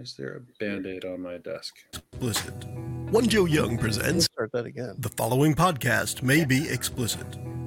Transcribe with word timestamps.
Why 0.00 0.04
is 0.04 0.14
there 0.14 0.36
a 0.36 0.40
band 0.58 0.86
aid 0.86 1.04
on 1.04 1.20
my 1.20 1.36
desk? 1.36 1.76
Explicit. 1.92 2.54
One 3.10 3.28
Joe 3.28 3.44
Young 3.44 3.76
presents. 3.76 4.24
Start 4.24 4.50
that 4.52 4.64
again. 4.64 4.94
The 4.98 5.10
following 5.10 5.54
podcast 5.54 6.22
may 6.22 6.46
be 6.46 6.66
explicit. 6.70 7.26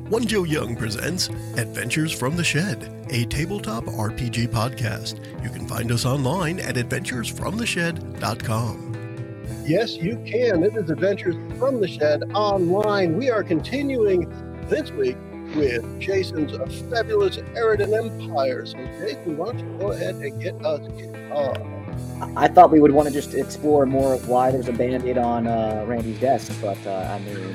One 0.09 0.25
Joe 0.25 0.43
Young 0.43 0.75
presents 0.75 1.27
Adventures 1.57 2.11
from 2.11 2.35
the 2.35 2.43
Shed, 2.43 3.05
a 3.11 3.25
tabletop 3.25 3.83
RPG 3.83 4.47
podcast. 4.47 5.19
You 5.43 5.51
can 5.51 5.67
find 5.67 5.91
us 5.91 6.05
online 6.05 6.59
at 6.59 6.73
adventuresfromtheshed.com. 6.73 9.63
Yes, 9.67 9.95
you 9.97 10.15
can. 10.25 10.63
It 10.63 10.75
is 10.75 10.89
Adventures 10.89 11.35
from 11.59 11.81
the 11.81 11.87
Shed 11.87 12.23
online. 12.33 13.15
We 13.15 13.29
are 13.29 13.43
continuing 13.43 14.27
this 14.69 14.89
week 14.89 15.17
with 15.55 15.99
Jason's 15.99 16.53
fabulous 16.89 17.37
Eridan 17.37 17.93
Empire. 17.93 18.65
So, 18.65 18.79
Jason, 18.99 19.37
why 19.37 19.51
don't 19.51 19.59
you 19.59 19.77
go 19.77 19.91
ahead 19.91 20.15
and 20.15 20.41
get 20.41 20.65
us 20.65 20.81
kicked 20.97 21.31
off? 21.31 21.82
I 22.35 22.47
thought 22.47 22.71
we 22.71 22.79
would 22.79 22.91
want 22.91 23.07
to 23.07 23.13
just 23.13 23.33
explore 23.33 23.85
more 23.85 24.13
of 24.13 24.27
why 24.27 24.49
there's 24.51 24.67
a 24.67 24.73
band-aid 24.73 25.17
on 25.17 25.45
uh, 25.47 25.85
Randy's 25.87 26.19
desk, 26.19 26.51
but 26.61 26.77
uh, 26.87 27.09
I 27.11 27.19
mean, 27.19 27.53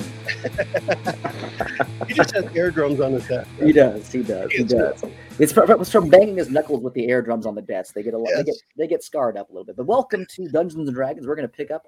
he 2.08 2.14
just 2.14 2.34
has 2.34 2.44
air 2.54 2.70
drums 2.70 3.00
on 3.00 3.12
his 3.12 3.26
desk. 3.26 3.48
he 3.58 3.72
does, 3.72 4.12
he 4.12 4.22
does, 4.22 4.50
he 4.52 4.58
It's 4.58 4.72
does. 4.72 5.04
It's 5.38 5.52
from, 5.52 5.70
it's 5.70 5.92
from 5.92 6.08
banging 6.08 6.36
his 6.36 6.50
knuckles 6.50 6.82
with 6.82 6.94
the 6.94 7.08
air 7.08 7.22
drums 7.22 7.46
on 7.46 7.54
the 7.54 7.62
desk. 7.62 7.94
They 7.94 8.02
get 8.02 8.14
a 8.14 8.18
lot, 8.18 8.30
they 8.36 8.44
get 8.44 8.56
they 8.76 8.86
get 8.88 9.04
scarred 9.04 9.36
up 9.36 9.50
a 9.50 9.52
little 9.52 9.64
bit. 9.64 9.76
But 9.76 9.86
welcome 9.86 10.26
to 10.30 10.48
Dungeons 10.48 10.88
and 10.88 10.94
Dragons. 10.94 11.26
We're 11.26 11.36
going 11.36 11.48
to 11.48 11.54
pick 11.54 11.70
up 11.70 11.86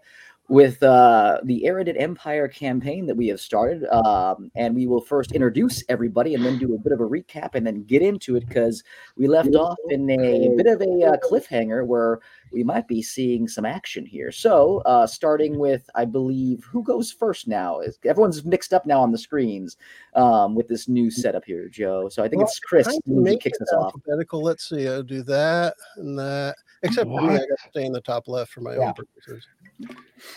with 0.49 0.83
uh, 0.83 1.39
the 1.45 1.65
Arided 1.65 1.97
Empire 1.97 2.49
campaign 2.49 3.07
that 3.07 3.15
we 3.15 3.29
have 3.29 3.41
started, 3.41 3.85
um, 3.95 4.51
and 4.57 4.75
we 4.75 4.89
will 4.89 5.01
first 5.01 5.31
introduce 5.31 5.85
everybody 5.89 6.35
and 6.35 6.45
then 6.45 6.59
do 6.59 6.75
a 6.75 6.79
bit 6.79 6.93
of 6.93 7.01
a 7.01 7.05
recap 7.05 7.55
and 7.55 7.65
then 7.65 7.85
get 7.85 8.03
into 8.03 8.35
it 8.35 8.49
because 8.49 8.83
we 9.17 9.29
left 9.29 9.55
off 9.55 9.79
in 9.91 10.11
a 10.11 10.53
bit 10.57 10.67
of 10.67 10.81
a 10.83 11.05
uh, 11.05 11.17
cliffhanger 11.19 11.87
where 11.87 12.19
we 12.53 12.65
might 12.65 12.89
be 12.89 13.01
seeing 13.01 13.47
some 13.47 13.65
action 13.65 14.05
here. 14.05 14.33
So, 14.33 14.79
uh, 14.87 15.07
starting 15.07 15.57
with, 15.57 15.89
I 15.95 16.05
believe, 16.05 16.65
who 16.65 16.83
goes 16.83 17.13
first 17.13 17.47
now? 17.47 17.79
Is 17.79 18.01
everyone's 18.05 18.45
mixed 18.45 18.75
up 18.75 18.87
now 18.87 19.01
on 19.01 19.13
the 19.13 19.19
screens 19.19 19.77
um, 20.15 20.57
with 20.57 20.67
this 20.67 20.89
new 20.89 21.13
setup 21.13 21.45
here, 21.45 21.69
Joe? 21.69 22.09
So 22.09 22.25
I 22.25 22.29
think 22.29 22.41
Well, 22.41 22.49
it's 22.49 22.59
Chris 22.59 22.99
who 23.07 23.23
make 23.23 23.41
kicks 23.41 23.61
us 23.61 23.73
off. 23.73 23.95
Let's 24.33 24.69
see. 24.69 24.89
I'll 24.89 25.05
do 25.05 25.23
that 25.23 25.77
and 25.97 26.19
that. 26.19 26.57
Except 26.83 27.09
for 27.09 27.21
me, 27.21 27.35
I 27.35 27.39
got 27.39 27.47
to 27.47 27.69
stay 27.71 27.85
in 27.85 27.93
the 27.93 28.01
top 28.01 28.27
left 28.27 28.51
for 28.51 28.63
my 28.63 28.75
Yeah. 28.75 28.89
own 28.89 28.95
purposes. 28.95 29.47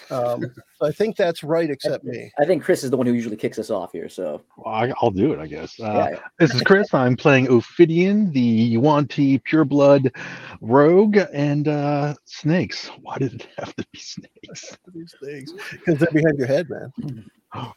Um, 0.10 0.54
so 0.80 0.86
I 0.86 0.92
think 0.92 1.18
that's 1.18 1.44
right, 1.44 1.70
except 1.70 2.04
me. 2.04 2.32
I 2.40 2.46
think 2.46 2.64
Chris 2.64 2.84
is 2.84 2.90
the 2.90 2.98
one 2.98 3.06
who 3.06 3.14
usually 3.14 3.36
kicks 3.36 3.60
us 3.60 3.70
off 3.70 3.92
here. 3.92 4.08
So 4.10 4.42
Well, 4.58 4.74
I, 4.74 4.94
I'll 5.02 5.12
do 5.12 5.34
it, 5.34 5.40
I 5.40 5.48
guess. 5.48 5.80
Uh, 5.80 5.86
yeah, 5.86 6.10
yeah. 6.12 6.20
This 6.40 6.54
is 6.56 6.62
Chris. 6.62 6.94
I'm 6.94 7.16
playing 7.16 7.48
Ophidian, 7.50 8.32
the 8.32 8.40
Yuan-Ti 8.40 9.40
pureblood 9.40 10.16
rogue, 10.62 11.18
and 11.34 11.68
uh, 11.68 12.16
snakes. 12.26 12.88
Why 13.02 13.18
did 13.18 13.34
it 13.34 13.48
have 13.58 13.76
to 13.76 13.86
be 13.92 14.00
snakes? 14.00 14.78
These 14.94 15.16
things 15.24 15.54
because 15.72 16.00
they're 16.00 16.12
behind 16.12 16.38
your 16.38 16.48
head, 16.48 16.70
man. 16.70 17.30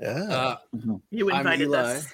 Yeah. 0.00 0.10
Uh, 0.10 0.56
You 1.10 1.28
I'm 1.32 1.38
invited 1.38 1.68
Eli. 1.68 1.78
us. 1.78 2.06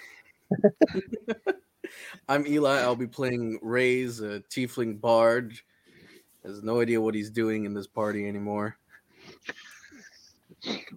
I'm 2.29 2.47
Eli. 2.47 2.81
I'll 2.81 2.97
be 2.97 3.07
playing 3.07 3.59
Ray's 3.63 4.21
a 4.21 4.41
tiefling 4.51 5.01
bard. 5.01 5.55
Has 6.45 6.63
no 6.63 6.81
idea 6.81 7.01
what 7.01 7.15
he's 7.15 7.31
doing 7.31 7.65
in 7.65 7.73
this 7.75 7.87
party 7.87 8.29
anymore. 8.29 8.77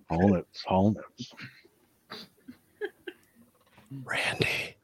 All 0.10 0.30
notes, 0.30 0.64
all 0.68 0.92
notes. 0.92 1.34
Randy. 4.04 4.76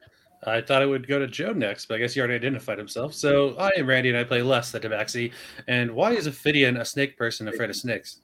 I 0.46 0.60
thought 0.60 0.82
I 0.82 0.86
would 0.86 1.06
go 1.08 1.18
to 1.18 1.26
Joe 1.26 1.52
next, 1.52 1.86
but 1.86 1.94
I 1.94 1.98
guess 1.98 2.12
he 2.14 2.20
already 2.20 2.34
identified 2.34 2.76
himself. 2.76 3.14
So 3.14 3.56
I 3.56 3.70
am 3.78 3.86
Randy, 3.86 4.10
and 4.10 4.18
I 4.18 4.24
play 4.24 4.42
Les 4.42 4.70
the 4.72 4.80
Tabaxi. 4.80 5.32
And 5.68 5.90
why 5.92 6.12
is 6.12 6.26
Ophidian 6.26 6.76
a 6.76 6.84
snake 6.84 7.16
person 7.16 7.48
afraid 7.48 7.70
of 7.70 7.76
snakes? 7.76 8.20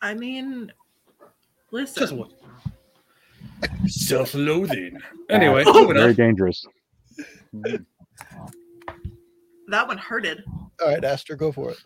I 0.00 0.14
mean, 0.14 0.72
Just 1.72 1.96
listen. 1.98 2.18
what? 2.18 2.30
Self-loathing. 3.86 4.98
Anyway, 5.30 5.64
Oh, 5.66 5.86
Very 5.92 6.10
on. 6.10 6.14
dangerous. 6.14 6.64
That 9.68 9.86
one 9.88 9.98
hurted. 9.98 10.44
All 10.80 10.88
right, 10.88 11.04
Aster, 11.04 11.36
go 11.36 11.52
for 11.52 11.70
it. 11.70 11.78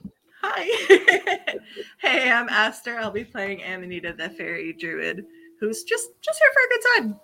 Hi. 0.42 1.56
hey, 1.98 2.30
I'm 2.30 2.48
Aster. 2.48 2.98
I'll 2.98 3.10
be 3.10 3.24
playing 3.24 3.62
Amanita 3.62 4.14
the 4.16 4.30
fairy 4.30 4.72
druid, 4.72 5.24
who's 5.60 5.84
just 5.84 6.10
just 6.20 6.38
here 6.38 6.50
for 6.52 6.60
a 6.60 6.68
good 6.68 6.86
time. 6.96 7.20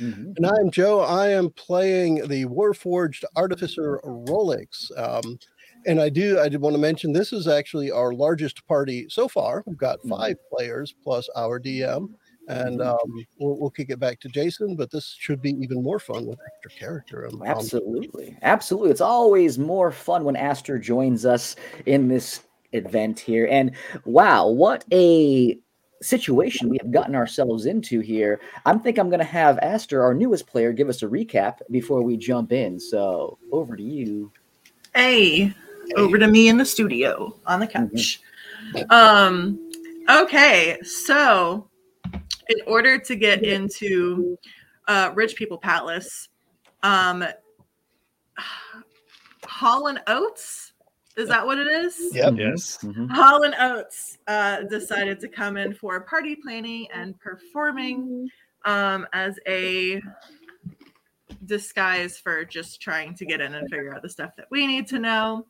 Mhm. 0.00 0.36
And 0.36 0.46
I'm 0.46 0.70
Joe. 0.70 1.00
I 1.00 1.28
am 1.28 1.50
playing 1.50 2.26
the 2.28 2.44
Warforged 2.46 3.24
Artificer 3.34 4.00
Rolex. 4.04 4.90
Um, 4.96 5.38
and 5.86 6.00
I 6.00 6.08
do 6.08 6.40
I 6.40 6.48
did 6.48 6.60
want 6.60 6.74
to 6.74 6.80
mention 6.80 7.12
this 7.12 7.32
is 7.32 7.46
actually 7.46 7.90
our 7.90 8.12
largest 8.12 8.66
party 8.66 9.06
so 9.08 9.28
far. 9.28 9.62
We've 9.66 9.76
got 9.76 10.02
five 10.08 10.36
players 10.52 10.94
plus 11.02 11.28
our 11.36 11.60
DM. 11.60 12.08
And 12.48 12.80
um, 12.80 13.26
we'll, 13.38 13.58
we'll 13.58 13.70
kick 13.70 13.90
it 13.90 13.98
back 13.98 14.20
to 14.20 14.28
Jason, 14.28 14.76
but 14.76 14.90
this 14.90 15.16
should 15.18 15.42
be 15.42 15.50
even 15.60 15.82
more 15.82 15.98
fun 15.98 16.26
with 16.26 16.38
extra 16.46 16.78
character. 16.78 17.26
Um, 17.26 17.42
Absolutely. 17.44 18.36
Absolutely. 18.42 18.90
It's 18.90 19.00
always 19.00 19.58
more 19.58 19.90
fun 19.90 20.24
when 20.24 20.36
Aster 20.36 20.78
joins 20.78 21.26
us 21.26 21.56
in 21.86 22.08
this 22.08 22.44
event 22.72 23.18
here. 23.18 23.48
And 23.50 23.72
wow, 24.04 24.48
what 24.48 24.84
a 24.92 25.58
situation 26.02 26.68
we 26.68 26.78
have 26.80 26.92
gotten 26.92 27.14
ourselves 27.14 27.66
into 27.66 28.00
here. 28.00 28.40
I'm 28.64 28.80
think 28.80 28.98
I'm 28.98 29.08
going 29.08 29.18
to 29.18 29.24
have 29.24 29.58
Aster, 29.58 30.02
our 30.02 30.14
newest 30.14 30.46
player, 30.46 30.72
give 30.72 30.88
us 30.88 31.02
a 31.02 31.06
recap 31.06 31.58
before 31.70 32.02
we 32.02 32.16
jump 32.16 32.52
in. 32.52 32.78
So 32.78 33.38
over 33.50 33.76
to 33.76 33.82
you. 33.82 34.30
Hey, 34.94 35.52
over 35.96 36.18
to 36.18 36.28
me 36.28 36.48
in 36.48 36.58
the 36.58 36.64
studio 36.64 37.34
on 37.46 37.60
the 37.60 37.66
couch. 37.66 38.20
Um, 38.90 39.70
okay, 40.08 40.78
so 40.82 41.68
in 42.48 42.58
order 42.66 42.98
to 42.98 43.16
get 43.16 43.42
into 43.44 44.38
uh, 44.88 45.10
Rich 45.14 45.36
People 45.36 45.58
Palace, 45.58 46.28
um, 46.82 47.24
Holland 49.44 50.00
Oates, 50.06 50.72
is 51.16 51.28
that 51.28 51.46
what 51.46 51.58
it 51.58 51.66
is? 51.66 51.96
Yep. 52.12 52.34
Yes. 52.36 52.78
Mhm. 52.82 53.10
Holland 53.10 53.54
Oates 53.58 54.18
uh, 54.26 54.62
decided 54.64 55.18
to 55.20 55.28
come 55.28 55.56
in 55.56 55.72
for 55.72 56.00
party 56.00 56.36
planning 56.36 56.86
and 56.92 57.18
performing 57.18 58.28
um, 58.66 59.06
as 59.12 59.38
a 59.48 60.02
disguise 61.46 62.18
for 62.18 62.44
just 62.44 62.82
trying 62.82 63.14
to 63.14 63.24
get 63.24 63.40
in 63.40 63.54
and 63.54 63.68
figure 63.70 63.94
out 63.94 64.02
the 64.02 64.08
stuff 64.10 64.36
that 64.36 64.46
we 64.50 64.66
need 64.66 64.86
to 64.88 64.98
know. 64.98 65.46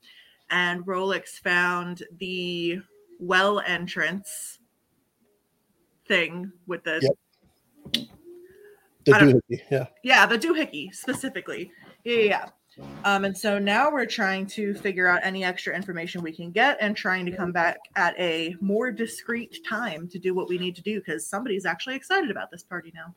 And 0.51 0.87
Rolex 0.87 1.31
found 1.31 2.05
the 2.19 2.81
well 3.19 3.61
entrance 3.61 4.56
thing 6.09 6.51
with 6.67 6.85
the 6.85 7.01
Yep. 7.03 8.07
The 9.05 9.13
doohickey, 9.13 9.61
yeah. 9.71 9.87
yeah, 10.03 10.27
the 10.27 10.37
doohickey 10.37 10.93
specifically. 10.93 11.71
Yeah, 12.03 12.17
yeah, 12.17 12.49
yeah. 12.79 12.85
Um, 13.05 13.25
and 13.25 13.37
so 13.39 13.57
now 13.59 13.89
we're 13.91 14.05
trying 14.05 14.47
to 14.49 14.75
figure 14.75 15.07
out 15.07 15.21
any 15.23 15.45
extra 15.45 15.75
information 15.77 16.23
we 16.23 16.33
can 16.33 16.51
get 16.51 16.77
and 16.81 16.97
trying 16.97 17.25
to 17.27 17.33
come 17.35 17.53
back 17.53 17.79
at 17.95 18.19
a 18.19 18.57
more 18.61 18.91
discreet 18.91 19.61
time 19.67 20.09
to 20.09 20.19
do 20.19 20.35
what 20.35 20.49
we 20.49 20.59
need 20.59 20.75
to 20.77 20.83
do 20.83 20.99
because 20.99 21.27
somebody's 21.27 21.65
actually 21.65 21.95
excited 21.95 22.31
about 22.33 22.51
this 22.51 22.65
party 22.65 22.93
now. 22.95 23.15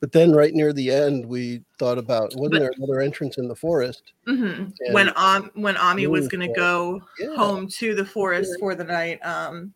But 0.00 0.10
then 0.10 0.32
right 0.32 0.52
near 0.52 0.72
the 0.72 0.90
end, 0.90 1.24
we 1.24 1.62
thought 1.78 1.96
about 1.96 2.34
wasn't 2.34 2.50
But- 2.54 2.58
there 2.58 2.72
another 2.76 3.00
entrance 3.00 3.38
in 3.38 3.46
the 3.46 3.54
forest? 3.54 4.12
hmm 4.26 4.64
When 4.90 5.12
um 5.16 5.50
when 5.54 5.76
Ami 5.76 6.08
was 6.08 6.26
gonna 6.26 6.52
go 6.52 7.00
Yeah. 7.20 7.36
home 7.36 7.68
to 7.68 7.94
the 7.94 8.04
forest 8.04 8.50
for 8.58 8.74
the 8.74 8.84
night, 8.84 9.24
um, 9.24 9.72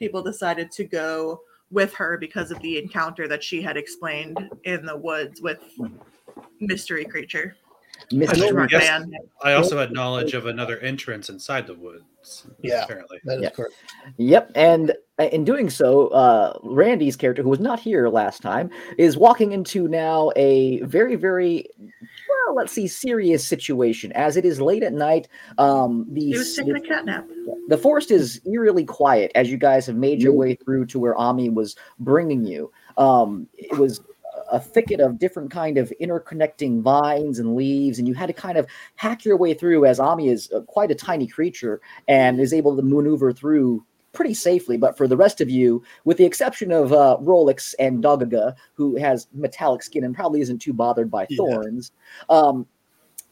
people 0.00 0.20
decided 0.20 0.72
to 0.72 0.84
go 0.84 1.42
with 1.70 1.92
her 1.94 2.16
because 2.18 2.50
of 2.50 2.60
the 2.60 2.78
encounter 2.78 3.28
that 3.28 3.42
she 3.42 3.60
had 3.62 3.76
explained 3.76 4.50
in 4.64 4.86
the 4.86 4.96
woods 4.96 5.40
with 5.40 5.62
mystery 6.60 7.04
creature. 7.04 7.56
Mr. 8.12 8.38
know, 8.38 8.52
Drunk 8.52 8.72
man. 8.72 9.12
I 9.42 9.52
also 9.54 9.78
had 9.78 9.92
knowledge 9.92 10.34
of 10.34 10.46
another 10.46 10.78
entrance 10.78 11.28
inside 11.28 11.66
the 11.66 11.74
woods. 11.74 12.46
Yeah. 12.62 12.84
Apparently. 12.84 13.18
That 13.24 13.36
is 13.38 13.42
Yeah. 13.42 13.50
correct. 13.50 13.74
Yep, 14.18 14.52
and 14.54 14.92
uh, 15.18 15.24
in 15.24 15.44
doing 15.44 15.68
so, 15.70 16.08
uh, 16.08 16.58
Randy's 16.62 17.16
character, 17.16 17.42
who 17.42 17.48
was 17.48 17.60
not 17.60 17.80
here 17.80 18.08
last 18.08 18.42
time, 18.42 18.70
is 18.98 19.16
walking 19.16 19.52
into 19.52 19.88
now 19.88 20.30
a 20.36 20.80
very, 20.82 21.16
very 21.16 21.66
well, 21.80 22.54
let's 22.56 22.72
see, 22.72 22.86
serious 22.86 23.46
situation. 23.46 24.12
As 24.12 24.36
it 24.36 24.44
is 24.44 24.60
late 24.60 24.82
at 24.82 24.92
night, 24.92 25.28
um, 25.58 26.06
the 26.12 26.20
He 26.32 26.38
was 26.38 26.54
taking 26.56 26.76
a 26.76 26.80
cat 26.80 27.04
nap. 27.04 27.26
the 27.68 27.78
forest 27.78 28.10
is 28.10 28.40
eerily 28.46 28.84
quiet 28.84 29.32
as 29.34 29.50
you 29.50 29.56
guys 29.58 29.86
have 29.86 29.96
made 29.96 30.22
your 30.22 30.32
way 30.32 30.54
through 30.54 30.86
to 30.86 30.98
where 30.98 31.14
Ami 31.16 31.48
was 31.50 31.76
bringing 31.98 32.44
you. 32.44 32.70
Um, 32.96 33.46
it 33.54 33.76
was 33.78 34.00
a 34.50 34.60
thicket 34.60 35.00
of 35.00 35.18
different 35.18 35.50
kind 35.50 35.78
of 35.78 35.92
interconnecting 36.00 36.82
vines 36.82 37.38
and 37.38 37.54
leaves, 37.54 37.98
and 37.98 38.08
you 38.08 38.14
had 38.14 38.26
to 38.26 38.32
kind 38.32 38.58
of 38.58 38.66
hack 38.96 39.24
your 39.24 39.36
way 39.36 39.54
through 39.54 39.84
as 39.84 40.00
Ami 40.00 40.28
is 40.28 40.50
uh, 40.52 40.60
quite 40.62 40.90
a 40.90 40.94
tiny 40.94 41.26
creature 41.26 41.80
and 42.06 42.40
is 42.40 42.52
able 42.52 42.76
to 42.76 42.82
maneuver 42.82 43.32
through 43.32 43.84
pretty 44.12 44.34
safely. 44.34 44.76
But 44.76 44.96
for 44.96 45.06
the 45.06 45.16
rest 45.16 45.40
of 45.40 45.50
you, 45.50 45.82
with 46.04 46.16
the 46.16 46.24
exception 46.24 46.72
of 46.72 46.92
uh, 46.92 47.18
Rolex 47.20 47.74
and 47.78 48.02
Dogaga, 48.02 48.54
who 48.74 48.96
has 48.96 49.28
metallic 49.32 49.82
skin 49.82 50.04
and 50.04 50.14
probably 50.14 50.40
isn't 50.40 50.58
too 50.60 50.72
bothered 50.72 51.10
by 51.10 51.26
Yeah. 51.26 51.36
thorns, 51.36 51.92
um, 52.28 52.66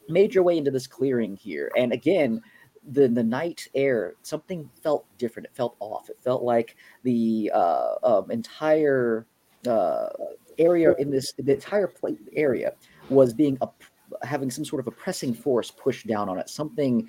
made 0.09 0.35
your 0.35 0.45
way 0.45 0.59
into 0.59 0.71
this 0.71 0.87
clearing 0.87 1.37
here. 1.37 1.73
And 1.77 1.93
again, 1.93 2.43
the 2.89 3.09
the 3.09 3.25
night 3.25 3.67
air 3.75 4.15
something 4.23 4.71
felt 4.83 5.07
different. 5.19 5.47
It 5.47 5.57
felt 5.57 5.77
off. 5.81 6.09
It 6.09 6.19
felt 6.23 6.43
like 6.43 6.77
the 7.03 7.51
uh, 7.53 7.95
um, 8.05 8.31
entire 8.31 9.27
uh, 9.67 10.09
area 10.59 10.95
in 10.99 11.11
this 11.11 11.33
the 11.39 11.55
entire 11.55 11.87
pla- 11.87 12.11
area 12.35 12.73
was 13.09 13.33
being 13.33 13.59
op- 13.61 13.83
having 14.23 14.51
some 14.51 14.65
sort 14.65 14.81
of 14.81 14.87
oppressing 14.87 15.35
force 15.35 15.71
pushed 15.71 16.07
down 16.07 16.29
on 16.29 16.39
it. 16.39 16.49
Something 16.49 17.09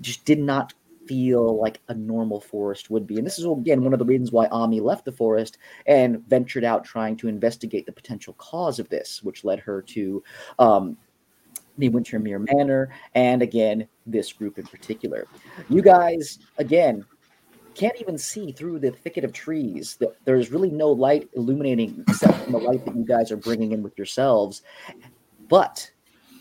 just 0.00 0.24
did 0.24 0.38
not 0.38 0.74
feel 1.06 1.58
like 1.58 1.80
a 1.88 1.94
normal 1.94 2.40
forest 2.40 2.90
would 2.90 3.06
be. 3.06 3.16
And 3.16 3.26
this 3.26 3.38
is 3.38 3.46
again 3.46 3.82
one 3.82 3.92
of 3.92 3.98
the 3.98 4.04
reasons 4.04 4.30
why 4.30 4.46
Ami 4.48 4.80
left 4.80 5.04
the 5.04 5.12
forest 5.12 5.58
and 5.86 6.26
ventured 6.28 6.64
out 6.64 6.84
trying 6.84 7.16
to 7.16 7.28
investigate 7.28 7.86
the 7.86 7.92
potential 7.92 8.34
cause 8.34 8.78
of 8.78 8.88
this, 8.90 9.22
which 9.22 9.44
led 9.44 9.58
her 9.60 9.80
to 9.82 10.22
um, 10.58 10.96
the 11.78 11.88
Wintermere 11.88 12.40
Manor 12.40 12.90
and 13.14 13.40
again 13.40 13.88
this 14.06 14.32
group 14.32 14.58
in 14.58 14.66
particular. 14.66 15.26
You 15.70 15.80
guys 15.80 16.40
again 16.58 17.04
can't 17.78 18.00
even 18.00 18.18
see 18.18 18.50
through 18.52 18.80
the 18.80 18.90
thicket 18.90 19.24
of 19.24 19.32
trees. 19.32 19.96
Th- 19.96 20.10
There's 20.24 20.50
really 20.50 20.70
no 20.70 20.90
light 20.90 21.28
illuminating 21.34 22.04
except 22.08 22.42
from 22.42 22.52
the 22.52 22.58
light 22.58 22.84
that 22.84 22.96
you 22.96 23.04
guys 23.04 23.30
are 23.30 23.36
bringing 23.36 23.72
in 23.72 23.82
with 23.82 23.96
yourselves. 23.96 24.62
But 25.48 25.90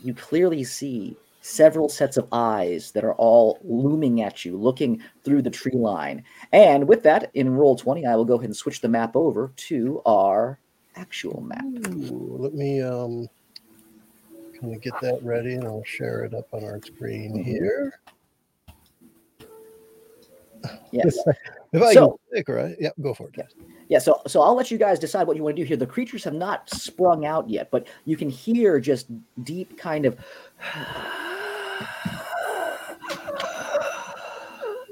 you 0.04 0.13
clearly 0.13 0.63
see 0.63 1.16
several 1.42 1.88
sets 1.88 2.18
of 2.18 2.28
eyes 2.31 2.92
that 2.92 3.06
are 3.06 3.13
all 3.16 3.60
looming 3.63 4.22
at 4.22 4.44
you, 4.44 4.57
looking 4.57 5.01
through 5.24 5.42
the 5.44 5.50
tree 5.50 5.75
line. 5.75 6.24
And 6.51 6.88
with 6.88 7.04
that, 7.04 7.31
in 7.36 7.48
Roll20, 7.50 8.06
I 8.06 8.16
will 8.16 8.25
go 8.25 8.36
ahead 8.36 8.45
and 8.45 8.56
switch 8.56 8.81
the 8.81 8.90
map 8.90 9.16
over 9.16 9.54
to 9.56 10.01
our 10.06 10.60
actual 10.95 11.42
map. 11.42 11.63
Ooh, 11.88 12.36
let 12.40 12.54
me 12.54 12.81
um 12.81 13.28
kind 14.60 14.74
of 14.74 14.81
get 14.81 14.94
that 15.01 15.19
ready 15.22 15.54
and 15.54 15.66
I'll 15.66 15.83
share 15.86 16.24
it 16.25 16.33
up 16.33 16.48
on 16.51 16.63
our 16.63 16.81
screen 16.81 17.33
Mhm. 17.36 17.44
here. 17.45 17.94
Yes. 20.92 21.18
If 21.74 21.81
I 21.84 21.94
So- 21.94 22.19
pick, 22.34 22.48
right? 22.48 22.75
Yep, 22.80 22.94
go 23.02 23.14
for 23.14 23.28
it. 23.28 23.36
Yeah. 23.38 23.44
Yeah, 23.90 24.00
so 24.00 24.22
so 24.28 24.42
I'll 24.42 24.56
let 24.56 24.72
you 24.72 24.78
guys 24.78 25.00
decide 25.00 25.28
what 25.28 25.36
you 25.38 25.44
want 25.44 25.56
to 25.56 25.62
do 25.62 25.68
here. 25.68 25.78
The 25.78 25.86
creatures 25.88 26.24
have 26.24 26.34
not 26.34 26.69
sprung 26.69 27.25
out 27.25 27.50
yet, 27.50 27.72
but 27.72 27.88
you 28.06 28.16
can 28.18 28.30
hear 28.30 28.80
just 28.80 29.08
deep 29.44 29.78
kind 29.78 30.06
of 30.06 30.18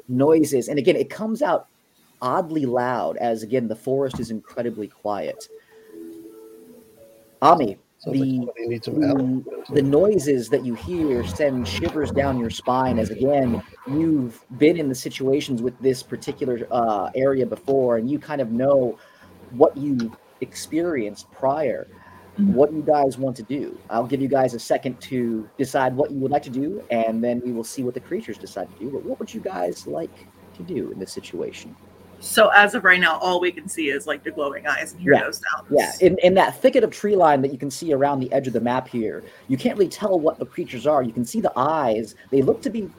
noises. 0.07 0.67
And 0.67 0.79
again, 0.79 0.95
it 0.95 1.09
comes 1.09 1.41
out 1.41 1.67
oddly 2.21 2.65
loud 2.65 3.17
as 3.17 3.43
again 3.43 3.67
the 3.67 3.75
forest 3.75 4.19
is 4.19 4.31
incredibly 4.31 4.87
quiet. 4.87 5.47
Ami, 7.41 7.77
the 8.11 8.37
somebody 8.37 8.79
some 8.83 9.01
help. 9.01 9.17
the, 9.67 9.73
the 9.75 9.81
noises 9.81 10.49
that 10.49 10.65
you 10.65 10.73
hear 10.75 11.25
send 11.25 11.67
shivers 11.67 12.11
down 12.11 12.39
your 12.39 12.49
spine 12.49 12.99
as 12.99 13.09
again 13.09 13.61
you've 13.87 14.43
been 14.57 14.77
in 14.77 14.89
the 14.89 14.95
situations 14.95 15.61
with 15.61 15.77
this 15.79 16.03
particular 16.03 16.67
uh, 16.71 17.09
area 17.15 17.45
before 17.45 17.97
and 17.97 18.09
you 18.09 18.19
kind 18.19 18.41
of 18.41 18.51
know 18.51 18.97
what 19.51 19.75
you 19.77 20.11
experienced 20.41 21.31
prior 21.31 21.87
Mhm. 22.37 22.53
what 22.53 22.73
you 22.73 22.81
guys 22.81 23.17
want 23.17 23.33
to 23.37 23.43
do 23.43 23.77
i'll 23.89 24.05
give 24.05 24.21
you 24.21 24.27
guys 24.27 24.53
a 24.53 24.59
second 24.59 24.99
to 24.99 25.49
decide 25.57 25.95
what 25.95 26.11
you 26.11 26.17
would 26.19 26.31
like 26.31 26.43
to 26.43 26.49
do 26.49 26.83
and 26.91 27.23
then 27.23 27.41
we 27.45 27.53
will 27.53 27.63
see 27.63 27.81
what 27.81 27.93
the 27.93 27.99
creatures 28.01 28.37
decide 28.37 28.67
to 28.73 28.77
do 28.83 28.91
but 28.91 29.03
what 29.05 29.17
would 29.19 29.33
you 29.33 29.39
guys 29.39 29.87
like 29.87 30.27
to 30.57 30.61
do 30.63 30.91
in 30.91 30.99
this 30.99 31.13
situation 31.13 31.73
So 32.19 32.49
as 32.49 32.73
of 32.73 32.83
right 32.83 32.99
now, 32.99 33.17
all 33.19 33.39
we 33.39 33.51
can 33.51 33.67
see 33.67 33.89
is 33.89 34.07
like 34.07 34.23
the 34.23 34.31
glowing 34.31 34.65
eyes 34.67 34.93
and 34.93 35.01
hear 35.01 35.13
Yeah. 35.13 35.23
those 35.23 35.41
sounds. 35.51 35.67
Yeah, 35.69 35.91
in, 36.01 36.17
in 36.23 36.33
that 36.35 36.59
thicket 36.61 36.83
of 36.83 36.91
tree 36.91 37.15
line 37.15 37.41
that 37.41 37.51
you 37.51 37.57
can 37.57 37.69
see 37.69 37.93
around 37.93 38.19
the 38.19 38.31
edge 38.31 38.47
of 38.47 38.53
the 38.53 38.61
map 38.61 38.87
here, 38.87 39.23
you 39.47 39.57
can't 39.57 39.77
really 39.77 39.89
tell 39.89 40.19
what 40.19 40.39
the 40.39 40.45
creatures 40.45 40.87
are. 40.87 41.03
You 41.03 41.13
can 41.13 41.25
see 41.25 41.41
the 41.41 41.51
eyes. 41.55 42.15
They 42.31 42.41
look 42.41 42.61
to 42.63 42.69
be 42.69 42.89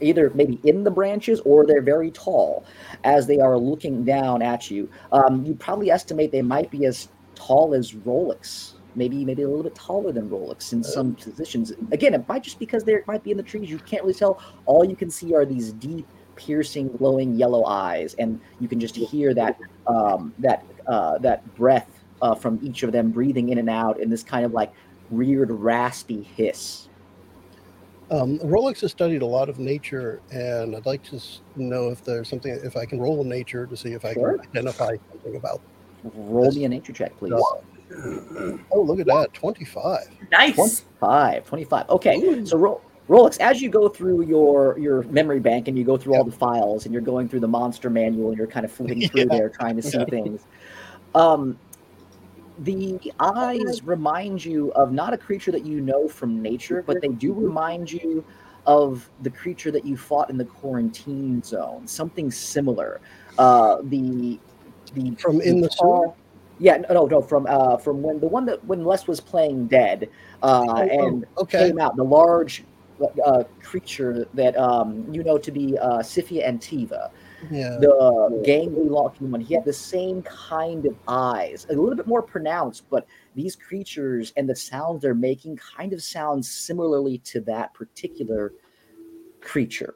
either 0.00 0.30
maybe 0.34 0.58
in 0.64 0.82
the 0.84 0.90
branches 0.90 1.40
or 1.44 1.64
they're 1.64 1.80
very 1.82 2.10
tall 2.10 2.64
as 3.04 3.26
they 3.26 3.38
are 3.38 3.56
looking 3.56 4.04
down 4.04 4.42
at 4.42 4.70
you. 4.70 4.88
Um, 5.12 5.44
you 5.44 5.54
probably 5.54 5.90
estimate 5.90 6.32
they 6.32 6.42
might 6.42 6.70
be 6.70 6.86
as 6.86 7.08
tall 7.34 7.74
as 7.74 7.92
Rolex. 7.92 8.72
Maybe 8.94 9.24
maybe 9.24 9.42
a 9.42 9.48
little 9.48 9.62
bit 9.62 9.74
taller 9.74 10.12
than 10.12 10.28
Rolex 10.28 10.74
in 10.74 10.84
some 10.84 11.14
positions. 11.14 11.72
Again, 11.92 12.12
it 12.12 12.28
might 12.28 12.42
just 12.42 12.58
because 12.58 12.84
they 12.84 12.98
might 13.06 13.24
be 13.24 13.30
in 13.30 13.38
the 13.38 13.42
trees. 13.42 13.70
You 13.70 13.78
can't 13.78 14.02
really 14.02 14.12
tell. 14.12 14.42
All 14.66 14.84
you 14.84 14.94
can 14.96 15.08
see 15.10 15.34
are 15.34 15.46
these 15.46 15.72
deep, 15.72 16.06
piercing, 16.46 16.88
glowing 16.96 17.34
yellow 17.34 17.64
eyes, 17.66 18.14
and 18.18 18.40
you 18.60 18.68
can 18.68 18.80
just 18.80 18.96
hear 18.96 19.34
that 19.34 19.58
um, 19.86 20.32
that 20.38 20.64
uh, 20.86 21.18
that 21.18 21.42
breath 21.54 21.88
uh, 22.20 22.34
from 22.34 22.58
each 22.62 22.82
of 22.82 22.92
them 22.92 23.10
breathing 23.10 23.50
in 23.50 23.58
and 23.58 23.70
out 23.70 24.00
in 24.00 24.10
this 24.10 24.22
kind 24.22 24.44
of 24.44 24.52
like 24.52 24.72
weird 25.10 25.50
raspy 25.50 26.22
hiss. 26.22 26.88
Um, 28.10 28.38
Rolex 28.40 28.80
has 28.82 28.90
studied 28.90 29.22
a 29.22 29.26
lot 29.26 29.48
of 29.48 29.58
nature, 29.58 30.20
and 30.30 30.76
I'd 30.76 30.84
like 30.86 31.02
to 31.04 31.16
s- 31.16 31.40
know 31.56 31.88
if 31.88 32.04
there's 32.04 32.28
something, 32.28 32.52
if 32.62 32.76
I 32.76 32.84
can 32.84 33.00
roll 33.00 33.22
in 33.22 33.28
nature 33.28 33.64
to 33.66 33.76
see 33.76 33.92
if 33.92 34.04
I 34.04 34.12
Sure. 34.12 34.32
can 34.38 34.40
identify 34.50 34.96
something 35.10 35.36
about. 35.36 35.62
Roll 36.04 36.50
me 36.50 36.64
a 36.64 36.68
nature 36.68 36.92
check, 36.92 37.16
please. 37.16 37.32
Oh, 38.70 38.82
look 38.82 39.00
at 39.00 39.06
that, 39.06 39.32
25. 39.32 39.98
Nice. 40.30 40.54
25, 41.00 41.46
25. 41.46 41.88
Okay, 41.90 42.44
so 42.44 42.58
Ro- 42.58 42.80
Rolex, 43.12 43.38
as 43.40 43.60
you 43.60 43.68
go 43.68 43.90
through 43.90 44.22
your 44.22 44.78
your 44.78 45.02
memory 45.02 45.38
bank 45.38 45.68
and 45.68 45.76
you 45.76 45.84
go 45.84 45.98
through 45.98 46.14
all 46.14 46.24
the 46.24 46.32
files 46.32 46.86
and 46.86 46.94
you're 46.94 47.02
going 47.02 47.28
through 47.28 47.40
the 47.40 47.48
monster 47.48 47.90
manual 47.90 48.30
and 48.30 48.38
you're 48.38 48.46
kind 48.46 48.64
of 48.64 48.72
flipping 48.72 49.06
through 49.10 49.20
Yeah. 49.30 49.38
there 49.38 49.48
trying 49.50 49.76
to 49.76 49.82
see 49.82 49.98
Yeah. 49.98 50.04
things, 50.06 50.40
um, 51.14 51.58
the 52.60 52.98
eyes 53.20 53.82
remind 53.84 54.42
you 54.42 54.72
of 54.72 54.92
not 54.92 55.12
a 55.12 55.18
creature 55.18 55.52
that 55.52 55.66
you 55.66 55.82
know 55.82 56.08
from 56.08 56.40
nature, 56.40 56.82
but 56.86 57.02
they 57.02 57.08
do 57.08 57.34
remind 57.34 57.92
you 57.92 58.24
of 58.66 59.10
the 59.20 59.30
creature 59.30 59.70
that 59.72 59.84
you 59.84 59.94
fought 59.96 60.30
in 60.30 60.38
the 60.38 60.44
quarantine 60.46 61.42
zone. 61.42 61.86
Something 61.86 62.30
similar. 62.30 63.00
Uh, 63.36 63.78
the 63.84 64.40
the 64.94 65.14
From 65.16 65.42
in 65.42 65.60
the 65.60 65.68
tall- 65.68 66.16
Yeah, 66.58 66.78
no, 66.78 66.94
no, 66.94 67.06
no, 67.06 67.20
from 67.20 67.46
uh, 67.46 67.76
from 67.76 68.02
when 68.02 68.20
the 68.20 68.26
one 68.26 68.46
that 68.46 68.64
when 68.64 68.84
Les 68.84 69.06
was 69.06 69.20
playing 69.20 69.66
dead, 69.66 70.08
uh, 70.42 70.64
Oh, 70.66 70.76
and 70.76 71.26
okay. 71.38 71.66
came 71.68 71.78
out 71.78 71.96
the 71.96 72.04
large 72.04 72.64
uh, 73.24 73.44
creature 73.62 74.26
that 74.34 74.56
um, 74.56 75.06
you 75.12 75.22
know 75.22 75.38
to 75.38 75.50
be 75.50 75.78
uh, 75.78 75.98
Sifia 75.98 76.46
Antiva, 76.46 77.10
Yeah. 77.50 77.78
the 77.80 78.42
gangly 78.46 78.88
looking 78.90 79.30
one. 79.30 79.40
He 79.40 79.54
had 79.54 79.64
the 79.64 79.72
same 79.72 80.22
kind 80.22 80.86
of 80.86 80.96
eyes, 81.08 81.66
a 81.70 81.74
little 81.74 81.96
bit 81.96 82.06
more 82.06 82.22
pronounced, 82.22 82.88
but 82.90 83.06
these 83.34 83.56
creatures 83.56 84.32
and 84.36 84.48
the 84.48 84.56
sounds 84.56 85.02
they're 85.02 85.14
making 85.14 85.56
kind 85.56 85.92
of 85.92 86.02
sound 86.02 86.44
similarly 86.44 87.18
to 87.18 87.40
that 87.42 87.74
particular 87.74 88.52
creature. 89.40 89.94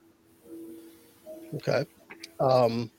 Okay. 1.55 1.87
Um, 2.41 2.91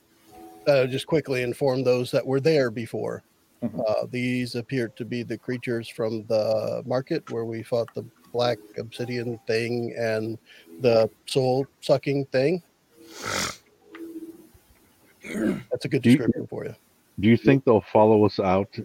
uh, 0.67 0.85
just 0.85 1.07
quickly 1.07 1.43
inform 1.43 1.83
those 1.83 2.11
that 2.11 2.25
were 2.25 2.39
there 2.39 2.69
before. 2.69 3.23
Mhm. 3.63 3.83
Uh, 3.87 4.05
these 4.11 4.55
appeared 4.55 4.95
to 4.97 5.05
be 5.05 5.23
the 5.23 5.37
creatures 5.37 5.89
from 5.89 6.25
the 6.27 6.83
market 6.85 7.29
where 7.31 7.45
we 7.45 7.63
fought 7.63 7.87
the 7.95 8.05
black 8.37 8.59
obsidian 8.77 9.39
thing 9.47 9.95
and 9.97 10.37
the 10.81 11.09
soul 11.25 11.65
sucking 11.81 12.23
thing. 12.25 12.61
That's 15.71 15.85
a 15.85 15.89
good 15.89 16.03
Do 16.03 16.11
you- 16.11 16.17
description 16.17 16.45
for 16.47 16.65
you. 16.65 16.75
Do 17.19 17.27
you 17.27 17.35
think 17.37 17.65
they'll 17.65 17.81
follow 17.91 18.25
us 18.25 18.39
out 18.39 18.77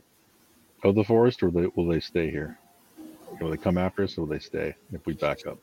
of 0.84 0.94
the 0.94 1.04
forest, 1.04 1.42
or 1.42 1.50
they, 1.50 1.66
will 1.76 1.86
they 1.86 2.00
stay 2.00 2.30
here? 2.30 2.58
Will 3.42 3.50
they 3.50 3.58
come 3.58 3.76
after 3.76 4.04
us, 4.04 4.16
or 4.16 4.22
will 4.22 4.28
they 4.28 4.38
stay 4.38 4.74
if 4.90 5.04
we 5.04 5.12
back 5.12 5.46
up? 5.46 5.58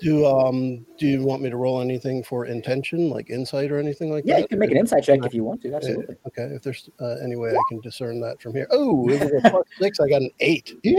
Do 0.00 0.26
um 0.26 0.84
do 0.98 1.06
you 1.06 1.22
want 1.22 1.40
me 1.42 1.50
to 1.50 1.56
roll 1.56 1.80
anything 1.82 2.24
for 2.24 2.46
intention, 2.46 3.10
like 3.10 3.28
insight 3.30 3.70
or 3.70 3.78
anything 3.78 4.10
like 4.10 4.24
Yeah, 4.24 4.34
that? 4.34 4.38
Yeah, 4.38 4.42
you 4.44 4.48
can 4.48 4.58
make 4.60 4.70
an 4.70 4.78
insight 4.78 5.04
check 5.04 5.20
if 5.24 5.34
you 5.34 5.44
want 5.44 5.60
to. 5.62 5.74
Absolutely. 5.74 6.16
Okay, 6.28 6.46
if 6.56 6.62
there's 6.62 6.88
uh, 7.00 7.16
any 7.22 7.36
way 7.36 7.50
I 7.50 7.62
can 7.68 7.80
discern 7.80 8.18
that 8.22 8.40
from 8.42 8.54
here. 8.54 8.66
Oh, 8.70 9.08
it 9.10 9.20
was 9.20 9.44
a 9.44 9.50
plus 9.50 9.66
six. 9.78 10.00
I 10.00 10.08
got 10.08 10.22
an 10.22 10.30
eight. 10.40 10.72
Yeah. 10.82 10.98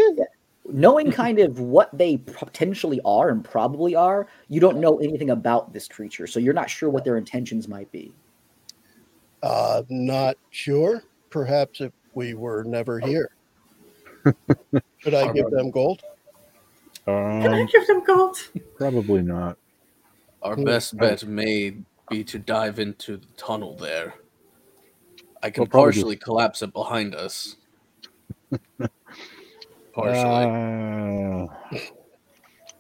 Knowing 0.70 1.12
kind 1.12 1.40
of 1.40 1.60
what 1.60 1.96
they 1.98 2.18
potentially 2.18 3.00
are 3.06 3.30
and 3.30 3.44
probably 3.44 3.96
are, 3.96 4.28
you 4.48 4.60
don't 4.60 4.78
know 4.80 4.98
anything 5.00 5.30
about 5.30 5.74
this 5.74 5.88
creature, 5.88 6.28
so 6.28 6.40
you're 6.40 6.54
not 6.54 6.70
sure 6.70 6.90
what 6.90 7.04
their 7.06 7.18
intentions 7.18 7.68
might 7.68 7.92
be. 7.92 8.14
Uh, 9.44 9.84
not 9.90 10.38
sure. 10.50 11.04
Perhaps 11.30 11.82
if 11.82 11.92
we 12.14 12.34
were 12.34 12.64
never 12.64 13.00
here. 13.00 13.30
Should 15.00 15.14
I 15.14 15.32
give 15.34 15.50
them 15.52 15.70
gold? 15.70 16.02
Can 17.06 17.54
I 17.54 17.62
Um, 17.62 17.68
give 17.72 17.86
them 17.86 18.04
gold? 18.04 18.38
probably 18.76 19.22
not. 19.22 19.58
Our 20.42 20.56
Hmm. 20.56 20.64
best 20.64 20.98
bet 20.98 21.26
may 21.26 21.78
be 22.10 22.24
to 22.24 22.40
dive 22.40 22.80
into 22.80 23.18
the 23.18 23.28
tunnel 23.38 23.76
there. 23.76 24.16
I 25.44 25.52
can 25.52 25.62
We'll 25.62 25.68
probably 25.68 25.92
partially 25.92 26.16
collapse 26.16 26.62
it 26.64 26.74
behind 26.74 27.14
us. 27.14 27.58
partially. 29.96 31.50
Uh, 31.72 31.80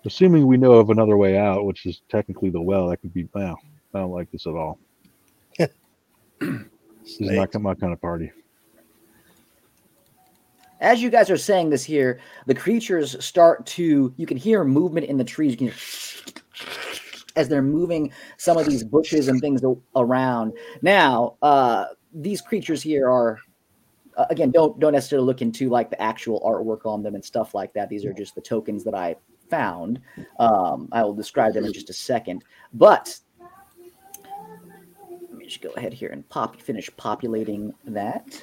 assuming 0.05 0.45
we 0.45 0.57
know 0.57 0.74
of 0.74 0.89
another 0.89 1.17
way 1.17 1.38
out, 1.38 1.65
which 1.65 1.86
is 1.86 2.01
technically 2.10 2.50
the 2.50 2.62
well, 2.62 2.89
that 2.89 2.98
could 2.98 3.13
be. 3.13 3.27
Well, 3.34 3.60
I 3.93 4.00
don't 4.00 4.12
like 4.12 4.29
this 4.31 4.45
at 4.45 4.53
all. 4.53 4.79
This 7.05 7.22
is 7.22 7.29
not 7.31 7.53
my 7.62 7.75
kind 7.75 7.93
of 7.93 8.01
party. 8.01 8.31
As 10.81 11.03
you 11.03 11.12
guys 11.12 11.29
are 11.29 11.38
saying 11.38 11.69
this 11.69 11.84
here, 11.84 12.19
the 12.48 12.55
creatures 12.55 13.24
start 13.24 13.63
to, 13.67 14.12
you 14.17 14.25
can 14.25 14.38
hear 14.38 14.63
movement 14.63 15.05
in 15.05 15.15
the 15.15 15.24
trees. 15.24 15.51
You 15.51 15.69
can 15.69 15.74
as 17.36 17.48
they're 17.50 17.62
moving 17.62 18.12
some 18.38 18.57
of 18.57 18.65
these 18.65 18.84
bushes 18.84 19.27
and 19.27 19.39
things 19.39 19.62
around. 19.95 20.53
Now, 20.81 21.36
uh, 21.41 21.86
these 22.13 22.41
creatures 22.41 22.81
here 22.81 23.10
are 23.10 23.39
uh, 24.17 24.25
again 24.29 24.51
don't 24.51 24.79
don't 24.79 24.93
necessarily 24.93 25.25
look 25.25 25.41
into 25.41 25.69
like 25.69 25.89
the 25.89 26.01
actual 26.01 26.41
artwork 26.41 26.86
on 26.86 27.03
them 27.03 27.15
and 27.15 27.24
stuff 27.24 27.53
like 27.53 27.74
that. 27.74 27.89
These 27.89 28.05
are 28.05 28.13
just 28.13 28.36
the 28.36 28.41
tokens 28.41 28.84
that 28.84 28.93
I 28.95 29.15
found. 29.50 30.00
Um, 30.39 30.89
I 30.91 31.03
will 31.03 31.13
describe 31.13 31.53
them 31.53 31.65
in 31.65 31.74
just 31.74 31.89
a 31.89 31.93
second, 31.93 32.43
but 32.74 33.17
let 35.29 35.34
me 35.34 35.45
just 35.45 35.62
go 35.62 35.69
ahead 35.72 35.93
here 35.93 36.10
and 36.10 36.27
pop 36.29 36.60
finish 36.62 36.89
populating 36.98 37.74
that. 37.86 38.41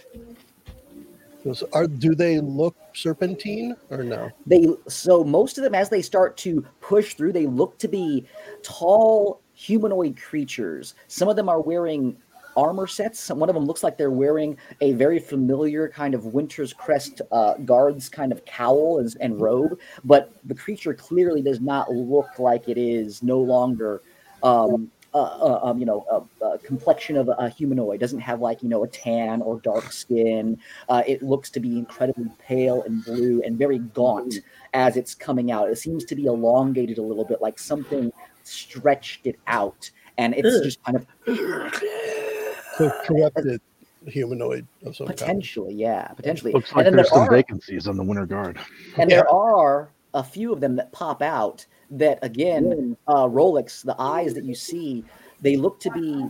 Those 1.44 1.64
Are 1.72 1.86
do 1.86 2.14
they 2.14 2.38
look 2.38 2.76
serpentine 2.94 3.74
or 3.90 4.04
no? 4.04 4.30
they 4.46 4.66
so 4.86 5.24
most 5.24 5.58
of 5.58 5.64
them 5.64 5.74
as 5.74 5.88
they 5.88 6.02
start 6.02 6.36
to 6.36 6.64
push 6.80 7.14
through 7.14 7.32
they 7.32 7.46
look 7.46 7.78
to 7.78 7.88
be 7.88 8.24
tall 8.62 9.40
humanoid 9.54 10.16
creatures 10.16 10.94
some 11.08 11.28
of 11.28 11.36
them 11.36 11.48
are 11.48 11.60
wearing 11.60 12.16
armor 12.56 12.86
sets 12.86 13.30
one 13.30 13.48
of 13.48 13.54
them 13.54 13.64
looks 13.64 13.82
like 13.82 13.96
they're 13.96 14.10
wearing 14.10 14.56
a 14.80 14.92
very 14.92 15.18
familiar 15.18 15.88
kind 15.88 16.14
of 16.14 16.26
winter's 16.26 16.72
crest 16.72 17.22
uh, 17.30 17.54
guards 17.64 18.08
kind 18.08 18.32
of 18.32 18.44
cowl 18.44 18.98
and, 18.98 19.16
and 19.20 19.40
robe 19.40 19.78
but 20.04 20.32
the 20.44 20.54
creature 20.54 20.94
clearly 20.94 21.42
does 21.42 21.60
not 21.60 21.90
look 21.90 22.38
like 22.38 22.68
it 22.68 22.78
is 22.78 23.22
no 23.22 23.38
longer 23.38 24.02
um, 24.42 24.90
uh, 25.14 25.18
uh, 25.18 25.60
um, 25.62 25.78
you 25.78 25.84
know, 25.84 26.26
complexion 26.64 27.16
of 27.16 27.28
a, 27.28 27.50
humanoid 27.50 28.00
doesn't 28.00 28.20
have 28.20 28.40
like 28.40 28.62
you 28.62 28.68
know 28.68 28.82
a 28.82 28.88
tan 28.88 29.42
or 29.42 29.60
dark 29.60 29.92
skin. 29.92 30.58
Uh, 30.88 31.02
it 31.06 31.22
looks 31.22 31.50
to 31.50 31.60
be 31.60 31.78
incredibly 31.78 32.30
pale 32.38 32.82
and 32.84 33.04
blue 33.04 33.42
and 33.44 33.58
very 33.58 33.78
gaunt 33.78 34.36
as 34.72 34.96
it's 34.96 35.14
coming 35.14 35.50
out. 35.50 35.68
It 35.68 35.76
seems 35.76 36.06
to 36.06 36.14
be 36.14 36.24
elongated 36.24 36.96
a 36.96 37.02
little 37.02 37.26
bit, 37.26 37.42
like 37.42 37.58
something 37.58 38.10
stretched 38.42 39.26
it 39.26 39.38
out, 39.46 39.90
and 40.16 40.34
it's 40.34 40.48
Ugh. 40.48 40.62
just 40.64 40.82
kind 40.82 40.96
of 40.96 41.06
So 42.78 42.90
corrupted 43.04 43.60
humanoid 44.06 44.66
of 44.84 44.96
some 44.96 45.06
kind. 45.06 45.18
potentially, 45.18 45.74
yeah, 45.74 46.08
potentially. 46.08 46.52
Looks 46.52 46.70
And 46.70 46.76
like 46.78 46.84
then 46.86 46.96
there's 46.96 47.10
there 47.10 47.18
some 47.20 47.28
are- 47.28 47.30
vacancies 47.30 47.86
on 47.86 47.96
the 47.96 48.02
Winter 48.02 48.26
Guard. 48.26 48.58
And 48.98 49.08
Yeah. 49.10 49.16
there 49.18 49.30
are 49.32 49.90
a 50.14 50.22
few 50.24 50.52
of 50.52 50.60
them 50.60 50.76
that 50.76 50.90
pop 50.92 51.22
out 51.22 51.64
that, 51.90 52.18
again, 52.22 52.96
uh, 53.06 53.26
Rolex, 53.26 53.84
the 53.84 53.94
eyes 54.00 54.34
that 54.34 54.44
you 54.44 54.54
see, 54.54 55.04
they 55.40 55.56
look 55.56 55.78
to 55.80 55.90
be 55.90 56.26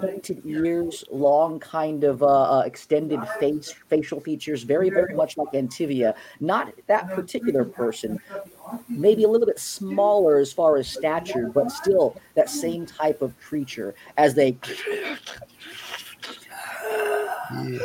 pointed 0.00 0.42
ears, 0.44 1.04
long 1.10 1.58
kind 1.58 2.04
of 2.04 2.22
uh, 2.22 2.58
uh, 2.58 2.62
extended 2.66 3.20
face, 3.40 3.74
facial 3.88 4.20
features, 4.20 4.62
very, 4.62 4.90
very 4.90 5.14
much 5.14 5.36
like 5.36 5.48
Antivia. 5.52 6.14
Not 6.40 6.72
that 6.86 7.08
particular 7.10 7.64
person, 7.64 8.18
maybe 8.88 9.24
a 9.24 9.28
little 9.28 9.46
bit 9.46 9.58
smaller 9.58 10.38
as 10.38 10.52
far 10.52 10.76
as 10.76 10.88
stature, 10.88 11.48
but 11.48 11.70
still 11.70 12.16
that 12.34 12.50
same 12.50 12.86
type 12.86 13.22
of 13.22 13.38
creature 13.40 13.94
as 14.16 14.34
they 14.34 14.58
Yeah. 17.64 17.78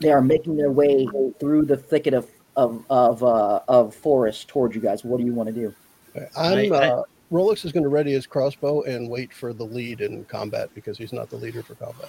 they 0.00 0.10
are 0.10 0.22
making 0.22 0.56
their 0.56 0.72
way 0.72 1.06
through 1.38 1.64
the 1.66 1.76
thicket 1.76 2.14
of 2.14 2.28
of 2.56 2.84
of, 2.90 3.22
uh, 3.22 3.60
of 3.68 3.94
forest 3.94 4.48
towards 4.48 4.74
you 4.74 4.80
guys. 4.80 5.04
What 5.04 5.18
do 5.18 5.24
you 5.24 5.32
want 5.32 5.48
to 5.48 5.54
do? 5.54 5.74
I'm 6.36 6.72
I- 6.72 6.76
I- 6.76 6.88
uh, 6.88 7.02
Rolex 7.30 7.64
is 7.64 7.72
going 7.72 7.84
to 7.84 7.88
ready 7.88 8.12
his 8.12 8.26
crossbow 8.26 8.82
and 8.82 9.08
wait 9.08 9.32
for 9.32 9.52
the 9.52 9.64
lead 9.64 10.00
in 10.00 10.24
combat 10.24 10.68
because 10.74 10.98
he's 10.98 11.12
not 11.12 11.30
the 11.30 11.36
leader 11.36 11.62
for 11.62 11.74
combat. 11.76 12.08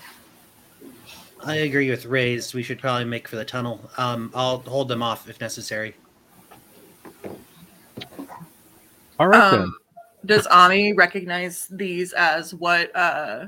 I 1.43 1.57
agree 1.57 1.89
with 1.89 2.05
Rays. 2.05 2.53
We 2.53 2.63
should 2.63 2.79
probably 2.79 3.05
make 3.05 3.27
for 3.27 3.35
the 3.35 3.45
tunnel. 3.45 3.89
Um, 3.97 4.31
I'll 4.33 4.59
hold 4.59 4.87
them 4.87 5.01
off 5.01 5.29
if 5.29 5.39
necessary. 5.39 5.95
All 9.19 9.27
right 9.27 9.51
then. 9.51 9.61
Um, 9.61 9.77
does 10.25 10.47
Ami 10.47 10.93
recognize 10.93 11.67
these 11.71 12.13
as 12.13 12.53
what 12.53 12.95
uh 12.95 13.47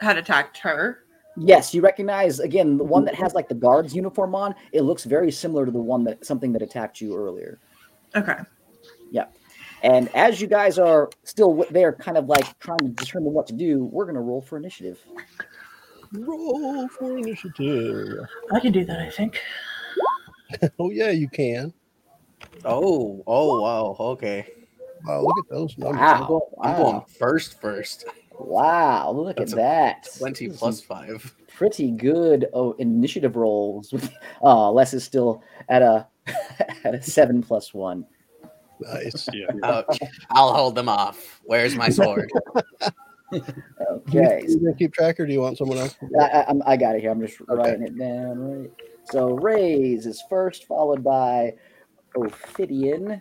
had 0.00 0.18
attacked 0.18 0.58
her? 0.58 1.04
Yes, 1.36 1.74
you 1.74 1.80
recognize 1.80 2.40
again 2.40 2.76
the 2.76 2.84
one 2.84 3.04
that 3.04 3.14
has 3.14 3.34
like 3.34 3.48
the 3.48 3.54
guard's 3.54 3.94
uniform 3.94 4.34
on. 4.34 4.54
It 4.72 4.82
looks 4.82 5.04
very 5.04 5.30
similar 5.30 5.64
to 5.66 5.72
the 5.72 5.80
one 5.80 6.04
that 6.04 6.24
something 6.24 6.52
that 6.52 6.62
attacked 6.62 7.00
you 7.00 7.16
earlier. 7.16 7.58
Okay. 8.16 8.38
And 9.82 10.08
as 10.14 10.40
you 10.40 10.46
guys 10.46 10.78
are 10.78 11.10
still 11.24 11.64
there, 11.70 11.92
kind 11.92 12.16
of 12.16 12.26
like 12.26 12.58
trying 12.58 12.78
to 12.78 12.88
determine 12.88 13.32
what 13.32 13.46
to 13.48 13.52
do, 13.52 13.84
we're 13.84 14.06
gonna 14.06 14.20
roll 14.20 14.40
for 14.40 14.56
initiative. 14.56 14.98
Roll 16.12 16.88
for 16.88 17.16
initiative. 17.18 18.26
I 18.52 18.60
can 18.60 18.72
do 18.72 18.84
that, 18.84 18.98
I 19.00 19.10
think. 19.10 19.40
Oh 20.78 20.90
yeah, 20.90 21.10
you 21.10 21.28
can. 21.28 21.74
Oh, 22.64 23.22
oh 23.26 23.60
wow. 23.60 23.96
Okay. 24.12 24.46
Wow, 25.04 25.20
look 25.20 25.38
at 25.40 25.50
those 25.50 25.76
numbers. 25.76 26.00
I'm 26.00 26.20
Wow! 26.22 26.26
going, 26.26 26.42
I'm 26.62 26.72
Wow! 26.72 26.90
going 26.92 27.04
first 27.18 27.60
first. 27.60 28.06
Wow! 28.38 29.10
Look 29.10 29.36
That's 29.36 29.52
at 29.52 29.56
that. 29.56 30.08
20 30.18 30.48
plus 30.50 30.80
five. 30.80 31.34
pretty 31.54 31.90
good 31.90 32.46
oh, 32.54 32.72
initiative 32.78 33.36
rolls. 33.36 33.92
uh, 34.42 34.70
Les 34.70 34.94
is 34.94 35.04
still 35.04 35.42
at 35.68 35.82
a 35.82 36.06
at 36.84 36.94
a 36.94 37.02
seven 37.02 37.42
plus 37.42 37.74
one. 37.74 38.06
Nice. 38.80 39.28
Yeah. 39.32 39.46
Ouch. 39.62 39.98
I'll 40.30 40.52
hold 40.54 40.74
them 40.74 40.88
off. 40.88 41.40
Where's 41.44 41.74
my 41.74 41.88
sword? 41.88 42.30
Okay, 43.30 44.42
You 44.48 44.58
gonna 44.58 44.74
keep 44.74 44.94
track, 44.94 45.20
or 45.20 45.26
do 45.26 45.32
you 45.34 45.40
want 45.42 45.58
someone 45.58 45.76
else? 45.76 45.94
I, 46.18 46.24
I, 46.24 46.40
I'm- 46.44 46.60
got 46.78 46.96
it 46.96 47.02
here. 47.02 47.10
I'm 47.10 47.20
just 47.20 47.38
writing 47.46 47.82
it 47.82 47.98
down. 47.98 48.62
Right. 48.62 48.70
So 49.04 49.32
Rays 49.34 50.06
is 50.06 50.22
first, 50.30 50.66
followed 50.66 51.04
by 51.04 51.52
Ophidian, 52.16 53.20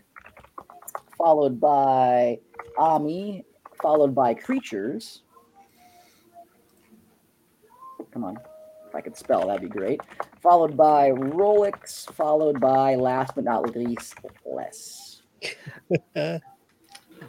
followed 1.18 1.60
by 1.60 2.40
Ami, 2.78 3.44
followed 3.82 4.16
by 4.16 4.34
Creatures. 4.34 5.24
Come 8.12 8.24
on. 8.24 8.38
If 8.88 8.96
I 8.96 9.02
could 9.02 9.18
spell, 9.18 9.48
that'd 9.48 9.62
be 9.62 9.68
great. 9.68 10.00
Followed 10.42 10.78
by 10.78 11.12
Rolex, 11.12 12.10
followed 12.14 12.62
by, 12.62 12.96
last 12.96 13.36
but 13.36 13.44
not 13.44 13.76
least, 13.76 14.16
Les. 14.46 15.07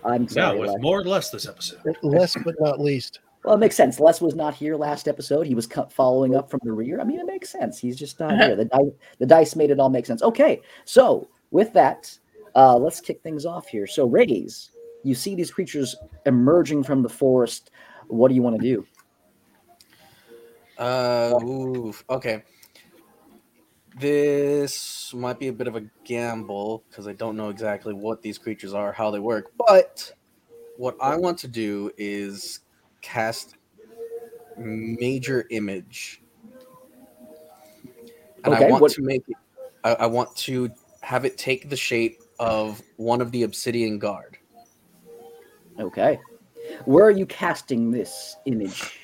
I'm 0.04 0.28
Now 0.34 0.56
with 0.56 0.70
Les. 0.70 0.80
more 0.80 1.00
or 1.00 1.04
less 1.04 1.30
this 1.30 1.46
episode. 1.46 1.80
Last 2.02 2.36
but 2.44 2.54
not 2.60 2.80
least, 2.80 3.20
Well, 3.44 3.54
it 3.54 3.58
makes 3.58 3.76
sense. 3.76 3.98
Les 4.00 4.20
was 4.20 4.34
not 4.34 4.54
here 4.54 4.76
last 4.76 5.08
episode. 5.08 5.46
He 5.46 5.54
was 5.54 5.66
cut 5.66 5.92
following 5.92 6.34
up 6.36 6.50
from 6.50 6.60
the 6.62 6.72
rear. 6.72 7.00
I 7.00 7.04
mean, 7.04 7.18
it 7.20 7.26
makes 7.26 7.50
sense. 7.50 7.78
He's 7.78 7.96
just 7.96 8.18
not 8.20 8.36
here. 8.38 8.56
The, 8.56 8.64
di- 8.66 8.92
the 9.18 9.26
dice 9.26 9.56
made 9.56 9.70
it 9.70 9.80
all 9.80 9.90
make 9.90 10.06
sense. 10.06 10.22
Okay, 10.22 10.60
so 10.84 11.28
with 11.50 11.72
that, 11.72 12.16
uh, 12.54 12.76
let's 12.76 13.00
kick 13.00 13.22
things 13.22 13.44
off 13.46 13.68
here. 13.68 13.86
So, 13.86 14.06
Rays, 14.06 14.70
you 15.04 15.14
see 15.14 15.34
these 15.34 15.50
creatures 15.50 15.96
emerging 16.26 16.84
from 16.84 17.02
the 17.02 17.08
forest. 17.08 17.70
What 18.08 18.28
do 18.28 18.34
you 18.34 18.42
want 18.42 18.60
to 18.60 18.62
do? 18.62 18.86
Uh, 20.78 21.38
oof. 21.42 22.04
Okay. 22.10 22.42
This 23.98 25.12
might 25.14 25.38
be 25.38 25.48
a 25.48 25.52
bit 25.52 25.66
of 25.66 25.76
a 25.76 25.82
gamble 26.04 26.84
because 26.88 27.08
I 27.08 27.12
don't 27.14 27.36
know 27.36 27.48
exactly 27.48 27.94
what 27.94 28.22
these 28.22 28.38
creatures 28.38 28.72
are, 28.72 28.92
how 28.92 29.10
they 29.10 29.18
work. 29.18 29.52
But 29.56 30.12
what 30.76 30.96
I 31.00 31.16
want 31.16 31.38
to 31.38 31.48
do 31.48 31.90
is 31.96 32.60
cast 33.00 33.56
major 34.56 35.46
image. 35.50 36.22
And 38.44 38.54
I 38.54 38.70
want 38.70 38.82
what- 38.82 38.92
to 38.92 39.02
make 39.02 39.22
it, 39.28 39.36
I, 39.84 39.94
I 39.94 40.06
want 40.06 40.34
to 40.36 40.70
have 41.02 41.24
it 41.24 41.38
take 41.38 41.68
the 41.68 41.76
shape 41.76 42.20
of 42.38 42.82
one 42.96 43.20
of 43.20 43.32
the 43.32 43.42
obsidian 43.42 43.98
guard. 43.98 44.38
Okay. 45.80 46.20
Where 46.84 47.04
are 47.04 47.10
you 47.10 47.26
casting 47.26 47.90
this 47.90 48.36
image? 48.44 48.98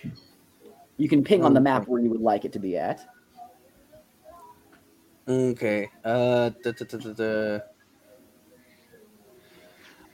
You 0.97 1.09
can 1.09 1.25
ping 1.25 1.43
on 1.43 1.55
the 1.55 1.61
map 1.61 1.89
where 1.89 2.01
you 2.01 2.11
would 2.11 2.21
like 2.21 2.45
it 2.45 2.53
to 2.53 2.59
be 2.59 2.77
at. 2.77 3.05
Okay. 5.27 5.91
Uh. 6.05 6.51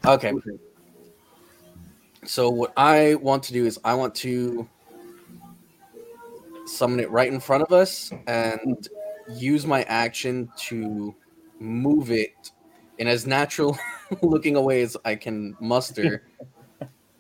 Okay. 0.07 0.33
So 2.25 2.51
what 2.51 2.73
I 2.77 3.15
want 3.17 3.43
to 3.45 3.53
do 3.53 3.67
is 3.67 3.79
I 3.85 3.95
want 3.95 4.15
to 4.17 4.69
summon 6.67 7.01
it 7.01 7.11
right 7.11 7.33
in 7.33 7.41
front 7.41 7.63
of 7.63 7.73
us 7.73 8.13
and 8.27 8.89
use 9.37 9.67
my 9.67 9.83
action 9.85 10.51
to 10.57 11.15
move 11.59 12.11
it 12.11 12.53
in 12.99 13.09
as 13.09 13.27
natural 13.27 13.77
looking 14.23 14.57
a 14.57 14.61
way 14.61 14.83
as 14.83 14.97
I 15.05 15.17
can 15.17 15.57
muster 15.61 16.23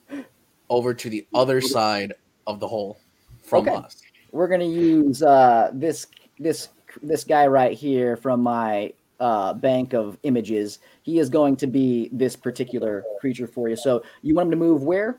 over 0.70 0.94
to 0.94 1.10
the 1.10 1.26
other 1.34 1.60
side 1.60 2.14
of 2.46 2.60
the 2.60 2.68
hole 2.68 3.00
from 3.42 3.66
Okay. 3.66 3.76
us. 3.76 4.00
we're 4.32 4.48
gonna 4.48 4.64
use 4.64 5.22
uh, 5.22 5.70
this 5.74 6.06
this 6.38 6.68
this 7.02 7.24
guy 7.24 7.46
right 7.46 7.76
here 7.76 8.16
from 8.16 8.42
my 8.42 8.92
uh, 9.20 9.52
bank 9.54 9.92
of 9.92 10.18
images. 10.22 10.78
He 11.02 11.18
is 11.18 11.28
going 11.28 11.56
to 11.56 11.66
be 11.66 12.08
this 12.12 12.36
particular 12.36 13.04
creature 13.20 13.46
for 13.46 13.68
you. 13.68 13.76
So 13.76 14.02
you 14.22 14.34
want 14.34 14.46
him 14.46 14.50
to 14.52 14.56
move 14.56 14.82
where? 14.82 15.18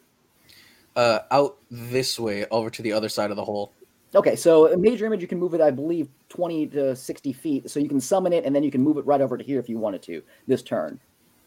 Uh, 0.95 1.19
out 1.29 1.57
this 1.69 2.19
way 2.19 2.45
over 2.51 2.69
to 2.69 2.81
the 2.81 2.91
other 2.91 3.07
side 3.07 3.29
of 3.29 3.37
the 3.37 3.45
hole. 3.45 3.71
Okay, 4.13 4.35
so 4.35 4.71
a 4.73 4.75
major 4.75 5.05
image 5.05 5.21
you 5.21 5.27
can 5.27 5.39
move 5.39 5.53
it, 5.53 5.61
I 5.61 5.71
believe, 5.71 6.09
twenty 6.27 6.67
to 6.67 6.97
sixty 6.97 7.31
feet. 7.31 7.69
So 7.69 7.79
you 7.79 7.87
can 7.87 8.01
summon 8.01 8.33
it, 8.33 8.43
and 8.43 8.53
then 8.53 8.61
you 8.61 8.69
can 8.69 8.81
move 8.81 8.97
it 8.97 9.05
right 9.05 9.21
over 9.21 9.37
to 9.37 9.43
here 9.43 9.57
if 9.57 9.69
you 9.69 9.77
wanted 9.77 10.01
to 10.03 10.21
this 10.47 10.61
turn. 10.61 10.99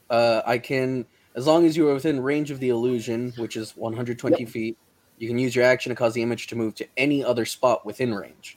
Uh, 0.09 0.41
I 0.47 0.57
can, 0.57 1.05
as 1.35 1.47
long 1.47 1.67
as 1.67 1.77
you 1.77 1.87
are 1.89 1.95
within 1.95 2.21
range 2.21 2.51
of 2.51 2.61
the 2.61 2.71
illusion, 2.71 3.35
which 3.37 3.57
is 3.57 3.77
120 3.77 4.47
feet, 4.47 4.79
you 5.19 5.29
can 5.29 5.39
use 5.39 5.55
your 5.55 5.65
action 5.65 5.91
to 5.91 5.97
cause 5.97 6.15
the 6.15 6.23
image 6.23 6.47
to 6.49 6.57
move 6.57 6.75
to 6.77 6.87
any 6.97 7.23
other 7.23 7.45
spot 7.45 7.85
within 7.85 8.15
range. 8.15 8.57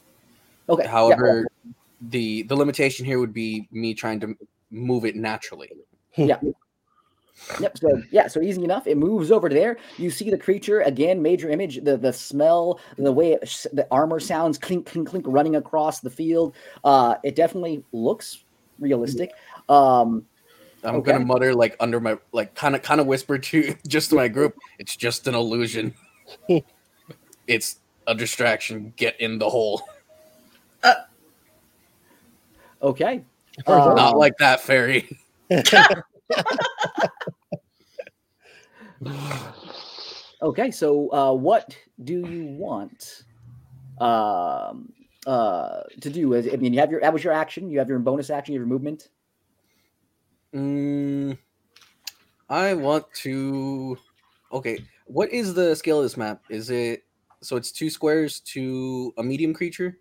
Okay. 0.70 0.84
yeah, 0.84 0.90
However, 0.90 1.48
the 2.02 2.44
the 2.44 2.56
limitation 2.56 3.06
here 3.06 3.20
would 3.20 3.34
be 3.34 3.68
me 3.72 3.94
trying 3.94 4.20
to 4.22 4.36
move 4.72 5.06
it 5.06 5.16
naturally. 5.16 5.72
Yeah. 6.16 6.40
Yep. 7.60 7.78
So 7.78 8.02
yeah, 8.12 8.28
so 8.28 8.42
easy 8.42 8.64
enough. 8.64 8.88
It 8.88 8.98
moves 8.98 9.32
over 9.32 9.50
to 9.50 9.56
there. 9.56 9.78
You 9.98 10.10
see 10.10 10.30
the 10.30 10.38
creature 10.38 10.82
again. 10.82 11.22
Major 11.22 11.50
image. 11.50 11.84
The 11.84 11.98
the 11.98 12.12
smell, 12.14 12.80
the 12.98 13.12
way 13.12 13.34
it, 13.34 13.66
the 13.74 13.88
armor 13.90 14.20
sounds, 14.20 14.58
clink 14.58 14.86
clink 14.86 15.08
clink, 15.10 15.26
running 15.28 15.56
across 15.56 16.02
the 16.02 16.10
field. 16.10 16.56
Uh, 16.84 17.16
it 17.24 17.36
definitely 17.36 17.84
looks 17.92 18.44
realistic. 18.80 19.32
Um, 19.70 20.26
I'm 20.84 20.96
Okay. 20.98 21.14
gonna 21.14 21.26
mutter 21.26 21.56
like 21.56 21.76
under 21.80 22.00
my 22.00 22.18
like 22.32 22.54
kind 22.54 22.76
of 22.76 22.82
kind 22.82 23.02
of 23.02 23.08
whisper 23.08 23.38
to 23.38 23.76
just 23.88 24.10
to 24.12 24.16
my 24.16 24.28
group. 24.28 24.56
It's 24.78 24.96
just 24.96 25.28
an 25.28 25.36
illusion. 25.36 25.94
it's 27.48 27.80
a 28.06 28.14
distraction. 28.14 28.94
Get 28.96 29.20
in 29.20 29.40
the 29.40 29.50
hole. 29.50 29.82
Okay. 32.82 33.24
Or 33.66 33.80
Uh, 33.80 33.94
Not 33.94 34.18
like 34.18 34.38
that, 34.38 34.62
fairy. 34.62 35.08
Okay, 40.42 40.70
so 40.70 41.12
uh, 41.12 41.34
what 41.34 41.76
do 42.04 42.14
you 42.14 42.46
want 42.46 43.24
um, 44.00 44.94
uh, 45.26 45.82
to 46.00 46.10
do? 46.10 46.34
Is- 46.34 46.54
I 46.54 46.58
mean, 46.58 46.74
you 46.74 46.80
have 46.80 46.92
your 46.92 47.02
that 47.02 47.12
was 47.12 47.24
your 47.24 47.34
action. 47.34 47.70
You 47.70 47.80
have 47.80 47.90
your 47.90 48.00
bonus 48.00 48.30
action. 48.30 48.54
You 48.54 48.60
have 48.60 48.68
your 48.68 48.74
movement. 48.74 49.10
Mm, 50.54 51.38
I 52.50 52.74
want 52.76 53.12
to. 53.24 53.98
Okay, 54.54 54.78
what 55.06 55.32
is 55.32 55.54
the 55.56 55.76
scale 55.76 55.98
of 55.98 56.06
this 56.06 56.18
map? 56.18 56.44
Is 56.50 56.70
it 56.70 57.04
so? 57.42 57.56
It's 57.56 57.72
two 57.72 57.90
squares 57.90 58.40
to 58.42 59.14
a 59.18 59.24
medium 59.24 59.54
creature. 59.54 59.98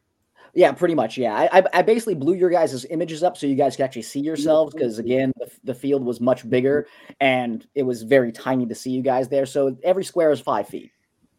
Yeah, 0.56 0.72
pretty 0.72 0.94
much. 0.94 1.18
Yeah, 1.18 1.34
I, 1.34 1.58
I, 1.58 1.62
I 1.74 1.82
basically 1.82 2.14
blew 2.14 2.32
your 2.32 2.48
guys' 2.48 2.86
images 2.86 3.22
up 3.22 3.36
so 3.36 3.46
you 3.46 3.56
guys 3.56 3.76
could 3.76 3.82
actually 3.82 4.02
see 4.02 4.20
yourselves 4.20 4.74
because 4.74 4.98
again, 4.98 5.30
the, 5.36 5.50
the 5.64 5.74
field 5.74 6.02
was 6.02 6.18
much 6.18 6.48
bigger 6.48 6.88
and 7.20 7.66
it 7.74 7.82
was 7.82 8.02
very 8.02 8.32
tiny 8.32 8.64
to 8.64 8.74
see 8.74 8.90
you 8.90 9.02
guys 9.02 9.28
there. 9.28 9.44
So 9.44 9.76
every 9.84 10.02
square 10.02 10.30
is 10.30 10.40
five 10.40 10.66
feet. 10.66 10.92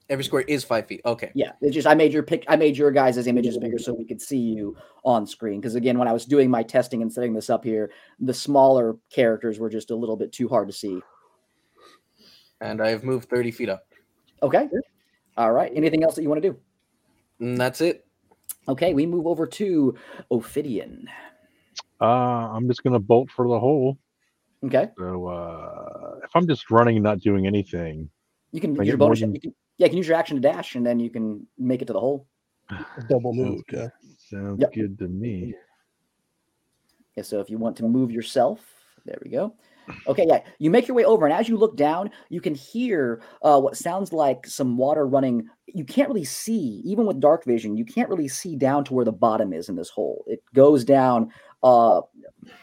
Every 0.10 0.24
square 0.24 0.44
is 0.44 0.64
five 0.64 0.86
feet. 0.86 1.02
Okay. 1.04 1.32
Yeah, 1.34 1.54
it's 1.62 1.74
just 1.74 1.88
I 1.88 1.96
made 1.96 2.14
your 2.14 2.22
pic. 2.22 2.46
I 2.48 2.56
made 2.56 2.78
your 2.78 2.92
guys' 2.92 3.26
images 3.26 3.58
bigger 3.58 3.80
so 3.80 3.92
we 3.92 4.06
could 4.06 4.22
see 4.22 4.38
you 4.38 4.78
on 5.04 5.26
screen. 5.26 5.60
Because 5.60 5.74
again, 5.74 5.98
when 5.98 6.08
I 6.08 6.14
was 6.14 6.26
doing 6.26 6.50
my 6.50 6.62
testing 6.62 7.02
and 7.02 7.12
setting 7.12 7.34
this 7.34 7.50
up 7.50 7.64
here, 7.66 7.92
the 8.20 8.36
smaller 8.36 8.98
characters 9.12 9.58
were 9.58 9.70
just 9.70 9.90
a 9.90 9.96
little 9.96 10.16
bit 10.16 10.32
too 10.32 10.48
hard 10.48 10.68
to 10.68 10.74
see. 10.74 11.02
And 12.62 12.82
I've 12.82 13.04
moved 13.04 13.30
thirty 13.30 13.50
feet 13.52 13.68
up. 13.68 13.84
Okay. 14.44 14.70
All 15.36 15.52
right. 15.52 15.72
Anything 15.76 16.04
else 16.04 16.16
that 16.16 16.22
you 16.22 16.30
want 16.30 16.42
to 16.42 16.52
do? 16.52 16.58
And 17.40 17.58
that's 17.58 17.82
it. 17.82 18.07
Okay, 18.68 18.94
we 18.94 19.06
move 19.06 19.26
over 19.28 19.46
to 19.48 19.96
Ophidian. 20.32 21.08
Uh, 22.02 22.06
I'm 22.06 22.68
just 22.68 22.84
gonna 22.84 23.00
bolt 23.00 23.30
for 23.32 23.48
the 23.48 23.60
hole. 23.60 23.98
Okay, 24.64 24.90
So 24.98 25.28
uh, 25.28 26.16
if 26.24 26.32
I'm 26.36 26.48
just 26.48 26.70
running 26.72 26.98
and 26.98 27.04
not 27.04 27.20
doing 27.20 27.46
anything, 27.48 28.10
you 28.52 28.60
can 28.60 28.74
Can 28.76 28.84
use 28.84 28.88
your 28.90 28.98
get 28.98 29.06
bonus. 29.06 29.20
than- 29.20 29.36
You 29.36 29.40
can, 29.42 29.54
yeah, 29.78 29.86
you 29.86 29.90
can 29.92 29.98
use 29.98 30.08
your 30.08 30.18
action 30.18 30.36
to 30.36 30.42
dash, 30.42 30.76
and 30.76 30.86
then 30.86 31.00
you 31.00 31.10
can 31.10 31.46
make 31.58 31.82
it 31.82 31.86
to 31.86 31.94
the 31.94 32.00
hole. 32.00 32.28
Double 33.10 33.34
move. 33.34 33.62
Yeah. 33.72 33.90
sounds 34.18 34.60
Yep. 34.60 34.74
good 34.74 35.00
to 35.00 35.08
me. 35.08 35.54
Yeah, 37.16 37.24
so 37.24 37.40
if 37.40 37.50
you 37.50 37.58
want 37.58 37.78
to 37.78 37.84
move 37.84 38.12
yourself, 38.12 38.60
there 39.06 39.18
we 39.24 39.30
go. 39.30 39.54
Okay, 40.08 40.26
yeah, 40.28 40.42
you 40.60 40.70
make 40.70 40.88
your 40.88 40.96
way 40.96 41.06
over, 41.06 41.26
and 41.26 41.34
as 41.34 41.48
you 41.48 41.58
look 41.58 41.78
down, 41.78 42.12
you 42.30 42.42
can 42.42 42.56
hear 42.56 43.22
uh, 43.42 43.60
what 43.60 43.78
sounds 43.78 44.12
like 44.12 44.46
some 44.46 44.78
water 44.78 45.08
running. 45.08 45.48
You 45.68 45.86
can't 45.86 46.10
really 46.10 46.24
see, 46.24 46.82
even 46.86 47.06
with 47.06 47.20
dark 47.20 47.46
vision, 47.46 47.78
you 47.78 47.86
can't 47.86 48.10
really 48.10 48.28
see 48.28 48.56
down 48.56 48.84
to 48.86 48.94
where 48.94 49.06
the 49.06 49.12
bottom 49.12 49.54
is 49.54 49.70
in 49.70 49.76
this 49.76 49.90
hole. 49.90 50.24
It 50.28 50.44
goes 50.54 50.84
down, 50.84 51.32
uh, 51.64 52.02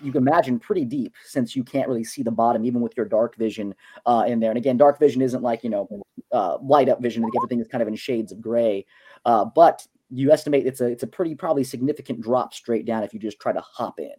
you 0.02 0.12
can 0.12 0.26
imagine, 0.26 0.58
pretty 0.58 0.84
deep, 0.84 1.14
since 1.24 1.56
you 1.56 1.64
can't 1.64 1.88
really 1.88 2.04
see 2.04 2.22
the 2.22 2.30
bottom, 2.30 2.64
even 2.64 2.80
with 2.80 2.96
your 2.96 3.06
dark 3.06 3.36
vision 3.36 3.74
uh, 4.06 4.24
in 4.26 4.40
there. 4.40 4.50
And 4.50 4.58
again, 4.58 4.76
dark 4.76 4.98
vision 4.98 5.22
isn't 5.22 5.42
like 5.42 5.64
you 5.64 5.70
know 5.70 5.88
uh, 6.32 6.58
light 6.62 6.88
up 6.88 7.00
vision; 7.00 7.22
like 7.22 7.32
everything 7.38 7.60
is 7.60 7.68
kind 7.68 7.82
of 7.82 7.88
in 7.88 7.96
shades 7.96 8.32
of 8.32 8.40
gray. 8.40 8.86
Uh, 9.24 9.44
but 9.44 9.86
you 10.10 10.30
estimate 10.30 10.66
it's 10.66 10.80
a 10.80 10.86
it's 10.86 11.02
a 11.02 11.06
pretty 11.06 11.34
probably 11.34 11.64
significant 11.64 12.20
drop 12.20 12.54
straight 12.54 12.84
down 12.84 13.02
if 13.02 13.14
you 13.14 13.20
just 13.20 13.40
try 13.40 13.52
to 13.52 13.60
hop 13.60 13.98
in. 13.98 14.12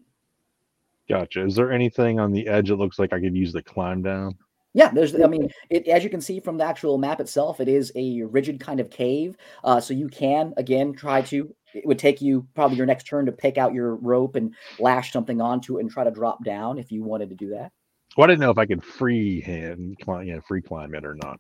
Gotcha. 1.08 1.46
Is 1.46 1.56
there 1.56 1.72
anything 1.72 2.20
on 2.20 2.32
the 2.32 2.48
edge 2.48 2.70
that 2.70 2.78
looks 2.78 2.98
like 2.98 3.14
I 3.14 3.20
could 3.20 3.36
use 3.36 3.54
to 3.54 3.62
climb 3.62 4.02
down? 4.02 4.36
Yeah, 4.74 4.90
there's. 4.92 5.16
I 5.16 5.28
mean, 5.28 5.50
it, 5.70 5.88
as 5.88 6.04
you 6.04 6.10
can 6.10 6.20
see 6.20 6.42
from 6.42 6.58
the 6.58 6.66
actual 6.66 6.98
map 6.98 7.22
itself, 7.22 7.62
it 7.62 7.70
is 7.70 7.94
a 7.96 8.24
rigid 8.24 8.60
kind 8.60 8.82
of 8.82 8.90
cave. 8.90 9.38
Uh, 9.64 9.80
so 9.80 9.94
you 9.94 10.10
can 10.10 10.54
again 10.58 10.94
try 10.94 11.22
to. 11.24 11.56
It 11.74 11.86
would 11.86 12.00
take 12.00 12.22
you 12.22 12.46
probably 12.56 12.78
your 12.78 12.86
next 12.86 13.06
turn 13.06 13.26
to 13.26 13.32
pick 13.32 13.58
out 13.58 13.74
your 13.74 13.96
rope 13.96 14.36
and 14.36 14.54
lash 14.80 15.14
something 15.14 15.40
onto 15.40 15.78
it 15.78 15.82
and 15.82 15.92
try 15.92 16.04
to 16.04 16.12
drop 16.12 16.44
down 16.44 16.78
if 16.78 16.92
you 16.92 17.04
wanted 17.04 17.30
to 17.30 17.36
do 17.36 17.50
that. 17.52 17.72
Well, 18.18 18.26
I 18.26 18.28
didn't 18.28 18.42
know 18.42 18.52
if 18.52 18.58
I 18.58 18.66
could 18.66 18.84
free 18.84 19.42
hand 19.42 19.98
climb, 20.02 20.28
yeah, 20.28 20.40
free 20.46 20.62
climb 20.62 20.94
it 20.94 21.06
or 21.06 21.16
not. 21.16 21.40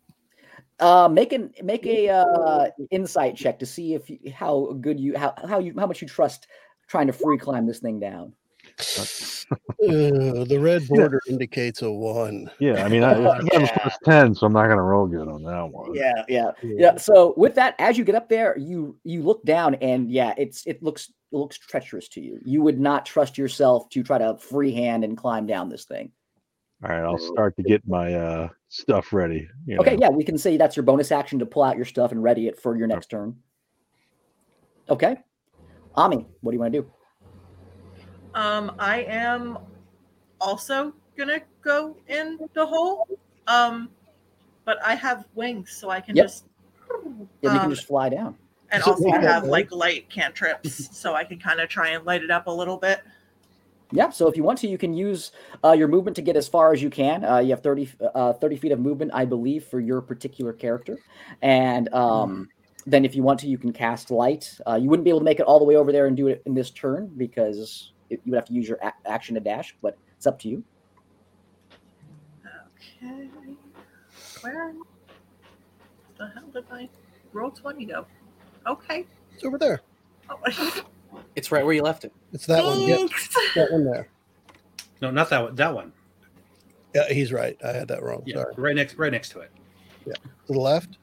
Uh, 0.79 1.09
make 1.09 1.33
an 1.33 1.51
make 1.61 1.85
a 1.85 2.09
uh, 2.09 2.67
insight 2.91 3.35
check 3.35 3.59
to 3.59 3.65
see 3.65 3.95
if 3.95 4.09
you, 4.09 4.19
how 4.33 4.77
good 4.79 4.99
you 4.99 5.17
how 5.17 5.33
how 5.47 5.59
you 5.59 5.73
how 5.77 5.87
much 5.87 6.01
you 6.01 6.07
trust 6.07 6.47
trying 6.87 7.07
to 7.07 7.13
free 7.13 7.37
climb 7.37 7.65
this 7.65 7.79
thing 7.79 7.99
down. 7.99 8.33
Uh, 9.83 10.45
the 10.45 10.57
red 10.59 10.87
border 10.87 11.21
indicates 11.27 11.81
a 11.81 11.91
one. 11.91 12.49
Yeah, 12.59 12.83
I 12.83 12.89
mean, 12.89 13.03
I, 13.03 13.11
I 13.11 13.23
got 13.23 13.41
a 13.41 13.49
yeah. 13.51 13.77
plus 13.77 13.97
ten, 14.03 14.33
so 14.33 14.47
I'm 14.47 14.53
not 14.53 14.67
gonna 14.67 14.81
roll 14.81 15.05
good 15.05 15.27
on 15.27 15.43
that 15.43 15.69
one. 15.69 15.93
Yeah, 15.93 16.23
yeah, 16.27 16.51
yeah. 16.63 16.97
So 16.97 17.33
with 17.37 17.53
that, 17.55 17.75
as 17.77 17.97
you 17.97 18.03
get 18.03 18.15
up 18.15 18.29
there, 18.29 18.57
you 18.57 18.97
you 19.03 19.21
look 19.21 19.43
down, 19.43 19.75
and 19.75 20.09
yeah, 20.09 20.33
it's 20.37 20.65
it 20.65 20.81
looks 20.81 21.09
it 21.31 21.37
looks 21.37 21.57
treacherous 21.57 22.07
to 22.09 22.21
you. 22.21 22.39
You 22.43 22.61
would 22.63 22.79
not 22.79 23.05
trust 23.05 23.37
yourself 23.37 23.89
to 23.89 24.01
try 24.01 24.17
to 24.17 24.37
freehand 24.37 25.03
and 25.03 25.17
climb 25.17 25.45
down 25.45 25.69
this 25.69 25.83
thing. 25.83 26.11
All 26.83 26.89
right, 26.89 27.03
I'll 27.03 27.19
start 27.19 27.55
to 27.57 27.63
get 27.63 27.87
my 27.87 28.13
uh 28.13 28.49
stuff 28.69 29.13
ready. 29.13 29.47
You 29.67 29.77
Okay, 29.79 29.97
know. 29.97 30.03
yeah, 30.03 30.09
we 30.09 30.23
can 30.23 30.37
say 30.37 30.57
that's 30.57 30.75
your 30.75 30.83
bonus 30.83 31.11
action 31.11 31.37
to 31.39 31.45
pull 31.45 31.63
out 31.63 31.75
your 31.75 31.85
stuff 31.85 32.11
and 32.11 32.23
ready 32.23 32.47
it 32.47 32.59
for 32.59 32.75
your 32.75 32.87
next 32.87 33.11
turn. 33.11 33.35
Okay, 34.89 35.17
Ami, 35.95 36.25
what 36.41 36.51
do 36.51 36.55
you 36.55 36.61
want 36.61 36.73
to 36.73 36.81
do? 36.81 36.91
Um, 38.35 38.75
I 38.77 39.03
am 39.03 39.57
also 40.41 40.93
gonna 41.17 41.39
go 41.61 41.95
in 42.07 42.37
the 42.53 42.65
hole. 42.65 43.07
Um, 43.47 43.89
but 44.65 44.83
I 44.83 44.95
have 44.95 45.25
wings, 45.35 45.71
so 45.71 45.89
I 45.89 46.01
can 46.01 46.15
Yep. 46.15 46.25
just 46.25 46.45
And 46.91 47.27
you 47.43 47.49
can 47.59 47.61
Um, 47.61 47.69
just 47.69 47.87
fly 47.87 48.09
down. 48.09 48.37
and 48.71 48.83
So- 48.83 48.91
also 48.91 49.07
yeah, 49.07 49.21
have 49.21 49.43
right. 49.43 49.51
like 49.51 49.71
light 49.71 50.09
cantrips, 50.09 50.89
so 50.97 51.13
I 51.13 51.23
can 51.23 51.39
kind 51.39 51.59
of 51.59 51.69
try 51.69 51.89
and 51.89 52.05
light 52.05 52.23
it 52.23 52.31
up 52.31 52.47
a 52.47 52.51
little 52.51 52.77
bit. 52.77 53.01
Yeah, 53.91 54.09
so 54.09 54.27
if 54.27 54.35
you 54.35 54.43
want 54.43 54.59
to, 54.59 54.67
you 54.67 54.77
can 54.77 54.93
use 54.93 55.31
uh, 55.63 55.71
your 55.71 55.87
movement 55.87 56.15
to 56.17 56.21
get 56.21 56.35
as 56.35 56.47
far 56.47 56.73
as 56.73 56.81
you 56.81 56.89
can. 56.89 57.23
Uh, 57.23 57.37
you 57.37 57.51
have 57.51 57.61
30, 57.61 57.89
uh, 58.15 58.33
30 58.33 58.57
feet 58.57 58.71
of 58.71 58.79
movement, 58.79 59.11
I 59.13 59.25
believe, 59.25 59.63
for 59.65 59.79
your 59.79 60.01
particular 60.01 60.51
character. 60.53 60.97
And 61.41 61.93
um, 61.93 62.49
then 62.87 63.05
if 63.05 63.15
you 63.15 63.21
want 63.23 63.39
to, 63.41 63.47
you 63.47 63.57
can 63.59 63.71
cast 63.71 64.09
light. 64.11 64.57
Uh, 64.67 64.75
you 64.75 64.89
wouldn't 64.89 65.03
be 65.05 65.11
able 65.11 65.19
to 65.19 65.25
make 65.25 65.39
it 65.39 65.43
all 65.43 65.59
the 65.59 65.65
way 65.65 65.75
over 65.75 65.91
there 65.91 66.07
and 66.07 66.17
do 66.17 66.27
it 66.27 66.41
in 66.45 66.55
this 66.55 66.71
turn 66.71 67.11
because 67.15 67.57
it, 67.59 67.93
you 68.09 68.19
would 68.27 68.35
have 68.35 68.45
to 68.45 68.53
use 68.53 68.67
your 68.67 68.77
a- 68.81 68.93
action 69.09 69.35
to 69.35 69.41
dash, 69.41 69.75
but 69.81 69.97
it's 70.17 70.27
up 70.27 70.39
to 70.39 70.49
you. 70.49 70.63
Okay, 73.01 73.29
where 74.41 74.73
the 76.17 76.27
hell 76.27 76.43
did 76.53 76.69
my 76.69 76.87
roll 77.33 77.51
twenty 77.51 77.85
go? 77.85 78.05
Okay, 78.67 79.05
It's 79.33 79.43
over 79.43 79.57
there. 79.57 79.81
oh, 80.29 80.39
It's 81.35 81.51
right 81.51 81.65
where 81.65 81.73
you 81.73 81.81
left 81.83 82.05
it. 82.05 82.13
It's 82.31 82.45
that 82.45 82.63
one. 82.63 82.79
Yep, 82.81 82.97
thanks. 82.97 83.53
that 83.55 83.71
one 83.71 83.83
there. 83.85 84.07
No, 85.01 85.11
not 85.11 85.29
that 85.29 85.41
one. 85.43 85.55
That 85.55 85.73
one. 85.73 85.91
Yeah, 86.93 87.09
he's 87.11 87.33
right. 87.33 87.57
I 87.63 87.73
had 87.73 87.87
that 87.89 88.01
wrong. 88.03 88.23
Yeah, 88.25 88.35
Sorry. 88.35 88.53
right 88.57 88.75
next, 88.75 88.95
right 88.95 89.11
next 89.11 89.29
to 89.29 89.39
it. 89.41 89.51
Yeah, 90.05 90.13
to 90.47 90.53
the 90.53 90.59
left. 90.59 90.97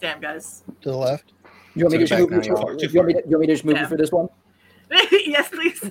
Damn, 0.00 0.20
guys. 0.20 0.64
To 0.82 0.90
the 0.90 0.96
left. 0.96 1.32
You 1.74 1.84
want 1.84 1.92
me 1.92 1.98
to 1.98 2.06
just 2.06 2.30
move, 2.30 2.44
you, 2.44 2.52
y'all. 2.54 2.64
want 2.64 2.76
me 2.76 2.86
to, 2.86 2.92
you 2.92 3.00
want 3.00 3.40
me 3.40 3.46
to 3.46 3.52
just 3.52 3.64
move 3.64 3.78
you 3.78 3.86
for 3.86 3.96
this 3.96 4.10
one? 4.12 4.28
yes, 5.26 5.48
please. 5.48 5.82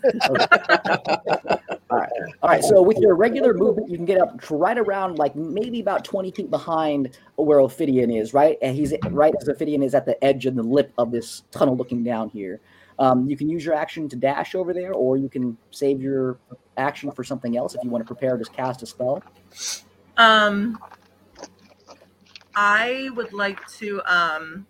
All 1.90 1.98
right. 1.98 2.10
All 2.42 2.50
right. 2.50 2.64
so 2.64 2.82
with 2.82 2.98
your 2.98 3.16
regular 3.16 3.54
movement, 3.54 3.90
you 3.90 3.98
can 3.98 4.06
get 4.06 4.22
up 4.22 4.40
right 4.50 4.78
around 4.78 5.18
like 5.18 5.36
maybe 5.36 5.80
about 5.80 6.04
20 6.06 6.32
feet 6.32 6.50
behind 6.50 7.18
where 7.36 7.60
Ophidian 7.60 8.12
is, 8.12 8.34
right? 8.34 8.58
And 8.62 8.76
he's 8.76 8.94
right 9.10 9.34
as 9.40 9.48
Ophidian 9.48 9.84
is 9.84 9.94
at 9.94 10.06
the 10.06 10.22
edge 10.24 10.46
and 10.46 10.58
the 10.58 10.64
lip 10.64 10.94
of 10.98 11.12
this 11.12 11.44
tunnel 11.52 11.76
looking 11.76 12.04
down 12.04 12.30
here. 12.30 12.62
Um, 13.00 13.28
you 13.28 13.36
can 13.36 13.50
use 13.50 13.66
your 13.66 13.74
action 13.74 14.08
to 14.10 14.16
dash 14.16 14.54
over 14.54 14.74
there, 14.74 14.94
or 14.94 15.18
you 15.18 15.28
can 15.28 15.58
save 15.72 16.02
your 16.02 16.38
action 16.78 17.12
for 17.12 17.24
something 17.24 17.58
else 17.58 17.74
if 17.76 17.84
you 17.84 17.90
want 17.90 18.04
to 18.04 18.08
prepare 18.08 18.38
to 18.38 18.46
cast 18.46 18.84
a 18.84 18.86
spell. 18.86 19.24
Um, 20.18 20.78
I 22.56 23.10
would 23.16 23.34
like 23.34 23.66
to 23.80 24.02
um 24.06 24.68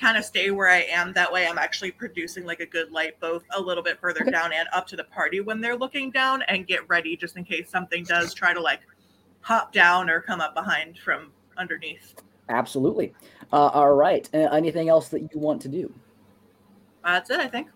kind 0.00 0.16
of 0.18 0.24
stay 0.24 0.50
where 0.50 0.68
I 0.68 0.80
am. 0.90 1.12
That 1.12 1.32
way, 1.32 1.46
I'm 1.46 1.58
actually 1.58 1.90
producing 1.90 2.44
like 2.44 2.60
a 2.60 2.66
good 2.66 2.90
light, 2.90 3.18
both 3.20 3.44
a 3.54 3.60
little 3.60 3.82
bit 3.82 4.00
further 4.00 4.22
Okay. 4.22 4.30
down 4.30 4.52
and 4.52 4.68
up 4.72 4.86
to 4.88 4.96
the 4.96 5.04
party 5.04 5.40
when 5.40 5.60
they're 5.60 5.76
looking 5.76 6.10
down, 6.10 6.42
and 6.42 6.66
get 6.66 6.88
ready 6.88 7.16
just 7.16 7.36
in 7.36 7.44
case 7.44 7.70
something 7.70 8.04
does 8.04 8.34
try 8.34 8.52
to 8.52 8.60
like 8.60 8.80
hop 9.40 9.72
down 9.72 10.10
or 10.10 10.20
come 10.20 10.40
up 10.40 10.54
behind 10.54 10.98
from 10.98 11.30
underneath. 11.56 12.14
Absolutely. 12.48 13.14
Uh, 13.52 13.68
all 13.68 13.92
right. 13.94 14.28
Uh, 14.34 14.48
anything 14.52 14.88
else 14.88 15.08
that 15.08 15.20
you 15.20 15.40
want 15.40 15.62
to 15.62 15.68
do? 15.68 15.92
That's 17.04 17.30
it, 17.30 17.40
I 17.40 17.48
think. 17.48 17.68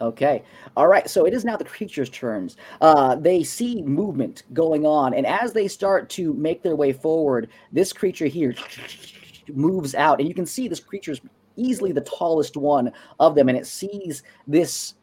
Okay. 0.00 0.44
All 0.76 0.86
right. 0.86 1.10
So 1.10 1.26
it 1.26 1.34
is 1.34 1.44
now 1.44 1.56
the 1.56 1.64
creature's 1.64 2.08
turns. 2.08 2.56
Uh, 2.80 3.16
they 3.16 3.42
see 3.42 3.82
movement 3.82 4.44
going 4.52 4.86
on, 4.86 5.12
and 5.12 5.26
as 5.26 5.52
they 5.52 5.66
start 5.68 6.08
to 6.10 6.32
make 6.34 6.62
their 6.62 6.76
way 6.76 6.92
forward, 6.92 7.48
this 7.72 7.92
creature 7.92 8.26
here 8.26 8.54
moves 9.48 9.94
out, 9.94 10.20
and 10.20 10.28
you 10.28 10.34
can 10.34 10.46
see 10.46 10.68
this 10.68 10.80
creature's 10.80 11.20
easily 11.58 11.92
the 11.92 12.00
tallest 12.02 12.56
one 12.56 12.92
of 13.18 13.34
them, 13.34 13.48
and 13.48 13.58
it 13.58 13.66
sees 13.66 14.22
this 14.46 14.94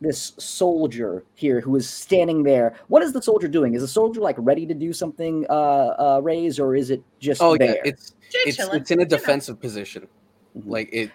this 0.00 0.32
soldier 0.38 1.24
here 1.34 1.60
who 1.60 1.76
is 1.76 1.88
standing 1.88 2.42
there. 2.42 2.74
What 2.88 3.02
is 3.02 3.12
the 3.12 3.20
soldier 3.20 3.48
doing? 3.48 3.74
Is 3.74 3.82
the 3.82 3.88
soldier 3.88 4.20
like 4.20 4.36
ready 4.38 4.64
to 4.64 4.72
do 4.72 4.94
something, 4.94 5.44
uh, 5.50 5.52
uh, 5.52 6.20
raise, 6.22 6.58
or 6.58 6.74
is 6.74 6.90
it 6.90 7.02
just 7.18 7.42
Oh 7.42 7.56
there? 7.56 7.68
yeah, 7.68 7.82
it's 7.84 8.14
Just 8.30 8.46
it's 8.46 8.56
chilling, 8.56 8.80
it's 8.80 8.90
in 8.90 9.00
a 9.00 9.02
you 9.02 9.08
know. 9.08 9.16
defensive 9.16 9.60
position. 9.60 10.08
Mhm. 10.56 10.62
Like 10.66 10.88
it, 10.92 11.10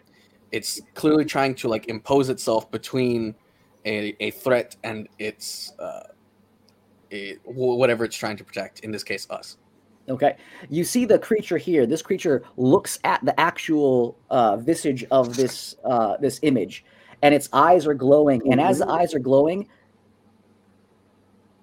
it's 0.52 0.82
clearly 0.94 1.26
trying 1.26 1.56
to 1.56 1.68
like 1.68 1.88
impose 1.88 2.30
itself 2.30 2.70
between 2.70 3.34
a, 3.86 4.16
a 4.20 4.32
threat 4.32 4.76
and 4.84 5.08
its 5.18 5.74
uh, 5.80 6.04
it, 7.10 7.40
whatever 7.46 8.06
it's 8.06 8.16
trying 8.16 8.38
to 8.38 8.44
protect. 8.44 8.82
In 8.82 8.92
this 8.92 9.04
case, 9.04 9.26
us. 9.30 9.58
Okay. 10.08 10.36
You 10.70 10.84
see 10.84 11.06
the 11.06 11.18
creature 11.18 11.58
here. 11.58 11.86
This 11.86 12.02
creature 12.02 12.44
looks 12.58 13.00
at 13.04 13.24
the 13.26 13.38
actual 13.40 14.18
uh, 14.30 14.58
visage 14.58 15.04
of 15.10 15.36
this 15.36 15.76
uh, 15.84 16.18
this 16.18 16.40
image, 16.44 16.86
and 17.24 17.34
its 17.34 17.50
eyes 17.54 17.88
are 17.88 17.96
glowing. 17.96 18.52
And 18.52 18.62
as 18.62 18.80
the 18.80 18.88
eyes 18.88 19.16
are 19.16 19.20
glowing, 19.20 19.68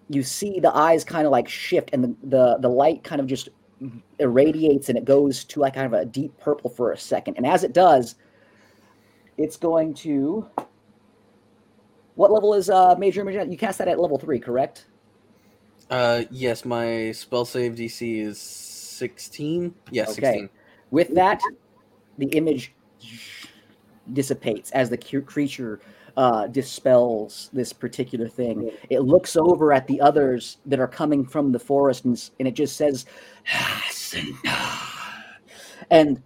you 0.09 0.22
see 0.24 0.59
the 0.59 0.74
eyes 0.74 1.05
kind 1.05 1.24
of 1.24 1.31
like 1.31 1.48
shift, 1.48 1.90
and 1.92 2.02
the, 2.02 2.16
the 2.24 2.59
the 2.59 2.68
light 2.68 3.05
kind 3.05 3.20
of 3.20 3.28
just 3.28 3.48
irradiates, 4.18 4.88
and 4.88 4.98
it 4.98 5.05
goes 5.05 5.44
to 5.44 5.61
like 5.61 5.74
kind 5.74 5.87
of 5.87 5.92
a 5.92 6.05
deep 6.05 6.37
purple 6.38 6.68
for 6.68 6.92
a 6.92 6.98
second. 6.98 7.37
And 7.37 7.46
as 7.46 7.62
it 7.62 7.72
does, 7.72 8.16
it's 9.38 9.57
going 9.57 9.94
to. 9.94 10.48
What 12.14 12.31
level 12.31 12.52
is 12.55 12.68
uh, 12.68 12.94
Major 12.98 13.22
Image? 13.22 13.48
You 13.50 13.57
cast 13.57 13.78
that 13.78 13.88
at 13.88 13.98
level 13.98 14.18
three, 14.18 14.38
correct? 14.38 14.87
Uh, 15.92 16.24
yes, 16.31 16.64
my 16.64 17.12
spell 17.12 17.44
save 17.44 17.74
DC 17.74 18.22
is 18.22 18.40
sixteen. 18.40 19.74
Yes, 19.90 20.12
Okay. 20.12 20.22
sixteen. 20.22 20.48
With 20.90 21.14
that, 21.14 21.38
the 22.16 22.28
image 22.28 22.74
dissipates 24.14 24.70
as 24.70 24.88
the 24.88 24.96
creature 24.96 25.81
uh, 26.16 26.46
dispels 26.46 27.50
this 27.52 27.74
particular 27.74 28.26
thing. 28.26 28.70
It 28.88 29.00
looks 29.00 29.37
over 29.37 29.74
at 29.74 29.87
the 29.87 30.00
others 30.00 30.57
that 30.64 30.81
are 30.81 30.88
coming 30.88 31.26
from 31.26 31.52
the 31.52 31.59
forest 31.59 32.07
and, 32.07 32.31
and 32.38 32.48
it 32.48 32.55
just 32.55 32.76
says, 32.76 33.05
and 35.90 36.22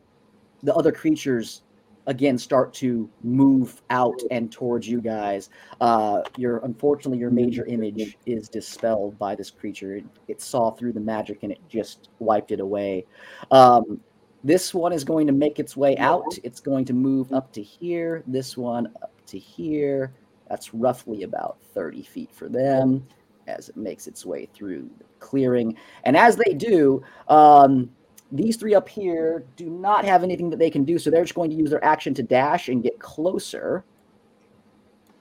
the 0.62 0.74
other 0.74 0.92
creatures 0.92 1.62
again 2.06 2.38
start 2.38 2.72
to 2.74 3.10
move 3.22 3.82
out 3.90 4.20
and 4.30 4.50
towards 4.50 4.88
you 4.88 5.00
guys. 5.00 5.50
Uh, 5.80 6.22
your 6.36 6.58
unfortunately, 6.58 7.18
your 7.18 7.30
major 7.30 7.64
image 7.66 8.16
is 8.26 8.48
dispelled 8.48 9.18
by 9.18 9.34
this 9.34 9.50
creature. 9.50 9.96
It, 9.96 10.04
it 10.28 10.40
saw 10.40 10.70
through 10.70 10.92
the 10.92 11.00
magic 11.00 11.42
and 11.42 11.52
it 11.52 11.60
just 11.68 12.10
wiped 12.18 12.52
it 12.52 12.60
away. 12.60 13.06
Um, 13.50 14.00
this 14.44 14.72
one 14.72 14.92
is 14.92 15.02
going 15.02 15.26
to 15.26 15.32
make 15.32 15.58
its 15.58 15.76
way 15.76 15.96
out. 15.96 16.38
It's 16.44 16.60
going 16.60 16.84
to 16.86 16.92
move 16.92 17.32
up 17.32 17.52
to 17.52 17.62
here. 17.62 18.22
This 18.26 18.56
one 18.56 18.86
up 19.02 19.12
to 19.26 19.38
here. 19.38 20.12
That's 20.48 20.72
roughly 20.72 21.24
about 21.24 21.58
30 21.74 22.02
feet 22.02 22.32
for 22.32 22.48
them 22.48 23.06
as 23.48 23.68
it 23.68 23.76
makes 23.76 24.06
its 24.06 24.24
way 24.24 24.48
through 24.54 24.88
the 24.98 25.04
clearing. 25.18 25.76
And 26.04 26.16
as 26.16 26.36
they 26.36 26.54
do, 26.54 27.02
um, 27.28 27.90
these 28.32 28.56
three 28.56 28.74
up 28.74 28.88
here 28.88 29.44
do 29.56 29.70
not 29.70 30.04
have 30.04 30.22
anything 30.22 30.50
that 30.50 30.58
they 30.58 30.70
can 30.70 30.84
do. 30.84 30.98
So 30.98 31.10
they're 31.10 31.22
just 31.22 31.34
going 31.34 31.50
to 31.50 31.56
use 31.56 31.70
their 31.70 31.84
action 31.84 32.14
to 32.14 32.22
dash 32.22 32.68
and 32.68 32.82
get 32.82 32.98
closer. 32.98 33.84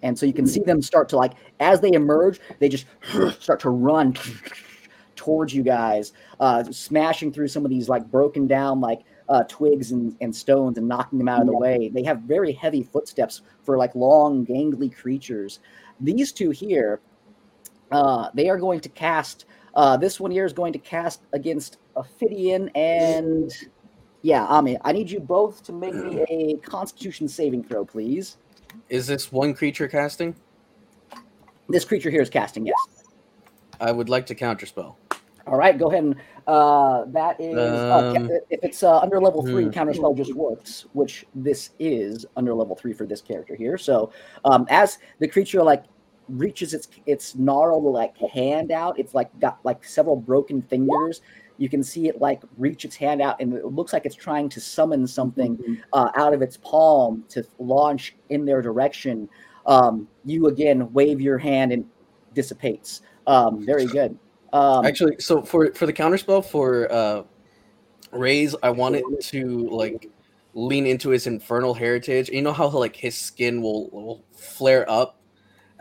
And 0.02 0.18
so 0.18 0.26
you 0.26 0.34
can 0.34 0.48
see 0.48 0.62
them 0.62 0.82
start 0.82 1.10
to 1.10 1.18
like, 1.18 1.34
as 1.60 1.82
they 1.82 1.92
emerge, 1.94 2.40
they 2.60 2.70
just 2.70 2.86
start 3.40 3.60
to 3.62 3.70
run 3.70 4.16
towards 5.16 5.54
you 5.54 5.64
guys, 5.64 6.14
uh, 6.40 6.64
smashing 6.64 7.32
through 7.32 7.48
some 7.48 7.64
of 7.66 7.72
these 7.72 7.90
like 7.90 8.10
broken 8.12 8.48
down 8.48 8.82
like 8.82 9.02
uh, 9.30 9.44
twigs 9.48 9.92
and, 9.92 10.16
and 10.22 10.36
stones 10.36 10.78
and 10.78 10.88
knocking 10.88 11.20
them 11.20 11.28
out 11.28 11.42
of 11.42 11.48
the 11.48 11.58
way. 11.58 11.90
They 11.94 12.04
have 12.04 12.22
very 12.22 12.52
heavy 12.52 12.84
footsteps 12.84 13.42
for 13.64 13.78
like 13.78 13.96
long, 13.96 14.46
gangly 14.46 14.96
creatures. 14.96 15.60
These 16.00 16.32
two 16.32 16.52
here, 16.52 17.00
uh, 17.92 18.30
they 18.34 18.50
are 18.50 18.58
going 18.58 18.82
to 18.82 18.90
cast. 18.90 19.46
Uh, 19.74 19.98
this 19.98 20.20
one 20.20 20.32
here 20.32 20.46
is 20.46 20.54
going 20.54 20.74
to 20.74 20.80
cast 20.80 21.22
against 21.34 21.78
Ophidian 21.96 22.70
and 22.76 23.52
yeah, 24.22 24.46
Ami. 24.46 24.78
I 24.84 24.92
need 24.92 25.10
you 25.10 25.20
both 25.20 25.64
to 25.66 25.72
make 25.72 25.94
me 25.94 26.26
a 26.30 26.58
Constitution 26.68 27.28
saving 27.28 27.64
throw, 27.64 27.86
please. 27.86 28.38
Is 28.90 29.08
this 29.08 29.32
one 29.32 29.54
creature 29.54 29.88
casting? 29.88 30.36
This 31.70 31.86
creature 31.86 32.10
here 32.10 32.22
is 32.22 32.30
casting. 32.30 32.66
Yes. 32.66 32.76
I 33.80 33.92
would 33.92 34.10
like 34.10 34.26
to 34.28 34.36
counterspell. 34.36 34.96
All 35.48 35.58
right, 35.58 35.78
go 35.78 35.92
ahead 35.92 36.04
and 36.04 36.16
uh, 36.48 37.06
that 37.08 37.40
is 37.40 37.56
uh, 37.56 38.14
Um, 38.18 38.32
if 38.50 38.64
it's 38.64 38.82
uh, 38.82 38.98
under 39.00 39.22
level 39.22 39.44
three, 39.44 39.66
hmm. 39.66 39.70
counterspell 39.70 40.18
just 40.18 40.34
works, 40.34 40.86
which 40.94 41.26
this 41.36 41.72
is 41.80 42.26
under 42.36 42.54
level 42.54 42.76
three 42.76 42.94
for 42.94 43.06
this 43.06 43.22
character 43.22 43.56
here. 43.56 43.78
So 43.78 44.12
um, 44.44 44.66
as 44.70 44.98
the 45.20 45.28
creature 45.28 45.62
like 45.62 45.84
reaches 46.30 46.74
its 46.74 46.88
its 47.06 47.36
gnarled 47.36 47.84
like 47.84 48.18
hand 48.18 48.72
out, 48.72 48.98
it's 48.98 49.14
like 49.14 49.38
got 49.40 49.60
like 49.64 49.84
several 49.84 50.16
broken 50.16 50.64
fingers. 50.64 51.22
You 51.58 51.70
can 51.70 51.84
see 51.84 52.08
it 52.08 52.20
like 52.20 52.42
reach 52.58 52.86
its 52.86 52.96
hand 52.96 53.22
out, 53.22 53.40
and 53.40 53.54
it 53.54 53.66
looks 53.66 53.94
like 53.94 54.06
it's 54.06 54.16
trying 54.16 54.50
to 54.50 54.62
summon 54.62 55.08
something 55.08 55.82
uh, 55.94 56.10
out 56.16 56.34
of 56.34 56.42
its 56.42 56.58
palm 56.58 57.24
to 57.30 57.46
launch 57.60 58.16
in 58.30 58.46
their 58.46 58.62
direction. 58.62 59.30
Um, 59.66 60.08
you 60.26 60.48
again 60.48 60.92
wave 60.94 61.22
your 61.22 61.38
hand 61.38 61.72
and 61.72 61.86
dissipates. 62.34 63.02
Um, 63.28 63.66
very 63.66 63.86
good. 63.86 64.18
Um, 64.54 64.86
Actually, 64.86 65.18
so 65.20 65.42
for 65.42 65.74
for 65.74 65.86
the 65.86 65.94
counterspell 65.94 66.46
for 66.46 66.92
uh 66.92 67.24
Raise, 68.12 68.56
I 68.64 68.70
want 68.70 68.96
it 68.96 69.04
to 69.32 69.68
like 69.70 70.10
lean 70.54 70.86
into 70.86 71.10
his 71.10 71.28
infernal 71.28 71.74
heritage. 71.74 72.30
You 72.30 72.42
know 72.42 72.54
how 72.54 72.68
like 72.70 72.96
his 72.96 73.18
skin 73.18 73.62
will, 73.62 73.90
will 73.90 74.24
flare 74.34 74.90
up 74.90 75.20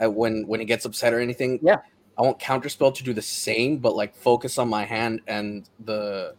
when 0.01 0.47
when 0.47 0.61
he 0.61 0.67
gets 0.67 0.85
upset 0.85 1.13
or 1.13 1.21
anything. 1.21 1.61
Yeah. 1.63 1.79
I 2.17 2.23
want 2.23 2.39
counterspell 2.39 2.95
to 2.95 3.03
do 3.05 3.13
the 3.13 3.23
same, 3.23 3.79
but 3.79 3.97
like 3.97 4.15
focus 4.15 4.59
on 4.59 4.69
my 4.69 4.85
hand 4.85 5.21
and 5.27 5.69
the 5.85 6.35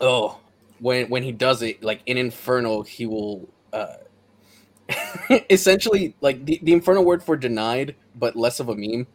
oh 0.00 0.38
when 0.80 1.08
when 1.08 1.22
he 1.22 1.32
does 1.32 1.62
it 1.62 1.82
like 1.82 2.00
in 2.06 2.16
Inferno 2.16 2.82
he 2.82 3.06
will 3.06 3.48
uh 3.72 3.96
essentially 5.50 6.16
like 6.20 6.44
the, 6.46 6.58
the 6.62 6.72
infernal 6.72 7.04
word 7.04 7.22
for 7.22 7.36
denied 7.36 7.94
but 8.14 8.34
less 8.34 8.60
of 8.60 8.70
a 8.70 8.74
meme 8.74 9.06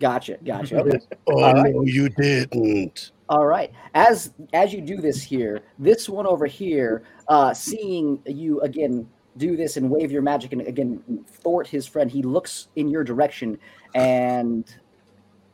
Gotcha, 0.00 0.38
gotcha. 0.44 0.84
Oh 1.26 1.32
All 1.32 1.54
right. 1.54 1.74
no, 1.74 1.82
you 1.82 2.08
didn't. 2.10 3.12
All 3.28 3.46
right. 3.46 3.72
As 3.94 4.34
as 4.52 4.72
you 4.72 4.80
do 4.80 4.96
this 4.96 5.22
here, 5.22 5.62
this 5.78 6.08
one 6.08 6.26
over 6.26 6.46
here, 6.46 7.04
uh, 7.28 7.54
seeing 7.54 8.20
you 8.26 8.60
again 8.60 9.08
do 9.36 9.56
this 9.56 9.76
and 9.76 9.90
wave 9.90 10.12
your 10.12 10.22
magic 10.22 10.52
and 10.52 10.62
again 10.62 11.24
thwart 11.26 11.66
his 11.66 11.86
friend, 11.86 12.10
he 12.10 12.22
looks 12.22 12.68
in 12.76 12.88
your 12.88 13.04
direction 13.04 13.58
and 13.94 14.76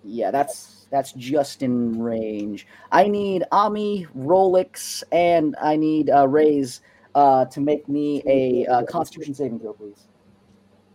yeah, 0.03 0.31
that's 0.31 0.87
that's 0.91 1.13
just 1.13 1.63
in 1.63 2.01
range. 2.01 2.67
I 2.91 3.07
need 3.07 3.45
Ami, 3.53 4.07
Rolex, 4.17 5.03
and 5.13 5.55
I 5.61 5.77
need 5.77 6.11
uh, 6.11 6.27
Rays 6.27 6.81
uh, 7.15 7.45
to 7.47 7.61
make 7.61 7.89
me 7.89 8.23
a 8.27 8.67
uh, 8.67 8.83
Constitution 8.85 9.35
saving 9.35 9.61
throw, 9.61 9.75
please. 9.75 10.07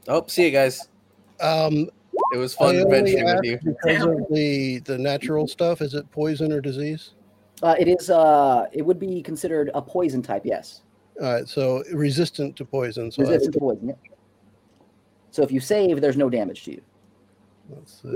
oh 0.08 0.26
see 0.28 0.46
you 0.46 0.52
guys 0.52 0.90
Um, 1.40 1.90
it 2.34 2.38
was 2.38 2.54
fun 2.56 2.70
only 2.70 2.82
adventuring 2.82 3.26
with 3.26 3.44
you 3.44 3.60
because 3.64 4.04
of 4.06 4.26
the 4.32 4.80
the 4.80 4.98
natural 4.98 5.48
stuff. 5.48 5.82
Is 5.82 5.94
it 5.94 6.10
poison 6.12 6.52
or 6.52 6.62
disease? 6.62 7.12
Uh, 7.62 7.76
it 7.78 7.88
is. 7.88 8.10
Uh, 8.10 8.66
it 8.72 8.82
would 8.82 9.00
be 9.00 9.22
considered 9.22 9.70
a 9.74 9.82
poison 9.82 10.22
type. 10.22 10.44
Yes. 10.46 10.82
All 11.22 11.34
right, 11.34 11.48
so 11.48 11.84
resistant 11.94 12.56
to 12.58 12.66
poison. 12.66 13.12
So 13.12 13.24
resistant 13.24 13.54
to 13.54 13.60
poison. 13.60 13.88
Yep. 13.88 14.00
So 15.32 15.44
if 15.44 15.52
you 15.52 15.60
save, 15.60 16.02
there's 16.02 16.18
no 16.18 16.30
damage 16.30 16.64
to 16.66 16.72
you. 16.72 16.82
let's 17.70 18.02
see. 18.02 18.14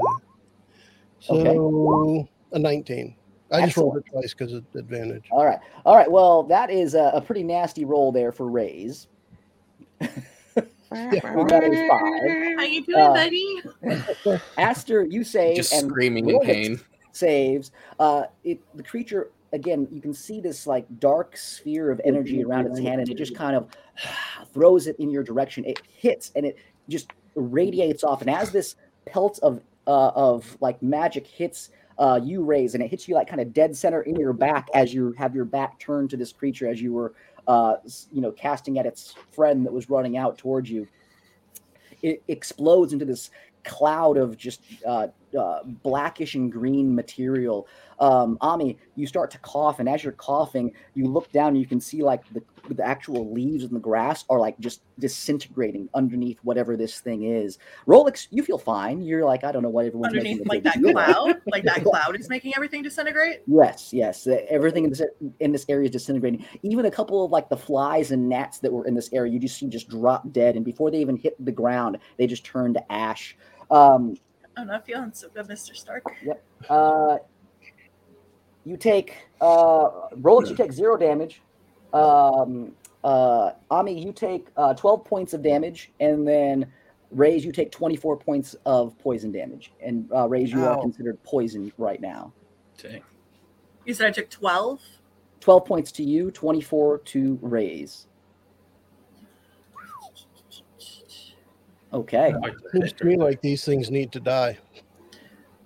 So 1.19 2.27
a 2.51 2.59
19. 2.59 3.15
I 3.51 3.65
just 3.65 3.77
rolled 3.77 3.97
it 3.97 4.05
twice 4.11 4.33
because 4.33 4.53
of 4.53 4.63
advantage. 4.75 5.27
All 5.31 5.45
right, 5.45 5.59
all 5.85 5.95
right. 5.95 6.09
Well, 6.09 6.43
that 6.43 6.69
is 6.69 6.93
a, 6.93 7.11
a 7.15 7.21
pretty 7.21 7.43
nasty 7.43 7.83
roll 7.83 8.11
there 8.11 8.31
for 8.31 8.47
Rays. 8.47 9.07
that 9.99 10.13
is 10.91 11.89
five. 11.89 12.57
How 12.57 12.63
you 12.63 12.85
doing, 12.85 12.99
Uh, 12.99 13.13
buddy? 13.13 14.41
Aster, 14.57 15.03
you 15.03 15.23
save 15.23 15.55
just 15.55 15.73
and 15.73 15.89
screaming 15.89 16.29
in 16.29 16.39
pain 16.41 16.79
Saves. 17.11 17.71
Uh, 17.99 18.25
it 18.43 18.59
the 18.75 18.83
creature 18.83 19.31
again, 19.53 19.87
you 19.91 20.01
can 20.01 20.13
see 20.13 20.39
this 20.39 20.67
like 20.67 20.85
dark 20.99 21.37
sphere 21.37 21.91
of 21.91 22.01
energy 22.03 22.43
around 22.43 22.67
its 22.67 22.79
hand, 22.79 23.01
and 23.01 23.09
it 23.09 23.17
just 23.17 23.35
kind 23.35 23.55
of 23.55 23.69
throws 24.53 24.87
it 24.87 24.95
in 24.99 25.09
your 25.09 25.23
direction. 25.23 25.65
It 25.65 25.81
hits 25.87 26.31
and 26.35 26.45
it 26.45 26.57
just 26.87 27.11
radiates 27.35 28.03
off, 28.03 28.21
and 28.21 28.29
as 28.29 28.51
this 28.51 28.75
pelt 29.05 29.39
of 29.41 29.61
uh, 29.87 30.09
of 30.09 30.57
like 30.61 30.81
magic 30.81 31.25
hits 31.25 31.69
uh, 31.99 32.19
you 32.23 32.43
raise, 32.43 32.75
and 32.75 32.83
it 32.83 32.89
hits 32.89 33.07
you 33.07 33.15
like 33.15 33.27
kind 33.27 33.41
of 33.41 33.53
dead 33.53 33.75
center 33.75 34.01
in 34.03 34.15
your 34.15 34.33
back 34.33 34.69
as 34.73 34.93
you 34.93 35.13
have 35.17 35.35
your 35.35 35.45
back 35.45 35.77
turned 35.79 36.09
to 36.09 36.17
this 36.17 36.31
creature 36.31 36.67
as 36.67 36.81
you 36.81 36.93
were, 36.93 37.13
uh, 37.47 37.75
you 38.11 38.21
know, 38.21 38.31
casting 38.31 38.79
at 38.79 38.85
its 38.85 39.13
friend 39.31 39.65
that 39.65 39.73
was 39.73 39.89
running 39.89 40.15
out 40.15 40.37
towards 40.37 40.71
you. 40.71 40.87
It 42.01 42.23
explodes 42.29 42.93
into 42.93 43.03
this 43.03 43.31
cloud 43.63 44.17
of 44.17 44.37
just 44.37 44.61
uh, 44.85 45.07
uh, 45.37 45.59
blackish 45.63 46.35
and 46.35 46.51
green 46.51 46.93
material. 46.93 47.67
Um, 47.99 48.37
Ami, 48.41 48.77
you 48.95 49.07
start 49.07 49.31
to 49.31 49.39
cough, 49.39 49.79
and 49.79 49.89
as 49.89 50.03
you're 50.03 50.13
coughing, 50.13 50.71
you 50.93 51.05
look 51.05 51.31
down 51.31 51.49
and 51.49 51.59
you 51.59 51.65
can 51.65 51.79
see 51.79 52.01
like 52.01 52.21
the, 52.33 52.41
the 52.69 52.85
actual 52.85 53.31
leaves 53.33 53.63
and 53.63 53.75
the 53.75 53.79
grass 53.79 54.25
are 54.29 54.39
like 54.39 54.59
just 54.59 54.81
disintegrating 54.99 55.89
underneath 55.93 56.39
whatever 56.43 56.75
this 56.75 56.99
thing 56.99 57.23
is. 57.23 57.57
Rolex, 57.87 58.27
you 58.31 58.43
feel 58.43 58.57
fine. 58.57 59.01
You're 59.01 59.25
like, 59.25 59.43
I 59.43 59.51
don't 59.51 59.63
know 59.63 59.69
what 59.69 59.85
everyone's 59.85 60.13
making 60.13 60.41
Underneath, 60.41 60.47
like 60.47 60.63
that 60.63 60.81
cloud, 60.81 61.41
like 61.47 61.63
that 61.63 61.83
cloud 61.83 62.19
is 62.19 62.29
making 62.29 62.53
everything 62.55 62.83
disintegrate. 62.83 63.41
Yes, 63.47 63.93
yes. 63.93 64.27
Everything 64.49 64.85
in 64.85 64.89
this 64.89 65.01
in 65.39 65.51
this 65.51 65.65
area 65.69 65.85
is 65.85 65.91
disintegrating. 65.91 66.45
Even 66.63 66.85
a 66.85 66.91
couple 66.91 67.23
of 67.25 67.31
like 67.31 67.49
the 67.49 67.57
flies 67.57 68.11
and 68.11 68.27
gnats 68.27 68.59
that 68.59 68.71
were 68.71 68.85
in 68.85 68.95
this 68.95 69.11
area, 69.13 69.31
you 69.31 69.39
just 69.39 69.57
see 69.57 69.67
just 69.67 69.89
drop 69.89 70.31
dead, 70.31 70.55
and 70.55 70.65
before 70.65 70.91
they 70.91 70.99
even 70.99 71.15
hit 71.15 71.43
the 71.43 71.51
ground, 71.51 71.97
they 72.17 72.27
just 72.27 72.43
turn 72.43 72.73
to 72.73 72.91
ash. 72.91 73.37
Um, 73.71 74.15
I'm 74.57 74.67
not 74.67 74.85
feeling 74.85 75.11
so 75.13 75.29
good, 75.29 75.47
Mr. 75.47 75.75
Stark. 75.75 76.03
Yep. 76.23 76.43
Uh, 76.69 77.17
you 78.65 78.77
take 78.77 79.15
uh, 79.41 80.09
Rolex, 80.17 80.49
you 80.49 80.55
take 80.55 80.71
zero 80.71 80.97
damage. 80.97 81.41
Um, 81.93 82.73
uh, 83.03 83.51
Ami, 83.71 83.99
you 83.99 84.11
take 84.11 84.47
uh, 84.57 84.73
twelve 84.73 85.05
points 85.05 85.33
of 85.33 85.41
damage, 85.41 85.91
and 85.99 86.27
then 86.27 86.71
Raise, 87.11 87.45
you 87.45 87.51
take 87.51 87.71
twenty-four 87.71 88.17
points 88.17 88.55
of 88.65 88.97
poison 88.99 89.31
damage. 89.31 89.71
And 89.81 90.09
uh, 90.13 90.27
Raise, 90.27 90.51
you 90.51 90.63
are 90.65 90.79
considered 90.79 91.21
poisoned 91.23 91.71
right 91.77 92.01
now. 92.01 92.33
Dang. 92.81 93.01
You 93.85 93.93
said 93.93 94.07
I 94.07 94.11
took 94.11 94.29
12. 94.29 94.81
12 95.39 95.65
points 95.65 95.91
to 95.93 96.03
you, 96.03 96.31
24 96.31 96.99
to 96.99 97.39
Raise. 97.41 98.07
Okay. 101.91 102.33
Seems 102.71 102.93
to 102.93 103.05
me 103.05 103.17
like 103.17 103.41
these 103.41 103.65
things 103.65 103.89
need 103.89 104.11
to 104.11 104.19
die. 104.19 104.57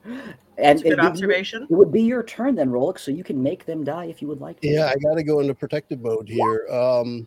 And 0.06 0.36
That's 0.58 0.82
a 0.84 0.86
it 0.86 0.90
good 0.90 1.00
would- 1.00 1.06
observation. 1.08 1.64
It 1.64 1.74
would 1.74 1.92
be 1.92 2.02
your 2.04 2.24
turn 2.24 2.56
then, 2.56 2.70
Rolex, 2.70 3.00
so 3.00 3.12
you 3.12 3.24
can 3.24 3.42
make 3.42 3.66
them 3.66 3.84
die 3.84 4.06
if 4.06 4.22
you 4.22 4.28
would 4.28 4.42
like 4.42 4.60
to. 4.62 4.68
Yeah, 4.68 4.86
I 4.88 4.96
got 4.98 5.16
to 5.16 5.24
go 5.24 5.40
into 5.40 5.54
protective 5.56 6.02
mode 6.02 6.28
here. 6.30 6.68
Um, 6.72 7.26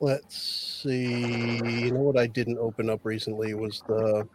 let's 0.00 0.36
see. 0.82 1.56
You 1.62 1.92
know 1.92 2.00
what 2.00 2.18
I 2.18 2.26
didn't 2.26 2.58
open 2.58 2.90
up 2.90 3.00
recently 3.04 3.54
was 3.54 3.82
the 3.88 4.28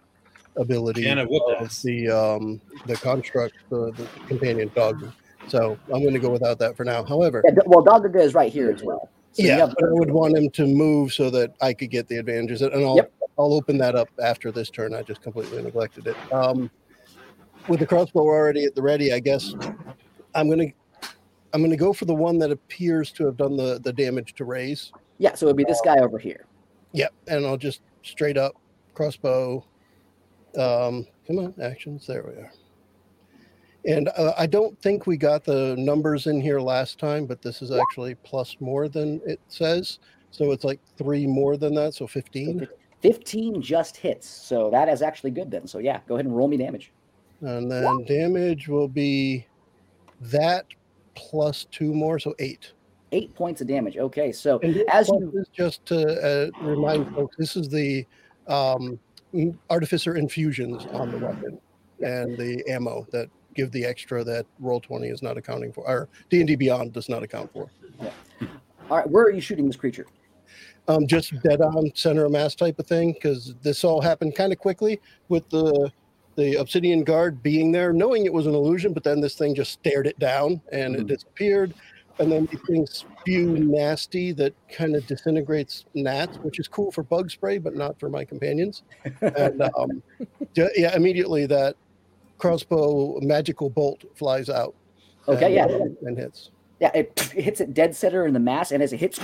ability 0.57 1.03
Can 1.03 1.19
of 1.19 1.27
whoop 1.29 1.69
the 1.83 2.09
um, 2.09 2.61
the 2.85 2.95
construct, 2.95 3.55
the, 3.69 3.91
the 3.91 4.07
companion 4.27 4.71
dog. 4.75 5.11
So 5.47 5.77
I'm 5.93 6.01
going 6.01 6.13
to 6.13 6.19
go 6.19 6.29
without 6.29 6.57
that 6.59 6.77
for 6.77 6.85
now. 6.85 7.03
However, 7.03 7.43
Yeah, 7.45 7.53
well, 7.65 7.83
Dogga 7.83 8.15
is 8.21 8.33
right 8.33 8.51
here 8.51 8.71
as 8.71 8.81
well. 8.83 9.09
So 9.33 9.43
yeah, 9.43 9.65
but 9.65 9.83
I 9.83 9.91
would 9.91 10.11
want 10.11 10.37
him 10.37 10.49
to 10.51 10.65
move 10.67 11.11
so 11.11 11.29
that 11.31 11.53
I 11.61 11.73
could 11.73 11.89
get 11.89 12.07
the 12.07 12.17
advantages, 12.17 12.61
and 12.61 12.73
I'll 12.73 12.95
Yep. 12.97 13.11
I'll 13.37 13.53
open 13.53 13.77
that 13.79 13.95
up 13.95 14.09
after 14.21 14.51
this 14.51 14.69
turn. 14.69 14.93
I 14.93 15.01
just 15.01 15.21
completely 15.21 15.61
neglected 15.61 16.07
it. 16.07 16.33
Um, 16.33 16.69
with 17.67 17.79
the 17.79 17.87
crossbow 17.87 18.21
already 18.21 18.65
at 18.65 18.75
the 18.75 18.81
ready, 18.81 19.13
I 19.13 19.19
guess 19.19 19.53
I'm 20.35 20.49
gonna 20.49 20.67
I'm 21.53 21.61
gonna 21.61 21.77
go 21.77 21.93
for 21.93 22.05
the 22.05 22.13
one 22.13 22.37
that 22.39 22.51
appears 22.51 23.11
to 23.13 23.25
have 23.25 23.37
done 23.37 23.55
the 23.57 23.79
the 23.83 23.93
damage 23.93 24.33
to 24.35 24.45
raise. 24.45 24.91
yeah, 25.17 25.33
so 25.33 25.45
it 25.45 25.49
would 25.49 25.57
be 25.57 25.63
this 25.63 25.81
guy 25.83 25.97
over 25.99 26.19
here. 26.19 26.45
Yep, 26.91 27.13
and 27.27 27.45
I'll 27.45 27.57
just 27.57 27.81
straight 28.03 28.37
up 28.37 28.55
crossbow. 28.93 29.65
Um, 30.57 31.07
come 31.25 31.39
on, 31.39 31.53
actions. 31.61 32.05
There 32.05 32.23
we 32.23 32.33
are. 32.33 32.51
And 33.85 34.09
uh, 34.15 34.33
I 34.37 34.45
don't 34.45 34.79
think 34.81 35.07
we 35.07 35.17
got 35.17 35.43
the 35.43 35.75
numbers 35.77 36.27
in 36.27 36.39
here 36.39 36.59
last 36.59 36.99
time, 36.99 37.25
but 37.25 37.41
this 37.41 37.61
is 37.61 37.71
actually 37.71 38.15
plus 38.15 38.55
more 38.59 38.87
than 38.87 39.19
it 39.25 39.41
says. 39.49 39.99
So 40.31 40.51
it's 40.51 40.63
like 40.63 40.79
three 40.97 41.27
more 41.27 41.57
than 41.57 41.75
that, 41.75 41.93
so 41.93 42.07
15. 42.07 42.67
15 43.03 43.61
just 43.61 43.97
hits. 43.97 44.27
So 44.27 44.69
that 44.71 44.87
is 44.87 45.01
actually 45.01 45.31
good 45.31 45.51
then. 45.51 45.67
So 45.67 45.79
yeah, 45.79 45.99
go 46.07 46.15
ahead 46.15 46.25
and 46.25 46.35
roll 46.35 46.47
me 46.47 46.57
damage. 46.57 46.91
And 47.41 47.69
then 47.69 48.05
damage 48.05 48.69
will 48.69 48.87
be 48.87 49.45
that 50.21 50.65
plus 51.15 51.67
two 51.69 51.93
more, 51.93 52.17
so 52.17 52.33
eight. 52.39 52.71
Eight 53.11 53.35
points 53.35 53.59
of 53.61 53.67
damage. 53.67 53.97
Okay, 53.97 54.31
so 54.31 54.57
as 54.89 55.09
you 55.09 55.43
just 55.53 55.85
to 55.87 56.51
uh, 56.55 56.65
remind 56.65 57.13
folks, 57.13 57.35
this 57.37 57.57
is 57.57 57.67
the 57.69 58.07
um, 58.47 58.97
artificer 59.69 60.15
infusions 60.15 60.85
on 60.93 61.11
the 61.11 61.17
weapon 61.17 61.59
and 61.99 62.37
the 62.37 62.63
ammo 62.69 63.05
that 63.11 63.29
give 63.53 63.71
the 63.71 63.85
extra 63.85 64.23
that 64.23 64.45
Roll20 64.61 65.11
is 65.11 65.21
not 65.21 65.37
accounting 65.37 65.71
for 65.71 65.87
or 65.87 66.09
d&d 66.29 66.55
beyond 66.55 66.91
does 66.91 67.07
not 67.07 67.21
account 67.21 67.53
for 67.53 67.69
Yeah. 68.01 68.09
all 68.89 68.97
right, 68.97 69.09
where 69.09 69.23
are 69.25 69.31
you 69.31 69.41
shooting 69.41 69.67
this 69.67 69.75
creature? 69.75 70.07
Um, 70.87 71.07
just 71.07 71.33
dead 71.43 71.61
on 71.61 71.91
center 71.95 72.25
of 72.25 72.31
mass 72.31 72.55
type 72.55 72.77
of 72.79 72.87
thing 72.87 73.13
because 73.13 73.55
this 73.61 73.83
all 73.83 74.01
happened 74.01 74.35
kind 74.35 74.51
of 74.51 74.59
quickly 74.59 74.99
with 75.29 75.47
the 75.49 75.91
the 76.35 76.55
obsidian 76.55 77.03
guard 77.03 77.43
being 77.43 77.71
there 77.71 77.93
knowing 77.93 78.25
it 78.25 78.33
was 78.33 78.47
an 78.47 78.55
illusion 78.55 78.91
but 78.91 79.03
then 79.03 79.21
this 79.21 79.35
thing 79.35 79.53
just 79.53 79.71
stared 79.71 80.07
it 80.07 80.17
down 80.19 80.59
and 80.71 80.95
it 80.95 81.03
Mhm. 81.03 81.07
disappeared 81.07 81.73
and 82.19 82.31
then 82.31 82.47
these 82.51 82.59
things 82.67 83.05
spew 83.21 83.49
nasty 83.59 84.31
that 84.33 84.53
kind 84.71 84.95
of 84.95 85.05
disintegrates 85.05 85.85
gnats 85.93 86.37
which 86.41 86.59
is 86.59 86.67
cool 86.67 86.91
for 86.91 87.03
bug 87.03 87.29
spray 87.29 87.59
but 87.59 87.75
not 87.75 87.99
for 87.99 88.09
my 88.09 88.25
companions 88.25 88.81
and 89.21 89.61
um, 89.77 90.01
ju- 90.55 90.69
yeah 90.75 90.95
immediately 90.95 91.45
that 91.45 91.75
crossbow 92.39 93.19
magical 93.21 93.69
bolt 93.69 94.03
flies 94.15 94.49
out 94.49 94.75
Okay, 95.27 95.45
and, 95.45 95.71
yeah. 95.71 95.77
uh, 95.77 96.07
and 96.07 96.17
hits 96.17 96.49
Yeah, 96.79 96.91
it, 96.93 97.31
it 97.35 97.43
hits 97.43 97.61
it 97.61 97.73
dead 97.73 97.95
center 97.95 98.25
in 98.25 98.33
the 98.33 98.39
mass, 98.41 98.71
and 98.71 98.83
as 98.83 98.91
it 98.91 98.99
hits, 98.99 99.19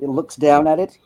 it 0.00 0.08
looks 0.08 0.36
down 0.36 0.66
at 0.66 0.78
it. 0.78 0.98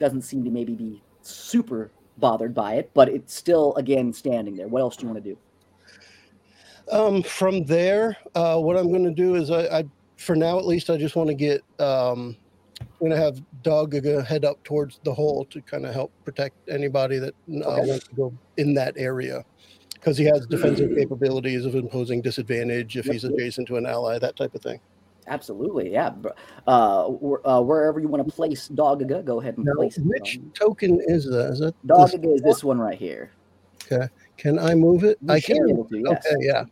Doesn't 0.00 0.22
seem 0.22 0.44
to 0.44 0.50
maybe 0.50 0.74
be 0.74 1.02
super 1.22 1.92
bothered 2.18 2.54
by 2.54 2.74
it, 2.74 2.90
but 2.94 3.08
it's 3.08 3.34
still 3.34 3.74
again 3.76 4.12
standing 4.12 4.56
there. 4.56 4.68
What 4.68 4.80
else 4.80 4.96
do 4.96 5.06
you 5.06 5.12
want 5.12 5.24
to 5.24 5.30
do? 5.30 5.38
Um, 6.90 7.22
from 7.22 7.64
there, 7.64 8.16
uh, 8.34 8.58
what 8.58 8.76
I'm 8.76 8.88
going 8.88 9.04
to 9.04 9.14
do 9.14 9.36
is 9.36 9.50
I, 9.50 9.78
I, 9.78 9.84
for 10.18 10.34
now 10.34 10.58
at 10.58 10.66
least, 10.66 10.90
I 10.90 10.96
just 10.96 11.16
want 11.16 11.28
to 11.28 11.34
get. 11.34 11.62
Um, 11.78 12.36
I'm 12.80 13.08
going 13.08 13.18
to 13.18 13.24
have 13.24 13.40
Doug 13.62 13.94
uh, 14.06 14.22
head 14.22 14.44
up 14.44 14.62
towards 14.62 15.00
the 15.02 15.12
hole 15.12 15.44
to 15.50 15.60
kind 15.62 15.84
of 15.86 15.92
help 15.92 16.12
protect 16.24 16.54
anybody 16.68 17.18
that 17.18 17.34
uh, 17.50 17.68
Okay. 17.68 17.80
wants 17.86 18.06
to 18.08 18.14
go 18.14 18.32
in 18.58 18.74
that 18.74 18.94
area, 18.96 19.44
because 19.94 20.16
he 20.16 20.24
has 20.24 20.46
defensive 20.46 20.90
capabilities 20.96 21.64
of 21.64 21.74
imposing 21.74 22.22
disadvantage 22.22 22.96
if 22.96 23.06
Yep. 23.06 23.12
he's 23.12 23.24
adjacent 23.24 23.66
to 23.68 23.76
an 23.76 23.86
ally, 23.86 24.18
that 24.20 24.36
type 24.36 24.54
of 24.54 24.62
thing. 24.62 24.80
Absolutely, 25.26 25.92
yeah. 25.92 26.12
Uh, 26.66 27.06
uh, 27.44 27.62
wherever 27.62 28.00
you 28.00 28.08
want 28.08 28.26
to 28.26 28.32
place 28.34 28.68
Dogaga, 28.68 29.24
go 29.24 29.40
ahead 29.40 29.56
and 29.56 29.66
Now, 29.66 29.74
place 29.74 29.98
it. 29.98 30.04
which 30.04 30.38
Um, 30.38 30.52
token 30.54 31.00
is 31.06 31.26
that? 31.26 31.50
Is 31.52 31.58
that 31.60 31.74
this- 31.84 32.14
is 32.14 32.42
this 32.42 32.64
one 32.64 32.78
right 32.78 32.98
here. 32.98 33.30
Okay. 33.84 34.08
Can 34.36 34.58
I 34.58 34.74
move 34.74 35.04
it? 35.04 35.18
You 35.22 35.32
I 35.34 35.40
can. 35.40 35.56
to, 35.66 35.86
yes. 35.90 36.24
Okay, 36.26 36.36
yeah. 36.40 36.64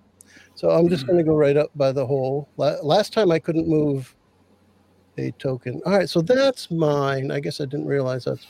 So 0.54 0.70
I'm 0.70 0.88
just 0.88 1.06
going 1.06 1.18
to 1.18 1.24
go 1.24 1.36
right 1.36 1.56
up 1.56 1.70
by 1.76 1.92
the 1.92 2.04
hole. 2.04 2.48
Last 2.56 3.12
time 3.12 3.30
I 3.30 3.38
couldn't 3.38 3.68
move 3.68 4.14
a 5.18 5.30
token. 5.32 5.80
All 5.86 5.92
right, 5.92 6.08
so 6.08 6.20
that's 6.20 6.70
mine. 6.70 7.30
I 7.30 7.40
guess 7.40 7.60
I 7.60 7.64
didn't 7.64 7.86
realize 7.86 8.24
that's 8.24 8.46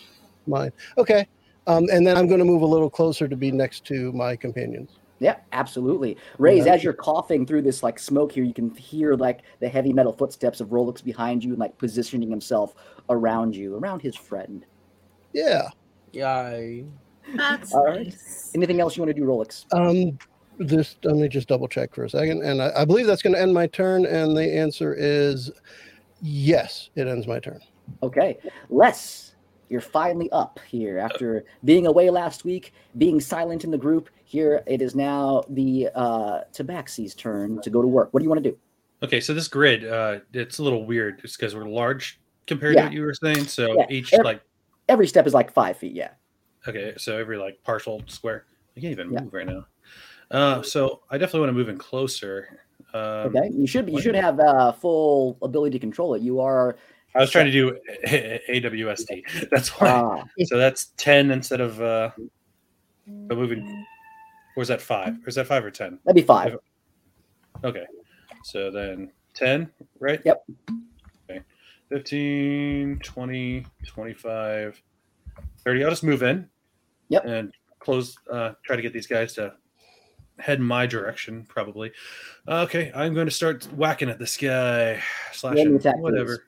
mine. 0.46 0.72
Okay. 0.98 1.26
Um, 1.66 1.86
and 1.92 2.06
then 2.06 2.16
I'm 2.16 2.26
going 2.26 2.38
to 2.38 2.44
move 2.44 2.62
a 2.62 2.66
little 2.66 2.90
closer 2.90 3.28
to 3.28 3.36
be 3.36 3.52
next 3.52 3.84
to 3.86 4.12
my 4.12 4.34
companions. 4.36 4.90
Yeah, 5.20 5.36
absolutely. 5.52 6.16
Raise, 6.38 6.64
Yeah. 6.64 6.74
as 6.74 6.82
you're 6.82 6.94
coughing 6.94 7.44
through 7.46 7.62
this 7.62 7.82
like 7.82 7.98
smoke 7.98 8.32
here, 8.32 8.42
you 8.42 8.54
can 8.54 8.74
hear 8.74 9.14
like 9.14 9.42
the 9.60 9.68
heavy 9.68 9.92
metal 9.92 10.12
footsteps 10.12 10.60
of 10.60 10.68
Rolex 10.68 11.04
behind 11.04 11.44
you 11.44 11.50
and 11.50 11.58
like 11.60 11.76
positioning 11.76 12.30
himself 12.30 12.74
around 13.10 13.54
you, 13.54 13.76
around 13.76 14.00
his 14.00 14.16
friend. 14.16 14.64
Yeah. 15.34 15.68
Yay. 16.12 16.86
That's 17.36 17.72
All 17.74 17.84
right. 17.84 18.06
nice. 18.06 18.50
Anything 18.54 18.80
else 18.80 18.96
you 18.96 19.02
want 19.02 19.14
to 19.14 19.20
do, 19.20 19.26
Rolex? 19.26 19.66
Um, 19.74 20.18
this 20.58 20.96
let 21.04 21.16
me 21.16 21.28
just 21.28 21.48
double 21.48 21.68
check 21.68 21.94
for 21.94 22.04
a 22.04 22.10
second, 22.10 22.42
and 22.42 22.60
I, 22.62 22.72
I 22.78 22.84
believe 22.86 23.06
that's 23.06 23.22
going 23.22 23.34
to 23.34 23.40
end 23.40 23.52
my 23.54 23.66
turn. 23.66 24.06
And 24.06 24.34
the 24.36 24.56
answer 24.58 24.94
is 24.94 25.50
yes. 26.22 26.88
It 26.96 27.06
ends 27.06 27.26
my 27.26 27.38
turn. 27.40 27.60
Okay. 28.02 28.38
Les, 28.70 29.34
you're 29.68 29.80
finally 29.82 30.30
up 30.32 30.58
here 30.66 30.98
after 30.98 31.44
being 31.64 31.86
away 31.86 32.08
last 32.10 32.44
week, 32.44 32.72
being 32.96 33.20
silent 33.20 33.64
in 33.64 33.70
the 33.70 33.78
group. 33.78 34.08
Here 34.30 34.62
it 34.68 34.80
is 34.80 34.94
now 34.94 35.42
the 35.48 35.88
uh 35.92 36.42
Tabaxi's 36.52 37.16
turn 37.16 37.60
to 37.62 37.68
go 37.68 37.82
to 37.82 37.88
work. 37.88 38.14
What 38.14 38.20
do 38.20 38.24
you 38.24 38.30
want 38.30 38.44
to 38.44 38.48
do? 38.50 38.56
Okay, 39.02 39.18
so 39.20 39.34
this 39.34 39.48
grid, 39.48 39.84
uh, 39.84 40.20
it's 40.32 40.60
a 40.60 40.62
little 40.62 40.84
weird 40.86 41.20
just 41.20 41.36
because 41.36 41.52
we're 41.56 41.64
large 41.68 42.20
compared 42.46 42.76
Yeah. 42.76 42.82
to 42.82 42.86
what 42.86 42.92
you 42.94 43.02
were 43.02 43.14
saying. 43.14 43.46
So 43.48 43.74
Yeah, 43.76 43.86
each 43.90 44.14
ev- 44.14 44.24
like 44.24 44.40
Every 44.88 45.08
step 45.08 45.26
is 45.26 45.34
like 45.34 45.52
five 45.52 45.76
feet, 45.78 45.94
yeah. 45.94 46.10
okay, 46.68 46.94
so 46.96 47.16
every 47.18 47.38
like 47.38 47.58
partial 47.64 48.02
square. 48.06 48.44
I 48.76 48.80
can't 48.80 48.92
even 48.92 49.12
Yeah. 49.12 49.22
move 49.22 49.34
right 49.34 49.46
now. 49.48 49.66
Uh, 50.30 50.62
so 50.62 51.00
I 51.10 51.18
definitely 51.18 51.40
want 51.40 51.48
to 51.50 51.54
move 51.54 51.68
in 51.68 51.76
closer. 51.78 52.60
Um, 52.94 53.34
Okay, 53.34 53.50
you 53.52 53.66
should 53.66 53.90
you 53.90 54.00
should 54.00 54.14
have 54.14 54.38
uh, 54.38 54.70
full 54.70 55.38
ability 55.42 55.72
to 55.76 55.80
control 55.80 56.14
it. 56.14 56.22
You 56.22 56.38
are 56.38 56.76
I 57.16 57.20
was 57.20 57.32
trying 57.32 57.46
to 57.46 57.50
do 57.50 57.76
AWSD. 58.06 59.48
That's 59.50 59.70
why. 59.70 59.88
uh, 59.88 60.24
so 60.44 60.56
that's 60.56 60.92
ten 60.96 61.32
instead 61.32 61.60
of 61.60 61.80
uh, 61.82 62.10
moving. 63.08 63.86
Or 64.60 64.62
is 64.62 64.68
that 64.68 64.82
five? 64.82 65.14
Or 65.24 65.28
is 65.30 65.36
that 65.36 65.46
five 65.46 65.64
or 65.64 65.70
ten? 65.70 65.98
that'd 66.04 66.14
be 66.14 66.20
five. 66.20 66.54
Okay. 67.64 67.86
So 68.44 68.70
then 68.70 69.10
10, 69.32 69.70
right? 70.00 70.20
Yep. 70.22 70.44
Okay. 71.30 71.40
15, 71.88 72.98
20, 73.02 73.66
25, 73.86 74.82
30. 75.64 75.84
I'll 75.84 75.88
just 75.88 76.04
move 76.04 76.22
in. 76.22 76.46
Yep. 77.08 77.24
And 77.24 77.54
close, 77.78 78.18
uh, 78.30 78.52
try 78.62 78.76
to 78.76 78.82
get 78.82 78.92
these 78.92 79.06
guys 79.06 79.32
to 79.36 79.54
head 80.38 80.58
in 80.58 80.64
my 80.66 80.84
direction, 80.84 81.46
probably. 81.48 81.90
Okay. 82.46 82.92
I'm 82.94 83.14
going 83.14 83.28
to 83.28 83.32
start 83.32 83.64
whacking 83.72 84.10
at 84.10 84.18
this 84.18 84.36
guy. 84.36 85.02
Slash 85.32 85.54
Roll 85.54 85.64
me 85.64 85.70
him, 85.70 85.76
attack, 85.76 85.94
please. 85.94 86.02
whatever. 86.02 86.44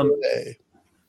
Um, 0.00 0.10
away. 0.10 0.58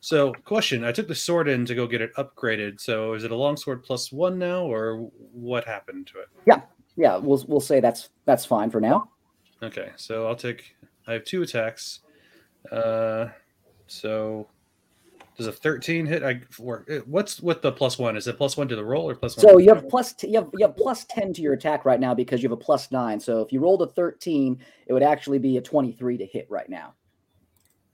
So, 0.03 0.33
question 0.43 0.83
I 0.83 0.91
took 0.91 1.07
the 1.07 1.15
sword 1.15 1.47
in 1.47 1.65
to 1.65 1.73
go 1.73 1.87
get 1.87 2.01
it 2.01 2.13
upgraded. 2.15 2.81
So, 2.81 3.13
is 3.13 3.23
it 3.23 3.31
a 3.31 3.35
longsword 3.37 3.83
plus 3.83 4.11
one 4.11 4.37
now, 4.37 4.65
or 4.65 5.09
what 5.31 5.63
happened 5.63 6.07
to 6.07 6.19
it? 6.19 6.27
Yeah, 6.45 6.59
yeah. 6.97 7.15
we'll 7.15 7.41
we'll 7.47 7.61
say 7.61 7.79
that's 7.79 8.09
that's 8.25 8.43
fine 8.43 8.69
for 8.69 8.81
now. 8.81 9.07
Okay, 9.63 9.91
so 9.95 10.27
I'll 10.27 10.35
take. 10.35 10.75
I 11.07 11.13
have 11.13 11.23
two 11.23 11.41
attacks. 11.41 12.01
Uh, 12.69 13.29
so 13.87 14.49
does 15.37 15.47
a 15.47 15.53
thirteen 15.53 16.05
hit? 16.05 16.21
I 16.21 16.41
or 16.59 16.83
eh, 16.89 16.99
what's 17.05 17.39
with 17.39 17.61
the 17.61 17.71
plus 17.71 17.97
one? 17.97 18.17
Is 18.17 18.27
it 18.27 18.35
plus 18.37 18.57
one 18.57 18.67
to 18.67 18.75
the 18.75 18.83
roll 18.83 19.09
or 19.09 19.15
plus 19.15 19.37
one? 19.37 19.45
So 19.45 19.57
you 19.57 19.73
have 19.73 19.87
plus 19.87 20.11
t- 20.11 20.27
you 20.27 20.35
have 20.35 20.49
you 20.53 20.65
have 20.65 20.75
plus 20.75 21.05
ten 21.05 21.31
to 21.31 21.41
your 21.41 21.53
attack 21.53 21.85
right 21.85 22.01
now 22.01 22.13
because 22.13 22.43
you 22.43 22.49
have 22.49 22.59
a 22.59 22.61
plus 22.61 22.91
nine. 22.91 23.21
So 23.21 23.39
if 23.39 23.53
you 23.53 23.61
rolled 23.61 23.81
a 23.81 23.87
thirteen, 23.87 24.59
it 24.85 24.91
would 24.91 25.01
actually 25.01 25.39
be 25.39 25.55
a 25.55 25.61
twenty 25.61 25.93
three 25.93 26.17
to 26.17 26.25
hit 26.25 26.45
right 26.49 26.67
now. 26.67 26.93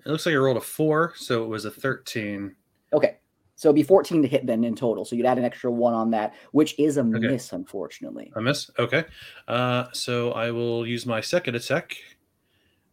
It 0.05 0.09
looks 0.09 0.25
like 0.25 0.33
I 0.33 0.37
rolled 0.37 0.57
a 0.57 0.61
four, 0.61 1.13
so 1.15 1.43
it 1.43 1.47
was 1.47 1.65
a 1.65 1.71
thirteen. 1.71 2.55
Okay, 2.93 3.17
so 3.55 3.69
it'd 3.69 3.75
be 3.75 3.83
fourteen 3.83 4.21
to 4.21 4.27
hit 4.27 4.45
then 4.45 4.63
in 4.63 4.75
total. 4.75 5.03
So 5.05 5.15
you'd 5.15 5.25
add 5.25 5.37
an 5.37 5.43
extra 5.45 5.69
one 5.71 5.93
on 5.93 6.09
that, 6.11 6.33
which 6.51 6.77
is 6.79 6.97
a 6.97 7.03
miss, 7.03 7.51
unfortunately. 7.53 8.31
I 8.35 8.39
miss. 8.39 8.69
Okay, 8.79 9.03
uh, 9.47 9.85
so 9.91 10.31
I 10.31 10.51
will 10.51 10.87
use 10.87 11.05
my 11.05 11.21
second 11.21 11.55
attack 11.55 11.95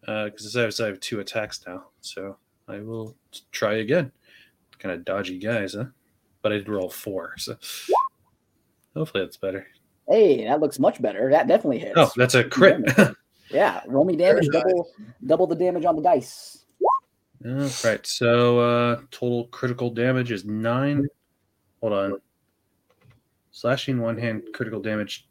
because 0.00 0.56
I, 0.56 0.62
have- 0.62 0.74
I 0.80 0.86
have 0.86 1.00
two 1.00 1.20
attacks 1.20 1.64
now. 1.66 1.86
So 2.00 2.36
I 2.68 2.80
will 2.80 3.16
try 3.52 3.74
again. 3.74 4.10
Kind 4.78 4.94
of 4.94 5.04
dodgy 5.04 5.38
guys, 5.38 5.74
huh? 5.74 5.84
But 6.42 6.52
I 6.52 6.56
did 6.58 6.68
roll 6.68 6.90
four, 6.90 7.34
so 7.38 7.56
hopefully 8.94 9.24
that's 9.24 9.36
better. 9.36 9.66
Hey, 10.08 10.44
that 10.44 10.60
looks 10.60 10.78
much 10.78 11.00
better. 11.00 11.30
That 11.30 11.48
definitely 11.48 11.78
hits. 11.78 11.94
Oh, 11.96 12.10
that's 12.16 12.34
a 12.34 12.44
crit. 12.44 12.82
Yeah, 13.50 13.80
roll 13.86 14.04
me 14.04 14.16
damage, 14.16 14.48
double 14.52 14.90
double 15.24 15.46
the 15.46 15.54
damage 15.54 15.84
on 15.84 15.96
the 15.96 16.02
dice. 16.02 16.65
All 17.46 17.70
right. 17.84 18.04
So 18.06 18.58
uh 18.58 19.00
total 19.10 19.46
critical 19.48 19.90
damage 19.90 20.32
is 20.32 20.44
nine. 20.44 21.06
Hold 21.80 21.92
on. 21.92 22.20
Slashing 23.52 24.00
one 24.00 24.18
hand 24.18 24.42
critical 24.52 24.80
damage. 24.80 25.28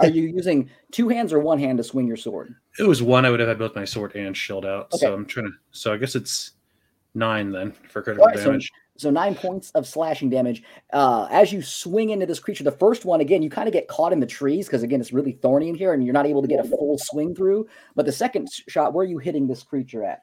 Are 0.00 0.08
you 0.08 0.22
using 0.22 0.70
two 0.92 1.08
hands 1.08 1.32
or 1.32 1.40
one 1.40 1.58
hand 1.58 1.78
to 1.78 1.84
swing 1.84 2.06
your 2.06 2.16
sword? 2.16 2.54
It 2.78 2.84
was 2.84 3.02
one. 3.02 3.24
I 3.24 3.30
would 3.30 3.40
have 3.40 3.48
had 3.48 3.58
both 3.58 3.74
my 3.74 3.84
sword 3.84 4.14
and 4.14 4.36
shield 4.36 4.66
out. 4.66 4.92
So 4.94 5.12
I'm 5.12 5.26
trying 5.26 5.46
to. 5.46 5.52
So 5.70 5.92
I 5.92 5.96
guess 5.96 6.14
it's 6.14 6.52
nine 7.14 7.52
then 7.52 7.72
for 7.88 8.02
critical 8.02 8.24
Alright, 8.24 8.38
so- 8.38 8.46
damage. 8.46 8.70
So 8.98 9.10
nine 9.10 9.34
points 9.34 9.70
of 9.72 9.86
slashing 9.86 10.30
damage. 10.30 10.62
Uh, 10.90 11.28
as 11.30 11.52
you 11.52 11.60
swing 11.60 12.10
into 12.10 12.24
this 12.24 12.38
creature, 12.38 12.64
the 12.64 12.72
first 12.72 13.04
one 13.04 13.20
again, 13.20 13.42
you 13.42 13.50
kind 13.50 13.68
of 13.68 13.74
get 13.74 13.88
caught 13.88 14.10
in 14.10 14.20
the 14.20 14.26
trees 14.26 14.66
because 14.66 14.82
again, 14.82 15.02
it's 15.02 15.12
really 15.12 15.32
thorny 15.32 15.68
in 15.68 15.74
here, 15.74 15.92
and 15.92 16.02
you're 16.02 16.14
not 16.14 16.24
able 16.24 16.40
to 16.40 16.48
get 16.48 16.64
a 16.64 16.66
full 16.66 16.96
swing 16.98 17.34
through. 17.34 17.66
But 17.94 18.06
the 18.06 18.12
second 18.12 18.48
shot, 18.68 18.94
where 18.94 19.04
are 19.04 19.08
you 19.08 19.18
hitting 19.18 19.46
this 19.46 19.62
creature 19.62 20.02
at? 20.02 20.22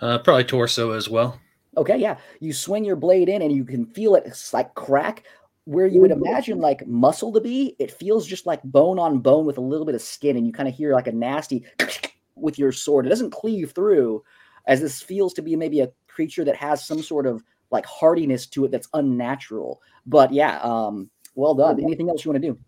Uh, 0.00 0.18
probably 0.18 0.44
torso 0.44 0.92
as 0.92 1.08
well. 1.08 1.40
Okay, 1.76 1.96
yeah, 1.96 2.18
you 2.40 2.52
swing 2.52 2.84
your 2.84 2.96
blade 2.96 3.28
in, 3.28 3.42
and 3.42 3.52
you 3.52 3.64
can 3.64 3.86
feel 3.86 4.14
it 4.14 4.30
like 4.52 4.74
crack. 4.74 5.24
Where 5.66 5.86
you 5.86 6.02
would 6.02 6.10
imagine 6.10 6.60
like 6.60 6.86
muscle 6.86 7.32
to 7.32 7.40
be, 7.40 7.74
it 7.78 7.90
feels 7.90 8.26
just 8.26 8.44
like 8.44 8.62
bone 8.64 8.98
on 8.98 9.20
bone 9.20 9.46
with 9.46 9.56
a 9.56 9.62
little 9.62 9.86
bit 9.86 9.94
of 9.94 10.02
skin, 10.02 10.36
and 10.36 10.46
you 10.46 10.52
kind 10.52 10.68
of 10.68 10.74
hear 10.74 10.92
like 10.92 11.06
a 11.06 11.12
nasty 11.12 11.64
with 12.34 12.58
your 12.58 12.70
sword. 12.70 13.06
It 13.06 13.08
doesn't 13.08 13.30
cleave 13.30 13.72
through, 13.72 14.22
as 14.66 14.80
this 14.80 15.00
feels 15.00 15.32
to 15.34 15.42
be 15.42 15.56
maybe 15.56 15.80
a 15.80 15.90
creature 16.06 16.44
that 16.44 16.56
has 16.56 16.86
some 16.86 17.02
sort 17.02 17.26
of 17.26 17.42
like 17.70 17.86
hardiness 17.86 18.46
to 18.48 18.66
it 18.66 18.70
that's 18.70 18.88
unnatural. 18.92 19.80
But 20.06 20.32
yeah, 20.32 20.58
um, 20.58 21.10
well 21.34 21.54
done. 21.54 21.82
Anything 21.82 22.10
else 22.10 22.24
you 22.24 22.30
want 22.30 22.42
to 22.42 22.48
do? 22.52 22.58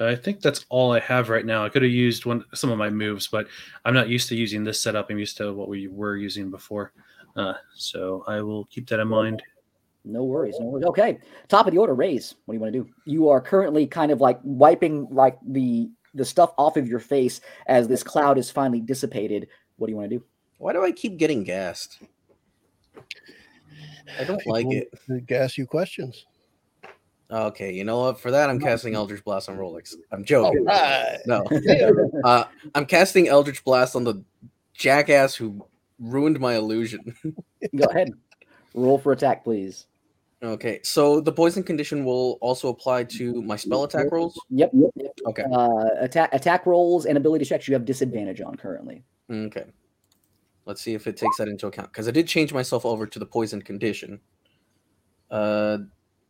I 0.00 0.14
think 0.14 0.40
that's 0.40 0.66
all 0.68 0.92
I 0.92 1.00
have 1.00 1.28
right 1.30 1.46
now. 1.46 1.64
I 1.64 1.68
could 1.68 1.82
have 1.82 1.90
used 1.90 2.26
one 2.26 2.44
some 2.54 2.70
of 2.70 2.78
my 2.78 2.90
moves, 2.90 3.28
but 3.28 3.46
I'm 3.84 3.94
not 3.94 4.08
used 4.08 4.28
to 4.28 4.36
using 4.36 4.62
this 4.62 4.80
setup. 4.80 5.10
I'm 5.10 5.18
used 5.18 5.36
to 5.38 5.52
what 5.54 5.68
we 5.68 5.88
were 5.88 6.16
using 6.16 6.50
before. 6.50 6.92
Uh, 7.34 7.54
so 7.74 8.24
I 8.26 8.40
will 8.40 8.64
keep 8.66 8.88
that 8.88 9.00
in 9.00 9.08
mind. 9.08 9.42
No 10.04 10.24
worries, 10.24 10.56
no 10.60 10.66
worries. 10.66 10.84
Okay, 10.86 11.18
top 11.48 11.66
of 11.66 11.72
the 11.72 11.78
order, 11.78 11.94
raise. 11.94 12.34
What 12.44 12.52
do 12.52 12.56
you 12.56 12.60
want 12.60 12.72
to 12.74 12.78
do? 12.84 12.90
You 13.06 13.28
are 13.28 13.40
currently 13.40 13.86
kind 13.86 14.12
of 14.12 14.20
like 14.20 14.38
wiping 14.42 15.08
like 15.10 15.38
the 15.46 15.90
the 16.14 16.24
stuff 16.24 16.52
off 16.56 16.76
of 16.76 16.88
your 16.88 17.00
face 17.00 17.40
as 17.66 17.88
this 17.88 18.02
cloud 18.02 18.38
is 18.38 18.50
finally 18.50 18.80
dissipated. 18.80 19.48
What 19.76 19.86
do 19.86 19.92
you 19.92 19.96
want 19.96 20.10
to 20.10 20.18
do? 20.18 20.24
Why 20.58 20.72
do 20.72 20.84
I 20.84 20.92
keep 20.92 21.18
getting 21.18 21.42
gassed? 21.44 21.98
I 24.18 24.24
don't 24.24 24.46
like 24.46 24.66
it. 24.70 24.90
People 25.06 25.20
Gas 25.26 25.58
you 25.58 25.66
questions. 25.66 26.24
Okay, 27.30 27.72
you 27.72 27.82
know 27.84 27.98
what? 27.98 28.20
For 28.20 28.30
that, 28.30 28.48
I'm 28.48 28.60
casting 28.60 28.94
Eldritch 28.94 29.24
Blast 29.24 29.48
on 29.48 29.56
Rolex. 29.56 29.94
I'm 30.12 30.24
joking. 30.24 30.64
right. 30.64 31.18
No, 31.26 31.44
uh, 32.24 32.44
I'm 32.74 32.86
casting 32.86 33.26
Eldritch 33.28 33.64
Blast 33.64 33.96
on 33.96 34.04
the 34.04 34.22
jackass 34.74 35.34
who 35.34 35.66
ruined 35.98 36.38
my 36.38 36.54
illusion. 36.54 37.14
Go 37.74 37.84
ahead. 37.86 38.10
Roll 38.74 38.98
for 38.98 39.10
attack, 39.12 39.42
please. 39.42 39.86
okay, 40.42 40.78
so 40.84 41.20
the 41.20 41.32
poison 41.32 41.62
condition 41.64 42.04
will 42.04 42.38
also 42.40 42.68
apply 42.68 43.02
to 43.04 43.42
my 43.42 43.56
spell 43.56 43.84
attack 43.84 44.06
rolls. 44.12 44.38
Yep. 44.50 44.70
yep, 44.74 44.90
yep. 44.94 45.12
Okay, 45.26 45.44
Uh, 45.50 45.86
attack 45.98 46.32
attack 46.32 46.64
rolls 46.66 47.06
and 47.06 47.16
ability 47.16 47.44
checks 47.46 47.66
you 47.66 47.74
have 47.74 47.84
disadvantage 47.84 48.40
on 48.40 48.54
currently. 48.54 49.02
okay. 49.30 49.64
Let's 50.66 50.80
see 50.82 50.94
if 50.94 51.06
it 51.06 51.16
takes 51.16 51.36
that 51.38 51.46
into 51.48 51.68
account 51.68 51.90
because 51.92 52.06
I 52.08 52.10
did 52.10 52.26
change 52.28 52.52
myself 52.52 52.84
over 52.84 53.06
to 53.06 53.18
the 53.18 53.26
poison 53.26 53.62
condition. 53.62 54.20
Uh, 55.30 55.78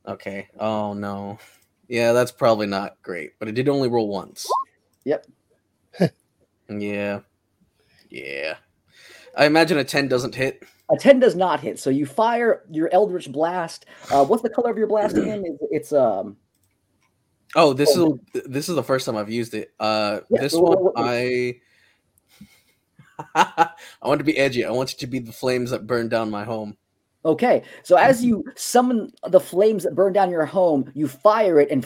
okay. 0.06 0.48
Oh 0.58 0.92
no. 0.92 1.38
Yeah, 1.88 2.12
that's 2.12 2.32
probably 2.32 2.66
not 2.66 3.00
great, 3.02 3.38
but 3.38 3.48
it 3.48 3.52
did 3.52 3.68
only 3.68 3.88
roll 3.88 4.08
once. 4.08 4.48
Yep. 5.04 5.26
yeah. 6.68 7.20
Yeah. 8.10 8.56
I 9.36 9.46
imagine 9.46 9.78
a 9.78 9.84
10 9.84 10.08
doesn't 10.08 10.34
hit. 10.34 10.64
A 10.90 10.96
10 10.96 11.20
does 11.20 11.36
not 11.36 11.60
hit. 11.60 11.78
So 11.78 11.90
you 11.90 12.06
fire 12.06 12.62
your 12.70 12.88
Eldritch 12.92 13.30
Blast. 13.30 13.86
Uh, 14.10 14.24
what's 14.24 14.42
the 14.42 14.50
color 14.50 14.70
of 14.70 14.78
your 14.78 14.86
blast 14.86 15.16
again? 15.16 15.44
It's, 15.44 15.62
it's 15.70 15.92
um 15.92 16.36
Oh, 17.54 17.72
this 17.72 17.96
is 17.96 18.06
this 18.44 18.68
is 18.68 18.74
the 18.74 18.82
first 18.82 19.06
time 19.06 19.16
I've 19.16 19.30
used 19.30 19.54
it. 19.54 19.72
Uh 19.78 20.20
Yeah, 20.30 20.40
this 20.40 20.52
well, 20.52 20.62
one 20.62 20.84
well, 20.84 20.92
I 20.96 21.60
I 23.34 23.68
want 24.02 24.18
to 24.18 24.24
be 24.24 24.36
edgy. 24.36 24.64
I 24.64 24.70
want 24.70 24.92
it 24.92 24.98
to 24.98 25.06
be 25.06 25.18
the 25.18 25.32
flames 25.32 25.70
that 25.70 25.86
burn 25.86 26.08
down 26.08 26.30
my 26.30 26.44
home. 26.44 26.76
Okay. 27.26 27.62
So 27.82 27.96
as 27.96 28.24
you 28.24 28.44
summon 28.54 29.12
the 29.28 29.40
flames 29.40 29.82
that 29.84 29.94
burn 29.94 30.12
down 30.12 30.30
your 30.30 30.46
home, 30.46 30.90
you 30.94 31.08
fire 31.08 31.60
it 31.60 31.70
and 31.70 31.84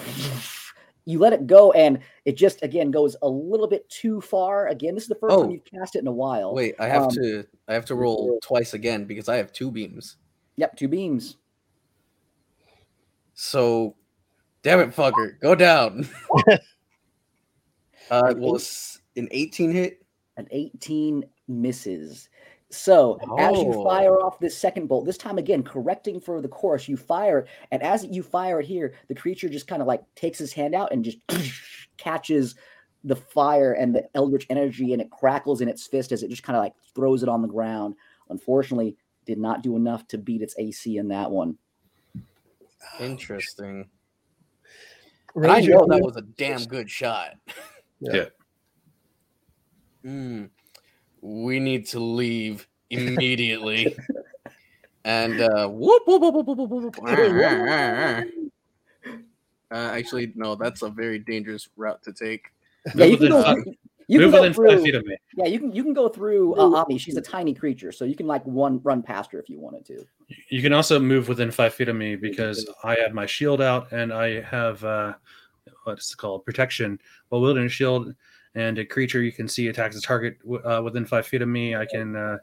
you 1.07 1.19
let 1.19 1.33
it 1.33 1.47
go, 1.47 1.73
and 1.73 1.99
it 2.25 2.37
just 2.37 2.63
again 2.63 2.91
goes 2.91 3.17
a 3.23 3.29
little 3.29 3.67
bit 3.67 3.89
too 3.89 4.21
far. 4.21 4.69
Again, 4.69 4.95
this 4.95 5.05
is 5.05 5.09
the 5.09 5.15
first 5.17 5.35
Oh. 5.35 5.43
time 5.43 5.51
you've 5.51 5.65
cast 5.65 5.97
it 5.97 6.01
in 6.01 6.07
a 6.07 6.13
while. 6.13 6.55
Wait, 6.55 6.75
I 6.79 6.87
have 6.87 7.05
Um, 7.05 7.11
to 7.11 7.45
I 7.67 7.75
have 7.75 7.85
to 7.87 7.95
roll 7.95 8.39
twice 8.43 8.75
again 8.75 9.05
because 9.07 9.29
I 9.29 9.37
have 9.37 9.53
two 9.53 9.71
beams. 9.71 10.17
Yep, 10.57 10.77
two 10.77 10.89
beams. 10.89 11.37
So 13.35 13.97
damn 14.63 14.81
it, 14.81 14.91
fucker. 14.95 15.41
Go 15.41 15.55
down. 15.55 16.07
uh 18.11 18.35
well 18.37 18.57
it's 18.57 19.01
an 19.17 19.29
18 19.31 19.73
hit. 19.73 20.03
An 20.37 20.47
18 20.51 21.25
misses. 21.49 22.29
So 22.71 23.19
as 23.39 23.61
you 23.61 23.73
Oh. 23.73 23.85
fire 23.85 24.21
off 24.21 24.39
this 24.39 24.57
second 24.57 24.87
bolt, 24.87 25.05
this 25.05 25.19
time 25.19 25.39
again, 25.39 25.63
correcting 25.65 26.21
for 26.21 26.41
the 26.41 26.49
course, 26.49 26.87
you 26.87 26.97
fire, 26.97 27.41
it, 27.41 27.49
and 27.73 27.83
as 27.83 28.05
you 28.05 28.23
fire 28.23 28.61
it 28.61 28.67
here, 28.67 28.95
the 29.09 29.15
creature 29.15 29.49
just 29.49 29.67
kind 29.67 29.83
of 29.83 29.89
like 29.89 30.03
takes 30.15 30.39
his 30.39 30.53
hand 30.53 30.75
out 30.75 30.93
and 30.93 31.05
just 31.05 31.19
catches 31.97 32.55
the 33.03 33.17
fire 33.17 33.73
and 33.73 33.95
the 33.95 34.09
eldritch 34.15 34.47
energy, 34.51 34.93
and 34.93 35.03
it 35.03 35.11
crackles 35.11 35.61
in 35.61 35.69
its 35.69 35.87
fist 35.87 36.13
as 36.13 36.23
it 36.23 36.31
just 36.31 36.45
kind 36.45 36.57
of 36.57 36.63
like 36.63 36.75
throws 36.95 37.23
it 37.25 37.29
on 37.29 37.43
the 37.43 37.49
ground. 37.49 37.97
Unfortunately, 38.29 38.97
did 39.27 39.39
not 39.39 39.63
do 39.63 39.75
enough 39.75 40.07
to 40.09 40.19
beat 40.19 40.43
its 40.43 40.55
AC 40.59 40.97
in 40.97 41.09
that 41.09 41.31
one. 41.31 41.59
Interesting. 43.01 43.89
Raise 45.35 45.51
I 45.51 45.61
know 45.71 45.87
that 45.89 46.03
was 46.03 46.17
a 46.17 46.23
damn 46.23 46.65
good 46.65 46.89
shot. 46.91 47.35
Yeah. 48.01 48.27
Hmm. 50.03 50.47
We 51.21 51.61
need 51.61 51.87
to 51.89 52.01
leave 52.01 52.67
immediately. 52.91 53.97
and 55.05 55.41
uh, 55.41 55.69
whoop, 55.69 56.03
whoop, 56.07 56.23
whoop, 56.23 56.35
whoop, 56.35 56.47
whoop, 56.47 56.59
whoop, 56.59 56.97
whoop. 57.05 58.25
Uh, 59.73 59.93
actually, 59.95 60.33
no, 60.35 60.57
that's 60.57 60.83
a 60.83 60.89
very 60.89 61.21
dangerous 61.21 61.69
route 61.77 62.03
to 62.03 62.13
take. 62.13 62.51
Yeah, 62.95 63.05
you 63.05 63.17
can 63.17 63.29
go. 63.29 63.41
uh, 63.41 63.55
You, 63.55 63.75
You 64.09 64.19
Move 64.19 64.33
can 64.33 64.41
go 64.41 64.43
within 64.43 64.55
through. 64.55 64.69
five 64.71 64.83
feet 64.83 64.95
of 64.97 65.07
me. 65.07 65.17
Yeah, 65.37 65.45
you 65.47 65.61
can 65.61 65.73
you 65.73 65.85
can 65.85 65.95
go 65.95 66.09
through 66.09 66.57
uh, 66.57 66.83
Ami. 66.83 66.99
She's 66.99 67.17
a 67.17 67.21
tiny 67.21 67.55
creature, 67.55 67.93
so 67.93 68.05
you 68.05 68.17
can 68.17 68.27
like 68.27 68.45
one 68.45 68.81
run 68.83 69.01
past 69.01 69.31
her 69.31 69.39
if 69.39 69.49
you 69.49 69.61
wanted 69.61 69.85
to. 69.87 70.05
You 70.49 70.61
can 70.61 70.73
also 70.73 70.99
move 70.99 71.29
within 71.29 71.53
five 71.53 71.73
feet 71.73 71.89
of 71.89 71.95
me 71.95 72.17
because 72.17 72.69
I 72.83 72.97
have 72.97 73.13
my 73.13 73.27
shield 73.27 73.61
out 73.63 73.93
and 73.93 74.13
I 74.13 74.41
have 74.41 74.83
uh, 74.83 75.15
what's 75.85 76.13
it 76.13 76.17
called 76.17 76.45
protection. 76.45 76.99
Well, 77.31 77.41
wilderness 77.41 77.73
shield 77.73 78.13
and 78.55 78.79
a 78.79 78.85
creature 78.85 79.23
you 79.23 79.33
can 79.33 79.49
see 79.49 79.69
attacks 79.69 79.97
a 79.97 80.01
target 80.01 80.39
uh, 80.65 80.81
within 80.83 81.07
five 81.07 81.27
feet 81.27 81.43
of 81.43 81.49
me. 81.49 81.77
I 81.77 81.87
can 81.87 82.17
uh, 82.17 82.39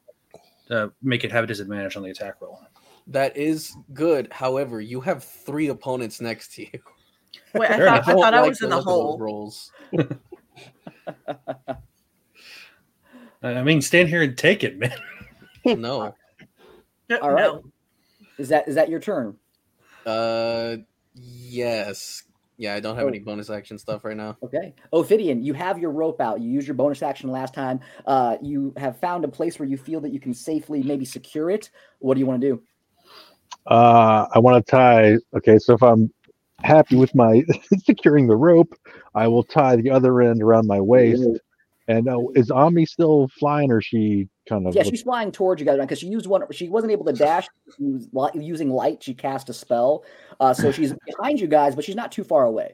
uh, 0.70 0.88
make 1.01 1.24
it 1.24 1.32
have 1.32 1.43
a 1.43 1.47
disadvantage 1.47 1.95
on 1.95 2.03
the 2.03 2.10
attack 2.10 2.36
roll. 2.41 2.60
That 3.08 3.36
is 3.38 3.76
good. 3.93 4.28
However, 4.32 4.82
you 4.82 4.99
have 5.01 5.24
three 5.24 5.70
opponents 5.70 6.20
next 6.20 6.53
to 6.55 6.64
you. 6.64 6.80
Wait, 7.53 7.70
I 7.70 7.78
thought, 7.78 7.88
I, 7.88 8.12
don't 8.12 8.22
thought 8.22 8.34
I 8.34 8.39
like 8.41 8.49
was 8.49 8.62
in 8.62 8.70
the 8.70 8.78
look 8.78 8.86
of 8.86 8.86
those 8.86 8.93
hole. 8.93 9.18
Rolls. 9.20 9.72
I 13.43 13.47
I 13.60 13.64
mean, 13.64 13.82
stand 13.82 14.10
here 14.10 14.22
and 14.22 14.38
take 14.38 14.64
it, 14.64 14.78
man. 14.78 14.93
No. 15.66 16.16
No, 17.10 17.18
All 17.18 17.32
right. 17.32 17.43
no. 17.43 17.64
Is 18.38 18.47
that 18.49 18.70
is 18.70 18.76
that 18.76 18.88
your 18.88 19.01
turn? 19.01 19.36
Uh, 20.05 20.78
yes. 21.14 22.24
Yeah, 22.58 22.74
I 22.74 22.80
don't 22.80 22.95
have 22.95 23.05
Oh. 23.05 23.10
any 23.10 23.20
bonus 23.20 23.49
action 23.49 23.78
stuff 23.78 24.03
right 24.03 24.18
now. 24.18 24.36
Okay. 24.43 24.74
Ophidian, 24.91 25.43
you 25.43 25.53
have 25.53 25.78
your 25.78 25.91
rope 25.91 26.20
out. 26.20 26.41
You 26.41 26.49
used 26.49 26.68
your 26.68 26.74
bonus 26.74 27.03
action 27.03 27.30
last 27.32 27.53
time. 27.53 27.80
Uh, 28.05 28.38
you 28.41 28.74
have 28.78 28.97
found 28.99 29.24
a 29.24 29.28
place 29.28 29.60
where 29.60 29.68
you 29.68 29.78
feel 29.78 30.01
that 30.01 30.12
you 30.12 30.20
can 30.20 30.34
safely 30.34 30.82
maybe 30.82 31.05
secure 31.05 31.51
it. 31.51 31.70
What 31.99 32.16
do 32.16 32.20
you 32.20 32.26
want 32.26 32.41
to 32.41 32.47
do? 32.47 32.64
Uh, 33.68 34.26
I 34.34 34.39
want 34.39 34.66
to 34.66 34.70
tie. 34.72 35.18
Okay, 35.36 35.60
so 35.60 35.74
if 35.74 35.84
I'm 35.84 36.12
happy 36.64 36.95
with 36.95 37.14
my 37.14 37.43
securing 37.84 38.28
the 38.28 38.36
rope, 38.36 38.74
I 39.14 39.28
will 39.28 39.43
tie 39.43 39.76
the 39.76 39.91
other 39.91 40.22
end 40.22 40.41
around 40.41 40.66
my 40.68 40.82
waist. 40.82 41.24
And 41.88 42.10
uh, 42.10 42.20
is 42.36 42.52
Ami 42.52 42.86
still 42.86 43.30
flying, 43.40 43.72
or 43.72 43.82
she 43.82 44.28
kind 44.48 44.68
of? 44.68 44.76
Yeah, 44.76 44.84
she's 44.84 45.04
flying 45.04 45.32
towards 45.32 45.62
you 45.62 45.66
guys 45.66 45.80
because 45.80 46.00
she 46.00 46.08
used 46.08 46.28
one. 46.28 46.44
She 46.52 46.68
wasn't 46.68 46.92
able 46.92 47.06
to 47.06 47.14
dash 47.14 47.48
using 47.80 48.70
light. 48.70 49.02
She 49.02 49.14
cast 49.14 49.50
a 49.50 49.54
spell, 49.54 50.04
uh, 50.40 50.54
so 50.54 50.72
she's 50.72 50.94
behind 51.18 51.40
you 51.40 51.48
guys, 51.48 51.76
but 51.76 51.86
she's 51.86 51.96
not 51.96 52.12
too 52.12 52.26
far 52.26 52.46
away. 52.46 52.74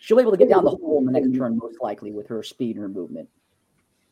She'll 0.00 0.16
be 0.16 0.22
able 0.22 0.32
to 0.32 0.38
get 0.38 0.48
down 0.48 0.64
the 0.64 0.70
hole 0.70 0.98
in 0.98 1.06
the 1.06 1.12
next 1.12 1.36
turn, 1.36 1.58
most 1.58 1.80
likely, 1.82 2.10
with 2.10 2.26
her 2.28 2.42
speed 2.42 2.76
and 2.76 2.82
her 2.82 2.88
movement. 2.88 3.28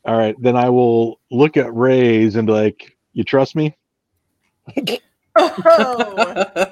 All 0.05 0.17
right, 0.17 0.35
then 0.39 0.55
I 0.55 0.69
will 0.69 1.19
look 1.31 1.57
at 1.57 1.73
Rays 1.73 2.35
and 2.35 2.45
be 2.45 2.53
like, 2.53 2.95
"You 3.13 3.23
trust 3.23 3.55
me?" 3.55 3.75
Oh, 5.35 6.71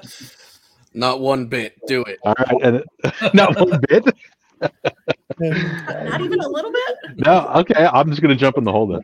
Not 0.94 1.20
one 1.20 1.46
bit. 1.46 1.74
Do 1.86 2.04
it. 2.04 2.18
All 2.22 2.34
right, 2.38 2.62
and 2.62 2.84
not 3.34 3.58
one 3.58 3.80
bit. 3.88 4.04
not 5.40 6.20
even 6.20 6.40
a 6.40 6.48
little 6.48 6.72
bit. 6.72 6.96
No, 7.26 7.48
okay, 7.56 7.86
I'm 7.92 8.08
just 8.10 8.20
gonna 8.22 8.34
jump 8.34 8.58
in 8.58 8.64
the 8.64 8.72
hole 8.72 8.86
then. 8.86 9.02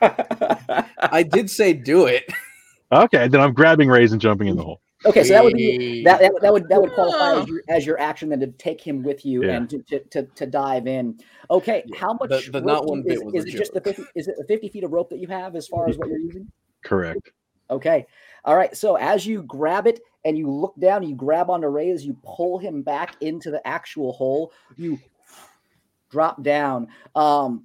I 0.98 1.22
did 1.22 1.50
say 1.50 1.72
do 1.72 2.06
it. 2.06 2.24
Okay, 2.92 3.28
then 3.28 3.40
I'm 3.40 3.52
grabbing 3.52 3.88
Rays 3.88 4.12
and 4.12 4.20
jumping 4.20 4.48
in 4.48 4.56
the 4.56 4.62
hole. 4.62 4.80
okay, 5.06 5.22
so 5.22 5.32
that 5.34 5.44
would 5.44 5.54
be 5.54 6.02
that, 6.04 6.20
that, 6.20 6.32
that 6.42 6.52
would 6.52 6.68
that 6.68 6.80
would 6.80 6.92
qualify 6.92 7.40
as 7.40 7.48
your, 7.48 7.62
as 7.68 7.86
your 7.86 8.00
action 8.00 8.28
then 8.30 8.40
to 8.40 8.48
take 8.48 8.80
him 8.80 9.02
with 9.02 9.24
you 9.24 9.44
Yeah. 9.44 9.52
and 9.56 9.70
to, 9.70 9.82
to, 9.84 10.00
to, 10.00 10.22
to 10.24 10.46
dive 10.46 10.86
in. 10.88 11.18
Okay, 11.50 11.84
how 11.96 12.14
much 12.14 12.30
The- 12.46 12.50
the 12.52 12.62
rope 12.62 12.66
not 12.66 12.82
do- 12.82 12.88
one 12.88 13.02
bit 13.02 13.12
is, 13.12 13.22
was 13.22 13.34
is 13.34 13.44
a 13.44 13.48
it 13.48 13.58
just 13.58 13.74
the 13.74 13.80
50 13.80 14.02
is 14.16 14.26
it 14.28 14.34
the 14.38 14.44
50 14.44 14.68
feet 14.70 14.84
of 14.84 14.92
rope 14.92 15.08
that 15.10 15.18
you 15.18 15.28
have 15.28 15.54
as 15.54 15.68
far 15.68 15.88
as 15.88 15.96
what 15.98 16.08
you're 16.08 16.18
using? 16.18 16.50
Correct. 16.84 17.30
Okay. 17.70 18.06
All 18.44 18.56
right. 18.56 18.76
So 18.76 18.96
as 18.96 19.26
you 19.26 19.42
grab 19.42 19.86
it 19.86 20.00
and 20.24 20.36
you 20.36 20.50
look 20.50 20.74
down, 20.78 21.02
you 21.02 21.14
grab 21.14 21.50
onto 21.50 21.68
Ray 21.68 21.90
as 21.90 22.04
you 22.04 22.16
pull 22.24 22.58
him 22.58 22.82
back 22.82 23.16
into 23.20 23.50
the 23.50 23.66
actual 23.66 24.12
hole. 24.12 24.52
You 24.76 24.98
drop 26.10 26.42
down. 26.42 26.88
Um, 27.14 27.64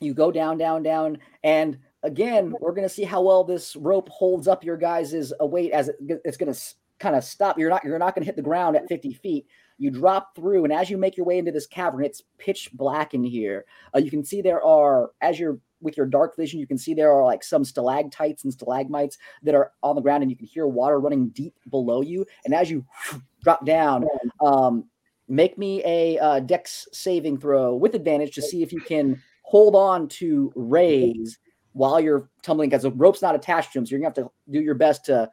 you 0.00 0.14
go 0.14 0.30
down, 0.30 0.58
down, 0.58 0.82
down, 0.82 1.18
and 1.44 1.78
again, 2.02 2.54
we're 2.60 2.72
gonna 2.72 2.88
see 2.88 3.04
how 3.04 3.22
well 3.22 3.44
this 3.44 3.76
rope 3.76 4.08
holds 4.08 4.48
up 4.48 4.64
your 4.64 4.76
guys' 4.76 5.32
weight 5.40 5.72
as 5.72 5.88
it, 5.88 5.96
it's 6.24 6.36
gonna 6.36 6.54
kind 6.98 7.16
of 7.16 7.24
stop. 7.24 7.58
You're 7.58 7.70
not 7.70 7.84
you're 7.84 7.98
not 7.98 8.14
gonna 8.14 8.26
hit 8.26 8.36
the 8.36 8.42
ground 8.42 8.76
at 8.76 8.88
50 8.88 9.12
feet. 9.14 9.46
You 9.78 9.90
drop 9.90 10.34
through, 10.36 10.64
and 10.64 10.72
as 10.72 10.90
you 10.90 10.98
make 10.98 11.16
your 11.16 11.26
way 11.26 11.38
into 11.38 11.52
this 11.52 11.66
cavern, 11.66 12.04
it's 12.04 12.22
pitch 12.38 12.70
black 12.72 13.14
in 13.14 13.24
here. 13.24 13.64
Uh, 13.94 13.98
you 13.98 14.10
can 14.10 14.24
see 14.24 14.42
there 14.42 14.62
are 14.62 15.10
as 15.20 15.38
you're 15.38 15.58
with 15.80 15.96
your 15.96 16.06
dark 16.06 16.36
vision, 16.36 16.60
you 16.60 16.66
can 16.66 16.78
see 16.78 16.94
there 16.94 17.12
are 17.12 17.24
like 17.24 17.42
some 17.42 17.64
stalactites 17.64 18.44
and 18.44 18.52
stalagmites 18.52 19.18
that 19.42 19.54
are 19.54 19.72
on 19.82 19.96
the 19.96 20.02
ground, 20.02 20.22
and 20.22 20.30
you 20.30 20.36
can 20.36 20.46
hear 20.46 20.66
water 20.66 21.00
running 21.00 21.28
deep 21.28 21.54
below 21.70 22.02
you. 22.02 22.26
And 22.44 22.54
as 22.54 22.70
you 22.70 22.84
drop 23.42 23.64
down, 23.64 24.06
um, 24.40 24.84
make 25.28 25.56
me 25.58 25.82
a 25.84 26.18
uh, 26.18 26.40
Dex 26.40 26.88
saving 26.92 27.38
throw 27.38 27.74
with 27.74 27.94
advantage 27.94 28.34
to 28.34 28.42
see 28.42 28.62
if 28.62 28.72
you 28.72 28.80
can 28.80 29.22
hold 29.42 29.74
on 29.74 30.08
to 30.08 30.52
Rays 30.54 31.38
while 31.72 32.00
you're 32.00 32.28
tumbling, 32.42 32.68
because 32.68 32.82
the 32.82 32.90
rope's 32.90 33.22
not 33.22 33.34
attached 33.34 33.72
to 33.72 33.78
him, 33.78 33.86
so 33.86 33.90
you're 33.90 34.00
gonna 34.00 34.08
have 34.08 34.14
to 34.14 34.30
do 34.50 34.60
your 34.60 34.74
best 34.74 35.04
to 35.06 35.30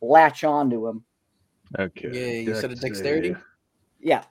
latch 0.00 0.44
onto 0.44 0.86
him. 0.86 1.04
Okay. 1.78 2.10
Yeah, 2.12 2.40
you 2.40 2.54
said 2.54 2.72
a 2.72 2.74
dexterity? 2.74 3.34
Yeah. 4.00 4.22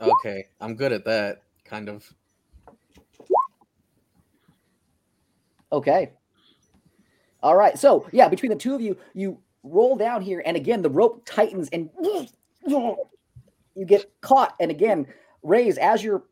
Okay, 0.00 0.46
I'm 0.60 0.74
good 0.74 0.92
at 0.92 1.04
that. 1.04 1.42
Kind 1.64 1.88
of. 1.88 2.12
Okay. 5.72 6.12
All 7.42 7.56
right. 7.56 7.78
So 7.78 8.06
yeah, 8.12 8.28
between 8.28 8.50
the 8.50 8.56
two 8.56 8.74
of 8.74 8.80
you, 8.80 8.96
you 9.14 9.38
roll 9.64 9.96
down 9.96 10.22
here, 10.22 10.42
and 10.44 10.56
again 10.56 10.82
the 10.82 10.90
rope 10.90 11.22
tightens, 11.24 11.68
and 11.72 11.90
you 12.66 12.96
get 13.86 14.10
caught. 14.20 14.54
And 14.60 14.70
again, 14.70 15.06
Rays, 15.42 15.78
as 15.78 16.04
you're 16.04 16.22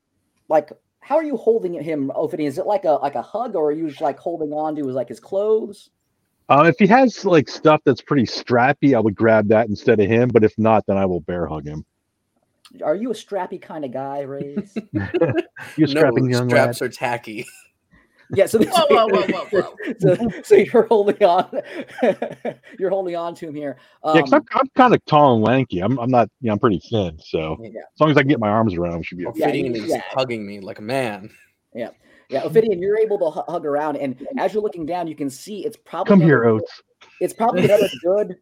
like, 0.48 0.70
how 1.00 1.16
are 1.16 1.24
you 1.24 1.36
holding 1.36 1.74
him, 1.74 2.10
Ophidian? 2.14 2.48
Is 2.48 2.58
it 2.58 2.66
like 2.66 2.84
a 2.84 2.92
like 2.92 3.14
a 3.16 3.22
hug, 3.22 3.56
or 3.56 3.68
are 3.68 3.72
you 3.72 3.88
just 3.88 4.00
like 4.00 4.18
holding 4.18 4.52
on 4.52 4.76
to 4.76 4.86
his 4.86 4.94
like 4.94 5.08
his 5.08 5.20
clothes? 5.20 5.90
Uh, 6.48 6.64
if 6.66 6.76
he 6.78 6.86
has 6.88 7.24
like 7.24 7.48
stuff 7.48 7.80
that's 7.84 8.02
pretty 8.02 8.24
strappy, 8.24 8.94
I 8.96 9.00
would 9.00 9.14
grab 9.14 9.48
that 9.48 9.68
instead 9.68 10.00
of 10.00 10.08
him. 10.08 10.28
But 10.28 10.44
if 10.44 10.52
not, 10.58 10.84
then 10.86 10.96
I 10.96 11.06
will 11.06 11.20
bear 11.20 11.46
hug 11.46 11.64
him. 11.64 11.84
Are 12.84 12.94
you 12.94 13.10
a 13.10 13.14
strappy 13.14 13.60
kind 13.60 13.84
of 13.84 13.92
guy, 13.92 14.20
Rays? 14.20 14.80
You 15.76 15.86
strapping 15.86 16.26
no, 16.26 16.30
young 16.30 16.50
lad. 16.50 16.74
straps 16.74 16.82
are 16.82 16.88
tacky. 16.88 17.46
Yeah. 18.34 18.46
So, 18.46 18.58
Whoa, 18.62 18.86
whoa, 18.88 19.06
whoa, 19.08 19.22
whoa, 19.26 19.44
whoa. 19.50 19.94
so, 19.98 20.16
so 20.42 20.54
you're 20.54 20.86
holding 20.86 21.22
on. 21.22 21.60
you're 22.78 22.90
holding 22.90 23.16
on 23.16 23.34
to 23.36 23.48
him 23.48 23.54
here. 23.54 23.76
Um, 24.04 24.16
Yeah, 24.16 24.22
'cause 24.22 24.32
I'm, 24.32 24.44
I'm 24.54 24.66
kind 24.76 24.94
of 24.94 25.04
tall 25.06 25.34
and 25.34 25.44
lanky. 25.44 25.80
I'm, 25.80 25.98
I'm 25.98 26.10
not. 26.10 26.28
Yeah, 26.40 26.52
I'm 26.52 26.58
pretty 26.58 26.80
thin. 26.80 27.18
So 27.18 27.56
yeah. 27.60 27.68
as 27.94 28.00
long 28.00 28.10
as 28.10 28.16
I 28.16 28.20
can 28.22 28.28
get 28.28 28.40
my 28.40 28.48
arms 28.48 28.74
around, 28.74 28.94
him, 28.96 29.02
should 29.02 29.18
be. 29.18 29.26
Okay. 29.26 29.40
Yeah, 29.40 29.46
Ophidian 29.48 29.76
is 29.76 29.86
yeah. 29.86 30.02
hugging 30.10 30.46
me 30.46 30.60
like 30.60 30.78
a 30.78 30.82
man. 30.82 31.30
Yeah, 31.74 31.90
Yeah, 32.28 32.42
Ophidian, 32.44 32.80
you're 32.80 32.98
able 32.98 33.18
to 33.20 33.30
hu- 33.30 33.52
hug 33.52 33.64
around, 33.64 33.96
and 33.96 34.26
as 34.38 34.52
you're 34.52 34.62
looking 34.62 34.86
down, 34.86 35.06
you 35.06 35.14
can 35.14 35.30
see 35.30 35.64
it's 35.64 35.76
probably 35.76 36.10
Come 36.10 36.20
here, 36.20 36.44
Oates. 36.44 36.82
It's 37.20 37.32
probably 37.32 37.64
another 37.64 37.88
good, 38.02 38.36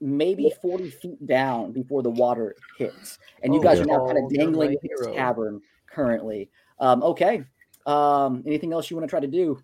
maybe 0.00 0.52
40 0.60 0.90
feet 0.90 1.26
down 1.26 1.70
before 1.72 2.02
the 2.02 2.10
water 2.10 2.56
hits, 2.76 3.18
and 3.44 3.54
you 3.54 3.60
Oh, 3.60 3.62
guys 3.62 3.78
are 3.78 3.84
now 3.84 4.04
kind 4.06 4.18
oh, 4.20 4.26
of 4.26 4.32
dangling 4.32 4.70
in 4.72 4.78
this 4.82 5.00
hero. 5.06 5.14
cavern 5.14 5.60
currently. 5.86 6.50
Um, 6.80 7.02
okay. 7.04 7.44
Um, 7.86 8.42
anything 8.46 8.72
else 8.72 8.90
you 8.90 8.96
want 8.96 9.08
to 9.08 9.10
try 9.10 9.20
to 9.20 9.26
do? 9.26 9.62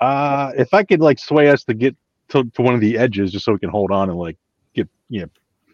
Uh, 0.00 0.52
if 0.56 0.72
I 0.74 0.84
could 0.84 1.00
like 1.00 1.18
sway 1.18 1.48
us 1.48 1.64
to 1.64 1.74
get 1.74 1.96
to, 2.28 2.44
to 2.44 2.62
one 2.62 2.74
of 2.74 2.80
the 2.80 2.98
edges, 2.98 3.32
just 3.32 3.44
so 3.44 3.52
we 3.52 3.58
can 3.58 3.70
hold 3.70 3.90
on 3.90 4.10
and 4.10 4.18
like 4.18 4.36
get 4.74 4.88
you 5.08 5.22
know 5.22 5.28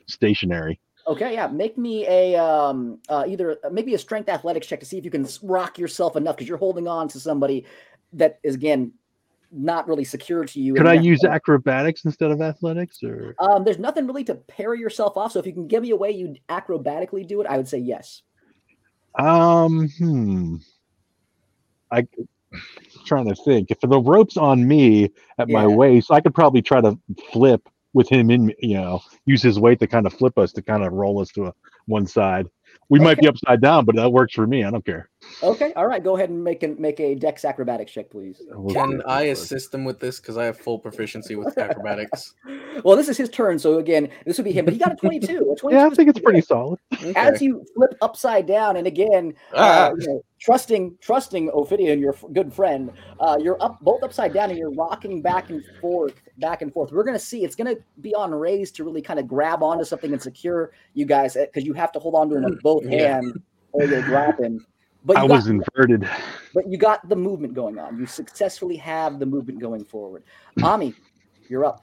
stationary. 0.07 0.81
Okay, 1.07 1.35
yeah. 1.35 1.47
Make 1.47 1.77
me 1.77 2.07
a 2.07 2.37
um, 2.37 2.99
uh, 3.09 3.25
either 3.27 3.59
maybe 3.71 3.95
a 3.95 3.99
strength 3.99 4.29
athletics 4.29 4.67
check 4.67 4.81
to 4.81 4.87
see 4.87 4.97
if 4.97 5.05
you 5.05 5.11
can 5.11 5.27
rock 5.43 5.79
yourself 5.79 6.17
enough 6.17 6.37
because 6.37 6.49
you're 6.49 6.59
holding 6.59 6.89
on 6.89 7.09
to 7.09 7.21
somebody 7.21 7.67
that 8.15 8.39
is 8.43 8.55
again 8.55 8.93
not 9.53 9.87
really 9.87 10.05
secure 10.05 10.45
to 10.45 10.61
you. 10.61 10.75
Could 10.75 10.81
and 10.81 10.89
I 10.89 10.95
use 10.95 11.25
acrobatics 11.25 12.05
instead 12.05 12.31
of 12.31 12.41
athletics, 12.41 13.03
or 13.03 13.35
Um, 13.39 13.65
there's 13.65 13.79
nothing 13.79 14.07
really 14.07 14.25
to 14.25 14.35
parry 14.35 14.81
yourself 14.81 15.17
off. 15.17 15.33
So 15.33 15.39
if 15.39 15.47
you 15.47 15.53
can 15.53 15.69
give 15.69 15.83
me 15.83 15.91
a 15.91 15.97
way 15.97 16.11
you 16.11 16.35
acrobatically 16.49 17.27
do 17.27 17.41
it, 17.41 17.47
I 17.47 17.57
would 17.57 17.69
say 17.69 17.79
yes. 17.79 18.23
um, 19.19 19.89
hmm. 19.99 20.57
I 21.91 22.07
trying 23.05 23.29
to 23.29 23.35
think. 23.35 23.71
If 23.71 23.81
the 23.81 24.01
rope's 24.01 24.37
on 24.37 24.67
me 24.67 25.11
at 25.39 25.49
my 25.49 25.67
waist, 25.67 26.11
I 26.11 26.21
could 26.21 26.35
probably 26.35 26.63
try 26.63 26.81
to 26.81 26.99
flip 27.33 27.69
with 27.93 28.09
him 28.09 28.31
in. 28.31 28.53
You 28.61 28.75
know, 28.75 29.03
use 29.27 29.43
his 29.43 29.59
weight 29.59 29.81
to 29.81 29.87
kind 29.87 30.07
of 30.07 30.15
flip 30.15 30.39
us 30.39 30.53
to 30.53 30.63
kind 30.63 30.85
of 30.85 30.93
roll 30.93 31.21
us 31.21 31.31
to 31.31 31.47
a, 31.47 31.55
one 31.87 32.07
side. 32.07 32.47
We 32.89 33.01
might 33.01 33.19
be 33.19 33.29
upside 33.29 33.61
down, 33.61 33.85
but 33.85 33.97
that 33.97 34.11
works 34.11 34.35
for 34.35 34.47
me. 34.47 34.65
I 34.65 34.71
don't 34.71 34.85
care. 34.85 35.09
Okay, 35.43 35.73
all 35.75 35.87
right. 35.87 36.03
Go 36.03 36.17
ahead 36.17 36.31
and 36.31 36.43
make 36.43 36.63
an, 36.63 36.77
make 36.81 37.01
a 37.01 37.15
dex 37.15 37.45
acrobatics 37.45 37.93
check, 37.93 38.09
please. 38.11 38.41
Can. 38.73 39.03
I 39.07 39.23
assist 39.25 39.75
him 39.75 39.85
with 39.85 39.99
this? 40.01 40.19
Because 40.21 40.37
I 40.39 40.45
have 40.45 40.57
full 40.59 40.79
proficiency 40.79 41.37
with 41.37 41.57
acrobatics. 41.59 42.35
Well, 42.83 42.97
this 42.97 43.09
is 43.09 43.17
his 43.17 43.29
turn, 43.29 43.59
so 43.59 43.79
again, 43.79 44.09
this 44.25 44.39
would 44.39 44.45
be 44.45 44.53
him. 44.53 44.65
But 44.65 44.75
he 44.75 44.81
got 44.81 44.93
a 44.93 44.97
22. 44.97 45.27
A 45.53 45.57
22 45.57 45.69
Yeah, 45.71 45.87
I 45.87 45.91
think 45.91 46.09
it's 46.09 46.21
pretty 46.21 46.41
good. 46.41 46.47
solid. 46.47 46.79
As 47.17 47.35
Okay. 47.35 47.45
you 47.47 47.65
flip 47.75 47.95
upside 48.01 48.47
down, 48.47 48.77
and 48.77 48.87
again, 48.87 49.35
Ah. 49.55 49.89
uh, 49.91 49.95
you 49.99 50.07
know, 50.07 50.25
trusting 50.41 50.97
trusting 51.01 51.51
Ophidian, 51.51 51.99
your 51.99 52.15
f- 52.15 52.25
good 52.33 52.53
friend, 52.53 52.91
uh, 53.21 53.37
you're 53.41 53.63
up 53.63 53.79
both 53.83 54.03
upside 54.03 54.33
down, 54.33 54.51
and 54.51 54.59
you're 54.59 54.73
rocking 54.73 55.21
back 55.21 55.51
and 55.51 55.63
forth, 55.81 56.15
back 56.39 56.63
and 56.63 56.73
forth. 56.73 56.91
We're 56.93 57.05
gonna 57.05 57.19
see. 57.19 57.45
It's 57.45 57.55
gonna 57.57 57.77
be 58.01 58.15
on 58.15 58.35
raise 58.35 58.71
to 58.73 58.85
really 58.85 59.03
kind 59.03 59.19
of 59.19 59.27
grab 59.29 59.63
onto 59.63 59.85
something 59.85 60.13
and 60.13 60.23
secure 60.23 60.73
you 60.95 61.05
guys 61.07 61.35
because 61.35 61.65
you 61.65 61.73
have 61.75 61.93
to 61.93 61.99
hold 61.99 62.15
on 62.15 62.31
to 62.31 62.37
him 62.37 62.45
with 62.45 62.63
both 62.63 62.85
Yeah. 62.85 63.15
hands 63.17 63.37
or 63.73 63.85
you'll 63.85 64.03
drop 64.03 64.39
him. 64.41 64.65
But 65.05 65.19
I 65.19 65.23
you, 65.23 65.29
was 65.29 65.45
got, 65.45 65.51
inverted. 65.51 66.09
but 66.55 66.67
you 66.67 66.79
got 66.79 67.07
the 67.09 67.17
movement 67.17 67.55
going 67.55 67.79
on. 67.79 67.99
You 67.99 68.07
successfully 68.07 68.77
have 68.77 69.19
the 69.19 69.27
movement 69.27 69.61
going 69.61 69.85
forward. 69.85 70.25
Ami, 70.63 70.95
you're 71.49 71.65
up. 71.65 71.83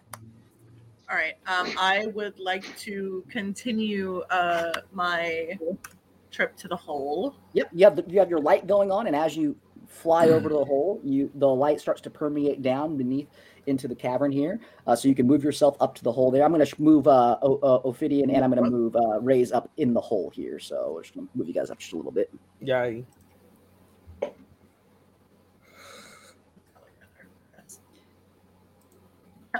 All 1.09 1.17
right. 1.17 1.35
Um, 1.45 1.71
I 1.77 2.07
would 2.15 2.39
like 2.39 2.75
to 2.79 3.23
continue 3.29 4.21
uh, 4.29 4.71
my 4.91 5.57
trip 6.31 6.55
to 6.57 6.67
the 6.67 6.75
hole. 6.75 7.35
Yep, 7.53 7.69
you 7.73 7.85
have 7.85 7.95
the, 7.95 8.05
you 8.07 8.17
have 8.19 8.29
your 8.29 8.39
light 8.39 8.65
going 8.65 8.91
on, 8.91 9.07
and 9.07 9.15
as 9.15 9.35
you 9.35 9.55
fly 9.87 10.29
over 10.29 10.49
to 10.49 10.55
the 10.55 10.65
hole, 10.65 10.99
you 11.03 11.29
the 11.35 11.47
light 11.47 11.79
starts 11.79 12.01
to 12.01 12.09
permeate 12.09 12.61
down 12.61 12.97
beneath 12.97 13.27
into 13.67 13.87
the 13.87 13.95
cavern 13.95 14.31
here. 14.31 14.59
Uh, 14.87 14.95
so 14.95 15.07
you 15.07 15.15
can 15.15 15.27
move 15.27 15.43
yourself 15.43 15.75
up 15.79 15.95
to 15.95 16.03
the 16.03 16.11
hole 16.11 16.31
there. 16.31 16.43
I'm 16.43 16.51
going 16.53 16.65
to 16.65 16.81
move 16.81 17.07
uh, 17.07 17.37
o- 17.41 17.59
uh, 17.61 17.87
Ophidian, 17.87 18.29
and 18.29 18.43
I'm 18.43 18.51
going 18.51 18.63
to 18.63 18.69
move 18.69 18.95
uh, 18.95 19.19
Rays 19.21 19.51
up 19.51 19.69
in 19.77 19.93
the 19.93 20.01
hole 20.01 20.31
here. 20.33 20.59
So 20.59 20.91
we're 20.93 21.03
just 21.03 21.15
going 21.15 21.27
to 21.27 21.37
move 21.37 21.47
you 21.47 21.53
guys 21.53 21.69
up 21.69 21.79
just 21.79 21.93
a 21.93 21.97
little 21.97 22.11
bit. 22.11 22.31
Yeah. 22.59 22.91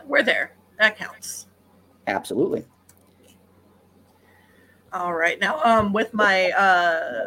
We're 0.06 0.24
there. 0.24 0.54
That 0.80 0.98
counts. 0.98 1.48
Absolutely. 2.08 2.66
All 4.94 5.14
right. 5.14 5.40
Now, 5.40 5.62
um, 5.64 5.94
with 5.94 6.14
my 6.14 6.52
uh, 6.52 7.26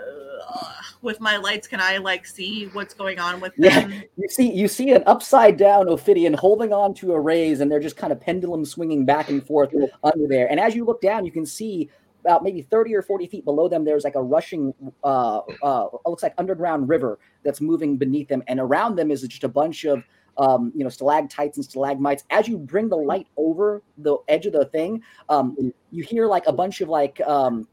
with 1.04 1.20
my 1.20 1.36
lights, 1.36 1.68
can 1.68 1.80
I 1.80 1.98
like 1.98 2.26
see 2.26 2.66
what's 2.72 2.94
going 2.94 3.18
on 3.18 3.40
with 3.40 3.54
them? 3.56 3.70
Yeah. 3.70 3.80
them? 3.80 4.02
You 4.16 4.28
see, 4.28 4.52
you 4.52 4.68
see 4.68 4.90
an 4.92 5.02
upside 5.06 5.56
down 5.56 5.88
Ophidian 5.88 6.34
holding 6.34 6.72
on 6.72 6.94
to 6.94 7.12
a 7.12 7.20
raise, 7.20 7.60
and 7.60 7.70
they're 7.70 7.80
just 7.80 7.96
kind 7.96 8.12
of 8.12 8.20
pendulum 8.20 8.64
swinging 8.64 9.04
back 9.04 9.28
and 9.28 9.46
forth 9.46 9.72
under 10.02 10.26
there. 10.26 10.50
And 10.50 10.58
as 10.58 10.74
you 10.74 10.84
look 10.84 11.00
down, 11.00 11.24
you 11.24 11.32
can 11.32 11.46
see 11.46 11.90
about 12.24 12.42
maybe 12.42 12.62
30 12.62 12.94
or 12.94 13.02
40 13.02 13.26
feet 13.26 13.44
below 13.44 13.68
them, 13.68 13.84
there's 13.84 14.04
like 14.04 14.14
a 14.14 14.22
rushing, 14.22 14.72
uh, 15.02 15.40
uh, 15.62 15.88
looks 16.06 16.22
like 16.22 16.32
underground 16.38 16.88
river 16.88 17.18
that's 17.42 17.60
moving 17.60 17.98
beneath 17.98 18.28
them. 18.28 18.42
And 18.46 18.58
around 18.58 18.96
them 18.96 19.10
is 19.10 19.22
just 19.22 19.44
a 19.44 19.48
bunch 19.48 19.84
of, 19.84 20.02
um, 20.38 20.72
you 20.74 20.84
know, 20.84 20.90
stalactites 20.90 21.58
and 21.58 21.64
stalagmites. 21.64 22.24
As 22.30 22.48
you 22.48 22.56
bring 22.56 22.88
the 22.88 22.96
light 22.96 23.26
over 23.36 23.82
the 23.98 24.16
edge 24.28 24.46
of 24.46 24.54
the 24.54 24.64
thing, 24.64 25.02
um, 25.28 25.72
you 25.90 26.02
hear 26.02 26.26
like 26.26 26.46
a 26.46 26.52
bunch 26.52 26.80
of 26.80 26.88
like, 26.88 27.20
um, 27.26 27.68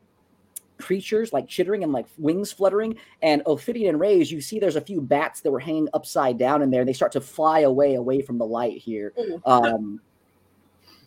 creatures 0.82 1.32
like 1.32 1.48
chittering 1.48 1.84
and 1.84 1.92
like 1.92 2.08
wings 2.18 2.52
fluttering 2.52 2.96
and 3.22 3.42
ophidian 3.46 3.98
rays 3.98 4.32
you 4.32 4.42
see 4.42 4.60
there's 4.60 4.76
a 4.76 4.82
few 4.82 5.00
bats 5.00 5.42
that 5.42 5.52
were 5.52 5.60
hanging 5.60 5.88
upside 5.94 6.38
down 6.38 6.62
in 6.62 6.70
there 6.70 6.82
and 6.82 6.90
they 6.90 6.94
start 6.94 7.12
to 7.12 7.22
fly 7.22 7.62
away 7.62 7.96
away 7.96 8.22
from 8.22 8.38
the 8.38 8.46
light 8.46 8.78
here 8.78 9.14
um 9.46 10.02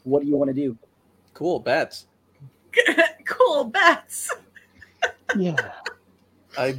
what 0.05 0.23
do 0.23 0.29
you 0.29 0.37
want 0.37 0.49
to 0.49 0.55
do 0.55 0.77
Cool 1.35 1.59
bats. 1.59 2.07
cool 3.27 3.65
bats. 3.65 4.33
Yeah. 5.37 5.57
I. 6.59 6.77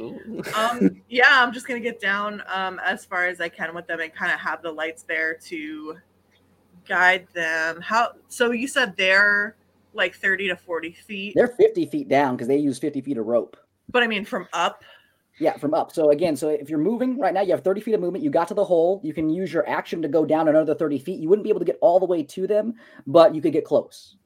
Um, 0.00 1.02
yeah, 1.08 1.28
I'm 1.30 1.52
just 1.52 1.68
gonna 1.68 1.78
get 1.78 2.00
down 2.00 2.42
um 2.52 2.80
as 2.84 3.04
far 3.04 3.26
as 3.26 3.40
I 3.40 3.48
can 3.48 3.72
with 3.74 3.86
them 3.86 4.00
and 4.00 4.12
kind 4.12 4.32
of 4.32 4.40
have 4.40 4.60
the 4.60 4.72
lights 4.72 5.04
there 5.04 5.34
to 5.34 5.98
guide 6.88 7.28
them. 7.34 7.80
How? 7.80 8.12
So 8.28 8.50
you 8.50 8.66
said 8.66 8.96
they're 8.96 9.54
like 9.94 10.14
30 10.14 10.48
to 10.48 10.56
40 10.56 10.92
feet, 10.92 11.34
they're 11.34 11.48
50 11.48 11.86
feet 11.86 12.08
down 12.08 12.36
because 12.36 12.48
they 12.48 12.56
use 12.58 12.78
50 12.78 13.00
feet 13.00 13.18
of 13.18 13.26
rope. 13.26 13.56
But 13.88 14.02
I 14.02 14.06
mean 14.06 14.24
from 14.24 14.48
up. 14.52 14.82
yeah 15.38 15.56
from 15.56 15.74
up. 15.74 15.92
So 15.92 16.10
again 16.10 16.36
so 16.36 16.48
if 16.48 16.68
you're 16.70 16.78
moving 16.78 17.18
right 17.18 17.34
now 17.34 17.42
you 17.42 17.52
have 17.52 17.62
30 17.62 17.80
feet 17.80 17.94
of 17.94 18.00
movement 18.00 18.24
you 18.24 18.30
got 18.30 18.48
to 18.48 18.54
the 18.54 18.64
hole 18.64 19.00
you 19.04 19.12
can 19.12 19.28
use 19.28 19.52
your 19.52 19.68
action 19.68 20.00
to 20.02 20.08
go 20.08 20.24
down 20.24 20.48
another 20.48 20.74
30 20.74 20.98
feet. 20.98 21.20
You 21.20 21.28
wouldn't 21.28 21.44
be 21.44 21.50
able 21.50 21.60
to 21.60 21.66
get 21.66 21.78
all 21.80 22.00
the 22.00 22.06
way 22.06 22.22
to 22.22 22.46
them 22.46 22.74
but 23.06 23.34
you 23.34 23.40
could 23.40 23.52
get 23.52 23.64
close. 23.64 24.16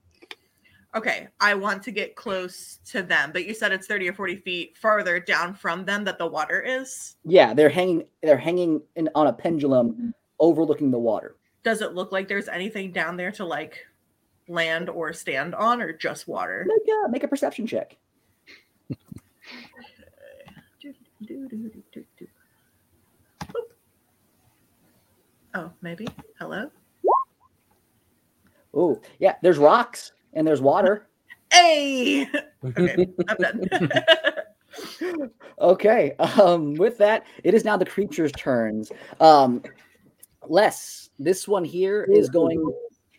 Okay, 0.95 1.29
I 1.39 1.53
want 1.55 1.83
to 1.83 1.91
get 1.91 2.17
close 2.17 2.79
to 2.87 3.03
them, 3.03 3.31
but 3.31 3.45
you 3.45 3.53
said 3.53 3.73
it's 3.73 3.87
30 3.87 4.09
or 4.09 4.15
40 4.15 4.37
feet 4.37 4.79
farther 4.79 5.21
down 5.21 5.55
from 5.55 5.85
them 5.85 6.03
that 6.05 6.19
the 6.19 6.27
water 6.27 6.63
is. 6.63 7.17
yeah 7.25 7.53
they're 7.53 7.69
hanging 7.69 8.05
they're 8.23 8.39
hanging 8.39 8.81
in, 8.97 9.09
on 9.15 9.27
a 9.27 9.33
pendulum 9.33 10.15
overlooking 10.41 10.91
the 10.91 10.99
water. 10.99 11.37
Does 11.65 11.83
it 11.83 11.95
look 11.95 12.13
like 12.13 12.29
there's 12.29 12.49
anything 12.49 12.93
down 12.93 13.17
there 13.17 13.33
to 13.33 13.45
like 13.45 13.85
land 14.49 14.89
or 14.89 15.13
stand 15.13 15.55
on, 15.55 15.81
or 15.81 15.93
just 15.93 16.27
water? 16.29 16.67
make 16.67 16.89
a, 16.89 17.09
make 17.11 17.25
a 17.25 17.29
perception 17.29 17.67
check 17.67 17.97
Oh, 25.55 25.73
maybe. 25.83 26.07
Hello. 26.39 26.71
oh 28.75 29.01
yeah 29.19 29.35
there's 29.43 29.57
rocks 29.59 30.13
and 30.35 30.47
there's 30.47 30.61
water 30.61 31.09
Hey. 31.53 32.27
Okay, 32.65 33.07
I'm 33.29 33.37
done. 33.39 33.69
okay 35.61 36.13
um 36.19 36.75
with 36.75 36.99
that 36.99 37.25
it 37.45 37.55
is 37.55 37.65
now 37.65 37.77
the 37.77 37.85
creature's 37.87 38.33
turns 38.33 38.91
um 39.21 39.63
les 40.49 41.09
this 41.21 41.47
one 41.49 41.65
here 41.65 42.05
is 42.13 42.29
going 42.29 42.61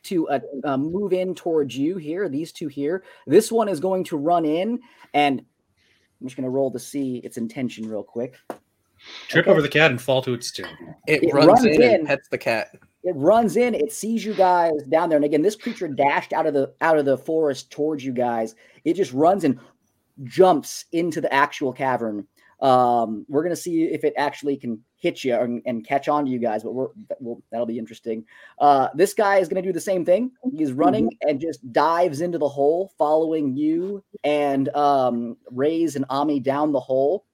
to 0.09 0.27
uh, 0.29 0.39
uh, 0.63 0.77
move 0.77 1.13
in 1.13 1.33
towards 1.33 1.77
you 1.77 1.97
here 1.97 2.27
these 2.29 2.51
two 2.51 2.67
here 2.67 3.03
this 3.27 3.51
one 3.51 3.69
is 3.69 3.79
going 3.79 4.03
to 4.03 4.17
run 4.17 4.45
in 4.45 4.79
and 5.13 5.39
i'm 5.39 6.27
just 6.27 6.35
going 6.35 6.43
to 6.43 6.49
roll 6.49 6.71
to 6.71 6.79
see 6.79 7.17
its 7.17 7.37
intention 7.37 7.87
real 7.87 8.03
quick 8.03 8.35
Trip 9.27 9.45
Okay. 9.45 9.51
over 9.51 9.61
the 9.61 9.69
cat 9.69 9.91
and 9.91 10.01
fall 10.01 10.21
to 10.23 10.33
its 10.33 10.51
doom. 10.51 10.67
It, 11.07 11.23
It 11.23 11.33
runs, 11.33 11.47
runs 11.47 11.65
in, 11.65 11.81
in. 11.83 11.93
and 11.95 12.07
pets 12.07 12.27
the 12.29 12.37
cat. 12.37 12.69
it 13.03 13.15
runs 13.15 13.55
in 13.57 13.73
it 13.75 13.91
sees 13.93 14.25
you 14.25 14.33
guys 14.33 14.71
down 14.89 15.07
there 15.09 15.15
and 15.17 15.25
again 15.25 15.41
this 15.41 15.55
creature 15.55 15.87
dashed 15.87 16.33
out 16.33 16.45
of 16.47 16.53
the 16.53 16.73
out 16.81 16.97
of 16.97 17.05
the 17.05 17.17
forest 17.17 17.71
towards 17.71 18.03
you 18.03 18.11
guys 18.11 18.55
it 18.83 18.95
just 18.95 19.13
runs 19.13 19.43
and 19.43 19.59
jumps 20.23 20.85
into 20.91 21.21
the 21.21 21.31
actual 21.33 21.71
cavern 21.71 22.27
um 22.61 23.25
we're 23.29 23.43
gonna 23.43 23.55
see 23.55 23.83
if 23.83 24.03
it 24.03 24.13
actually 24.17 24.57
can 24.57 24.83
hit 24.99 25.23
you 25.23 25.33
and, 25.35 25.61
and 25.65 25.85
catch 25.85 26.07
on 26.07 26.25
to 26.25 26.31
you 26.31 26.39
guys 26.39 26.63
but 26.63 26.73
we're 26.73 26.89
will 27.19 27.41
that'll 27.51 27.65
be 27.65 27.79
interesting 27.79 28.23
uh 28.59 28.89
this 28.93 29.13
guy 29.13 29.37
is 29.37 29.47
gonna 29.47 29.61
do 29.61 29.73
the 29.73 29.79
same 29.79 30.05
thing 30.05 30.31
he's 30.55 30.71
running 30.71 31.09
and 31.21 31.39
just 31.39 31.71
dives 31.71 32.21
into 32.21 32.37
the 32.37 32.47
hole 32.47 32.91
following 32.97 33.55
you 33.55 34.03
and 34.23 34.69
um 34.75 35.37
raise 35.51 35.95
and 35.95 36.05
ami 36.09 36.39
down 36.39 36.71
the 36.71 36.79
hole 36.79 37.25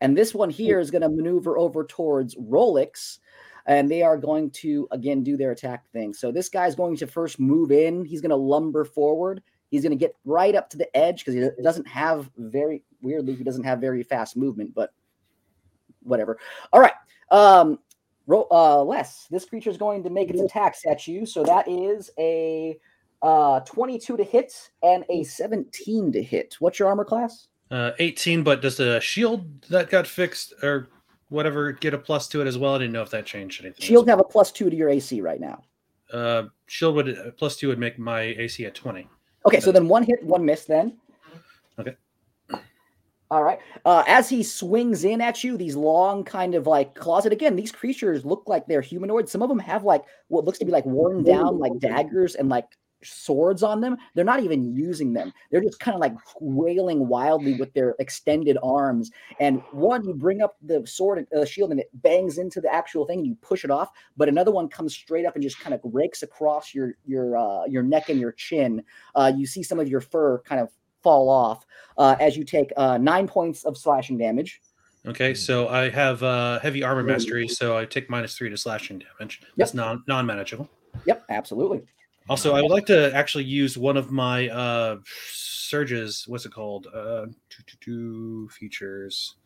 and 0.00 0.16
this 0.16 0.34
one 0.34 0.50
here 0.50 0.80
is 0.80 0.90
going 0.90 1.02
to 1.02 1.08
maneuver 1.08 1.58
over 1.58 1.84
towards 1.84 2.34
Rolex, 2.36 3.18
and 3.66 3.90
they 3.90 4.02
are 4.02 4.18
going 4.18 4.50
to 4.50 4.88
again 4.90 5.22
do 5.22 5.36
their 5.36 5.52
attack 5.52 5.88
thing. 5.92 6.14
So 6.14 6.30
this 6.30 6.48
guy's 6.48 6.74
going 6.74 6.96
to 6.98 7.06
first 7.06 7.40
move 7.40 7.72
in. 7.72 8.04
He's 8.04 8.20
going 8.20 8.30
to 8.30 8.36
lumber 8.36 8.84
forward. 8.84 9.42
He's 9.70 9.82
going 9.82 9.96
to 9.96 10.04
get 10.04 10.16
right 10.24 10.54
up 10.54 10.70
to 10.70 10.78
the 10.78 10.94
edge 10.96 11.24
because 11.24 11.34
he 11.34 11.62
doesn't 11.62 11.88
have 11.88 12.30
very 12.36 12.82
weirdly 13.02 13.34
he 13.34 13.44
doesn't 13.44 13.64
have 13.64 13.80
very 13.80 14.02
fast 14.02 14.36
movement, 14.36 14.74
but 14.74 14.92
whatever. 16.04 16.38
All 16.72 16.80
right. 16.80 16.92
Um 17.30 17.78
Ro- 18.26 18.48
uh 18.50 18.82
Les, 18.82 19.26
this 19.30 19.44
creature 19.44 19.70
is 19.70 19.76
going 19.76 20.02
to 20.04 20.10
make 20.10 20.30
its 20.30 20.40
attacks 20.40 20.86
at 20.86 21.06
you. 21.06 21.26
So 21.26 21.42
that 21.44 21.68
is 21.68 22.10
a 22.18 22.78
uh 23.22 23.60
22 23.60 24.16
to 24.16 24.24
hit 24.24 24.70
and 24.82 25.04
a 25.10 25.24
17 25.24 26.12
to 26.12 26.22
hit. 26.22 26.56
What's 26.60 26.78
your 26.78 26.88
armor 26.88 27.04
class? 27.04 27.48
Uh, 27.70 27.92
18, 27.98 28.42
but 28.42 28.60
does 28.60 28.76
the 28.76 29.00
shield 29.00 29.62
that 29.62 29.90
got 29.90 30.06
fixed 30.06 30.52
or 30.62 30.88
whatever 31.30 31.72
get 31.72 31.94
a 31.94 31.98
plus 31.98 32.28
to 32.28 32.40
it 32.40 32.46
as 32.46 32.56
well? 32.56 32.74
I 32.74 32.78
didn't 32.78 32.92
know 32.92 33.02
if 33.02 33.10
that 33.10 33.26
changed 33.26 33.64
anything. 33.64 33.84
Shield 33.84 34.06
have 34.08 34.20
a 34.20 34.24
plus 34.24 34.52
2 34.52 34.70
to 34.70 34.76
your 34.76 34.90
AC 34.90 35.20
right 35.22 35.40
now. 35.40 35.64
Uh, 36.12 36.44
shield 36.66 36.94
would 36.94 37.18
uh, 37.18 37.30
plus 37.36 37.56
two 37.56 37.68
would 37.68 37.78
make 37.78 37.98
my 37.98 38.20
AC 38.20 38.64
at 38.66 38.74
20. 38.74 39.08
Okay, 39.46 39.60
so 39.60 39.72
then 39.72 39.88
one 39.88 40.04
hit, 40.04 40.22
one 40.22 40.44
miss 40.44 40.64
then. 40.64 40.96
Okay. 41.78 41.96
All 43.30 43.42
right. 43.42 43.58
Uh, 43.84 44.04
as 44.06 44.28
he 44.28 44.42
swings 44.42 45.04
in 45.04 45.20
at 45.20 45.42
you, 45.42 45.56
these 45.56 45.76
long 45.76 46.24
kind 46.24 46.54
of 46.54 46.66
like 46.66 46.94
closet 46.94 47.32
again, 47.32 47.56
these 47.56 47.72
creatures 47.72 48.24
look 48.24 48.44
like 48.46 48.66
they're 48.66 48.80
humanoid. 48.82 49.28
Some 49.28 49.42
of 49.42 49.48
them 49.48 49.58
have 49.58 49.82
like 49.82 50.04
what 50.28 50.44
looks 50.44 50.58
to 50.58 50.64
be 50.64 50.72
like 50.72 50.84
worn 50.84 51.22
down 51.24 51.58
like 51.58 51.78
daggers 51.78 52.34
and 52.34 52.48
like 52.48 52.66
swords 53.02 53.62
on 53.62 53.80
them. 53.80 53.96
They're 54.14 54.24
not 54.24 54.42
even 54.42 54.74
using 54.74 55.12
them. 55.12 55.32
They're 55.50 55.62
just 55.62 55.80
kind 55.80 55.94
of 55.94 56.00
like 56.00 56.14
wailing 56.40 57.08
wildly 57.08 57.54
with 57.54 57.72
their 57.72 57.94
extended 57.98 58.58
arms. 58.62 59.10
And 59.40 59.62
one, 59.72 60.04
you 60.04 60.14
bring 60.14 60.42
up 60.42 60.56
the 60.62 60.86
sword 60.86 61.18
and 61.18 61.26
uh, 61.34 61.44
shield 61.44 61.70
and 61.70 61.80
it 61.80 61.88
bangs 61.94 62.38
into 62.38 62.60
the 62.60 62.72
actual 62.72 63.06
thing 63.06 63.18
and 63.20 63.26
you 63.26 63.36
push 63.40 63.64
it 63.64 63.70
off. 63.70 63.90
But 64.16 64.28
another 64.28 64.50
one 64.50 64.68
comes 64.68 64.94
straight 64.94 65.26
up 65.26 65.34
and 65.34 65.42
just 65.42 65.60
kind 65.60 65.74
of 65.74 65.80
rakes 65.82 66.22
across 66.22 66.74
your 66.74 66.94
your 67.06 67.36
uh, 67.36 67.64
your 67.66 67.82
neck 67.82 68.10
and 68.10 68.20
your 68.20 68.32
chin. 68.32 68.82
Uh, 69.14 69.32
you 69.34 69.46
see 69.46 69.62
some 69.62 69.80
of 69.80 69.88
your 69.88 70.00
fur 70.00 70.40
kind 70.40 70.60
of 70.60 70.70
fall 71.04 71.28
off 71.28 71.64
uh, 71.98 72.16
as 72.18 72.36
you 72.36 72.42
take 72.42 72.72
uh, 72.76 72.98
nine 72.98 73.28
points 73.28 73.64
of 73.64 73.78
slashing 73.78 74.18
damage. 74.18 74.60
Okay, 75.06 75.34
so 75.34 75.68
I 75.68 75.90
have 75.90 76.22
uh, 76.22 76.58
heavy 76.60 76.82
armor 76.82 77.02
mastery, 77.02 77.46
so 77.46 77.76
I 77.76 77.84
take 77.84 78.08
minus 78.08 78.36
three 78.36 78.48
to 78.48 78.56
slashing 78.56 79.00
damage. 79.00 79.42
That's 79.56 79.74
non 79.74 80.02
non 80.08 80.26
manageable. 80.26 80.68
Yep, 81.06 81.26
absolutely. 81.28 81.82
Also, 82.28 82.54
I 82.54 82.62
would 82.62 82.70
like 82.70 82.86
to 82.86 83.14
actually 83.14 83.44
use 83.44 83.76
one 83.76 83.98
of 83.98 84.10
my 84.10 84.48
uh, 84.48 84.96
surges. 85.04 86.24
What's 86.26 86.46
it 86.46 86.52
called? 86.52 86.86
Uh, 86.92 87.26
features. 88.50 89.36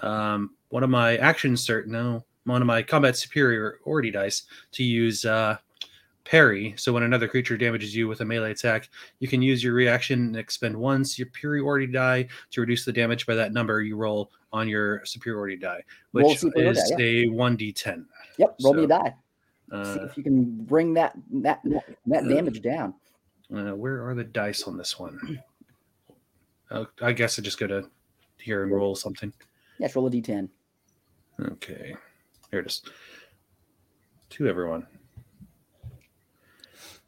Um, 0.00 0.50
one 0.70 0.82
of 0.82 0.88
my 0.88 1.18
action 1.18 1.52
cert. 1.52 1.86
No, 1.86 2.24
one 2.44 2.62
of 2.62 2.66
my 2.66 2.82
combat 2.82 3.16
superiority 3.16 4.10
dice 4.10 4.44
to 4.72 4.82
use 4.82 5.26
uh, 5.26 5.58
parry. 6.24 6.74
So 6.76 6.92
when 6.92 7.02
another 7.02 7.28
creature 7.28 7.56
damages 7.56 7.94
you 7.94 8.08
with 8.08 8.20
a 8.20 8.24
melee 8.24 8.50
attack, 8.52 8.88
you 9.20 9.28
can 9.28 9.42
use 9.42 9.62
your 9.62 9.74
reaction 9.74 10.20
and 10.20 10.36
expend 10.36 10.76
one 10.76 11.04
superiority 11.04 11.86
die 11.86 12.28
to 12.50 12.60
reduce 12.60 12.84
the 12.84 12.92
damage 12.92 13.26
by 13.26 13.34
that 13.34 13.52
number 13.52 13.82
you 13.82 13.96
roll 13.96 14.30
on 14.52 14.66
your 14.68 15.04
superiority 15.04 15.56
die, 15.56 15.82
which 16.12 16.38
superiority 16.38 16.80
is 16.80 16.90
die, 16.90 17.04
a 17.04 17.28
one 17.28 17.56
d10. 17.56 18.06
Yep, 18.38 18.56
roll 18.62 18.74
me 18.74 18.84
a 18.84 18.88
So, 18.88 18.88
die. 18.88 19.14
See 19.70 20.00
Uh, 20.00 20.04
if 20.04 20.16
you 20.16 20.22
can 20.22 20.44
bring 20.64 20.94
that 20.94 21.16
that 21.32 21.60
that 22.06 22.24
uh, 22.24 22.28
damage 22.28 22.60
down. 22.62 22.94
uh, 23.54 23.74
where 23.74 24.06
are 24.08 24.14
the 24.14 24.24
dice 24.24 24.64
on 24.64 24.76
this 24.76 24.98
one? 24.98 25.40
Oh, 26.70 26.86
I 27.02 27.12
guess 27.12 27.38
I 27.38 27.42
just 27.42 27.58
go 27.58 27.66
to 27.66 27.88
here 28.38 28.62
and 28.62 28.72
roll 28.72 28.94
something. 28.94 29.32
Yes, 29.78 29.96
roll 29.96 30.06
a 30.06 30.10
d10. 30.10 30.48
Okay, 31.40 31.96
here 32.50 32.60
it 32.60 32.66
is. 32.66 32.82
To 34.30 34.46
everyone. 34.48 34.86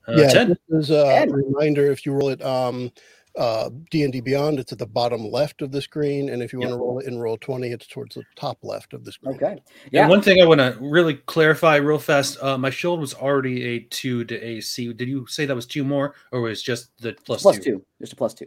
Uh, 0.09 0.13
yeah, 0.17 0.29
ten. 0.29 0.49
this 0.49 0.59
is 0.71 0.91
a 0.91 1.05
Ten. 1.05 1.33
reminder. 1.33 1.91
If 1.91 2.07
you 2.07 2.13
roll 2.13 2.29
it 2.29 2.43
um, 2.43 2.93
uh, 3.37 3.71
D 3.91 4.05
and 4.05 4.13
D 4.13 4.21
Beyond, 4.21 4.59
it's 4.61 4.73
at 4.73 4.79
the 4.79 4.87
bottom 4.87 5.31
left 5.31 5.63
of 5.63 5.73
the 5.73 5.83
screen, 5.83 6.29
and 6.31 6.43
if 6.43 6.53
you 6.53 6.61
want 6.61 6.73
to 6.73 6.77
roll 6.77 6.99
it 7.01 7.07
in 7.07 7.15
Roll20, 7.15 7.73
it's 7.73 7.87
towards 7.87 8.15
the 8.15 8.25
top 8.37 8.59
left 8.63 8.93
of 8.95 9.05
the 9.05 9.13
screen. 9.13 9.35
Okay. 9.35 9.61
Yeah. 9.91 10.03
Yeah. 10.03 10.09
one 10.09 10.23
thing 10.23 10.41
I 10.41 10.47
want 10.47 10.61
to 10.61 10.77
really 10.81 11.15
clarify 11.15 11.77
real 11.77 11.99
fast. 11.99 12.39
Uh, 12.41 12.57
my 12.57 12.71
shield 12.71 13.01
was 13.01 13.15
already 13.15 13.65
a 13.65 13.81
two 13.81 14.25
to 14.27 14.41
AC. 14.41 14.93
Did 14.93 15.09
you 15.09 15.27
say 15.27 15.45
that 15.45 15.55
was 15.57 15.67
two 15.67 15.85
more, 15.85 16.15
or 16.33 16.41
was 16.41 16.63
just 16.63 16.91
the 17.01 17.15
plus, 17.25 17.43
Plus 17.43 17.57
two? 17.57 17.63
two. 17.63 17.85
Just 18.01 18.13
a 18.13 18.17
plus 18.17 18.35
two. 18.35 18.47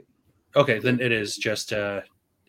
Okay, 0.56 0.80
then 0.80 1.00
it 1.00 1.12
is 1.12 1.38
just 1.38 1.74
uh, 1.74 2.02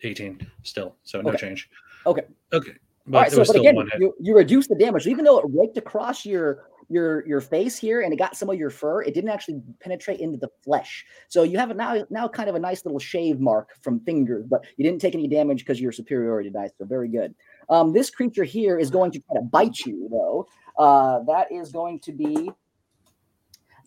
eighteen 0.03 0.39
still. 0.63 0.95
So 1.03 1.21
no 1.21 1.29
Okay. 1.29 1.37
change. 1.39 1.69
Okay. 2.05 2.23
Okay. 2.53 2.71
But 3.07 3.17
All 3.17 3.23
right, 3.23 3.31
so 3.31 3.37
but 3.39 3.47
still 3.47 3.61
again, 3.61 3.75
one 3.75 3.89
hit. 3.91 3.99
you, 3.99 4.13
you 4.19 4.35
reduce 4.35 4.67
the 4.67 4.75
damage, 4.75 5.07
even 5.07 5.25
though 5.25 5.39
it 5.39 5.45
raked 5.49 5.77
across 5.77 6.25
your 6.25 6.69
your 6.91 7.25
your 7.27 7.41
face 7.41 7.77
here 7.77 8.01
and 8.01 8.13
it 8.13 8.17
got 8.17 8.35
some 8.35 8.49
of 8.49 8.57
your 8.57 8.69
fur. 8.69 9.01
It 9.01 9.13
didn't 9.13 9.29
actually 9.29 9.61
penetrate 9.79 10.19
into 10.19 10.37
the 10.37 10.49
flesh, 10.63 11.05
so 11.29 11.43
you 11.43 11.57
have 11.57 11.71
a 11.71 11.73
now 11.73 12.05
now 12.09 12.27
kind 12.27 12.49
of 12.49 12.55
a 12.55 12.59
nice 12.59 12.83
little 12.85 12.99
shave 12.99 13.39
mark 13.39 13.69
from 13.81 13.99
fingers, 14.01 14.45
but 14.47 14.65
you 14.77 14.83
didn't 14.83 15.01
take 15.01 15.15
any 15.15 15.27
damage 15.27 15.59
because 15.59 15.79
your 15.79 15.91
superiority 15.91 16.49
dice. 16.49 16.71
So 16.77 16.85
very 16.85 17.07
good. 17.07 17.33
Um, 17.69 17.93
this 17.93 18.09
creature 18.09 18.43
here 18.43 18.77
is 18.77 18.89
going 18.89 19.11
to 19.11 19.19
try 19.19 19.35
to 19.37 19.41
bite 19.43 19.79
you, 19.85 20.07
though. 20.11 20.47
Uh, 20.77 21.23
that 21.27 21.51
is 21.51 21.71
going 21.71 21.99
to 22.01 22.11
be 22.11 22.51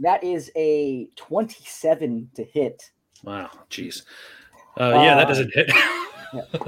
that 0.00 0.24
is 0.24 0.50
a 0.56 1.08
twenty-seven 1.16 2.30
to 2.34 2.44
hit. 2.44 2.90
Wow. 3.22 3.50
Jeez. 3.70 4.02
Uh, 4.78 4.90
yeah, 4.94 5.14
that 5.14 5.26
Uh, 5.26 5.28
doesn't 5.28 5.54
hit. 5.54 5.70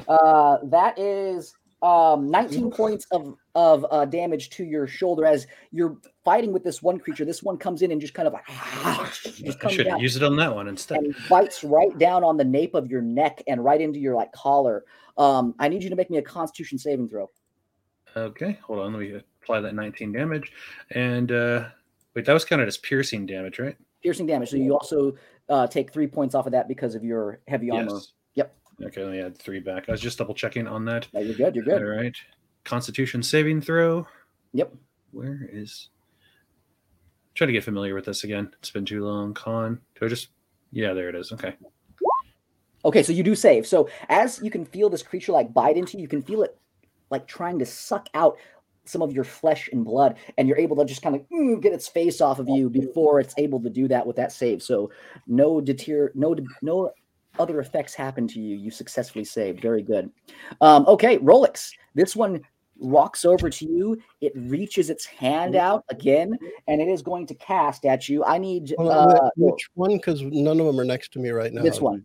Uh, 0.07 0.59
that 0.63 0.97
is 0.97 1.57
um, 1.83 2.31
19 2.31 2.71
points 2.71 3.07
of 3.11 3.37
of 3.55 3.87
uh, 3.91 4.05
damage 4.05 4.51
to 4.51 4.65
your 4.65 4.87
shoulder 4.87 5.25
as 5.25 5.47
you're 5.73 5.99
fighting 6.25 6.53
with 6.53 6.65
this 6.65 6.83
one 6.83 6.99
creature. 6.99 7.25
This 7.25 7.43
one 7.43 7.57
comes 7.59 7.83
in 7.83 7.91
and 7.93 8.01
just 8.01 8.15
kind 8.15 8.27
of 8.27 8.33
like 8.33 8.47
just 9.23 9.65
I 9.65 9.71
should 9.71 9.87
have 9.87 10.03
it 10.03 10.23
on 10.23 10.37
that 10.37 10.55
one 10.55 10.69
instead. 10.69 10.99
and 10.99 11.15
bites 11.29 11.63
right 11.63 11.97
down 11.99 12.25
on 12.25 12.37
the 12.37 12.45
nape 12.45 12.75
of 12.75 12.91
your 12.91 13.03
neck 13.03 13.43
and 13.47 13.63
right 13.65 13.81
into 13.81 13.99
your 13.99 14.15
like 14.15 14.33
collar. 14.33 14.85
Um, 15.19 15.55
I 15.59 15.69
need 15.69 15.83
you 15.83 15.91
to 15.91 15.97
make 15.97 16.11
me 16.11 16.19
a 16.19 16.23
Constitution 16.23 16.79
saving 16.79 17.09
throw. 17.09 17.31
Okay, 18.17 18.59
hold 18.63 18.81
on. 18.81 18.93
Let 18.93 19.01
me 19.01 19.21
apply 19.43 19.61
that 19.61 19.75
19 19.75 20.13
damage. 20.13 20.53
And 20.91 21.31
uh, 21.31 21.69
wait, 22.15 22.25
that 22.25 22.33
was 22.33 22.45
counted 22.45 22.69
as 22.69 22.79
piercing 22.79 23.27
damage, 23.27 23.59
right? 23.59 23.77
Piercing 24.03 24.27
damage. 24.27 24.51
So 24.51 24.57
you 24.57 24.73
also 24.73 25.15
uh, 25.49 25.67
take 25.67 25.93
three 25.93 26.07
points 26.07 26.35
off 26.35 26.47
of 26.47 26.53
that 26.53 26.69
because 26.69 26.95
of 26.95 27.05
your 27.05 27.41
heavy 27.47 27.71
armor. 27.71 27.93
Yes. 27.93 28.13
Okay, 28.83 29.03
let 29.03 29.13
me 29.13 29.21
add 29.21 29.39
three 29.39 29.61
back. 29.61 29.89
I 29.89 29.93
was 29.93 30.01
just 30.01 30.19
double 30.19 30.35
checking 30.35 30.67
on 30.67 30.85
that. 30.85 31.09
Yeah, 31.13 31.21
you're 31.21 31.35
good. 31.35 31.55
You're 31.55 31.65
good. 31.65 31.83
All 31.83 31.89
right. 31.89 32.17
Constitution 32.65 33.23
saving 33.23 33.63
throw. 33.63 34.07
Yep. 34.53 34.75
Where 35.13 35.49
is? 35.51 35.89
Try 37.35 37.47
to 37.47 37.53
get 37.53 37.65
familiar 37.65 37.95
with 37.95 38.05
this 38.05 38.25
again. 38.25 38.51
It's 38.59 38.71
been 38.71 38.85
too 38.85 39.05
long. 39.05 39.33
Con. 39.35 39.81
Do 39.99 40.07
I 40.07 40.09
just? 40.09 40.29
Yeah, 40.73 40.93
there 40.93 41.09
it 41.09 41.15
is. 41.15 41.33
Okay. 41.33 41.55
Okay, 42.85 43.03
so 43.03 43.13
you 43.13 43.23
do 43.23 43.35
save. 43.35 43.67
So 43.67 43.89
as 44.09 44.41
you 44.43 44.51
can 44.51 44.65
feel 44.65 44.89
this 44.91 45.03
creature 45.03 45.33
like 45.33 45.53
bite 45.53 45.77
into 45.77 45.97
you, 45.97 46.03
you 46.03 46.09
can 46.09 46.23
feel 46.23 46.43
it 46.43 46.57
like 47.11 47.27
trying 47.27 47.59
to 47.59 47.67
suck 47.67 48.09
out 48.15 48.37
some 48.85 49.03
of 49.03 49.13
your 49.13 49.25
flesh 49.25 49.69
and 49.73 49.85
blood, 49.85 50.17
and 50.39 50.47
you're 50.47 50.59
able 50.59 50.77
to 50.77 50.85
just 50.85 51.03
kind 51.03 51.17
of 51.17 51.23
mm, 51.29 51.61
get 51.61 51.73
its 51.73 51.89
face 51.89 52.21
off 52.21 52.39
of 52.39 52.49
you 52.49 52.71
before 52.71 53.19
it's 53.19 53.35
able 53.39 53.61
to 53.61 53.71
do 53.71 53.89
that 53.89 54.07
with 54.07 54.17
that 54.17 54.33
save. 54.33 54.63
So 54.63 54.91
no 55.27 55.61
deter, 55.61 56.13
no 56.15 56.37
no 56.63 56.93
other 57.39 57.61
effects 57.61 57.95
happen 57.95 58.27
to 58.29 58.41
you. 58.41 58.57
You 58.57 58.71
successfully 58.71 59.25
saved. 59.25 59.61
Very 59.61 59.83
good. 59.83 60.11
Um, 60.61 60.85
okay, 60.87 61.19
Rolex. 61.19 61.71
This 61.95 62.15
one 62.17 62.41
walks 62.79 63.25
over 63.25 63.49
to 63.49 63.67
you. 63.67 63.99
It 64.21 64.33
reaches 64.37 64.91
its 64.91 65.05
hand 65.07 65.57
out 65.57 65.85
again, 65.89 66.39
and 66.69 66.81
it 66.81 66.89
is 66.89 67.03
going 67.03 67.27
to 67.29 67.35
cast 67.35 67.85
at 67.87 68.09
you. 68.09 68.25
I 68.25 68.39
need 68.39 68.75
uh, 68.79 69.31
which 69.37 69.69
one? 69.75 69.97
Because 69.97 70.23
none 70.23 70.61
of 70.61 70.67
them 70.67 70.79
are 70.79 70.85
next 70.85 71.13
to 71.15 71.19
me 71.19 71.31
right 71.31 71.53
now. 71.53 71.63
this 71.63 71.81
one. 71.81 72.05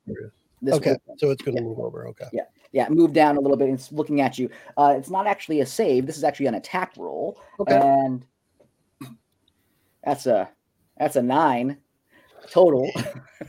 This 0.62 0.76
okay, 0.76 0.96
one. 1.06 1.18
so 1.18 1.32
it's 1.32 1.42
going 1.42 1.58
to 1.58 1.64
Yeah. 1.64 1.68
move 1.70 1.80
over. 1.80 2.08
Okay. 2.10 2.28
Yeah, 2.32 2.44
yeah, 2.72 2.88
move 2.90 3.14
down 3.14 3.36
a 3.38 3.40
little 3.40 3.58
bit. 3.58 3.70
It's 3.70 3.92
looking 3.92 4.22
at 4.22 4.38
you. 4.38 4.50
Uh, 4.78 4.94
it's 4.98 5.10
not 5.10 5.28
actually 5.28 5.62
a 5.62 5.66
save. 5.66 6.06
This 6.06 6.18
is 6.18 6.24
actually 6.24 6.46
an 6.46 6.56
attack 6.56 6.94
roll. 6.98 7.42
Okay. 7.60 7.78
And 7.78 8.26
that's 10.04 10.26
a 10.26 10.50
that's 10.98 11.16
a 11.16 11.22
nine 11.22 11.78
total. 12.50 12.90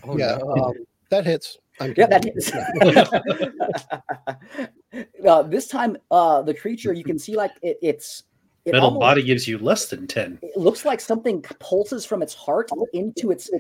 Oh, 0.05 0.17
yeah, 0.19 0.39
no. 0.43 0.53
um, 0.65 0.73
that 1.11 1.25
hits. 1.25 1.59
I'm 1.81 1.95
yeah, 1.97 2.07
that 2.07 2.23
kidding. 2.23 2.37
is. 2.37 2.53
uh, 5.27 5.43
this 5.45 5.69
time, 5.69 5.97
uh, 6.11 6.43
the 6.43 6.55
creature 6.55 6.93
you 6.93 7.05
can 7.05 7.19
see 7.19 7.35
like 7.37 7.53
it, 7.63 7.79
it's 7.83 8.25
it 8.65 8.73
Metal 8.73 8.89
almost- 8.89 9.01
body 9.01 9.23
gives 9.23 9.49
you 9.49 9.59
less 9.59 9.87
than 9.87 10.07
10. 10.07 10.39
It 10.43 10.57
looks 10.57 10.85
like 10.85 11.01
something 11.01 11.43
pulses 11.59 12.05
from 12.07 12.23
its 12.23 12.35
heart 12.35 12.71
into 12.93 13.31
its 13.33 13.51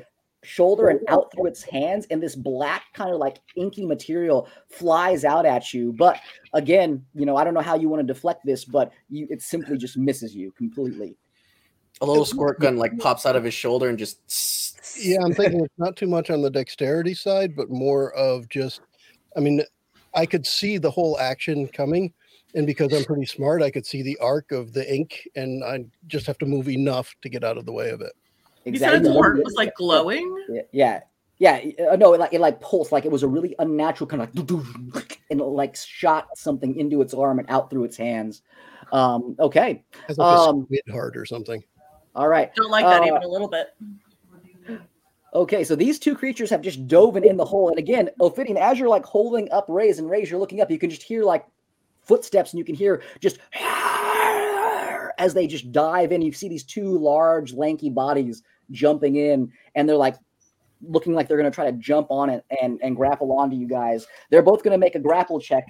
shoulder 0.44 0.88
and 0.88 1.00
out 1.08 1.32
through 1.32 1.46
its 1.46 1.62
hands, 1.62 2.06
and 2.10 2.22
this 2.22 2.34
black 2.36 2.84
kind 2.94 3.10
of 3.12 3.18
like 3.18 3.38
inky 3.56 3.86
material 3.86 4.48
flies 4.68 5.24
out 5.24 5.46
at 5.46 5.72
you. 5.72 5.92
But 5.92 6.18
again, 6.52 7.04
you 7.14 7.26
know, 7.26 7.36
I 7.36 7.44
don't 7.44 7.54
know 7.54 7.60
how 7.60 7.76
you 7.76 7.88
want 7.88 8.06
to 8.06 8.12
deflect 8.12 8.44
this, 8.44 8.64
but 8.64 8.92
you 9.08 9.26
it 9.30 9.40
simply 9.42 9.76
just 9.78 9.96
misses 9.96 10.34
you 10.34 10.52
completely. 10.52 11.16
a 12.00 12.06
little 12.06 12.24
squirt 12.24 12.60
gun 12.60 12.76
like 12.76 12.98
pops 12.98 13.24
out 13.26 13.36
of 13.36 13.44
his 13.44 13.54
shoulder 13.54 13.88
and 13.88 13.98
just 13.98 14.18
Yeah, 14.98 15.18
I'm 15.22 15.34
thinking 15.34 15.60
it's 15.60 15.78
not 15.78 15.96
too 15.96 16.06
much 16.06 16.30
on 16.30 16.42
the 16.42 16.50
dexterity 16.50 17.14
side, 17.14 17.56
but 17.56 17.70
more 17.70 18.12
of 18.14 18.48
just, 18.48 18.80
I 19.36 19.40
mean, 19.40 19.62
I 20.14 20.26
could 20.26 20.46
see 20.46 20.78
the 20.78 20.90
whole 20.90 21.18
action 21.18 21.68
coming. 21.68 22.12
And 22.54 22.66
because 22.66 22.92
I'm 22.92 23.04
pretty 23.04 23.24
smart, 23.24 23.62
I 23.62 23.70
could 23.70 23.86
see 23.86 24.02
the 24.02 24.18
arc 24.18 24.52
of 24.52 24.74
the 24.74 24.94
ink, 24.94 25.26
and 25.34 25.64
I 25.64 25.86
just 26.06 26.26
have 26.26 26.36
to 26.38 26.46
move 26.46 26.68
enough 26.68 27.14
to 27.22 27.30
get 27.30 27.44
out 27.44 27.56
of 27.56 27.64
the 27.64 27.72
way 27.72 27.88
of 27.88 28.02
it. 28.02 28.12
You 28.64 28.76
said 28.76 28.94
its 28.94 29.08
Exactly. 29.08 29.12
heart 29.14 29.42
was 29.42 29.54
like 29.54 29.74
glowing. 29.74 30.44
Yeah, 30.50 31.00
yeah, 31.38 31.60
yeah. 31.64 31.88
uh, 31.90 31.96
no, 31.96 32.12
it 32.12 32.20
like 32.20 32.34
it 32.34 32.40
like 32.42 32.60
pulsed, 32.60 32.92
like 32.92 33.06
it 33.06 33.10
was 33.10 33.22
a 33.22 33.28
really 33.28 33.54
unnatural 33.58 34.06
kind 34.06 34.22
of 34.22 34.94
like, 34.94 35.22
and 35.30 35.40
it 35.40 35.44
like 35.44 35.76
shot 35.76 36.28
something 36.36 36.76
into 36.76 37.00
its 37.00 37.14
arm 37.14 37.38
and 37.38 37.48
out 37.50 37.70
through 37.70 37.84
its 37.84 37.96
hands. 37.96 38.42
Um, 38.92 39.34
okay, 39.40 39.82
As 40.10 40.18
like 40.18 40.30
Um, 40.30 40.60
a 40.60 40.64
squid 40.64 40.82
heart 40.90 41.16
or 41.16 41.24
something. 41.24 41.64
all 42.14 42.28
right. 42.28 42.54
Don't 42.54 42.70
like 42.70 42.84
that 42.84 43.00
Uh, 43.00 43.06
even 43.06 43.22
a 43.22 43.28
little 43.28 43.48
bit. 43.48 43.68
Okay, 45.34 45.64
so 45.64 45.74
these 45.74 45.98
two 45.98 46.14
creatures 46.14 46.50
have 46.50 46.60
just 46.60 46.86
dove 46.86 47.16
in 47.16 47.36
the 47.36 47.44
hole. 47.44 47.70
And 47.70 47.78
again, 47.78 48.10
Ophidian, 48.20 48.58
as 48.58 48.78
you're 48.78 48.88
like 48.88 49.04
holding 49.04 49.50
up 49.50 49.64
Raise 49.68 49.98
and 49.98 50.10
Raise, 50.10 50.30
you're 50.30 50.40
looking 50.40 50.60
up, 50.60 50.70
you 50.70 50.78
can 50.78 50.90
just 50.90 51.02
hear 51.02 51.24
like 51.24 51.46
footsteps 52.02 52.52
and 52.52 52.58
you 52.58 52.64
can 52.64 52.74
hear 52.74 53.02
just 53.20 53.38
as 55.18 55.32
they 55.32 55.46
just 55.46 55.72
dive 55.72 56.12
in. 56.12 56.20
You 56.20 56.32
see 56.32 56.48
these 56.48 56.64
two 56.64 56.98
large, 56.98 57.54
lanky 57.54 57.88
bodies 57.88 58.42
jumping 58.70 59.16
in, 59.16 59.50
and 59.74 59.88
they're 59.88 59.96
like 59.96 60.16
looking 60.82 61.14
like 61.14 61.28
they're 61.28 61.38
going 61.38 61.50
to 61.50 61.54
try 61.54 61.70
to 61.70 61.76
jump 61.78 62.08
on 62.10 62.28
it 62.28 62.44
and, 62.60 62.78
and 62.82 62.96
grapple 62.96 63.32
onto 63.32 63.56
you 63.56 63.66
guys. 63.66 64.06
They're 64.30 64.42
both 64.42 64.62
going 64.62 64.72
to 64.72 64.78
make 64.78 64.96
a 64.96 64.98
grapple 64.98 65.40
check 65.40 65.64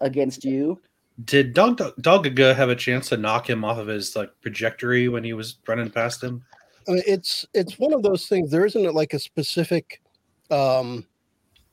against 0.00 0.44
you. 0.44 0.80
Did 1.24 1.52
Dog 1.52 1.78
Dogaga 1.78 2.54
have 2.54 2.68
a 2.68 2.76
chance 2.76 3.08
to 3.08 3.16
knock 3.16 3.48
him 3.50 3.64
off 3.64 3.78
of 3.78 3.88
his 3.88 4.14
like 4.14 4.30
trajectory 4.40 5.08
when 5.08 5.24
he 5.24 5.32
was 5.32 5.58
running 5.66 5.90
past 5.90 6.22
him? 6.22 6.44
I 6.88 6.92
mean, 6.92 7.02
it's 7.06 7.44
it's 7.54 7.78
one 7.78 7.92
of 7.92 8.02
those 8.02 8.26
things. 8.26 8.50
There 8.50 8.64
isn't 8.66 8.94
like 8.94 9.12
a 9.14 9.18
specific 9.18 10.00
um, 10.50 11.06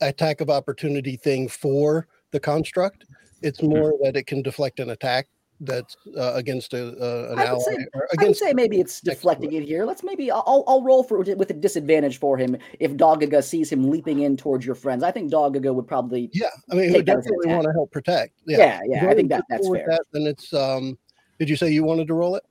attack 0.00 0.40
of 0.40 0.50
opportunity 0.50 1.16
thing 1.16 1.48
for 1.48 2.06
the 2.32 2.40
construct. 2.40 3.04
It's 3.42 3.60
Mm-hmm. 3.60 3.68
more 3.78 3.94
that 4.02 4.16
it 4.16 4.26
can 4.26 4.42
deflect 4.42 4.80
an 4.80 4.90
attack 4.90 5.26
that's 5.60 5.96
uh, 6.18 6.32
against 6.34 6.74
a, 6.74 6.88
uh, 6.88 7.32
an 7.32 7.38
I 7.38 7.42
would 7.44 7.48
ally 7.48 7.62
say- 7.64 7.86
or 7.94 8.08
I 8.20 8.24
would 8.24 8.36
say 8.36 8.52
maybe 8.52 8.78
it's 8.78 9.00
deflecting 9.00 9.54
it 9.54 9.62
here. 9.62 9.86
Let's 9.86 10.02
maybe 10.02 10.30
I'll, 10.30 10.64
I'll 10.66 10.82
roll 10.82 11.02
for 11.02 11.18
with 11.20 11.48
a 11.50 11.54
disadvantage 11.54 12.18
for 12.18 12.36
him 12.36 12.58
if 12.78 12.92
Dogaga 12.92 13.42
sees 13.42 13.72
him 13.72 13.88
leaping 13.88 14.20
in 14.20 14.36
towards 14.36 14.66
your 14.66 14.74
friends. 14.74 15.02
I 15.02 15.10
think 15.12 15.32
Dogaga 15.32 15.74
would 15.74 15.86
probably 15.86 16.28
Yeah, 16.34 16.48
I 16.70 16.74
mean, 16.74 16.92
take 16.92 16.96
we 16.98 17.02
that 17.04 17.18
as 17.18 17.26
an 17.26 17.32
definitely 17.32 17.54
want 17.54 17.64
to 17.64 17.72
help 17.72 17.90
protect. 17.90 18.34
Yeah, 18.46 18.58
Yeah, 18.58 18.80
yeah, 18.86 18.96
I 19.08 19.14
think 19.14 19.30
wanna 19.30 19.40
that 19.40 19.44
that's 19.48 19.68
fair. 19.68 19.86
That, 19.88 20.02
then 20.12 20.26
it's. 20.26 20.52
um 20.52 20.98
Did 21.38 21.48
you 21.48 21.56
say 21.56 21.70
you 21.70 21.84
wanted 21.84 22.06
to 22.08 22.14
roll 22.14 22.36
it? 22.36 22.44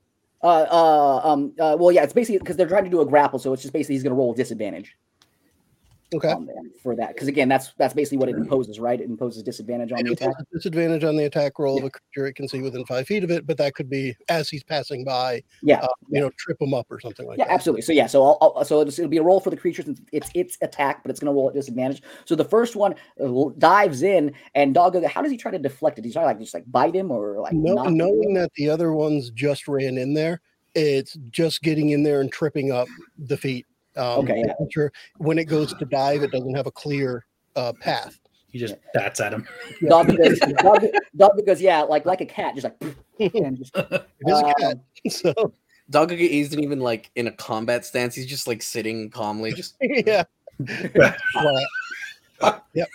Uh, 0.45 0.67
uh, 0.69 1.21
um, 1.23 1.53
uh, 1.59 1.75
well, 1.79 1.91
yeah, 1.91 2.03
it's 2.03 2.13
basically 2.13 2.37
because 2.37 2.55
they're 2.55 2.67
trying 2.67 2.83
to 2.83 2.89
do 2.91 3.01
a 3.01 3.05
grapple, 3.05 3.39
so 3.39 3.51
it's 3.51 3.63
just 3.63 3.73
basically 3.73 3.95
he's 3.95 4.03
going 4.03 4.11
to 4.11 4.15
roll 4.15 4.31
disadvantage. 4.31 4.95
Okay. 6.13 6.29
on 6.29 6.45
there 6.45 6.55
for 6.81 6.95
that. 6.95 7.09
Because 7.09 7.27
again, 7.27 7.49
that's 7.49 7.73
that's 7.77 7.93
basically 7.93 8.19
what 8.19 8.29
it 8.29 8.35
imposes, 8.35 8.79
right? 8.79 8.99
It 8.99 9.05
imposes 9.05 9.43
disadvantage 9.43 9.91
on 9.91 9.99
It 9.99 10.03
the 10.05 10.13
attack. 10.13 10.33
disadvantage 10.53 11.03
on 11.03 11.17
the 11.17 11.25
attack 11.25 11.57
roll 11.57 11.79
of 11.79 11.83
a 11.83 11.89
creature 11.89 12.27
it 12.27 12.33
can 12.33 12.47
see 12.47 12.61
within 12.61 12.85
five 12.85 13.07
feet 13.07 13.23
of 13.23 13.31
it, 13.31 13.47
but 13.47 13.57
that 13.57 13.73
could 13.73 13.89
be 13.89 14.15
as 14.29 14.47
he's 14.47 14.63
passing 14.63 15.03
by, 15.03 15.43
Yeah. 15.63 15.79
uh, 15.79 15.87
you 16.09 16.21
know, 16.21 16.29
trip 16.37 16.61
him 16.61 16.73
up 16.73 16.85
or 16.89 16.99
something 16.99 17.25
like 17.25 17.37
Yeah, 17.37 17.45
that. 17.45 17.49
Yeah, 17.49 17.55
absolutely. 17.55 17.81
So 17.81 17.91
yeah, 17.91 18.07
so 18.07 18.23
I'll, 18.23 18.53
I'll, 18.55 18.65
so 18.65 18.81
it'll, 18.81 18.93
it'll 18.93 19.07
be 19.07 19.17
a 19.17 19.23
roll 19.23 19.39
for 19.39 19.49
the 19.49 19.57
creature 19.57 19.81
since 19.81 19.99
it's 20.11 20.29
its 20.35 20.57
attack, 20.61 21.01
but 21.03 21.09
it's 21.09 21.19
going 21.19 21.33
to 21.33 21.35
roll 21.35 21.49
at 21.49 21.55
disadvantage. 21.55 22.03
So 22.25 22.35
the 22.35 22.45
first 22.45 22.75
one 22.75 22.95
uh, 23.23 23.49
dives 23.57 24.03
in, 24.03 24.33
and 24.53 24.73
dog. 24.73 25.03
How 25.05 25.21
does 25.21 25.31
he 25.31 25.37
try 25.37 25.51
to 25.51 25.59
deflect 25.59 25.97
it? 25.97 26.05
He's 26.05 26.13
trying 26.13 26.23
to 26.23 26.27
like 26.27 26.39
just 26.39 26.53
like 26.53 26.69
bite 26.71 26.95
him 26.95 27.11
or 27.11 27.39
like 27.39 27.53
No, 27.53 27.83
knowing 27.89 28.35
that 28.35 28.51
the 28.55 28.69
other 28.69 28.93
ones 28.93 29.31
just 29.31 29.67
ran 29.67 29.97
in 29.97 30.13
there, 30.13 30.41
it's 30.75 31.17
just 31.31 31.61
getting 31.63 31.89
in 31.89 32.03
there 32.03 32.21
and 32.21 32.31
tripping 32.31 32.71
up 32.71 32.87
the 33.17 33.37
feet. 33.37 33.65
Um, 33.97 34.19
Okay, 34.19 34.43
yeah. 34.45 34.53
Sure. 34.71 34.91
When 35.17 35.37
it 35.37 35.45
goes 35.45 35.73
to 35.73 35.85
dive, 35.85 36.23
it 36.23 36.31
doesn't 36.31 36.55
have 36.55 36.67
a 36.67 36.71
clear 36.71 37.25
uh, 37.55 37.73
path. 37.79 38.19
He 38.51 38.59
just 38.59 38.75
bats 38.93 39.19
at 39.19 39.33
him. 39.33 39.45
dog 39.87 40.07
because 40.07 40.39
dog, 40.39 40.85
dog 41.17 41.31
because 41.35 41.61
yeah, 41.61 41.81
like 41.81 42.05
like 42.05 42.21
a 42.21 42.25
cat, 42.25 42.55
just 42.55 42.65
like 42.65 42.95
and 43.35 43.57
just 43.57 43.75
It 43.75 44.05
is 44.25 44.39
a 44.39 44.53
cat, 44.59 44.77
so 45.09 45.53
Dogga 45.91 46.17
isn't 46.17 46.63
even 46.63 46.79
like 46.79 47.11
in 47.15 47.27
a 47.27 47.31
combat 47.31 47.85
stance. 47.85 48.15
He's 48.15 48.25
just 48.25 48.47
like 48.47 48.61
sitting 48.61 49.09
calmly, 49.09 49.53
just 49.53 49.75
yeah. 49.81 50.23
Flat. 50.65 51.17
yep. 52.73 52.87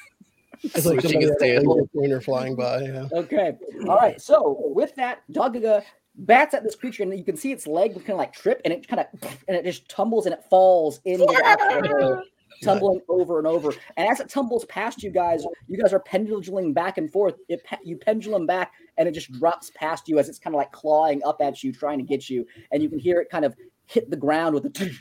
It's 0.63 0.85
like 0.87 1.01
switching 1.01 1.23
somebody 1.23 1.27
his 1.27 1.63
tail. 1.63 1.89
pointer 1.95 2.21
flying 2.21 2.57
by. 2.57 2.83
Yeah. 2.83 3.09
Okay. 3.13 3.53
All 3.87 3.97
right. 3.97 4.21
So 4.21 4.63
with 4.75 4.95
that, 4.97 5.23
Dogga 5.31 5.83
bats 6.21 6.55
at 6.55 6.63
this 6.63 6.75
creature, 6.75 7.03
and 7.03 7.17
you 7.17 7.25
can 7.25 7.37
see 7.37 7.53
its 7.53 7.67
leg 7.67 7.95
kind 7.95 8.11
of 8.11 8.19
like 8.19 8.33
trip, 8.33 8.61
and 8.65 8.73
it 8.73 8.87
kind 8.87 9.01
of 9.01 9.07
and 9.49 9.57
it 9.57 9.65
just 9.65 9.89
tumbles 9.89 10.27
and 10.27 10.35
it 10.35 10.45
falls 10.49 11.01
into 11.05 11.25
the 11.25 11.43
actual 11.45 11.99
hole, 11.99 12.23
tumbling 12.63 13.01
over 13.09 13.39
and 13.39 13.47
over. 13.47 13.73
And 13.97 14.09
as 14.09 14.21
it 14.21 14.29
tumbles 14.29 14.65
past 14.67 15.03
you 15.03 15.11
guys, 15.11 15.45
you 15.67 15.79
guys 15.79 15.93
are 15.93 16.01
penduluming 16.01 16.73
back 16.73 16.99
and 16.99 17.11
forth. 17.11 17.35
It 17.49 17.65
you 17.85 17.97
pendulum 17.97 18.47
back, 18.47 18.73
and 18.99 19.09
it 19.09 19.13
just 19.13 19.33
drops 19.33 19.71
past 19.75 20.09
you 20.09 20.19
as 20.19 20.29
it's 20.29 20.39
kind 20.39 20.55
of 20.55 20.59
like 20.59 20.73
clawing 20.73 21.23
up 21.25 21.41
at 21.41 21.63
you, 21.63 21.73
trying 21.73 21.99
to 21.99 22.05
get 22.05 22.29
you, 22.29 22.47
and 22.73 22.83
you 22.83 22.89
can 22.89 22.99
hear 22.99 23.21
it 23.21 23.31
kind 23.31 23.45
of 23.45 23.57
hit 23.87 24.11
the 24.11 24.17
ground 24.17 24.55
with 24.55 24.67
a. 24.67 24.93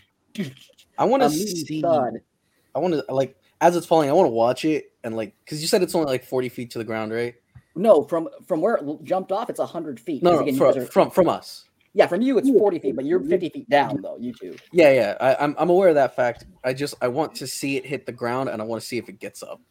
I 0.97 1.05
want 1.05 1.21
to 1.21 1.27
a 1.27 1.29
see. 1.29 1.81
thud. 1.81 2.21
I 2.75 2.79
want 2.79 2.93
to 2.93 3.13
like 3.13 3.35
as 3.61 3.75
it's 3.75 3.85
falling. 3.85 4.09
I 4.09 4.13
want 4.13 4.27
to 4.27 4.31
watch 4.31 4.65
it 4.65 4.91
and 5.03 5.15
like 5.15 5.33
because 5.43 5.61
you 5.61 5.67
said 5.67 5.81
it's 5.81 5.95
only 5.95 6.07
like 6.07 6.23
forty 6.23 6.49
feet 6.49 6.71
to 6.71 6.77
the 6.77 6.83
ground, 6.83 7.11
right? 7.11 7.35
No, 7.79 8.03
from 8.03 8.27
from 8.45 8.61
where 8.61 8.75
it 8.75 9.03
jumped 9.03 9.31
off, 9.31 9.49
it's 9.49 9.59
hundred 9.59 9.99
feet. 9.99 10.21
No, 10.21 10.33
no, 10.33 10.39
again, 10.41 10.55
from, 10.57 10.77
are- 10.77 10.85
from 10.85 11.09
from 11.09 11.29
us. 11.29 11.65
yeah, 11.93 12.07
from 12.07 12.21
you 12.21 12.37
it's 12.37 12.49
forty 12.49 12.77
feet, 12.77 12.95
but 12.95 13.05
you're 13.05 13.21
fifty 13.21 13.49
feet 13.49 13.69
down 13.69 14.01
though. 14.01 14.17
You 14.19 14.33
two. 14.33 14.55
Yeah, 14.73 14.91
yeah. 14.91 15.17
I, 15.21 15.35
I'm 15.43 15.55
I'm 15.57 15.69
aware 15.69 15.89
of 15.89 15.95
that 15.95 16.15
fact. 16.15 16.45
I 16.63 16.73
just 16.73 16.95
I 17.01 17.07
want 17.07 17.33
to 17.35 17.47
see 17.47 17.77
it 17.77 17.85
hit 17.85 18.05
the 18.05 18.11
ground 18.11 18.49
and 18.49 18.61
I 18.61 18.65
want 18.65 18.81
to 18.81 18.87
see 18.87 18.97
if 18.97 19.07
it 19.07 19.19
gets 19.19 19.41
up. 19.41 19.61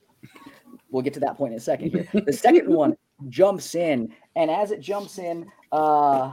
We'll 0.90 1.02
get 1.02 1.12
to 1.14 1.20
that 1.20 1.36
point 1.36 1.52
in 1.52 1.58
a 1.58 1.60
second 1.60 1.90
here. 1.90 2.08
The 2.24 2.32
second 2.32 2.66
one 2.74 2.96
jumps 3.28 3.74
in, 3.74 4.14
and 4.36 4.50
as 4.50 4.70
it 4.70 4.80
jumps 4.80 5.18
in, 5.18 5.46
uh 5.70 6.32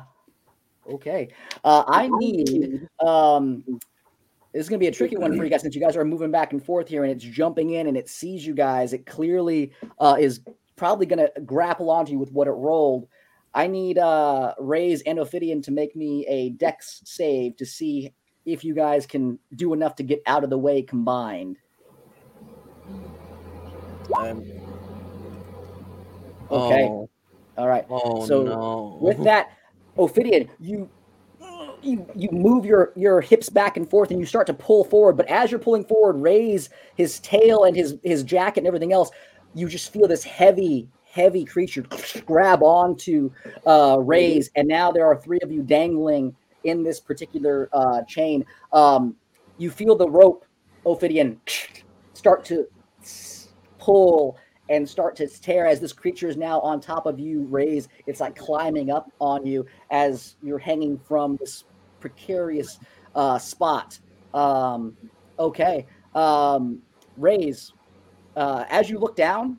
okay. 0.90 1.28
Uh 1.66 1.84
I 1.88 2.10
need 2.14 2.88
um 3.06 3.66
this 4.54 4.62
is 4.64 4.70
gonna 4.70 4.80
be 4.80 4.88
a 4.88 4.92
tricky 4.92 5.18
one 5.18 5.38
for 5.38 5.44
you 5.44 5.50
guys 5.50 5.62
since 5.62 5.76
you 5.76 5.82
guys 5.82 5.98
are 5.98 6.06
moving 6.06 6.32
back 6.32 6.54
and 6.54 6.64
forth 6.64 6.88
here 6.88 7.04
and 7.04 7.12
it's 7.12 7.26
jumping 7.26 7.72
in 7.72 7.88
and 7.88 7.98
it 7.98 8.08
sees 8.08 8.48
you 8.48 8.54
guys. 8.54 8.94
It 8.94 9.06
clearly 9.06 9.74
uh 10.00 10.16
is 10.18 10.40
probably 10.76 11.06
gonna 11.06 11.30
grapple 11.46 11.90
onto 11.90 12.12
you 12.12 12.20
with 12.20 12.32
what 12.32 12.48
it 12.48 12.52
rolled. 12.52 13.08
I 13.54 13.68
need 13.68 13.98
uh 13.98 14.54
Rays 14.60 15.02
and 15.04 15.20
Ophidian 15.20 15.62
to 15.64 15.72
make 15.72 15.96
me 15.96 16.26
a 16.28 16.50
dex 16.52 17.02
save 17.06 17.56
to 17.58 17.66
see 17.66 18.14
if 18.46 18.64
you 18.64 18.76
guys 18.76 19.06
can 19.06 19.40
do 19.56 19.74
enough 19.74 19.96
to 19.96 20.04
get 20.04 20.22
out 20.28 20.44
of 20.44 20.50
the 20.50 20.58
way 20.58 20.82
combined. 20.82 21.58
Um, 24.18 24.44
Okay. 26.52 26.84
Oh, 26.84 27.10
All 27.58 27.68
right. 27.68 27.86
oh 27.90 28.26
So, 28.26 28.44
no. 28.44 28.98
with 29.02 29.24
that 29.24 29.50
ophidian 29.98 30.50
you 30.60 30.90
you, 31.82 32.06
you 32.16 32.30
move 32.32 32.66
your 32.66 32.92
your 32.96 33.22
hips 33.22 33.48
back 33.50 33.78
and 33.78 33.90
forth 33.90 34.12
and 34.12 34.20
you 34.20 34.26
start 34.26 34.46
to 34.48 34.54
pull 34.54 34.84
forward 34.84 35.16
but 35.16 35.28
as 35.28 35.52
you're 35.52 35.60
pulling 35.60 35.86
forward 35.86 36.18
raise 36.18 36.70
his 36.96 37.20
tail 37.22 37.64
and 37.64 37.76
his 37.78 37.96
his 38.04 38.24
jacket 38.24 38.60
and 38.60 38.68
everything 38.68 38.92
else 38.92 39.12
you 39.56 39.68
just 39.68 39.92
feel 39.92 40.08
this 40.08 40.24
heavy 40.24 40.88
heavy 41.06 41.44
creature 41.46 41.84
grab 42.26 42.62
onto 42.62 43.32
uh 43.66 43.98
raise 44.02 44.52
and 44.56 44.68
now 44.68 44.92
there 44.92 45.06
are 45.06 45.16
three 45.16 45.40
of 45.42 45.52
you 45.52 45.64
dangling 45.64 46.36
in 46.66 46.84
this 46.84 47.00
particular 47.00 47.70
uh 47.74 48.04
chain 48.04 48.46
um 48.74 49.16
you 49.58 49.72
feel 49.72 49.96
the 49.96 50.10
rope 50.10 50.46
ophidian 50.86 51.40
start 52.14 52.44
to 52.46 52.68
pull 53.80 54.38
and 54.70 54.88
start 54.88 55.16
to 55.16 55.28
tear 55.28 55.68
as 55.68 55.80
this 55.80 55.94
creature 55.94 56.28
is 56.28 56.38
now 56.38 56.60
on 56.62 56.80
top 56.82 57.06
of 57.06 57.20
you, 57.20 57.44
Raise. 57.44 57.88
It's 58.08 58.20
like 58.20 58.36
climbing 58.36 58.90
up 58.90 59.12
on 59.20 59.46
you 59.46 59.66
as 59.92 60.36
you're 60.42 60.60
hanging 60.60 60.98
from 60.98 61.38
this 61.38 61.66
precarious 62.00 62.80
uh, 63.14 63.38
spot. 63.38 64.00
Um, 64.34 64.98
okay. 65.38 65.86
Um, 66.16 66.82
Raise, 67.18 67.74
uh, 68.36 68.66
as 68.70 68.90
you 68.90 69.00
look 69.00 69.16
down, 69.16 69.58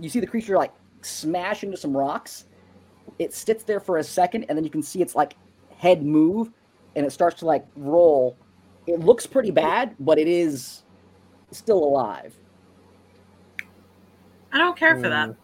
you 0.00 0.08
see 0.08 0.20
the 0.20 0.26
creature 0.26 0.56
like 0.56 0.72
smash 1.02 1.64
into 1.64 1.76
some 1.76 1.96
rocks. 1.96 2.46
It 3.18 3.32
sits 3.34 3.64
there 3.64 3.80
for 3.80 3.98
a 3.98 4.04
second, 4.04 4.44
and 4.48 4.56
then 4.56 4.64
you 4.64 4.70
can 4.70 4.82
see 4.82 5.02
its 5.02 5.14
like 5.14 5.36
head 5.76 6.02
move, 6.04 6.50
and 6.96 7.04
it 7.06 7.10
starts 7.10 7.38
to 7.40 7.46
like 7.46 7.66
roll. 7.76 8.36
It 8.86 9.00
looks 9.00 9.26
pretty 9.26 9.50
bad, 9.50 9.94
but 10.00 10.18
it 10.18 10.28
is 10.28 10.82
still 11.50 11.82
alive. 11.82 12.34
I 14.52 14.58
don't 14.58 14.76
care 14.76 14.96
for 14.96 15.08
that. 15.08 15.34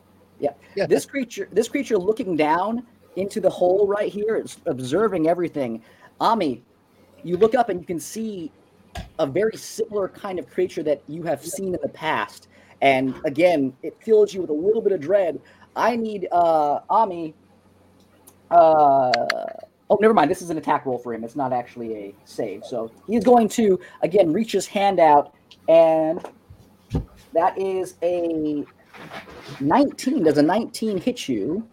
Yeah. 0.75 0.87
this 0.87 1.05
creature 1.05 1.49
this 1.53 1.69
creature 1.69 1.99
looking 1.99 2.37
down 2.37 2.87
into 3.17 3.41
the 3.41 3.51
hole 3.51 3.87
right 3.87 4.11
here 4.11 4.37
it's 4.37 4.59
observing 4.67 5.29
everything 5.29 5.83
ami 6.21 6.63
you 7.25 7.37
look 7.37 7.55
up 7.55 7.69
and 7.69 7.81
you 7.81 7.87
can 7.87 8.01
see 8.01 8.51
a 9.19 9.27
very 9.27 9.57
similar 9.57 10.09
kind 10.09 10.39
of 10.39 10.49
creature 10.49 10.83
that 10.85 11.03
you 11.09 11.23
have 11.25 11.45
seen 11.45 11.75
in 11.75 11.81
the 11.83 11.89
past 11.89 12.49
and 12.83 13.15
again 13.25 13.73
it 13.83 13.97
fills 14.03 14.33
you 14.33 14.41
with 14.41 14.51
a 14.51 14.55
little 14.55 14.81
bit 14.83 14.93
of 14.93 15.01
dread 15.01 15.41
i 15.77 15.95
need 15.97 16.27
uh 16.33 16.81
ami 16.89 17.35
uh 18.51 19.11
oh 19.91 19.99
never 20.01 20.15
mind 20.15 20.31
this 20.31 20.43
is 20.43 20.51
an 20.51 20.59
attack 20.59 20.87
roll 20.87 20.99
for 20.99 21.13
him 21.15 21.23
it's 21.25 21.37
not 21.37 21.53
actually 21.53 21.95
a 21.95 22.15
save 22.25 22.65
so 22.65 22.91
he's 23.07 23.25
going 23.25 23.49
to 23.49 23.79
again 24.03 24.33
reach 24.33 24.53
his 24.53 24.67
hand 24.67 24.99
out 24.99 25.35
and 25.69 26.25
that 27.33 27.57
is 27.59 27.95
a 28.03 28.65
19 29.61 30.25
does 30.25 30.39
a 30.39 30.43
19 30.43 30.99
hit 30.99 31.29
you 31.29 31.67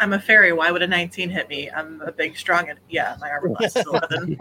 I'm 0.00 0.12
a 0.12 0.18
fairy. 0.18 0.52
Why 0.52 0.70
would 0.70 0.82
a 0.82 0.86
19 0.86 1.30
hit 1.30 1.48
me? 1.48 1.70
I'm 1.70 2.00
a 2.00 2.10
big, 2.10 2.36
strong, 2.36 2.68
and 2.68 2.78
yeah, 2.88 3.16
my 3.20 3.30
armor 3.30 3.54
class 3.54 3.76
is 3.76 3.86
11. 4.10 4.40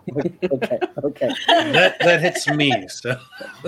okay 0.52 0.80
okay 1.04 1.32
That 1.48 2.00
that 2.00 2.22
hits 2.22 2.48
me. 2.48 2.88
So 2.88 3.16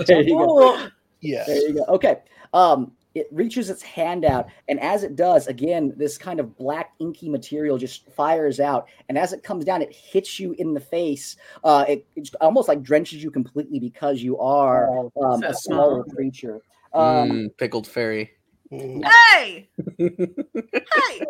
there 0.06 0.22
you 0.22 0.36
go 0.36 0.74
Ooh. 0.74 0.88
Yeah. 1.20 1.44
there 1.46 1.58
you 1.68 1.74
go 1.74 1.84
okay 1.84 2.18
um 2.52 2.92
it 3.14 3.28
reaches 3.32 3.70
its 3.70 3.82
hand 3.82 4.26
out 4.26 4.46
and 4.68 4.78
as 4.80 5.02
it 5.02 5.16
does 5.16 5.46
again 5.46 5.92
this 5.96 6.18
kind 6.18 6.38
of 6.38 6.56
black 6.56 6.92
inky 6.98 7.28
material 7.28 7.78
just 7.78 8.08
fires 8.12 8.60
out 8.60 8.88
and 9.08 9.16
as 9.16 9.32
it 9.32 9.42
comes 9.42 9.64
down 9.64 9.80
it 9.80 9.92
hits 9.92 10.38
you 10.38 10.54
in 10.58 10.74
the 10.74 10.80
face 10.80 11.36
uh 11.64 11.84
it, 11.88 12.06
it 12.14 12.28
almost 12.40 12.68
like 12.68 12.82
drenches 12.82 13.22
you 13.22 13.30
completely 13.30 13.80
because 13.80 14.22
you 14.22 14.38
are 14.38 15.10
um, 15.22 15.42
a 15.42 15.54
smaller 15.54 16.04
creature 16.04 16.60
um 16.92 17.30
Mm, 17.30 17.56
pickled 17.58 17.86
fairy. 17.86 18.30
Mm. 18.72 19.02
Hey! 19.32 19.68
hey! 19.98 21.26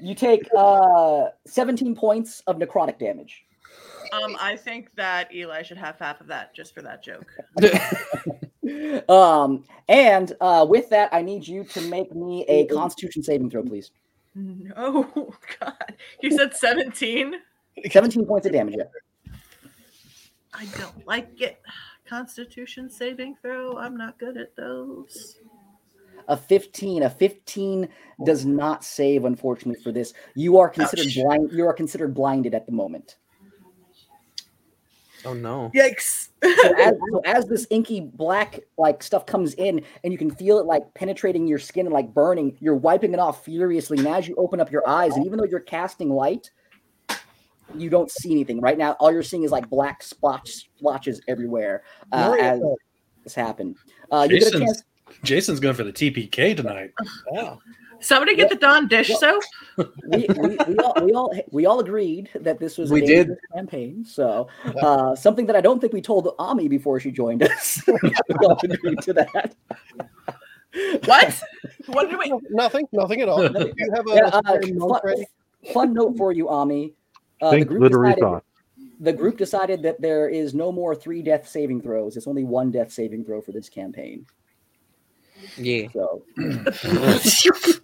you 0.00 0.14
take 0.14 0.46
uh 0.56 1.26
17 1.46 1.94
points 1.94 2.42
of 2.46 2.56
necrotic 2.56 2.98
damage 2.98 3.44
Um, 4.12 4.36
I 4.40 4.56
think 4.56 4.94
that 4.96 5.34
Eli 5.34 5.62
should 5.62 5.78
have 5.78 5.98
half 5.98 6.20
of 6.20 6.26
that 6.28 6.54
just 6.54 6.74
for 6.74 6.82
that 6.82 7.02
joke. 7.02 7.30
um, 9.08 9.64
and 9.88 10.34
uh, 10.40 10.66
with 10.68 10.90
that, 10.90 11.12
I 11.12 11.22
need 11.22 11.46
you 11.46 11.64
to 11.64 11.80
make 11.82 12.14
me 12.14 12.44
a 12.48 12.66
Constitution 12.66 13.22
saving 13.22 13.50
throw, 13.50 13.62
please. 13.62 13.90
No, 14.34 15.32
God. 15.60 15.94
You 16.22 16.36
said 16.36 16.54
17? 16.54 17.34
17 17.90 18.26
points 18.26 18.46
of 18.46 18.52
damage. 18.52 18.76
Yeah. 18.78 19.32
I 20.54 20.66
don't 20.78 21.06
like 21.06 21.40
it. 21.40 21.60
Constitution 22.06 22.90
saving 22.90 23.36
throw. 23.42 23.76
I'm 23.76 23.96
not 23.96 24.18
good 24.18 24.36
at 24.36 24.56
those. 24.56 25.38
A 26.28 26.36
15. 26.36 27.02
A 27.04 27.10
15 27.10 27.88
does 28.24 28.44
not 28.44 28.84
save, 28.84 29.24
unfortunately, 29.24 29.82
for 29.82 29.92
this. 29.92 30.14
You 30.34 30.58
are 30.58 30.68
considered 30.68 31.06
Ouch. 31.06 31.14
blind. 31.16 31.52
You 31.52 31.66
are 31.66 31.72
considered 31.72 32.14
blinded 32.14 32.54
at 32.54 32.66
the 32.66 32.72
moment. 32.72 33.16
Oh 35.24 35.34
no. 35.34 35.70
Yikes. 35.74 36.28
So 36.42 36.74
as, 36.78 36.94
so 37.10 37.20
as 37.24 37.46
this 37.46 37.66
inky 37.70 38.00
black 38.00 38.60
like 38.76 39.02
stuff 39.02 39.26
comes 39.26 39.54
in, 39.54 39.82
and 40.04 40.12
you 40.12 40.18
can 40.18 40.30
feel 40.30 40.58
it 40.58 40.66
like 40.66 40.82
penetrating 40.94 41.46
your 41.46 41.58
skin 41.58 41.86
and 41.86 41.92
like 41.92 42.12
burning, 42.12 42.56
you're 42.60 42.76
wiping 42.76 43.12
it 43.12 43.18
off 43.18 43.44
furiously. 43.44 43.98
And 43.98 44.08
as 44.08 44.28
you 44.28 44.34
open 44.36 44.60
up 44.60 44.70
your 44.70 44.88
eyes, 44.88 45.16
and 45.16 45.24
even 45.26 45.38
though 45.38 45.46
you're 45.46 45.60
casting 45.60 46.10
light, 46.10 46.50
you 47.74 47.90
don't 47.90 48.10
see 48.10 48.30
anything 48.32 48.60
right 48.60 48.78
now. 48.78 48.92
All 49.00 49.12
you're 49.12 49.22
seeing 49.22 49.42
is 49.42 49.50
like 49.50 49.68
black 49.68 50.02
spots, 50.02 50.68
splotches 50.76 51.20
everywhere. 51.28 51.82
Uh, 52.12 52.28
Mario 52.28 52.42
as, 52.42 52.60
this 53.24 53.34
happen. 53.34 53.74
Uh, 54.10 54.26
you 54.28 54.38
get 54.38 54.48
a 54.48 54.50
Jason's, 54.50 54.64
chance. 54.64 54.84
Jason's 55.24 55.60
going 55.60 55.74
for 55.74 55.84
the 55.84 55.92
TPK 55.92 56.56
tonight. 56.56 56.92
Yeah. 57.32 57.56
Somebody 58.00 58.36
get 58.36 58.48
the 58.48 58.54
Dawn 58.54 58.86
dish 58.86 59.08
soap. 59.08 59.42
We, 60.08 60.26
we, 60.38 60.56
we, 60.68 60.76
all, 60.78 60.94
we 61.04 61.12
all 61.12 61.32
we 61.52 61.66
all 61.66 61.78
agreed 61.80 62.30
that 62.34 62.58
this 62.58 62.78
was 62.78 62.90
a 62.90 62.94
We 62.94 63.00
did. 63.00 63.30
campaign. 63.54 64.04
So 64.04 64.48
uh, 64.82 65.14
something 65.16 65.46
that 65.46 65.54
I 65.56 65.60
don't 65.60 65.80
think 65.80 65.92
we 65.92 66.00
told 66.00 66.34
Ami 66.38 66.68
before 66.68 66.98
she 67.00 67.10
joined 67.12 67.42
us. 67.44 67.80
we 68.02 68.12
all 68.42 68.58
agreed 68.62 69.00
to 69.02 69.12
that. 69.14 69.54
What? 71.04 71.42
What 71.86 72.10
did 72.10 72.18
we? 72.18 72.32
Nothing, 72.50 72.86
nothing 72.92 73.20
at 73.20 73.28
all. 73.28 73.48
Do 73.48 73.72
you 73.76 73.92
have 73.94 74.06
a, 74.06 74.14
Yeah, 74.14 74.30
a 74.32 74.38
uh, 74.38 74.98
fun, 75.00 75.24
fun 75.72 75.94
note 75.94 76.16
for 76.16 76.32
you, 76.32 76.48
Ami. 76.48 76.94
Uh, 77.40 77.50
the 77.50 77.56
Think 77.58 77.68
group 77.68 77.80
glittery 77.80 78.08
decided, 78.10 78.20
thought. 78.22 78.44
the 79.00 79.12
group 79.12 79.38
decided 79.38 79.82
that 79.82 80.00
there 80.00 80.28
is 80.28 80.54
no 80.54 80.70
more 80.72 80.94
three 80.94 81.22
death 81.22 81.48
saving 81.48 81.80
throws. 81.82 82.16
It's 82.16 82.26
only 82.26 82.44
one 82.44 82.70
death 82.70 82.92
saving 82.92 83.24
throw 83.24 83.40
for 83.40 83.52
this 83.52 83.68
campaign. 83.68 84.26
Yeah. 85.56 85.88
So 85.92 86.22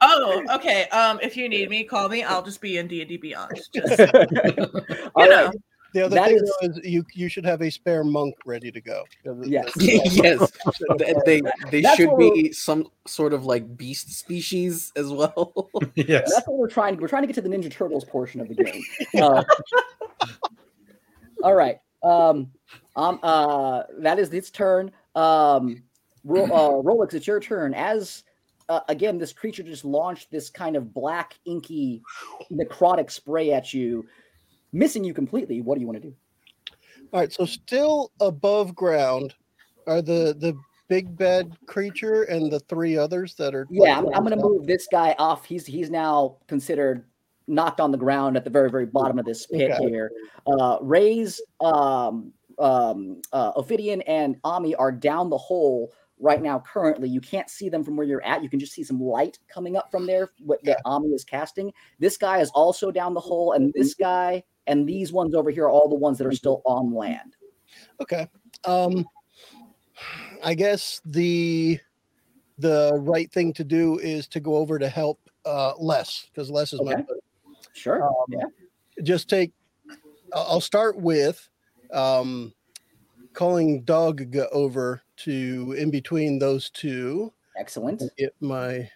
oh, 0.00 0.44
okay. 0.54 0.88
Um, 0.88 1.18
if 1.22 1.36
you 1.36 1.48
need 1.48 1.70
me, 1.70 1.84
call 1.84 2.08
me. 2.08 2.22
I'll 2.22 2.42
just 2.42 2.60
be 2.60 2.78
in 2.78 2.88
D 2.88 3.00
and 3.00 3.08
D 3.08 3.16
Beyond. 3.16 3.60
Just, 3.74 4.00
All 4.00 4.06
you 4.10 5.08
right. 5.16 5.30
know. 5.30 5.52
The 5.94 6.02
other 6.04 6.16
that 6.16 6.26
thing 6.26 6.36
is- 6.36 6.52
though 6.60 6.68
is 6.68 6.80
you 6.84 7.02
you 7.14 7.30
should 7.30 7.46
have 7.46 7.62
a 7.62 7.70
spare 7.70 8.04
monk 8.04 8.34
ready 8.44 8.70
to 8.70 8.80
go. 8.80 9.04
Yes. 9.42 9.72
yes. 9.80 10.52
They 10.98 11.14
they, 11.24 11.42
they 11.70 11.80
That's 11.80 11.96
should 11.96 12.16
be 12.18 12.52
some 12.52 12.88
sort 13.06 13.32
of 13.32 13.46
like 13.46 13.74
beast 13.76 14.12
species 14.12 14.92
as 14.96 15.10
well. 15.10 15.70
yes. 15.94 16.30
That's 16.34 16.46
what 16.46 16.58
we're 16.58 16.68
trying. 16.68 16.98
We're 16.98 17.08
trying 17.08 17.22
to 17.22 17.26
get 17.26 17.34
to 17.36 17.40
the 17.40 17.48
Ninja 17.48 17.70
Turtles 17.70 18.04
portion 18.04 18.40
of 18.42 18.48
the 18.48 18.54
game. 18.54 18.82
Uh, 19.18 19.42
all 21.42 21.54
right. 21.54 21.78
Um, 22.02 22.50
um, 22.94 23.18
uh, 23.22 23.84
that 24.00 24.18
is 24.18 24.32
its 24.34 24.50
turn. 24.50 24.90
Um, 25.14 25.82
Ro- 26.24 26.44
uh, 26.44 26.82
Rolex, 26.82 27.14
it's 27.14 27.26
your 27.26 27.40
turn. 27.40 27.74
As 27.74 28.24
uh, 28.68 28.80
again, 28.88 29.18
this 29.18 29.32
creature 29.32 29.62
just 29.62 29.84
launched 29.84 30.30
this 30.30 30.50
kind 30.50 30.76
of 30.76 30.92
black, 30.92 31.38
inky, 31.46 32.02
necrotic 32.52 33.10
spray 33.10 33.52
at 33.52 33.72
you, 33.72 34.06
missing 34.72 35.04
you 35.04 35.14
completely. 35.14 35.60
What 35.60 35.76
do 35.76 35.80
you 35.80 35.86
want 35.86 36.02
to 36.02 36.08
do? 36.08 36.14
All 37.12 37.20
right, 37.20 37.32
so 37.32 37.46
still 37.46 38.12
above 38.20 38.74
ground 38.74 39.34
are 39.86 40.02
the 40.02 40.36
the 40.38 40.54
big 40.88 41.16
bad 41.16 41.56
creature 41.66 42.24
and 42.24 42.50
the 42.50 42.60
three 42.60 42.96
others 42.96 43.34
that 43.36 43.54
are. 43.54 43.66
Yeah, 43.70 43.98
I'm, 43.98 44.06
I'm 44.08 44.24
going 44.24 44.36
to 44.38 44.42
move 44.42 44.66
this 44.66 44.86
guy 44.90 45.14
off. 45.18 45.44
He's 45.46 45.64
he's 45.64 45.90
now 45.90 46.36
considered 46.46 47.04
knocked 47.46 47.80
on 47.80 47.90
the 47.90 47.98
ground 47.98 48.36
at 48.36 48.44
the 48.44 48.50
very 48.50 48.70
very 48.70 48.84
bottom 48.84 49.18
of 49.18 49.24
this 49.24 49.46
pit 49.46 49.70
Okay. 49.70 49.88
here. 49.88 50.12
Uh, 50.46 50.78
Ray's 50.82 51.40
um, 51.60 52.32
um, 52.58 53.22
uh, 53.32 53.52
Ophidian 53.56 54.02
and 54.02 54.36
Ami 54.44 54.74
are 54.74 54.92
down 54.92 55.30
the 55.30 55.38
hole 55.38 55.92
right 56.20 56.42
now. 56.42 56.60
Currently, 56.60 57.08
you 57.08 57.20
can't 57.20 57.48
see 57.48 57.68
them 57.68 57.84
from 57.84 57.96
where 57.96 58.06
you're 58.06 58.24
at. 58.24 58.42
You 58.42 58.48
can 58.48 58.58
just 58.58 58.72
see 58.72 58.84
some 58.84 59.00
light 59.00 59.38
coming 59.48 59.76
up 59.76 59.90
from 59.90 60.06
there. 60.06 60.30
What 60.40 60.62
that 60.64 60.80
Ami 60.84 61.08
is 61.08 61.24
casting. 61.24 61.72
This 61.98 62.16
guy 62.16 62.38
is 62.38 62.50
also 62.50 62.90
down 62.90 63.14
the 63.14 63.20
hole, 63.20 63.52
and 63.52 63.72
this 63.74 63.94
guy 63.94 64.42
and 64.66 64.88
these 64.88 65.12
ones 65.12 65.34
over 65.34 65.50
here 65.50 65.64
are 65.64 65.70
all 65.70 65.88
the 65.88 65.94
ones 65.94 66.18
that 66.18 66.26
are 66.26 66.32
still 66.32 66.62
on 66.64 66.92
land. 66.92 67.36
Okay. 68.00 68.28
Um, 68.64 69.06
I 70.42 70.54
guess 70.54 71.00
the 71.04 71.80
the 72.58 72.98
right 73.00 73.30
thing 73.32 73.52
to 73.54 73.64
do 73.64 73.98
is 73.98 74.26
to 74.28 74.40
go 74.40 74.56
over 74.56 74.78
to 74.78 74.88
help 74.88 75.18
uh, 75.44 75.72
Les 75.78 76.28
because 76.32 76.50
Les 76.50 76.72
is 76.72 76.80
my 76.82 76.92
Okay. 76.92 77.04
Sure. 77.72 78.04
Um, 78.04 78.12
yeah. 78.28 78.44
just 79.02 79.28
take 79.28 79.52
I'll 80.32 80.46
I'll 80.48 80.60
start 80.60 80.96
with 80.98 81.48
um 81.92 82.52
calling 83.32 83.82
dog 83.82 84.36
over 84.52 85.02
to 85.18 85.74
in 85.78 85.90
between 85.90 86.38
those 86.38 86.70
two 86.70 87.32
Excellent. 87.56 88.02
get 88.16 88.34
my 88.40 88.88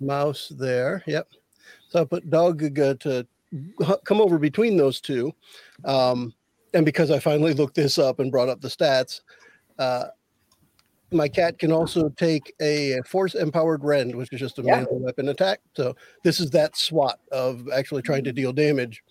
mouse 0.00 0.52
there 0.58 1.02
yep 1.06 1.28
so 1.88 2.00
i 2.00 2.04
put 2.04 2.28
dog 2.30 2.58
to 2.60 3.26
come 4.04 4.20
over 4.20 4.38
between 4.38 4.76
those 4.76 5.00
two 5.00 5.32
um 5.84 6.34
and 6.74 6.84
because 6.84 7.10
i 7.10 7.18
finally 7.18 7.54
looked 7.54 7.74
this 7.74 7.98
up 7.98 8.18
and 8.20 8.30
brought 8.32 8.48
up 8.48 8.60
the 8.60 8.68
stats 8.68 9.20
uh 9.78 10.06
my 11.12 11.28
cat 11.28 11.58
can 11.60 11.70
also 11.70 12.08
take 12.10 12.52
a 12.60 13.00
force 13.06 13.34
empowered 13.34 13.84
rend 13.84 14.14
which 14.14 14.32
is 14.32 14.40
just 14.40 14.58
a 14.58 14.62
Yeah. 14.62 14.80
melee 14.80 14.86
weapon 14.98 15.28
attack 15.28 15.60
so 15.76 15.94
this 16.24 16.40
is 16.40 16.50
that 16.50 16.76
swat 16.76 17.20
of 17.30 17.68
actually 17.72 18.02
trying 18.02 18.24
to 18.24 18.32
deal 18.32 18.52
damage 18.52 19.02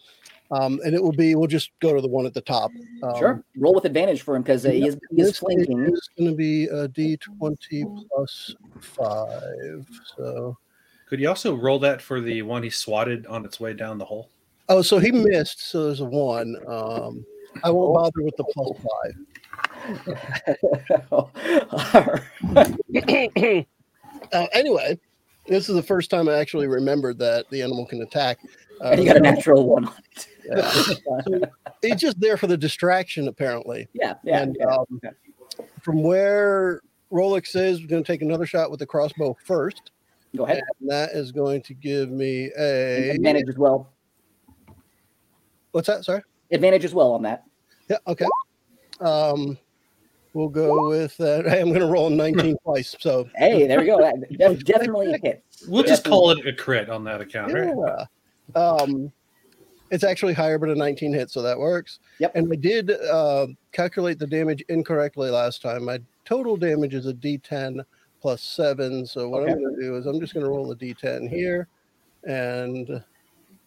um 0.52 0.80
and 0.86 0.94
it 0.94 1.02
will 1.02 1.12
be 1.12 1.36
we'll 1.36 1.48
just 1.48 1.72
go 1.80 1.94
to 1.94 2.02
the 2.02 2.08
one 2.08 2.26
at 2.26 2.34
the 2.34 2.42
top 2.42 2.72
um, 3.04 3.18
Sure. 3.18 3.44
Roll 3.58 3.74
with 3.74 3.86
advantage 3.86 4.22
for 4.22 4.36
him 4.36 4.44
because 4.44 4.66
uh, 4.66 4.70
he 4.70 4.88
is, 4.88 4.98
he 5.12 5.22
is 5.22 5.38
flanking. 5.38 5.86
is 5.86 6.10
going 6.18 6.30
to 6.30 6.36
be 6.36 6.66
a 6.66 6.88
d20 6.90 8.08
plus 8.10 8.56
5 8.80 9.88
so 10.18 10.58
Could 11.08 11.20
you 11.20 11.30
also 11.30 11.56
roll 11.56 11.80
that 11.80 12.02
for 12.02 12.22
the 12.22 12.42
one 12.42 12.64
he 12.64 12.70
swatted 12.70 13.26
on 13.28 13.46
its 13.46 13.60
way 13.60 13.74
down 13.74 13.98
the 13.98 14.06
hole? 14.06 14.30
Oh, 14.70 14.82
so 14.82 14.98
he 14.98 15.12
missed. 15.12 15.70
So 15.70 15.86
there's 15.86 16.00
a 16.00 16.06
one. 16.06 16.56
Um, 16.68 17.26
I 17.64 17.70
won't 17.70 17.94
bother 17.94 18.22
with 18.24 18.36
the 18.38 18.46
plus 18.46 18.78
five. 18.88 19.14
Uh, 24.32 24.48
anyway, 24.54 24.98
this 25.48 25.70
is 25.70 25.76
the 25.76 25.84
first 25.84 26.10
time 26.10 26.30
I 26.30 26.36
actually 26.36 26.68
remembered 26.68 27.18
that 27.20 27.50
the 27.50 27.62
animal 27.62 27.86
can 27.86 28.02
attack. 28.02 28.40
Uh, 28.82 28.90
and 28.90 29.02
you 29.02 29.08
got 29.08 29.18
a 29.18 29.22
natural 29.22 29.68
one 29.68 29.86
on 29.86 29.94
it. 30.16 30.28
yeah. 30.46 30.72
So 30.72 31.42
it's 31.82 32.02
just 32.02 32.20
there 32.20 32.38
for 32.38 32.48
the 32.48 32.58
distraction, 32.58 33.28
apparently. 33.28 33.88
Yeah, 33.94 34.16
yeah. 34.24 34.42
and 34.42 34.58
yeah. 34.60 34.66
um, 34.68 35.02
from 35.82 36.04
where 36.04 36.82
Rolex 37.12 37.56
is, 37.56 37.82
we're 37.82 37.88
going 37.88 38.04
to 38.04 38.08
take 38.12 38.22
another 38.22 38.46
shot 38.46 38.72
with 38.72 38.80
the 38.80 38.86
crossbow 38.86 39.38
first. 39.46 39.92
Go 40.36 40.46
ahead. 40.46 40.64
And 40.80 40.90
that 40.90 41.12
is 41.12 41.32
going 41.32 41.62
to 41.64 41.74
give 41.76 42.10
me 42.10 42.52
a 42.58 43.12
Advantage 43.12 43.50
as 43.50 43.58
well. 43.58 43.90
What's 45.72 45.88
that? 45.88 46.04
Sorry. 46.04 46.22
Advantage 46.52 46.86
as 46.86 46.94
well 46.94 47.12
on 47.12 47.22
that. 47.24 47.44
Yeah. 47.90 47.98
Okay. 48.08 48.26
Um, 49.00 49.58
we'll 50.34 50.50
go 50.50 50.90
with 50.90 51.16
that. 51.18 51.48
I'm 51.48 51.70
going 51.70 51.80
to 51.80 51.86
roll 51.86 52.08
a 52.08 52.16
19 52.16 52.58
twice. 52.64 52.96
So 53.00 53.30
Hey, 53.36 53.68
there 53.68 53.80
we 53.80 53.86
go. 53.86 54.00
That 54.00 54.16
def- 54.38 54.64
definitely 54.66 55.14
a 55.14 55.18
hit. 55.18 55.44
We'll 55.68 55.84
just 55.84 56.04
call 56.04 56.32
it 56.32 56.46
a 56.46 56.54
crit 56.54 56.90
on 56.90 57.04
that 57.06 57.22
account, 57.22 57.54
right? 57.54 58.08
Um, 58.56 59.12
it's 59.92 60.04
actually 60.04 60.34
higher, 60.34 60.58
but 60.58 60.70
a 60.70 60.76
19 60.76 61.14
hit, 61.14 61.30
so 61.30 61.42
that 61.42 61.58
works. 61.58 62.00
Yep. 62.20 62.36
And 62.36 62.52
I 62.52 62.56
did 62.56 62.92
uh, 62.92 63.48
calculate 63.72 64.20
the 64.20 64.28
damage 64.28 64.64
incorrectly 64.70 65.30
last 65.30 65.62
time. 65.62 65.86
My 65.86 66.00
total 66.26 66.58
damage 66.58 66.94
is 66.94 67.06
a 67.06 67.14
D10 67.14 67.86
plus 68.22 68.42
seven. 68.42 69.06
So 69.06 69.30
what 69.30 69.44
I'm 69.44 69.60
going 69.60 69.76
to 69.76 69.82
do 69.82 69.96
is 69.96 70.06
I'm 70.06 70.20
just 70.20 70.34
going 70.34 70.46
to 70.46 70.50
roll 70.50 70.72
a 70.72 70.76
D10 70.76 71.30
here, 71.30 71.68
and 72.24 73.04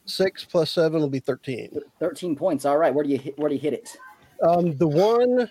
six 0.06 0.44
plus 0.44 0.70
seven 0.70 1.00
will 1.00 1.08
be 1.08 1.20
13. 1.20 1.78
13 2.00 2.34
points. 2.34 2.64
All 2.64 2.78
right. 2.78 2.92
Where 2.92 3.04
do 3.04 3.10
you 3.10 3.18
hit 3.18 3.38
where 3.38 3.48
do 3.48 3.54
you 3.54 3.60
hit 3.60 3.74
it? 3.74 3.96
Um, 4.42 4.76
the 4.76 4.88
one, 4.88 5.50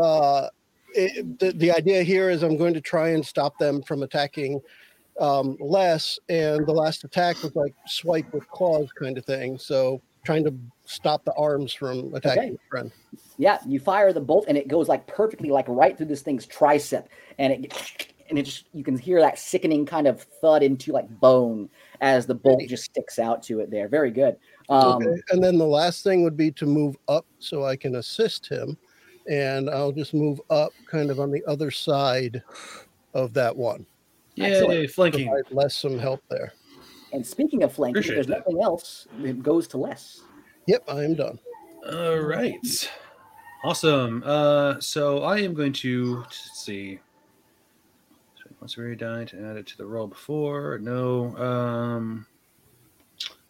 uh, 0.00 0.48
it, 0.94 1.38
the, 1.38 1.52
the 1.52 1.72
idea 1.72 2.02
here 2.02 2.30
is 2.30 2.42
I'm 2.42 2.56
going 2.56 2.74
to 2.74 2.80
try 2.80 3.10
and 3.10 3.24
stop 3.24 3.58
them 3.58 3.82
from 3.82 4.02
attacking 4.02 4.60
um, 5.20 5.56
Les. 5.60 6.18
And 6.28 6.66
the 6.66 6.72
last 6.72 7.04
attack 7.04 7.42
was 7.42 7.54
like 7.54 7.74
swipe 7.86 8.32
with 8.32 8.48
claws 8.48 8.88
kind 8.98 9.18
of 9.18 9.24
thing. 9.24 9.58
So 9.58 10.00
trying 10.24 10.44
to 10.44 10.54
stop 10.84 11.24
the 11.24 11.34
arms 11.34 11.72
from 11.72 12.14
attacking 12.14 12.42
Okay. 12.42 12.50
the 12.50 12.58
friend. 12.68 12.92
Yeah, 13.38 13.58
you 13.66 13.80
fire 13.80 14.12
the 14.12 14.20
bolt 14.20 14.46
and 14.48 14.58
it 14.58 14.68
goes 14.68 14.88
like 14.88 15.06
perfectly 15.06 15.50
like 15.50 15.66
right 15.68 15.96
through 15.96 16.06
this 16.06 16.22
thing's 16.22 16.46
tricep 16.46 17.06
and 17.38 17.52
it 17.52 18.12
and 18.28 18.38
it 18.38 18.42
just 18.42 18.66
you 18.72 18.84
can 18.84 18.98
hear 18.98 19.20
that 19.20 19.38
sickening 19.38 19.86
kind 19.86 20.06
of 20.06 20.22
thud 20.22 20.62
into 20.62 20.92
like 20.92 21.08
bone 21.20 21.68
as 22.00 22.26
the 22.26 22.34
bolt 22.34 22.62
just 22.68 22.84
sticks 22.84 23.18
out 23.18 23.42
to 23.44 23.60
it 23.60 23.70
there. 23.70 23.88
Very 23.88 24.10
good. 24.10 24.36
Um 24.68 25.02
okay. 25.02 25.20
And 25.30 25.42
then 25.42 25.58
the 25.58 25.66
last 25.66 26.04
thing 26.04 26.22
would 26.22 26.36
be 26.36 26.50
to 26.52 26.66
move 26.66 26.96
up 27.08 27.26
so 27.38 27.64
I 27.64 27.76
can 27.76 27.96
assist 27.96 28.46
him. 28.46 28.76
And 29.28 29.68
I'll 29.70 29.92
just 29.92 30.14
move 30.14 30.40
up 30.50 30.72
kind 30.86 31.10
of 31.10 31.20
on 31.20 31.30
the 31.30 31.44
other 31.46 31.70
side 31.70 32.42
of 33.14 33.32
that 33.34 33.54
one. 33.56 33.86
Yeah, 34.34 34.46
Excellent. 34.46 34.90
flanking. 34.90 35.42
Les 35.50 35.74
some 35.76 35.98
help 35.98 36.22
there. 36.30 36.52
and 37.12 37.26
speaking 37.26 37.62
of 37.62 37.72
flanking, 37.72 37.96
Appreciate 37.98 38.14
there's 38.14 38.26
that. 38.28 38.38
nothing 38.38 38.62
else, 38.62 39.06
it 39.22 39.42
goes 39.42 39.66
to 39.68 39.76
Les. 39.76 40.22
Yep, 40.66 40.84
I 40.88 41.04
am 41.04 41.14
done. 41.14 41.38
All 41.92 42.18
right. 42.20 42.90
Awesome. 43.64 44.22
Uh, 44.24 44.80
so 44.80 45.22
I 45.22 45.38
am 45.40 45.52
going 45.54 45.72
to 45.74 46.18
let's 46.20 46.50
see. 46.64 46.98
So 48.36 48.44
once 48.60 48.76
we 48.76 48.94
die 48.94 49.24
to 49.24 49.44
add 49.50 49.56
it 49.56 49.66
to 49.68 49.76
the 49.76 49.84
roll 49.84 50.06
before. 50.06 50.78
No. 50.80 51.36
Um, 51.36 52.26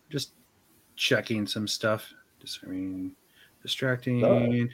just 0.09 0.33
checking 0.97 1.47
some 1.47 1.69
stuff. 1.69 2.13
Just 2.41 2.61
I 2.65 2.69
mean, 2.69 3.13
distracting. 3.63 4.71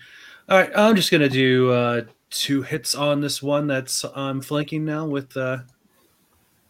All 0.49 0.59
right. 0.59 0.71
I'm 0.77 0.95
just 0.97 1.11
gonna 1.11 1.29
do 1.29 1.73
uh, 1.73 2.03
two 2.31 2.63
hits 2.63 2.95
on 2.95 3.21
this 3.21 3.43
one 3.43 3.67
that's 3.67 4.05
I'm 4.15 4.41
flanking 4.41 4.85
now 4.85 5.07
with 5.07 5.37
uh, 5.37 5.59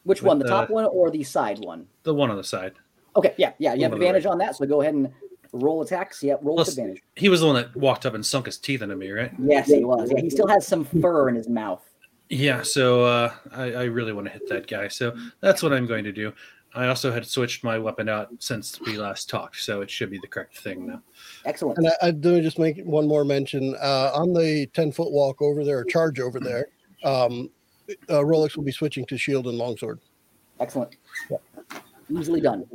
Which 0.04 0.22
With 0.22 0.28
one, 0.28 0.38
the 0.38 0.44
the- 0.44 0.50
top 0.50 0.70
one 0.70 0.84
or 0.86 1.10
the 1.10 1.22
side 1.22 1.58
one? 1.60 1.86
the 2.04 2.14
one 2.14 2.30
on 2.30 2.36
the 2.36 2.44
side. 2.44 2.72
Okay, 3.16 3.34
yeah, 3.38 3.52
yeah, 3.58 3.72
you 3.74 3.82
have 3.82 3.92
One 3.92 3.94
on 3.96 4.00
the 4.00 4.06
advantage 4.06 4.26
on 4.26 4.38
that, 4.38 4.56
so 4.56 4.66
go 4.66 4.82
ahead 4.82 4.92
and 4.94 5.10
roll 5.52 5.80
attacks. 5.80 6.22
Yep, 6.22 6.40
roll 6.42 6.56
Plus- 6.56 6.68
advantage. 6.68 7.02
He 7.14 7.28
was 7.30 7.40
the 7.40 7.46
one 7.46 7.56
that 7.56 7.74
walked 7.74 8.04
up 8.06 8.14
and 8.14 8.24
sunk 8.24 8.44
his 8.46 8.58
teeth 8.58 8.82
into 8.82 8.94
me, 8.96 9.10
right? 9.10 9.32
Yes, 9.38 9.68
he 9.68 9.84
was. 9.84 10.10
Yeah, 10.14 10.20
he 10.20 10.28
still 10.30 10.46
has 10.48 10.66
some 10.66 10.84
fur 10.84 11.28
in 11.30 11.34
his 11.34 11.48
mouth. 11.48 11.82
Yeah, 12.28 12.62
so 12.62 13.04
uh, 13.04 13.32
I, 13.52 13.72
I 13.72 13.82
really 13.84 14.12
want 14.12 14.26
to 14.26 14.32
hit 14.32 14.48
that 14.48 14.66
guy. 14.66 14.88
So 14.88 15.16
that's 15.40 15.62
what 15.62 15.72
I'm 15.72 15.86
going 15.86 16.04
to 16.04 16.12
do. 16.12 16.32
I 16.74 16.88
also 16.88 17.10
had 17.10 17.24
switched 17.26 17.64
my 17.64 17.78
weapon 17.78 18.08
out 18.08 18.28
since 18.40 18.78
we 18.82 18.98
last 18.98 19.30
talked, 19.30 19.60
so 19.62 19.80
it 19.80 19.90
should 19.90 20.10
be 20.10 20.18
the 20.18 20.26
correct 20.26 20.58
thing 20.58 20.86
now. 20.86 21.02
Excellent. 21.46 21.78
And 21.78 21.88
I, 21.88 22.08
I 22.08 22.10
do 22.10 22.42
just 22.42 22.58
make 22.58 22.82
one 22.84 23.06
more 23.06 23.24
mention 23.24 23.74
uh, 23.80 24.10
on 24.12 24.34
the 24.34 24.66
10 24.74 24.92
foot 24.92 25.12
walk 25.12 25.40
over 25.40 25.64
there, 25.64 25.78
or 25.78 25.84
charge 25.84 26.20
over 26.20 26.40
there. 26.40 26.66
Um, 27.04 27.50
uh, 28.10 28.14
Rolex 28.14 28.56
will 28.56 28.64
be 28.64 28.72
switching 28.72 29.06
to 29.06 29.16
shield 29.16 29.46
and 29.46 29.56
longsword. 29.56 30.00
Excellent. 30.58 30.96
Easily 32.10 32.40
done. 32.40 32.66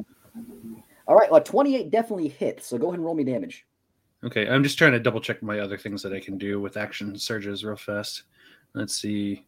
All 1.07 1.15
right, 1.15 1.29
well, 1.29 1.41
28 1.41 1.91
definitely 1.91 2.29
hits. 2.29 2.67
So 2.67 2.77
go 2.77 2.87
ahead 2.87 2.99
and 2.99 3.05
roll 3.05 3.15
me 3.15 3.25
damage. 3.25 3.65
Okay, 4.23 4.47
I'm 4.47 4.63
just 4.63 4.77
trying 4.77 4.93
to 4.93 4.99
double 4.99 5.19
check 5.19 5.43
my 5.43 5.59
other 5.59 5.77
things 5.77 6.01
that 6.03 6.13
I 6.13 6.19
can 6.19 6.37
do 6.37 6.61
with 6.61 6.77
action 6.77 7.17
surges 7.17 7.65
real 7.65 7.75
fast. 7.75 8.23
Let's 8.73 8.95
see. 8.95 9.45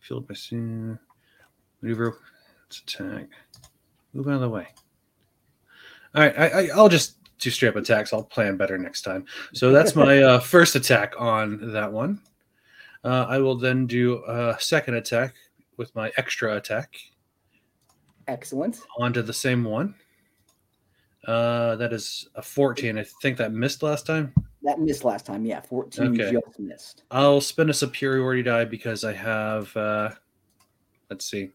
Field 0.00 0.26
by 0.26 0.34
scene. 0.34 0.98
Maneuver. 1.82 2.18
Let's 2.64 2.78
attack. 2.78 3.28
Move 4.14 4.28
out 4.28 4.34
of 4.34 4.40
the 4.40 4.48
way. 4.48 4.68
All 6.14 6.22
right, 6.22 6.38
I, 6.38 6.48
I, 6.48 6.68
I'll 6.74 6.88
just 6.88 7.16
do 7.38 7.50
straight 7.50 7.70
up 7.70 7.76
attacks. 7.76 8.12
I'll 8.12 8.22
plan 8.22 8.56
better 8.56 8.78
next 8.78 9.02
time. 9.02 9.24
So 9.52 9.72
that's 9.72 9.94
my 9.96 10.22
uh, 10.22 10.38
first 10.40 10.74
attack 10.76 11.14
on 11.18 11.72
that 11.72 11.92
one. 11.92 12.20
Uh, 13.02 13.26
I 13.28 13.38
will 13.38 13.56
then 13.56 13.86
do 13.86 14.24
a 14.26 14.56
second 14.58 14.94
attack 14.94 15.34
with 15.76 15.94
my 15.94 16.10
extra 16.16 16.56
attack 16.56 16.94
Excellent. 18.28 18.80
onto 18.98 19.20
the 19.22 19.32
same 19.32 19.64
one. 19.64 19.94
Uh, 21.26 21.76
that 21.76 21.92
is 21.92 22.28
a 22.34 22.42
14. 22.42 22.98
I 22.98 23.04
think 23.22 23.36
that 23.38 23.52
missed 23.52 23.82
last 23.82 24.06
time. 24.06 24.32
That 24.62 24.80
missed 24.80 25.04
last 25.04 25.26
time. 25.26 25.44
Yeah, 25.44 25.60
14 25.60 26.20
Okay. 26.20 26.32
just 26.32 26.58
missed. 26.58 27.02
I'll 27.10 27.40
spend 27.40 27.68
a 27.68 27.74
superiority 27.74 28.42
die 28.42 28.64
because 28.64 29.04
I 29.04 29.12
have 29.12 29.74
uh 29.76 30.10
let's 31.10 31.30
see 31.30 31.50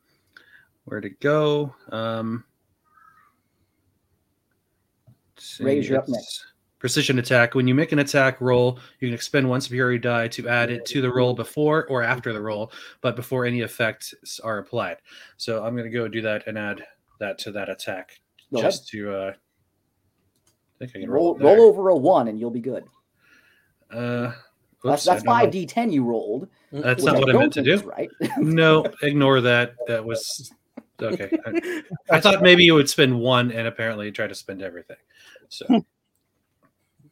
where 0.85 1.01
to 1.01 1.09
go. 1.09 1.73
Um 1.91 2.43
Rays, 5.59 5.87
you're 5.89 5.97
up 5.99 6.07
next. 6.09 6.45
Precision 6.79 7.19
attack. 7.19 7.55
When 7.55 7.67
you 7.67 7.75
make 7.75 7.91
an 7.91 7.99
attack 7.99 8.39
roll, 8.39 8.79
you 8.99 9.07
can 9.09 9.13
expend 9.13 9.49
one 9.49 9.59
superiority 9.59 9.99
die 9.99 10.27
to 10.29 10.47
add 10.47 10.69
it 10.71 10.85
to 10.85 11.01
the 11.01 11.11
roll 11.11 11.33
before 11.33 11.85
or 11.87 12.03
after 12.03 12.31
the 12.31 12.41
roll, 12.41 12.71
but 13.01 13.17
before 13.17 13.45
any 13.45 13.61
effects 13.61 14.13
are 14.43 14.59
applied. 14.59 14.97
So 15.35 15.63
I'm 15.65 15.75
gonna 15.75 15.89
go 15.89 16.07
do 16.07 16.21
that 16.21 16.47
and 16.47 16.57
add 16.57 16.85
that 17.19 17.37
to 17.39 17.51
that 17.51 17.69
attack 17.69 18.19
Go 18.53 18.59
ahead. 18.59 18.71
just 18.71 18.87
to 18.89 19.11
uh 19.13 19.33
I 20.81 20.85
think 20.85 20.91
I 20.95 20.99
can 21.01 21.09
Roll, 21.11 21.35
roll. 21.37 21.57
roll 21.57 21.67
over 21.67 21.89
a 21.89 21.95
one 21.97 22.29
and 22.29 22.39
you'll 22.39 22.49
be 22.49 22.61
good. 22.61 22.85
Uh, 23.91 24.31
That's, 24.81 25.05
oops, 25.05 25.07
I 25.09 25.13
that's 25.15 25.23
don't 25.51 25.67
5d10 25.67 25.91
you 25.91 26.05
rolled. 26.05 26.47
That's 26.71 27.03
not 27.03 27.15
what 27.17 27.27
I 27.27 27.33
don't 27.33 27.41
meant 27.41 27.53
to 27.53 27.61
do. 27.63 27.77
Right. 27.81 28.09
No, 28.37 28.85
ignore 29.01 29.41
that. 29.41 29.73
That 29.87 30.05
was 30.05 30.53
okay. 31.01 31.29
I, 31.45 31.81
I 32.11 32.19
thought 32.19 32.41
maybe 32.41 32.63
you 32.63 32.73
would 32.75 32.89
spend 32.89 33.19
one, 33.19 33.51
and 33.51 33.67
apparently 33.67 34.11
try 34.11 34.27
to 34.27 34.35
spend 34.35 34.61
everything. 34.61 34.97
So 35.49 35.65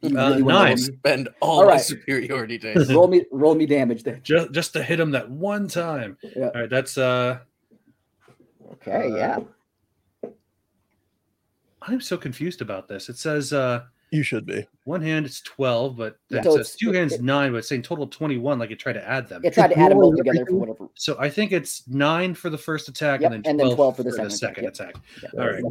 You 0.01 0.15
Uh, 0.17 0.29
really 0.29 0.41
wanna 0.43 0.59
nine. 0.59 0.67
roll- 0.69 0.77
Spend 0.77 1.29
all 1.41 1.61
All 1.61 1.65
my 1.67 1.77
superiority 1.77 2.57
dice. 2.59 2.89
Roll 2.91 3.07
me, 3.07 3.25
roll 3.31 3.55
me 3.55 3.65
damage 3.65 4.03
there. 4.03 4.17
just 4.23 4.51
just 4.51 4.73
to 4.73 4.83
hit 4.83 4.99
him 4.99 5.11
that 5.11 5.29
one 5.29 5.67
time. 5.67 6.17
Yeah. 6.35 6.45
All 6.53 6.61
right, 6.61 6.69
that's 6.69 6.97
uh. 6.97 7.39
Okay, 8.73 9.11
yeah. 9.15 9.39
I'm 11.81 12.01
so 12.01 12.17
confused 12.17 12.61
about 12.61 12.87
this. 12.87 13.09
It 13.09 13.17
says 13.17 13.53
uh 13.53 13.83
You 14.11 14.23
should 14.23 14.45
be. 14.45 14.65
one 14.85 15.01
hand 15.01 15.25
it's 15.25 15.41
twelve, 15.41 15.97
but 15.97 16.17
Yeah. 16.29 16.39
it 16.39 16.43
So 16.45 16.51
it's- 16.53 16.75
two 16.75 16.91
it- 16.91 16.95
hands 16.95 17.13
it- 17.13 17.21
nine, 17.23 17.51
but 17.51 17.57
it's 17.57 17.67
saying 17.67 17.81
total 17.81 18.07
twenty 18.07 18.37
one. 18.37 18.57
Like 18.59 18.71
it 18.71 18.79
tried 18.79 18.93
to 18.93 19.05
add 19.07 19.27
them. 19.27 19.41
It 19.43 19.53
tried 19.53 19.67
to 19.69 19.77
add 19.77 19.91
them 19.91 19.97
both 19.97 20.13
Roll 20.13 20.17
together 20.17 20.45
for 20.45 20.55
whatever. 20.55 20.87
So 20.95 21.17
I 21.19 21.29
think 21.29 21.51
it's 21.51 21.85
nine 21.87 22.33
for 22.33 22.49
the 22.49 22.57
first 22.57 22.87
attack, 22.87 23.19
Yep, 23.21 23.31
and 23.33 23.43
then 23.43 23.49
and 23.51 23.59
12, 23.59 23.69
then 23.69 23.75
12 23.75 23.95
for 23.97 24.03
the 24.03 24.29
second, 24.29 24.63
Yep. 24.63 24.73
attack. 24.73 24.95
Yeah. 25.23 25.29
All 25.41 25.49
right. 25.49 25.63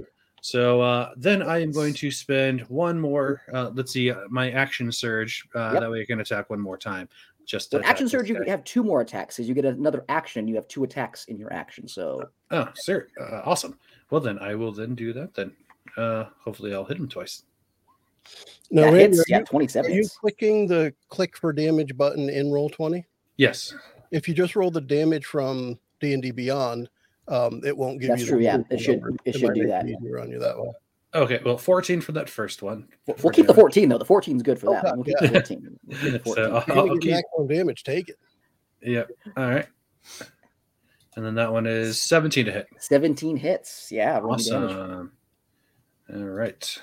So 0.42 0.80
uh, 0.82 1.12
then 1.16 1.42
I 1.42 1.62
am 1.62 1.72
going 1.72 1.94
to 1.94 2.10
spend 2.10 2.60
one 2.68 3.00
more. 3.00 3.42
Uh, 3.52 3.70
let's 3.74 3.90
see, 3.92 4.10
uh, 4.10 4.20
my 4.28 4.50
action 4.50 4.92
surge. 4.92 5.48
Uh, 5.54 5.70
Yep. 5.72 5.80
That 5.80 5.90
way 5.90 6.02
I 6.02 6.04
can 6.04 6.20
attack 6.20 6.50
one 6.50 6.60
more 6.60 6.76
time. 6.76 7.08
Just 7.46 7.72
With 7.72 7.82
to 7.82 7.88
action 7.88 8.08
surge, 8.08 8.28
you 8.28 8.42
have 8.46 8.64
two 8.64 8.82
more 8.82 9.00
attacks. 9.00 9.38
As 9.38 9.48
you 9.48 9.54
get 9.54 9.64
another 9.64 10.04
action, 10.08 10.46
you 10.48 10.56
have 10.56 10.66
two 10.68 10.82
attacks 10.84 11.24
in 11.26 11.38
your 11.38 11.52
action. 11.52 11.86
So 11.88 12.28
Oh, 12.50 12.68
sir, 12.74 13.06
uh, 13.20 13.42
awesome. 13.44 13.78
Well 14.10 14.20
then, 14.20 14.38
I 14.40 14.54
will 14.56 14.72
then 14.72 14.94
do 14.94 15.12
that. 15.14 15.32
Then, 15.34 15.52
uh, 15.96 16.24
hopefully, 16.38 16.74
I'll 16.74 16.84
hit 16.84 16.98
him 16.98 17.08
twice. 17.08 17.44
Now, 18.70 18.82
that 18.82 18.92
Randy, 18.92 19.16
hits. 19.16 19.20
are, 19.20 19.24
Yeah, 19.28 19.40
27 19.42 19.90
are 19.90 19.94
you 19.94 20.08
clicking 20.20 20.66
the 20.66 20.92
click 21.08 21.36
for 21.36 21.52
damage 21.52 21.96
button 21.96 22.28
in 22.28 22.46
Roll20? 22.46 23.04
Yes. 23.36 23.74
If 24.10 24.28
you 24.28 24.34
just 24.34 24.56
roll 24.56 24.70
the 24.70 24.80
damage 24.80 25.24
from 25.26 25.78
D&D 26.00 26.30
Beyond, 26.32 26.88
um, 27.28 27.60
it 27.64 27.76
won't 27.76 28.00
give 28.00 28.08
That's 28.10 28.22
you 28.22 28.26
That's 28.26 28.30
true, 28.30 28.38
the 28.38 28.44
yeah. 28.44 28.58
It 28.70 28.80
should- 28.80 29.00
number. 29.02 29.16
it 29.24 29.32
should 29.34 29.42
might 29.48 29.54
do 29.54 29.60
make 29.62 29.68
that. 29.70 29.86
easier 29.88 30.18
on 30.20 30.30
you 30.30 30.38
that 30.38 30.58
way. 30.58 30.70
Okay. 31.14 31.40
Well, 31.44 31.56
fourteen 31.56 32.00
for 32.02 32.12
that 32.12 32.28
first 32.28 32.62
one. 32.62 32.88
We'll 33.06 33.16
for 33.16 33.30
keep 33.30 33.46
the 33.46 33.54
14 33.54 33.88
though. 33.88 33.96
The 33.98 34.04
14 34.04 34.36
is 34.36 34.42
good 34.42 34.58
for 34.58 34.68
Oh, 34.68 34.72
that. 34.72 34.84
one. 34.84 34.96
We'll 34.96 35.04
keep 35.04 35.18
the 35.20 35.28
14. 35.28 35.78
We'll 35.86 35.98
keep 35.98 36.12
the 36.12 36.18
14. 36.24 36.44
So, 36.44 36.56
If 36.58 36.70
I'll 36.70 36.88
get 36.88 37.00
keep- 37.00 37.10
maximum 37.12 37.46
damage, 37.48 37.84
take 37.84 38.08
it. 38.10 38.16
Yep. 38.82 39.10
All 39.36 39.48
right. 39.48 39.66
And 41.16 41.24
then 41.24 41.34
that 41.36 41.50
one 41.52 41.66
is 41.66 42.00
seventeen 42.02 42.44
to 42.46 42.52
hit. 42.52 42.66
17 42.78 43.36
hits. 43.38 43.90
Yeah, 43.90 44.18
roll 44.18 44.36
me 44.36 44.44
damage. 44.44 44.70
Awesome. 44.76 45.12
All 46.14 46.20
right. 46.24 46.78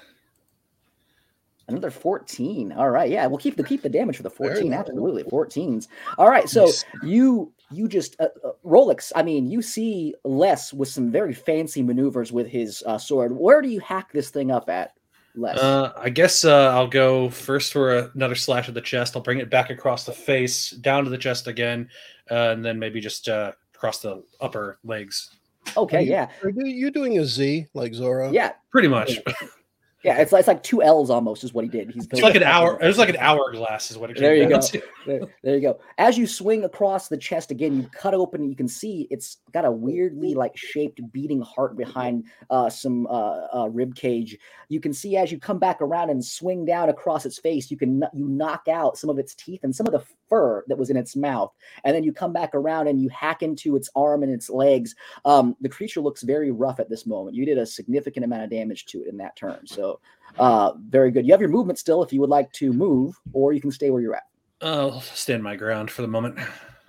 Another 1.69 1.91
14. 1.91 2.73
All 2.73 2.89
right. 2.89 3.09
Yeah, 3.09 3.25
we'll 3.27 3.37
keep 3.37 3.55
the 3.55 3.63
keep 3.63 3.81
the 3.81 3.89
damage 3.89 4.17
for 4.17 4.23
the 4.23 4.29
14. 4.29 4.73
Absolutely. 4.73 5.23
14s. 5.23 5.87
All 6.17 6.29
right. 6.29 6.49
So 6.49 6.65
Nice. 6.65 6.85
you 7.03 7.53
you 7.71 7.87
just 7.87 8.19
uh, 8.19 8.27
uh, 8.43 8.51
Rolex, 8.65 9.11
I 9.15 9.23
mean, 9.23 9.49
you 9.49 9.61
see 9.61 10.13
Les 10.25 10.73
with 10.73 10.89
some 10.89 11.09
very 11.09 11.33
fancy 11.33 11.81
maneuvers 11.81 12.31
with 12.31 12.47
his 12.47 12.83
uh, 12.85 12.97
sword. 12.97 13.31
Where 13.35 13.61
do 13.61 13.69
you 13.69 13.79
hack 13.79 14.11
this 14.11 14.29
thing 14.29 14.51
up 14.51 14.69
at, 14.69 14.93
Les? 15.35 15.57
Uh, 15.57 15.93
I 15.97 16.09
guess 16.09 16.43
uh, 16.43 16.69
I'll 16.75 16.87
go 16.87 17.29
first 17.29 17.71
for 17.73 18.11
another 18.13 18.35
slash 18.35 18.67
of 18.67 18.73
the 18.73 18.81
chest. 18.81 19.15
I'll 19.15 19.23
bring 19.23 19.39
it 19.39 19.49
back 19.49 19.69
across 19.69 20.05
the 20.05 20.11
face, 20.11 20.71
down 20.71 21.05
to 21.05 21.09
the 21.09 21.17
chest 21.17 21.47
again, 21.47 21.89
uh, 22.29 22.49
and 22.51 22.63
then 22.63 22.77
maybe 22.77 22.99
just 22.99 23.27
uh, 23.29 23.53
across 23.73 23.99
the 24.01 24.21
upper 24.41 24.77
legs. 24.83 25.31
okay, 25.77 26.03
you- 26.03 26.11
yeah. 26.11 26.27
Are 26.43 26.49
you, 26.49 26.65
you 26.65 26.91
doing 26.91 27.17
a 27.19 27.25
Z 27.25 27.67
like 27.73 27.93
Zoro? 27.95 28.31
Yeah. 28.31 28.51
Pretty 28.69 28.89
much. 28.89 29.19
Yeah, 30.03 30.17
it's, 30.17 30.33
it's 30.33 30.47
like 30.49 30.63
two 30.63 30.83
L's 30.83 31.09
almost 31.09 31.45
is 31.45 31.53
what 31.53 31.63
he 31.63 31.69
did. 31.69 31.91
He's 31.91 32.05
It's 32.11 32.21
like 32.21 32.35
an 32.35 32.43
hour. 32.43 32.77
It 32.81 32.87
was 32.87 32.97
like 32.97 33.09
an 33.09 33.17
hourglass, 33.17 33.89
is 33.89 33.97
what 33.97 34.09
it 34.09 34.15
came 34.15 34.23
There 34.23 34.35
you 34.35 34.49
go. 34.49 34.59
to. 34.59 34.81
There, 35.05 35.19
there 35.43 35.55
you 35.55 35.61
go. 35.61 35.79
As 35.97 36.17
you 36.17 36.25
swing 36.25 36.63
across 36.63 37.09
the 37.09 37.17
chest 37.17 37.51
again, 37.51 37.75
you 37.75 37.89
cut 37.89 38.13
open 38.13 38.39
and 38.39 38.49
you 38.49 38.55
can 38.55 38.69
see 38.69 39.05
it's 39.11 39.39
got 39.51 39.65
a 39.65 39.71
weirdly 39.71 40.33
like 40.33 40.55
shaped 40.55 41.01
beating 41.11 41.41
heart 41.41 41.75
behind 41.75 42.23
uh, 42.49 42.69
some 42.69 43.05
uh, 43.07 43.47
uh, 43.53 43.69
rib 43.69 43.95
cage. 43.95 44.37
You 44.69 44.79
can 44.79 44.93
see 44.93 45.17
as 45.17 45.29
you 45.29 45.39
come 45.39 45.59
back 45.59 45.81
around 45.81 46.09
and 46.09 46.23
swing 46.23 46.63
down 46.63 46.87
across 46.87 47.25
its 47.25 47.37
face, 47.37 47.69
you 47.69 47.75
can 47.75 48.01
you 48.13 48.29
knock 48.29 48.69
out 48.69 48.97
some 48.97 49.09
of 49.09 49.19
its 49.19 49.35
teeth 49.35 49.59
and 49.63 49.75
some 49.75 49.85
of 49.87 49.91
the 49.91 50.05
fur 50.33 50.63
that 50.67 50.77
was 50.77 50.89
in 50.89 50.97
its 50.97 51.15
mouth, 51.15 51.53
and 51.83 51.95
then 51.95 52.03
you 52.03 52.11
come 52.11 52.33
back 52.33 52.55
around 52.55 52.87
and 52.87 52.99
you 52.99 53.09
hack 53.09 53.43
into 53.43 53.75
its 53.75 53.89
arm 53.95 54.23
and 54.23 54.31
its 54.31 54.49
legs. 54.49 54.95
Um, 55.25 55.55
the 55.61 55.69
creature 55.69 56.01
looks 56.01 56.23
very 56.23 56.51
rough 56.51 56.79
at 56.79 56.89
this 56.89 57.05
moment. 57.05 57.35
You 57.35 57.45
did 57.45 57.59
a 57.59 57.65
significant 57.65 58.25
amount 58.25 58.43
of 58.43 58.49
damage 58.49 58.85
to 58.87 59.01
it 59.01 59.07
in 59.07 59.17
that 59.17 59.35
turn, 59.35 59.65
so 59.65 59.99
uh, 60.39 60.73
very 60.89 61.11
good. 61.11 61.25
You 61.27 61.33
have 61.33 61.41
your 61.41 61.49
movement 61.49 61.77
still 61.77 62.01
if 62.01 62.11
you 62.11 62.19
would 62.21 62.29
like 62.29 62.51
to 62.53 62.73
move, 62.73 63.15
or 63.33 63.53
you 63.53 63.61
can 63.61 63.71
stay 63.71 63.89
where 63.89 64.01
you're 64.01 64.15
at. 64.15 64.23
I'll 64.61 65.01
stand 65.01 65.43
my 65.43 65.55
ground 65.55 65.91
for 65.91 66.01
the 66.01 66.07
moment. 66.07 66.39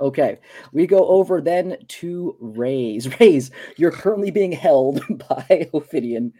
Okay, 0.00 0.38
we 0.72 0.86
go 0.86 1.06
over 1.06 1.40
then 1.40 1.76
to 1.86 2.36
Rays. 2.40 3.08
Rays, 3.20 3.50
you're 3.76 3.92
currently 3.92 4.30
being 4.30 4.52
held 4.52 5.02
by 5.28 5.68
Ophidian. 5.72 6.32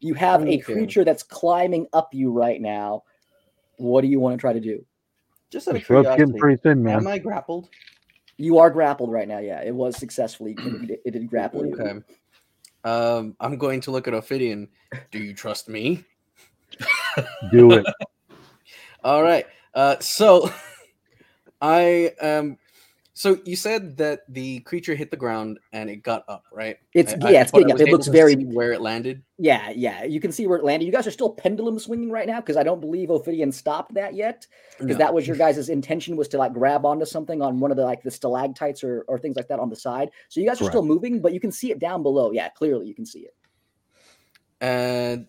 You 0.00 0.14
have 0.14 0.46
a 0.46 0.58
creature 0.58 1.04
that's 1.04 1.22
climbing 1.22 1.86
up 1.92 2.14
you 2.14 2.30
right 2.30 2.60
now. 2.60 3.02
What 3.76 4.02
do 4.02 4.08
you 4.08 4.20
want 4.20 4.36
to 4.36 4.40
try 4.40 4.52
to 4.52 4.60
do? 4.60 4.84
Just 5.54 5.68
out 5.68 5.74
The 5.74 5.78
of 5.78 5.84
throat's 5.86 6.06
getting 6.08 6.16
curiosity, 6.32 6.38
pretty 6.40 6.56
thin, 6.62 6.82
man. 6.82 6.96
am. 6.96 7.06
I 7.06 7.16
grappled? 7.18 7.68
You 8.38 8.58
are 8.58 8.70
grappled 8.70 9.12
right 9.12 9.28
now. 9.28 9.38
Yeah, 9.38 9.62
it 9.62 9.72
was 9.72 9.96
successfully. 9.96 10.56
It, 10.58 10.86
did- 10.88 10.98
it 11.04 11.10
did 11.12 11.28
grapple 11.30 11.64
you. 11.64 11.74
Okay. 11.74 12.00
Um, 12.82 13.36
I'm 13.38 13.56
going 13.56 13.80
to 13.82 13.92
look 13.92 14.08
at 14.08 14.14
Ophidian. 14.14 14.68
Do 15.12 15.20
you 15.20 15.32
trust 15.32 15.68
me? 15.68 16.04
Do 17.52 17.70
it. 17.70 17.86
All 19.04 19.22
right. 19.22 19.46
Uh, 19.74 19.94
so 20.00 20.50
I 21.62 22.10
um, 22.20 22.58
so 23.16 23.38
you 23.44 23.54
said 23.54 23.96
that 23.98 24.20
the 24.28 24.58
creature 24.60 24.94
hit 24.96 25.10
the 25.12 25.16
ground 25.16 25.58
and 25.72 25.88
it 25.88 26.02
got 26.02 26.24
up, 26.28 26.44
right? 26.52 26.78
It's 26.94 27.12
I- 27.14 27.28
I- 27.28 27.30
yeah, 27.30 27.42
it's 27.42 27.52
getting 27.52 27.70
up. 27.72 27.80
It 27.80 27.88
looks 27.88 28.08
very 28.08 28.34
where 28.34 28.72
it 28.72 28.80
landed. 28.80 29.22
yeah, 29.38 29.70
yeah. 29.70 30.02
You 30.02 30.18
can 30.20 30.32
see 30.32 30.46
where 30.48 30.58
it 30.58 30.64
landed. 30.64 30.84
You 30.84 30.90
guys 30.92 31.06
are 31.06 31.12
still 31.12 31.30
pendulum 31.30 31.78
swinging 31.78 32.10
right 32.10 32.26
now 32.26 32.40
because 32.40 32.56
I 32.56 32.64
don't 32.64 32.80
believe 32.80 33.10
Ophidian 33.10 33.52
stopped 33.52 33.94
that 33.94 34.14
yet. 34.14 34.46
because 34.78 34.96
No. 34.96 35.04
that 35.04 35.14
was 35.14 35.26
your 35.28 35.36
guys' 35.36 35.68
intention 35.68 36.16
was 36.16 36.26
to 36.28 36.38
like 36.38 36.52
grab 36.52 36.84
onto 36.84 37.04
something 37.06 37.40
on 37.40 37.60
one 37.60 37.70
of 37.70 37.76
the 37.76 37.84
like 37.84 38.02
the 38.02 38.10
stalactites 38.10 38.82
or, 38.82 39.04
or 39.06 39.18
things 39.18 39.36
like 39.36 39.46
that 39.48 39.60
on 39.60 39.70
the 39.70 39.76
side. 39.76 40.10
So 40.28 40.40
you 40.40 40.46
guys 40.48 40.60
are 40.60 40.64
still 40.68 40.84
moving, 40.84 41.20
but 41.22 41.32
you 41.32 41.38
can 41.40 41.52
see 41.52 41.70
it 41.70 41.78
down 41.78 42.02
below. 42.02 42.32
Yeah, 42.32 42.48
clearly 42.48 42.86
you 42.88 42.94
can 42.94 43.06
see 43.06 43.20
it. 43.20 43.34
And 44.60 45.26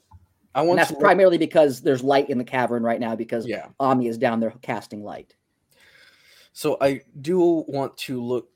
I 0.54 0.60
And 0.62 0.68
want 0.70 0.78
that's 0.80 0.90
to 0.90 0.94
look- 0.96 1.02
primarily 1.04 1.38
because 1.38 1.82
there's 1.82 2.04
light 2.04 2.30
in 2.30 2.38
the 2.38 2.44
cavern 2.44 2.84
right 2.84 3.00
now 3.00 3.16
because 3.16 3.46
yeah. 3.46 3.68
Ami 3.80 4.08
is 4.08 4.18
down 4.18 4.40
there 4.40 4.54
casting 4.62 5.04
light. 5.04 5.36
So 6.56 6.78
I 6.80 7.02
do 7.20 7.66
want 7.68 7.98
to 7.98 8.24
look. 8.24 8.50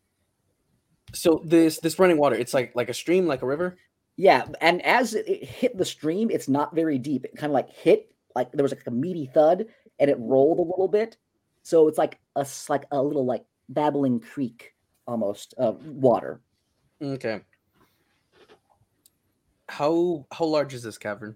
So 1.14 1.42
this 1.44 1.80
this 1.80 2.00
running 2.00 2.18
water, 2.18 2.38
it's 2.38 2.54
like 2.54 2.72
like 2.74 2.88
a 2.88 2.94
stream, 2.94 3.28
like 3.28 3.42
a 3.42 3.46
river. 3.46 3.78
Yeah, 4.16 4.46
and 4.62 4.82
as 4.86 5.14
it 5.14 5.28
it 5.28 5.44
hit 5.44 5.78
the 5.78 5.84
stream, 5.84 6.32
it's 6.32 6.48
not 6.48 6.74
very 6.74 6.98
deep. 6.98 7.26
It 7.26 7.36
kind 7.36 7.52
of 7.52 7.54
like 7.54 7.70
hit, 7.70 8.10
like 8.38 8.54
there 8.54 8.64
was 8.64 8.72
like 8.72 8.88
a 8.88 8.92
meaty 8.92 9.26
thud, 9.26 9.66
and 10.00 10.10
it 10.10 10.16
rolled 10.18 10.60
a 10.60 10.62
little 10.62 10.88
bit. 10.88 11.18
So 11.64 11.90
it's 11.90 11.98
like 11.98 12.20
a 12.38 12.48
like 12.70 12.86
a 12.92 13.04
little 13.04 13.26
like 13.26 13.44
babbling 13.68 14.22
creek 14.22 14.74
almost 15.06 15.54
of 15.58 15.86
water. 15.86 16.40
Okay. 17.02 17.42
How 19.68 20.26
how 20.32 20.46
large 20.46 20.74
is 20.74 20.84
this 20.84 20.98
cavern? 20.98 21.36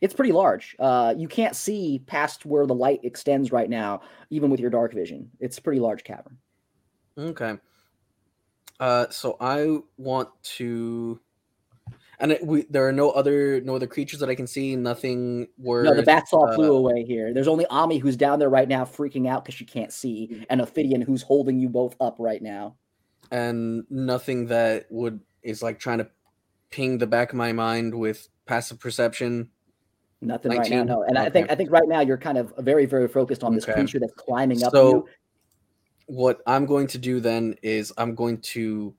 It's 0.00 0.14
pretty 0.14 0.32
large. 0.32 0.76
Uh, 0.78 1.14
you 1.16 1.28
can't 1.28 1.54
see 1.54 2.02
past 2.06 2.46
where 2.46 2.66
the 2.66 2.74
light 2.74 3.00
extends 3.02 3.52
right 3.52 3.68
now, 3.68 4.00
even 4.30 4.50
with 4.50 4.60
your 4.60 4.70
dark 4.70 4.94
vision. 4.94 5.30
It's 5.40 5.58
a 5.58 5.62
pretty 5.62 5.80
large 5.80 6.04
cavern. 6.04 6.38
Okay. 7.18 7.58
Uh, 8.78 9.06
so 9.10 9.36
I 9.40 9.78
want 9.98 10.30
to, 10.56 11.20
and 12.18 12.32
it, 12.32 12.46
we, 12.46 12.62
there 12.70 12.88
are 12.88 12.92
no 12.92 13.10
other 13.10 13.60
no 13.60 13.76
other 13.76 13.86
creatures 13.86 14.20
that 14.20 14.30
I 14.30 14.34
can 14.34 14.46
see. 14.46 14.74
Nothing. 14.74 15.48
Where 15.56 15.82
No, 15.82 15.94
the 15.94 16.02
bats 16.02 16.32
all 16.32 16.50
flew 16.54 16.74
uh, 16.74 16.78
away 16.78 17.04
here. 17.04 17.34
There's 17.34 17.48
only 17.48 17.66
Ami 17.66 17.98
who's 17.98 18.16
down 18.16 18.38
there 18.38 18.48
right 18.48 18.68
now, 18.68 18.84
freaking 18.86 19.28
out 19.28 19.44
because 19.44 19.54
she 19.54 19.66
can't 19.66 19.92
see, 19.92 20.46
and 20.48 20.62
Ophidian 20.62 21.02
who's 21.02 21.20
holding 21.20 21.60
you 21.60 21.68
both 21.68 21.94
up 22.00 22.16
right 22.18 22.42
now. 22.42 22.76
and 23.30 23.84
nothing 23.90 24.46
that 24.46 24.86
would 24.90 25.20
is 25.42 25.62
like 25.62 25.78
trying 25.78 25.98
to 25.98 26.08
ping 26.70 26.98
the 26.98 27.06
back 27.06 27.30
of 27.32 27.36
my 27.36 27.52
mind 27.52 27.94
with 27.94 28.28
passive 28.46 28.78
perception. 28.80 29.50
Nothing 30.22 30.52
right 30.52 30.70
now, 30.70 30.84
no. 30.84 31.02
And 31.04 31.16
I 31.18 31.30
think 31.30 31.50
I 31.50 31.54
think 31.54 31.70
right 31.70 31.88
now 31.88 32.00
you're 32.00 32.18
kind 32.18 32.36
of 32.36 32.52
very, 32.58 32.84
very 32.84 33.08
focused 33.08 33.42
on 33.42 33.54
this 33.54 33.64
Okay. 33.64 33.74
creature 33.74 33.98
that's 33.98 34.12
climbing 34.14 34.62
up 34.62 34.74
So 34.74 34.84
you. 34.84 35.08
what 36.06 36.40
I'm 36.46 36.66
going 36.66 36.86
to 36.88 36.98
do 36.98 37.20
then 37.20 37.56
is 37.62 37.92
I'm 37.96 38.14
going 38.14 38.40
to 38.42 38.94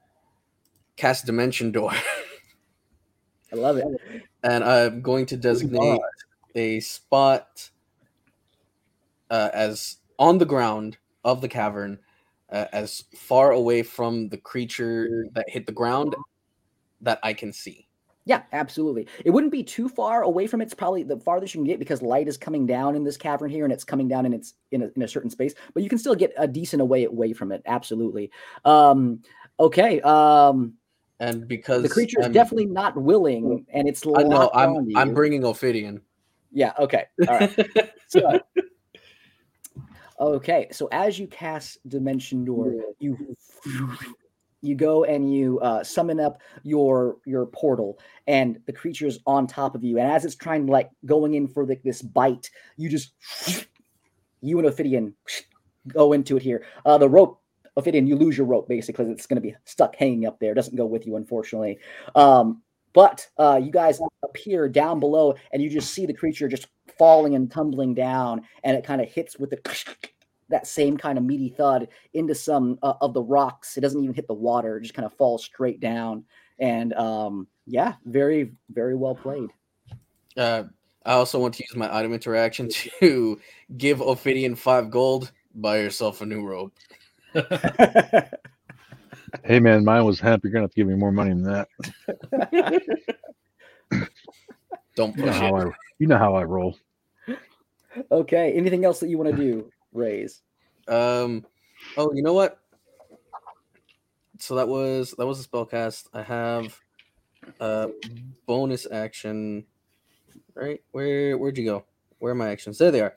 cast 0.97 1.25
Dimension 1.25 1.71
Door, 1.71 1.93
I 3.53 3.55
love 3.55 3.77
it. 3.77 3.85
and 4.43 4.63
I'm 4.63 5.01
going 5.01 5.27
to 5.27 5.37
designate 5.37 6.01
a 6.55 6.79
spot 6.79 7.69
uh, 9.29 9.49
as 9.53 9.97
on 10.17 10.39
the 10.39 10.45
ground 10.45 10.97
of 11.23 11.41
the 11.41 11.47
cavern, 11.47 11.99
uh, 12.51 12.65
as 12.73 13.03
far 13.15 13.51
away 13.51 13.83
from 13.83 14.29
the 14.29 14.37
creature 14.37 15.27
that 15.33 15.49
hit 15.49 15.67
the 15.67 15.71
ground 15.71 16.15
that 17.01 17.19
I 17.23 17.33
can 17.33 17.53
see. 17.53 17.87
Yeah, 18.25 18.43
absolutely. 18.51 19.07
It 19.25 19.31
wouldn't 19.31 19.51
be 19.51 19.63
too 19.63 19.89
far 19.89 20.21
away 20.21 20.45
from 20.45 20.61
it. 20.61 20.65
It's 20.65 20.75
probably 20.75 21.01
the 21.03 21.17
farthest 21.17 21.55
you 21.55 21.59
can 21.59 21.65
get 21.65 21.79
because 21.79 22.03
light 22.03 22.27
is 22.27 22.37
coming 22.37 22.67
down 22.67 22.95
in 22.95 23.03
this 23.03 23.17
cavern 23.17 23.49
here, 23.49 23.63
and 23.63 23.73
it's 23.73 23.83
coming 23.83 24.07
down 24.07 24.25
in 24.27 24.33
its 24.33 24.53
in 24.71 24.83
a, 24.83 24.89
in 24.95 25.01
a 25.01 25.07
certain 25.07 25.29
space. 25.29 25.55
But 25.73 25.81
you 25.81 25.89
can 25.89 25.97
still 25.97 26.13
get 26.13 26.31
a 26.37 26.47
decent 26.47 26.81
away 26.81 27.05
away 27.05 27.33
from 27.33 27.51
it. 27.51 27.63
Absolutely. 27.65 28.29
Um, 28.63 29.23
okay. 29.59 30.01
Um, 30.01 30.75
And 31.19 31.47
because 31.47 31.81
the 31.81 31.89
creature 31.89 32.21
is 32.21 32.29
definitely 32.29 32.67
not 32.67 32.95
willing, 32.95 33.65
and 33.73 33.87
it's 33.87 34.03
I 34.15 34.23
know 34.23 34.51
I'm 34.53 34.87
I'm 34.95 35.13
bringing 35.13 35.43
Ophidian. 35.43 36.01
Yeah. 36.51 36.73
Okay. 36.77 37.05
All 37.27 37.39
right. 37.39 37.67
So, 38.07 38.39
okay. 40.19 40.67
So 40.71 40.89
as 40.91 41.17
you 41.17 41.25
cast 41.27 41.79
Dimension 41.89 42.45
Door, 42.45 42.75
you 42.99 43.35
you 44.61 44.75
go 44.75 45.03
and 45.03 45.33
you 45.33 45.59
uh, 45.59 45.83
summon 45.83 46.19
up 46.19 46.41
your 46.63 47.17
your 47.25 47.45
portal, 47.47 47.99
and 48.27 48.59
the 48.65 48.73
creature's 48.73 49.19
on 49.25 49.47
top 49.47 49.75
of 49.75 49.83
you. 49.83 49.97
And 49.99 50.11
as 50.11 50.25
it's 50.25 50.35
trying 50.35 50.67
to 50.67 50.71
like 50.71 50.89
going 51.05 51.33
in 51.33 51.47
for 51.47 51.65
like 51.65 51.83
this 51.83 52.01
bite, 52.01 52.49
you 52.77 52.89
just 52.89 53.13
you 54.41 54.57
and 54.59 54.67
Ophidian 54.67 55.13
go 55.87 56.13
into 56.13 56.37
it 56.37 56.43
here. 56.43 56.65
Uh, 56.85 56.97
the 56.97 57.09
rope. 57.09 57.39
Ophidian, 57.77 58.05
you 58.05 58.17
lose 58.17 58.37
your 58.37 58.47
rope 58.47 58.67
basically. 58.67 59.05
It's 59.05 59.25
going 59.25 59.41
to 59.41 59.41
be 59.41 59.55
stuck 59.63 59.95
hanging 59.95 60.25
up 60.25 60.39
there. 60.39 60.51
It 60.51 60.55
doesn't 60.55 60.75
go 60.75 60.85
with 60.85 61.07
you, 61.07 61.15
unfortunately. 61.15 61.79
Um, 62.15 62.61
but 62.93 63.25
uh, 63.37 63.61
you 63.63 63.71
guys 63.71 64.01
appear 64.23 64.67
down 64.67 64.99
below, 64.99 65.35
and 65.53 65.61
you 65.61 65.69
just 65.69 65.93
see 65.93 66.05
the 66.05 66.13
creature 66.13 66.49
just 66.49 66.67
falling 66.97 67.35
and 67.35 67.49
tumbling 67.49 67.93
down, 67.93 68.41
and 68.65 68.77
it 68.77 68.83
kind 68.83 68.99
of 69.01 69.09
hits 69.09 69.39
with 69.39 69.51
the 69.51 69.57
that 70.51 70.67
same 70.67 70.97
kind 70.97 71.17
of 71.17 71.23
meaty 71.23 71.49
thud 71.49 71.87
into 72.13 72.35
some 72.35 72.77
uh, 72.83 72.93
of 73.01 73.13
the 73.13 73.21
rocks. 73.21 73.77
It 73.77 73.81
doesn't 73.81 74.01
even 74.01 74.13
hit 74.15 74.27
the 74.27 74.33
water; 74.33 74.77
it 74.77 74.81
just 74.81 74.93
kind 74.93 75.05
of 75.05 75.13
falls 75.13 75.43
straight 75.43 75.79
down. 75.79 76.23
And 76.59 76.93
um, 76.93 77.47
yeah, 77.65 77.95
very 78.05 78.51
very 78.69 78.95
well 78.95 79.15
played. 79.15 79.49
Uh, 80.37 80.63
I 81.05 81.13
also 81.13 81.39
want 81.39 81.55
to 81.55 81.63
use 81.63 81.75
my 81.75 81.93
item 81.95 82.13
interaction 82.13 82.69
to 82.99 83.39
give 83.77 84.01
Ophidian 84.01 84.55
five 84.55 84.91
gold. 84.91 85.31
Buy 85.55 85.79
yourself 85.79 86.21
a 86.21 86.25
new 86.25 86.45
rope. 86.45 86.73
Hey 89.45 89.59
man, 89.59 89.85
mine 89.85 90.03
was 90.05 90.19
hemp. 90.19 90.43
You're 90.43 90.51
gonna 90.51 90.63
have 90.63 90.71
to 90.71 90.75
give 90.75 90.87
me 90.87 90.95
more 90.95 91.11
money 91.11 91.29
than 91.29 91.43
that. 91.43 91.67
Don't 94.95 95.15
You 95.15 95.25
know 95.25 95.31
push 95.31 95.39
how 95.39 95.55
it. 95.55 95.67
I 95.67 95.71
you 95.99 96.07
know 96.07 96.17
how 96.17 96.35
I 96.35 96.43
roll. 96.43 96.77
okay, 98.11 98.51
anything 98.51 98.83
else 98.85 98.99
that 98.99 99.09
you 99.09 99.17
want 99.17 99.31
to 99.31 99.35
do, 99.35 99.71
Rays? 99.93 100.41
Um. 100.87 101.45
Oh, 101.97 102.11
you 102.13 102.23
know 102.23 102.33
what? 102.33 102.59
So 104.39 104.55
that 104.55 104.67
was 104.67 105.13
that 105.17 105.25
was 105.27 105.39
a 105.39 105.43
spell 105.43 105.65
cast. 105.65 106.09
I 106.13 106.23
have 106.23 106.79
a 107.59 107.89
bonus 108.47 108.87
action. 108.91 109.65
Right? 110.55 110.81
Where 110.91 111.37
where'd 111.37 111.57
you 111.57 111.65
go? 111.65 111.85
Where 112.19 112.31
are 112.31 112.35
my 112.35 112.49
actions? 112.49 112.77
There 112.77 112.91
they 112.91 113.01
are. 113.01 113.15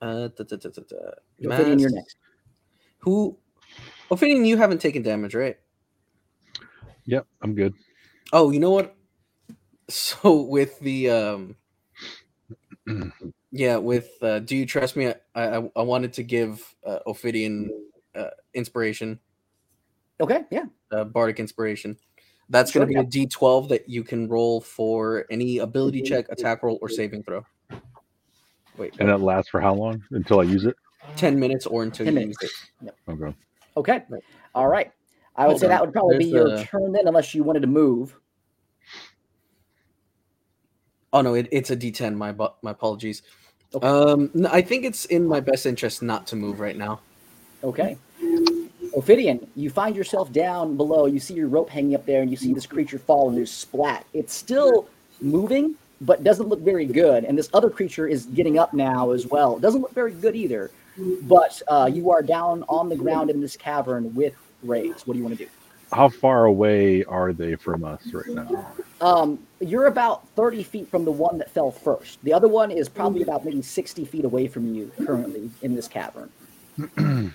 Uh, 0.00 0.28
da, 0.28 0.44
da, 0.44 0.56
da, 0.56 0.68
da, 0.68 0.82
da. 0.88 0.96
Ophidian, 1.50 1.78
you're 1.78 1.90
Mass- 1.90 1.94
next. 1.94 2.16
Who? 3.00 3.36
Ophidian, 4.10 4.44
you 4.44 4.56
haven't 4.56 4.80
taken 4.80 5.02
damage, 5.02 5.34
right? 5.34 5.56
Yep, 7.04 7.26
I'm 7.42 7.54
good. 7.54 7.74
Oh, 8.32 8.50
you 8.50 8.60
know 8.60 8.70
what? 8.70 8.94
So 9.90 10.42
with 10.42 10.78
the 10.80 11.08
um 11.08 11.56
yeah, 13.50 13.76
with 13.76 14.10
uh 14.22 14.38
do 14.40 14.56
you 14.56 14.66
trust 14.66 14.96
me? 14.96 15.08
I 15.08 15.14
I, 15.56 15.70
I 15.76 15.82
wanted 15.82 16.12
to 16.14 16.22
give 16.22 16.62
uh, 16.86 16.98
Ophidian 17.06 17.70
uh, 18.14 18.30
inspiration, 18.54 19.18
Okay, 20.20 20.44
yeah. 20.50 20.64
uh, 20.90 21.04
bardic 21.04 21.38
inspiration. 21.40 21.96
That's 22.50 22.72
Sure, 22.72 22.80
going 22.86 22.94
to 22.94 23.02
be 23.10 23.22
a 23.22 23.26
D12 23.26 23.68
that 23.68 23.88
you 23.90 24.02
can 24.02 24.26
roll 24.26 24.60
for 24.62 25.26
any 25.30 25.58
ability 25.58 26.00
check, 26.00 26.26
attack 26.30 26.62
roll, 26.62 26.78
or 26.80 26.88
saving 26.88 27.22
throw. 27.22 27.44
Wait, 28.78 28.94
And 28.98 29.08
that 29.10 29.20
lasts 29.20 29.50
for 29.50 29.60
how 29.60 29.74
long? 29.74 30.02
Until 30.12 30.40
I 30.40 30.44
use 30.44 30.64
it? 30.64 30.74
10 31.16 31.38
minutes 31.38 31.66
or 31.66 31.82
until 31.82 32.06
10 32.06 32.14
you 32.14 32.20
minutes. 32.20 32.42
use 32.42 32.50
it. 32.86 32.94
Okay. 33.10 33.36
Okay. 33.76 34.02
All 34.54 34.66
right. 34.66 34.90
I 35.36 35.46
would 35.46 35.52
Hold 35.52 35.60
say 35.60 35.66
on. 35.66 35.70
that 35.70 35.80
would 35.82 35.92
probably 35.92 36.18
be 36.18 36.24
your 36.26 36.48
the- 36.50 36.64
turn 36.64 36.90
then, 36.92 37.06
unless 37.06 37.34
you 37.34 37.44
wanted 37.44 37.60
to 37.60 37.66
move. 37.66 38.18
Oh 41.12 41.20
no, 41.20 41.34
it, 41.34 41.48
it's 41.50 41.70
a 41.70 41.76
D10. 41.76 42.14
My 42.14 42.32
my 42.62 42.70
apologies. 42.70 43.22
Okay. 43.74 43.86
Um, 43.86 44.30
no, 44.34 44.48
I 44.50 44.62
think 44.62 44.84
it's 44.84 45.04
in 45.06 45.26
my 45.26 45.40
best 45.40 45.66
interest 45.66 46.02
not 46.02 46.26
to 46.28 46.36
move 46.36 46.60
right 46.60 46.76
now. 46.76 47.00
Okay. 47.62 47.96
Ophidian, 48.96 49.46
you 49.54 49.68
find 49.68 49.94
yourself 49.94 50.32
down 50.32 50.76
below. 50.76 51.06
You 51.06 51.20
see 51.20 51.34
your 51.34 51.48
rope 51.48 51.68
hanging 51.68 51.94
up 51.94 52.06
there, 52.06 52.22
and 52.22 52.30
you 52.30 52.36
see 52.36 52.54
this 52.54 52.66
creature 52.66 52.98
fall, 52.98 53.28
and 53.28 53.36
there's 53.36 53.50
splat. 53.50 54.06
It's 54.14 54.32
still 54.32 54.88
moving, 55.20 55.74
but 56.00 56.24
doesn't 56.24 56.48
look 56.48 56.60
very 56.60 56.86
good. 56.86 57.24
And 57.24 57.36
this 57.36 57.50
other 57.52 57.68
creature 57.68 58.08
is 58.08 58.26
getting 58.26 58.58
up 58.58 58.72
now 58.72 59.10
as 59.10 59.26
well. 59.26 59.56
It 59.56 59.62
doesn't 59.62 59.82
look 59.82 59.92
very 59.92 60.12
good 60.12 60.34
either. 60.34 60.70
But 61.22 61.60
uh, 61.68 61.88
you 61.92 62.10
are 62.10 62.22
down 62.22 62.64
on 62.68 62.88
the 62.88 62.96
ground 62.96 63.30
in 63.30 63.40
this 63.40 63.56
cavern 63.56 64.14
with 64.14 64.34
Rays. 64.62 65.02
What 65.04 65.14
do 65.14 65.18
you 65.18 65.24
want 65.24 65.38
to 65.38 65.44
do? 65.44 65.50
How 65.92 66.08
far 66.08 66.44
away 66.44 67.04
are 67.04 67.32
they 67.32 67.54
from 67.54 67.84
us 67.84 68.02
right 68.12 68.28
now? 68.28 68.72
Um, 69.00 69.38
you're 69.60 69.86
about 69.86 70.28
30 70.30 70.62
feet 70.62 70.88
from 70.88 71.04
the 71.04 71.12
one 71.12 71.38
that 71.38 71.50
fell 71.50 71.70
first. 71.70 72.22
The 72.22 72.32
other 72.32 72.48
one 72.48 72.70
is 72.70 72.88
probably 72.88 73.22
about 73.22 73.44
maybe 73.44 73.62
60 73.62 74.04
feet 74.04 74.24
away 74.24 74.48
from 74.48 74.74
you 74.74 74.92
currently 75.04 75.50
in 75.62 75.74
this 75.74 75.88
cavern. 75.88 76.30
Hmm. 76.86 77.28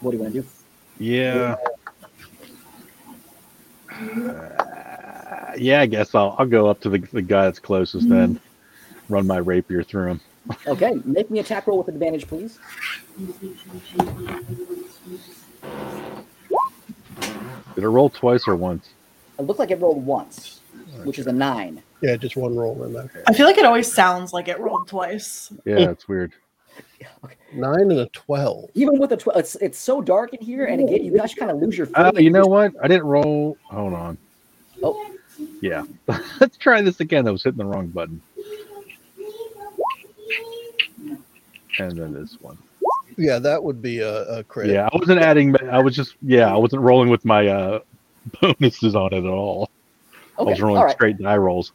What 0.00 0.10
do 0.10 0.16
you 0.16 0.22
want 0.22 0.34
to 0.34 0.42
do? 0.42 0.46
Yeah. 0.98 1.56
Uh, 3.90 5.52
yeah, 5.56 5.80
I 5.80 5.86
guess 5.86 6.14
I'll 6.14 6.36
I'll 6.38 6.46
go 6.46 6.68
up 6.68 6.80
to 6.80 6.90
the, 6.90 6.98
the 6.98 7.22
guy 7.22 7.44
that's 7.44 7.58
closest 7.58 8.08
then. 8.08 8.40
Run 9.10 9.26
my 9.26 9.38
rapier 9.38 9.82
through 9.82 10.06
him. 10.06 10.20
Okay, 10.68 11.00
make 11.04 11.30
me 11.32 11.40
attack 11.40 11.66
roll 11.66 11.78
with 11.78 11.88
advantage, 11.88 12.28
please. 12.28 12.58
Did 17.74 17.84
it 17.84 17.88
roll 17.88 18.08
twice 18.08 18.46
or 18.46 18.54
once? 18.54 18.90
It 19.38 19.42
looked 19.42 19.58
like 19.58 19.72
it 19.72 19.80
rolled 19.80 20.06
once, 20.06 20.60
which 21.02 21.18
is 21.18 21.26
a 21.26 21.32
nine. 21.32 21.82
Yeah, 22.02 22.16
just 22.16 22.36
one 22.36 22.54
roll 22.56 22.82
in 22.84 22.92
there. 22.92 23.10
I 23.26 23.32
feel 23.34 23.46
like 23.46 23.58
it 23.58 23.64
always 23.64 23.92
sounds 23.92 24.32
like 24.32 24.46
it 24.46 24.60
rolled 24.60 24.86
twice. 24.86 25.52
Yeah, 25.66 25.90
it's 25.90 26.06
weird. 26.08 26.32
Nine 27.52 27.90
and 27.90 27.98
a 27.98 28.06
twelve. 28.08 28.70
Even 28.74 28.98
with 29.00 29.10
the 29.10 29.16
twelve, 29.16 29.40
it's 29.40 29.56
it's 29.56 29.78
so 29.78 30.00
dark 30.00 30.32
in 30.34 30.40
here, 30.40 30.66
and 30.66 30.80
again, 30.88 31.04
you 31.04 31.16
guys 31.16 31.34
kind 31.34 31.50
of 31.50 31.58
lose 31.58 31.76
your. 31.76 31.88
Uh, 31.94 32.12
you 32.16 32.30
know 32.30 32.46
what? 32.46 32.72
I 32.80 32.86
didn't 32.86 33.06
roll. 33.06 33.56
Hold 33.64 33.92
on. 33.94 34.16
Oh, 34.84 35.10
Yeah. 35.60 35.82
Let's 36.40 36.56
try 36.56 36.80
this 36.80 37.00
again. 37.00 37.26
I 37.26 37.32
was 37.32 37.42
hitting 37.42 37.58
the 37.58 37.64
wrong 37.64 37.88
button. 37.88 38.22
And 41.78 41.96
then 41.96 42.12
this 42.12 42.36
one. 42.40 42.58
Yeah, 43.16 43.38
that 43.38 43.62
would 43.62 43.82
be 43.82 44.00
a, 44.00 44.24
a 44.38 44.44
crit. 44.44 44.70
Yeah, 44.70 44.88
I 44.92 44.96
wasn't 44.96 45.20
adding. 45.20 45.54
I 45.70 45.78
was 45.80 45.94
just 45.94 46.14
yeah, 46.22 46.52
I 46.52 46.56
wasn't 46.56 46.82
rolling 46.82 47.08
with 47.10 47.24
my 47.24 47.46
uh 47.46 47.80
bonuses 48.40 48.94
on 48.94 49.12
it 49.12 49.18
at 49.18 49.24
all. 49.26 49.68
I 50.38 50.42
was 50.42 50.60
rolling 50.60 50.78
all 50.78 50.84
right, 50.86 50.94
straight 50.94 51.18
die 51.18 51.36
rolls. 51.36 51.72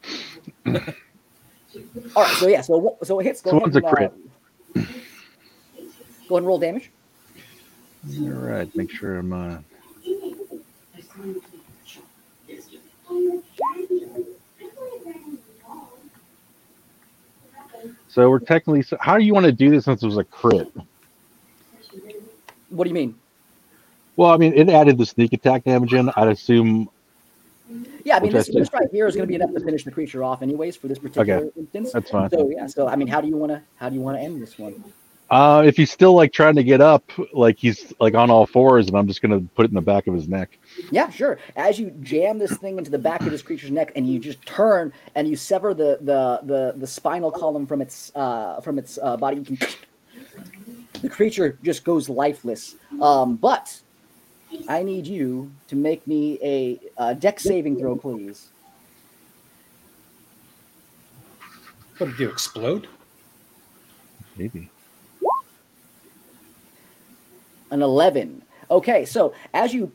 all 0.66 0.74
right. 2.16 2.36
So 2.38 2.48
yeah, 2.48 2.62
so 2.62 2.98
so 3.04 3.20
it 3.20 3.24
hits. 3.26 3.42
Go 3.42 3.52
So 3.52 3.58
ahead 3.58 3.62
one's 3.62 3.76
a 3.76 3.80
and, 3.80 3.86
uh, 3.86 3.90
crit. 3.90 4.14
go 4.74 4.80
ahead 6.36 6.38
and 6.40 6.48
roll 6.48 6.60
damage. 6.60 6.92
All 8.22 8.28
right, 8.30 8.76
make 8.76 8.92
sure 8.92 9.18
I'm. 9.18 9.34
Uh... 9.34 9.58
So 18.16 18.30
we're 18.30 18.40
technically. 18.40 18.82
So 18.82 18.98
how 19.02 19.18
do 19.18 19.26
you 19.26 19.34
want 19.34 19.46
to 19.46 19.52
do 19.52 19.70
this 19.70 19.84
since 19.84 20.02
it 20.02 20.06
was 20.06 20.18
a 20.18 20.24
crit? 20.24 20.72
What 22.70 22.86
do 22.86 22.90
you 22.90 22.94
mean? 22.94 23.14
Well, 24.16 24.32
I 24.32 24.38
mean, 24.38 24.54
it 24.54 24.70
added 24.70 24.98
the 24.98 25.06
sneak 25.06 25.34
attack 25.34 25.66
damage 25.66 25.94
in. 25.94 26.10
I'd 26.16 26.30
assume. 26.30 26.88
Yeah, 28.06 28.16
I 28.16 28.20
mean, 28.22 28.32
this, 28.32 28.48
this 28.48 28.72
right 28.72 28.88
here 28.90 29.06
is 29.08 29.16
going 29.16 29.28
to 29.28 29.28
be 29.28 29.36
enough 29.36 29.52
to 29.54 29.60
finish 29.60 29.84
the 29.84 29.92
creature 29.92 30.24
off, 30.24 30.42
anyways, 30.42 30.78
for 30.78 30.88
this 30.88 30.98
particular 30.98 31.50
instance. 31.58 31.92
That's 31.92 32.10
fine. 32.10 32.30
So 32.30 32.50
yeah, 32.50 32.68
so 32.68 32.88
I 32.88 32.96
mean, 32.96 33.10
how 33.10 33.20
do 33.20 33.28
you 33.28 33.36
want 33.36 33.52
to 33.52 33.62
how 33.76 33.90
do 33.90 33.96
you 33.96 34.02
want 34.02 34.18
to 34.18 34.22
end 34.24 34.42
this 34.42 34.58
one? 34.58 34.82
Uh, 35.32 35.64
if 35.66 35.76
he's 35.76 35.92
still 35.92 36.14
like 36.14 36.32
trying 36.32 36.56
to 36.56 36.64
get 36.64 36.82
up, 36.82 37.12
like 37.34 37.58
he's 37.58 37.92
like 38.00 38.14
on 38.14 38.30
all 38.30 38.46
fours, 38.46 38.88
and 38.88 38.96
I'm 38.96 39.08
just 39.08 39.22
gonna 39.24 39.42
put 39.56 39.66
it 39.66 39.70
in 39.70 39.76
the 39.76 39.82
back 39.82 40.06
of 40.06 40.14
his 40.14 40.28
neck. 40.28 40.58
Yeah, 40.92 41.10
sure. 41.10 41.40
As 41.56 41.80
you 41.80 41.90
jam 42.02 42.38
this 42.38 42.56
thing 42.58 42.78
into 42.78 42.92
the 42.92 43.00
back 43.00 43.22
of 43.22 43.32
this 43.32 43.42
creature's 43.42 43.72
neck, 43.72 43.92
and 43.96 44.08
you 44.08 44.20
just 44.20 44.46
turn 44.46 44.94
and 45.16 45.28
you 45.28 45.36
sever 45.36 45.74
the 45.74 45.98
the 46.02 46.42
the, 46.44 46.74
the 46.78 46.86
spinal 46.86 47.32
column 47.32 47.66
from 47.66 47.82
its 47.82 48.12
uh, 48.16 48.62
from 48.62 48.78
its 48.78 49.00
uh, 49.02 49.18
body, 49.18 49.38
you 49.38 49.58
can, 49.58 49.58
the 51.02 51.10
creature 51.10 51.58
just 51.64 51.84
goes 51.84 52.08
lifeless. 52.08 52.76
Um, 53.02 53.36
but 53.36 53.82
I 54.70 54.84
need 54.84 55.08
you 55.08 55.52
to 55.70 55.76
make 55.76 56.06
me 56.06 56.38
a, 56.44 56.80
uh 56.98 57.14
Dex 57.14 57.44
saving 57.44 57.80
throw, 57.80 57.96
please. 57.96 58.50
What 61.98 62.12
did 62.12 62.20
you 62.20 62.30
explode? 62.30 62.88
Maybe. 64.38 64.70
An 67.72 67.82
eleven. 67.82 68.42
Okay, 68.72 69.06
so 69.06 69.34
as 69.54 69.74
you 69.74 69.92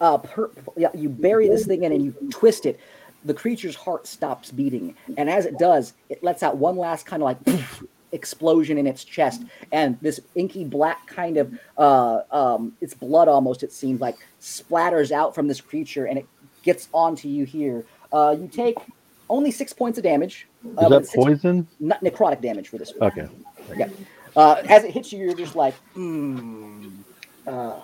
uh, 0.00 0.18
per, 0.18 0.50
you 0.94 1.08
bury 1.08 1.48
this 1.48 1.66
thing 1.66 1.84
in 1.84 1.92
and 1.92 2.04
you 2.04 2.14
twist 2.30 2.66
it, 2.66 2.80
the 3.24 3.34
creature's 3.34 3.74
heart 3.74 4.06
stops 4.06 4.50
beating, 4.50 4.94
and 5.16 5.28
as 5.28 5.46
it 5.46 5.58
does, 5.58 5.94
it 6.08 6.22
lets 6.22 6.42
out 6.42 6.56
one 6.56 6.76
last 6.76 7.06
kind 7.06 7.22
of 7.22 7.26
like 7.26 7.38
explosion 8.12 8.78
in 8.78 8.86
its 8.86 9.04
chest, 9.04 9.42
and 9.72 9.98
this 10.00 10.20
inky 10.34 10.64
black 10.64 11.06
kind 11.06 11.36
of 11.36 11.58
uh, 11.76 12.22
um, 12.30 12.72
it's 12.80 12.94
blood 12.94 13.28
almost. 13.28 13.62
It 13.62 13.72
seems 13.72 14.00
like 14.00 14.16
splatters 14.40 15.10
out 15.10 15.34
from 15.34 15.46
this 15.48 15.60
creature, 15.60 16.06
and 16.06 16.18
it 16.18 16.26
gets 16.62 16.88
onto 16.92 17.28
you 17.28 17.44
here. 17.44 17.84
Uh, 18.12 18.36
you 18.38 18.48
take 18.48 18.76
only 19.28 19.50
six 19.50 19.72
points 19.72 19.98
of 19.98 20.04
damage. 20.04 20.46
Uh, 20.76 20.88
but 20.88 21.00
that 21.00 21.06
six- 21.06 21.16
poison? 21.16 21.66
not 21.80 22.02
necrotic 22.02 22.40
damage 22.40 22.68
for 22.68 22.78
this 22.78 22.92
one. 22.96 23.10
Okay. 23.10 23.28
Yeah. 23.76 23.88
Uh, 24.36 24.62
as 24.68 24.84
it 24.84 24.92
hits 24.92 25.12
you, 25.12 25.18
you're 25.18 25.34
just 25.34 25.56
like, 25.56 25.74
mm, 25.96 26.92
uh, 27.48 27.80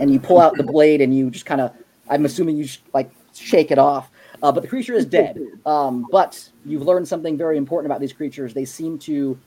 and 0.00 0.10
you 0.10 0.20
pull 0.20 0.40
out 0.40 0.56
the 0.56 0.62
blade 0.62 1.00
and 1.00 1.16
you 1.16 1.30
just 1.30 1.46
kind 1.46 1.60
of, 1.60 1.72
I'm 2.08 2.24
assuming 2.24 2.56
you 2.56 2.64
just 2.64 2.80
like 2.94 3.10
shake 3.34 3.70
it 3.70 3.78
off. 3.78 4.10
Uh, 4.42 4.52
but 4.52 4.60
the 4.60 4.68
creature 4.68 4.94
is 4.94 5.04
dead. 5.04 5.38
Um, 5.66 6.06
but 6.10 6.48
you've 6.64 6.82
learned 6.82 7.08
something 7.08 7.36
very 7.36 7.56
important 7.56 7.90
about 7.90 8.00
these 8.00 8.12
creatures. 8.12 8.54
They 8.54 8.64
seem 8.64 8.98
to 9.00 9.38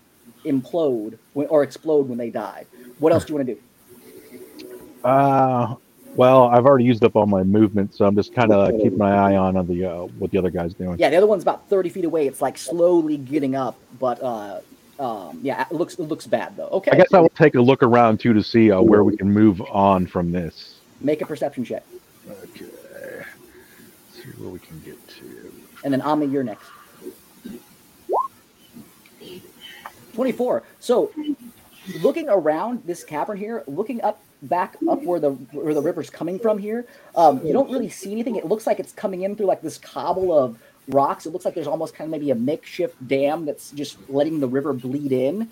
implode 0.46 1.18
when, 1.34 1.48
or 1.48 1.64
explode 1.64 2.08
when 2.10 2.18
they 2.18 2.30
die. 2.30 2.66
What 3.00 3.14
else 3.14 3.26
do 3.26 3.34
you 3.34 3.38
want 3.38 3.48
to 3.48 3.56
do? 3.56 3.62
Uh, 5.04 5.76
well, 6.16 6.46
I've 6.48 6.66
already 6.66 6.84
used 6.84 7.04
up 7.04 7.16
all 7.16 7.26
my 7.26 7.44
movement, 7.44 7.96
so 7.96 8.06
I'm 8.06 8.16
just 8.16 8.34
kind 8.34 8.52
of 8.52 8.72
keeping 8.72 8.98
my 8.98 9.14
eye 9.14 9.38
on 9.38 9.56
on 9.56 9.66
the 9.66 9.86
uh, 9.86 10.02
what 10.20 10.32
the 10.32 10.38
other 10.38 10.50
guy's 10.50 10.74
doing. 10.74 10.98
Yeah, 11.00 11.10
the 11.10 11.18
other 11.18 11.28
one's 11.28 11.44
about 11.44 11.70
30 11.70 11.90
feet 11.90 12.06
away. 12.06 12.28
It's 12.28 12.42
like 12.42 12.58
slowly 12.58 13.18
getting 13.18 13.56
up, 13.56 13.78
but 13.98 14.22
uh, 14.22 14.60
um, 15.02 15.40
yeah, 15.42 15.66
it 15.70 15.74
looks 15.74 15.96
it 15.96 16.04
looks 16.04 16.28
bad 16.28 16.56
though. 16.56 16.68
Okay, 16.70 16.92
I 16.92 16.96
guess 16.96 17.12
I 17.14 17.20
will 17.20 17.30
take 17.30 17.56
a 17.56 17.62
look 17.62 17.82
around 17.82 18.20
too 18.20 18.34
to 18.34 18.44
see 18.44 18.72
uh, 18.72 18.80
where 18.82 19.04
we 19.04 19.18
can 19.18 19.32
move 19.32 19.60
on 19.62 20.06
from 20.06 20.32
this. 20.32 20.76
make 21.02 21.22
a 21.22 21.26
perception 21.26 21.66
check, 21.66 21.84
Okay. 22.30 22.66
see 24.14 24.30
where 24.38 24.50
we 24.50 24.60
can 24.60 24.80
get 24.82 24.96
to. 25.08 25.52
and 25.84 25.92
then 25.92 26.02
Ami, 26.02 26.28
you're 26.28 26.44
next. 26.44 26.70
24. 30.14 30.64
So, 30.80 31.12
looking 32.02 32.28
around 32.30 32.84
this 32.86 33.04
cavern 33.04 33.38
here, 33.38 33.64
looking 33.66 34.02
up 34.04 34.22
back 34.44 34.76
up 34.90 35.02
where 35.04 35.20
the 35.20 35.32
where 35.54 35.74
the 35.74 35.82
river's 35.82 36.10
coming 36.10 36.38
from 36.38 36.58
here, 36.58 36.86
um, 37.16 37.46
you 37.46 37.54
don't 37.54 37.72
really 37.72 37.90
see 37.90 38.12
anything. 38.12 38.36
It 38.36 38.46
looks 38.46 38.68
like 38.68 38.80
it's 38.80 38.92
coming 38.92 39.22
in 39.24 39.36
through 39.36 39.46
like 39.48 39.62
this 39.62 39.78
cobble 39.78 40.38
of 40.38 40.60
rocks. 40.88 41.26
It 41.26 41.32
looks 41.32 41.46
like 41.46 41.54
there's 41.54 41.68
almost 41.68 41.94
kind 41.94 42.08
of 42.08 42.12
maybe 42.12 42.32
a 42.32 42.36
makeshift 42.36 43.08
dam 43.08 43.46
that's 43.46 43.72
just 43.72 43.98
letting 44.10 44.40
the 44.40 44.48
river 44.48 44.74
bleed 44.74 45.12
in. 45.12 45.50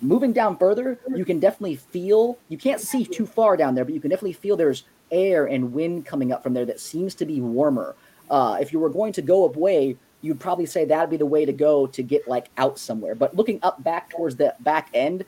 Moving 0.00 0.32
down 0.32 0.56
further, 0.58 0.98
you 1.14 1.24
can 1.24 1.40
definitely 1.40 1.76
feel. 1.76 2.38
You 2.48 2.58
can't 2.58 2.80
see 2.80 3.04
too 3.04 3.26
far 3.26 3.56
down 3.56 3.74
there, 3.74 3.84
but 3.84 3.94
you 3.94 4.00
can 4.00 4.10
definitely 4.10 4.34
feel 4.34 4.56
there's 4.56 4.84
air 5.10 5.46
and 5.46 5.72
wind 5.72 6.04
coming 6.04 6.32
up 6.32 6.42
from 6.42 6.54
there 6.54 6.66
that 6.66 6.80
seems 6.80 7.14
to 7.16 7.24
be 7.24 7.40
warmer. 7.40 7.94
Uh, 8.30 8.58
if 8.60 8.72
you 8.72 8.78
were 8.78 8.90
going 8.90 9.12
to 9.14 9.22
go 9.22 9.44
away, 9.44 9.96
you'd 10.20 10.40
probably 10.40 10.66
say 10.66 10.84
that'd 10.84 11.10
be 11.10 11.16
the 11.16 11.26
way 11.26 11.44
to 11.44 11.52
go 11.52 11.86
to 11.86 12.02
get 12.02 12.26
like 12.28 12.48
out 12.58 12.78
somewhere. 12.78 13.14
But 13.14 13.36
looking 13.36 13.60
up 13.62 13.82
back 13.82 14.10
towards 14.10 14.36
the 14.36 14.54
back 14.60 14.88
end, 14.94 15.24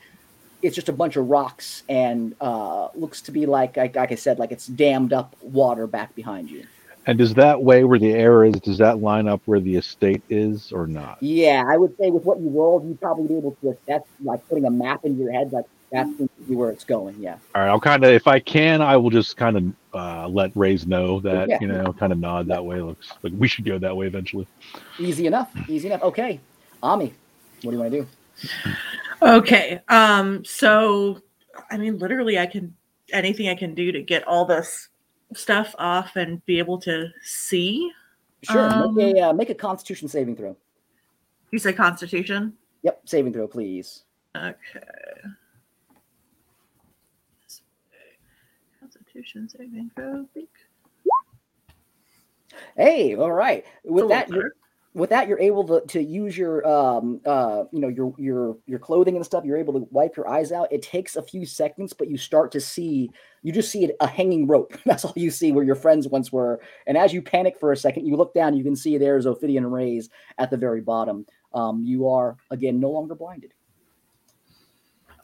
it's 0.62 0.74
just 0.74 0.88
a 0.88 0.92
bunch 0.92 1.16
of 1.16 1.28
rocks 1.28 1.82
and 1.88 2.34
uh, 2.40 2.88
looks 2.94 3.20
to 3.22 3.32
be 3.32 3.46
like, 3.46 3.76
like 3.76 3.94
like 3.94 4.12
I 4.12 4.14
said, 4.14 4.38
like 4.38 4.52
it's 4.52 4.66
dammed 4.66 5.12
up 5.12 5.36
water 5.42 5.86
back 5.86 6.14
behind 6.14 6.50
you. 6.50 6.66
And 7.06 7.16
does 7.18 7.34
that 7.34 7.62
way 7.62 7.84
where 7.84 7.98
the 7.98 8.12
air 8.12 8.44
is, 8.44 8.54
does 8.54 8.78
that 8.78 8.98
line 9.00 9.28
up 9.28 9.40
where 9.44 9.60
the 9.60 9.76
estate 9.76 10.22
is 10.28 10.72
or 10.72 10.86
not? 10.86 11.18
Yeah, 11.22 11.64
I 11.66 11.76
would 11.76 11.96
say 11.98 12.10
with 12.10 12.24
what 12.24 12.40
you 12.40 12.48
rolled, 12.50 12.86
you'd 12.86 13.00
probably 13.00 13.28
be 13.28 13.36
able 13.36 13.56
to 13.62 13.70
assess, 13.70 14.02
like 14.22 14.46
putting 14.48 14.64
a 14.64 14.70
map 14.70 15.04
in 15.04 15.16
your 15.16 15.30
head, 15.30 15.52
like 15.52 15.66
that's 15.92 16.10
where 16.48 16.70
it's 16.70 16.82
going. 16.82 17.16
Yeah. 17.20 17.36
All 17.54 17.62
right, 17.62 17.68
I'll 17.68 17.80
kind 17.80 18.04
of, 18.04 18.10
if 18.10 18.26
I 18.26 18.40
can, 18.40 18.82
I 18.82 18.96
will 18.96 19.10
just 19.10 19.36
kind 19.36 19.56
of 19.56 19.64
uh, 19.94 20.28
let 20.28 20.50
Rays 20.56 20.84
know 20.86 21.20
that, 21.20 21.48
Yeah. 21.48 21.58
you 21.60 21.68
know, 21.68 21.92
kind 21.92 22.12
of 22.12 22.18
nod 22.18 22.48
that 22.48 22.64
way. 22.64 22.80
Looks 22.80 23.12
like 23.22 23.32
we 23.38 23.46
should 23.46 23.64
go 23.64 23.78
that 23.78 23.96
way 23.96 24.06
eventually. 24.08 24.48
Easy 24.98 25.28
enough. 25.28 25.50
Easy 25.68 25.86
enough. 25.86 26.02
Okay. 26.02 26.40
Ami, 26.82 27.14
what 27.62 27.70
do 27.70 27.76
you 27.76 27.78
want 27.78 27.92
to 27.92 28.00
do? 28.00 28.08
Okay. 29.22 29.80
Um, 29.88 30.44
so 30.44 31.22
I 31.70 31.78
mean 31.78 31.98
literally 31.98 32.38
I 32.38 32.46
can 32.46 32.74
anything 33.12 33.48
I 33.48 33.54
can 33.54 33.74
do 33.74 33.92
to 33.92 34.02
get 34.02 34.26
all 34.26 34.44
this 34.44 34.88
stuff 35.34 35.74
off 35.78 36.16
and 36.16 36.44
be 36.46 36.58
able 36.58 36.78
to 36.80 37.08
see. 37.22 37.90
Sure. 38.42 38.68
Um, 38.68 38.94
make 38.94 39.16
a 39.16 39.28
uh, 39.28 39.32
make 39.32 39.50
a 39.50 39.54
Constitution 39.54 40.08
saving 40.08 40.36
throw. 40.36 40.56
You 41.50 41.58
say 41.58 41.72
constitution? 41.72 42.54
Yep, 42.82 43.02
saving 43.04 43.32
throw, 43.32 43.48
please. 43.48 44.04
Okay. 44.36 44.80
Constitution 48.80 49.48
saving 49.48 49.90
throw. 49.94 50.26
Hey, 52.76 53.16
all 53.16 53.32
right. 53.32 53.64
With 53.84 54.08
that, 54.08 54.28
you're. 54.28 54.52
With 54.96 55.10
that, 55.10 55.28
you're 55.28 55.38
able 55.38 55.62
to, 55.64 55.82
to 55.88 56.02
use 56.02 56.38
your 56.38 56.66
um 56.66 57.20
uh 57.26 57.64
you 57.70 57.80
know 57.80 57.88
your 57.88 58.14
your 58.16 58.56
your 58.66 58.78
clothing 58.78 59.14
and 59.14 59.24
stuff. 59.24 59.44
You're 59.44 59.58
able 59.58 59.74
to 59.74 59.86
wipe 59.90 60.16
your 60.16 60.26
eyes 60.26 60.52
out. 60.52 60.72
It 60.72 60.80
takes 60.80 61.16
a 61.16 61.22
few 61.22 61.44
seconds, 61.44 61.92
but 61.92 62.08
you 62.08 62.16
start 62.16 62.50
to 62.52 62.60
see. 62.60 63.10
You 63.42 63.52
just 63.52 63.70
see 63.70 63.92
a 64.00 64.06
hanging 64.06 64.46
rope. 64.46 64.76
That's 64.86 65.04
all 65.04 65.12
you 65.14 65.30
see 65.30 65.52
where 65.52 65.64
your 65.64 65.74
friends 65.74 66.08
once 66.08 66.32
were. 66.32 66.60
And 66.86 66.96
as 66.96 67.12
you 67.12 67.20
panic 67.20 67.60
for 67.60 67.72
a 67.72 67.76
second, 67.76 68.06
you 68.06 68.16
look 68.16 68.32
down. 68.32 68.56
You 68.56 68.64
can 68.64 68.74
see 68.74 68.96
there's 68.96 69.26
Ophidian 69.26 69.66
rays 69.70 70.08
at 70.38 70.50
the 70.50 70.56
very 70.56 70.80
bottom. 70.80 71.26
Um, 71.52 71.82
you 71.84 72.08
are 72.08 72.38
again 72.50 72.80
no 72.80 72.90
longer 72.90 73.14
blinded. 73.14 73.52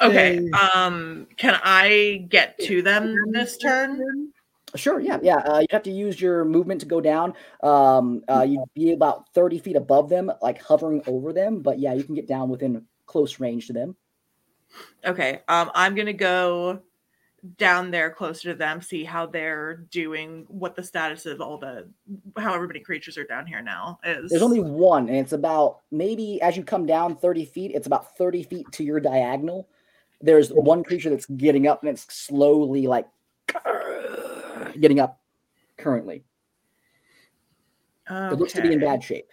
Okay. 0.02 0.50
Um, 0.50 1.26
can 1.38 1.58
I 1.64 2.26
get 2.28 2.58
to 2.60 2.82
them 2.82 3.16
this 3.32 3.56
turn? 3.56 4.32
Sure, 4.74 5.00
yeah, 5.00 5.18
yeah. 5.22 5.36
Uh, 5.36 5.58
you 5.60 5.66
have 5.70 5.82
to 5.82 5.90
use 5.90 6.20
your 6.20 6.44
movement 6.44 6.80
to 6.80 6.86
go 6.86 7.00
down. 7.00 7.34
Um, 7.62 8.22
uh, 8.28 8.46
you'd 8.48 8.64
be 8.74 8.92
about 8.92 9.28
30 9.34 9.58
feet 9.58 9.76
above 9.76 10.08
them, 10.08 10.32
like 10.40 10.62
hovering 10.62 11.02
over 11.06 11.32
them. 11.32 11.60
But 11.60 11.78
yeah, 11.78 11.92
you 11.92 12.04
can 12.04 12.14
get 12.14 12.26
down 12.26 12.48
within 12.48 12.84
close 13.06 13.38
range 13.38 13.66
to 13.66 13.72
them. 13.72 13.96
Okay. 15.04 15.42
Um, 15.48 15.70
I'm 15.74 15.94
gonna 15.94 16.14
go 16.14 16.80
down 17.58 17.90
there 17.90 18.10
closer 18.10 18.52
to 18.52 18.54
them, 18.54 18.80
see 18.80 19.04
how 19.04 19.26
they're 19.26 19.74
doing, 19.90 20.46
what 20.48 20.76
the 20.76 20.82
status 20.82 21.26
of 21.26 21.40
all 21.40 21.58
the 21.58 21.88
how 22.38 22.54
everybody 22.54 22.80
creatures 22.80 23.18
are 23.18 23.24
down 23.24 23.46
here 23.46 23.60
now 23.60 23.98
is. 24.04 24.30
There's 24.30 24.42
only 24.42 24.60
one, 24.60 25.08
and 25.08 25.18
it's 25.18 25.32
about 25.32 25.80
maybe 25.90 26.40
as 26.40 26.56
you 26.56 26.64
come 26.64 26.86
down 26.86 27.16
30 27.16 27.44
feet, 27.44 27.72
it's 27.74 27.86
about 27.86 28.16
30 28.16 28.44
feet 28.44 28.66
to 28.72 28.84
your 28.84 29.00
diagonal. 29.00 29.68
there's 30.20 30.50
one 30.50 30.84
creature 30.84 31.10
that's 31.10 31.26
getting 31.26 31.66
up 31.66 31.82
and 31.82 31.90
it's 31.90 32.06
slowly 32.14 32.86
like 32.86 33.06
getting 34.80 35.00
up 35.00 35.20
currently. 35.76 36.24
It 38.10 38.38
looks 38.38 38.52
to 38.54 38.62
be 38.62 38.72
in 38.72 38.80
bad 38.80 39.02
shape, 39.02 39.28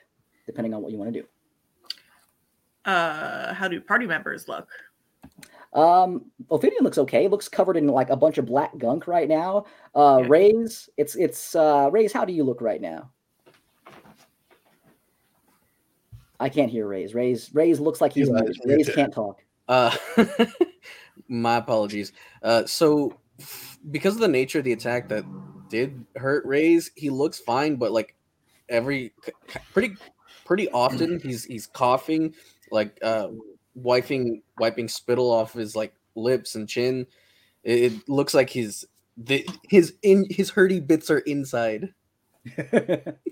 depending 0.46 0.74
on 0.74 0.82
what 0.82 0.92
you 0.92 0.98
want 0.98 1.14
to 1.14 1.22
do. 1.22 1.28
Uh, 2.90 3.54
how 3.54 3.68
do 3.68 3.82
party 3.82 4.08
members 4.08 4.48
look? 4.48 4.70
Um, 5.74 6.26
Ophidian 6.50 6.84
looks 6.84 6.98
okay. 6.98 7.28
Looks 7.28 7.48
covered 7.48 7.78
in 7.78 7.88
like 7.88 8.10
a 8.10 8.16
bunch 8.16 8.38
of 8.38 8.46
black 8.46 8.78
gunk 8.78 9.08
right 9.08 9.28
now. 9.28 9.66
Uh, 9.96 10.20
Yeah. 10.22 10.28
Rays, 10.30 10.90
it's 10.98 11.16
it's 11.16 11.56
uh, 11.56 11.90
Rays. 11.92 12.12
How 12.12 12.26
do 12.26 12.34
you 12.34 12.44
look 12.44 12.62
right 12.62 12.82
now? 12.82 13.12
I 16.40 16.50
can't 16.50 16.72
hear 16.72 16.88
Rays. 16.88 17.14
Rays 17.14 17.54
Rays 17.54 17.80
looks 17.80 18.02
like 18.02 18.14
he's 18.14 18.30
Eli 18.30 18.42
Rays 18.66 18.90
can't 18.90 19.14
talk. 19.14 19.44
Uh, 19.68 19.96
my 21.28 21.58
apologies. 21.58 22.14
Uh, 22.42 22.66
so 22.66 23.14
because 23.92 24.16
of 24.16 24.22
the 24.22 24.28
nature 24.28 24.60
of 24.60 24.66
the 24.66 24.74
attack 24.74 25.10
that 25.10 25.26
did 25.70 26.06
hurt 26.16 26.46
Rays, 26.46 26.92
he 26.96 27.10
looks 27.10 27.40
fine, 27.40 27.76
but 27.76 27.92
like 27.92 28.16
every 28.68 29.14
pretty 29.74 29.96
pretty 30.46 30.70
often 30.72 31.20
he's 31.24 31.44
he's 31.44 31.68
coughing, 31.68 32.34
like 32.72 32.98
uh, 33.02 33.30
wiping 33.76 34.42
wiping 34.58 34.88
spittle 34.88 35.32
off 35.32 35.54
his 35.54 35.76
like 35.76 35.94
lips 36.16 36.56
and 36.56 36.68
chin. 36.68 37.06
It, 37.64 37.94
it 37.94 38.10
looks 38.10 38.34
like 38.34 38.50
his 38.50 38.86
the 39.18 39.48
his 39.64 39.94
in 40.02 40.26
his 40.30 40.52
hurty 40.52 40.86
bits 40.86 41.10
are 41.10 41.20
inside. 41.20 41.94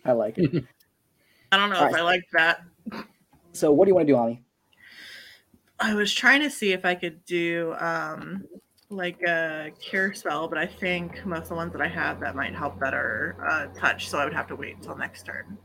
I 0.05 0.11
like 0.11 0.37
it. 0.37 0.63
I 1.51 1.57
don't 1.57 1.69
know 1.69 1.77
All 1.77 1.87
if 1.87 1.93
right. 1.93 2.01
I 2.01 2.03
like 2.03 2.23
that. 2.33 2.61
So 3.53 3.71
what 3.71 3.85
do 3.85 3.89
you 3.89 3.95
want 3.95 4.07
to 4.07 4.13
do, 4.13 4.17
Ami? 4.17 4.43
I 5.79 5.93
was 5.93 6.13
trying 6.13 6.41
to 6.41 6.49
see 6.49 6.73
if 6.73 6.85
I 6.85 6.95
could 6.95 7.23
do 7.25 7.75
um 7.79 8.45
like 8.89 9.21
a 9.23 9.71
cure 9.79 10.13
spell, 10.13 10.47
but 10.47 10.57
I 10.57 10.65
think 10.65 11.25
most 11.25 11.43
of 11.43 11.49
the 11.49 11.55
ones 11.55 11.73
that 11.73 11.81
I 11.81 11.87
have 11.87 12.19
that 12.21 12.35
might 12.35 12.55
help 12.55 12.79
better 12.79 13.35
uh, 13.49 13.67
touch, 13.77 14.09
so 14.09 14.17
I 14.17 14.23
would 14.23 14.33
have 14.33 14.47
to 14.47 14.55
wait 14.55 14.75
until 14.77 14.95
next 14.97 15.25
turn. 15.25 15.57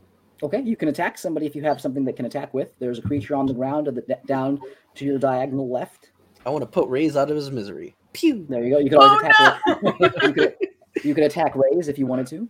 Okay, 0.43 0.61
you 0.61 0.77
can 0.77 0.89
attack 0.89 1.17
somebody 1.19 1.47
if 1.47 1.55
you 1.55 1.63
have 1.63 1.81
something 1.81 2.05
that 2.05 2.17
can 2.17 2.27
attack 2.27 2.53
with. 2.53 2.73
There's 2.81 2.99
a 2.99 3.03
creature 3.03 3.37
on 3.37 3.47
the 3.47 3.55
ground 3.55 3.87
to 3.87 3.93
the, 3.93 4.19
down 4.27 4.61
to 4.97 5.05
your 5.05 5.19
diagonal 5.19 5.71
left. 5.71 6.11
I 6.45 6.51
want 6.51 6.63
to 6.63 6.67
put 6.67 6.89
Rays 6.89 7.17
out 7.17 7.31
of 7.31 7.37
his 7.37 7.51
misery. 7.53 7.95
Pew. 8.13 8.45
There 8.49 8.65
you 8.65 8.71
go. 8.71 8.79
You 8.81 8.91
can 8.91 8.99
always 8.99 9.23
Oh, 9.23 9.29
attack. 9.29 9.61
Rays. 10.01 10.13
you, 10.23 10.33
could, 10.33 10.57
you 11.05 11.15
could 11.15 11.25
attack 11.25 11.55
Rays 11.55 11.87
if 11.87 11.97
you 11.97 12.07
wanted 12.07 12.27
to. 12.27 12.49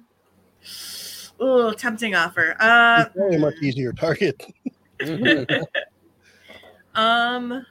Oh, 1.38 1.72
tempting 1.74 2.14
offer. 2.14 2.56
Uh, 2.58 3.04
Very 3.14 3.36
much 3.38 3.54
easier 3.62 3.92
target. 3.92 4.42
Um, 6.94 7.64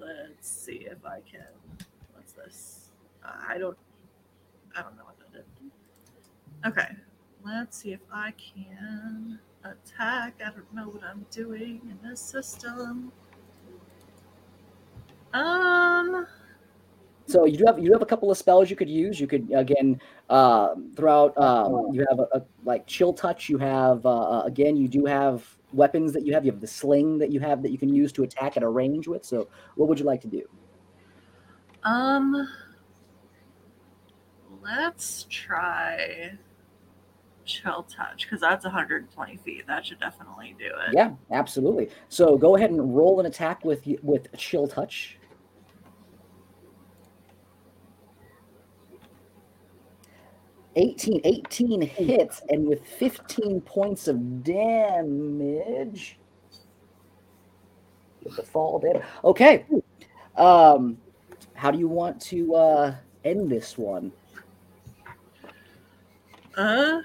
let's 0.00 0.50
see 0.50 0.84
if 0.90 0.98
I 1.06 1.20
can. 1.20 1.46
Uh, 3.50 3.54
I 3.54 3.58
don't. 3.58 3.76
I 4.76 4.82
don't 4.82 4.96
know 4.96 5.04
what 5.04 5.18
that 5.18 5.32
did. 5.32 5.44
Okay, 6.66 6.94
let's 7.44 7.78
see 7.78 7.92
if 7.92 8.00
I 8.12 8.32
can 8.32 9.38
attack. 9.64 10.40
I 10.44 10.50
don't 10.50 10.72
know 10.74 10.88
what 10.88 11.02
I'm 11.02 11.26
doing 11.30 11.80
in 11.84 11.98
this 12.08 12.20
system. 12.20 13.12
Um. 15.32 16.26
So 17.26 17.44
you 17.44 17.56
do 17.56 17.64
have 17.66 17.78
you 17.78 17.86
do 17.86 17.92
have 17.92 18.02
a 18.02 18.06
couple 18.06 18.30
of 18.30 18.38
spells 18.38 18.70
you 18.70 18.76
could 18.76 18.90
use. 18.90 19.20
You 19.20 19.26
could 19.26 19.50
again 19.54 20.00
uh, 20.28 20.74
throughout. 20.96 21.32
Uh, 21.36 21.82
you 21.92 22.04
have 22.08 22.18
a, 22.18 22.28
a 22.38 22.42
like 22.64 22.86
chill 22.86 23.12
touch. 23.12 23.48
You 23.48 23.58
have 23.58 24.04
uh, 24.04 24.42
again. 24.44 24.76
You 24.76 24.88
do 24.88 25.04
have 25.04 25.44
weapons 25.72 26.12
that 26.12 26.26
you 26.26 26.34
have. 26.34 26.44
You 26.44 26.50
have 26.50 26.60
the 26.60 26.66
sling 26.66 27.18
that 27.18 27.30
you 27.30 27.40
have 27.40 27.62
that 27.62 27.70
you 27.70 27.78
can 27.78 27.94
use 27.94 28.12
to 28.12 28.24
attack 28.24 28.56
at 28.56 28.62
a 28.62 28.68
range 28.68 29.06
with. 29.06 29.24
So 29.24 29.48
what 29.76 29.88
would 29.88 29.98
you 29.98 30.04
like 30.04 30.20
to 30.22 30.28
do? 30.28 30.42
Um. 31.84 32.48
Let's 34.62 35.26
try 35.30 36.32
chill 37.44 37.82
touch 37.84 38.26
because 38.26 38.40
that's 38.40 38.64
120 38.64 39.36
feet. 39.38 39.66
That 39.66 39.84
should 39.84 40.00
definitely 40.00 40.54
do 40.58 40.66
it. 40.66 40.92
Yeah, 40.92 41.12
absolutely. 41.30 41.90
So 42.08 42.36
go 42.36 42.56
ahead 42.56 42.70
and 42.70 42.96
roll 42.96 43.20
an 43.20 43.26
attack 43.26 43.64
with 43.64 43.86
with 44.02 44.28
chill 44.36 44.68
touch. 44.68 45.16
Eighteen, 50.76 51.20
18 51.24 51.80
hits, 51.82 52.42
and 52.48 52.66
with 52.66 52.86
15 52.86 53.60
points 53.62 54.06
of 54.06 54.44
damage. 54.44 56.16
The 58.36 58.42
fall 58.42 58.78
damage. 58.78 59.02
Okay. 59.24 59.66
Um, 60.36 60.96
how 61.54 61.72
do 61.72 61.78
you 61.78 61.88
want 61.88 62.20
to 62.22 62.54
uh, 62.54 62.94
end 63.24 63.50
this 63.50 63.76
one? 63.76 64.12
Uh. 66.60 67.02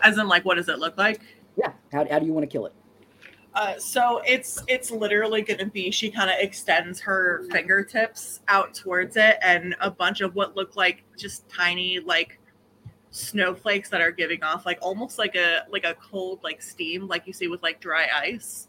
As 0.00 0.18
in, 0.18 0.28
like, 0.28 0.44
what 0.44 0.56
does 0.56 0.68
it 0.68 0.78
look 0.78 0.98
like? 0.98 1.20
Yeah. 1.56 1.72
How, 1.92 2.06
how 2.10 2.18
do 2.18 2.26
you 2.26 2.32
want 2.32 2.42
to 2.42 2.52
kill 2.52 2.66
it? 2.66 2.72
Uh, 3.54 3.78
so 3.78 4.20
it's 4.26 4.62
it's 4.68 4.90
literally 4.90 5.40
going 5.40 5.58
to 5.58 5.64
be 5.64 5.90
she 5.90 6.10
kind 6.10 6.28
of 6.28 6.36
extends 6.38 7.00
her 7.00 7.46
fingertips 7.50 8.40
out 8.48 8.74
towards 8.74 9.16
it, 9.16 9.38
and 9.40 9.74
a 9.80 9.90
bunch 9.90 10.20
of 10.20 10.34
what 10.34 10.54
look 10.54 10.76
like 10.76 11.02
just 11.16 11.48
tiny 11.48 11.98
like 11.98 12.38
snowflakes 13.12 13.88
that 13.88 14.02
are 14.02 14.10
giving 14.10 14.42
off 14.42 14.66
like 14.66 14.78
almost 14.82 15.18
like 15.18 15.36
a 15.36 15.62
like 15.70 15.84
a 15.84 15.94
cold 15.94 16.38
like 16.44 16.60
steam 16.60 17.08
like 17.08 17.26
you 17.26 17.32
see 17.32 17.48
with 17.48 17.62
like 17.62 17.80
dry 17.80 18.06
ice, 18.14 18.68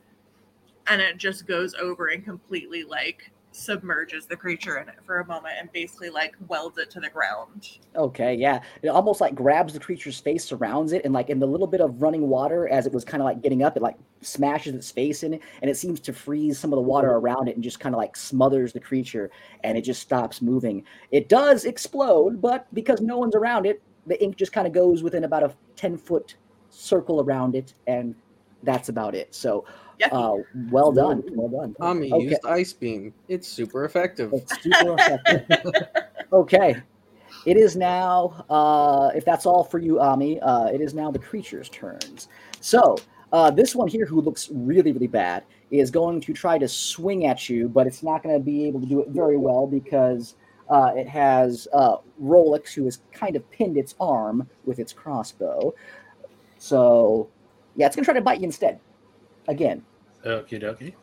and 0.87 1.01
it 1.01 1.17
just 1.17 1.45
goes 1.45 1.73
over 1.73 2.07
and 2.07 2.23
completely 2.23 2.85
like 2.85 3.29
submerges 3.57 4.25
the 4.25 4.35
creature 4.35 4.77
in 4.77 4.87
it 4.87 4.95
for 5.05 5.19
a 5.19 5.25
moment 5.25 5.55
and 5.59 5.71
basically 5.71 6.09
like 6.09 6.35
welds 6.47 6.77
it 6.77 6.89
to 6.91 6.99
the 6.99 7.09
ground. 7.09 7.79
Okay, 7.95 8.35
yeah. 8.35 8.61
It 8.81 8.89
almost 8.89 9.19
like 9.19 9.35
grabs 9.35 9.73
the 9.73 9.79
creature's 9.79 10.19
face, 10.19 10.45
surrounds 10.45 10.93
it, 10.93 11.03
and 11.03 11.13
like 11.13 11.29
in 11.29 11.39
the 11.39 11.47
little 11.47 11.67
bit 11.67 11.81
of 11.81 12.01
running 12.01 12.29
water 12.29 12.67
as 12.69 12.85
it 12.85 12.93
was 12.93 13.03
kind 13.03 13.21
of 13.21 13.25
like 13.25 13.41
getting 13.41 13.63
up, 13.63 13.75
it 13.75 13.83
like 13.83 13.97
smashes 14.21 14.75
its 14.75 14.91
face 14.91 15.23
in 15.23 15.35
it, 15.35 15.41
and 15.61 15.69
it 15.69 15.75
seems 15.75 15.99
to 16.01 16.13
freeze 16.13 16.59
some 16.59 16.71
of 16.71 16.77
the 16.77 16.81
water 16.81 17.11
around 17.11 17.47
it 17.47 17.55
and 17.55 17.63
just 17.63 17.79
kind 17.79 17.95
of 17.95 17.97
like 17.99 18.15
smothers 18.15 18.73
the 18.73 18.79
creature, 18.79 19.31
and 19.63 19.77
it 19.77 19.81
just 19.81 20.01
stops 20.01 20.41
moving. 20.41 20.83
It 21.11 21.29
does 21.29 21.65
explode, 21.65 22.41
but 22.41 22.67
because 22.73 23.01
no 23.01 23.17
one's 23.17 23.35
around 23.35 23.65
it, 23.65 23.81
the 24.05 24.21
ink 24.23 24.37
just 24.37 24.53
kind 24.53 24.67
of 24.67 24.73
goes 24.73 25.03
within 25.03 25.23
about 25.23 25.43
a 25.43 25.53
10 25.75 25.97
foot 25.97 26.35
circle 26.69 27.21
around 27.21 27.55
it, 27.55 27.73
and 27.87 28.15
that's 28.67 28.89
about 28.89 29.15
it. 29.15 29.33
So, 29.33 29.65
Yucky. 29.99 30.09
uh, 30.11 30.43
well 30.69 30.91
done. 30.91 31.23
Well 31.31 31.49
done. 31.49 31.73
Tommy 31.79 32.11
Okay. 32.13 32.25
used 32.25 32.45
ice 32.45 32.73
beam. 32.73 33.13
It's 33.27 33.47
super 33.47 33.85
effective. 33.85 34.31
It's 34.33 34.61
super 34.61 34.93
effective. 34.95 35.45
okay. 36.33 36.81
It 37.45 37.57
is 37.57 37.75
now, 37.75 38.45
uh, 38.49 39.11
if 39.15 39.23
that's 39.25 39.45
all 39.45 39.63
for 39.63 39.79
you, 39.79 39.99
Ami, 40.01 40.39
uh, 40.41 40.65
it 40.65 40.81
is 40.81 40.93
now 40.93 41.09
the 41.11 41.19
creature's 41.19 41.69
turns. 41.69 42.27
So, 42.61 42.97
uh, 43.31 43.51
this 43.51 43.73
one 43.75 43.87
here, 43.87 44.05
who 44.05 44.21
looks 44.21 44.49
really, 44.51 44.91
really 44.91 45.07
bad, 45.07 45.43
is 45.71 45.89
going 45.89 46.19
to 46.21 46.33
try 46.33 46.57
to 46.57 46.67
swing 46.67 47.25
at 47.25 47.49
you, 47.49 47.67
but 47.69 47.87
it's 47.87 48.03
not 48.03 48.21
going 48.23 48.35
to 48.35 48.43
be 48.43 48.65
able 48.67 48.79
to 48.81 48.85
do 48.85 49.01
it 49.01 49.09
very 49.09 49.37
well 49.37 49.65
because 49.65 50.35
uh, 50.69 50.91
it 50.95 51.07
has 51.07 51.67
uh, 51.73 51.97
Rolex, 52.21 52.73
who 52.73 52.85
has 52.85 52.99
kind 53.13 53.35
of 53.35 53.49
pinned 53.51 53.77
its 53.77 53.95
arm 53.99 54.47
with 54.65 54.79
its 54.79 54.91
crossbow. 54.93 55.73
So, 56.57 57.29
yeah, 57.77 57.85
it's 57.85 57.95
going 57.95 58.03
to 58.03 58.07
try 58.11 58.13
to 58.19 58.21
bite 58.23 58.39
you 58.39 58.45
instead. 58.45 58.79
Again. 59.47 59.83
Okie 60.25 60.61
dokie. 60.61 60.93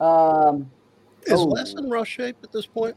Um, 0.00 0.70
Is 1.26 1.40
Oh. 1.40 1.44
Les 1.46 1.74
in 1.74 1.90
rush 1.90 2.08
shape 2.10 2.36
at 2.44 2.52
this 2.52 2.66
point? 2.66 2.94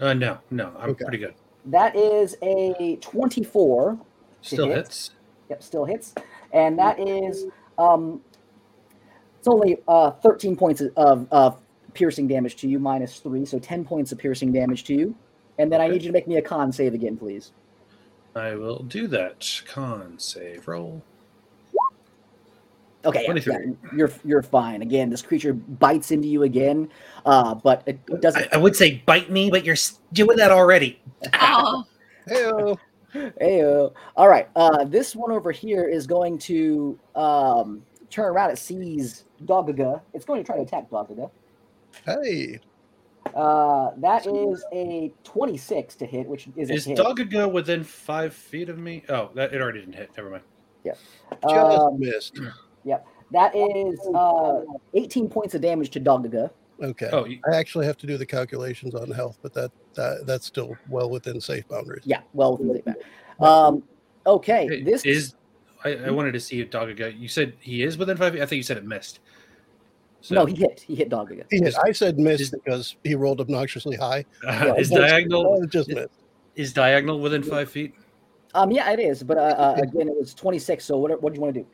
Uh, 0.00 0.14
no, 0.14 0.38
no, 0.50 0.72
I'm 0.78 0.90
Okay. 0.90 1.04
pretty 1.04 1.18
good. 1.18 1.34
that 1.66 1.96
is 1.96 2.36
a 2.42 2.96
24 3.00 3.98
Still 4.42 4.68
hit. 4.68 4.76
hits. 4.76 5.10
Yep, 5.48 5.62
still 5.62 5.84
hits. 5.84 6.14
And 6.52 6.78
that 6.78 6.98
is 7.00 7.46
um 7.78 8.20
it's 9.38 9.48
only 9.48 9.78
uh 9.88 10.10
13 10.10 10.56
points 10.56 10.82
of 10.96 11.26
of 11.32 11.58
piercing 11.94 12.26
damage 12.28 12.56
to 12.56 12.68
you 12.68 12.78
minus 12.78 13.18
3, 13.20 13.44
so 13.46 13.58
10 13.58 13.84
points 13.84 14.12
of 14.12 14.18
piercing 14.18 14.52
damage 14.52 14.84
to 14.84 14.94
you. 14.94 15.14
And 15.58 15.72
then 15.72 15.80
I 15.80 15.88
need 15.88 16.02
you 16.02 16.08
to 16.08 16.12
make 16.12 16.26
me 16.28 16.36
a 16.36 16.42
con 16.42 16.70
save 16.72 16.92
again, 16.94 17.16
please. 17.16 17.52
I 18.34 18.54
will 18.56 18.80
do 18.82 19.06
that. 19.08 19.62
Con 19.66 20.18
save 20.18 20.66
roll. 20.68 21.02
Okay, 23.04 23.24
yeah, 23.26 23.34
yeah, 23.46 23.58
you're 23.94 24.10
you're 24.24 24.42
fine. 24.42 24.82
Again, 24.82 25.10
this 25.10 25.22
creature 25.22 25.52
bites 25.52 26.10
into 26.10 26.28
you 26.28 26.42
again, 26.44 26.88
uh, 27.26 27.54
but 27.54 27.82
it 27.86 28.04
doesn't. 28.20 28.42
I, 28.52 28.56
I 28.56 28.56
would 28.56 28.74
say 28.74 29.02
bite 29.06 29.30
me, 29.30 29.50
but 29.50 29.64
you're 29.64 29.76
doing 30.12 30.36
that 30.38 30.50
already. 30.50 31.00
Oh, 31.40 31.84
Heyo. 32.28 32.78
Heyo. 33.14 33.92
All 34.16 34.28
right, 34.28 34.48
uh, 34.56 34.84
this 34.84 35.14
one 35.14 35.32
over 35.32 35.52
here 35.52 35.84
is 35.84 36.06
going 36.06 36.38
to 36.38 36.98
um, 37.14 37.82
turn 38.10 38.26
around. 38.26 38.50
It 38.50 38.58
sees 38.58 39.24
Dogaga. 39.44 40.00
It's 40.14 40.24
going 40.24 40.42
to 40.42 40.46
try 40.46 40.56
to 40.56 40.62
attack 40.62 40.88
Dogaga. 40.90 41.30
Hey. 42.04 42.60
Uh, 43.34 43.90
that 43.96 44.26
is 44.26 44.64
a 44.72 45.10
26 45.24 45.94
to 45.96 46.06
hit, 46.06 46.26
which 46.26 46.46
is 46.56 46.70
a 46.70 46.74
Is 46.74 46.84
hit. 46.84 46.98
Dogaga 46.98 47.50
within 47.50 47.82
five 47.82 48.34
feet 48.34 48.68
of 48.68 48.78
me? 48.78 49.02
Oh, 49.08 49.30
that 49.34 49.54
it 49.54 49.60
already 49.62 49.80
didn't 49.80 49.94
hit. 49.94 50.10
Never 50.16 50.30
mind. 50.30 50.42
Just 50.84 51.00
Um, 51.44 51.98
missed. 51.98 52.38
That 53.32 53.54
is 53.56 53.98
uh, 54.14 54.60
18 54.92 55.28
points 55.28 55.54
of 55.54 55.60
damage 55.62 55.90
to 55.90 56.00
Dogaga. 56.00 56.50
Okay. 56.82 57.08
Oh, 57.12 57.24
you, 57.24 57.40
I 57.50 57.56
actually 57.56 57.86
have 57.86 57.96
to 57.98 58.06
do 58.06 58.16
the 58.16 58.26
calculations 58.26 58.94
on 58.94 59.10
health, 59.10 59.38
but 59.42 59.52
that, 59.54 59.70
that 59.94 60.26
that's 60.26 60.46
still 60.46 60.76
well 60.88 61.08
within 61.10 61.40
safe 61.40 61.66
boundaries. 61.68 62.02
Yeah, 62.04 62.20
well, 62.32 62.56
within 62.56 62.82
the- 63.38 63.44
um, 63.44 63.82
okay. 64.26 64.66
Hey, 64.68 64.82
This 64.82 65.04
is. 65.04 65.34
I, 65.84 65.96
I 65.96 66.10
wanted 66.10 66.32
to 66.32 66.40
see 66.40 66.60
if 66.60 66.70
Dogga. 66.70 67.18
You 67.18 67.28
said 67.28 67.54
he 67.60 67.82
is 67.82 67.98
within 67.98 68.16
five. 68.16 68.32
feet? 68.32 68.42
I 68.42 68.46
think 68.46 68.58
you 68.58 68.62
said 68.62 68.76
it 68.76 68.84
missed. 68.86 69.20
So, 70.20 70.34
no, 70.36 70.46
he 70.46 70.54
hit. 70.54 70.80
He 70.86 70.94
hit 70.94 71.10
Dogaga. 71.10 71.44
He 71.50 71.58
hit. 71.58 71.74
I 71.84 71.92
said 71.92 72.18
missed 72.18 72.40
Is- 72.42 72.50
because 72.50 72.96
he 73.04 73.14
rolled 73.14 73.40
obnoxiously 73.40 73.96
high. 73.96 74.24
uh, 74.46 74.74
is 74.78 74.90
diagonal 74.90 75.58
Oh, 75.60 75.66
just 75.66 75.88
is- 75.90 75.94
missed. 75.96 76.08
is 76.56 76.72
diagonal 76.72 77.20
within 77.20 77.42
five 77.42 77.68
feet? 77.70 77.94
Um, 78.54 78.70
yeah, 78.70 78.90
it 78.92 79.00
is. 79.00 79.22
But 79.22 79.38
uh, 79.38 79.40
uh, 79.40 79.74
again, 79.82 80.08
it 80.08 80.14
was 80.16 80.34
26. 80.34 80.84
So 80.84 80.98
what? 80.98 81.20
What 81.22 81.32
do 81.32 81.36
you 81.38 81.42
want 81.42 81.54
to 81.54 81.60
do? 81.62 81.66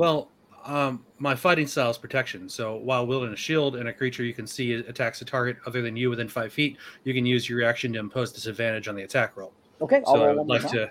Well, 0.00 0.30
um, 0.64 1.04
my 1.18 1.34
fighting 1.34 1.66
style 1.66 1.90
is 1.90 1.98
protection. 1.98 2.48
So 2.48 2.76
while 2.76 3.06
wielding 3.06 3.34
a 3.34 3.36
shield 3.36 3.76
and 3.76 3.86
a 3.90 3.92
creature 3.92 4.24
you 4.24 4.32
can 4.32 4.46
see 4.46 4.72
attacks 4.72 5.20
a 5.20 5.26
target 5.26 5.58
other 5.66 5.82
than 5.82 5.94
you 5.94 6.08
within 6.08 6.26
five 6.26 6.54
feet, 6.54 6.78
you 7.04 7.12
can 7.12 7.26
use 7.26 7.50
your 7.50 7.58
reaction 7.58 7.92
to 7.92 7.98
impose 7.98 8.32
disadvantage 8.32 8.88
on 8.88 8.94
the 8.94 9.02
attack 9.02 9.36
roll. 9.36 9.52
Okay, 9.82 10.02
I'll 10.06 10.14
So 10.14 10.40
I'd 10.40 10.46
like 10.46 10.62
time. 10.62 10.70
to. 10.70 10.90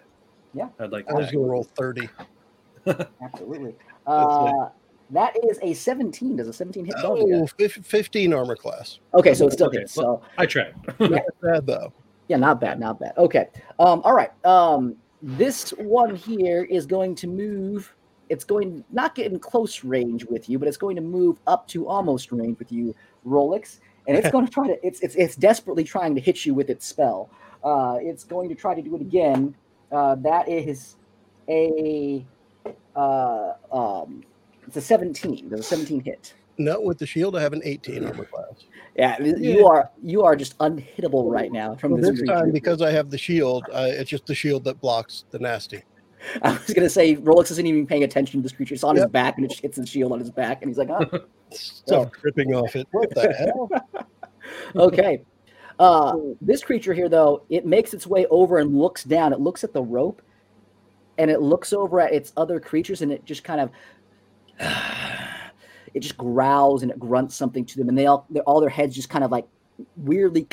Yeah. 0.53 0.67
I'd 0.79 0.91
like 0.91 1.09
I 1.09 1.13
was 1.15 1.31
going 1.31 1.43
to 1.43 1.51
roll 1.51 1.63
30. 1.63 2.07
Absolutely. 3.23 3.75
Uh, 4.07 4.69
that 5.11 5.35
is 5.47 5.59
a 5.61 5.71
17. 5.71 6.35
Does 6.37 6.47
a 6.47 6.53
17 6.53 6.83
hit 6.85 6.95
dog 6.95 7.17
Oh, 7.19 7.25
again? 7.27 7.45
fif- 7.59 7.85
15 7.85 8.33
armor 8.33 8.55
class. 8.55 8.99
Okay, 9.13 9.35
so 9.35 9.45
it 9.47 9.53
still 9.53 9.67
Okay, 9.67 9.79
hits. 9.79 9.95
well- 9.97 10.23
So 10.23 10.29
I 10.39 10.47
tried. 10.47 10.73
Not 10.99 11.21
bad, 11.43 11.67
though. 11.67 11.93
yeah, 12.27 12.37
not 12.37 12.59
bad, 12.59 12.79
not 12.79 12.99
bad. 12.99 13.13
Okay. 13.19 13.49
Um, 13.79 14.01
all 14.03 14.13
right. 14.13 14.31
Um, 14.47 14.95
this 15.21 15.69
one 15.77 16.15
here 16.15 16.63
is 16.63 16.87
going 16.87 17.13
to 17.15 17.27
move. 17.27 17.93
It's 18.29 18.43
going 18.43 18.83
not 18.91 19.15
get 19.15 19.31
in 19.31 19.39
close 19.39 19.83
range 19.83 20.25
with 20.25 20.49
you, 20.49 20.59
but 20.59 20.67
it's 20.67 20.77
going 20.77 20.95
to 20.95 21.01
move 21.01 21.39
up 21.47 21.67
to 21.69 21.87
almost 21.87 22.31
range 22.31 22.59
with 22.59 22.71
you, 22.71 22.95
Rolex, 23.25 23.79
and 24.07 24.17
it's 24.17 24.29
going 24.31 24.45
to 24.45 24.51
try 24.51 24.67
to. 24.67 24.85
It's 24.85 25.01
it's 25.01 25.15
it's 25.15 25.35
desperately 25.35 25.83
trying 25.83 26.15
to 26.15 26.21
hit 26.21 26.45
you 26.45 26.53
with 26.53 26.69
its 26.69 26.85
spell. 26.85 27.29
Uh, 27.63 27.97
it's 28.01 28.23
going 28.23 28.49
to 28.49 28.55
try 28.55 28.73
to 28.75 28.81
do 28.81 28.95
it 28.95 29.01
again. 29.01 29.55
Uh, 29.91 30.15
that 30.15 30.47
is 30.47 30.95
a 31.49 32.25
uh, 32.95 33.53
um, 33.71 34.23
it's 34.67 34.77
a 34.77 34.81
17. 34.81 35.49
There's 35.49 35.61
a 35.61 35.63
17 35.63 36.01
hit. 36.01 36.33
No, 36.59 36.81
with 36.81 36.97
the 36.97 37.05
shield, 37.05 37.37
I 37.37 37.41
have 37.41 37.53
an 37.53 37.61
18 37.63 38.05
armor 38.05 38.25
class. 38.25 38.65
Yeah, 38.95 39.21
you 39.21 39.65
are 39.65 39.89
you 40.03 40.23
are 40.23 40.35
just 40.35 40.57
unhittable 40.57 41.31
right 41.31 41.51
now 41.53 41.75
from 41.75 41.93
Well, 41.93 42.01
this, 42.01 42.19
this 42.19 42.27
time, 42.27 42.51
because 42.51 42.81
I 42.81 42.91
have 42.91 43.09
the 43.09 43.17
shield, 43.17 43.63
uh, 43.71 43.87
it's 43.87 44.09
just 44.09 44.25
the 44.25 44.35
shield 44.35 44.65
that 44.65 44.81
blocks 44.81 45.23
the 45.31 45.39
nasty. 45.39 45.83
I 46.41 46.51
was 46.51 46.73
gonna 46.73 46.89
say 46.89 47.15
Rolex 47.15 47.51
isn't 47.51 47.65
even 47.65 47.87
paying 47.87 48.03
attention 48.03 48.39
to 48.39 48.43
this 48.43 48.51
creature. 48.51 48.73
It's 48.73 48.83
on 48.83 48.95
his 48.95 49.05
back 49.05 49.37
and 49.37 49.45
it 49.45 49.59
hits 49.59 49.77
his 49.77 49.89
shield 49.89 50.11
on 50.11 50.19
his 50.19 50.31
back, 50.31 50.61
and 50.61 50.69
he's 50.69 50.77
like, 50.77 50.89
oh, 50.89 51.25
Stuff 51.51 52.11
dripping 52.21 52.53
off 52.53 52.75
it. 52.75 52.87
What 52.91 53.13
the 53.13 53.33
hell? 53.33 53.69
okay. 54.75 55.21
Uh, 55.79 56.17
this 56.41 56.63
creature 56.63 56.93
here, 56.93 57.09
though, 57.09 57.43
it 57.49 57.65
makes 57.65 57.93
its 57.93 58.05
way 58.05 58.25
over 58.27 58.57
and 58.57 58.77
looks 58.77 59.03
down. 59.03 59.33
It 59.33 59.39
looks 59.39 59.63
at 59.63 59.73
the 59.73 59.81
rope, 59.81 60.21
and 61.17 61.31
it 61.31 61.41
looks 61.41 61.73
over 61.73 62.01
at 62.01 62.13
its 62.13 62.33
other 62.37 62.59
creatures, 62.59 63.01
and 63.01 63.11
it 63.11 63.25
just 63.25 63.43
kind 63.43 63.61
of, 63.61 63.71
it 65.93 66.01
just 66.01 66.17
growls 66.17 66.83
and 66.83 66.91
it 66.91 66.99
grunts 66.99 67.35
something 67.35 67.65
to 67.65 67.77
them, 67.77 67.89
and 67.89 67.97
they 67.97 68.05
all, 68.05 68.27
all 68.45 68.59
their 68.59 68.69
heads 68.69 68.95
just 68.95 69.09
kind 69.09 69.23
of 69.23 69.31
like 69.31 69.47
weirdly 69.95 70.47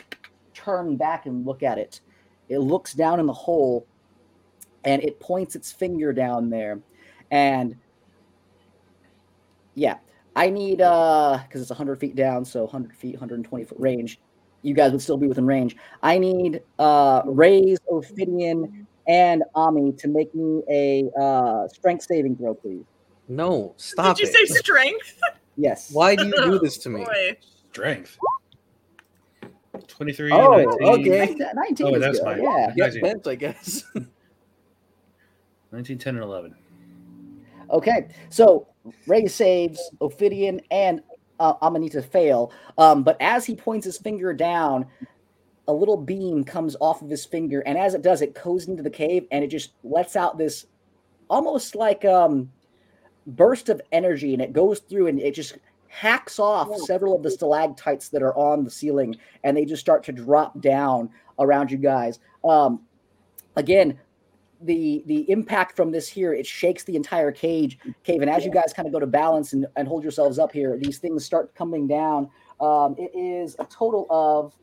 turn 0.54 0.96
back 0.96 1.26
and 1.26 1.44
look 1.44 1.62
at 1.62 1.76
it. 1.76 2.00
It 2.48 2.58
looks 2.58 2.94
down 2.94 3.18
in 3.18 3.26
the 3.26 3.32
hole, 3.32 3.86
and 4.86 5.02
it 5.02 5.20
points 5.20 5.54
its 5.56 5.70
finger 5.72 6.12
down 6.12 6.48
there, 6.48 6.80
and 7.30 7.76
yeah, 9.74 9.98
I 10.34 10.48
need 10.48 10.80
uh 10.80 11.38
because 11.46 11.60
it's 11.60 11.70
100 11.70 12.00
feet 12.00 12.16
down, 12.16 12.44
so 12.44 12.62
100 12.62 12.96
feet, 12.96 13.14
120 13.14 13.64
foot 13.64 13.78
range. 13.78 14.18
You 14.62 14.74
guys 14.74 14.92
would 14.92 15.02
still 15.02 15.18
be 15.18 15.26
within 15.26 15.44
range. 15.46 15.76
I 16.02 16.18
need 16.18 16.62
uh 16.78 17.22
Rays, 17.26 17.78
Ophidian, 17.90 18.86
and 19.06 19.42
Ami 19.54 19.92
to 19.98 20.08
make 20.08 20.34
me 20.34 20.62
a 20.70 21.10
uh 21.20 21.68
strength 21.68 22.04
saving 22.08 22.36
throw, 22.36 22.54
please. 22.54 22.84
No, 23.28 23.74
stop 23.76 24.16
Did 24.16 24.22
you 24.22 24.28
it. 24.30 24.48
say 24.48 24.54
strength? 24.58 25.20
Yes. 25.56 25.90
Why 25.92 26.14
do 26.14 26.26
you 26.26 26.34
do 26.36 26.58
this 26.60 26.78
to 26.78 26.90
me? 26.90 27.04
Boy. 27.04 27.36
Strength. 27.72 28.18
23. 29.88 30.32
Oh, 30.32 30.56
19, 30.80 31.12
okay. 31.12 31.36
19 31.54 31.86
Oh, 31.86 31.94
is 31.94 32.00
that's 32.00 32.18
good. 32.18 32.24
fine. 32.24 32.42
Yeah. 32.42 32.72
Get 32.76 32.94
Nice. 32.94 33.02
bent, 33.02 33.26
I 33.26 33.34
guess. 33.34 33.84
19, 35.72 35.98
10, 35.98 36.14
and 36.14 36.24
11. 36.24 36.54
Okay. 37.70 38.08
So 38.30 38.68
Ray 39.06 39.26
saves 39.26 39.80
Ophidian 40.00 40.60
and 40.70 41.02
uh, 41.40 41.54
Amanita 41.62 42.02
fail. 42.02 42.52
Um, 42.78 43.02
but 43.02 43.16
as 43.20 43.44
he 43.44 43.54
points 43.54 43.84
his 43.84 43.98
finger 43.98 44.32
down, 44.32 44.86
a 45.68 45.72
little 45.72 45.96
beam 45.96 46.44
comes 46.44 46.76
off 46.80 47.02
of 47.02 47.10
his 47.10 47.24
finger, 47.24 47.60
and 47.60 47.76
as 47.76 47.94
it 47.94 48.02
does, 48.02 48.22
it 48.22 48.40
goes 48.40 48.68
into 48.68 48.82
the 48.82 48.90
cave 48.90 49.26
and 49.30 49.42
it 49.42 49.48
just 49.48 49.72
lets 49.82 50.14
out 50.14 50.38
this 50.38 50.66
almost 51.28 51.74
like 51.74 52.04
um 52.04 52.50
burst 53.26 53.68
of 53.68 53.80
energy, 53.90 54.32
and 54.32 54.42
it 54.42 54.52
goes 54.52 54.78
through 54.80 55.08
and 55.08 55.18
it 55.18 55.34
just 55.34 55.58
hacks 55.88 56.38
off 56.38 56.68
several 56.80 57.16
of 57.16 57.22
the 57.22 57.30
stalactites 57.30 58.10
that 58.10 58.22
are 58.22 58.36
on 58.36 58.64
the 58.64 58.70
ceiling, 58.70 59.16
and 59.42 59.56
they 59.56 59.64
just 59.64 59.80
start 59.80 60.04
to 60.04 60.12
drop 60.12 60.60
down 60.60 61.10
around 61.38 61.70
you 61.70 61.78
guys. 61.78 62.20
Um, 62.44 62.82
again, 63.56 63.98
the 64.62 65.02
the 65.06 65.30
impact 65.30 65.76
from 65.76 65.90
this 65.90 66.08
here 66.08 66.32
it 66.32 66.46
shakes 66.46 66.84
the 66.84 66.96
entire 66.96 67.30
cage 67.30 67.78
cave. 68.04 68.22
And 68.22 68.30
as 68.30 68.44
you 68.44 68.50
guys 68.50 68.72
kind 68.74 68.86
of 68.86 68.92
go 68.92 69.00
to 69.00 69.06
balance 69.06 69.52
and, 69.52 69.66
and 69.76 69.86
hold 69.86 70.02
yourselves 70.02 70.38
up 70.38 70.52
here 70.52 70.78
these 70.78 70.98
things 70.98 71.24
start 71.24 71.54
coming 71.54 71.86
down. 71.86 72.30
Um, 72.60 72.96
it 72.98 73.10
is 73.14 73.56
a 73.58 73.64
total 73.66 74.06
of 74.08 74.54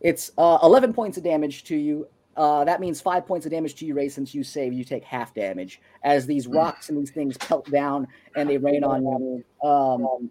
it's 0.00 0.30
uh, 0.38 0.58
11 0.62 0.92
points 0.92 1.16
of 1.18 1.24
damage 1.24 1.64
to 1.64 1.76
you. 1.76 2.06
Uh, 2.36 2.64
that 2.64 2.80
means 2.80 3.00
five 3.00 3.26
points 3.26 3.46
of 3.46 3.52
damage 3.52 3.74
to 3.74 3.84
you 3.84 3.94
ray 3.94 4.08
since 4.08 4.32
you 4.32 4.44
save. 4.44 4.72
You 4.72 4.84
take 4.84 5.02
half 5.02 5.34
damage 5.34 5.80
as 6.04 6.24
these 6.24 6.46
rocks 6.46 6.88
and 6.88 6.96
these 6.96 7.10
things 7.10 7.36
pelt 7.36 7.68
down 7.70 8.06
and 8.36 8.48
they 8.48 8.58
rain 8.58 8.84
on 8.84 9.02
you. 9.02 9.68
Um, 9.68 10.30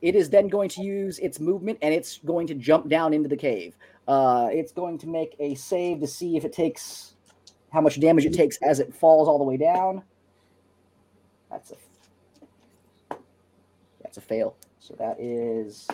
it 0.00 0.14
is 0.14 0.30
then 0.30 0.48
going 0.48 0.68
to 0.70 0.82
use 0.82 1.18
its 1.18 1.40
movement 1.40 1.78
and 1.82 1.92
it's 1.92 2.18
going 2.18 2.46
to 2.46 2.54
jump 2.54 2.88
down 2.88 3.12
into 3.12 3.28
the 3.28 3.36
cave 3.36 3.76
uh, 4.08 4.48
it's 4.52 4.72
going 4.72 4.98
to 4.98 5.06
make 5.06 5.36
a 5.38 5.54
save 5.54 6.00
to 6.00 6.06
see 6.06 6.36
if 6.36 6.44
it 6.44 6.52
takes 6.52 7.14
how 7.72 7.80
much 7.80 8.00
damage 8.00 8.24
it 8.24 8.32
takes 8.32 8.56
as 8.58 8.80
it 8.80 8.94
falls 8.94 9.28
all 9.28 9.38
the 9.38 9.44
way 9.44 9.56
down. 9.56 10.02
That's 11.50 11.72
a 11.72 13.16
that's 14.02 14.18
a 14.18 14.20
fail. 14.20 14.56
So 14.78 14.94
that 14.98 15.18
is 15.20 15.88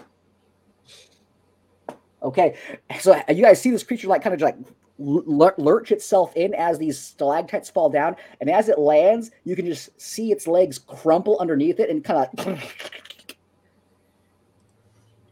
okay. 2.23 2.57
So 3.01 3.21
you 3.29 3.43
guys 3.43 3.61
see 3.61 3.71
this 3.71 3.83
creature 3.83 4.09
like 4.09 4.23
kind 4.23 4.35
of 4.35 4.41
like 4.41 4.57
lurch 4.99 5.91
itself 5.91 6.37
in 6.37 6.55
as 6.55 6.79
these 6.79 6.99
stalactites 6.99 7.71
fall 7.71 7.89
down, 7.89 8.17
and 8.41 8.51
as 8.51 8.69
it 8.69 8.79
lands, 8.79 9.31
you 9.45 9.57
can 9.57 9.67
just 9.67 9.99
see 10.01 10.31
its 10.31 10.47
legs 10.47 10.79
crumple 10.79 11.39
underneath 11.41 11.81
it 11.81 11.91
and 11.91 12.05
kind 12.05 12.29
of. 12.39 12.75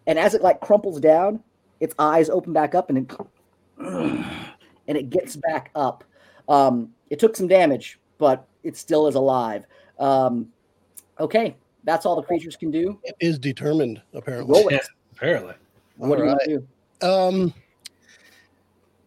And 0.07 0.19
as 0.19 0.35
it 0.35 0.43
like 0.43 0.61
crumples 0.61 0.99
down, 0.99 1.43
its 1.81 1.95
eyes 1.99 2.31
open 2.31 2.53
back 2.53 2.75
up 2.75 2.91
and 2.91 2.99
it 2.99 3.13
and 4.87 4.99
it 4.99 5.11
gets 5.11 5.37
back 5.37 5.71
up. 5.75 6.05
Um, 6.49 6.93
it 7.09 7.19
took 7.19 7.37
some 7.37 7.49
damage, 7.49 7.99
but 8.19 8.47
it 8.63 8.77
still 8.77 9.07
is 9.09 9.15
alive. 9.15 9.65
Um, 9.99 10.49
okay, 11.19 11.57
that's 11.85 12.07
all 12.07 12.17
the 12.17 12.23
creatures 12.23 12.57
can 12.57 12.71
do. 12.71 12.99
It 13.05 13.17
is 13.21 13.39
determined, 13.39 14.03
apparently. 14.13 14.59
Roll 14.59 14.69
it. 14.69 14.75
Yeah, 14.75 14.81
apparently. 15.13 15.55
What 15.97 16.19
do 16.19 16.25
you 16.25 16.67
do? 17.01 17.07
Um, 17.07 17.55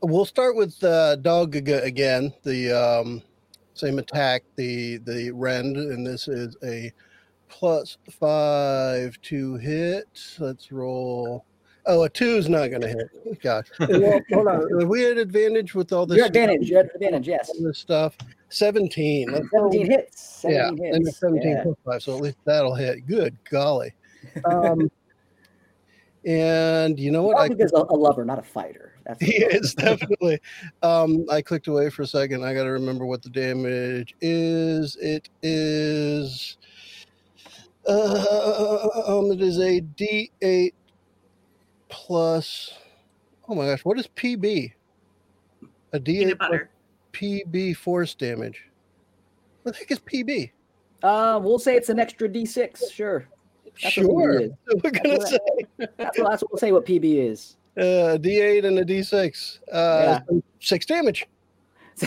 we'll 0.02 0.26
start 0.26 0.56
with 0.56 0.84
uh, 0.84 1.18
Dogaga. 1.18 2.34
The 2.44 2.72
um, 2.72 3.22
same 3.74 4.00
attack, 4.00 4.44
the 4.56 4.98
the 4.98 5.32
rend, 5.32 5.78
and 5.78 6.06
this 6.06 6.28
is 6.28 6.56
a 6.64 6.92
plus 7.50 7.98
five 8.10 9.20
to 9.24 9.56
hit. 9.56 10.08
Let's 10.40 10.72
roll. 10.72 11.46
Oh, 11.86 12.04
a 12.04 12.10
two 12.10 12.38
is 12.38 12.48
not 12.48 12.70
going 12.70 12.82
to 12.82 12.88
hit. 12.88 13.42
Gosh, 13.42 13.68
well, 13.80 14.22
hold 14.32 14.48
on. 14.48 14.88
We 14.88 15.02
had 15.02 15.18
advantage 15.18 15.76
with 15.76 15.92
all 15.92 16.06
this? 16.06 16.18
Your 16.18 16.28
advantage. 16.28 16.70
Your 16.70 16.82
advantage. 16.82 17.28
Yes. 17.28 17.50
all 17.50 17.64
this 17.66 17.80
stuff. 17.80 18.18
Seventeen. 18.50 19.32
Let's 19.32 19.48
go. 19.50 19.70
Seventeen 19.70 19.92
hits. 19.92 20.46
Yeah, 20.48 20.66
Seventeen 20.68 20.86
and 20.86 20.96
hits. 21.06 21.10
it's 21.10 21.20
17 21.20 21.50
Yeah. 21.52 21.64
plus 21.64 21.76
five, 21.86 22.04
so 22.04 22.16
at 22.16 22.22
least 22.22 22.38
that'll 22.46 22.76
hit. 22.76 23.06
Good 23.08 23.38
golly. 23.50 23.94
Um, 24.46 24.90
and 26.26 26.98
you 26.98 27.12
know 27.12 27.24
what? 27.24 27.36
I 27.36 27.48
Probably 27.48 27.56
because 27.58 27.74
a, 27.74 27.84
a 27.94 27.98
lover, 27.98 28.24
not 28.24 28.40
a 28.40 28.44
fighter. 28.44 28.94
That's 29.06 29.22
He 29.26 29.34
is 29.44 29.74
definitely. 29.76 30.40
Um, 30.82 31.26
I 31.30 31.42
clicked 31.42 31.68
away 31.68 31.90
for 31.90 32.04
a 32.04 32.08
second. 32.08 32.46
I 32.46 32.54
got 32.54 32.64
to 32.64 32.72
remember 32.72 33.06
what 33.06 33.22
the 33.22 33.30
damage 33.30 34.16
is. 34.22 34.96
It 35.02 35.28
is. 35.42 36.56
Uh, 37.86 38.88
um, 39.08 39.30
it 39.34 39.42
is 39.42 39.60
a 39.60 39.82
D8 39.82 40.72
plus. 41.94 42.74
Oh 43.48 43.54
my 43.56 43.66
gosh, 43.68 43.86
what 43.86 44.00
is 44.00 44.08
PB? 44.08 44.74
A 45.94 46.00
D8 46.00 46.24
plus 46.24 46.38
butter. 46.40 46.70
PB 47.14 47.78
force 47.78 48.16
damage. 48.16 48.66
What 49.62 49.74
the 49.76 49.80
heck 49.80 49.92
is 49.92 50.00
PB? 50.00 50.50
Uh, 51.04 51.40
we'll 51.42 51.60
say 51.60 51.76
it's 51.76 51.90
an 51.90 52.00
extra 52.00 52.28
D6. 52.28 52.92
Sure. 52.92 53.28
That's 53.66 53.84
what 53.84 53.92
Sure. 53.94 54.40
PB 54.40 54.56
we're 54.84 54.90
gonna 54.92 55.10
That's 55.20 55.30
say 55.30 55.38
That's 55.78 56.18
what, 56.18 56.30
that's 56.30 56.42
what 56.42 56.52
we'll 56.52 56.58
say. 56.60 56.72
What 56.72 56.86
PB 56.86 57.30
is. 57.30 57.58
uh, 57.78 58.18
D8 58.20 58.66
and 58.66 58.80
a 58.80 58.86
D6. 58.86 59.60
Uh, 59.72 60.20
Six 60.60 60.86
damage. 60.88 61.28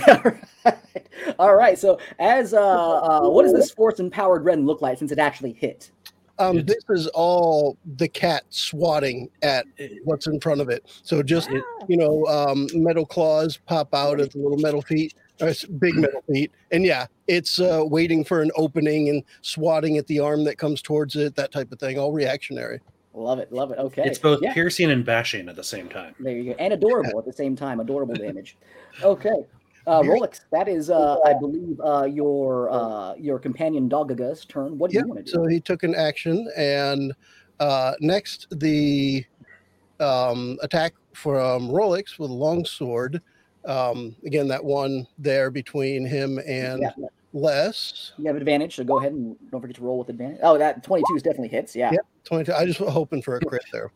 All 0.08 0.20
right. 0.24 0.76
All 1.38 1.54
right. 1.54 1.78
So, 1.78 2.00
as 2.18 2.54
uh, 2.54 2.58
uh, 2.60 3.28
what 3.28 3.44
does 3.44 3.52
this 3.52 3.70
force 3.70 4.00
empowered 4.00 4.44
Rend 4.44 4.66
look 4.66 4.82
like 4.82 4.98
since 4.98 5.12
it 5.12 5.18
actually 5.20 5.52
hit? 5.52 5.92
Um, 6.38 6.64
this 6.64 6.84
is 6.90 7.06
all 7.08 7.78
the 7.96 8.08
cat 8.08 8.44
swatting 8.50 9.28
at 9.42 9.66
what's 10.04 10.26
in 10.26 10.40
front 10.40 10.60
of 10.60 10.68
it. 10.68 10.84
So 11.02 11.22
just 11.22 11.50
you 11.88 11.96
know, 11.96 12.26
um, 12.26 12.66
metal 12.74 13.06
claws 13.06 13.58
pop 13.66 13.94
out 13.94 14.20
of 14.20 14.30
the 14.32 14.38
little 14.38 14.58
metal 14.58 14.82
feet, 14.82 15.14
or 15.40 15.48
s- 15.48 15.64
big 15.64 15.94
metal 15.94 16.22
feet, 16.30 16.52
and 16.72 16.84
yeah, 16.84 17.06
it's 17.26 17.58
uh, 17.58 17.82
waiting 17.86 18.24
for 18.24 18.42
an 18.42 18.50
opening 18.56 19.08
and 19.08 19.22
swatting 19.42 19.96
at 19.96 20.06
the 20.08 20.20
arm 20.20 20.44
that 20.44 20.58
comes 20.58 20.82
towards 20.82 21.16
it, 21.16 21.34
that 21.36 21.52
type 21.52 21.72
of 21.72 21.78
thing. 21.78 21.98
All 21.98 22.12
reactionary. 22.12 22.80
Love 23.14 23.38
it. 23.38 23.50
Love 23.50 23.70
it. 23.70 23.78
Okay. 23.78 24.02
It's 24.04 24.18
both 24.18 24.40
Yeah. 24.42 24.52
piercing 24.52 24.90
and 24.90 25.02
bashing 25.04 25.48
at 25.48 25.56
the 25.56 25.64
same 25.64 25.88
time. 25.88 26.14
There 26.20 26.36
you 26.36 26.52
go. 26.52 26.56
And 26.58 26.74
adorable 26.74 27.18
at 27.18 27.24
the 27.24 27.32
same 27.32 27.56
time. 27.56 27.80
Adorable 27.80 28.14
damage. 28.26 28.58
Okay. 29.02 29.30
Uh, 29.86 30.02
Rolex, 30.02 30.40
that 30.50 30.66
is, 30.68 30.90
uh, 30.90 31.18
I 31.24 31.34
believe, 31.34 31.80
uh, 31.80 32.04
your 32.04 32.68
uh, 32.70 33.14
your 33.14 33.38
companion 33.38 33.88
Dogaga's 33.88 34.44
turn. 34.44 34.76
What 34.78 34.90
do 34.90 34.96
Yeah. 34.96 35.02
you 35.02 35.08
want 35.08 35.18
to 35.20 35.24
do? 35.24 35.30
So 35.30 35.46
he 35.46 35.60
took 35.60 35.84
an 35.84 35.94
action, 35.94 36.50
and 36.56 37.14
uh, 37.60 37.92
next 38.00 38.48
the 38.58 39.24
um, 40.00 40.58
attack 40.62 40.94
from 41.14 41.68
Rolex 41.68 42.18
with 42.18 42.30
a 42.30 42.34
long 42.34 42.64
sword. 42.64 43.22
Um, 43.64 44.14
again, 44.24 44.48
that 44.48 44.62
one 44.64 45.06
there 45.18 45.50
between 45.50 46.04
him 46.04 46.38
and 46.46 46.82
Yeah, 46.82 46.90
Les. 47.32 48.12
you 48.18 48.26
have 48.26 48.36
advantage, 48.36 48.76
so 48.76 48.84
go 48.84 48.98
ahead 48.98 49.12
and 49.12 49.36
don't 49.50 49.60
forget 49.60 49.76
to 49.76 49.82
roll 49.82 49.98
with 49.98 50.08
advantage. 50.08 50.38
Oh, 50.42 50.58
that 50.58 50.82
22 50.84 51.16
is 51.16 51.22
definitely 51.22 51.48
hits. 51.48 51.74
Yeah. 51.74 51.90
Yep. 51.92 52.06
22. 52.24 52.54
I 52.54 52.66
just 52.66 52.80
was 52.80 52.92
hoping 52.92 53.22
for 53.22 53.36
a 53.36 53.40
crit 53.40 53.62
there. 53.72 53.90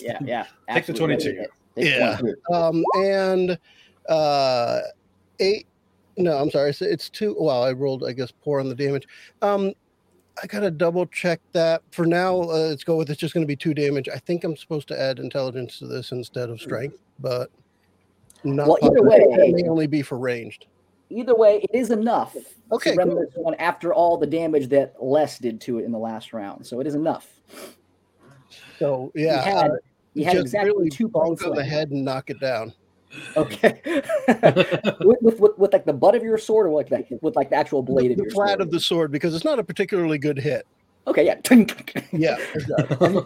Yeah. 0.00 0.18
Yeah. 0.24 0.46
Take 0.72 0.86
the 0.86 0.92
22. 0.92 1.32
Take 1.76 1.84
Yeah. 1.84 2.16
22. 2.18 2.54
um, 2.54 2.84
and 2.96 3.58
uh, 4.08 4.80
eight. 5.40 5.66
No, 6.16 6.36
I'm 6.36 6.50
sorry. 6.50 6.70
It's, 6.70 6.82
it's 6.82 7.08
two. 7.08 7.36
Well, 7.38 7.62
I 7.62 7.72
rolled, 7.72 8.04
I 8.04 8.12
guess, 8.12 8.32
poor 8.42 8.60
on 8.60 8.68
the 8.68 8.74
damage. 8.74 9.06
Um, 9.40 9.72
I 10.42 10.46
gotta 10.46 10.70
double 10.70 11.06
check 11.06 11.40
that. 11.52 11.82
For 11.90 12.06
now, 12.06 12.40
uh, 12.40 12.68
let's 12.68 12.84
go 12.84 12.96
with 12.96 13.10
it's 13.10 13.20
just 13.20 13.34
going 13.34 13.44
to 13.44 13.48
be 13.48 13.56
two 13.56 13.74
damage. 13.74 14.08
I 14.08 14.18
think 14.18 14.44
I'm 14.44 14.56
supposed 14.56 14.88
to 14.88 15.00
add 15.00 15.18
intelligence 15.18 15.78
to 15.78 15.86
this 15.86 16.12
instead 16.12 16.48
of 16.48 16.60
strength, 16.60 16.96
but 17.18 17.50
not. 18.44 18.68
Well, 18.68 18.78
either 18.82 19.02
way- 19.02 19.18
that 19.18 19.52
may 19.52 19.68
only 19.68 19.86
be 19.86 20.02
for 20.02 20.18
ranged. 20.18 20.66
Either 21.10 21.34
way, 21.34 21.60
it 21.60 21.76
is 21.76 21.90
enough 21.90 22.34
Okay, 22.72 22.96
this 22.96 23.28
one 23.34 23.54
after 23.56 23.92
all 23.92 24.16
the 24.16 24.26
damage 24.26 24.68
that 24.68 24.94
Les 24.98 25.38
did 25.38 25.60
to 25.62 25.78
it 25.78 25.84
in 25.84 25.92
the 25.92 25.98
last 25.98 26.32
round. 26.32 26.66
So 26.66 26.80
it 26.80 26.86
is 26.86 26.94
enough. 26.94 27.28
So 28.78 29.12
yeah, 29.14 29.42
had, 29.42 29.70
uh, 29.70 29.74
you 30.14 30.24
had 30.24 30.38
exactly 30.38 30.70
really 30.70 30.88
two 30.88 31.08
points 31.08 31.44
on 31.44 31.54
the 31.54 31.64
head 31.64 31.90
and 31.90 32.02
knock 32.02 32.30
it 32.30 32.40
down. 32.40 32.72
Okay. 33.36 33.80
with, 35.00 35.22
with, 35.22 35.40
with, 35.40 35.58
with 35.58 35.72
like 35.72 35.84
the 35.84 35.92
butt 35.92 36.14
of 36.14 36.22
your 36.22 36.38
sword 36.38 36.66
or 36.66 36.70
like 36.70 36.88
the, 36.88 37.18
with 37.20 37.36
like 37.36 37.50
the 37.50 37.56
actual 37.56 37.82
blade 37.82 38.10
The, 38.10 38.12
of 38.12 38.16
the 38.18 38.24
your 38.24 38.32
flat 38.32 38.48
sword? 38.48 38.60
of 38.60 38.70
the 38.70 38.80
sword 38.80 39.12
because 39.12 39.34
it's 39.34 39.44
not 39.44 39.58
a 39.58 39.64
particularly 39.64 40.18
good 40.18 40.38
hit. 40.38 40.66
Okay, 41.06 41.26
yeah. 41.26 41.40
Yeah, 42.12 42.36
exactly. 42.54 43.22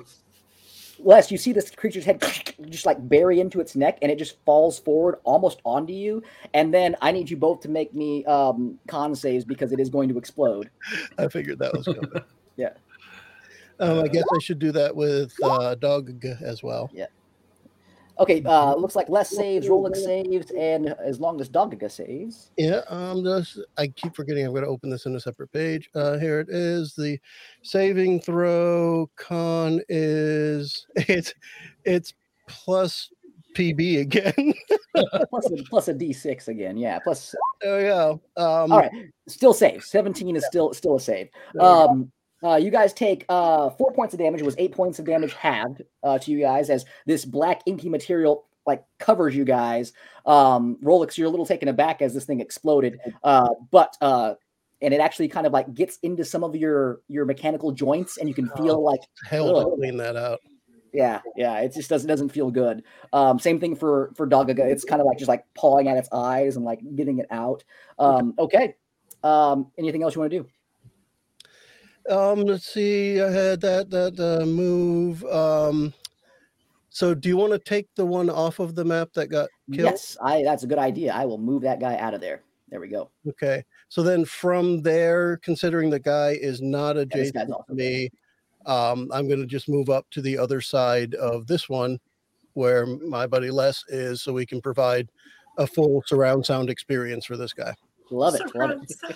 Les, 0.98 1.30
you 1.30 1.36
see 1.36 1.52
this 1.52 1.70
creature's 1.70 2.04
head 2.04 2.22
just 2.70 2.86
like 2.86 2.96
bury 3.08 3.40
into 3.40 3.60
its 3.60 3.76
neck 3.76 3.98
and 4.02 4.10
it 4.10 4.18
just 4.18 4.38
falls 4.44 4.78
forward 4.78 5.16
almost 5.24 5.60
onto 5.64 5.92
you. 5.92 6.22
And 6.54 6.72
then 6.72 6.96
I 7.02 7.12
need 7.12 7.30
you 7.30 7.36
both 7.36 7.60
to 7.60 7.68
make 7.68 7.94
me 7.94 8.24
um, 8.24 8.78
con 8.88 9.14
saves 9.14 9.44
because 9.44 9.72
it 9.72 9.80
is 9.80 9.90
going 9.90 10.08
to 10.08 10.18
explode. 10.18 10.70
I 11.18 11.28
figured 11.28 11.58
that 11.58 11.74
was 11.74 11.84
coming. 11.84 12.10
Yeah. 12.56 12.70
Um, 13.78 14.00
I 14.00 14.08
guess 14.08 14.24
I 14.34 14.38
should 14.40 14.58
do 14.58 14.72
that 14.72 14.96
with 14.96 15.34
uh, 15.44 15.74
dog 15.74 16.24
as 16.40 16.62
well. 16.62 16.90
Okay, 18.18 18.43
uh, 18.44 18.74
looks 18.74 18.97
like 18.97 19.09
Les 19.10 19.28
saves, 19.28 19.68
Rolex 19.68 19.97
saves, 19.97 20.51
and 20.52 20.88
as 21.05 21.20
long 21.20 21.40
as 21.40 21.51
Dogaga 21.51 21.90
saves. 21.90 22.51
Yeah, 22.56 22.80
um, 22.88 23.22
just 23.22 23.60
I 23.76 23.88
keep 23.88 24.16
forgetting 24.16 24.44
I'm 24.47 24.52
going 24.52 24.64
to 24.64 24.68
open 24.68 24.88
this 24.88 25.05
in 25.05 25.14
a 25.14 25.20
separate 25.20 25.52
page. 25.52 25.90
Uh, 25.94 26.16
here 26.18 26.40
it 26.40 26.48
is. 26.48 26.94
The 26.94 27.18
saving 27.62 28.20
throw 28.20 29.10
con 29.16 29.82
is 29.90 30.86
it's 30.97 31.34
it's 31.84 32.14
plus 32.48 33.10
PB 33.55 34.01
again. 34.01 34.55
plus 35.30 35.51
a, 35.51 35.62
plus 35.64 35.88
a 35.88 35.94
d6 35.94 36.48
again. 36.48 36.76
Yeah, 36.78 36.98
plus. 37.01 37.34
there 37.60 37.76
we 37.76 37.82
go. 37.84 38.20
Um, 38.36 38.72
All 38.72 38.78
right, 38.78 38.90
still 39.28 39.52
save. 39.52 39.84
17 39.84 40.36
is 40.36 40.47
still 40.47 40.72
still 40.72 40.97
a 40.97 41.01
save. 41.01 41.28
there 41.52 41.62
we 41.62 41.68
go. 41.68 41.88
Um, 41.88 42.12
uh, 42.47 42.56
you 42.56 42.70
guys 42.70 42.93
take 42.93 43.24
uh, 43.28 43.70
four 43.70 43.93
points 43.93 44.14
of 44.14 44.20
damage. 44.20 44.40
It 44.40 44.44
was 44.44 44.55
eight 44.59 44.73
points 44.73 44.98
of 44.98 45.05
damage 45.05 45.32
halved 45.35 45.82
uh, 46.02 46.18
to 46.18 46.31
you 46.31 46.40
guys 46.40 46.70
as 46.70 46.85
this 47.05 47.24
black 47.24 47.62
inky 47.66 47.89
material 47.89 48.47
like 48.66 48.85
covers 48.98 49.35
you 49.35 49.44
guys. 49.44 49.93
Um, 50.24 50.78
Rolex, 50.82 51.16
you're 51.16 51.27
a 51.27 51.31
little 51.31 51.47
taken 51.47 51.68
aback 51.68 52.02
as 52.02 52.14
this 52.14 52.24
thing 52.24 52.40
exploded, 52.40 52.98
uh, 53.24 53.48
but 53.70 53.97
uh, 54.01 54.35
and 54.81 54.93
it 54.93 55.01
actually 55.01 55.28
kind 55.28 55.47
of 55.47 55.52
like 55.52 55.73
gets 55.74 55.98
into 56.02 56.24
some 56.24 56.44
of 56.44 56.55
your 56.55 57.01
your 57.09 57.24
mechanical 57.24 57.73
joints, 57.73 58.18
and 58.18 58.28
you 58.28 58.35
can 58.35 58.48
feel 58.51 58.82
like 58.82 59.01
Hell 59.28 59.70
to 59.70 59.77
clean 59.77 59.97
that 59.97 60.16
out. 60.16 60.40
yeah, 60.93 61.20
yeah, 61.36 61.60
it 61.60 61.74
just 61.74 61.90
doesn't 61.90 62.09
doesn't 62.09 62.28
feel 62.31 62.51
good. 62.51 62.82
Um, 63.12 63.39
same 63.39 63.59
thing 63.59 63.74
for 63.74 64.12
for 64.16 64.27
Dogaga. 64.27 64.60
It's 64.70 64.85
kind 64.85 65.01
of 65.01 65.06
like 65.06 65.18
just 65.18 65.28
like 65.28 65.44
pawing 65.55 65.89
at 65.89 65.97
its 65.97 66.09
eyes 66.12 66.56
and 66.56 66.64
like 66.64 66.81
getting 66.94 67.18
it 67.18 67.27
out. 67.31 67.64
Um, 67.98 68.35
okay. 68.39 68.77
Um, 69.23 69.73
anything 69.78 70.02
else 70.02 70.14
you 70.14 70.20
want 70.20 70.31
to 70.31 70.39
do? 70.39 70.48
Um, 72.10 72.42
let's 72.42 72.66
see. 72.66 73.20
I 73.20 73.30
had 73.30 73.60
that 73.62 73.90
that 73.90 74.18
uh, 74.20 74.46
move. 74.46 75.24
Um, 75.24 75.92
so 76.90 77.14
do 77.14 77.28
you 77.28 77.36
want 77.36 77.52
to 77.52 77.58
take 77.58 77.88
the 77.94 78.06
one 78.06 78.30
off 78.30 78.58
of 78.58 78.74
the 78.74 78.84
map 78.84 79.12
that 79.14 79.26
got 79.26 79.48
killed? 79.72 79.90
Yes, 79.90 80.16
I. 80.22 80.42
That's 80.42 80.62
a 80.62 80.66
good 80.66 80.78
idea. 80.78 81.12
I 81.12 81.24
will 81.24 81.38
move 81.38 81.62
that 81.62 81.80
guy 81.80 81.96
out 81.96 82.14
of 82.14 82.20
there. 82.20 82.42
There 82.68 82.80
we 82.80 82.88
go. 82.88 83.10
Okay. 83.28 83.64
So 83.88 84.02
then 84.02 84.24
from 84.24 84.82
there, 84.82 85.36
considering 85.38 85.90
the 85.90 86.00
guy 86.00 86.30
is 86.40 86.60
not 86.60 86.96
adjacent 86.96 87.50
to 87.68 87.74
me, 87.74 88.10
um, 88.66 89.08
I'm 89.12 89.28
going 89.28 89.40
to 89.40 89.46
just 89.46 89.68
move 89.68 89.88
up 89.88 90.06
to 90.10 90.20
the 90.20 90.36
other 90.36 90.60
side 90.60 91.14
of 91.14 91.46
this 91.46 91.68
one 91.68 91.98
where 92.54 92.86
my 92.86 93.26
buddy 93.26 93.50
Les 93.50 93.84
is 93.88 94.22
so 94.22 94.32
we 94.32 94.46
can 94.46 94.60
provide 94.60 95.10
a 95.58 95.66
full 95.66 96.02
surround 96.06 96.44
sound 96.44 96.68
experience 96.68 97.24
for 97.24 97.36
this 97.36 97.52
guy. 97.52 97.74
Love 98.10 98.34
it. 98.36 98.42
Love 98.54 98.70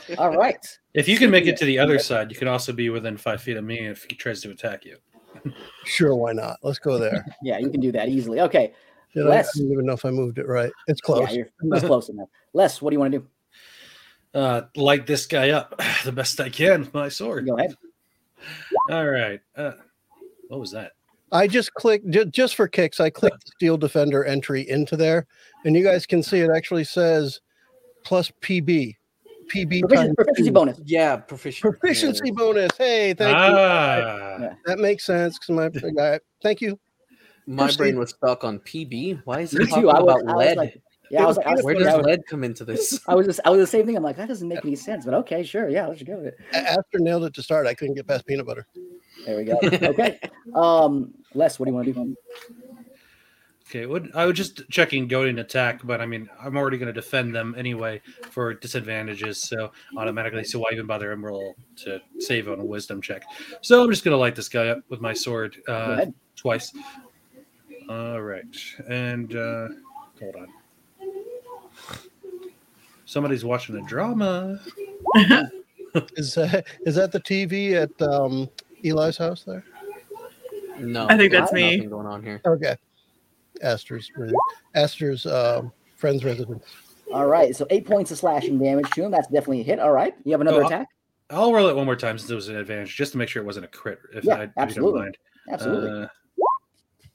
it. 0.08 0.18
All 0.18 0.36
right. 0.36 0.58
If 0.94 1.06
you 1.08 1.16
can 1.16 1.30
make 1.30 1.46
it 1.46 1.56
to 1.58 1.64
the 1.64 1.78
other 1.78 1.98
side, 1.98 2.30
you 2.30 2.36
can 2.36 2.48
also 2.48 2.72
be 2.72 2.90
within 2.90 3.16
five 3.16 3.40
feet 3.40 3.56
of 3.56 3.64
me 3.64 3.78
if 3.78 4.04
he 4.08 4.16
tries 4.16 4.40
to 4.42 4.50
attack 4.50 4.84
you. 4.84 4.96
Sure, 5.84 6.14
why 6.14 6.32
not? 6.32 6.58
Let's 6.62 6.78
go 6.78 6.98
there. 6.98 7.24
Yeah, 7.42 7.58
you 7.58 7.70
can 7.70 7.80
do 7.80 7.90
that 7.92 8.08
easily. 8.08 8.40
Okay. 8.40 8.72
Did 9.14 9.24
I, 9.26 9.26
I 9.26 9.30
Les. 9.36 9.58
don't 9.58 9.72
even 9.72 9.86
know 9.86 9.92
if 9.94 10.04
I 10.04 10.10
moved 10.10 10.38
it 10.38 10.46
right. 10.46 10.70
It's 10.88 11.00
Yeah, 11.02 11.06
close. 11.14 11.32
you're 11.34 11.48
that's 11.62 11.84
close 11.84 12.08
enough. 12.10 12.28
Les, 12.52 12.82
what 12.82 12.90
do 12.90 12.94
you 12.96 13.00
want 13.00 13.12
to 13.12 13.18
do? 13.20 13.26
Uh, 14.34 14.62
light 14.76 15.06
this 15.06 15.26
guy 15.26 15.50
up 15.50 15.80
the 16.04 16.12
best 16.12 16.38
I 16.40 16.48
can 16.50 16.80
with 16.80 16.94
my 16.94 17.08
sword. 17.08 17.46
Go 17.46 17.56
ahead. 17.56 17.74
All 18.90 19.06
right. 19.08 19.40
Uh, 19.56 19.72
what 20.48 20.60
was 20.60 20.70
that? 20.72 20.92
I 21.32 21.46
just 21.46 21.72
clicked 21.74 22.08
ju- 22.10 22.24
just 22.26 22.56
for 22.56 22.68
kicks. 22.68 23.00
I 23.00 23.08
clicked 23.10 23.48
Steel 23.48 23.76
Defender 23.76 24.24
entry 24.24 24.68
into 24.68 24.96
there, 24.96 25.26
and 25.64 25.74
you 25.76 25.82
guys 25.84 26.06
can 26.06 26.22
see 26.22 26.40
it 26.40 26.50
actually 26.54 26.84
says 26.84 27.40
plus 28.04 28.30
PB, 28.40 28.96
PB 29.54 29.80
Proficiency, 29.80 30.14
proficiency 30.14 30.50
bonus. 30.50 30.80
Yeah, 30.84 31.16
proficiency. 31.16 31.60
proficiency 31.60 32.30
bonus. 32.30 32.70
Hey, 32.78 33.14
thank 33.14 33.30
you. 33.30 33.36
ah, 33.36 34.38
Yeah. 34.40 34.54
That 34.66 34.78
makes 34.78 35.04
sense 35.04 35.38
because 35.38 35.50
my 35.82 35.90
guy. 35.90 36.20
Thank 36.42 36.60
you. 36.60 36.78
My 37.46 37.64
Proceed. 37.64 37.78
brain 37.78 37.98
was 37.98 38.10
stuck 38.10 38.44
on 38.44 38.60
PB. 38.60 39.22
Why 39.24 39.40
is 39.40 39.54
it 39.54 39.66
talking. 39.68 39.88
I 39.88 40.00
was, 40.00 40.02
about 40.02 40.28
I 40.28 40.36
was 40.36 40.46
lead? 40.46 40.56
like, 40.56 40.82
yeah, 41.10 41.24
I 41.24 41.26
was 41.26 41.38
I 41.38 41.50
was, 41.54 41.64
Where 41.64 41.74
does 41.74 41.96
was, 41.96 42.06
lead 42.06 42.20
come 42.28 42.44
into 42.44 42.64
this? 42.64 43.00
I 43.08 43.14
was 43.16 43.26
just, 43.26 43.40
I 43.44 43.50
was 43.50 43.58
the 43.58 43.66
same 43.66 43.86
thing. 43.86 43.96
I'm 43.96 44.04
like, 44.04 44.16
that 44.16 44.28
doesn't 44.28 44.46
make 44.46 44.64
any 44.64 44.76
sense, 44.76 45.04
but 45.04 45.14
okay, 45.14 45.42
sure, 45.42 45.68
yeah, 45.68 45.86
let's 45.88 46.02
go 46.04 46.16
with 46.16 46.26
it. 46.26 46.38
After 46.52 47.00
nailed 47.00 47.24
it 47.24 47.34
to 47.34 47.42
start, 47.42 47.66
I 47.66 47.74
couldn't 47.74 47.94
get 47.96 48.06
past 48.06 48.24
peanut 48.26 48.46
butter. 48.46 48.66
There 49.26 49.36
we 49.36 49.44
go. 49.44 49.58
Okay. 49.62 50.18
Um, 50.54 51.14
Les, 51.34 51.58
what 51.60 51.66
do 51.66 51.70
you 51.70 51.74
want 51.76 51.86
to 51.86 51.92
do? 51.92 52.16
Okay. 53.70 53.86
Would 53.86 54.10
I 54.14 54.26
was 54.26 54.36
just 54.36 54.68
checking 54.68 55.06
goading 55.06 55.38
attack, 55.38 55.80
but 55.84 56.00
I 56.00 56.06
mean 56.06 56.28
I'm 56.42 56.56
already 56.56 56.76
going 56.76 56.92
to 56.92 56.92
defend 56.92 57.34
them 57.34 57.54
anyway 57.56 58.02
for 58.30 58.54
disadvantages, 58.54 59.40
so 59.40 59.70
automatically. 59.96 60.44
So 60.44 60.58
why 60.58 60.68
even 60.72 60.86
bother 60.86 61.12
him 61.12 61.24
roll 61.24 61.54
to 61.76 62.00
save 62.18 62.48
on 62.48 62.60
a 62.60 62.64
wisdom 62.64 63.00
check? 63.00 63.22
So 63.62 63.82
I'm 63.82 63.90
just 63.90 64.04
going 64.04 64.12
to 64.12 64.18
light 64.18 64.34
this 64.34 64.48
guy 64.48 64.68
up 64.68 64.80
with 64.88 65.00
my 65.00 65.14
sword 65.14 65.56
uh, 65.68 66.06
twice. 66.36 66.72
All 67.88 68.20
right, 68.20 68.44
and 68.88 69.34
uh, 69.34 69.68
hold 70.20 70.36
on. 70.36 70.48
Somebody's 73.04 73.44
watching 73.44 73.76
a 73.76 73.82
drama. 73.82 74.60
Is 76.14 76.34
that 76.34 76.66
is 76.86 76.94
that 76.94 77.10
the 77.10 77.18
TV 77.18 77.72
at 77.72 77.90
um, 78.00 78.48
Eli's 78.84 79.16
house 79.16 79.42
there? 79.42 79.64
No, 80.78 81.06
I 81.08 81.16
think 81.16 81.32
there's 81.32 81.42
that's 81.42 81.52
me. 81.52 81.78
nothing 81.78 81.90
going 81.90 82.06
on 82.06 82.22
here. 82.22 82.40
Okay. 82.46 82.76
Aster's 83.62 84.10
Aster's 84.74 85.26
um, 85.26 85.72
friend's 85.96 86.24
residence. 86.24 86.64
All 87.12 87.26
right. 87.26 87.54
So 87.54 87.66
eight 87.70 87.86
points 87.86 88.10
of 88.10 88.18
slashing 88.18 88.58
damage 88.58 88.88
to 88.90 89.04
him. 89.04 89.10
That's 89.10 89.26
definitely 89.28 89.60
a 89.60 89.64
hit. 89.64 89.78
All 89.80 89.92
right. 89.92 90.14
You 90.24 90.32
have 90.32 90.40
another 90.40 90.62
Oh, 90.62 90.66
attack. 90.66 90.86
I'll 91.30 91.52
roll 91.52 91.68
it 91.68 91.76
one 91.76 91.86
more 91.86 91.96
time 91.96 92.18
since 92.18 92.30
it 92.30 92.34
was 92.34 92.48
an 92.48 92.56
advantage, 92.56 92.96
just 92.96 93.12
to 93.12 93.18
make 93.18 93.28
sure 93.28 93.42
it 93.42 93.46
wasn't 93.46 93.64
a 93.64 93.68
crit. 93.68 93.98
If 94.14 94.24
Yeah, 94.24 94.34
I, 94.34 94.42
if 94.42 94.48
you 94.48 94.52
absolutely. 94.56 94.92
don't 94.92 95.02
mind. 95.02 95.18
Absolutely. 95.50 96.02
Uh, 96.02 96.06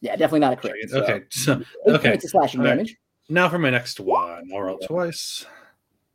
yeah, 0.02 0.12
definitely 0.12 0.40
not 0.41 0.53
a 0.53 0.56
crit. 0.57 0.74
So, 0.90 1.03
okay. 1.03 1.24
So, 1.30 1.53
Eight 1.88 1.94
okay. 1.95 2.10
points 2.12 2.26
of 2.26 2.32
slashing 2.32 2.60
All 2.62 2.66
right. 2.66 2.74
damage. 2.76 2.95
Now 3.30 3.49
for 3.49 3.57
my 3.60 3.70
next 3.72 3.99
one. 3.99 4.49
I'll 4.53 4.62
roll 4.62 4.78
twice. 4.78 5.45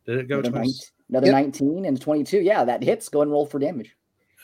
Did 0.06 0.18
it 0.18 0.28
go 0.28 0.38
Another, 0.38 0.50
nine- 0.58 0.64
twice? 0.64 0.92
another 1.08 1.26
Yep. 1.26 1.32
19 1.34 1.84
and 1.86 2.00
22. 2.00 2.40
Yeah, 2.40 2.64
that 2.64 2.82
hits. 2.82 3.08
Go 3.08 3.22
and 3.22 3.30
roll 3.30 3.46
for 3.46 3.58
damage. 3.58 3.94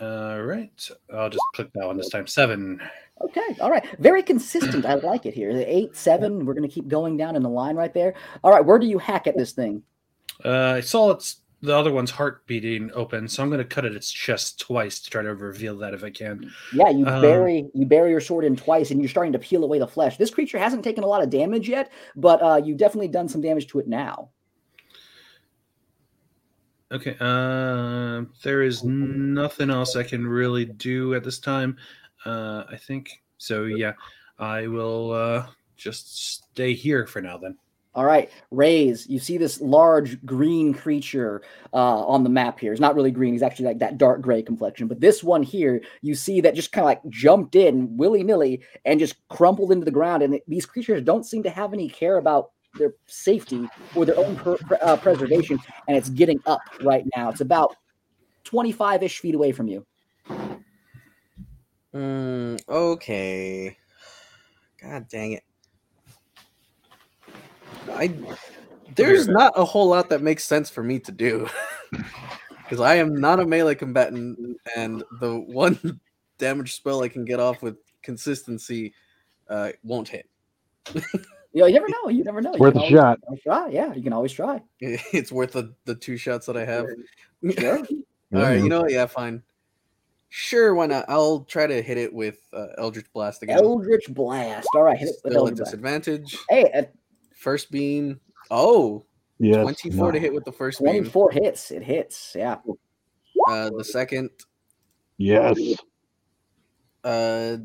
All 0.01 0.43
right. 0.43 0.91
I'll 1.15 1.31
just 1.31 1.45
click 1.55 1.73
that 1.75 1.87
one 1.87 1.97
this 1.97 2.11
time. 2.11 2.27
Seven. 2.27 2.81
Okay. 3.23 3.57
All 3.61 3.71
right. 3.71 3.85
Very 3.99 4.23
consistent. 4.23 4.85
I 4.85 4.95
like 4.95 5.25
it 5.25 5.33
here. 5.35 5.55
The 5.55 5.75
eight, 5.75 5.97
seven. 5.97 6.45
We're 6.45 6.55
going 6.55 6.69
to 6.69 6.75
keep 6.75 6.89
going 6.89 7.17
down 7.17 7.35
in 7.35 7.43
the 7.43 7.49
line 7.49 7.77
right 7.77 7.95
there. 7.95 8.15
All 8.45 8.51
right. 8.51 8.65
Where 8.65 8.79
do 8.79 8.87
you 8.87 8.99
hack 8.99 9.27
at 9.27 9.37
this 9.37 9.53
thing? 9.53 9.83
Uh, 10.45 10.75
I 10.77 10.81
saw 10.81 11.13
it's 11.13 11.41
the 11.63 11.75
other 11.75 11.91
one's 11.93 12.11
heart 12.11 12.47
beating 12.47 12.91
open, 12.95 13.27
so 13.27 13.43
I'm 13.43 13.49
going 13.49 13.59
to 13.59 13.65
cut 13.65 13.87
at 13.87 13.93
its 13.93 14.13
chest 14.13 14.61
twice 14.61 15.01
to 15.01 15.11
try 15.11 15.23
to 15.23 15.35
reveal 15.35 15.79
that 15.79 15.95
if 15.95 16.05
I 16.05 16.11
can. 16.11 16.51
Yeah, 16.75 16.91
you 16.91 17.07
Um, 17.07 17.23
bury 17.23 17.71
you 17.73 17.87
bury 17.87 18.11
your 18.11 18.21
sword 18.21 18.45
in 18.45 18.55
twice, 18.55 18.91
and 18.91 19.01
you're 19.01 19.09
starting 19.09 19.33
to 19.33 19.39
peel 19.39 19.65
away 19.65 19.79
the 19.79 19.87
flesh. 19.87 20.19
This 20.19 20.31
creature 20.31 20.59
hasn't 20.59 20.85
taken 20.85 21.03
a 21.03 21.07
lot 21.07 21.23
of 21.23 21.31
damage 21.31 21.69
yet, 21.69 21.91
but 22.15 22.43
uh, 22.43 22.61
you've 22.63 22.77
definitely 22.77 23.09
done 23.09 23.29
some 23.29 23.41
damage 23.41 23.67
to 23.69 23.79
it 23.79 23.89
now. 23.89 24.29
Okay. 26.93 27.17
Um, 27.19 28.33
there 28.43 28.63
is 28.63 28.85
nothing 28.85 29.71
else 29.71 29.97
I 29.97 30.05
can 30.05 30.27
really 30.27 30.65
do 30.65 31.15
at 31.15 31.25
this 31.25 31.39
time. 31.39 31.77
Uh, 32.25 32.65
I 32.71 32.77
think 32.77 33.23
so. 33.39 33.65
Yeah, 33.65 33.93
I 34.39 34.67
will 34.69 35.13
uh, 35.13 35.47
just 35.77 36.35
stay 36.35 36.75
here 36.75 37.07
for 37.07 37.21
now. 37.21 37.39
Then. 37.39 37.57
All 37.97 38.05
right, 38.05 38.31
Rays, 38.51 39.07
you 39.09 39.19
see 39.19 39.39
this 39.39 39.59
large 39.59 40.23
green 40.27 40.75
creature 40.75 41.41
uh, 41.73 42.05
on 42.05 42.25
the 42.25 42.29
map 42.29 42.61
here. 42.61 42.73
It's 42.73 42.81
not 42.81 42.95
really 42.95 43.11
green, 43.11 43.33
he's 43.33 43.43
actually 43.43 43.65
like 43.65 43.79
that 43.79 43.97
dark 43.97 44.21
gray 44.21 44.43
complexion. 44.43 44.87
But 44.87 45.01
this 45.01 45.25
one 45.25 45.43
here, 45.43 45.81
you 46.03 46.15
see 46.15 46.43
that 46.43 46.55
just 46.55 46.73
kind 46.73 46.83
of 46.83 46.89
like 46.89 47.01
jumped 47.09 47.57
in 47.57 47.97
willy 47.97 48.23
nilly 48.23 48.63
and 48.85 49.01
just 49.01 49.27
crumpled 49.29 49.73
into 49.73 49.87
the 49.87 49.91
ground. 49.91 50.23
And 50.23 50.39
these 50.47 50.67
creatures 50.67 51.03
don't 51.05 51.25
seem 51.25 51.43
to 51.45 51.51
have 51.51 51.73
any 51.73 51.89
care 51.89 52.19
about 52.19 52.51
their 52.79 52.95
safety 53.07 53.69
or 53.95 54.05
their 54.05 54.19
own 54.19 54.37
per- 54.37 54.59
uh, 54.83 54.97
preservation. 54.97 55.59
And 55.89 55.97
it's 55.97 56.09
getting 56.11 56.41
up 56.47 56.61
right 56.83 57.05
now. 57.17 57.31
It's 57.31 57.41
about 57.41 57.77
25 58.45 59.03
ish 59.03 59.21
feet 59.21 59.35
away 59.35 59.53
from 59.53 59.69
you. 59.69 59.87
Mm, 61.95 62.61
okay. 62.69 63.77
God 64.83 65.07
dang 65.09 65.33
it. 65.33 65.43
I 67.91 68.15
there's 68.95 69.29
not 69.29 69.53
a 69.57 69.65
whole 69.65 69.89
lot 69.89 70.11
that 70.11 70.23
makes 70.23 70.45
sense 70.45 70.71
for 70.71 70.83
me 70.83 70.99
to 71.01 71.13
do. 71.13 71.49
Because 72.67 72.81
I 72.81 72.97
am 72.97 73.15
not 73.15 73.39
a 73.39 73.47
melee 73.47 73.77
combatant, 73.77 74.59
and 74.77 75.05
the 75.21 75.39
one 75.39 76.01
damage 76.39 76.75
spell 76.75 77.05
I 77.05 77.09
can 77.09 77.25
get 77.25 77.39
off 77.39 77.63
with 77.63 77.77
consistency 78.03 78.93
uh, 79.49 79.71
won't 79.85 80.09
hit. 80.09 80.29
You, 81.57 81.63
know, 81.63 81.67
you 81.69 81.73
never 81.75 81.89
know. 81.89 82.09
You 82.11 82.23
never 82.25 82.41
know. 82.43 82.53
You 82.53 82.59
Worth 82.61 82.77
a 82.77 82.87
shot. 82.91 83.19
try. 83.43 83.69
Yeah, 83.69 83.95
you 83.95 84.03
can 84.03 84.13
always 84.13 84.31
try. 84.33 84.63
It's 84.81 85.33
worth 85.33 85.53
the, 85.53 85.73
the 85.87 85.95
two 85.95 86.19
shots 86.19 86.45
that 86.47 86.57
I 86.57 86.67
have. 86.67 86.85
Sure. 87.59 87.79
All 88.35 88.43
right, 88.43 88.59
you 88.63 88.69
know 88.69 88.83
what? 88.83 88.93
Yeah, 88.93 89.07
fine. 89.07 89.43
Sure, 90.29 90.75
why 90.75 90.85
not? 90.87 91.07
I'll 91.09 91.41
try 91.45 91.67
to 91.67 91.81
hit 91.81 91.97
it 91.97 92.13
with 92.13 92.41
uh, 92.53 92.67
Eldritch 92.77 93.11
Blast 93.15 93.43
again. 93.43 93.57
Eldritch 93.57 94.05
Blast. 94.13 94.69
All 94.75 94.83
right, 94.83 94.99
hit 94.99 95.09
it 95.09 95.13
with 95.25 95.33
Still 95.33 95.33
at 95.33 95.37
Eldritch 95.37 95.57
Blast. 95.57 95.71
disadvantage. 95.71 96.37
Hey, 96.51 96.71
uh, 96.75 96.83
First 97.35 97.71
beam. 97.71 98.21
Oh, 98.51 99.07
Yes. 99.39 99.63
24 99.63 100.13
to 100.13 100.19
hit 100.19 100.35
with 100.35 100.45
the 100.45 100.53
first 100.53 100.81
beam. 100.81 100.89
24 101.05 101.31
hits. 101.31 101.71
It 101.71 101.83
hits. 101.83 102.35
Yeah. 102.37 102.57
Uh, 103.49 103.71
the 103.77 103.85
second, 103.85 104.29
Yes. 105.17 105.59
uh, 107.05 107.57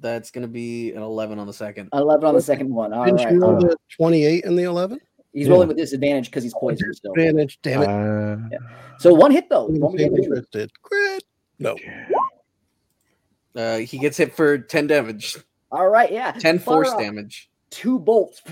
that's 0.00 0.30
gonna 0.30 0.48
be 0.48 0.92
an 0.92 1.02
11 1.02 1.38
on 1.38 1.46
the 1.46 1.52
second. 1.52 1.88
11 1.92 2.24
on 2.26 2.34
the 2.34 2.40
second 2.42 2.68
one. 2.72 2.92
All 2.92 3.04
Didn't 3.04 3.24
right. 3.24 3.32
you 3.32 3.40
roll 3.40 3.56
Uh, 3.56 3.60
the 3.60 3.76
28 3.96 4.44
and 4.44 4.58
the 4.58 4.64
11? 4.64 4.98
He's 5.32 5.46
yeah. 5.46 5.52
rolling 5.52 5.68
with 5.68 5.76
disadvantage 5.76 6.26
because 6.26 6.42
he's 6.42 6.54
poisoned 6.54 6.94
still. 6.96 7.12
Advantage, 7.12 7.58
damn 7.62 7.82
it. 7.82 7.88
Uh, 7.88 8.58
So 8.98 9.12
one 9.14 9.30
hit 9.30 9.48
though. 9.50 9.66
I'm 9.68 9.78
Won't 9.80 9.96
be 9.96 10.04
gonna 10.04 10.16
able 10.16 10.16
say 10.16 10.22
to 10.22 10.28
do. 10.28 10.34
interested. 10.36 10.70
Crit. 10.82 11.24
No. 11.58 11.76
Uh, 13.54 13.78
he 13.78 13.98
gets 13.98 14.16
hit 14.16 14.34
for 14.34 14.58
10 14.58 14.86
damage, 14.86 15.36
All 15.72 15.88
right. 15.88 16.10
Yeah. 16.12 16.32
10 16.32 16.58
Fire 16.58 16.74
force 16.76 16.90
off 16.90 16.98
damage. 17.00 17.50
Two 17.70 17.98
bolts. 17.98 18.42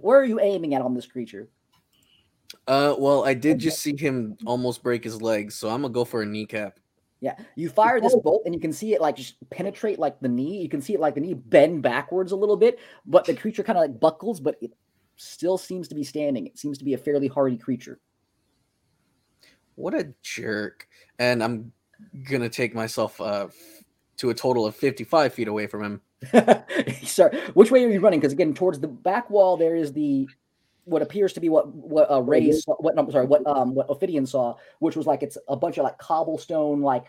Where 0.00 0.18
are 0.18 0.24
you 0.24 0.40
aiming 0.40 0.74
at 0.74 0.82
on 0.82 0.94
this 0.94 1.06
creature? 1.06 1.48
Uh, 2.66 2.94
well, 2.98 3.24
I 3.24 3.34
did 3.34 3.58
just 3.58 3.80
see 3.80 3.96
him 3.96 4.36
almost 4.44 4.82
break 4.82 5.04
his 5.04 5.20
legs, 5.22 5.54
so 5.54 5.68
I'm 5.68 5.82
gonna 5.82 5.92
go 5.92 6.04
for 6.04 6.22
a 6.22 6.26
kneecap. 6.26 6.80
Yeah. 7.20 7.34
You 7.54 7.70
fire 7.70 8.00
this 8.00 8.14
bolt 8.22 8.42
and 8.44 8.54
you 8.54 8.60
can 8.60 8.72
see 8.72 8.94
it 8.94 9.00
like 9.00 9.16
just 9.16 9.36
penetrate 9.50 9.98
like 9.98 10.20
the 10.20 10.28
knee. 10.28 10.60
You 10.60 10.68
can 10.68 10.82
see 10.82 10.94
it 10.94 11.00
like 11.00 11.14
the 11.14 11.20
knee 11.20 11.34
bend 11.34 11.82
backwards 11.82 12.32
a 12.32 12.36
little 12.36 12.56
bit, 12.56 12.78
but 13.06 13.24
the 13.24 13.34
creature 13.34 13.62
kind 13.62 13.78
of 13.78 13.82
like 13.82 13.98
buckles, 13.98 14.38
but 14.38 14.56
it 14.60 14.72
still 15.16 15.56
seems 15.56 15.88
to 15.88 15.94
be 15.94 16.04
standing. 16.04 16.46
It 16.46 16.58
seems 16.58 16.78
to 16.78 16.84
be 16.84 16.94
a 16.94 16.98
fairly 16.98 17.28
hardy 17.28 17.56
creature. 17.56 18.00
What 19.76 19.94
a 19.94 20.12
jerk! 20.22 20.88
And 21.18 21.42
I'm 21.42 21.72
gonna 22.28 22.48
take 22.48 22.74
myself 22.74 23.20
uh 23.20 23.48
to 24.18 24.30
a 24.30 24.34
total 24.34 24.64
of 24.64 24.74
55 24.74 25.34
feet 25.34 25.48
away 25.48 25.66
from 25.66 25.84
him. 25.84 26.00
Sorry, 27.02 27.38
which 27.52 27.70
way 27.70 27.84
are 27.84 27.90
you 27.90 28.00
running? 28.00 28.20
Because 28.20 28.32
again, 28.32 28.54
towards 28.54 28.80
the 28.80 28.88
back 28.88 29.28
wall, 29.28 29.56
there 29.56 29.76
is 29.76 29.92
the 29.92 30.28
what 30.86 31.02
appears 31.02 31.32
to 31.34 31.40
be 31.40 31.48
what 31.48 31.68
what 31.68 32.10
uh, 32.10 32.22
Ray 32.22 32.50
saw, 32.52 32.74
what 32.76 32.94
no, 32.94 33.02
I'm 33.02 33.10
sorry, 33.10 33.26
what 33.26 33.46
um 33.46 33.74
what 33.74 33.90
Ophidian 33.90 34.24
saw, 34.24 34.56
which 34.78 34.96
was 34.96 35.06
like 35.06 35.22
it's 35.22 35.36
a 35.48 35.56
bunch 35.56 35.76
of 35.78 35.84
like 35.84 35.98
cobblestone, 35.98 36.80
like 36.80 37.04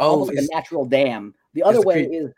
Oh, 0.00 0.10
almost 0.10 0.32
like 0.34 0.44
a 0.44 0.54
natural 0.54 0.84
dam. 0.84 1.34
The 1.54 1.62
other 1.64 1.80
the 1.80 1.86
way 1.86 2.06
crea- 2.06 2.16
is 2.16 2.32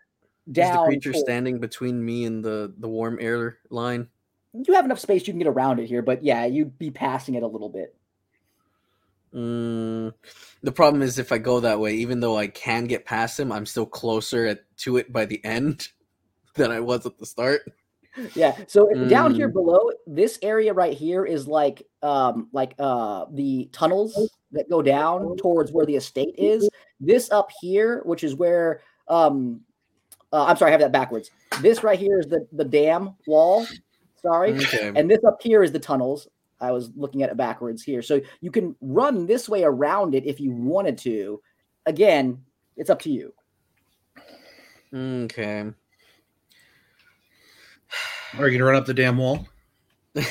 down. 0.51 0.66
is 0.66 0.72
the 0.72 0.85
creature 0.86 1.12
toward- 1.12 1.24
standing 1.24 1.59
between 1.59 2.05
me 2.05 2.24
and 2.24 2.44
the 2.44 2.74
the 2.78 2.89
warm 2.89 3.18
air 3.20 3.59
line? 3.70 4.09
you 4.52 4.74
have 4.74 4.85
enough 4.85 4.98
space 4.98 5.27
you 5.28 5.32
can 5.32 5.39
get 5.39 5.47
around 5.47 5.78
it 5.78 5.86
here, 5.86 6.02
but 6.02 6.24
yeah, 6.24 6.44
you'd 6.44 6.77
be 6.77 6.90
passing 6.90 7.36
it 7.36 7.44
a 7.44 7.47
little 7.47 7.68
bit. 7.68 7.94
Mm, 9.32 10.12
the 10.62 10.72
problem 10.72 11.02
is 11.02 11.18
if 11.20 11.31
I 11.31 11.39
go 11.39 11.60
that 11.60 11.78
way, 11.78 11.94
even 11.94 12.18
though 12.18 12.36
I 12.36 12.48
can 12.48 12.86
get 12.86 13.05
past 13.05 13.39
him, 13.39 13.52
I'm 13.52 13.64
still 13.66 13.86
closer 13.86 14.47
at, 14.47 14.64
to 14.78 14.97
it 14.97 15.12
by 15.12 15.24
the 15.24 15.44
end 15.44 15.89
than 16.55 16.72
I 16.72 16.81
was 16.81 17.06
at 17.06 17.16
the 17.18 17.27
start. 17.27 17.62
Yeah. 18.34 18.56
So 18.66 18.88
it- 18.88 19.08
down 19.08 19.34
here 19.34 19.48
Mm. 19.48 19.52
below, 19.52 19.90
this 20.06 20.38
area 20.42 20.72
right 20.72 20.94
here 20.94 21.24
is 21.24 21.46
like 21.46 21.86
um 22.02 22.48
like 22.52 22.74
uh 22.78 23.26
the 23.32 23.68
tunnels 23.72 24.30
that 24.52 24.68
go 24.68 24.82
down 24.82 25.36
towards 25.36 25.70
where 25.72 25.86
the 25.86 25.96
estate 25.96 26.34
is. 26.36 26.68
This 26.98 27.30
up 27.30 27.50
here, 27.60 28.02
which 28.04 28.24
is 28.24 28.34
where 28.34 28.80
um 29.08 29.60
uh, 30.32 30.44
I'm 30.44 30.56
sorry, 30.56 30.70
I 30.70 30.72
have 30.72 30.80
that 30.80 30.92
backwards. 30.92 31.30
This 31.60 31.82
right 31.82 31.98
here 31.98 32.18
is 32.20 32.26
the 32.26 32.46
the 32.52 32.64
dam 32.64 33.14
wall. 33.26 33.66
Sorry. 34.22 34.52
Okay. 34.54 34.92
And 34.94 35.10
this 35.10 35.24
up 35.24 35.40
here 35.42 35.62
is 35.62 35.72
the 35.72 35.78
tunnels. 35.78 36.28
I 36.60 36.72
was 36.72 36.90
looking 36.94 37.22
at 37.22 37.30
it 37.30 37.36
backwards 37.36 37.82
here. 37.82 38.02
So 38.02 38.20
you 38.40 38.50
can 38.50 38.76
run 38.82 39.26
this 39.26 39.48
way 39.48 39.64
around 39.64 40.14
it 40.14 40.26
if 40.26 40.38
you 40.40 40.52
wanted 40.52 40.98
to. 40.98 41.40
Again, 41.86 42.44
it's 42.76 42.90
up 42.90 43.00
to 43.02 43.10
you. 43.10 43.32
Okay. 44.92 45.72
Are 48.39 48.48
you 48.48 48.59
gonna 48.59 48.70
run 48.70 48.81
up 48.81 48.86
the 48.86 48.94
damn 48.94 49.16
wall? 49.16 49.48
I 50.16 50.23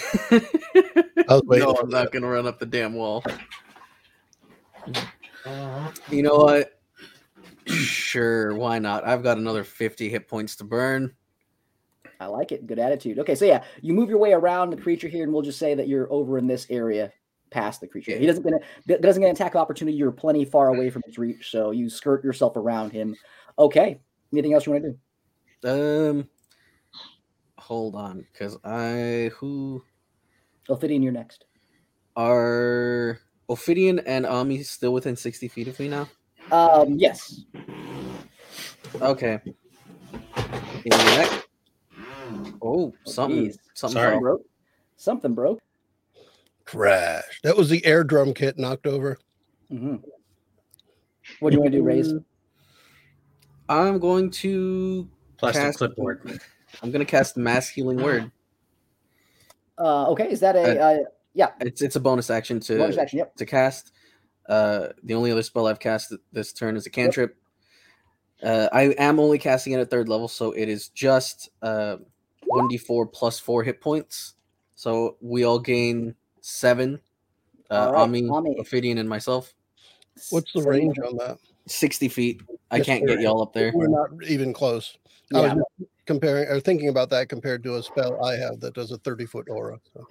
was 1.29 1.41
waiting 1.45 1.67
no, 1.67 1.73
for 1.73 1.83
I'm 1.83 1.89
not 1.89 2.11
gonna 2.11 2.27
run 2.27 2.47
up 2.47 2.59
the 2.59 2.65
damn 2.65 2.93
wall. 2.93 3.23
You 6.09 6.23
know 6.23 6.35
what? 6.37 6.79
Sure, 7.65 8.55
why 8.55 8.79
not? 8.79 9.05
I've 9.05 9.23
got 9.23 9.37
another 9.37 9.63
50 9.63 10.09
hit 10.09 10.27
points 10.27 10.55
to 10.57 10.63
burn. 10.63 11.13
I 12.19 12.25
like 12.25 12.51
it. 12.51 12.67
Good 12.67 12.79
attitude. 12.79 13.19
Okay, 13.19 13.35
so 13.35 13.45
yeah, 13.45 13.63
you 13.81 13.93
move 13.93 14.09
your 14.09 14.17
way 14.17 14.33
around 14.33 14.71
the 14.71 14.77
creature 14.77 15.07
here, 15.07 15.23
and 15.23 15.31
we'll 15.31 15.41
just 15.41 15.59
say 15.59 15.73
that 15.75 15.87
you're 15.87 16.11
over 16.11 16.37
in 16.37 16.47
this 16.47 16.67
area 16.69 17.11
past 17.49 17.79
the 17.81 17.87
creature. 17.87 18.17
He 18.17 18.25
doesn't 18.25 18.43
get 18.43 18.53
a, 18.53 18.99
doesn't 18.99 19.21
get 19.21 19.29
an 19.29 19.35
attack 19.35 19.55
opportunity. 19.55 19.97
You're 19.97 20.11
plenty 20.11 20.45
far 20.45 20.69
away 20.69 20.89
from 20.89 21.03
his 21.05 21.17
reach, 21.17 21.51
so 21.51 21.71
you 21.71 21.89
skirt 21.89 22.23
yourself 22.23 22.57
around 22.57 22.91
him. 22.91 23.15
Okay. 23.57 23.99
Anything 24.33 24.53
else 24.53 24.65
you 24.65 24.73
want 24.73 24.83
to 24.83 24.95
do? 25.61 26.09
Um, 26.09 26.29
hold 27.69 27.93
on, 27.95 28.25
because 28.33 28.57
I 28.63 29.29
who 29.35 29.83
Ophidian, 30.69 31.03
you're 31.03 31.11
next. 31.11 31.45
are 32.15 33.19
Ophidian 33.47 33.99
and 33.99 34.25
Ami 34.25 34.63
still 34.63 34.91
within 34.91 35.15
60 35.15 35.47
feet 35.47 35.67
of 35.67 35.79
me 35.79 35.87
now? 35.87 36.09
Um, 36.51 36.95
yes. 36.97 37.43
Okay. 38.99 39.39
In 39.45 40.89
the 40.89 40.97
neck. 40.97 41.45
Oh, 42.61 42.91
something, 43.05 43.45
geez. 43.45 43.59
something 43.75 44.01
Sorry. 44.01 44.19
broke. 44.19 44.41
Something 44.97 45.33
broke. 45.35 45.59
Crash. 46.65 47.39
That 47.43 47.55
was 47.55 47.69
the 47.69 47.85
air 47.85 48.03
drum 48.03 48.33
kit 48.33 48.57
knocked 48.57 48.87
over. 48.87 49.19
Mm-hmm. 49.71 49.97
What 51.39 51.51
do 51.51 51.55
you 51.55 51.61
want 51.61 51.71
to 51.73 51.77
do, 51.77 51.83
Rays? 51.83 52.11
I'm 53.69 53.99
going 53.99 54.31
to 54.31 55.07
Plastic 55.37 55.63
cast- 55.63 55.77
clipboard. 55.77 56.39
I'm 56.81 56.91
gonna 56.91 57.05
cast 57.05 57.37
mass 57.37 57.67
healing 57.69 57.97
word. 58.01 58.31
Uh, 59.81 60.09
okay, 60.09 60.29
is 60.29 60.41
that 60.41 60.57
a 60.57 60.77
uh, 60.77 60.97
yeah 61.33 61.51
It's 61.61 61.81
it's 61.81 61.95
a 61.95 62.01
bonus 62.01 62.29
action 62.29 62.59
to 62.59 62.77
bonus 62.77 62.97
action? 62.97 63.19
Yep. 63.19 63.35
to 63.37 63.45
cast. 63.45 63.93
Uh, 64.49 64.87
the 65.03 65.13
only 65.13 65.31
other 65.31 65.41
spell 65.41 65.67
I've 65.67 65.79
cast 65.79 66.13
this 66.33 66.51
turn 66.51 66.75
is 66.75 66.85
a 66.85 66.89
cantrip. 66.89 67.37
Uh, 68.43 68.67
I 68.73 68.93
am 68.97 69.21
only 69.21 69.37
casting 69.37 69.71
it 69.71 69.79
at 69.79 69.89
third 69.89 70.09
level, 70.09 70.27
so 70.27 70.51
it 70.51 70.67
is 70.67 70.89
just 70.89 71.49
uh, 71.61 71.95
1d4 72.51 73.13
plus 73.13 73.39
four 73.39 73.63
hit 73.63 73.79
points. 73.79 74.33
So 74.75 75.15
we 75.21 75.45
all 75.45 75.59
gain 75.59 76.13
seven. 76.41 76.99
Uh, 77.69 77.73
All 77.73 77.91
right, 77.93 78.01
Ami, 78.01 78.27
Ami. 78.27 78.57
Ophidian, 78.59 78.97
and 78.97 79.07
myself. 79.07 79.53
What's 80.29 80.51
the 80.51 80.63
range 80.63 80.97
on 80.99 81.15
that? 81.17 81.37
60 81.67 82.09
feet. 82.09 82.41
I 82.69 82.77
Yes, 82.77 82.85
can't 82.85 83.07
get 83.07 83.21
y'all 83.21 83.41
up 83.41 83.53
there. 83.53 83.71
We're 83.73 83.87
not 83.87 84.09
even 84.27 84.51
close. 84.51 84.97
I 85.33 85.37
Yeah. 85.39 85.53
was 85.53 85.63
just 85.79 85.88
comparing 86.09 86.47
or 86.47 86.59
thinking 86.59 86.89
about 86.89 87.11
that 87.11 87.29
compared 87.29 87.61
to 87.63 87.75
a 87.75 87.83
spell 87.83 88.25
I 88.25 88.35
have 88.35 88.59
that 88.61 88.73
does 88.73 88.89
a 88.89 88.97
30 88.97 89.27
foot 89.27 89.47
aura. 89.47 89.77
So. 89.93 90.07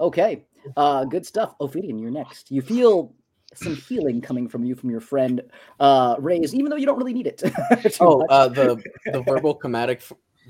Okay. 0.00 0.46
Uh, 0.78 1.04
good 1.04 1.26
stuff. 1.26 1.54
Ophidian, 1.60 1.98
you're 1.98 2.10
next. 2.10 2.50
You 2.50 2.62
feel 2.62 3.14
some 3.54 3.76
healing 3.76 4.22
coming 4.22 4.48
from 4.48 4.64
you 4.64 4.74
from 4.74 4.88
your 4.88 5.00
friend 5.00 5.42
uh 5.78 6.16
Rays, 6.18 6.54
even 6.54 6.70
though 6.70 6.76
you 6.76 6.86
don't 6.86 6.96
really 6.96 7.12
need 7.12 7.26
it. 7.26 7.38
too 7.92 8.00
Oh, 8.00 8.26
uh, 8.30 8.48
the 8.48 8.82
the 9.12 9.20
verbal 9.20 9.54
chromatic, 9.54 10.02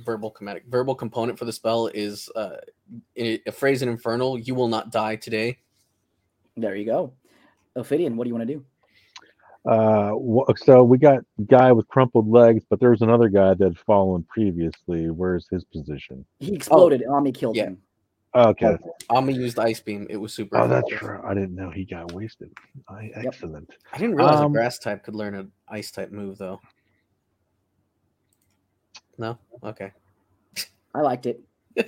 verbal 0.04 0.30
chromatic, 0.30 0.66
verbal 0.68 0.94
component 0.94 1.36
for 1.36 1.46
the 1.46 1.52
spell 1.52 1.88
is 1.88 2.30
uh, 2.36 2.58
i- 3.18 3.40
a 3.44 3.50
phrase 3.50 3.82
in 3.82 3.88
Infernal. 3.88 4.38
You 4.38 4.54
will 4.54 4.68
not 4.68 4.92
die 4.92 5.16
today. 5.16 5.58
there 6.56 6.76
you 6.76 6.86
go. 6.86 7.12
Ophidian, 7.74 8.16
what 8.16 8.24
do 8.24 8.28
you 8.28 8.36
want 8.36 8.46
to 8.46 8.54
do? 8.54 8.64
Uh, 9.64 10.14
so 10.56 10.82
we 10.82 10.98
got 10.98 11.20
guy 11.46 11.70
with 11.70 11.86
crumpled 11.88 12.28
legs, 12.28 12.64
but 12.68 12.80
there 12.80 12.90
was 12.90 13.02
another 13.02 13.28
guy 13.28 13.54
that 13.54 13.64
had 13.64 13.78
fallen 13.78 14.24
previously. 14.24 15.08
Where's 15.10 15.46
his 15.50 15.64
position? 15.64 16.24
He 16.40 16.54
exploded. 16.54 17.04
Ami 17.08 17.30
killed 17.32 17.56
yeah. 17.56 17.66
him. 17.66 17.78
Okay. 18.34 18.76
Ami 19.10 19.34
used 19.34 19.58
ice 19.58 19.80
beam. 19.80 20.06
It 20.08 20.16
was 20.16 20.32
super. 20.32 20.56
Oh, 20.56 20.66
that's 20.66 20.88
true. 20.88 21.20
I 21.24 21.34
didn't 21.34 21.54
know 21.54 21.70
he 21.70 21.84
got 21.84 22.12
wasted. 22.12 22.50
I, 22.88 23.12
Yep. 23.16 23.24
excellent. 23.26 23.70
I 23.92 23.98
didn't 23.98 24.16
realize 24.16 24.40
Um, 24.40 24.52
a 24.52 24.54
grass 24.54 24.78
type 24.78 25.04
could 25.04 25.14
learn 25.14 25.34
an 25.34 25.52
ice 25.68 25.90
type 25.90 26.10
move 26.10 26.38
though. 26.38 26.60
No. 29.18 29.38
Okay. 29.62 29.92
I 30.94 31.00
liked 31.02 31.26
it. 31.26 31.40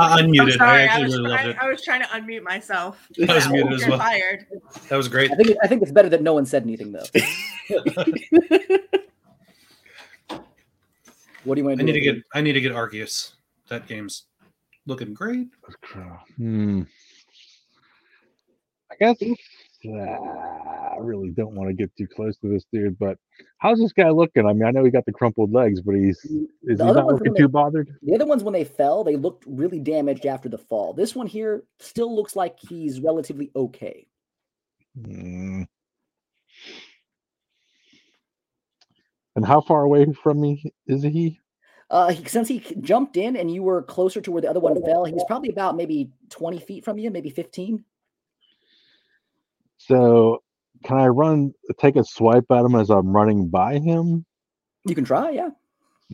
I 0.00 0.18
I'm 0.18 0.26
unmuted. 0.26 0.52
I 0.52 0.56
sorry, 0.56 0.80
I, 0.82 0.84
actually 0.84 1.04
was 1.04 1.16
really 1.16 1.28
loved 1.30 1.42
trying, 1.42 1.50
it. 1.50 1.56
I 1.62 1.68
was 1.70 1.82
trying 1.82 2.00
to 2.02 2.08
unmute 2.08 2.42
myself. 2.42 3.08
I 3.28 3.34
was 3.34 3.46
Yeah, 3.46 3.52
muted 3.52 3.72
as 3.82 3.88
well. 3.88 3.98
Fired. 3.98 4.46
That 4.88 4.96
was 4.96 5.08
great. 5.08 5.30
I 5.30 5.34
think 5.36 5.56
I 5.62 5.66
think 5.66 5.82
it's 5.82 5.92
better 5.92 6.08
that 6.08 6.22
no 6.22 6.34
one 6.34 6.46
said 6.46 6.62
anything 6.64 6.92
though. 6.92 7.04
What 11.44 11.54
do 11.54 11.62
you 11.62 11.66
want 11.66 11.78
to 11.78 11.84
I 11.84 11.86
do? 11.86 11.92
need 11.92 11.92
to 11.92 11.98
Ophidian? 12.00 12.14
get 12.16 12.24
I 12.34 12.40
need 12.42 12.52
to 12.52 12.60
get 12.60 12.72
Arceus. 12.72 13.32
That 13.68 13.86
game's 13.86 14.24
looking 14.86 15.14
great. 15.14 15.48
Hmm. 16.36 16.82
I 18.92 18.94
guess 18.98 19.16
uh, 19.86 20.90
I 20.92 20.96
really 20.98 21.30
don't 21.30 21.54
want 21.54 21.68
to 21.68 21.74
get 21.74 21.94
too 21.96 22.06
close 22.06 22.36
to 22.38 22.48
this 22.48 22.64
dude, 22.72 22.98
but 22.98 23.16
how's 23.58 23.78
this 23.78 23.92
guy 23.92 24.10
looking? 24.10 24.46
I 24.46 24.52
mean, 24.52 24.64
I 24.64 24.70
know 24.70 24.84
he 24.84 24.90
got 24.90 25.06
the 25.06 25.12
crumpled 25.12 25.52
legs, 25.52 25.80
but 25.80 25.94
he's 25.94 26.18
is 26.18 26.30
he 26.30 26.74
The 26.74 26.92
not 26.92 27.06
looking 27.06 27.34
too 27.34 27.48
bothered? 27.48 27.90
The 28.02 28.14
other 28.14 28.26
ones, 28.26 28.44
when 28.44 28.52
they 28.52 28.64
fell, 28.64 29.04
they 29.04 29.16
looked 29.16 29.44
really 29.46 29.78
damaged 29.78 30.26
after 30.26 30.48
the 30.48 30.58
fall. 30.58 30.92
This 30.92 31.14
one 31.14 31.26
here 31.26 31.64
still 31.78 32.14
looks 32.14 32.36
like 32.36 32.58
he's 32.58 33.00
relatively 33.00 33.50
okay. 33.56 34.06
Hmm. 35.00 35.62
And 39.36 39.46
how 39.46 39.60
far 39.60 39.82
away 39.82 40.06
from 40.22 40.40
me 40.40 40.62
is 40.86 41.02
he? 41.02 41.40
Uh, 41.88 42.10
he, 42.10 42.24
since 42.24 42.46
he 42.46 42.60
jumped 42.80 43.16
in 43.16 43.36
and 43.36 43.50
you 43.50 43.62
were 43.62 43.82
closer 43.82 44.20
to 44.20 44.30
where 44.30 44.42
the 44.42 44.50
other 44.50 44.60
one 44.60 44.80
fell, 44.82 45.04
he's 45.04 45.24
probably 45.26 45.50
about 45.50 45.76
maybe 45.76 46.10
20 46.30 46.58
feet 46.60 46.84
from 46.84 46.98
you, 46.98 47.10
maybe 47.10 47.30
15. 47.30 47.84
So 49.80 50.42
can 50.84 50.98
I 50.98 51.06
run 51.06 51.54
take 51.78 51.96
a 51.96 52.04
swipe 52.04 52.44
at 52.50 52.64
him 52.64 52.74
as 52.74 52.90
I'm 52.90 53.16
running 53.16 53.48
by 53.48 53.78
him? 53.78 54.26
You 54.86 54.94
can 54.94 55.04
try, 55.04 55.30
yeah. 55.30 55.48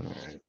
All 0.00 0.14
right. 0.24 0.40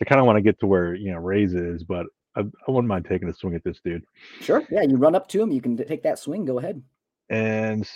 I 0.00 0.04
kind 0.04 0.20
of 0.20 0.26
want 0.26 0.36
to 0.36 0.42
get 0.42 0.60
to 0.60 0.66
where 0.66 0.94
you 0.94 1.10
know 1.10 1.18
Rays 1.18 1.54
is, 1.54 1.82
but 1.82 2.06
I, 2.36 2.40
I 2.40 2.70
wouldn't 2.70 2.86
mind 2.86 3.06
taking 3.06 3.28
a 3.28 3.34
swing 3.34 3.56
at 3.56 3.64
this 3.64 3.80
dude. 3.84 4.04
Sure. 4.40 4.62
Yeah, 4.70 4.82
you 4.82 4.96
run 4.96 5.16
up 5.16 5.26
to 5.28 5.42
him. 5.42 5.50
You 5.50 5.60
can 5.60 5.76
take 5.76 6.04
that 6.04 6.20
swing. 6.20 6.44
Go 6.44 6.60
ahead. 6.60 6.80
And 7.28 7.88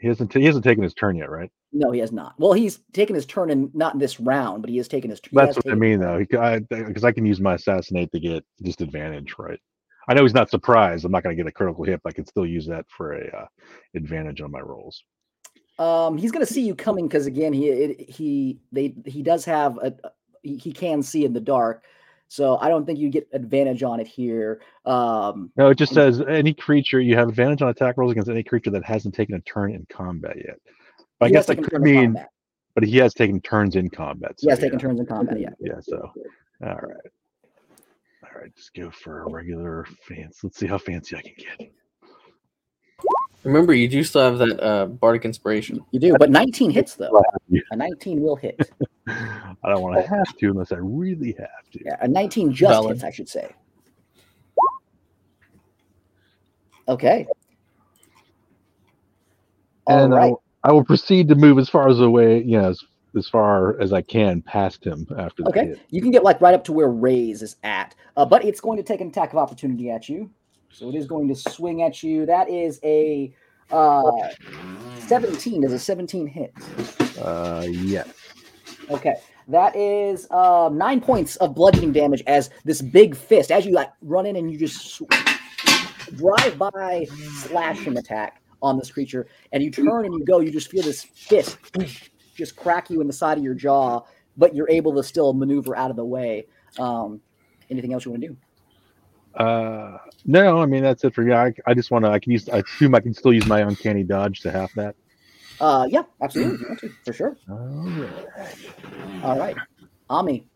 he 0.00 0.08
hasn't 0.08 0.32
he 0.32 0.44
hasn't 0.44 0.64
taken 0.64 0.82
his 0.82 0.94
turn 0.94 1.16
yet, 1.16 1.30
right? 1.30 1.50
No, 1.72 1.92
he 1.92 2.00
has 2.00 2.10
not. 2.10 2.34
Well, 2.38 2.52
he's 2.52 2.80
taken 2.92 3.14
his 3.14 3.26
turn 3.26 3.50
in 3.50 3.70
not 3.72 3.94
in 3.94 4.00
this 4.00 4.18
round, 4.18 4.62
but 4.62 4.70
he 4.70 4.76
has 4.78 4.88
taken 4.88 5.10
his 5.10 5.20
turn. 5.20 5.30
That's 5.34 5.56
what 5.56 5.70
I 5.70 5.74
mean, 5.74 6.00
though, 6.00 6.18
because 6.18 7.04
I, 7.04 7.12
can 7.12 7.24
use 7.24 7.40
my 7.40 7.54
assassinate 7.54 8.10
to 8.12 8.20
get 8.20 8.44
disadvantage, 8.62 9.34
right? 9.38 9.60
I 10.08 10.14
know 10.14 10.22
he's 10.22 10.34
not 10.34 10.50
surprised. 10.50 11.04
I'm 11.04 11.12
not 11.12 11.22
going 11.22 11.36
to 11.36 11.42
get 11.42 11.48
a 11.48 11.52
critical 11.52 11.84
hit. 11.84 12.00
But 12.02 12.10
I 12.10 12.12
can 12.12 12.26
still 12.26 12.46
use 12.46 12.66
that 12.66 12.86
for 12.88 13.14
a 13.14 13.36
uh, 13.36 13.46
advantage 13.94 14.40
on 14.40 14.50
my 14.50 14.60
rolls. 14.60 15.02
Um, 15.78 16.16
he's 16.16 16.30
going 16.30 16.44
to 16.44 16.52
see 16.52 16.64
you 16.64 16.74
coming 16.74 17.08
because 17.08 17.26
again, 17.26 17.52
he 17.52 17.68
it, 17.68 18.10
he 18.10 18.60
they 18.70 18.94
he 19.06 19.22
does 19.22 19.44
have 19.44 19.76
a 19.78 19.94
he, 20.42 20.56
he 20.56 20.72
can 20.72 21.02
see 21.02 21.24
in 21.24 21.32
the 21.32 21.40
dark, 21.40 21.84
so 22.28 22.58
I 22.58 22.68
don't 22.68 22.86
think 22.86 22.98
you 22.98 23.08
get 23.08 23.28
advantage 23.32 23.82
on 23.82 23.98
it 23.98 24.06
here. 24.06 24.60
Um, 24.84 25.50
No, 25.56 25.70
it 25.70 25.78
just 25.78 25.92
says 25.92 26.20
any 26.20 26.54
creature 26.54 27.00
you 27.00 27.16
have 27.16 27.28
advantage 27.28 27.62
on 27.62 27.68
attack 27.68 27.96
rolls 27.96 28.12
against 28.12 28.30
any 28.30 28.42
creature 28.42 28.70
that 28.70 28.84
hasn't 28.84 29.14
taken 29.14 29.34
a 29.34 29.40
turn 29.40 29.74
in 29.74 29.86
combat 29.90 30.36
yet. 30.36 30.58
But 31.18 31.26
I 31.26 31.30
guess 31.30 31.46
that 31.46 31.62
could 31.62 31.80
mean, 31.80 32.16
but 32.74 32.84
he 32.84 32.96
has 32.98 33.14
taken 33.14 33.40
turns 33.40 33.76
in 33.76 33.90
combat. 33.90 34.36
He 34.40 34.48
has 34.50 34.58
so 34.58 34.64
taken 34.64 34.78
turns 34.78 35.00
in 35.00 35.06
combat. 35.06 35.40
Yeah. 35.40 35.50
Yeah, 35.60 35.80
so 35.80 36.12
all 36.62 36.68
right. 36.68 36.96
All 38.34 38.40
right, 38.40 38.54
just 38.56 38.74
go 38.74 38.90
for 38.90 39.22
a 39.22 39.30
regular 39.30 39.86
fancy. 40.08 40.38
Let's 40.42 40.58
see 40.58 40.66
how 40.66 40.78
fancy 40.78 41.16
I 41.16 41.22
can 41.22 41.34
get. 41.36 41.72
Remember, 43.44 43.74
you 43.74 43.86
do 43.88 44.02
still 44.02 44.22
have 44.22 44.38
that 44.38 44.60
uh, 44.60 44.86
bardic 44.86 45.24
inspiration. 45.24 45.84
You 45.92 46.00
do, 46.00 46.16
but 46.18 46.30
19 46.30 46.70
hits 46.70 46.94
though. 46.96 47.22
A 47.70 47.76
19 47.76 48.20
will 48.20 48.36
hit. 48.36 48.58
I 49.08 49.54
don't 49.64 49.82
want 49.82 50.02
to 50.02 50.08
have 50.08 50.36
to 50.38 50.46
unless 50.46 50.72
I 50.72 50.76
really 50.76 51.36
have 51.38 51.70
to. 51.72 51.80
Yeah, 51.84 51.96
a 52.00 52.08
19 52.08 52.52
just 52.52 52.70
Valid. 52.70 52.96
hits, 52.96 53.04
I 53.04 53.10
should 53.10 53.28
say. 53.28 53.50
Okay. 56.88 57.26
All 59.86 60.04
and 60.04 60.14
I 60.14 60.28
will- 60.28 60.42
I, 60.64 60.72
will 60.72 60.84
proceed 60.84 61.28
to 61.28 61.34
move 61.34 61.58
as 61.58 61.68
far 61.68 61.90
as 61.90 62.00
away, 62.00 62.42
you 62.42 62.58
know, 62.58 62.70
as, 62.70 62.82
as 63.16 63.28
far 63.28 63.80
as 63.80 63.92
I 63.92 64.02
can 64.02 64.42
past 64.42 64.84
him 64.84 65.06
after 65.18 65.42
the 65.42 65.48
Okay. 65.50 65.66
hit. 65.66 65.80
You 65.90 66.00
can 66.02 66.10
get 66.10 66.24
like 66.24 66.40
right 66.40 66.54
up 66.54 66.64
to 66.64 66.72
where 66.72 66.88
Rays 66.88 67.42
is 67.42 67.56
at, 67.62 67.94
uh, 68.16 68.24
but 68.24 68.44
it's 68.44 68.60
going 68.60 68.76
to 68.76 68.82
take 68.82 69.00
an 69.00 69.08
attack 69.08 69.32
of 69.32 69.38
opportunity 69.38 69.90
at 69.90 70.08
you. 70.08 70.30
So 70.70 70.88
it 70.88 70.94
is 70.96 71.06
going 71.06 71.28
to 71.28 71.34
swing 71.34 71.82
at 71.82 72.02
you. 72.02 72.26
That 72.26 72.48
is 72.50 72.80
a 72.82 73.32
uh, 73.70 74.02
17. 74.98 75.62
Does 75.62 75.72
a 75.72 75.78
17 75.78 76.26
hit? 76.26 76.52
Uh, 77.20 77.64
yes. 77.68 78.08
Okay. 78.90 79.14
That 79.46 79.76
is 79.76 80.26
uh, 80.30 80.70
nine 80.72 81.00
points 81.00 81.36
of 81.36 81.54
bludgeoning 81.54 81.92
damage 81.92 82.22
as 82.26 82.50
this 82.64 82.80
big 82.80 83.14
fist, 83.14 83.50
as 83.50 83.66
you 83.66 83.72
like 83.72 83.90
run 84.00 84.26
in 84.26 84.36
and 84.36 84.50
you 84.50 84.58
just 84.58 84.80
sw- 84.96 85.02
drive 86.16 86.58
by 86.58 87.06
slashing 87.34 87.96
attack 87.98 88.40
on 88.62 88.78
this 88.78 88.90
creature, 88.90 89.26
and 89.52 89.62
you 89.62 89.70
turn 89.70 90.06
and 90.06 90.14
you 90.14 90.24
go, 90.24 90.40
you 90.40 90.50
just 90.50 90.70
feel 90.70 90.82
this 90.82 91.04
fist 91.04 91.58
just 92.34 92.56
crack 92.56 92.90
you 92.90 93.00
in 93.00 93.06
the 93.06 93.12
side 93.12 93.38
of 93.38 93.44
your 93.44 93.54
jaw, 93.54 94.02
but 94.36 94.54
you're 94.54 94.68
able 94.68 94.94
to 94.94 95.02
still 95.02 95.32
maneuver 95.32 95.76
out 95.76 95.90
of 95.90 95.96
the 95.96 96.04
way. 96.04 96.46
Um, 96.78 97.20
anything 97.70 97.92
else 97.92 98.04
you 98.04 98.10
want 98.10 98.22
to 98.22 98.28
do? 98.28 98.36
Uh, 99.34 99.98
no, 100.24 100.58
I 100.58 100.66
mean 100.66 100.82
that's 100.82 101.02
it 101.04 101.14
for 101.14 101.22
me. 101.22 101.32
I, 101.32 101.52
I 101.66 101.74
just 101.74 101.90
want 101.90 102.04
to. 102.04 102.10
I 102.10 102.18
can 102.18 102.32
use. 102.32 102.48
I 102.48 102.58
assume 102.58 102.94
I 102.94 103.00
can 103.00 103.14
still 103.14 103.32
use 103.32 103.46
my 103.46 103.60
uncanny 103.60 104.04
dodge 104.04 104.40
to 104.40 104.50
half 104.50 104.72
that. 104.74 104.94
Uh, 105.60 105.86
yeah, 105.88 106.02
absolutely, 106.22 106.54
if 106.54 106.60
you 106.60 106.68
want 106.68 106.80
to, 106.80 106.90
for 107.04 107.12
sure. 107.12 107.36
All 107.50 107.56
right. 107.56 109.24
All 109.24 109.38
right, 109.38 109.56
Ami, 110.08 110.46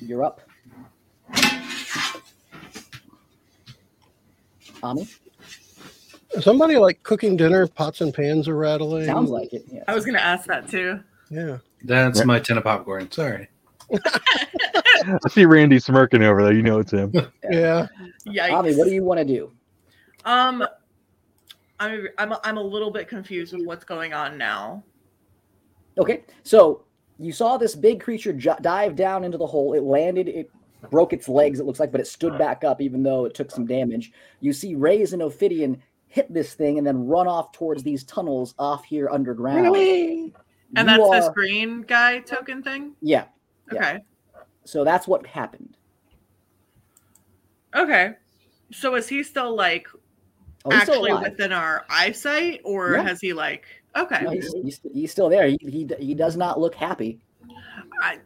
you're 0.00 0.24
up. 0.24 0.40
Ami, 4.82 5.06
Somebody 6.40 6.76
like 6.76 7.02
cooking 7.02 7.36
dinner, 7.36 7.66
pots 7.66 8.00
and 8.00 8.14
pans 8.14 8.46
are 8.46 8.56
rattling. 8.56 9.06
sounds 9.06 9.30
like 9.30 9.52
it. 9.52 9.64
Yeah. 9.66 9.82
I 9.88 9.94
was 9.94 10.04
gonna 10.04 10.18
ask 10.18 10.46
that 10.46 10.68
too. 10.68 11.00
Yeah. 11.30 11.58
That's 11.84 12.24
my 12.24 12.38
tin 12.38 12.58
of 12.58 12.64
popcorn. 12.64 13.10
Sorry. 13.10 13.48
I 13.92 15.18
see 15.28 15.44
Randy 15.44 15.78
smirking 15.78 16.22
over 16.22 16.42
there. 16.42 16.52
You 16.52 16.62
know 16.62 16.78
it's 16.78 16.92
him. 16.92 17.12
Yeah. 17.50 17.88
Yikes. 18.26 18.52
Ami, 18.52 18.74
what 18.76 18.84
do 18.84 18.92
you 18.92 19.02
want 19.02 19.18
to 19.18 19.24
do? 19.24 19.50
Um, 20.24 20.64
I'm 21.80 22.06
I'm 22.18 22.32
a, 22.32 22.40
I'm 22.44 22.58
a 22.58 22.62
little 22.62 22.90
bit 22.92 23.08
confused 23.08 23.54
with 23.54 23.66
what's 23.66 23.84
going 23.84 24.12
on 24.12 24.38
now. 24.38 24.84
Okay, 25.98 26.22
so 26.44 26.84
you 27.18 27.32
saw 27.32 27.56
this 27.56 27.74
big 27.74 28.00
creature 28.00 28.32
j- 28.32 28.54
dive 28.60 28.94
down 28.94 29.24
into 29.24 29.36
the 29.38 29.46
hole. 29.46 29.72
It 29.72 29.82
landed. 29.82 30.28
It 30.28 30.50
broke 30.90 31.12
its 31.12 31.28
legs. 31.28 31.58
It 31.58 31.66
looks 31.66 31.80
like, 31.80 31.90
but 31.90 32.00
it 32.00 32.06
stood 32.06 32.38
back 32.38 32.62
up, 32.62 32.80
even 32.80 33.02
though 33.02 33.24
it 33.24 33.34
took 33.34 33.50
some 33.50 33.66
damage. 33.66 34.12
You 34.40 34.52
see 34.52 34.74
Rays 34.76 35.12
and 35.12 35.22
Ophidian 35.22 35.82
hit 36.10 36.32
this 36.34 36.54
thing 36.54 36.76
and 36.76 36.86
then 36.86 37.06
run 37.06 37.28
off 37.28 37.52
towards 37.52 37.84
these 37.84 38.02
tunnels 38.04 38.54
off 38.58 38.84
here 38.84 39.08
underground. 39.10 39.62
Really? 39.62 40.34
And 40.76 40.88
You 40.88 40.96
that's 41.08 41.26
this 41.26 41.28
green 41.34 41.82
guy 41.82 42.18
token 42.18 42.62
thing. 42.62 42.92
Yeah. 43.00 43.26
Yeah. 43.72 43.78
Okay. 43.78 43.98
So 44.64 44.84
that's 44.84 45.06
what 45.06 45.24
happened. 45.24 45.76
Okay. 47.74 48.14
So 48.72 48.96
is 48.96 49.08
he 49.08 49.22
still 49.22 49.54
like 49.54 49.86
Oh, 50.64 50.70
he's 50.70 50.82
still 50.82 51.06
actually 51.06 51.30
within 51.30 51.52
our 51.52 51.86
eyesight, 51.88 52.60
or 52.64 52.92
Yeah. 52.92 53.02
has 53.04 53.20
he 53.20 53.32
like? 53.32 53.64
Okay, 53.96 54.22
No, 54.22 54.30
he's, 54.30 54.52
he's, 54.62 54.80
he's 54.92 55.10
still 55.10 55.28
there. 55.30 55.46
He, 55.46 55.58
he 55.62 55.88
he 55.98 56.14
does 56.14 56.36
not 56.36 56.60
look 56.60 56.74
happy. 56.74 57.18
I, 58.02 58.18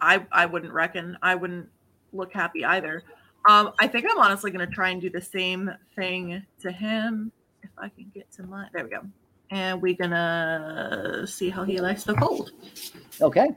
I 0.00 0.24
I 0.32 0.46
wouldn't 0.46 0.72
reckon. 0.72 1.18
I 1.22 1.34
wouldn't 1.34 1.68
look 2.12 2.32
happy 2.32 2.64
either. 2.64 3.02
Um, 3.48 3.72
I 3.78 3.86
think 3.86 4.06
I'm 4.10 4.18
honestly 4.18 4.50
gonna 4.50 4.66
try 4.66 4.90
and 4.90 5.00
do 5.00 5.10
the 5.10 5.20
same 5.20 5.70
thing 5.94 6.44
to 6.60 6.72
him 6.72 7.30
if 7.62 7.70
I 7.78 7.88
can 7.88 8.10
get 8.14 8.30
to 8.32 8.42
my. 8.42 8.66
There 8.72 8.84
we 8.84 8.90
go. 8.90 9.02
And 9.50 9.80
we're 9.80 9.94
gonna 9.94 11.24
see 11.26 11.50
how 11.50 11.64
he 11.64 11.80
likes 11.80 12.04
the 12.04 12.14
cold. 12.14 12.50
Okay. 13.20 13.48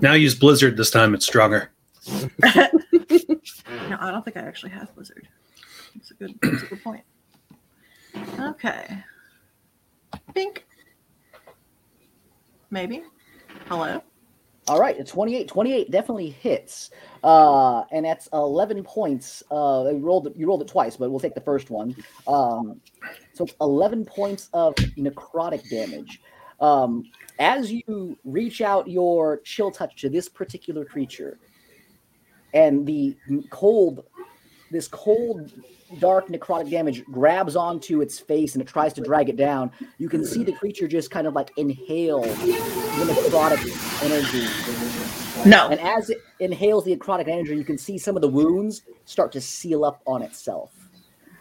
Now 0.00 0.12
use 0.12 0.34
Blizzard 0.34 0.76
this 0.76 0.90
time. 0.90 1.14
It's 1.14 1.26
stronger. 1.26 1.70
No, 3.88 3.96
I 4.00 4.10
don't 4.10 4.24
think 4.24 4.36
I 4.36 4.40
actually 4.40 4.70
have 4.70 4.94
Blizzard. 4.94 5.28
That's 5.94 6.10
a 6.10 6.14
good. 6.14 6.38
That's 6.42 6.62
a 6.62 6.66
good 6.66 6.82
point. 6.82 7.04
Okay. 8.40 9.04
Pink. 10.34 10.66
Maybe. 12.70 13.02
Hello. 13.68 14.02
All 14.66 14.80
right, 14.80 14.98
a 14.98 15.04
28, 15.04 15.46
28 15.46 15.90
definitely 15.90 16.30
hits, 16.30 16.90
uh, 17.22 17.82
and 17.92 18.06
that's 18.06 18.28
eleven 18.32 18.82
points. 18.82 19.42
Uh, 19.50 19.90
you 19.92 19.98
rolled 19.98 20.28
it, 20.28 20.36
you 20.36 20.46
rolled 20.46 20.62
it 20.62 20.68
twice, 20.68 20.96
but 20.96 21.10
we'll 21.10 21.20
take 21.20 21.34
the 21.34 21.40
first 21.42 21.68
one. 21.68 21.94
Um, 22.26 22.80
so 23.34 23.44
it's 23.44 23.54
eleven 23.60 24.06
points 24.06 24.48
of 24.54 24.74
necrotic 24.96 25.68
damage. 25.68 26.22
Um, 26.60 27.04
as 27.38 27.70
you 27.70 28.16
reach 28.24 28.62
out 28.62 28.88
your 28.88 29.40
chill 29.40 29.70
touch 29.70 30.00
to 30.00 30.08
this 30.08 30.30
particular 30.30 30.86
creature, 30.86 31.38
and 32.54 32.86
the 32.86 33.14
cold, 33.50 34.04
this 34.74 34.88
cold, 34.88 35.52
dark 36.00 36.28
necrotic 36.28 36.70
damage 36.70 37.04
grabs 37.04 37.54
onto 37.56 38.00
its 38.00 38.18
face 38.18 38.54
and 38.54 38.62
it 38.62 38.66
tries 38.68 38.92
to 38.94 39.00
drag 39.00 39.28
it 39.28 39.36
down. 39.36 39.70
You 39.98 40.08
can 40.08 40.24
see 40.26 40.42
the 40.42 40.52
creature 40.52 40.88
just 40.88 41.10
kind 41.10 41.26
of 41.26 41.34
like 41.34 41.52
inhale 41.56 42.22
the 42.22 43.04
necrotic 43.06 44.02
energy. 44.02 45.48
No. 45.48 45.68
And 45.68 45.80
as 45.80 46.10
it 46.10 46.18
inhales 46.40 46.84
the 46.84 46.96
necrotic 46.96 47.28
energy, 47.28 47.56
you 47.56 47.64
can 47.64 47.78
see 47.78 47.96
some 47.98 48.16
of 48.16 48.22
the 48.22 48.28
wounds 48.28 48.82
start 49.04 49.30
to 49.32 49.40
seal 49.40 49.84
up 49.84 50.02
on 50.06 50.22
itself. 50.22 50.72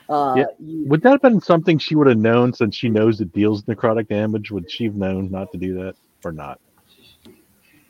Uh, 0.09 0.35
Yeah. 0.37 0.45
you, 0.59 0.85
Would 0.87 1.01
that 1.01 1.11
have 1.11 1.21
been 1.21 1.41
something 1.41 1.77
she 1.79 1.95
would 1.95 2.07
have 2.07 2.17
known 2.17 2.53
since 2.53 2.75
she 2.75 2.89
knows 2.89 3.19
it 3.19 3.33
deals 3.33 3.63
necrotic 3.63 4.09
damage? 4.09 4.51
Would 4.51 4.69
she 4.69 4.83
have 4.83 4.95
known 4.95 5.31
not 5.31 5.51
to 5.53 5.57
do 5.57 5.73
that 5.75 5.95
or 6.23 6.31
not? 6.31 6.59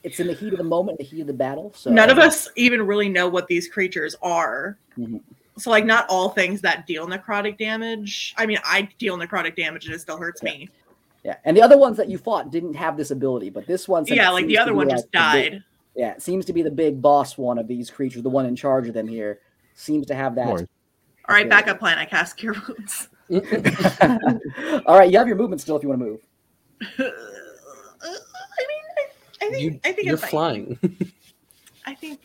It's 0.04 0.20
in 0.20 0.28
the 0.28 0.34
heat 0.34 0.52
of 0.54 0.58
the 0.58 0.64
moment, 0.64 0.98
the 0.98 1.04
heat 1.04 1.22
of 1.22 1.28
the 1.28 1.34
battle. 1.34 1.72
So 1.76 1.90
None 1.92 2.10
of 2.10 2.18
us 2.20 2.50
even 2.56 2.86
really 2.86 3.10
know 3.10 3.28
what 3.30 3.48
these 3.48 3.68
creatures 3.68 4.16
are. 4.22 4.78
Mhm. 4.98 5.22
So, 5.58 5.70
like, 5.70 5.86
not 5.86 6.06
all 6.10 6.30
things 6.30 6.62
that 6.62 6.88
deal 6.88 7.08
necrotic 7.08 7.58
damage. 7.60 8.34
I 8.38 8.46
mean, 8.46 8.58
I 8.66 8.90
deal 8.98 9.18
necrotic 9.18 9.56
damage 9.56 9.86
and 9.86 9.94
it 9.94 10.00
still 10.00 10.18
hurts 10.18 10.42
me. 10.44 10.68
Yeah, 11.24 11.38
and 11.46 11.56
the 11.56 11.62
other 11.62 11.78
ones 11.78 11.96
that 11.98 12.10
you 12.10 12.18
fought 12.18 12.52
didn't 12.52 12.74
have 12.74 12.98
this 12.98 13.12
ability, 13.12 13.50
but 13.50 13.66
this 13.68 13.88
one, 13.88 14.06
since 14.06 14.18
Yeah, 14.18 14.30
like 14.32 14.48
the 14.48 14.58
other 14.58 14.74
one 14.74 14.88
like 14.88 14.98
just 14.98 15.06
the 15.06 15.10
big- 15.34 15.52
died. 15.52 15.64
yeah, 15.96 16.12
it 16.14 16.22
seems 16.22 16.44
to 16.48 16.54
be 16.54 16.64
the 16.64 16.72
big 16.72 17.02
boss 17.02 17.38
one 17.38 17.58
of 17.58 17.68
these 17.68 17.90
creatures, 17.90 18.24
the 18.24 18.30
one 18.30 18.46
in 18.46 18.56
charge 18.56 18.88
of 18.88 18.94
them 18.94 19.08
here, 19.08 19.40
seems 19.76 20.06
to 20.08 20.16
have 20.16 20.36
that. 20.36 20.48
All 20.48 20.66
right, 21.30 21.48
backup 21.50 21.80
plan. 21.80 21.98
I 21.98 22.06
cast 22.06 22.36
Cure 22.36 22.56
Wounds. 22.68 23.08
All 24.86 24.98
right, 25.00 25.10
you 25.10 25.18
have 25.18 25.28
your 25.28 25.38
movement 25.38 25.62
still 25.62 25.78
if 25.78 25.84
you 25.84 25.90
want 25.90 26.02
to 26.02 26.06
move. 26.06 27.14
I 29.44 29.49
mean, 29.49 29.53
I, 29.53 29.57
I 29.57 29.60
think 29.60 29.64
You, 29.74 29.80
I 29.84 29.91
think 29.91 30.06
you're 30.07 30.15
I'm 30.15 30.22
fine. 30.22 30.30
flying. 30.30 31.11
I 31.86 31.95
think. 31.95 32.20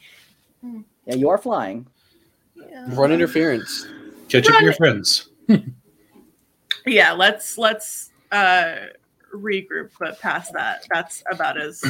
Yeah, 1.07 1.15
you 1.15 1.29
are 1.29 1.39
flying. 1.39 1.87
Yeah. 2.55 2.87
Run 2.95 3.13
interference. 3.13 3.87
Catch 4.29 4.47
up 4.47 4.53
Run 4.53 4.59
to 4.61 4.65
your 4.65 4.75
friends. 4.75 5.29
Yeah, 6.87 7.13
let's 7.13 7.59
let's 7.59 8.13
uh 8.33 8.77
regroup, 9.35 9.91
but 9.99 10.19
past 10.21 10.53
that, 10.55 10.87
that's 10.91 11.23
about 11.31 11.61
as 11.61 11.83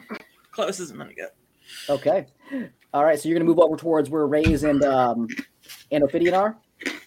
close 0.52 0.78
as 0.78 0.90
I'm 0.90 0.98
gonna 0.98 1.14
get. 1.14 1.34
Okay. 1.88 2.26
All 2.94 3.04
right, 3.04 3.18
so 3.18 3.28
you're 3.28 3.36
gonna 3.36 3.48
move 3.48 3.58
over 3.58 3.76
towards 3.76 4.08
where 4.08 4.26
Rays 4.26 4.62
and 4.62 4.84
um 4.84 5.26
and 5.90 6.04
Ophidian 6.04 6.34
are. 6.34 6.56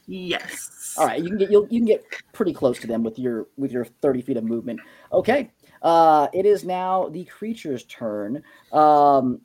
Yes. 0.06 0.96
All 0.98 1.06
right, 1.06 1.22
you 1.22 1.30
can 1.30 1.38
get 1.38 1.50
you'll, 1.50 1.68
you 1.70 1.80
can 1.80 1.86
get 1.88 2.04
pretty 2.34 2.52
close 2.52 2.78
to 2.80 2.88
them 2.88 3.04
with 3.04 3.18
your 3.18 3.48
with 3.56 3.72
your 3.72 3.86
30 3.86 4.22
feet 4.22 4.36
of 4.38 4.44
movement. 4.44 4.82
Okay. 5.14 5.50
Uh 5.82 6.28
it 6.34 6.46
is 6.46 6.64
now 6.64 7.10
the 7.10 7.26
creature's 7.26 7.84
turn. 7.86 8.44
Um 8.72 9.42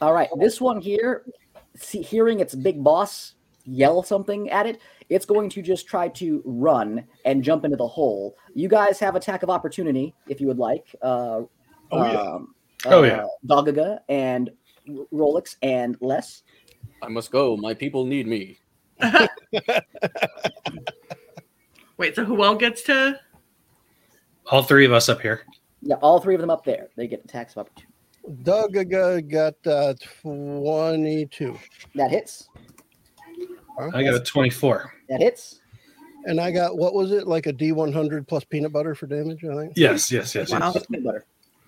all 0.00 0.12
right, 0.12 0.28
this 0.38 0.60
one 0.60 0.80
here, 0.80 1.24
see, 1.76 2.02
hearing 2.02 2.38
its 2.40 2.54
big 2.54 2.82
boss 2.84 3.34
yell 3.64 4.02
something 4.02 4.48
at 4.50 4.64
it, 4.66 4.80
it's 5.08 5.26
going 5.26 5.50
to 5.50 5.60
just 5.60 5.86
try 5.88 6.08
to 6.08 6.40
run 6.44 7.04
and 7.24 7.42
jump 7.42 7.64
into 7.64 7.76
the 7.76 7.86
hole. 7.86 8.36
You 8.54 8.68
guys 8.68 9.00
have 9.00 9.16
attack 9.16 9.42
of 9.42 9.50
opportunity 9.50 10.14
if 10.28 10.40
you 10.40 10.46
would 10.46 10.58
like. 10.58 10.94
Uh, 11.02 11.42
Oh, 11.90 12.04
yeah. 12.04 12.20
um, 12.20 12.54
Oh, 12.86 13.02
uh, 13.02 13.06
yeah. 13.06 13.24
Dogaga 13.46 13.98
and 14.08 14.50
R- 14.88 15.06
Rolex 15.12 15.56
and 15.62 15.96
Les. 16.00 16.42
I 17.02 17.08
must 17.08 17.30
go. 17.30 17.56
My 17.56 17.74
people 17.74 18.04
need 18.04 18.26
me. 18.26 18.58
Wait, 21.96 22.14
so 22.14 22.24
who 22.24 22.42
all 22.42 22.54
gets 22.54 22.82
to? 22.82 23.18
All 24.50 24.62
three 24.62 24.84
of 24.86 24.92
us 24.92 25.08
up 25.08 25.20
here. 25.20 25.42
Yeah, 25.82 25.96
all 25.96 26.20
three 26.20 26.34
of 26.34 26.40
them 26.40 26.50
up 26.50 26.64
there. 26.64 26.88
They 26.96 27.06
get 27.06 27.24
attacks 27.24 27.54
of 27.56 27.66
opportunity. 27.66 27.94
Doug 28.42 29.30
got 29.30 29.54
uh, 29.66 29.94
22. 30.22 31.58
That 31.94 32.10
hits. 32.10 32.48
I 33.94 34.02
got 34.02 34.14
a 34.14 34.20
24. 34.20 34.92
That 35.08 35.20
hits. 35.20 35.60
And 36.24 36.40
I 36.40 36.50
got, 36.50 36.76
what 36.76 36.94
was 36.94 37.12
it? 37.12 37.26
Like 37.26 37.46
a 37.46 37.52
D100 37.52 38.26
plus 38.26 38.44
peanut 38.44 38.72
butter 38.72 38.94
for 38.94 39.06
damage, 39.06 39.44
I 39.44 39.54
think. 39.54 39.72
Yes, 39.76 40.10
yes, 40.10 40.34
yes. 40.34 40.50
Wow. 40.50 40.72
yes. 40.74 40.84
Peanut 40.86 41.04
butter. 41.04 41.24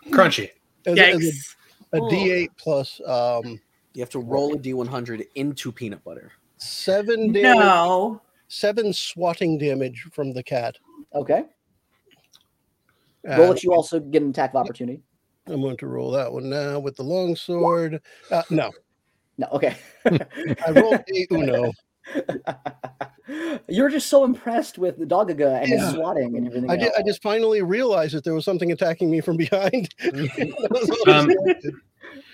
Crunchy. 0.09 0.51
As, 0.87 0.99
a- 0.99 1.09
as 1.11 1.17
Yikes. 1.19 1.57
a, 1.93 1.97
a 1.99 2.03
Ooh. 2.03 2.11
D8 2.11 2.49
plus 2.59 3.01
um, 3.07 3.61
You 3.95 4.01
have 4.01 4.11
to 4.11 4.19
roll 4.19 4.55
a 4.55 4.59
d100 4.59 5.27
into 5.37 5.71
peanut 5.73 6.03
butter. 6.05 6.33
seven 6.59 7.33
damage, 7.33 7.59
No. 7.59 8.21
seven 8.49 8.93
swatting 8.93 9.57
damage 9.57 10.07
from 10.13 10.33
the 10.33 10.43
cat. 10.43 10.77
Okay. 11.15 11.45
Uh, 13.29 13.37
Rolex, 13.37 13.63
you 13.63 13.73
also 13.73 14.01
get 14.01 14.23
an 14.23 14.31
attack 14.31 14.51
of 14.51 14.57
opportunity. 14.57 15.03
I'm 15.47 15.61
going 15.61 15.77
to 15.79 15.87
roll 15.87 16.11
that 16.13 16.33
one 16.33 16.49
now 16.49 16.79
with 16.79 16.97
the 16.97 17.03
long 17.03 17.37
sword. 17.37 18.01
Uh, 18.31 18.43
no, 18.51 18.71
No, 19.39 19.49
okay. 19.53 19.77
I 20.07 20.71
rolled 20.71 21.03
a 21.13 21.27
uno. 21.31 21.73
You're 23.69 23.89
just 23.89 24.09
so 24.09 24.25
impressed 24.25 24.79
with 24.79 24.99
the 24.99 25.07
Dogaga 25.07 25.61
and 25.61 25.69
his 25.69 25.91
swatting 25.91 26.37
and 26.37 26.47
everything. 26.47 26.71
I, 26.71 26.77
did, 26.77 26.89
else. 26.89 26.97
I 26.99 27.03
just 27.03 27.23
finally 27.23 27.63
realized 27.63 28.15
that 28.15 28.25
there 28.25 28.35
was 28.35 28.45
something 28.45 28.73
attacking 28.73 29.11
me 29.11 29.21
from 29.21 29.37
behind. 29.37 29.95
That 30.01 30.69
was 30.71 30.91
all 30.91 31.15
Um, 31.15 31.31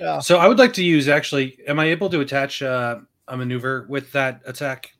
yeah. 0.00 0.18
So 0.20 0.38
I 0.38 0.48
would 0.48 0.58
like 0.58 0.72
to 0.74 0.84
use 0.84 1.08
actually. 1.08 1.58
Am 1.66 1.78
I 1.78 1.86
able 1.86 2.08
to 2.10 2.20
attach 2.20 2.62
uh, 2.62 3.00
a 3.28 3.36
maneuver 3.36 3.86
with 3.88 4.12
that 4.12 4.40
attack? 4.46 4.92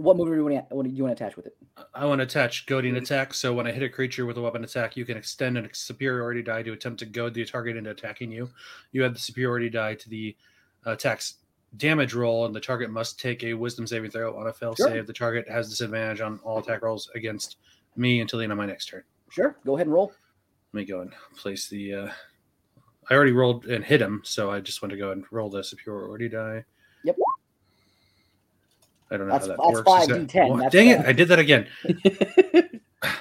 What 0.00 0.16
movie 0.16 0.30
do 0.30 0.36
you 0.38 0.44
want 0.44 0.68
to, 0.70 0.74
what 0.74 0.84
do 0.86 0.90
you 0.90 1.04
want 1.04 1.14
to 1.14 1.22
attach 1.22 1.36
with 1.36 1.44
it? 1.46 1.56
I 1.94 2.06
want 2.06 2.20
to 2.20 2.22
attach 2.22 2.64
goading 2.64 2.96
attack. 2.96 3.34
So 3.34 3.52
when 3.52 3.66
I 3.66 3.72
hit 3.72 3.82
a 3.82 3.88
creature 3.90 4.24
with 4.24 4.38
a 4.38 4.40
weapon 4.40 4.64
attack, 4.64 4.96
you 4.96 5.04
can 5.04 5.18
extend 5.18 5.58
a 5.58 5.68
superiority 5.74 6.42
die 6.42 6.62
to 6.62 6.72
attempt 6.72 7.00
to 7.00 7.06
goad 7.06 7.34
the 7.34 7.44
target 7.44 7.76
into 7.76 7.90
attacking 7.90 8.30
you. 8.32 8.48
You 8.92 9.04
add 9.04 9.14
the 9.14 9.18
superiority 9.18 9.68
die 9.68 9.96
to 9.96 10.08
the 10.08 10.34
attack's 10.86 11.34
damage 11.76 12.14
roll, 12.14 12.46
and 12.46 12.54
the 12.54 12.60
target 12.60 12.88
must 12.88 13.20
take 13.20 13.44
a 13.44 13.52
Wisdom 13.52 13.86
saving 13.86 14.10
throw 14.10 14.38
on 14.38 14.46
a 14.46 14.52
fail 14.54 14.74
Sure. 14.74 14.88
save. 14.88 15.06
The 15.06 15.12
target 15.12 15.46
has 15.50 15.68
disadvantage 15.68 16.22
on 16.22 16.40
all 16.44 16.58
attack 16.60 16.80
rolls 16.80 17.10
against 17.14 17.58
me 17.94 18.22
until 18.22 18.38
the 18.38 18.44
end 18.44 18.52
of 18.52 18.58
my 18.58 18.64
next 18.66 18.86
turn. 18.86 19.04
Sure. 19.28 19.54
Go 19.66 19.74
ahead 19.74 19.86
and 19.86 19.92
roll. 19.92 20.14
Let 20.72 20.80
me 20.80 20.84
go 20.86 21.02
and 21.02 21.12
place 21.36 21.68
the. 21.68 21.94
Uh, 21.94 22.10
I 23.10 23.14
already 23.14 23.32
rolled 23.32 23.66
and 23.66 23.84
hit 23.84 24.00
him, 24.00 24.22
so 24.24 24.50
I 24.50 24.60
just 24.60 24.80
want 24.80 24.92
to 24.92 24.96
go 24.98 25.10
and 25.12 25.24
roll 25.30 25.50
the 25.50 25.62
superiority 25.62 26.30
die. 26.30 26.64
Yep. 29.10 29.12
I 29.12 29.16
don't 29.16 29.26
know 29.28 29.32
That's- 29.32 29.48
how 29.50 29.56
that 29.56 29.84
that's 29.84 30.08
works. 30.08 30.08
Is 30.08 30.26
5d10, 30.26 30.32
that- 30.32 30.48
Well, 30.48 30.56
that's 30.58 30.72
dang 30.72 30.88
it! 30.88 31.00
I 31.06 31.12
did 31.12 31.28
that 31.28 31.38
again. 31.38 31.66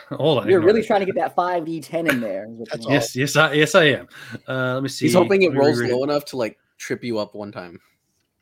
Hold 0.09 0.39
on. 0.39 0.49
You're 0.49 0.59
really 0.61 0.83
trying 0.83 0.99
to 1.01 1.05
get 1.05 1.15
that 1.15 1.35
5d10 1.35 2.09
in 2.11 2.19
there. 2.19 2.43
is 2.45 2.49
what 2.49 2.59
you 2.59 2.65
That's 2.65 2.85
want. 2.85 2.93
Yes, 2.93 3.15
yes, 3.15 3.35
I, 3.35 3.53
yes, 3.53 3.75
I 3.75 3.83
am. 3.85 4.07
Uh, 4.47 4.73
let 4.73 4.83
me 4.83 4.89
see. 4.89 5.05
He's 5.05 5.13
hoping 5.15 5.43
it 5.43 5.53
rolls 5.53 5.77
reread 5.77 5.93
low 5.93 6.03
enough 6.03 6.25
to 6.25 6.37
like 6.37 6.57
trip 6.77 7.03
you 7.03 7.17
up 7.19 7.33
one 7.35 7.51
time. 7.51 7.79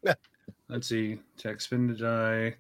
Let's 0.70 0.88
see. 0.88 1.20
Attack 1.38 1.62
spin 1.62 1.88
the 1.88 1.94
die. 1.94 2.56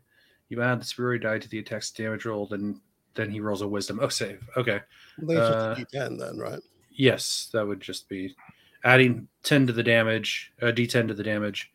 You 0.50 0.62
add 0.62 0.80
the 0.80 0.86
superiority 0.86 1.24
die 1.26 1.40
to 1.40 1.50
the 1.50 1.60
attack's 1.60 1.92
damage 1.92 2.26
roll, 2.26 2.46
then 2.48 2.80
then 3.16 3.32
he 3.32 3.40
rolls 3.40 3.62
a 3.64 3.68
wisdom. 3.68 4.00
Oh, 4.02 4.10
save. 4.10 4.48
Okay. 4.56 4.80
I 5.22 5.26
think 5.26 5.40
uh, 5.40 5.76
just 5.76 5.94
a 5.94 5.98
D10 5.98 6.20
then, 6.20 6.38
right? 6.38 6.60
Yes, 6.92 7.50
that 7.54 7.66
would 7.66 7.82
just 7.82 8.08
be 8.08 8.36
adding 8.84 9.28
10 9.44 9.68
to 9.68 9.74
the 9.74 9.84
damage, 9.84 10.54
uh, 10.62 10.68
d10 10.68 11.08
to 11.08 11.14
the 11.16 11.24
damage, 11.24 11.72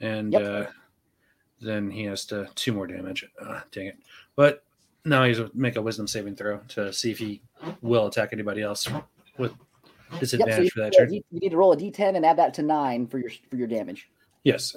and 0.00 0.32
Yep. 0.32 0.42
uh, 0.42 0.70
then 1.60 1.90
he 1.90 2.04
has 2.04 2.24
to 2.26 2.48
two 2.54 2.72
more 2.72 2.86
damage. 2.86 3.24
Uh, 3.40 3.60
dang 3.72 3.86
it! 3.86 3.98
But 4.36 4.64
now 5.04 5.24
he's 5.24 5.40
make 5.54 5.76
a 5.76 5.82
wisdom 5.82 6.06
saving 6.06 6.36
throw 6.36 6.58
to 6.68 6.92
see 6.92 7.10
if 7.10 7.18
he 7.18 7.42
will 7.82 8.06
attack 8.06 8.30
anybody 8.32 8.62
else 8.62 8.88
with 9.38 9.52
Yep, 10.12 10.20
disadvantage 10.20 10.56
so 10.56 10.62
you, 10.62 10.70
for 10.70 10.80
that 10.80 10.92
yeah, 10.94 10.98
turn. 11.04 11.12
you 11.14 11.22
you 11.30 11.40
need 11.40 11.50
to 11.50 11.56
roll 11.56 11.72
a 11.72 11.76
d10 11.76 12.16
and 12.16 12.26
add 12.26 12.36
that 12.38 12.52
to 12.54 12.62
9 12.62 13.06
for 13.06 13.18
your 13.18 13.30
for 13.48 13.56
your 13.56 13.68
damage. 13.68 14.10
Yes. 14.44 14.74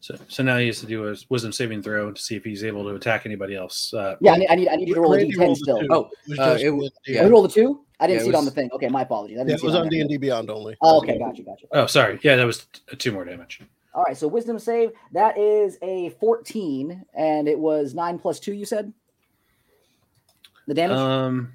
So, 0.00 0.14
so 0.28 0.42
now 0.44 0.58
he 0.58 0.66
has 0.68 0.78
to 0.80 0.86
do 0.86 1.08
a 1.08 1.16
wisdom 1.30 1.50
saving 1.52 1.82
throw 1.82 2.12
to 2.12 2.22
see 2.22 2.36
if 2.36 2.44
he's 2.44 2.62
able 2.62 2.84
to 2.84 2.90
attack 2.94 3.26
anybody 3.26 3.56
else. 3.56 3.92
Uh, 3.92 4.14
Yeah, 4.20 4.34
I 4.34 4.36
need, 4.36 4.48
I 4.48 4.54
need, 4.54 4.68
I 4.68 4.76
need 4.76 4.88
you 4.88 4.94
to 4.94 5.00
roll 5.00 5.14
a 5.14 5.16
Randy 5.16 5.32
d10 5.34 5.56
still. 5.56 5.80
two. 5.80 5.88
Oh, 5.90 6.10
It 6.26 6.30
was 6.30 6.38
uh, 6.38 6.58
it- 6.60 6.70
with 6.70 6.92
the- 7.04 7.12
yeah. 7.14 7.24
You 7.24 7.30
rolled 7.30 7.50
a 7.50 7.52
two? 7.52 7.84
I 7.98 8.06
didn't 8.06 8.18
Yeah, 8.20 8.22
see 8.24 8.28
it 8.28 8.32
it 8.34 8.36
on 8.36 8.44
the 8.44 8.50
thing. 8.52 8.68
Okay, 8.74 8.88
my 8.88 9.02
apologies. 9.02 9.38
I 9.38 9.40
didn't 9.44 9.54
it 9.54 9.60
see 9.60 9.66
was 9.66 9.74
on. 9.74 9.88
D&D 9.88 10.18
Beyond 10.18 10.50
only. 10.50 10.76
Oh, 10.82 10.98
okay, 10.98 11.18
gotcha, 11.18 11.42
gotcha. 11.42 11.66
oh, 11.72 11.86
sorry. 11.86 12.20
Yeah, 12.22 12.36
that 12.36 12.44
was 12.46 12.66
t- 12.66 12.96
two 12.96 13.10
more 13.10 13.24
damage. 13.24 13.60
All 13.96 14.04
right, 14.06 14.16
so 14.16 14.28
wisdom 14.28 14.58
save. 14.58 14.92
That 15.12 15.38
is 15.38 15.78
a 15.80 16.10
14, 16.20 17.02
and 17.14 17.48
it 17.48 17.58
was 17.58 17.94
nine 17.94 18.18
plus 18.18 18.38
two. 18.38 18.52
You 18.52 18.66
said 18.66 18.92
the 20.66 20.74
damage. 20.74 20.98
Um, 20.98 21.54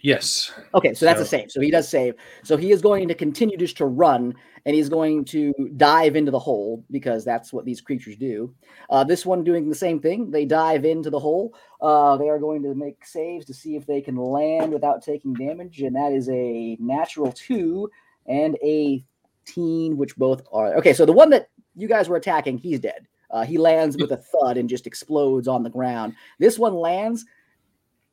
yes. 0.00 0.52
okay, 0.74 0.94
so 0.94 1.06
that's 1.06 1.20
a 1.20 1.24
save. 1.24 1.52
So 1.52 1.60
he 1.60 1.70
does 1.70 1.88
save. 1.88 2.14
So 2.42 2.56
he 2.56 2.72
is 2.72 2.82
going 2.82 3.06
to 3.06 3.14
continue 3.14 3.56
just 3.56 3.76
to 3.76 3.86
run, 3.86 4.34
and 4.64 4.74
he's 4.74 4.88
going 4.88 5.24
to 5.26 5.52
dive 5.76 6.16
into 6.16 6.32
the 6.32 6.40
hole 6.40 6.84
because 6.90 7.24
that's 7.24 7.52
what 7.52 7.64
these 7.64 7.80
creatures 7.80 8.16
do. 8.16 8.52
Uh, 8.90 9.04
this 9.04 9.24
one 9.24 9.44
doing 9.44 9.68
the 9.68 9.74
same 9.76 10.00
thing. 10.00 10.32
They 10.32 10.44
dive 10.44 10.84
into 10.84 11.08
the 11.08 11.20
hole. 11.20 11.54
Uh, 11.80 12.16
they 12.16 12.28
are 12.28 12.40
going 12.40 12.64
to 12.64 12.74
make 12.74 13.06
saves 13.06 13.46
to 13.46 13.54
see 13.54 13.76
if 13.76 13.86
they 13.86 14.00
can 14.00 14.16
land 14.16 14.72
without 14.72 15.04
taking 15.04 15.34
damage, 15.34 15.82
and 15.82 15.94
that 15.94 16.10
is 16.10 16.28
a 16.30 16.76
natural 16.80 17.30
two 17.30 17.88
and 18.26 18.56
a 18.60 19.04
teen, 19.44 19.96
which 19.96 20.16
both 20.16 20.42
are 20.50 20.74
okay. 20.74 20.92
So 20.92 21.06
the 21.06 21.12
one 21.12 21.30
that 21.30 21.48
you 21.76 21.86
guys 21.86 22.08
were 22.08 22.16
attacking, 22.16 22.58
he's 22.58 22.80
dead. 22.80 23.06
Uh, 23.30 23.44
he 23.44 23.58
lands 23.58 23.96
with 23.96 24.12
a 24.12 24.16
thud 24.16 24.56
and 24.56 24.68
just 24.68 24.86
explodes 24.86 25.48
on 25.48 25.62
the 25.62 25.70
ground. 25.70 26.14
This 26.38 26.58
one 26.58 26.74
lands, 26.74 27.24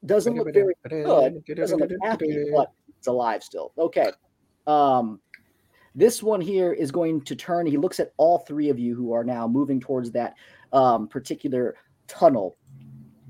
doesn't 0.05 0.35
look 0.35 0.53
very 0.53 0.75
good, 0.89 1.43
doesn't 1.55 1.79
look 1.79 1.91
happy, 2.01 2.45
but 2.53 2.71
it's 2.97 3.07
alive 3.07 3.43
still. 3.43 3.71
Okay. 3.77 4.11
Um, 4.67 5.19
this 5.95 6.23
one 6.23 6.41
here 6.41 6.73
is 6.73 6.91
going 6.91 7.21
to 7.21 7.35
turn. 7.35 7.67
He 7.67 7.77
looks 7.77 7.99
at 7.99 8.13
all 8.17 8.39
three 8.39 8.69
of 8.69 8.79
you 8.79 8.95
who 8.95 9.13
are 9.13 9.23
now 9.23 9.47
moving 9.47 9.79
towards 9.79 10.11
that 10.11 10.33
um, 10.73 11.07
particular 11.07 11.75
tunnel. 12.07 12.57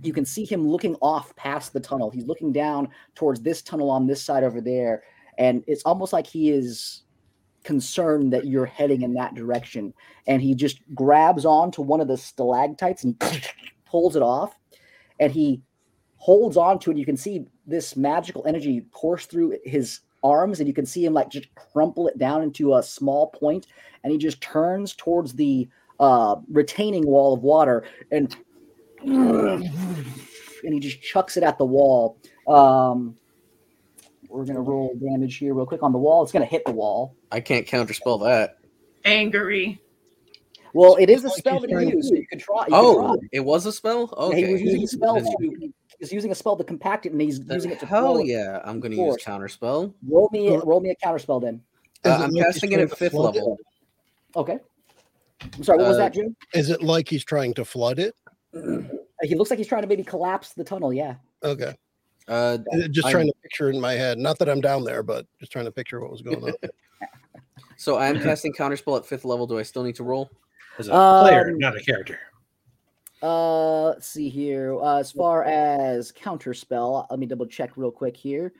You 0.02 0.14
can 0.14 0.26
see 0.26 0.46
him 0.46 0.68
looking 0.68 0.96
off 0.96 1.36
past 1.36 1.74
the 1.74 1.80
tunnel. 1.80 2.10
He's 2.10 2.26
looking 2.26 2.52
down 2.52 2.90
towards 3.16 3.42
this 3.42 3.62
tunnel 3.62 3.90
on 3.90 4.08
this 4.08 4.24
side 4.24 4.44
over 4.44 4.62
there, 4.62 5.04
and 5.38 5.64
it's 5.68 5.84
almost 5.84 6.14
like 6.14 6.26
he 6.26 6.50
is 6.50 7.03
concerned 7.64 8.34
that 8.34 8.46
you're 8.46 8.66
heading 8.66 9.02
in 9.02 9.14
that 9.14 9.36
direction. 9.36 9.94
And 10.28 10.42
he 10.42 10.56
just 10.56 10.80
grabs 10.94 11.46
on 11.46 11.72
to 11.72 11.82
one 11.82 12.02
of 12.02 12.08
the 12.08 12.18
stalactites 12.18 13.04
and 13.04 13.20
pulls 13.86 14.16
it 14.16 14.22
off, 14.22 14.56
and 15.20 15.32
he 15.32 15.62
holds 16.18 16.58
on 16.58 16.80
to 16.80 16.92
it. 16.92 16.98
You 16.98 17.06
can 17.06 17.18
see 17.18 17.46
this 17.68 17.96
magical 17.96 18.46
energy 18.48 18.82
course 18.92 19.26
through 19.26 19.58
his 19.64 20.02
arms, 20.24 20.60
and 20.60 20.68
you 20.68 20.74
can 20.74 20.86
see 20.86 21.06
him 21.06 21.14
like 21.14 21.30
just 21.30 21.54
crumple 21.56 22.08
it 22.08 22.18
down 22.18 22.42
into 22.42 22.76
a 22.76 22.84
small 22.84 23.28
point, 23.28 23.68
and 24.04 24.12
he 24.12 24.18
just 24.18 24.42
turns 24.42 24.94
towards 24.94 25.34
the 25.34 25.68
uh, 26.00 26.36
retaining 26.52 27.06
wall 27.06 27.34
of 27.34 27.44
water 27.44 27.86
and 28.12 28.36
and 29.04 30.74
he 30.74 30.80
just 30.80 31.02
chucks 31.02 31.38
it 31.38 31.44
at 31.44 31.58
the 31.58 31.66
wall. 31.66 32.18
Um, 32.48 33.16
we're 34.34 34.46
gonna 34.46 34.62
roll 34.62 34.96
damage 34.96 35.38
here 35.38 35.54
real 35.54 35.66
quick 35.66 35.84
on 35.84 35.92
the 35.92 35.98
wall. 36.00 36.24
It's 36.24 36.32
gonna 36.32 36.46
hit 36.46 36.64
the 36.66 36.72
wall. 36.72 37.16
I 37.32 37.40
can't 37.40 37.68
counterspell 37.68 38.24
that. 38.24 38.58
Angry. 39.06 39.80
Well, 40.74 40.96
it 40.96 41.10
is 41.10 41.24
a 41.24 41.30
spell 41.30 41.60
that 41.60 41.70
he 41.70 41.76
used, 41.92 42.10
so 42.10 42.16
you 42.16 42.26
could 42.28 42.40
try. 42.40 42.62
You 42.62 42.66
could 42.66 42.74
Oh, 42.74 43.16
try. 43.18 43.28
it 43.32 43.42
was 43.42 43.66
a 43.68 43.72
spell. 43.72 44.10
Yeah, 44.18 44.24
Okay. 44.26 44.46
he 44.48 44.54
was 44.54 44.62
using 44.62 44.84
a 44.84 44.88
spell 44.88 45.16
Then- 45.16 45.26
to. 45.26 45.74
He 46.00 46.06
was 46.06 46.12
using 46.12 46.32
a 46.32 46.36
spell 46.36 46.58
to 46.58 46.64
compact 46.66 47.06
it, 47.06 47.12
and 47.14 47.22
he's 47.22 47.40
then 47.40 47.56
using 47.56 47.72
it 47.72 47.80
to 47.80 47.86
hell 47.86 48.16
throw 48.16 48.24
it. 48.24 48.28
yeah! 48.28 48.60
I'm 48.66 48.82
going 48.82 48.92
to 48.92 48.98
Force. 48.98 49.22
use 49.22 49.26
counterspell. 49.26 49.94
Roll 50.10 50.28
me, 50.34 50.50
Go- 50.50 50.60
roll 50.62 50.82
me 50.82 50.90
a 50.90 50.96
counter 50.96 51.20
spell 51.20 51.40
then. 51.40 51.62
Uh, 52.04 52.10
I'm 52.10 52.32
like 52.32 52.44
casting 52.46 52.74
it 52.74 52.80
at 52.82 52.98
fifth 52.98 53.12
flood 53.14 53.36
it? 53.36 53.40
level. 53.40 53.58
Okay. 54.36 54.58
I'm 55.56 55.64
sorry. 55.64 55.78
What 55.78 55.88
was 55.90 55.96
Uh, 55.98 56.00
that, 56.00 56.14
Jim? 56.16 56.36
Is 56.54 56.70
it 56.72 56.82
like 56.82 57.08
he's 57.08 57.24
trying 57.24 57.54
to 57.54 57.64
flood 57.64 58.00
it? 58.00 58.16
He 59.22 59.36
looks 59.36 59.50
like 59.52 59.58
he's 59.60 59.68
trying 59.68 59.84
to 59.84 59.88
maybe 59.88 60.04
collapse 60.04 60.52
the 60.54 60.66
tunnel. 60.66 60.92
Yeah. 60.92 61.16
Okay. 61.44 61.76
Uh, 62.28 62.58
Uh, 62.72 62.88
Just 62.90 63.06
I'm- 63.08 63.12
trying 63.14 63.28
to 63.28 63.34
picture 63.42 63.70
in 63.70 63.80
my 63.80 63.94
head. 63.94 64.18
Not 64.18 64.40
that 64.40 64.50
I'm 64.50 64.62
down 64.62 64.84
there, 64.84 65.04
but 65.04 65.26
just 65.40 65.52
trying 65.52 65.66
to 65.66 65.72
picture 65.72 66.00
what 66.00 66.12
was 66.12 66.22
going 66.22 66.44
on. 66.44 66.54
so 67.78 67.98
I 67.98 68.08
am 68.08 68.20
casting 68.22 68.54
counterspell 68.58 68.98
at 68.98 69.06
fifth 69.06 69.26
level. 69.26 69.46
Do 69.48 69.60
I 69.60 69.64
still 69.64 69.84
need 69.84 69.96
to 69.96 70.04
roll? 70.04 70.30
As 70.80 70.88
a 70.88 70.92
player, 70.92 71.50
Um, 71.50 71.60
not 71.60 71.76
a 71.78 71.82
character. 71.82 72.20
Uh, 73.22 73.84
let's 73.84 74.08
see 74.08 74.28
here. 74.30 74.76
Uh, 74.80 74.98
as 75.00 75.12
far 75.12 75.44
as 75.44 76.12
counter 76.12 76.54
spell, 76.54 77.08
let 77.10 77.20
me 77.20 77.26
double 77.26 77.46
check 77.46 77.72
real 77.78 77.92
quick 77.92 78.18
here. 78.18 78.52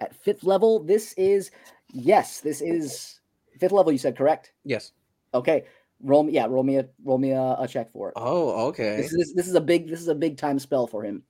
At 0.00 0.14
fifth 0.16 0.44
level, 0.44 0.82
this 0.82 1.12
is 1.14 1.50
yes, 1.92 2.40
this 2.40 2.60
is 2.60 3.20
fifth 3.58 3.72
level. 3.72 3.92
You 3.92 3.98
said 3.98 4.16
correct. 4.16 4.52
Yes. 4.64 4.92
Okay, 5.32 5.64
roll 6.04 6.22
me. 6.22 6.32
Yeah, 6.32 6.46
roll 6.46 6.62
me 6.62 6.76
a 6.76 6.86
roll 7.02 7.18
me 7.18 7.32
a, 7.32 7.56
a 7.58 7.66
check 7.68 7.90
for 7.90 8.08
it. 8.10 8.14
Oh, 8.16 8.68
okay. 8.68 8.96
This 8.96 9.12
is 9.12 9.34
this 9.34 9.48
is 9.48 9.54
a 9.54 9.60
big 9.60 9.88
this 9.88 10.00
is 10.00 10.08
a 10.08 10.14
big 10.14 10.36
time 10.36 10.58
spell 10.58 10.86
for 10.86 11.02
him. 11.02 11.22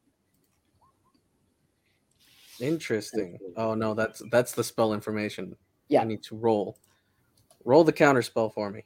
Interesting. 2.60 3.38
Oh 3.56 3.74
no, 3.74 3.94
that's 3.94 4.22
that's 4.30 4.52
the 4.52 4.62
spell 4.64 4.92
information. 4.92 5.56
Yeah. 5.88 6.02
I 6.02 6.04
need 6.04 6.22
to 6.24 6.36
roll. 6.36 6.78
Roll 7.64 7.84
the 7.84 7.92
counterspell 7.92 8.52
for 8.52 8.70
me. 8.70 8.84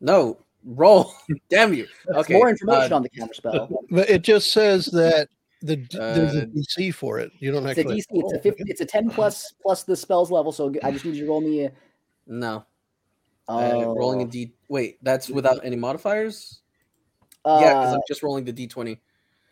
No, 0.00 0.38
roll. 0.64 1.12
Damn 1.50 1.74
you. 1.74 1.86
Okay. 2.08 2.34
More 2.34 2.48
information 2.48 2.92
uh, 2.92 2.96
on 2.96 3.02
the 3.02 3.08
counter 3.10 3.34
spell. 3.34 3.68
But 3.90 4.08
it 4.10 4.22
just 4.22 4.52
says 4.52 4.86
that 4.86 5.28
the 5.62 5.76
d- 5.76 5.96
there's 5.98 6.34
a 6.34 6.42
Uh, 6.42 6.46
DC 6.46 6.92
for 6.94 7.18
it. 7.18 7.32
You 7.38 7.52
don't 7.52 7.66
It's 7.66 7.78
a 7.78 7.82
actually. 7.82 8.00
DC. 8.00 8.06
It's 8.10 8.32
a 8.32 8.40
50, 8.40 8.64
It's 8.66 8.80
a 8.80 8.86
ten 8.86 9.08
plus 9.10 9.52
plus 9.62 9.84
the 9.84 9.96
spells 9.96 10.30
level. 10.30 10.52
So 10.52 10.72
I 10.82 10.90
just 10.90 11.04
need 11.04 11.14
you 11.14 11.24
to 11.24 11.28
roll 11.28 11.40
me. 11.40 11.64
A, 11.66 11.72
no. 12.26 12.64
Uh, 13.48 13.84
rolling 13.86 14.22
a 14.22 14.24
oh, 14.24 14.26
Wait, 14.68 14.98
that's 15.02 15.28
without 15.28 15.60
any 15.64 15.76
modifiers. 15.76 16.60
yeah, 17.44 17.74
because 17.74 17.92
uh, 17.92 17.96
I'm 17.96 18.02
just 18.08 18.22
rolling 18.22 18.44
the 18.44 18.52
D20. 18.52 18.98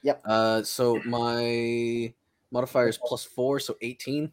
Yep. 0.02 0.23
Uh, 0.24 0.62
so 0.62 1.01
my 1.05 2.12
modifier 2.51 2.89
is 2.89 2.98
plus 2.98 3.24
four, 3.24 3.60
so 3.60 3.77
18. 3.81 4.32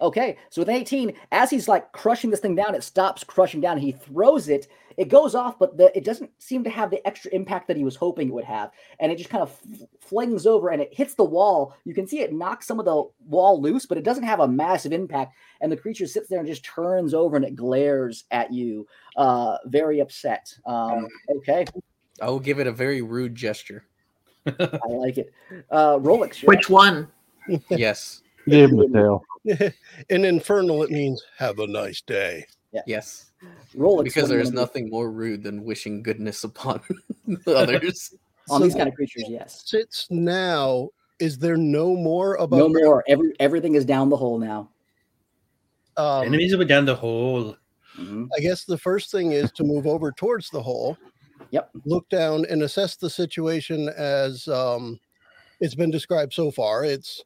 Okay, 0.00 0.36
so 0.50 0.60
with 0.60 0.68
an 0.68 0.74
18, 0.76 1.14
as 1.32 1.50
he's 1.50 1.68
like 1.68 1.90
crushing 1.92 2.30
this 2.30 2.40
thing 2.40 2.54
down, 2.54 2.74
it 2.74 2.82
stops 2.82 3.24
crushing 3.24 3.60
down. 3.60 3.78
He 3.78 3.92
throws 3.92 4.48
it. 4.48 4.68
It 4.96 5.08
goes 5.08 5.34
off, 5.34 5.58
but 5.58 5.76
the, 5.76 5.94
it 5.96 6.04
doesn't 6.04 6.30
seem 6.38 6.64
to 6.64 6.70
have 6.70 6.90
the 6.90 7.06
extra 7.06 7.30
impact 7.34 7.68
that 7.68 7.76
he 7.76 7.84
was 7.84 7.96
hoping 7.96 8.28
it 8.28 8.34
would 8.34 8.44
have. 8.44 8.70
And 8.98 9.12
it 9.12 9.18
just 9.18 9.28
kind 9.28 9.42
of 9.42 9.54
f- 9.70 9.80
flings 10.00 10.46
over 10.46 10.70
and 10.70 10.80
it 10.80 10.92
hits 10.92 11.14
the 11.14 11.24
wall. 11.24 11.74
You 11.84 11.92
can 11.92 12.06
see 12.06 12.20
it 12.20 12.32
knock 12.32 12.62
some 12.62 12.78
of 12.78 12.86
the 12.86 13.04
wall 13.26 13.60
loose, 13.60 13.84
but 13.84 13.98
it 13.98 14.04
doesn't 14.04 14.24
have 14.24 14.40
a 14.40 14.48
massive 14.48 14.92
impact. 14.92 15.34
And 15.60 15.70
the 15.70 15.76
creature 15.76 16.06
sits 16.06 16.28
there 16.28 16.38
and 16.38 16.48
just 16.48 16.64
turns 16.64 17.12
over 17.12 17.36
and 17.36 17.44
it 17.44 17.56
glares 17.56 18.24
at 18.30 18.52
you, 18.52 18.86
uh, 19.16 19.58
very 19.66 20.00
upset. 20.00 20.54
Um, 20.64 21.08
okay, 21.38 21.66
I 22.22 22.30
will 22.30 22.40
give 22.40 22.58
it 22.58 22.66
a 22.66 22.72
very 22.72 23.02
rude 23.02 23.34
gesture. 23.34 23.84
I 24.46 24.78
like 24.88 25.18
it. 25.18 25.32
Uh, 25.70 25.96
Rolex. 25.98 26.40
you're 26.40 26.48
Which 26.48 26.70
one? 26.70 27.08
yes. 27.68 28.22
Give 28.48 28.70
him 28.70 28.76
the 28.76 28.88
tail. 28.88 29.24
In 30.08 30.24
infernal, 30.24 30.82
it 30.82 30.90
means 30.90 31.22
have 31.38 31.58
a 31.58 31.66
nice 31.66 32.00
day. 32.00 32.46
Yes. 32.86 33.32
up. 33.42 33.48
Rolex. 33.76 34.04
Because 34.04 34.22
what 34.24 34.28
do 34.28 34.34
you 34.34 34.38
there's 34.38 34.52
nothing 34.52 34.90
more 34.90 35.10
rude 35.10 35.42
than 35.42 35.64
wishing 35.64 36.02
goodness 36.02 36.44
upon 36.44 36.80
others. 37.46 38.14
on 38.50 38.60
So 38.60 38.64
these 38.64 38.74
kind 38.74 38.88
of 38.88 38.94
creatures. 38.94 39.24
Yes. 39.28 39.62
Sits 39.66 40.06
now. 40.10 40.90
Is 41.18 41.38
there 41.38 41.56
no 41.56 41.96
more 41.96 42.34
about 42.34 42.58
No 42.58 42.68
more. 42.68 43.02
Every 43.08 43.32
everything 43.40 43.74
is 43.74 43.86
down 43.86 44.10
the 44.10 44.16
hole 44.16 44.38
now. 44.38 44.68
Um, 45.96 46.26
Enemies 46.26 46.52
will 46.52 46.58
be 46.58 46.66
down 46.66 46.84
the 46.84 46.94
hole. 46.94 47.56
Mhm. 47.96 48.28
I 48.36 48.40
guess 48.40 48.64
the 48.64 48.76
first 48.76 49.10
thing 49.10 49.32
is 49.32 49.50
to 49.52 49.64
move 49.64 49.86
over 49.86 50.12
towards 50.12 50.50
the 50.50 50.62
hole. 50.62 50.98
Yep. 51.52 51.70
Look 51.86 52.06
down 52.10 52.44
and 52.50 52.62
assess 52.62 52.96
the 52.96 53.08
situation 53.08 53.88
as 53.96 54.46
um, 54.48 55.00
it's 55.60 55.74
been 55.74 55.90
described 55.90 56.34
so 56.34 56.50
far. 56.50 56.84
It's 56.84 57.24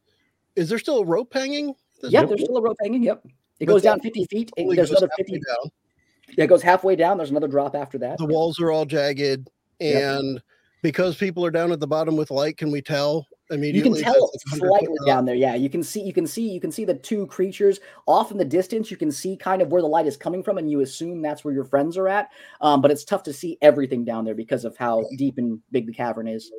is 0.55 0.69
there 0.69 0.79
still 0.79 0.99
a 0.99 1.05
rope 1.05 1.33
hanging? 1.33 1.73
This 2.01 2.11
Yep, 2.11 2.29
there's 2.29 2.43
still 2.43 2.57
a 2.57 2.61
rope 2.61 2.77
hanging. 2.81 3.03
Yep. 3.03 3.25
It 3.59 3.65
But 3.67 3.73
goes 3.73 3.83
down 3.83 3.99
50 3.99 4.25
feet. 4.25 4.51
it- 4.57 4.65
there's 4.75 4.89
goes 4.89 4.97
another 5.01 5.09
halfway 5.17 5.33
50. 5.35 5.39
down. 5.47 5.71
Yeah, 6.37 6.43
it 6.45 6.47
goes 6.47 6.61
halfway 6.61 6.95
down. 6.95 7.17
There's 7.17 7.29
another 7.31 7.47
drop 7.47 7.75
after 7.75 7.97
that. 7.99 8.17
The 8.17 8.25
walls 8.25 8.59
are 8.59 8.71
all 8.71 8.85
jagged, 8.85 9.49
Yep. 9.79 10.13
and 10.19 10.41
because 10.81 11.15
people 11.17 11.45
are 11.45 11.51
down 11.51 11.71
at 11.71 11.79
the 11.79 11.87
bottom 11.87 12.15
with 12.15 12.31
light, 12.31 12.57
can 12.57 12.71
we 12.71 12.81
tell 12.81 13.27
You 13.51 13.83
can 13.83 13.93
tell 13.95 14.13
like 14.13 14.61
100 14.61 14.67
slightly 14.69 14.97
down 15.05 15.25
there. 15.25 15.35
Yeah, 15.35 15.55
you 15.55 15.69
can 15.69 15.83
see. 15.83 16.01
You 16.01 16.13
can 16.13 16.25
see. 16.25 16.49
You 16.49 16.61
can 16.61 16.71
see 16.71 16.85
the 16.85 16.93
two 16.93 17.27
creatures 17.27 17.81
off 18.07 18.31
in 18.31 18.37
the 18.37 18.45
distance. 18.45 18.89
You 18.89 18.95
can 18.95 19.11
see 19.11 19.35
kind 19.35 19.61
of 19.61 19.73
where 19.73 19.81
the 19.81 19.89
light 19.89 20.07
is 20.07 20.15
coming 20.15 20.41
from, 20.41 20.57
and 20.57 20.71
you 20.71 20.79
assume 20.79 21.21
that's 21.21 21.43
where 21.43 21.53
your 21.53 21.65
friends 21.65 21.97
are 21.97 22.07
at. 22.07 22.29
Um, 22.61 22.81
but 22.81 22.91
it's 22.91 23.03
tough 23.03 23.23
to 23.23 23.33
see 23.33 23.57
everything 23.61 24.05
down 24.05 24.23
there 24.23 24.35
because 24.35 24.63
of 24.63 24.77
how 24.77 25.03
deep 25.17 25.37
and 25.37 25.59
big 25.69 25.85
the 25.85 25.91
cavern 25.91 26.29
is. 26.29 26.49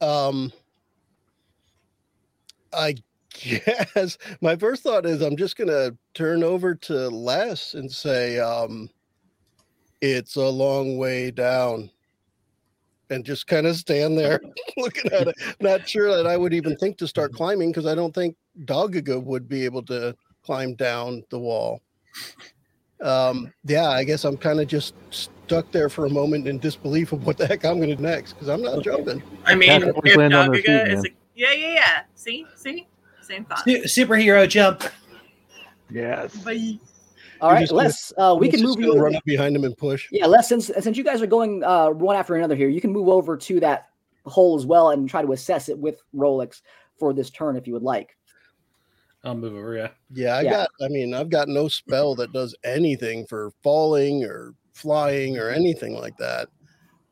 Um, 0.00 0.52
I 2.76 2.94
guess 3.40 4.18
my 4.40 4.56
first 4.56 4.82
thought 4.82 5.06
is 5.06 5.22
I'm 5.22 5.36
just 5.36 5.56
gonna 5.56 5.92
turn 6.14 6.42
over 6.42 6.74
to 6.74 7.08
Les 7.08 7.74
and 7.74 7.90
say, 7.90 8.38
um, 8.38 8.90
"It's 10.00 10.36
a 10.36 10.48
long 10.48 10.98
way 10.98 11.30
down," 11.30 11.90
and 13.10 13.24
just 13.24 13.46
kind 13.46 13.66
of 13.66 13.76
stand 13.76 14.18
there 14.18 14.40
looking 14.76 15.12
at 15.12 15.28
it. 15.28 15.36
Not 15.60 15.88
sure 15.88 16.14
that 16.16 16.26
I 16.26 16.36
would 16.36 16.54
even 16.54 16.76
think 16.76 16.98
to 16.98 17.08
start 17.08 17.32
climbing 17.32 17.70
because 17.70 17.86
I 17.86 17.94
don't 17.94 18.14
think 18.14 18.36
Dogaga 18.64 19.22
would 19.22 19.48
be 19.48 19.64
able 19.64 19.82
to 19.84 20.14
climb 20.42 20.74
down 20.74 21.24
the 21.30 21.38
wall. 21.38 21.80
Um, 23.00 23.52
yeah, 23.64 23.90
I 23.90 24.04
guess 24.04 24.24
I'm 24.24 24.38
kind 24.38 24.60
of 24.60 24.68
just 24.68 24.94
stuck 25.10 25.70
there 25.70 25.90
for 25.90 26.06
a 26.06 26.10
moment 26.10 26.48
in 26.48 26.58
disbelief 26.58 27.12
of 27.12 27.26
what 27.26 27.36
the 27.36 27.46
heck 27.46 27.64
I'm 27.64 27.76
going 27.76 27.90
to 27.90 27.96
do 27.96 28.02
next 28.02 28.32
because 28.32 28.48
I'm 28.48 28.62
not 28.62 28.82
jumping. 28.82 29.22
I 29.44 29.54
mean, 29.54 29.68
Cats 29.68 29.98
if 30.04 30.16
land 30.16 30.34
on 30.34 30.50
their 30.50 30.62
Nagaga 30.62 30.84
feet, 30.86 30.92
is 30.92 31.04
a, 31.04 31.08
Yeah, 31.36 31.52
yeah, 31.52 31.68
yeah. 31.74 32.00
See, 32.14 32.46
see, 32.56 32.88
same 33.20 33.44
thought. 33.44 33.64
Su- 33.64 33.82
superhero 33.84 34.48
jump. 34.48 34.82
Yes. 35.90 36.34
Bye. 36.38 36.78
All 37.40 37.50
You're 37.58 37.66
gonna- 37.68 37.72
Les. 37.74 38.12
Uh, 38.16 38.36
we 38.40 38.48
can 38.48 38.62
move 38.62 38.80
you. 38.80 38.98
run 38.98 39.14
up 39.14 39.22
behind 39.24 39.54
him 39.54 39.64
and 39.64 39.76
push. 39.76 40.08
Yeah, 40.10 40.26
Les. 40.26 40.48
Since 40.48 40.68
since 40.80 40.96
you 40.96 41.04
guys 41.04 41.20
are 41.20 41.26
going 41.26 41.62
uh, 41.62 41.90
one 41.90 42.16
after 42.16 42.34
another 42.34 42.54
here, 42.56 42.68
you 42.68 42.80
can 42.80 42.90
move 42.92 43.08
over 43.08 43.36
to 43.36 43.60
that 43.60 43.88
hole 44.24 44.56
as 44.56 44.64
well 44.66 44.90
and 44.90 45.08
try 45.08 45.22
to 45.22 45.32
assess 45.32 45.68
it 45.68 45.78
with 45.78 46.00
Rolex 46.14 46.62
for 46.98 47.12
this 47.12 47.30
turn 47.30 47.56
if 47.56 47.66
you 47.66 47.74
would 47.74 47.82
like. 47.82 48.16
I'll 49.22 49.34
move 49.36 49.54
over. 49.54 49.76
Yeah. 49.76 49.88
Yeah, 50.12 50.36
I 50.36 50.40
Yeah. 50.40 50.50
got. 50.50 50.68
I 50.80 50.88
mean, 50.88 51.12
I've 51.12 51.28
got 51.30 51.48
no 51.48 51.68
spell 51.68 52.14
that 52.14 52.32
does 52.32 52.54
anything 52.64 53.26
for 53.26 53.52
falling 53.62 54.24
or 54.24 54.54
flying 54.72 55.36
or 55.36 55.50
anything 55.50 55.94
like 55.94 56.16
that. 56.16 56.48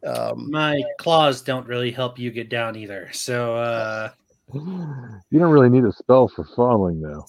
Um, 0.06 0.50
My 0.50 0.82
claws 0.98 1.42
don't 1.42 1.66
really 1.66 1.90
help 1.90 2.18
you 2.18 2.30
get 2.30 2.48
down 2.48 2.76
either. 2.76 3.08
So 3.12 3.54
uh, 3.56 4.10
You 4.52 5.38
don't 5.38 5.50
really 5.50 5.70
need 5.70 5.84
a 5.84 5.92
spell 5.92 6.28
for 6.28 6.44
falling, 6.56 7.00
though. 7.00 7.24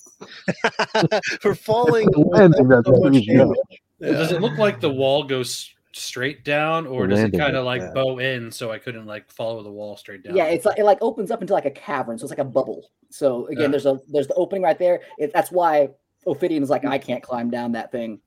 for 1.41 1.55
falling, 1.55 2.07
Landing, 2.15 2.67
that's 2.67 2.85
so 2.87 2.91
much 2.93 3.01
pretty 3.01 3.25
good. 3.25 3.37
damage. 3.37 3.57
Well, 3.99 4.13
Does 4.13 4.31
it 4.33 4.41
look 4.41 4.57
like 4.57 4.79
the 4.81 4.89
wall 4.89 5.23
goes 5.23 5.71
straight 5.93 6.43
down, 6.43 6.85
or 6.85 7.07
The 7.07 7.15
does 7.15 7.23
it 7.23 7.37
kind 7.37 7.55
of 7.55 7.63
like 7.65 7.79
bad. 7.81 7.93
bow 7.93 8.19
in, 8.19 8.51
so 8.51 8.69
I 8.71 8.77
couldn't 8.79 9.05
like 9.05 9.31
follow 9.31 9.63
the 9.63 9.71
wall 9.71 9.95
straight 9.95 10.23
down? 10.23 10.35
Yeah, 10.35 10.45
it's 10.47 10.65
like 10.65 10.77
it 10.77 10.83
like 10.83 10.97
opens 11.01 11.31
up 11.31 11.41
into 11.41 11.53
like 11.53 11.65
a 11.65 11.71
cavern, 11.71 12.17
so 12.17 12.23
it's 12.25 12.29
like 12.31 12.39
a 12.39 12.43
bubble. 12.43 12.89
So 13.09 13.45
again, 13.47 13.61
Yeah. 13.63 13.67
there's 13.69 13.85
a 13.85 13.99
there's 14.09 14.27
the 14.27 14.33
opening 14.35 14.61
right 14.63 14.77
there. 14.77 14.99
It, 15.17 15.31
that's 15.33 15.51
why 15.51 15.89
Ophidian 16.27 16.61
is 16.63 16.69
like, 16.69 16.83
I 16.83 16.97
can't 16.97 17.23
climb 17.23 17.49
down 17.49 17.71
that 17.73 17.91
thing, 17.93 18.19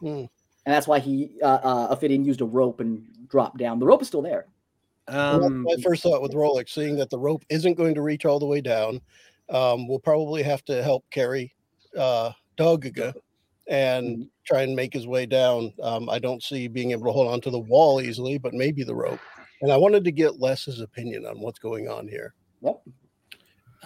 Hmm. 0.00 0.24
And 0.66 0.74
that's 0.74 0.86
why 0.86 0.98
he 0.98 1.30
uh, 1.42 1.60
uh, 1.62 1.88
Ophidian 1.90 2.24
used 2.24 2.40
a 2.40 2.44
rope 2.44 2.80
and 2.80 3.04
dropped 3.28 3.58
down. 3.58 3.78
The 3.78 3.86
rope 3.86 4.02
is 4.02 4.08
still 4.08 4.22
there. 4.22 4.46
Well, 5.08 5.44
um, 5.44 5.62
my 5.62 5.76
first 5.82 6.02
thought 6.02 6.22
with 6.22 6.32
Rolex, 6.32 6.70
seeing 6.70 6.96
that 6.96 7.10
the 7.10 7.18
rope 7.18 7.44
isn't 7.50 7.74
going 7.74 7.94
to 7.94 8.00
reach 8.00 8.24
all 8.24 8.38
the 8.38 8.46
way 8.46 8.62
down, 8.62 9.00
um, 9.50 9.86
we'll 9.86 9.98
probably 9.98 10.42
have 10.42 10.64
to 10.64 10.82
help 10.82 11.04
carry 11.10 11.54
uh, 11.98 12.32
Dogaga 12.56 13.12
and 13.68 14.28
try 14.46 14.62
and 14.62 14.74
make 14.74 14.92
his 14.92 15.06
way 15.06 15.26
down. 15.26 15.72
Um, 15.82 16.08
I 16.08 16.18
don't 16.18 16.42
see 16.42 16.68
being 16.68 16.92
able 16.92 17.04
to 17.04 17.12
hold 17.12 17.28
on 17.28 17.40
to 17.42 17.50
the 17.50 17.58
wall 17.58 18.00
easily, 18.00 18.38
but 18.38 18.54
maybe 18.54 18.82
the 18.82 18.94
rope. 18.94 19.20
And 19.60 19.70
I 19.70 19.76
wanted 19.76 20.04
to 20.04 20.12
get 20.12 20.40
Les's 20.40 20.80
opinion 20.80 21.26
on 21.26 21.40
what's 21.40 21.58
going 21.58 21.88
on 21.88 22.08
here. 22.08 22.34
Yep. 22.62 22.82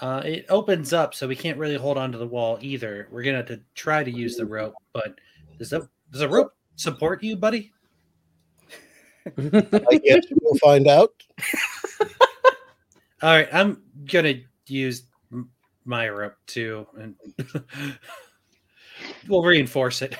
uh, 0.00 0.22
it 0.24 0.46
opens 0.48 0.92
up, 0.92 1.14
so 1.14 1.26
we 1.26 1.36
can't 1.36 1.58
really 1.58 1.76
hold 1.76 1.98
on 1.98 2.12
to 2.12 2.18
the 2.18 2.26
wall 2.26 2.58
either. 2.60 3.08
We're 3.10 3.22
gonna 3.22 3.38
have 3.38 3.46
to 3.46 3.60
try 3.74 4.04
to 4.04 4.10
use 4.10 4.36
the 4.36 4.46
rope, 4.46 4.74
but 4.92 5.18
does 5.58 5.70
the 5.70 5.88
does 6.10 6.20
the 6.20 6.28
rope 6.28 6.52
support 6.82 7.22
you, 7.22 7.36
buddy? 7.36 7.72
I 9.36 10.00
guess 10.02 10.24
we'll 10.40 10.54
find 10.62 10.86
out. 10.86 11.10
All 13.20 13.30
right, 13.34 13.48
I'm 13.52 13.82
gonna 14.10 14.34
use 14.66 15.02
m- 15.32 15.50
my 15.84 16.08
rope 16.08 16.36
too, 16.46 16.86
and 16.96 17.14
we'll 19.28 19.42
reinforce 19.42 20.00
it. 20.02 20.16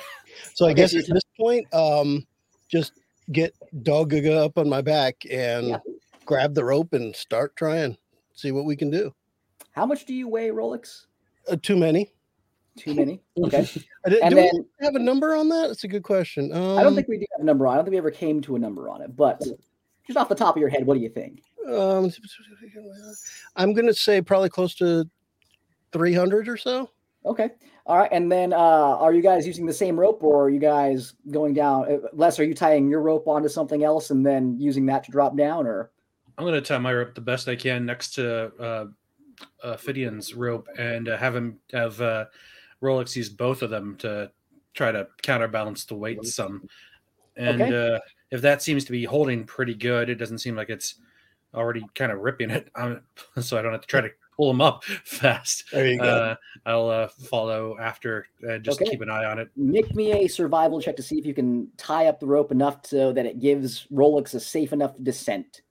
So 0.53 0.67
I 0.67 0.73
guess 0.73 0.93
at 0.95 1.05
this 1.07 1.23
point, 1.39 1.73
um, 1.73 2.27
just 2.67 2.93
get 3.31 3.55
Dogaga 3.83 4.35
up 4.45 4.57
on 4.57 4.67
my 4.69 4.81
back 4.81 5.15
and 5.31 5.69
Yeah. 5.69 5.77
grab 6.25 6.53
the 6.53 6.65
rope 6.65 6.93
and 6.93 7.15
start 7.15 7.55
trying. 7.55 7.97
See 8.33 8.51
what 8.51 8.65
we 8.65 8.75
can 8.75 8.89
do. 8.89 9.13
How 9.71 9.85
much 9.85 10.05
do 10.05 10.13
you 10.13 10.27
weigh, 10.27 10.49
Rolex? 10.49 11.05
Uh, 11.47 11.55
too 11.61 11.77
many. 11.77 12.11
Too 12.79 12.93
many. 12.93 13.21
Okay. 13.37 13.67
I 14.05 14.09
And 14.23 14.29
do 14.29 14.35
then 14.35 14.49
we 14.79 14.85
have 14.85 14.95
a 14.95 14.99
number 14.99 15.35
on 15.35 15.49
that? 15.49 15.67
That's 15.67 15.83
a 15.83 15.87
good 15.87 16.03
question. 16.03 16.51
Um, 16.53 16.77
I 16.77 16.83
don't 16.83 16.95
think 16.95 17.07
we 17.07 17.17
do 17.19 17.25
have 17.33 17.41
a 17.41 17.45
number 17.45 17.67
on. 17.67 17.73
it. 17.73 17.75
I 17.75 17.77
don't 17.77 17.85
think 17.85 17.93
we 17.93 17.97
ever 17.97 18.11
came 18.11 18.41
to 18.41 18.55
a 18.55 18.59
number 18.59 18.89
on 18.89 19.01
it. 19.01 19.15
But 19.15 19.39
just 20.07 20.17
off 20.17 20.29
the 20.29 20.35
top 20.35 20.55
of 20.55 20.59
your 20.59 20.69
head, 20.69 20.85
what 20.85 20.95
do 20.95 21.01
you 21.01 21.09
think? 21.09 21.43
Um, 21.67 22.11
I'm 23.55 23.73
going 23.73 23.87
to 23.87 23.93
say 23.93 24.21
probably 24.21 24.49
close 24.49 24.73
to 24.75 25.07
300 25.91 26.47
or 26.47 26.57
so. 26.57 26.89
Okay. 27.25 27.49
All 27.85 27.97
right. 27.97 28.09
And 28.11 28.31
then, 28.31 28.53
uh, 28.53 28.55
are 28.55 29.13
you 29.13 29.21
guys 29.21 29.45
using 29.45 29.65
the 29.65 29.73
same 29.73 29.99
rope, 29.99 30.23
or 30.23 30.45
are 30.45 30.49
you 30.49 30.59
guys 30.59 31.13
going 31.31 31.53
down? 31.53 31.91
uh, 31.91 31.97
Les, 32.13 32.39
are 32.39 32.43
you 32.43 32.53
tying 32.53 32.89
your 32.89 33.01
rope 33.01 33.27
onto 33.27 33.49
something 33.49 33.83
else 33.83 34.09
and 34.09 34.25
then 34.25 34.57
using 34.57 34.85
that 34.87 35.03
to 35.03 35.11
drop 35.11 35.35
down, 35.35 35.67
or? 35.67 35.91
I'm 36.37 36.45
gonna 36.45 36.61
tie 36.61 36.77
my 36.77 36.93
rope 36.93 37.15
the 37.15 37.21
best 37.21 37.49
I 37.49 37.57
can 37.57 37.85
next 37.85 38.11
to 38.13 38.51
uh, 38.57 38.85
uh, 39.61 39.75
Fidian's 39.75 40.33
rope, 40.33 40.67
and 40.77 41.09
uh, 41.09 41.17
have 41.17 41.35
him 41.35 41.59
have 41.73 41.99
uh, 41.99 42.25
Rolex 42.83 43.15
used 43.15 43.37
both 43.37 43.61
of 43.61 43.69
them 43.69 43.95
to 43.97 44.31
try 44.73 44.91
to 44.91 45.07
counterbalance 45.21 45.85
the 45.85 45.95
weight 45.95 46.23
some. 46.25 46.67
And 47.35 47.61
Okay. 47.61 47.95
uh, 47.95 47.99
if 48.31 48.41
that 48.41 48.61
seems 48.61 48.85
to 48.85 48.91
be 48.91 49.05
holding 49.05 49.45
pretty 49.45 49.73
good, 49.73 50.09
it 50.09 50.15
doesn't 50.15 50.39
seem 50.39 50.55
like 50.55 50.69
it's 50.69 50.95
already 51.53 51.83
kind 51.95 52.11
of 52.11 52.19
ripping 52.19 52.49
it, 52.49 52.69
um, 52.75 53.01
so 53.41 53.57
I 53.57 53.61
don't 53.61 53.71
have 53.71 53.81
to 53.81 53.87
try 53.87 54.01
to 54.01 54.09
pull 54.35 54.51
him 54.51 54.61
up 54.61 54.83
fast. 55.03 55.65
There 55.71 55.87
you 55.87 55.99
go. 55.99 56.05
Uh, 56.05 56.35
I'll 56.65 56.89
uh, 56.89 57.07
follow 57.07 57.77
after 57.79 58.27
and 58.41 58.63
just 58.63 58.79
Okay. 58.81 58.91
keep 58.91 59.01
an 59.01 59.09
eye 59.09 59.25
on 59.25 59.39
it. 59.39 59.49
Make 59.55 59.95
me 59.95 60.11
a 60.13 60.27
survival 60.27 60.79
check 60.79 60.95
to 60.97 61.03
see 61.03 61.17
if 61.17 61.25
you 61.25 61.33
can 61.33 61.69
tie 61.77 62.07
up 62.07 62.19
the 62.19 62.27
rope 62.27 62.51
enough 62.51 62.85
so 62.85 63.11
that 63.13 63.25
it 63.25 63.39
gives 63.39 63.87
Rolex 63.91 64.33
a 64.35 64.39
safe 64.39 64.73
enough 64.73 64.93
descent. 65.01 65.61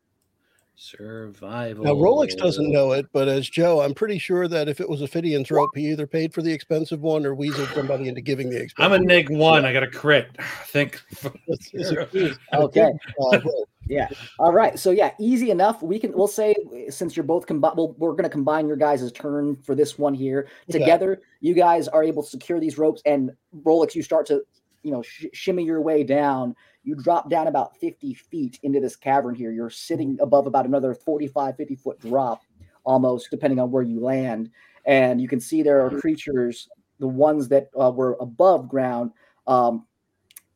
Survival. 0.81 1.85
now, 1.85 1.93
Rolex 1.95 2.37
doesn't 2.37 2.71
know 2.71 2.93
it, 2.93 3.07
but 3.13 3.27
as 3.27 3.49
Joe, 3.51 3.81
I'm 3.81 3.95
pretty 3.95 4.17
sure 4.19 4.47
that 4.47 4.69
if 4.69 4.81
it 4.81 4.89
was 4.89 5.03
a 5.03 5.09
Fidian's 5.09 5.51
rope, 5.51 5.71
he 5.75 5.91
either 5.91 6.07
paid 6.07 6.33
for 6.33 6.41
the 6.41 6.53
expensive 6.53 7.01
one 7.01 7.27
or 7.27 7.35
weaseled 7.35 7.75
somebody 7.75 8.07
into 8.07 8.21
giving 8.21 8.49
the 8.49 8.63
expensive. 8.63 8.93
I'm 8.93 9.03
a 9.03 9.05
nig 9.05 9.29
one. 9.29 9.65
I 9.65 9.73
got 9.73 9.83
a 9.83 9.89
crit. 9.91 10.31
Think. 10.67 11.03
It's- 11.49 11.71
it's 11.73 12.39
Okay. 12.55 12.93
uh. 13.33 13.41
Yeah. 13.89 14.09
All 14.39 14.53
right. 14.53 14.79
So 14.79 14.91
yeah, 14.91 15.13
easy 15.19 15.51
enough. 15.51 15.83
We 15.83 15.99
can. 15.99 16.13
We'll 16.13 16.29
say 16.29 16.55
since 16.91 17.17
you're 17.17 17.25
both 17.25 17.47
combined, 17.47 17.75
We'll, 17.77 17.95
we're 17.99 18.13
going 18.13 18.25
to 18.25 18.29
combine 18.29 18.69
your 18.69 18.77
guys' 18.77 19.11
turn 19.13 19.57
for 19.57 19.75
this 19.75 19.99
one 19.99 20.13
here 20.15 20.47
Okay. 20.71 20.79
together. 20.79 21.23
You 21.41 21.55
guys 21.55 21.89
are 21.89 22.05
able 22.05 22.23
to 22.23 22.29
secure 22.29 22.61
these 22.61 22.77
ropes, 22.77 23.01
and 23.07 23.33
Rolex, 23.65 23.95
you 23.95 24.03
start 24.03 24.27
to, 24.27 24.43
you 24.83 24.91
know, 24.93 25.01
sh- 25.03 25.25
shimmy 25.33 25.65
your 25.65 25.81
way 25.81 26.05
down. 26.05 26.55
You 26.89 26.95
drop 26.95 27.29
down 27.29 27.49
about 27.49 27.77
50 27.77 28.15
feet 28.15 28.59
into 28.63 28.81
this 28.81 28.97
cavern 28.97 29.35
here. 29.35 29.51
You're 29.51 29.69
sitting 29.69 30.17
above 30.23 30.47
about 30.47 30.65
another 30.65 30.95
45, 30.95 31.55
50 31.55 31.77
foot 31.77 32.01
drop, 32.01 32.41
almost 32.83 33.31
depending 33.31 33.61
on 33.61 33.71
where 33.71 33.83
you 33.83 34.01
land. 34.01 34.51
And 34.87 35.21
you 35.21 35.29
can 35.29 35.39
see 35.39 35.63
there 35.63 35.85
are 35.85 35.91
creatures, 36.01 36.71
the 36.99 37.07
ones 37.07 37.47
that 37.49 37.69
uh, 37.79 37.91
were 37.91 38.17
above 38.21 38.71
ground, 38.71 39.11
um, 39.47 39.85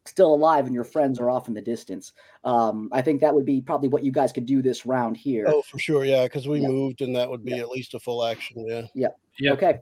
still 0.07 0.33
alive, 0.33 0.65
and 0.65 0.75
your 0.75 0.85
friends 0.85 1.21
are 1.21 1.29
off 1.29 1.49
in 1.49 1.55
the 1.55 1.61
distance. 1.61 2.15
Um, 2.45 2.89
I 2.93 3.03
think 3.03 3.21
that 3.21 3.35
would 3.35 3.45
be 3.45 3.61
probably 3.61 3.91
what 3.91 4.03
you 4.03 4.11
guys 4.11 4.33
could 4.33 4.47
do 4.47 4.63
this 4.63 4.87
round 4.87 5.19
here. 5.19 5.45
Oh, 5.47 5.61
for 5.61 5.79
sure. 5.79 6.07
Yeah. 6.07 6.23
Because 6.23 6.49
we 6.49 6.61
Yeah. 6.61 6.69
moved 6.69 7.03
and 7.03 7.15
that 7.15 7.29
would 7.29 7.45
be 7.45 7.59
at 7.59 7.69
least 7.69 7.93
a 7.93 8.01
full 8.01 8.25
action. 8.25 8.67
Yeah. 8.67 9.09
Yeah. 9.39 9.53
Okay. 9.53 9.81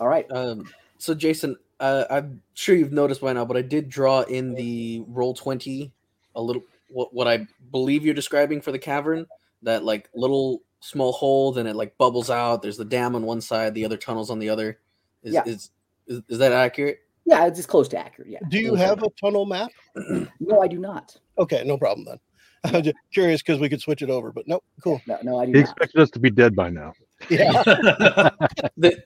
All 0.00 0.08
right. 0.08 0.26
Um, 0.32 0.68
so 0.98 1.14
Jason, 1.14 1.54
uh, 1.82 2.04
I'm 2.08 2.40
sure 2.54 2.74
you've 2.74 2.92
noticed 2.92 3.20
by 3.20 3.32
now, 3.32 3.44
but 3.44 3.56
I 3.56 3.62
did 3.62 3.88
draw 3.88 4.22
in 4.22 4.54
the 4.54 5.00
Roll20 5.10 5.90
a 6.36 6.40
little 6.40 6.62
what 6.90 7.12
what 7.12 7.28
I 7.28 7.46
believe 7.70 8.04
you're 8.04 8.14
describing 8.14 8.60
for 8.60 8.72
the 8.72 8.78
cavern. 8.78 9.26
That 9.62 9.84
like 9.84 10.08
little 10.14 10.62
small 10.80 11.12
hole, 11.12 11.52
then 11.52 11.66
it 11.66 11.76
like 11.76 11.96
bubbles 11.98 12.30
out. 12.30 12.62
There's 12.62 12.76
the 12.76 12.84
dam 12.84 13.14
on 13.14 13.22
one 13.24 13.40
side, 13.40 13.74
the 13.74 13.84
other 13.84 13.96
tunnels 13.96 14.30
on 14.30 14.38
the 14.38 14.48
other. 14.48 14.78
Is 15.22 15.34
Yeah. 15.34 15.42
is, 15.46 15.70
is 16.06 16.22
is 16.28 16.38
that 16.38 16.52
accurate? 16.52 17.00
Yeah, 17.24 17.46
it's, 17.46 17.58
it's 17.58 17.66
close 17.66 17.86
to 17.88 17.98
accurate. 17.98 18.30
Yeah. 18.30 18.40
Do 18.48 18.58
you 18.58 18.72
Okay. 18.72 18.82
have 18.82 19.02
a 19.02 19.08
tunnel 19.20 19.46
map? 19.46 19.70
No, 20.40 20.60
I 20.60 20.66
do 20.68 20.78
not. 20.78 21.16
Okay. 21.38 21.62
No 21.64 21.78
problem 21.78 22.04
then. 22.04 22.18
I'm 22.74 22.82
just 22.82 22.96
curious 23.12 23.42
because 23.42 23.60
we 23.60 23.68
could 23.68 23.80
switch 23.80 24.02
it 24.02 24.10
over, 24.10 24.32
but 24.32 24.46
nope. 24.48 24.64
Cool. 24.82 25.00
No, 25.06 25.18
no, 25.22 25.38
I 25.40 25.46
do 25.46 25.52
He 25.52 25.58
not. 25.58 25.62
expected 25.62 26.00
us 26.00 26.10
to 26.10 26.18
be 26.20 26.30
dead 26.30 26.54
by 26.56 26.70
now. 26.70 26.92
Yeah. 27.30 27.62
The 28.76 29.02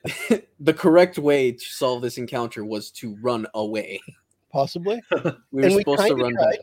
the 0.59 0.73
correct 0.73 1.17
way 1.17 1.51
to 1.51 1.59
solve 1.65 2.01
this 2.01 2.17
encounter 2.17 2.65
was 2.65 2.91
to 2.91 3.15
run 3.21 3.47
away. 3.53 3.99
Possibly. 4.51 5.01
We 5.11 5.61
were 5.61 5.63
And 5.67 5.75
we 5.75 5.81
supposed 5.81 6.07
to 6.07 6.15
run 6.15 6.33
tried. 6.33 6.51
back. 6.51 6.59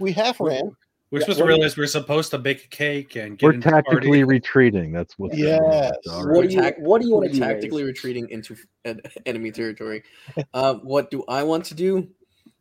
We 0.00 0.12
half 0.12 0.40
ran. 0.40 0.74
We're 1.10 1.18
Yeah, 1.18 1.24
supposed 1.24 1.38
to 1.38 1.44
what 1.44 1.48
do 1.48 1.52
you- 1.54 1.56
realize 1.58 1.76
we're 1.76 1.86
supposed 1.86 2.30
to 2.30 2.38
bake 2.38 2.64
a 2.64 2.68
cake 2.68 3.16
and 3.16 3.36
get 3.38 3.46
We're 3.46 3.52
into 3.54 3.66
the 3.68 3.70
party. 3.72 3.88
tactically 3.90 4.24
retreating. 4.24 4.92
That's 4.92 5.18
what. 5.18 5.36
Yes. 5.36 5.92
All 6.10 6.26
What 6.28 6.40
right. 6.40 6.48
do 6.50 6.54
you 6.56 6.62
What 6.78 7.00
do 7.02 7.08
you 7.08 7.14
want 7.14 7.26
We're 7.26 7.32
to 7.34 7.38
tactically 7.40 7.82
Rays? 7.82 7.88
retreating 7.94 8.28
into 8.30 8.56
en- 8.84 9.00
enemy 9.26 9.50
territory. 9.52 10.02
Uh, 10.54 10.74
what 10.76 11.10
do 11.10 11.24
I 11.28 11.42
want 11.42 11.64
to 11.66 11.74
do? 11.74 12.08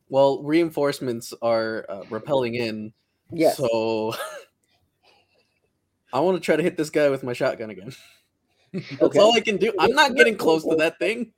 Well, 0.10 0.44
reinforcements 0.44 1.34
are 1.42 1.86
uh, 1.88 2.04
repelling 2.10 2.56
in. 2.56 2.92
Yes. 3.32 3.56
So 3.58 4.14
I 6.14 6.20
want 6.20 6.36
to 6.38 6.42
try 6.42 6.56
to 6.56 6.64
hit 6.64 6.78
this 6.78 6.90
guy 6.90 7.10
with 7.10 7.24
my 7.24 7.34
shotgun 7.34 7.70
again. 7.70 7.94
That's 8.74 9.02
Okay. 9.02 9.20
all 9.20 9.34
I 9.34 9.42
can 9.42 9.58
do. 9.58 9.72
I'm 9.80 9.92
not 9.94 10.16
getting 10.16 10.38
close 10.38 10.66
to 10.66 10.76
that 10.76 11.00
thing. 11.00 11.34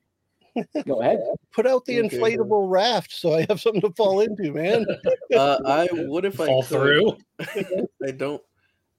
Go 0.87 1.01
ahead. 1.01 1.19
Put 1.51 1.65
out 1.67 1.85
the 1.85 1.99
Okay. 1.99 2.17
inflatable 2.17 2.69
raft 2.69 3.11
so 3.11 3.35
I 3.35 3.45
have 3.49 3.61
something 3.61 3.81
to 3.81 3.91
fall 3.91 4.19
into, 4.21 4.51
man. 4.51 4.85
Uh, 5.33 5.57
I 5.65 5.87
would 5.91 6.25
if 6.25 6.39
I 6.39 6.45
fall 6.45 6.61
could. 6.61 6.69
through. 6.69 7.17
I 8.05 8.11
don't. 8.11 8.41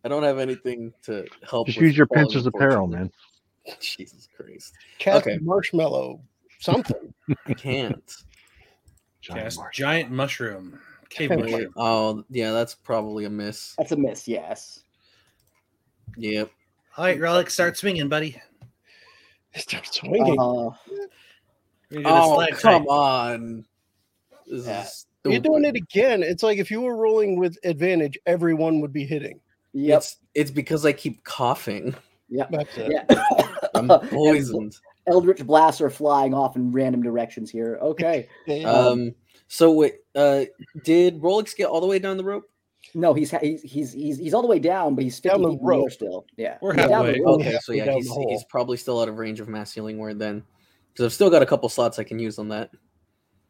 I 0.02 0.08
don't 0.08 0.24
have 0.24 0.38
anything 0.40 0.92
to 1.04 1.26
help. 1.48 1.68
Just 1.68 1.78
use 1.78 1.96
your 1.96 2.06
falling, 2.08 2.26
pincer's 2.26 2.46
apparel, 2.46 2.88
man. 2.88 3.10
Jesus 3.80 4.28
Christ. 4.36 4.74
Cast 4.98 5.26
Okay. 5.26 5.38
marshmallow 5.40 6.20
something. 6.58 7.14
I 7.46 7.54
can't. 7.54 7.94
Giant 9.20 9.44
Cast 9.44 9.58
mark. 9.58 9.72
giant 9.74 10.10
mushroom. 10.10 10.78
Cave 11.08 11.30
mushroom. 11.30 11.72
Oh, 11.76 12.24
yeah, 12.30 12.50
that's 12.50 12.74
probably 12.74 13.24
a 13.24 13.30
miss. 13.30 13.74
That's 13.78 13.92
a 13.92 13.96
miss. 13.96 14.26
Yes. 14.26 14.83
Yep. 16.16 16.50
All 16.96 17.04
right, 17.04 17.18
Relic, 17.18 17.50
start 17.50 17.76
swinging, 17.76 18.08
buddy. 18.08 18.40
Start 19.56 19.86
swinging. 19.92 20.38
Uh, 20.38 20.70
We're 20.70 20.72
gonna 20.72 21.08
do 21.90 21.98
this 21.98 22.06
Oh, 22.06 22.36
leg 22.36 22.50
come 22.54 22.82
fight. 22.84 22.88
on. 22.88 23.64
Yeah. 24.46 24.86
You're 25.24 25.40
doing 25.40 25.64
it 25.64 25.74
again. 25.76 26.22
It's 26.22 26.42
like 26.42 26.58
if 26.58 26.70
you 26.70 26.82
were 26.82 26.96
rolling 26.96 27.38
with 27.38 27.56
advantage, 27.64 28.18
everyone 28.26 28.80
would 28.80 28.92
be 28.92 29.04
hitting. 29.04 29.40
yep. 29.72 29.98
It's 29.98 30.16
it's 30.34 30.50
because 30.50 30.84
I 30.84 30.92
keep 30.92 31.24
coughing. 31.24 31.94
Yep. 32.28 32.50
That's 32.50 32.76
it. 32.78 32.92
Yeah. 32.92 33.46
I'm 33.74 33.88
poisoned. 34.10 34.76
Eldritch 35.06 35.44
blasts 35.46 35.80
are 35.80 35.90
flying 35.90 36.34
off 36.34 36.56
in 36.56 36.72
random 36.72 37.02
directions 37.02 37.50
here. 37.50 37.78
Okay. 37.80 38.28
Um. 38.64 39.14
So 39.48 39.72
wait. 39.72 39.94
Uh. 40.14 40.44
Did 40.84 41.20
Rolex 41.20 41.54
get 41.56 41.66
all 41.66 41.80
the 41.80 41.86
way 41.86 41.98
down 41.98 42.16
the 42.16 42.24
rope? 42.24 42.44
No, 42.94 43.14
he's 43.14 43.30
he's 43.30 43.62
he's 43.62 43.92
he's, 43.92 44.18
he's 44.18 44.34
all 44.34 44.42
the 44.42 44.48
way 44.48 44.58
down, 44.58 44.94
but 44.94 45.04
he's 45.04 45.18
50 45.18 45.28
Down 45.28 45.38
feet 45.38 45.44
in 45.44 45.50
the 45.50 45.72
air 45.72 45.78
rope. 45.78 45.90
still. 45.90 46.26
Yeah. 46.36 46.58
We're 46.60 46.74
He's 46.74 46.86
down 46.86 46.90
the 46.90 47.12
halfway. 47.12 47.20
rope. 47.20 47.40
Okay. 47.40 47.58
So 47.62 47.72
yeah, 47.72 47.92
he's 47.94 48.12
he's 48.28 48.44
probably 48.44 48.76
still 48.76 49.00
out 49.00 49.08
of 49.08 49.18
range 49.18 49.40
of 49.40 49.48
mass 49.48 49.72
healing 49.72 49.98
word 49.98 50.18
then, 50.18 50.42
because 50.92 51.06
I've 51.06 51.12
still 51.12 51.30
got 51.30 51.42
a 51.42 51.46
couple 51.46 51.68
slots 51.68 51.98
I 51.98 52.04
can 52.04 52.18
use 52.18 52.38
on 52.38 52.48
that. 52.50 52.70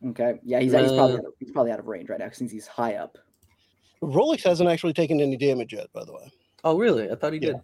Okay. 0.06 0.35
Yeah, 0.44 0.61
he's, 0.61 0.73
he's 0.73 0.82
probably 0.93 0.98
Uh, 1.15 1.19
out 1.19 1.24
of, 1.27 1.32
he's 1.40 1.51
probably 1.51 1.73
out 1.73 1.78
of 1.78 1.86
range 1.86 2.09
right 2.11 2.19
now 2.19 2.28
since 2.32 2.52
he's 2.52 2.66
high 2.66 2.94
up. 2.97 3.16
Rolex 4.02 4.43
hasn't 4.44 4.69
actually 4.69 4.93
taken 4.93 5.20
any 5.20 5.36
damage 5.36 5.73
yet, 5.73 5.93
by 5.93 6.05
the 6.05 6.12
way. 6.12 6.31
Oh 6.62 6.77
really? 6.78 7.11
I 7.11 7.15
thought 7.15 7.32
he 7.32 7.39
Yeah. 7.40 7.47
did. 7.52 7.56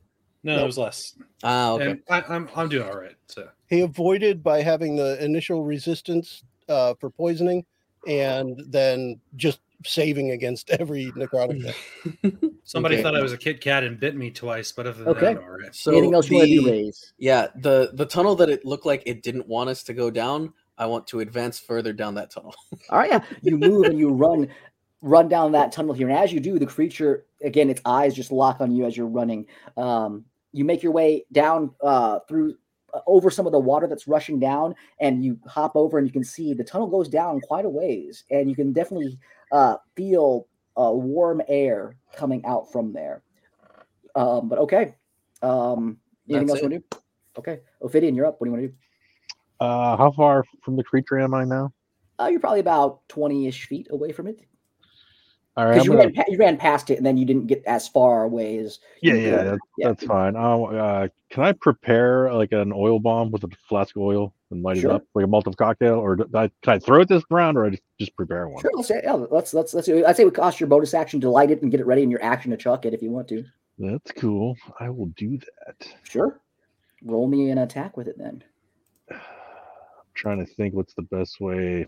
No, 0.42 0.56
Nope. 0.56 0.62
it 0.62 0.66
was 0.66 0.78
Les. 0.78 1.14
Ah. 1.42 1.72
Okay. 1.72 1.90
And 1.90 2.02
I, 2.08 2.22
I'm 2.28 2.48
I'm 2.56 2.68
doing 2.70 2.88
all 2.88 2.98
right. 2.98 3.14
So 3.26 3.48
He 3.68 3.80
avoided 3.80 4.42
by 4.42 4.62
having 4.62 4.96
the 4.96 5.22
initial 5.22 5.62
resistance 5.64 6.42
uh, 6.68 6.94
for 6.98 7.10
poisoning 7.10 7.64
and 8.08 8.58
then 8.68 9.20
just 9.36 9.60
saving 9.84 10.30
against 10.32 10.70
every 10.80 11.12
necrotic 11.12 11.62
deck. 12.22 12.32
Somebody 12.64 12.96
Okay. 12.96 13.02
thought 13.02 13.16
I 13.16 13.22
was 13.22 13.32
a 13.32 13.38
Kit 13.38 13.60
Kat 13.60 13.82
and 13.84 13.98
bit 13.98 14.16
me 14.16 14.30
twice, 14.30 14.72
but 14.72 14.86
other 14.86 14.98
than 15.04 15.08
Okay. 15.08 15.34
that, 15.34 15.38
all 15.42 15.50
right. 15.50 15.74
So 15.74 15.92
Anything 15.92 16.14
else 16.14 16.28
you 16.30 16.36
want 16.36 16.48
to 16.48 16.54
do, 16.54 16.62
the- 16.62 16.70
Rays? 16.70 17.12
Yeah, 17.18 17.48
the 17.56 17.90
the 17.94 18.06
tunnel 18.06 18.34
that 18.36 18.48
it 18.48 18.64
looked 18.64 18.86
like 18.86 19.02
it 19.06 19.22
didn't 19.22 19.46
want 19.46 19.70
us 19.70 19.82
to 19.84 19.94
go 19.94 20.10
down. 20.10 20.52
I 20.78 20.86
want 20.86 21.06
to 21.08 21.20
advance 21.20 21.58
further 21.58 21.92
down 21.92 22.14
that 22.14 22.30
tunnel. 22.30 22.54
All 22.90 22.98
right, 22.98 23.10
yeah. 23.10 23.24
You 23.42 23.58
move 23.58 23.86
and 23.86 23.98
you 23.98 24.10
run, 24.10 24.48
run 25.02 25.28
down 25.28 25.52
that 25.52 25.72
tunnel 25.72 25.92
here, 25.94 26.08
and 26.08 26.16
as 26.16 26.32
you 26.32 26.40
do, 26.40 26.58
the 26.58 26.66
creature 26.66 27.26
again, 27.42 27.68
its 27.70 27.82
eyes 27.84 28.14
just 28.14 28.32
lock 28.32 28.60
on 28.60 28.72
you 28.74 28.86
as 28.86 28.96
you're 28.96 29.06
running. 29.06 29.46
Um, 29.76 30.24
you 30.52 30.64
make 30.64 30.82
your 30.82 30.92
way 30.92 31.24
down 31.32 31.72
uh, 31.82 32.20
through 32.28 32.54
uh, 32.94 33.00
over 33.06 33.30
some 33.30 33.46
of 33.46 33.52
the 33.52 33.58
water 33.58 33.86
that's 33.86 34.08
rushing 34.08 34.38
down, 34.40 34.74
and 35.00 35.22
you 35.24 35.38
hop 35.46 35.76
over, 35.76 35.98
and 35.98 36.06
you 36.06 36.12
can 36.12 36.24
see 36.24 36.54
the 36.54 36.64
tunnel 36.64 36.86
goes 36.88 37.08
down 37.08 37.40
quite 37.42 37.64
a 37.66 37.68
ways, 37.68 38.24
and 38.30 38.48
you 38.48 38.56
can 38.56 38.72
definitely 38.72 39.18
uh, 39.52 39.76
feel 39.96 40.46
uh, 40.76 40.92
warm 40.92 41.42
air 41.48 41.96
coming 42.16 42.44
out 42.44 42.70
from 42.72 42.92
there. 42.92 43.22
Um, 44.14 44.48
but 44.48 44.58
okay, 44.60 44.94
um, 45.42 45.98
anything 46.28 46.46
That's 46.46 46.62
else 46.62 46.62
you 46.62 46.68
want 46.70 46.90
to 46.90 46.96
do? 46.96 47.02
Okay, 47.38 47.60
Ophidian, 47.82 48.14
you're 48.14 48.26
up. 48.26 48.40
What 48.40 48.46
do 48.46 48.50
you 48.50 48.56
want 48.56 48.62
to 48.64 48.68
do? 48.68 48.74
Uh, 49.60 49.96
how 49.96 50.10
far 50.10 50.44
from 50.62 50.76
the 50.76 50.84
creature 50.84 51.18
am 51.18 51.34
I 51.34 51.44
now? 51.44 51.72
Uh, 52.18 52.26
you're 52.26 52.40
probably 52.40 52.60
about 52.60 53.06
twenty-ish 53.08 53.66
feet 53.66 53.88
away 53.90 54.12
from 54.12 54.26
it. 54.26 54.40
All 55.56 55.66
right, 55.66 55.74
Because 55.74 55.86
you, 55.86 55.92
gonna, 55.92 56.04
ran 56.04 56.12
pa- 56.12 56.24
you 56.28 56.38
ran 56.38 56.56
past 56.56 56.90
it 56.90 56.96
and 56.96 57.04
then 57.04 57.16
you 57.16 57.24
didn't 57.24 57.46
get 57.46 57.64
as 57.66 57.88
far 57.88 58.22
away 58.22 58.58
as 58.58 58.78
yeah, 59.02 59.14
yeah, 59.14 59.42
that's, 59.42 59.58
Yeah. 59.76 59.88
that's 59.88 60.04
fine. 60.04 60.36
Uh, 60.36 60.62
uh, 60.62 61.08
can 61.28 61.42
I 61.42 61.52
prepare 61.52 62.32
like 62.32 62.52
an 62.52 62.72
oil 62.72 63.00
bomb 63.00 63.30
with 63.30 63.44
a 63.44 63.48
flask 63.68 63.96
of 63.96 64.02
oil 64.02 64.32
and 64.50 64.62
light 64.62 64.78
Sure. 64.78 64.90
it 64.90 64.94
up 64.94 65.04
like 65.14 65.24
a 65.24 65.28
Molotov 65.28 65.56
cocktail, 65.56 65.94
or 65.94 66.16
I, 66.34 66.50
can 66.62 66.74
I 66.74 66.78
throw 66.78 67.00
it 67.00 67.08
this 67.08 67.22
round, 67.30 67.56
or 67.56 67.66
I 67.66 67.70
just, 67.70 67.82
just 67.98 68.16
prepare 68.16 68.48
one? 68.48 68.60
Sure, 68.62 68.70
let's 68.74 68.88
say 68.88 69.00
yeah, 69.04 69.12
let's 69.12 69.54
let's 69.54 69.74
let's. 69.74 69.88
I'd 69.88 70.16
say 70.16 70.24
we 70.24 70.30
cost 70.30 70.60
your 70.60 70.68
bonus 70.68 70.94
action 70.94 71.20
to 71.20 71.30
light 71.30 71.50
it 71.50 71.62
and 71.62 71.70
get 71.70 71.80
it 71.80 71.86
ready, 71.86 72.02
and 72.02 72.10
your 72.10 72.22
action 72.22 72.50
to 72.50 72.56
chuck 72.56 72.84
it 72.84 72.94
if 72.94 73.02
you 73.02 73.10
want 73.10 73.28
to. 73.28 73.44
That's 73.78 74.12
cool. 74.12 74.56
I 74.78 74.90
will 74.90 75.06
do 75.16 75.38
that. 75.38 75.86
Sure. 76.02 76.40
Roll 77.02 77.26
me 77.28 77.50
an 77.50 77.58
attack 77.58 77.96
with 77.96 78.08
it 78.08 78.18
then. 78.18 78.44
I'm 79.10 79.18
trying 80.14 80.44
to 80.44 80.52
think 80.54 80.74
what's 80.74 80.92
the 80.94 81.02
best 81.02 81.40
way. 81.40 81.86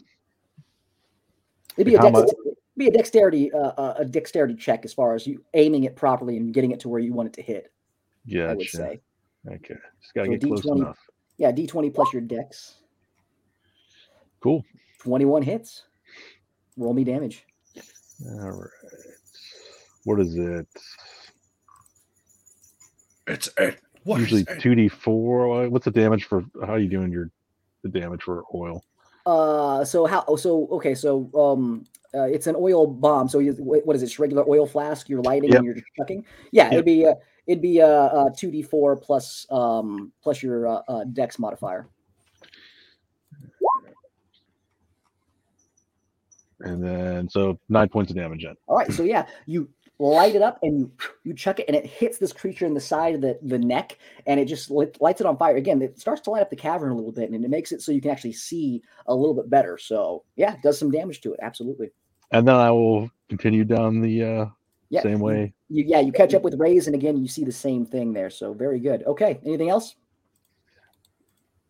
It'd 1.76 1.86
be 1.86 1.94
a, 1.96 1.98
How 1.98 2.10
dex- 2.10 2.32
much- 2.32 2.54
be 2.78 2.86
a 2.86 2.90
dexterity 2.90 3.52
uh, 3.52 3.58
uh, 3.76 3.94
a 3.98 4.04
dexterity 4.06 4.54
check 4.54 4.84
as 4.86 4.94
far 4.94 5.14
as 5.14 5.26
you 5.26 5.44
aiming 5.54 5.84
it 5.84 5.94
properly 5.96 6.36
and 6.38 6.54
getting 6.54 6.70
it 6.70 6.80
to 6.80 6.88
where 6.88 7.00
you 7.00 7.12
want 7.12 7.26
it 7.28 7.32
to 7.34 7.42
hit. 7.42 7.70
Yeah, 8.24 8.44
I 8.50 8.54
would 8.54 8.66
say. 8.68 9.00
Okay, 9.46 9.74
just 10.00 10.14
gotta 10.14 10.28
So 10.28 10.32
get 10.36 10.42
close 10.46 10.60
D20. 10.62 10.76
enough. 10.76 10.98
Yeah, 11.42 11.50
D 11.50 11.66
twenty 11.66 11.90
plus 11.90 12.12
your 12.12 12.22
dex. 12.22 12.76
Cool. 14.40 14.64
Twenty 15.00 15.24
one 15.24 15.42
hits. 15.42 15.82
Roll 16.76 16.94
me 16.94 17.02
damage. 17.02 17.44
All 18.24 18.50
right. 18.52 18.70
What 20.04 20.20
is 20.20 20.36
it? 20.36 20.68
it's 23.26 23.48
a 23.58 23.74
what 24.04 24.20
is 24.20 24.30
Usually 24.30 24.42
it? 24.56 24.60
two 24.60 24.76
d 24.76 24.86
four. 24.86 25.68
What's 25.68 25.84
the 25.84 25.90
damage 25.90 26.26
for? 26.26 26.44
How 26.64 26.74
are 26.74 26.78
you 26.78 26.88
doing 26.88 27.10
your 27.10 27.28
the 27.82 27.88
damage 27.88 28.22
for 28.22 28.44
oil? 28.54 28.84
Uh, 29.26 29.84
so 29.84 30.06
how? 30.06 30.24
oh, 30.28 30.36
So 30.36 30.68
okay, 30.70 30.94
so 30.94 31.28
um, 31.36 31.84
uh, 32.14 32.22
it's 32.22 32.46
an 32.46 32.54
oil 32.56 32.86
bomb. 32.86 33.28
So 33.28 33.40
you, 33.40 33.50
what 33.54 33.96
is 33.96 34.02
it? 34.04 34.06
Just 34.06 34.20
regular 34.20 34.48
oil 34.48 34.64
flask. 34.64 35.08
You're 35.08 35.22
lighting 35.22 35.50
Yep. 35.50 35.56
and 35.56 35.64
you're 35.64 35.74
just 35.74 35.86
chucking. 35.98 36.24
Yeah, 36.52 36.66
Yep. 36.66 36.72
it'd 36.72 36.84
be 36.84 37.04
uh, 37.04 37.14
it'd 37.46 37.62
be 37.62 37.78
a 37.78 38.30
two 38.36 38.50
d 38.50 38.62
four 38.62 38.96
plus 38.96 39.46
um 39.50 40.12
plus 40.22 40.42
your 40.42 40.66
uh, 40.66 40.82
uh, 40.88 41.04
dex 41.04 41.38
modifier. 41.38 41.88
And 46.60 46.82
then 46.82 47.28
so 47.28 47.58
nine 47.68 47.88
points 47.88 48.10
of 48.10 48.16
damage 48.16 48.44
in. 48.44 48.54
All 48.68 48.76
right, 48.76 48.92
so 48.92 49.02
yeah, 49.02 49.26
you 49.46 49.68
light 49.98 50.34
it 50.34 50.42
up 50.42 50.58
and 50.62 50.78
you 50.78 50.92
you 51.24 51.34
chuck 51.34 51.60
it 51.60 51.66
and 51.68 51.76
it 51.76 51.86
hits 51.86 52.18
this 52.18 52.32
creature 52.32 52.66
in 52.66 52.74
the 52.74 52.80
side 52.80 53.14
of 53.14 53.20
the, 53.20 53.38
the 53.42 53.58
neck 53.58 53.98
and 54.26 54.40
it 54.40 54.46
just 54.46 54.70
lit, 54.70 54.96
lights 55.00 55.20
it 55.20 55.26
on 55.26 55.36
fire. 55.36 55.56
Again, 55.56 55.82
it 55.82 55.98
starts 55.98 56.20
to 56.22 56.30
light 56.30 56.42
up 56.42 56.50
the 56.50 56.56
cavern 56.56 56.90
a 56.90 56.94
little 56.94 57.12
bit 57.12 57.30
and 57.30 57.44
it 57.44 57.50
makes 57.50 57.72
it 57.72 57.82
so 57.82 57.92
you 57.92 58.00
can 58.00 58.10
actually 58.10 58.32
see 58.32 58.82
a 59.06 59.14
little 59.14 59.34
bit 59.34 59.50
better. 59.50 59.78
So 59.78 60.24
yeah, 60.36 60.54
it 60.54 60.62
does 60.62 60.78
some 60.78 60.90
damage 60.90 61.20
to 61.22 61.32
it. 61.32 61.40
Absolutely. 61.42 61.90
And 62.30 62.46
then 62.46 62.54
I 62.54 62.70
will 62.70 63.10
continue 63.28 63.64
down 63.64 64.00
the 64.00 64.24
uh, 64.24 64.46
Yeah. 64.92 65.00
same 65.00 65.20
way. 65.20 65.54
You, 65.70 65.84
yeah, 65.86 66.00
you 66.00 66.12
catch 66.12 66.34
up 66.34 66.42
with 66.42 66.60
Rays 66.60 66.86
and 66.86 66.94
again 66.94 67.16
you 67.16 67.26
see 67.26 67.44
the 67.44 67.52
same 67.52 67.86
thing 67.86 68.12
there. 68.12 68.28
So 68.28 68.52
very 68.52 68.78
good. 68.78 69.02
Okay, 69.04 69.40
anything 69.42 69.70
else? 69.70 69.96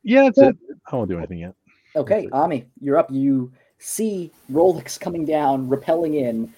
Yeah, 0.02 0.24
that's 0.24 0.38
it. 0.38 0.56
I 0.90 0.96
won't 0.96 1.08
do 1.08 1.18
anything 1.18 1.38
yet. 1.38 1.54
Okay, 1.94 2.28
Ami, 2.32 2.66
you're 2.80 2.96
up. 2.96 3.12
You 3.12 3.52
see 3.78 4.32
Rolex 4.50 4.98
coming 4.98 5.24
down, 5.24 5.68
repelling 5.68 6.14
in. 6.14 6.52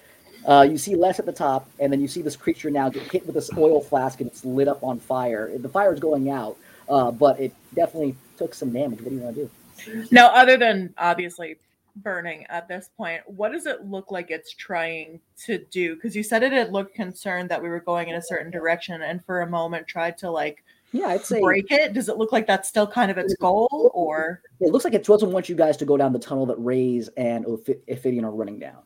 Uh, 0.47 0.67
you 0.69 0.79
see 0.79 0.95
Les 0.95 1.19
at 1.19 1.27
the 1.27 1.33
top, 1.33 1.69
and 1.81 1.93
then 1.93 2.01
you 2.01 2.09
see 2.09 2.23
this 2.23 2.37
creature 2.37 2.71
now 2.71 2.89
get 2.89 3.03
hit 3.13 3.27
with 3.27 3.35
this 3.35 3.51
oil 3.59 3.83
flask, 3.83 4.23
and 4.23 4.31
it's 4.31 4.43
lit 4.43 4.67
up 4.67 4.83
on 4.83 4.99
fire. 4.99 5.51
The 5.59 5.69
fire 5.69 5.93
is 5.93 6.01
going 6.01 6.31
out, 6.31 6.57
uh, 6.89 7.11
but 7.11 7.39
it 7.39 7.53
definitely 7.75 8.17
took 8.39 8.55
some 8.55 8.73
damage. 8.73 9.03
What 9.03 9.11
do 9.11 9.17
you 9.17 9.21
want 9.21 9.37
to 9.37 9.51
do? 9.85 10.07
Now, 10.11 10.29
other 10.29 10.57
than 10.57 10.95
obviously 10.97 11.57
burning 11.97 12.45
at 12.49 12.67
this 12.69 12.91
point, 12.97 13.23
what 13.27 13.53
does 13.53 13.67
it 13.67 13.85
look 13.87 14.11
like 14.11 14.31
it's 14.31 14.53
trying 14.53 15.21
to 15.47 15.59
do? 15.71 15.95
Because 15.95 16.15
you 16.17 16.23
said 16.23 16.43
it 16.43 16.53
had 16.53 16.73
looked 16.73 16.95
concerned 16.95 17.49
that 17.51 17.63
we 17.63 17.69
were 17.69 17.81
going 17.81 18.09
in 18.09 18.17
a 18.17 18.23
certain 18.23 18.51
direction, 18.51 19.03
and 19.03 19.25
for 19.25 19.43
a 19.43 19.47
moment 19.51 19.87
tried 19.87 20.19
to 20.19 20.31
like 20.31 20.65
Yeah, 20.93 21.07
I'd 21.09 21.25
say 21.25 21.41
break 21.41 21.71
it. 21.71 21.93
Does 21.93 22.09
it 22.09 22.17
look 22.17 22.33
like 22.33 22.47
that's 22.47 22.69
still 22.69 22.87
kind 22.87 23.11
of 23.11 23.19
its 23.19 23.35
goal, 23.37 23.91
or 23.95 24.43
it 24.61 24.73
looks 24.73 24.85
like 24.85 24.95
it 24.95 25.05
doesn't 25.05 25.31
want 25.33 25.49
you 25.49 25.55
guys 25.55 25.77
to 25.79 25.85
go 25.85 25.97
down 25.97 26.13
the 26.13 26.19
tunnel 26.19 26.47
that 26.47 26.57
Rays 26.59 27.09
and 27.17 27.45
Ophi- 27.47 27.81
Ophidian 27.89 28.25
are 28.25 28.33
running 28.33 28.59
down. 28.59 28.83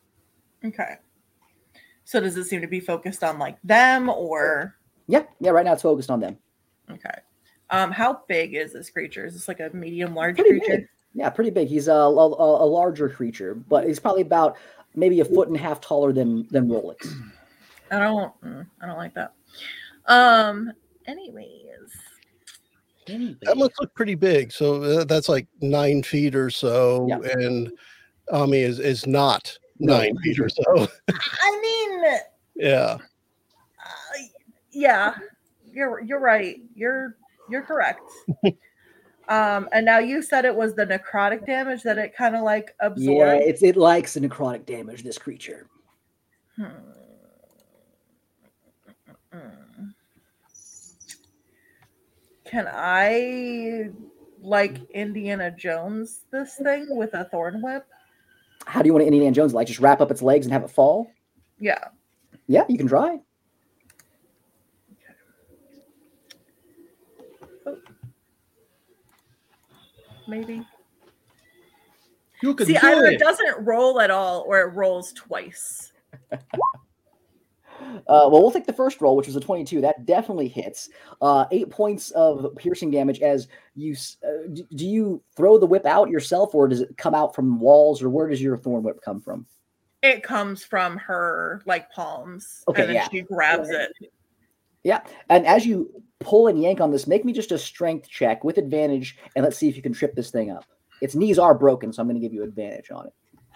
okay? 0.65 0.97
So 2.05 2.21
does 2.21 2.37
it 2.39 2.45
seem 2.45 2.61
to 2.63 2.67
be 2.67 2.81
focused 2.81 3.23
on 3.25 3.39
like 3.39 3.59
them, 3.63 4.09
or 4.09 4.77
Yeah, 5.07 5.25
yeah. 5.41 5.51
Right 5.51 5.65
now 5.65 5.73
it's 5.75 5.83
focused 5.83 6.11
on 6.11 6.21
them. 6.21 6.39
okay? 6.91 7.21
Um, 7.71 7.91
how 7.93 8.23
big 8.29 8.55
is 8.55 8.73
this 8.73 8.89
creature? 8.89 9.27
Is 9.27 9.35
this 9.35 9.47
like 9.47 9.61
a 9.61 9.69
medium, 9.75 10.15
large 10.15 10.37
Pretty 10.37 10.59
creature? 10.59 10.77
big. 10.79 10.89
Yeah, 11.15 11.31
pretty 11.31 11.51
big. 11.51 11.69
He's 11.69 11.89
a, 11.89 11.93
a, 11.93 12.27
a 12.65 12.67
larger 12.67 13.09
creature, 13.09 13.55
but 13.55 13.87
he's 13.87 13.99
probably 13.99 14.23
about 14.23 14.57
maybe 14.95 15.21
a 15.21 15.25
foot 15.25 15.49
and 15.49 15.57
a 15.57 15.61
half 15.61 15.81
taller 15.81 16.13
than 16.13 16.47
than 16.51 16.69
Rolex. 16.69 17.13
I 17.91 17.99
don't. 18.01 18.41
mm, 18.43 18.67
I 18.81 18.87
don't 18.87 18.99
like 18.99 19.15
that. 19.15 19.33
Um. 20.07 20.73
Anyways, 21.07 21.49
That 23.07 23.57
must 23.57 23.81
look 23.81 23.95
pretty 23.95 24.15
big. 24.15 24.53
So 24.53 24.83
uh, 24.83 25.05
that's 25.05 25.29
like 25.29 25.47
nine 25.63 26.03
feet 26.03 26.35
or 26.35 26.51
so. 26.51 27.07
Yeah. 27.09 27.21
And 27.33 27.73
Ami 28.31 28.59
is, 28.59 28.79
is 28.79 29.07
not 29.07 29.59
No. 29.79 29.97
nine 29.97 30.15
feet 30.19 30.39
or 30.39 30.51
so. 30.51 30.87
I 31.09 31.61
mean, 31.63 32.21
yeah. 32.57 32.99
uh, 32.99 34.19
yeah, 34.71 35.15
you're 35.73 36.03
you're 36.03 36.21
right. 36.21 36.61
You're 36.75 37.17
you're 37.49 37.63
correct. 37.63 38.03
um, 39.29 39.69
and 39.73 39.85
now 39.85 39.99
you 39.99 40.23
said 40.23 40.45
it 40.45 40.55
was 40.55 40.75
the 40.75 40.87
necrotic 40.87 41.47
damage 41.47 41.83
that 41.83 41.99
it 41.99 42.17
kind 42.17 42.35
of 42.35 42.43
like 42.43 42.75
absorbs. 42.81 43.19
Yeah, 43.19 43.35
it's 43.35 43.63
it 43.63 43.77
likes 43.77 44.15
the 44.15 44.21
necrotic 44.21 44.65
damage. 44.65 45.03
This 45.03 45.19
creature. 45.19 45.67
Hmm. 46.57 46.65
Mm. 49.33 49.95
Can 52.47 52.67
I 52.73 53.91
like 54.41 54.81
Indiana 54.91 55.51
Jones 55.51 56.21
this 56.31 56.57
thing 56.57 56.87
with 56.91 57.13
a 57.13 57.25
thorn 57.25 57.61
whip? 57.63 57.87
How 58.65 58.81
do 58.81 58.87
you 58.87 58.95
want 58.95 59.03
to 59.03 59.07
Indiana 59.07 59.33
Jones 59.33 59.53
like 59.53 59.67
just 59.67 59.81
wrap 59.81 60.01
up 60.01 60.11
its 60.11 60.23
legs 60.23 60.47
and 60.47 60.53
have 60.53 60.65
it 60.65 60.71
fall? 60.71 61.11
Yeah. 61.59 61.89
Yeah, 62.47 62.65
you 62.69 62.79
can 62.79 62.89
try. 62.89 63.19
Maybe. 70.29 70.65
You 72.43 72.55
can 72.55 72.67
See, 72.67 72.75
do 72.75 72.79
either 72.83 73.07
it. 73.07 73.15
it 73.15 73.19
doesn't 73.19 73.65
roll 73.65 74.01
at 74.01 74.11
all 74.11 74.45
or 74.47 74.61
it 74.61 74.75
rolls 74.75 75.13
twice. 75.13 75.93
Uh, 77.81 78.29
well, 78.29 78.43
we'll 78.43 78.51
take 78.51 78.67
the 78.67 78.73
first 78.73 79.01
roll, 79.01 79.17
which 79.17 79.27
was 79.27 79.37
a 79.37 79.41
22. 79.41 79.81
That 79.81 80.05
definitely 80.05 80.49
hits. 80.49 80.91
Uh, 81.23 81.47
eight 81.51 81.71
points 81.71 82.11
of 82.11 82.55
piercing 82.57 82.91
damage. 82.91 83.21
As 83.21 83.49
you, 83.77 83.95
uh, 84.27 84.49
do 84.75 84.87
you 84.87 85.23
throw 85.37 85.59
the 85.59 85.67
whip 85.67 85.87
out 85.87 86.11
yourself, 86.11 86.55
or 86.55 86.69
does 86.69 86.81
it 86.81 86.97
come 86.97 87.15
out 87.15 87.35
from 87.35 87.61
walls, 87.61 88.03
or 88.03 88.11
where 88.11 88.29
does 88.29 88.43
your 88.43 88.57
thorn 88.57 88.83
whip 88.83 89.01
come 89.03 89.21
from? 89.21 89.47
It 90.03 90.23
comes 90.23 90.65
from 90.65 90.97
her 90.99 91.63
like 91.67 91.91
palms. 91.91 92.63
Okay, 92.69 92.83
and 92.83 92.89
then 92.91 92.97
yeah. 92.97 93.09
she 93.09 93.23
grabs 93.23 93.69
it. 93.71 93.93
Yeah, 94.89 95.03
and 95.29 95.47
as 95.47 95.67
you 95.67 96.03
pull 96.19 96.47
and 96.47 96.63
yank 96.63 96.81
on 96.81 96.91
this, 96.91 97.07
make 97.07 97.23
me 97.23 97.35
just 97.35 97.53
a 97.53 97.59
strength 97.59 98.09
check 98.09 98.43
with 98.43 98.57
advantage, 98.57 99.19
and 99.37 99.45
let's 99.45 99.59
see 99.59 99.69
if 99.69 99.77
you 99.77 99.83
can 99.83 99.93
trip 99.93 100.15
this 100.15 100.31
thing 100.31 100.51
up. 100.51 100.65
Its 101.03 101.15
knees 101.15 101.39
are 101.39 101.53
broken, 101.53 101.93
so 101.93 102.01
I'm 102.01 102.09
going 102.09 102.19
to 102.19 102.27
give 102.27 102.33
you 102.33 102.43
advantage 102.43 102.91
on 102.91 103.07
it. 103.07 103.13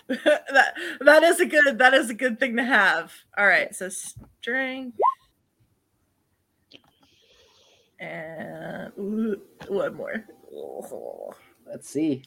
that 0.53 0.75
that 1.01 1.23
is 1.23 1.41
a 1.41 1.47
good 1.47 1.79
that 1.79 1.95
is 1.95 2.11
a 2.11 2.15
good 2.15 2.39
thing 2.39 2.57
to 2.57 2.63
have. 2.63 3.15
All 3.39 3.47
right, 3.47 3.75
so 3.75 3.89
strength 3.89 4.99
and 7.99 8.93
ooh, 8.99 9.41
one 9.69 9.95
more. 9.95 10.27
Let's 11.67 11.89
see. 11.89 12.25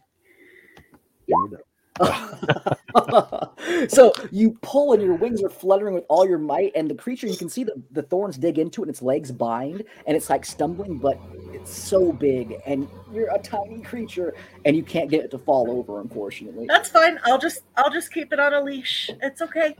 so 3.87 4.11
you 4.31 4.57
pull 4.61 4.93
and 4.93 5.01
your 5.01 5.15
wings 5.15 5.41
are 5.43 5.49
fluttering 5.49 5.93
with 5.93 6.05
all 6.09 6.27
your 6.27 6.37
might, 6.37 6.71
and 6.75 6.89
the 6.89 6.95
creature 6.95 7.27
you 7.27 7.37
can 7.37 7.49
see 7.49 7.63
the, 7.63 7.73
the 7.91 8.01
thorns 8.01 8.37
dig 8.37 8.59
into 8.59 8.81
it, 8.81 8.85
and 8.85 8.89
its 8.89 9.01
legs 9.01 9.31
bind, 9.31 9.83
and 10.07 10.17
it's 10.17 10.29
like 10.29 10.45
stumbling, 10.45 10.97
but 10.97 11.19
it's 11.53 11.73
so 11.73 12.11
big, 12.11 12.55
and 12.65 12.87
you're 13.13 13.33
a 13.33 13.39
tiny 13.39 13.79
creature, 13.81 14.33
and 14.65 14.75
you 14.75 14.83
can't 14.83 15.09
get 15.09 15.23
it 15.23 15.31
to 15.31 15.37
fall 15.37 15.71
over, 15.71 16.01
unfortunately. 16.01 16.65
That's 16.67 16.89
fine. 16.89 17.19
I'll 17.25 17.39
just 17.39 17.61
I'll 17.77 17.91
just 17.91 18.13
keep 18.13 18.33
it 18.33 18.39
on 18.39 18.53
a 18.53 18.61
leash. 18.61 19.09
It's 19.21 19.41
okay. 19.41 19.75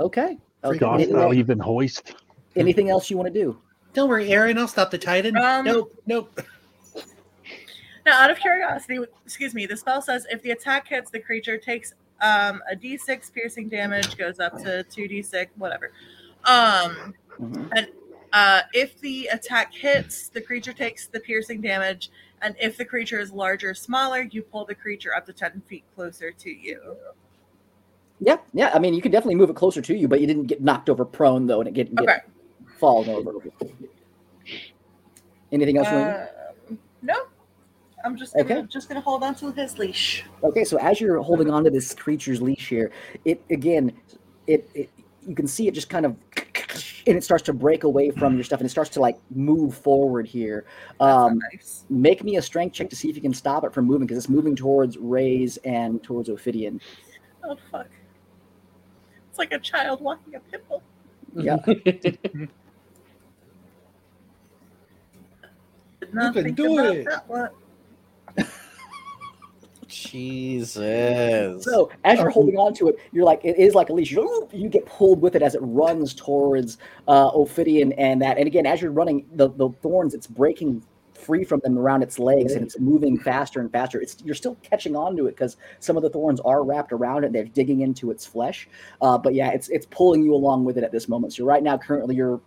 Okay. 0.00 0.38
okay. 0.64 0.78
Gosh, 0.78 0.94
Anything, 1.00 1.16
I'll 1.16 1.22
else, 1.24 1.34
even 1.34 1.58
hoist. 1.58 2.14
anything 2.56 2.90
else 2.90 3.10
you 3.10 3.16
want 3.16 3.32
to 3.32 3.40
do? 3.40 3.58
Don't 3.94 4.08
worry, 4.08 4.30
Aaron. 4.32 4.58
I'll 4.58 4.68
stop 4.68 4.90
the 4.90 4.98
Titan. 4.98 5.36
Um, 5.36 5.64
nope, 5.64 5.92
nope. 6.06 6.40
Now, 8.04 8.20
out 8.22 8.30
of 8.30 8.38
curiosity, 8.38 8.98
excuse 9.24 9.54
me, 9.54 9.66
the 9.66 9.76
spell 9.76 10.02
says 10.02 10.26
if 10.30 10.42
the 10.42 10.50
attack 10.50 10.88
hits, 10.88 11.10
the 11.10 11.20
creature 11.20 11.56
takes 11.56 11.94
um, 12.20 12.62
a 12.70 12.76
d6 12.76 13.32
piercing 13.32 13.68
damage, 13.68 14.16
goes 14.16 14.40
up 14.40 14.56
to 14.58 14.84
2d6, 14.90 15.48
whatever. 15.56 15.92
Um, 16.44 17.14
Mhm. 17.38 17.88
uh, 18.32 18.60
if 18.72 18.98
the 19.00 19.26
attack 19.28 19.74
hits, 19.74 20.28
the 20.28 20.40
creature 20.40 20.72
takes 20.72 21.06
the 21.06 21.20
piercing 21.20 21.60
damage, 21.60 22.10
and 22.40 22.56
if 22.60 22.76
the 22.76 22.84
creature 22.84 23.18
is 23.20 23.32
larger 23.32 23.70
or 23.70 23.74
smaller, 23.74 24.22
you 24.22 24.42
pull 24.42 24.64
the 24.64 24.74
creature 24.74 25.14
up 25.14 25.26
to 25.26 25.32
10 25.32 25.62
feet 25.66 25.84
closer 25.94 26.30
to 26.32 26.50
you. 26.50 26.96
Yeah, 28.20 28.38
yeah. 28.52 28.70
I 28.72 28.78
mean, 28.78 28.94
you 28.94 29.02
can 29.02 29.10
definitely 29.10 29.34
move 29.34 29.50
it 29.50 29.56
closer 29.56 29.82
to 29.82 29.94
you, 29.96 30.06
but 30.06 30.20
you 30.20 30.26
didn't 30.28 30.46
get 30.46 30.62
knocked 30.62 30.88
over 30.88 31.04
prone 31.04 31.46
though, 31.46 31.60
and 31.60 31.68
it 31.68 31.74
didn't 31.74 31.96
get 31.96 32.08
Okay. 32.08 32.20
fallen 32.78 33.08
over. 33.08 33.32
Anything 35.50 35.76
else? 35.76 35.90
you 35.90 35.96
want 35.96 36.08
to 36.08 36.12
do? 36.14 36.72
Um, 36.72 36.78
no, 37.02 37.26
I'm 38.04 38.16
just 38.16 38.34
gonna, 38.34 38.44
Okay. 38.44 38.62
just 38.68 38.88
gonna 38.88 39.00
hold 39.00 39.22
on 39.22 39.34
to 39.36 39.52
his 39.52 39.78
leash. 39.78 40.24
Okay, 40.42 40.64
so 40.64 40.78
as 40.78 41.00
you're 41.00 41.20
holding 41.22 41.50
on 41.50 41.64
to 41.64 41.70
this 41.70 41.94
creature's 41.94 42.42
leash 42.42 42.68
here, 42.68 42.90
it 43.24 43.42
again, 43.50 43.92
it, 44.46 44.68
it 44.74 44.90
you 45.26 45.34
can 45.36 45.46
see 45.46 45.68
it 45.68 45.72
just 45.74 45.88
kind 45.88 46.04
of 46.06 46.16
and 47.06 47.16
it 47.16 47.22
starts 47.24 47.42
to 47.44 47.52
break 47.52 47.84
away 47.84 48.10
from 48.10 48.34
your 48.34 48.42
stuff 48.44 48.60
and 48.60 48.66
it 48.66 48.70
starts 48.70 48.90
to 48.90 49.00
like 49.00 49.18
move 49.30 49.76
forward 49.76 50.26
here. 50.26 50.64
Um, 51.00 51.38
nice. 51.52 51.84
make 51.90 52.24
me 52.24 52.36
a 52.36 52.42
strength 52.42 52.72
check 52.74 52.88
to 52.90 52.96
see 52.96 53.08
if 53.08 53.16
you 53.16 53.22
can 53.22 53.34
stop 53.34 53.64
it 53.64 53.72
from 53.72 53.84
moving 53.86 54.06
because 54.06 54.18
it's 54.18 54.28
moving 54.28 54.56
towards 54.56 54.96
Rays 54.98 55.58
and 55.64 56.02
towards 56.02 56.28
Ophidian. 56.28 56.80
Oh 57.44 57.56
fuck! 57.70 57.88
It's 59.30 59.38
like 59.38 59.52
a 59.52 59.58
child 59.58 60.00
walking 60.00 60.34
a 60.34 60.40
pimple. 60.40 60.82
Yeah. 61.36 61.56
Did 61.66 62.18
not 66.12 66.34
can 66.34 66.44
think 66.44 66.56
do 66.56 66.78
about 66.78 66.96
it. 66.96 67.06
that 67.08 67.28
one. 67.28 67.50
Jesus. 69.92 71.64
So 71.64 71.90
as 72.04 72.18
you're 72.18 72.30
holding 72.30 72.56
on 72.56 72.72
to 72.74 72.88
it, 72.88 72.96
you're 73.12 73.24
like 73.24 73.44
it 73.44 73.58
is 73.58 73.74
like 73.74 73.90
a 73.90 73.92
leash. 73.92 74.10
You 74.10 74.48
you 74.52 74.68
get 74.68 74.86
pulled 74.86 75.20
with 75.20 75.36
it 75.36 75.42
as 75.42 75.54
it 75.54 75.60
runs 75.62 76.14
towards 76.14 76.78
uh, 77.06 77.30
Ophidian 77.34 77.92
and 77.92 78.20
that. 78.22 78.38
And 78.38 78.46
again, 78.46 78.64
as 78.64 78.80
you're 78.80 78.90
running, 78.90 79.26
the, 79.34 79.50
the 79.50 79.68
thorns 79.82 80.14
it's 80.14 80.26
breaking 80.26 80.82
free 81.14 81.44
from 81.44 81.60
them 81.60 81.78
around 81.78 82.02
its 82.02 82.18
legs, 82.18 82.54
and 82.54 82.64
it's 82.64 82.78
moving 82.78 83.18
faster 83.18 83.60
and 83.60 83.70
faster. 83.70 84.00
It's 84.00 84.16
you're 84.24 84.34
still 84.34 84.56
catching 84.62 84.96
on 84.96 85.16
to 85.16 85.26
it 85.26 85.32
because 85.32 85.56
some 85.78 85.96
of 85.96 86.02
the 86.02 86.10
thorns 86.10 86.40
are 86.40 86.64
wrapped 86.64 86.92
around 86.92 87.24
it. 87.24 87.26
And 87.26 87.34
They're 87.34 87.44
digging 87.44 87.82
into 87.82 88.10
its 88.10 88.26
flesh. 88.26 88.68
Uh, 89.00 89.18
but 89.18 89.34
yeah, 89.34 89.50
it's 89.50 89.68
it's 89.68 89.86
pulling 89.86 90.22
you 90.22 90.34
along 90.34 90.64
with 90.64 90.78
it 90.78 90.84
at 90.84 90.92
this 90.92 91.08
moment. 91.08 91.34
So 91.34 91.44
right 91.44 91.62
now, 91.62 91.76
currently, 91.76 92.16
you're 92.16 92.40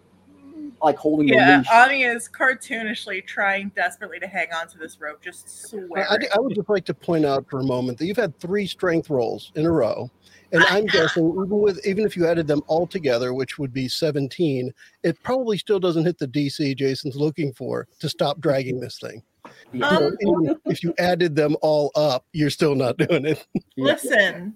like 0.82 0.98
holding 0.98 1.28
the 1.28 1.36
Yeah, 1.36 1.58
leash. 1.60 1.68
Ani 1.72 2.04
is 2.04 2.30
cartoonishly 2.30 3.26
trying 3.26 3.72
desperately 3.76 4.20
to 4.20 4.28
hang 4.28 4.48
on 4.54 4.68
to 4.70 4.78
this 4.78 5.00
rope, 5.00 5.22
just 5.22 5.70
swearing. 5.70 6.06
I, 6.10 6.18
I 6.36 6.40
would 6.40 6.56
just 6.56 6.70
like 6.70 6.86
to 6.86 6.94
point 6.94 7.26
out 7.26 7.46
for 7.50 7.60
a 7.60 7.64
moment 7.64 7.98
that 7.98 8.06
you've 8.06 8.18
had 8.18 8.38
three 8.40 8.68
strength 8.68 9.10
rolls 9.10 9.52
in 9.56 9.66
a 9.66 9.72
row, 9.72 10.10
and 10.52 10.64
I'm 10.70 10.86
guessing 10.86 11.30
even 11.30 11.60
with 11.60 11.86
even 11.86 12.06
if 12.06 12.16
you 12.16 12.28
added 12.28 12.48
them 12.48 12.62
all 12.68 12.88
together, 12.88 13.34
which 13.34 13.58
would 13.58 13.74
be 13.74 13.88
17, 13.88 14.74
it 15.04 15.22
probably 15.24 15.58
still 15.58 15.80
doesn't 15.80 16.06
hit 16.06 16.18
the 16.18 16.28
DC 16.28 16.76
Jason's 16.78 17.16
looking 17.16 17.54
for 17.54 17.88
to 18.00 18.10
stop 18.10 18.40
dragging 18.40 18.80
this 18.80 19.00
thing. 19.00 19.24
Yeah. 19.72 19.90
So 19.90 20.08
Um, 20.28 20.56
if 20.66 20.84
you 20.84 20.94
added 20.98 21.36
them 21.36 21.56
all 21.62 21.92
up, 21.96 22.26
you're 22.34 22.50
still 22.50 22.76
not 22.76 22.98
doing 22.98 23.26
it. 23.26 23.46
Listen, 23.78 24.56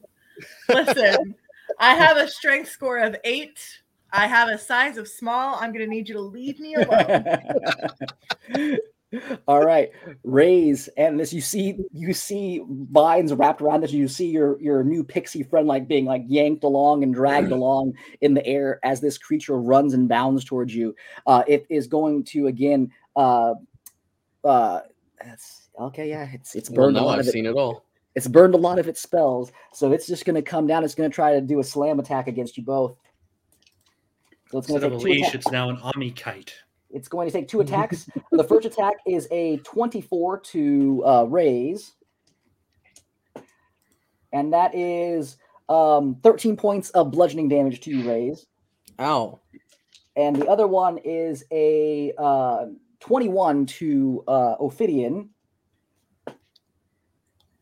listen. 0.68 1.36
I 1.80 1.96
have 1.96 2.18
a 2.18 2.28
strength 2.28 2.70
score 2.70 2.98
of 2.98 3.16
eight. 3.24 3.60
I 4.12 4.28
have 4.28 4.50
a 4.50 4.58
size 4.58 4.98
of 4.98 5.08
small. 5.08 5.56
I'm 5.60 5.72
gonna 5.72 5.88
need 5.88 6.10
you 6.10 6.16
to 6.16 6.22
leave 6.22 6.60
me 6.60 6.76
alone. 6.76 8.78
All 9.48 9.66
right, 9.66 9.90
Rays 10.24 10.88
and 10.96 11.20
this 11.20 11.34
you 11.34 11.42
see 11.42 11.76
you 11.94 12.14
see 12.14 12.64
vines 12.92 13.34
wrapped 13.34 13.60
around 13.62 13.82
this. 13.82 13.92
You 13.92 14.08
see 14.08 14.28
your 14.30 14.62
your 14.62 14.84
new 14.84 15.04
pixie 15.04 15.42
friend 15.42 15.68
like 15.68 15.88
being 15.88 16.06
like 16.06 16.24
yanked 16.28 16.64
along 16.64 17.02
and 17.02 17.14
dragged 17.14 17.52
along 17.52 17.94
in 18.22 18.36
the 18.36 18.46
air 18.46 18.80
as 18.84 19.02
this 19.02 19.18
creature 19.18 19.60
runs 19.60 19.96
and 19.96 20.08
bounds 20.08 20.46
towards 20.46 20.76
you. 20.76 20.96
Uh, 21.26 21.44
it 21.48 21.66
is 21.70 21.88
going 21.88 22.24
to 22.26 22.48
again. 22.48 22.92
Uh, 23.16 23.56
uh, 24.44 24.82
that's 25.26 25.70
okay. 25.80 26.10
Yeah, 26.10 26.30
it's 26.32 26.54
it's 26.54 26.70
Well, 26.70 26.86
burned 26.86 26.98
a 26.98 27.00
now 27.00 27.06
lot 27.08 27.14
I've 27.16 27.22
of 27.22 27.28
it. 27.30 27.32
seen 27.32 27.48
it 27.48 27.56
all. 27.56 27.86
It's 28.16 28.28
burned 28.28 28.54
a 28.54 28.58
lot 28.58 28.80
of 28.80 28.88
its 28.88 29.02
spells, 29.02 29.52
so 29.74 29.92
it's 29.92 30.06
just 30.06 30.26
going 30.26 30.36
to 30.36 30.42
come 30.42 30.68
down. 30.68 30.84
It's 30.84 30.96
going 30.96 31.10
to 31.10 31.14
try 31.14 31.34
to 31.34 31.42
do 31.42 31.60
a 31.60 31.64
slam 31.64 32.00
attack 32.00 32.28
against 32.28 32.58
you 32.58 32.64
both. 32.64 32.96
So 34.52 34.58
it's 34.58 34.68
going 34.68 34.78
Instead 34.78 34.90
to 34.90 34.96
of 34.96 35.02
take 35.02 35.02
a 35.02 35.04
two 35.04 35.10
leash, 35.10 35.22
attacks. 35.30 35.36
it's 35.46 35.52
now 35.52 35.70
an 35.70 35.78
Ami 35.78 36.12
kite. 36.12 36.54
It's 36.90 37.08
going 37.08 37.28
to 37.28 37.32
take 37.34 37.48
two 37.48 37.60
attacks. 37.62 38.10
the 38.32 38.44
first 38.44 38.66
attack 38.66 38.96
is 39.06 39.28
a 39.32 39.58
24 39.58 40.40
to 40.40 41.04
uh, 41.06 41.24
Rays. 41.26 41.94
And 44.34 44.52
that 44.54 44.74
is 44.76 45.38
um, 45.70 46.18
13 46.24 46.56
points 46.58 46.90
of 46.92 47.12
bludgeoning 47.12 47.48
damage 47.48 47.80
to 47.82 47.92
you, 47.92 48.10
Rays. 48.10 48.48
Ow. 49.00 49.40
And 50.16 50.36
the 50.36 50.48
other 50.48 50.68
one 50.68 50.98
is 51.00 51.44
a 51.52 52.12
uh, 52.18 52.66
21 53.00 53.68
to 53.68 54.24
uh, 54.28 54.56
Ophidian. 54.60 55.30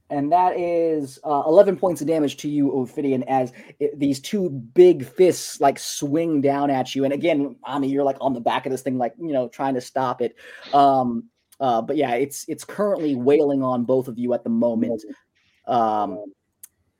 And 0.10 0.32
that 0.32 0.58
is 0.58 1.20
uh, 1.24 1.44
11 1.46 1.78
points 1.78 2.02
of 2.02 2.08
damage 2.08 2.38
to 2.38 2.50
you, 2.50 2.72
Ophidian, 2.72 3.24
as 3.24 3.52
it, 3.80 4.00
these 4.00 4.20
two 4.20 4.50
big 4.50 5.06
fists 5.06 5.60
like 5.60 5.78
swing 5.78 6.40
down 6.42 6.70
at 6.70 6.96
you. 6.96 7.04
And 7.04 7.14
again, 7.14 7.58
I 7.64 7.78
mean, 7.78 7.90
you're 7.90 8.06
like 8.06 8.18
on 8.22 8.34
the 8.34 8.40
back 8.40 8.66
of 8.66 8.72
this 8.72 8.82
thing, 8.82 8.98
like, 8.98 9.14
you 9.20 9.34
know, 9.34 9.50
trying 9.50 9.74
to 9.74 9.82
stop 9.82 10.22
it. 10.22 10.36
Um, 10.74 11.26
uh, 11.60 11.82
but 11.82 11.98
yeah, 11.98 12.14
it's 12.14 12.46
it's 12.48 12.64
currently 12.64 13.16
wailing 13.16 13.64
on 13.64 13.84
both 13.84 14.08
of 14.08 14.18
you 14.18 14.34
at 14.34 14.44
the 14.44 14.50
moment. 14.50 15.04
Um, 15.66 16.24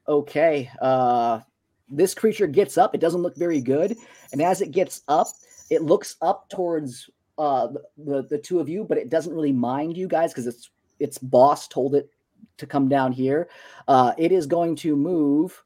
okay. 0.08 0.70
Uh, 0.82 1.42
this 1.90 2.14
creature 2.14 2.48
gets 2.48 2.78
up. 2.78 2.94
It 2.94 3.02
doesn't 3.02 3.22
look 3.22 3.38
very 3.38 3.62
good. 3.62 3.96
And 4.32 4.42
as 4.42 4.62
it 4.62 4.72
gets 4.72 5.02
up, 5.08 5.28
it 5.70 5.84
looks 5.84 6.18
up 6.22 6.50
towards 6.50 7.10
uh, 7.38 7.68
the, 7.98 8.24
the 8.24 8.38
two 8.38 8.60
of 8.60 8.68
you, 8.68 8.84
but 8.84 8.98
it 8.98 9.10
doesn't 9.10 9.34
really 9.34 9.52
mind 9.52 9.96
you 9.96 10.08
guys 10.08 10.32
because 10.34 10.48
its 10.48 10.70
its 11.00 11.18
boss 11.20 11.68
told 11.68 11.94
it 11.96 12.10
to 12.58 12.66
come 12.66 12.90
down 12.90 13.12
here. 13.12 13.50
Uh, 13.88 14.14
it 14.18 14.32
is 14.32 14.46
going 14.46 14.76
to 14.78 14.96
move 14.96 15.64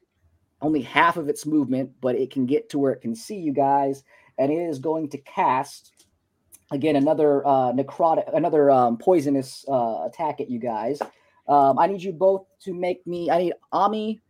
only 0.60 0.82
half 0.82 1.16
of 1.16 1.28
its 1.28 1.44
movement, 1.44 1.90
but 2.00 2.14
it 2.14 2.30
can 2.30 2.46
get 2.46 2.70
to 2.70 2.78
where 2.78 2.92
it 2.92 3.00
can 3.00 3.14
see 3.14 3.36
you 3.36 3.52
guys, 3.52 4.04
and 4.38 4.50
it 4.50 4.56
is 4.56 4.78
going 4.78 5.08
to 5.10 5.18
cast 5.18 5.92
again 6.70 6.96
another 6.96 7.46
uh, 7.46 7.72
necrotic, 7.72 8.34
another 8.34 8.70
um, 8.70 8.96
poisonous 8.96 9.64
uh, 9.68 10.04
attack 10.06 10.40
at 10.40 10.48
you 10.48 10.58
guys. 10.58 11.00
Um, 11.48 11.78
I 11.78 11.86
need 11.86 12.02
you 12.02 12.12
both 12.12 12.46
to 12.60 12.72
make 12.72 13.06
me. 13.06 13.30
I 13.30 13.38
need 13.38 13.54
Ami, 13.72 14.20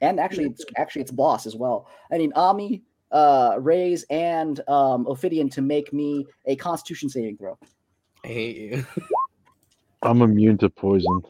and 0.00 0.18
actually, 0.18 0.46
it's 0.46 0.64
actually 0.76 1.02
it's 1.02 1.10
boss 1.10 1.46
as 1.46 1.54
well. 1.54 1.88
I 2.10 2.16
need 2.16 2.32
Ami, 2.34 2.82
uh, 3.10 3.56
Rays, 3.60 4.04
and 4.10 4.60
um, 4.68 5.06
Ophidian 5.06 5.50
to 5.50 5.62
make 5.62 5.92
me 5.92 6.26
a 6.46 6.56
Constitution 6.56 7.08
saving 7.08 7.36
throw. 7.36 7.58
I 8.24 8.28
hate 8.28 8.56
you. 8.56 8.86
I'm 10.02 10.22
immune 10.22 10.58
to 10.58 10.70
poison. 10.70 11.22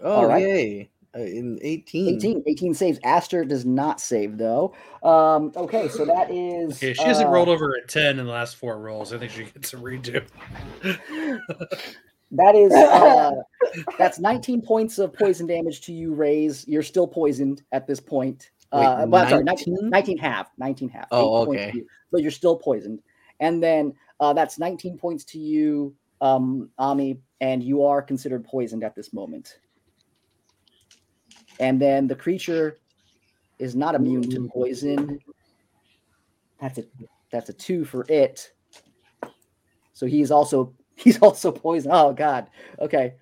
Oh 0.00 0.26
right. 0.26 0.42
yay! 0.42 0.90
Uh, 1.16 1.20
in 1.20 1.58
18. 1.62 2.16
18, 2.16 2.42
18 2.46 2.74
saves. 2.74 2.98
Aster 3.02 3.44
does 3.44 3.64
not 3.64 4.00
save 4.00 4.36
though. 4.36 4.74
Um, 5.02 5.52
okay, 5.56 5.88
so 5.88 6.04
that 6.04 6.30
is. 6.30 6.76
Okay, 6.76 6.92
she 6.92 7.02
hasn't 7.02 7.28
uh, 7.28 7.32
rolled 7.32 7.48
over 7.48 7.74
a 7.74 7.86
10 7.86 8.18
in 8.18 8.26
the 8.26 8.32
last 8.32 8.56
four 8.56 8.78
rolls. 8.78 9.12
I 9.12 9.18
think 9.18 9.32
she 9.32 9.44
gets 9.44 9.72
a 9.72 9.76
redo. 9.76 10.24
That 12.30 12.54
is 12.54 12.72
uh, 12.72 13.30
that's 13.98 14.18
19 14.18 14.62
points 14.62 14.98
of 14.98 15.12
poison 15.14 15.46
damage 15.46 15.80
to 15.82 15.92
you, 15.92 16.14
Rays. 16.14 16.66
You're 16.68 16.82
still 16.82 17.06
poisoned 17.06 17.62
at 17.72 17.86
this 17.86 18.00
point. 18.00 18.50
Wait, 18.72 18.84
uh, 18.84 19.06
but 19.06 19.30
sorry, 19.30 19.44
19, 19.44 19.74
19? 19.74 19.90
19 19.90 20.18
half, 20.18 20.50
19 20.58 20.88
half. 20.90 21.06
Oh, 21.10 21.42
Eight 21.42 21.46
points 21.46 21.62
okay. 21.62 21.78
you, 21.78 21.86
but 22.12 22.20
you're 22.20 22.30
still 22.30 22.56
poisoned. 22.56 23.00
And 23.40 23.62
then 23.62 23.94
uh, 24.20 24.34
that's 24.34 24.58
19 24.58 24.98
points 24.98 25.24
to 25.24 25.38
you, 25.38 25.94
um, 26.20 26.68
Ami, 26.78 27.18
and 27.40 27.62
you 27.62 27.82
are 27.84 28.02
considered 28.02 28.44
poisoned 28.44 28.84
at 28.84 28.94
this 28.94 29.14
moment. 29.14 29.58
And 31.60 31.80
then 31.80 32.06
the 32.06 32.14
creature 32.14 32.78
is 33.58 33.74
not 33.74 33.94
immune 33.94 34.28
to 34.30 34.48
poison. 34.48 35.18
That's 36.60 36.78
a 36.78 36.84
that's 37.30 37.48
a 37.48 37.52
two 37.52 37.84
for 37.84 38.06
it. 38.08 38.52
So 39.92 40.06
he's 40.14 40.30
also 40.30 40.74
he's 40.96 41.20
also 41.20 41.52
poisoned. 41.52 41.94
Oh 41.94 42.12
god. 42.12 42.48
Okay. 42.80 43.14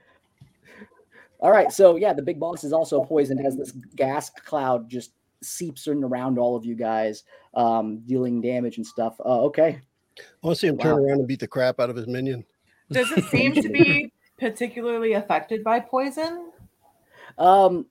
All 1.41 1.51
right. 1.51 1.71
So 1.73 1.97
yeah, 1.97 2.13
the 2.13 2.23
big 2.23 2.41
boss 2.41 2.65
is 2.65 2.73
also 2.73 3.05
poisoned 3.05 3.45
as 3.45 3.57
this 3.57 3.73
gas 3.95 4.31
cloud 4.31 4.89
just 4.89 5.13
seeps 5.43 5.87
in 5.87 6.03
around 6.03 6.39
all 6.39 6.57
of 6.57 6.65
you 6.65 6.75
guys, 6.75 7.25
um, 7.55 7.99
dealing 8.07 8.41
damage 8.41 8.79
and 8.79 8.87
stuff. 8.87 9.17
Uh, 9.21 9.43
okay. 9.45 9.81
I 10.19 10.23
want 10.47 10.57
to 10.57 10.61
see 10.61 10.67
him 10.67 10.79
turn 10.79 10.99
around 10.99 11.19
and 11.19 11.29
beat 11.29 11.41
the 11.41 11.47
crap 11.47 11.79
out 11.79 11.91
of 11.91 11.97
his 11.97 12.07
minion. 12.07 12.45
Does 12.91 13.11
it 13.13 13.25
seem 13.25 13.53
to 13.55 13.69
be 13.69 14.13
particularly 14.39 15.13
affected 15.13 15.63
by 15.63 15.81
poison? 15.81 16.53
Um, 17.37 17.87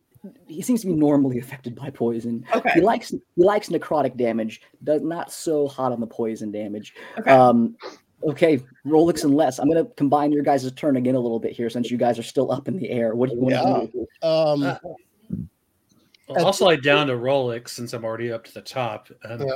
he 0.47 0.61
seems 0.61 0.81
to 0.81 0.87
be 0.87 0.93
normally 0.93 1.39
affected 1.39 1.75
by 1.75 1.89
poison. 1.89 2.45
Okay. 2.53 2.69
He 2.73 2.81
likes 2.81 3.09
he 3.09 3.21
likes 3.43 3.69
necrotic 3.69 4.17
damage, 4.17 4.61
does 4.83 5.01
not 5.01 5.31
so 5.31 5.67
hot 5.67 5.91
on 5.91 5.99
the 5.99 6.07
poison 6.07 6.51
damage. 6.51 6.93
Okay. 7.19 7.31
Um, 7.31 7.75
okay, 8.23 8.59
Rolex 8.85 9.23
and 9.23 9.35
Les. 9.35 9.59
I'm 9.59 9.67
gonna 9.67 9.85
combine 9.97 10.31
your 10.31 10.43
guys' 10.43 10.71
turn 10.73 10.97
again 10.97 11.15
a 11.15 11.19
little 11.19 11.39
bit 11.39 11.51
here 11.53 11.69
since 11.69 11.91
you 11.91 11.97
guys 11.97 12.17
are 12.19 12.23
still 12.23 12.51
up 12.51 12.67
in 12.67 12.77
the 12.77 12.89
air. 12.89 13.15
What 13.15 13.29
do 13.29 13.35
you 13.35 13.41
want 13.41 13.55
to 13.55 13.97
do? 14.21 14.27
Um, 14.27 14.63
Uh, 14.63 14.77
Well, 16.27 16.47
I'll 16.47 16.53
slide 16.53 16.81
down 16.81 17.07
to 17.07 17.13
Rolex 17.13 17.69
since 17.69 17.93
I'm 17.93 18.03
already 18.03 18.31
up 18.31 18.43
to 18.45 18.53
the 18.53 18.61
top. 18.61 19.09
And 19.23 19.41
Yeah. 19.41 19.55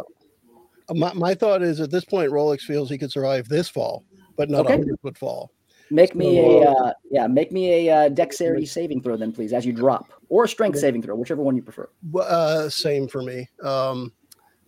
my, 0.96 1.14
my 1.14 1.34
thought 1.34 1.64
is 1.64 1.80
at 1.80 1.90
this 1.90 2.06
point, 2.06 2.32
Rolex 2.32 2.62
feels 2.62 2.90
he 2.92 2.98
could 3.00 3.12
survive 3.12 3.48
this 3.50 3.68
fall, 3.68 4.06
but 4.38 4.52
not 4.52 4.60
a 4.60 4.70
Okay. 4.70 4.74
hundred 4.78 5.00
foot 5.02 5.18
fall. 5.18 5.52
Make 5.92 6.16
me 6.16 6.40
a 6.40 6.70
uh, 6.70 6.94
yeah, 7.10 7.28
make 7.28 7.52
me 7.52 7.88
a 7.88 7.96
uh, 7.96 8.10
dexterity 8.10 8.66
saving 8.66 9.02
throw 9.02 9.18
then, 9.18 9.32
please, 9.32 9.54
as 9.54 9.66
you 9.66 9.74
drop, 9.74 10.12
or 10.30 10.44
a 10.44 10.48
strength 10.48 10.78
saving 10.78 11.02
throw, 11.02 11.16
whichever 11.16 11.42
one 11.42 11.56
you 11.56 11.64
prefer. 11.64 11.90
Uh, 12.16 12.70
same 12.70 13.08
for 13.08 13.24
me. 13.24 13.50
Um, 13.64 14.12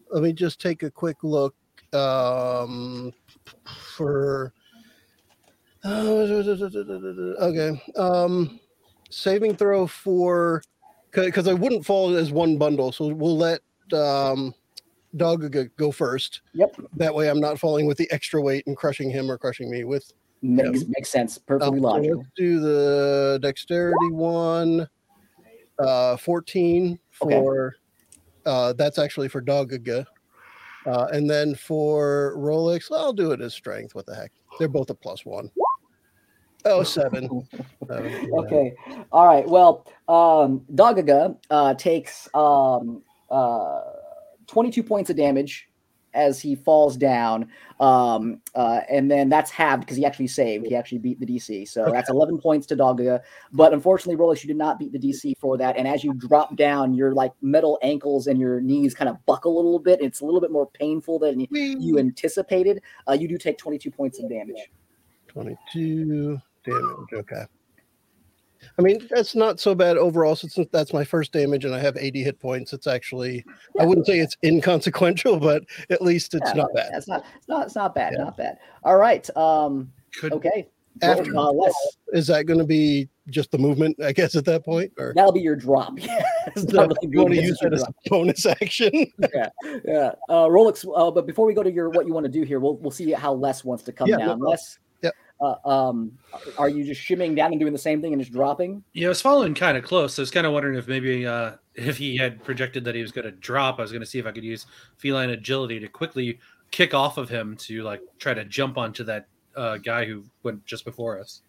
let 0.09 0.23
me 0.23 0.33
just 0.33 0.59
take 0.59 0.83
a 0.83 0.89
quick 0.91 1.17
look 1.23 1.55
um, 1.93 3.13
for. 3.95 4.53
okay. 5.85 7.81
Um, 7.95 8.59
saving 9.09 9.55
throw 9.55 9.87
for 9.87 10.61
because 11.11 11.47
I 11.47 11.53
wouldn't 11.53 11.85
fall 11.85 12.15
as 12.15 12.31
one 12.31 12.57
bundle, 12.57 12.91
so 12.91 13.07
we'll 13.07 13.37
let 13.37 13.61
um, 13.93 14.53
Dog 15.15 15.51
go- 15.51 15.67
go 15.77 15.91
first. 15.91 16.41
Yep, 16.53 16.75
That 16.95 17.13
way, 17.13 17.29
I'm 17.29 17.39
not 17.39 17.59
falling 17.59 17.85
with 17.85 17.97
the 17.97 18.09
extra 18.11 18.41
weight 18.41 18.65
and 18.67 18.77
crushing 18.77 19.09
him 19.09 19.29
or 19.29 19.37
crushing 19.37 19.69
me 19.69 19.83
with. 19.83 20.11
Makes 20.41 20.85
makes 20.87 21.09
sense. 21.09 21.37
Perfectly 21.37 21.77
Um, 21.77 21.83
logical. 21.83 22.17
let's 22.19 22.29
do 22.35 22.59
the 22.59 23.39
dexterity 23.41 24.11
one. 24.11 24.87
Uh, 25.79 26.17
14 26.17 26.99
Okay. 27.21 27.35
for 27.39 27.75
uh, 28.45 28.73
that's 28.73 28.97
actually 28.99 29.27
for 29.27 29.41
Dogaga. 29.41 30.05
Uh, 30.85 31.07
and 31.13 31.29
then 31.29 31.53
for 31.53 32.33
Rolex, 32.37 32.91
I'll 32.91 33.13
do 33.13 33.31
it 33.31 33.41
as 33.41 33.53
strength. 33.53 33.93
What 33.93 34.05
the 34.07 34.15
heck? 34.15 34.31
They're 34.57 34.67
both 34.67 34.89
a 34.89 34.95
plus 34.95 35.25
one. 35.25 35.51
Oh, 36.65 36.81
seven. 36.97 37.47
Yeah. 37.89 37.99
Okay. 38.33 38.73
All 39.11 39.27
right. 39.27 39.47
Well, 39.47 39.85
um, 40.07 40.65
Dogaga 40.73 41.37
uh, 41.51 41.75
takes 41.75 42.27
um, 42.33 43.03
uh, 43.29 43.81
22 44.47 44.81
points 44.83 45.09
of 45.11 45.15
damage 45.17 45.67
as 46.13 46.39
he 46.39 46.55
falls 46.55 46.97
down. 46.97 47.49
Um, 47.79 48.41
uh, 48.53 48.81
and 48.89 49.09
then 49.09 49.29
that's 49.29 49.49
halved 49.49 49.81
because 49.81 49.97
he 49.97 50.05
actually 50.05 50.27
saved. 50.27 50.67
He 50.67 50.75
actually 50.75 50.99
beat 50.99 51.19
the 51.19 51.25
DC. 51.25 51.67
So 51.67 51.89
that's 51.91 52.09
11 52.09 52.37
points 52.39 52.67
to 52.67 52.75
Dogaga. 52.75 53.21
But 53.51 53.73
unfortunately, 53.73 54.23
Rolex, 54.23 54.43
you 54.43 54.47
did 54.47 54.57
not 54.57 54.77
beat 54.77 54.91
the 54.91 54.99
DC 54.99 55.37
for 55.39 55.57
that. 55.57 55.77
And 55.77 55.87
as 55.87 56.03
you 56.03 56.13
drop 56.13 56.55
down, 56.55 56.93
your 56.93 57.13
like 57.13 57.31
metal 57.41 57.79
ankles 57.81 58.27
and 58.27 58.39
your 58.39 58.61
knees 58.61 58.93
kind 58.93 59.09
of 59.09 59.23
buckle 59.25 59.55
a 59.55 59.61
little 59.61 59.79
bit. 59.79 60.01
It's 60.01 60.21
a 60.21 60.25
little 60.25 60.41
bit 60.41 60.51
more 60.51 60.67
painful 60.67 61.19
than 61.19 61.39
you, 61.39 61.47
you 61.51 61.97
anticipated. 61.97 62.81
Uh, 63.07 63.13
you 63.13 63.27
do 63.27 63.37
take 63.37 63.57
22 63.57 63.89
points 63.91 64.19
of 64.19 64.29
damage. 64.29 64.57
22 65.27 66.39
damage. 66.65 67.13
Okay. 67.13 67.45
I 68.77 68.81
mean, 68.81 69.07
that's 69.09 69.35
not 69.35 69.59
so 69.59 69.75
bad 69.75 69.97
overall 69.97 70.35
since 70.35 70.57
that's 70.71 70.93
my 70.93 71.03
first 71.03 71.31
damage 71.31 71.65
and 71.65 71.73
I 71.75 71.79
have 71.79 71.97
80 71.97 72.23
hit 72.23 72.39
points. 72.39 72.73
It's 72.73 72.87
actually, 72.87 73.43
I 73.79 73.85
wouldn't 73.85 74.07
say 74.07 74.19
it's 74.19 74.37
inconsequential, 74.43 75.39
but 75.39 75.63
at 75.89 76.01
least 76.01 76.33
it's 76.33 76.49
Yeah, 76.49 76.61
not 76.61 76.73
bad. 76.73 76.91
It's 76.93 77.07
not. 77.07 77.25
It's 77.37 77.47
not. 77.47 77.65
It's 77.65 77.75
not 77.75 77.95
bad. 77.95 78.13
Yeah. 78.13 78.23
Not 78.25 78.37
bad. 78.37 78.57
All 78.83 78.97
right. 78.97 79.27
Um. 79.37 79.91
could 80.19 80.33
Okay. 80.33 80.67
After- 81.01 81.35
uh, 81.37 81.51
Is 82.13 82.27
that 82.27 82.45
going 82.45 82.59
to 82.59 82.65
be 82.65 83.07
just 83.29 83.49
the 83.51 83.57
movement, 83.57 83.95
I 84.03 84.11
guess, 84.11 84.35
at 84.35 84.43
that 84.45 84.65
point? 84.65 84.91
Or 84.99 85.13
that'll 85.15 85.31
be 85.31 85.39
your 85.39 85.55
drop. 85.55 85.97
It's 86.47 86.63
No, 86.73 86.81
really 86.87 86.95
you 87.03 87.19
want 87.21 87.33
to 87.33 87.41
use 87.41 87.51
it's 87.51 87.61
your 87.61 87.69
that 87.71 87.75
as 87.77 87.83
a 87.83 88.09
bonus 88.09 88.45
action? 88.45 88.91
yeah, 89.33 89.49
yeah. 89.85 90.11
Uh, 90.27 90.47
Rolex. 90.47 90.85
Uh, 90.95 91.11
but 91.11 91.25
before 91.27 91.45
we 91.45 91.53
go 91.53 91.63
to 91.63 91.71
your 91.71 91.89
what 91.89 92.07
you 92.07 92.13
want 92.13 92.25
to 92.25 92.31
do 92.31 92.41
here, 92.43 92.59
we'll 92.59 92.77
we'll 92.77 92.91
see 92.91 93.11
how 93.11 93.31
Les 93.33 93.63
wants 93.63 93.83
to 93.83 93.91
come 93.93 94.07
Yeah, 94.09 94.17
down. 94.17 94.27
problem. 94.39 94.49
Les. 94.49 94.79
Yep. 95.41 95.61
Uh, 95.65 95.69
um, 95.69 96.11
are 96.57 96.69
you 96.69 96.83
just 96.83 97.01
shimming 97.01 97.35
down 97.35 97.51
and 97.51 97.59
doing 97.59 97.73
the 97.73 97.79
same 97.79 98.01
thing 98.01 98.13
and 98.13 98.21
just 98.21 98.31
dropping? 98.31 98.83
Yeah, 98.93 99.07
I 99.07 99.09
was 99.09 99.21
following 99.21 99.53
kind 99.53 99.77
of 99.77 99.83
close. 99.83 100.13
So 100.13 100.21
I 100.21 100.23
was 100.23 100.31
kind 100.31 100.45
of 100.45 100.53
wondering 100.53 100.77
if 100.77 100.87
maybe 100.87 101.25
uh, 101.25 101.53
if 101.75 101.97
he 101.97 102.17
had 102.17 102.43
projected 102.43 102.83
that 102.85 102.95
he 102.95 103.01
was 103.01 103.11
going 103.11 103.25
to 103.25 103.31
drop, 103.31 103.79
I 103.79 103.81
was 103.81 103.91
going 103.91 104.01
to 104.01 104.07
see 104.07 104.19
if 104.19 104.25
I 104.25 104.31
could 104.31 104.43
use 104.43 104.65
feline 104.97 105.31
agility 105.31 105.79
to 105.79 105.87
quickly 105.87 106.39
kick 106.71 106.93
off 106.93 107.17
of 107.17 107.29
him 107.29 107.57
to 107.57 107.83
like 107.83 108.01
try 108.17 108.33
to 108.33 108.45
jump 108.45 108.77
onto 108.77 109.03
that 109.05 109.27
uh, 109.55 109.77
guy 109.77 110.05
who 110.05 110.23
went 110.43 110.65
just 110.65 110.85
before 110.85 111.19
us. 111.19 111.41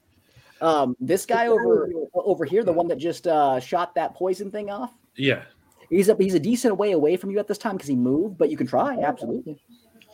Um, 0.60 0.96
this 1.00 1.26
guy 1.26 1.48
over 1.48 1.90
over 2.14 2.44
here, 2.44 2.62
the 2.62 2.72
one 2.72 2.86
that 2.88 2.98
just 2.98 3.26
uh, 3.26 3.58
shot 3.58 3.94
that 3.96 4.14
poison 4.14 4.50
thing 4.50 4.70
off. 4.70 4.92
Yeah. 5.16 5.42
He's 5.90 6.08
a 6.08 6.16
he's 6.16 6.34
a 6.34 6.40
decent 6.40 6.76
way 6.78 6.92
away 6.92 7.16
from 7.16 7.30
you 7.30 7.38
at 7.38 7.48
this 7.48 7.58
time 7.58 7.76
because 7.76 7.88
he 7.88 7.96
moved, 7.96 8.38
but 8.38 8.48
you 8.48 8.56
can 8.56 8.66
try 8.66 8.96
absolutely. 9.00 9.60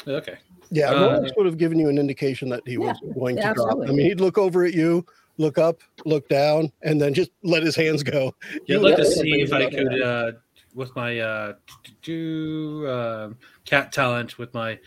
Okay. 0.06 0.38
Yeah, 0.70 0.90
Uh, 0.90 1.20
Rolex 1.20 1.30
would 1.36 1.46
have 1.46 1.58
given 1.58 1.78
you 1.78 1.88
an 1.88 1.98
indication 1.98 2.48
that 2.50 2.62
he 2.66 2.76
Yeah, 2.76 2.88
was 2.88 3.00
going 3.14 3.36
yeah, 3.36 3.48
to 3.48 3.54
drop. 3.54 3.78
I 3.86 3.92
mean, 3.92 4.06
he'd 4.06 4.20
look 4.20 4.38
over 4.38 4.64
at 4.64 4.74
you, 4.74 5.04
look 5.38 5.58
up, 5.58 5.80
look 6.04 6.28
down, 6.28 6.70
and 6.82 7.00
then 7.00 7.14
just 7.14 7.30
let 7.42 7.62
his 7.62 7.74
hands 7.76 8.02
go. 8.02 8.34
Yeah, 8.42 8.58
You 8.66 8.76
I'd 8.78 8.82
like 8.82 8.96
to 8.96 9.04
see 9.06 9.40
if 9.40 9.52
I 9.52 9.70
could, 9.70 10.02
uh, 10.02 10.32
with 10.74 10.94
my 10.94 11.18
uh, 11.20 11.54
do 12.02 12.86
uh, 12.86 13.30
cat 13.64 13.92
talent, 13.92 14.38
with 14.38 14.52
my 14.54 14.78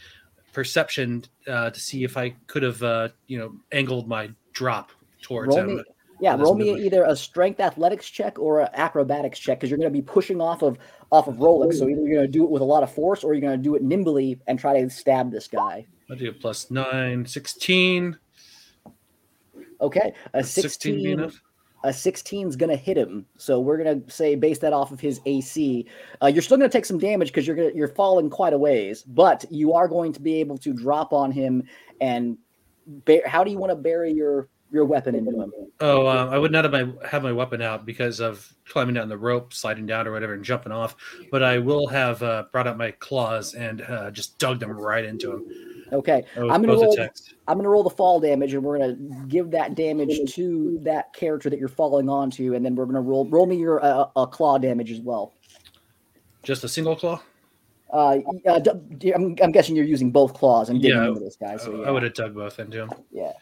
perception, 0.53 1.23
uh, 1.47 1.69
to 1.71 1.79
see 1.79 2.03
if 2.03 2.17
I 2.17 2.35
could 2.47 2.63
have, 2.63 2.83
uh, 2.83 3.09
you 3.27 3.39
know, 3.39 3.53
angled 3.71 4.07
my 4.07 4.29
drop 4.53 4.91
towards 5.21 5.55
Roll 5.55 5.65
him. 5.65 5.75
me, 5.77 5.83
yeah, 6.19 6.33
with 6.33 6.41
this 6.41 6.45
roll 6.45 6.55
me 6.55 6.85
either 6.85 7.03
a 7.03 7.15
strength 7.15 7.59
athletics 7.59 8.07
check 8.09 8.37
or 8.37 8.61
an 8.61 8.69
acrobatics 8.73 9.39
check 9.39 9.59
because 9.59 9.69
you're 9.71 9.79
going 9.79 9.91
to 9.91 9.97
be 9.97 10.03
pushing 10.03 10.39
off 10.39 10.61
of 10.61 10.77
off 11.11 11.27
of 11.27 11.35
Rolex. 11.35 11.75
So 11.75 11.88
either 11.89 12.01
you're 12.01 12.15
going 12.15 12.21
to 12.21 12.27
do 12.27 12.43
it 12.43 12.49
with 12.49 12.61
a 12.61 12.65
lot 12.65 12.83
of 12.83 12.93
force 12.93 13.23
or 13.23 13.33
you're 13.33 13.41
going 13.41 13.57
to 13.57 13.63
do 13.63 13.75
it 13.75 13.83
nimbly 13.83 14.39
and 14.47 14.57
try 14.57 14.79
to 14.81 14.89
stab 14.89 15.31
this 15.31 15.47
guy. 15.47 15.85
I 16.09 16.15
do 16.15 16.29
a 16.29 16.33
plus 16.33 16.71
nine, 16.71 17.25
16. 17.25 18.17
Okay, 19.81 20.13
a 20.33 20.43
16 20.43 20.93
16, 20.93 21.19
enough? 21.19 21.41
a 21.83 21.91
16 21.91 22.47
is 22.47 22.55
going 22.55 22.69
to 22.69 22.75
hit 22.75 22.97
him. 22.97 23.25
So 23.38 23.59
we're 23.59 23.77
going 23.77 24.03
to 24.03 24.11
say 24.11 24.35
base 24.35 24.59
that 24.59 24.73
off 24.73 24.91
of 24.91 24.99
his 24.99 25.19
AC. 25.25 25.88
Uh, 26.21 26.27
you're 26.27 26.43
still 26.43 26.57
going 26.57 26.69
to 26.69 26.77
take 26.77 26.85
some 26.85 26.99
damage 26.99 27.29
because 27.29 27.47
you're 27.47 27.55
gonna, 27.55 27.71
you're 27.73 27.88
falling 27.88 28.29
quite 28.29 28.53
a 28.53 28.57
ways, 28.57 29.03
but 29.03 29.43
you 29.49 29.73
are 29.73 29.88
going 29.88 30.13
to 30.13 30.21
be 30.21 30.35
able 30.35 30.57
to 30.59 30.73
drop 30.73 31.13
on 31.13 31.31
him 31.31 31.63
and. 31.99 32.38
Bear, 32.88 33.21
how 33.27 33.43
do 33.43 33.51
you 33.51 33.59
want 33.59 33.69
to 33.69 33.75
bury 33.75 34.11
your 34.11 34.49
your 34.72 34.85
weapon 34.85 35.15
into 35.15 35.31
him. 35.31 35.52
Oh, 35.80 36.07
um, 36.07 36.30
I 36.30 36.38
would 36.38 36.52
not 36.52 36.64
have 36.64 36.72
my 36.72 36.88
have 37.07 37.23
my 37.23 37.31
weapon 37.31 37.61
out 37.61 37.85
because 37.85 38.19
of 38.19 38.52
climbing 38.65 38.95
down 38.95 39.10
the 39.10 39.18
rope, 39.18 39.53
sliding 39.53 39.85
down 39.85 40.07
or 40.07 40.11
whatever, 40.11 40.34
and 40.34 40.43
jumping 40.43 40.72
off. 40.72 40.95
But 41.31 41.43
I 41.43 41.60
will 41.60 41.88
have 41.88 42.23
uh, 42.23 42.45
brought 42.52 42.68
out 42.68 42.77
my 42.77 42.91
claws 42.91 43.53
and 43.53 43.81
uh, 43.81 44.11
just 44.11 44.38
dug 44.39 44.60
them 44.60 44.72
right 44.72 45.03
into 45.03 45.31
him. 45.34 45.45
Okay, 45.93 46.23
Both, 46.35 46.52
I'm 46.52 46.61
gonna 46.61 46.73
roll. 46.73 46.93
attacks. 46.93 47.34
I'm 47.48 47.57
gonna 47.57 47.69
roll 47.69 47.84
the 47.84 47.89
fall 47.89 48.19
damage, 48.22 48.53
and 48.53 48.64
we're 48.64 48.77
gonna 48.80 48.95
give 49.27 49.52
that 49.52 49.76
damage 49.76 50.34
to 50.35 50.80
that 50.84 51.14
character 51.14 51.49
that 51.49 51.60
you're 51.60 51.68
falling 51.68 52.07
onto, 52.07 52.53
and 52.56 52.64
then 52.64 52.76
we're 52.76 52.85
gonna 52.85 53.02
roll 53.02 53.26
roll 53.26 53.45
me 53.45 53.57
your 53.57 53.84
uh, 53.84 54.06
uh, 54.15 54.26
claw 54.26 54.57
damage 54.57 54.89
as 54.91 55.02
well. 55.02 55.34
Just 56.43 56.64
a 56.64 56.69
single 56.69 56.95
claw. 56.95 57.22
Uh, 57.91 58.19
uh, 58.48 58.60
d- 58.60 58.72
d- 58.99 59.11
I'm, 59.14 59.35
I'm 59.43 59.52
guessing 59.52 59.76
you're 59.76 59.84
using 59.84 60.11
both 60.11 60.34
claws 60.34 60.69
and 60.69 60.81
digging 60.81 60.98
Yeah, 60.98 61.10
into 61.10 61.19
this 61.19 61.35
guy. 61.35 61.57
So 61.57 61.81
yeah, 61.81 61.88
I 61.89 61.91
would 61.91 62.03
have 62.03 62.14
dug 62.14 62.34
both 62.34 62.57
into 62.57 62.84
him. 62.84 62.91
yeah. 63.11 63.34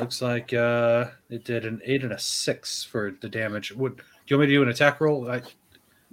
Looks 0.00 0.22
like 0.22 0.52
uh, 0.52 1.06
it 1.28 1.44
did 1.44 1.66
an 1.66 1.80
eight 1.84 2.02
and 2.02 2.12
a 2.12 2.18
six 2.18 2.82
for 2.82 3.12
the 3.20 3.28
damage. 3.28 3.72
Would 3.72 3.96
do 3.96 4.02
you 4.28 4.36
want 4.38 4.48
me 4.48 4.54
to 4.54 4.58
do 4.58 4.62
an 4.62 4.68
attack 4.68 5.00
roll? 5.00 5.30
I, 5.30 5.42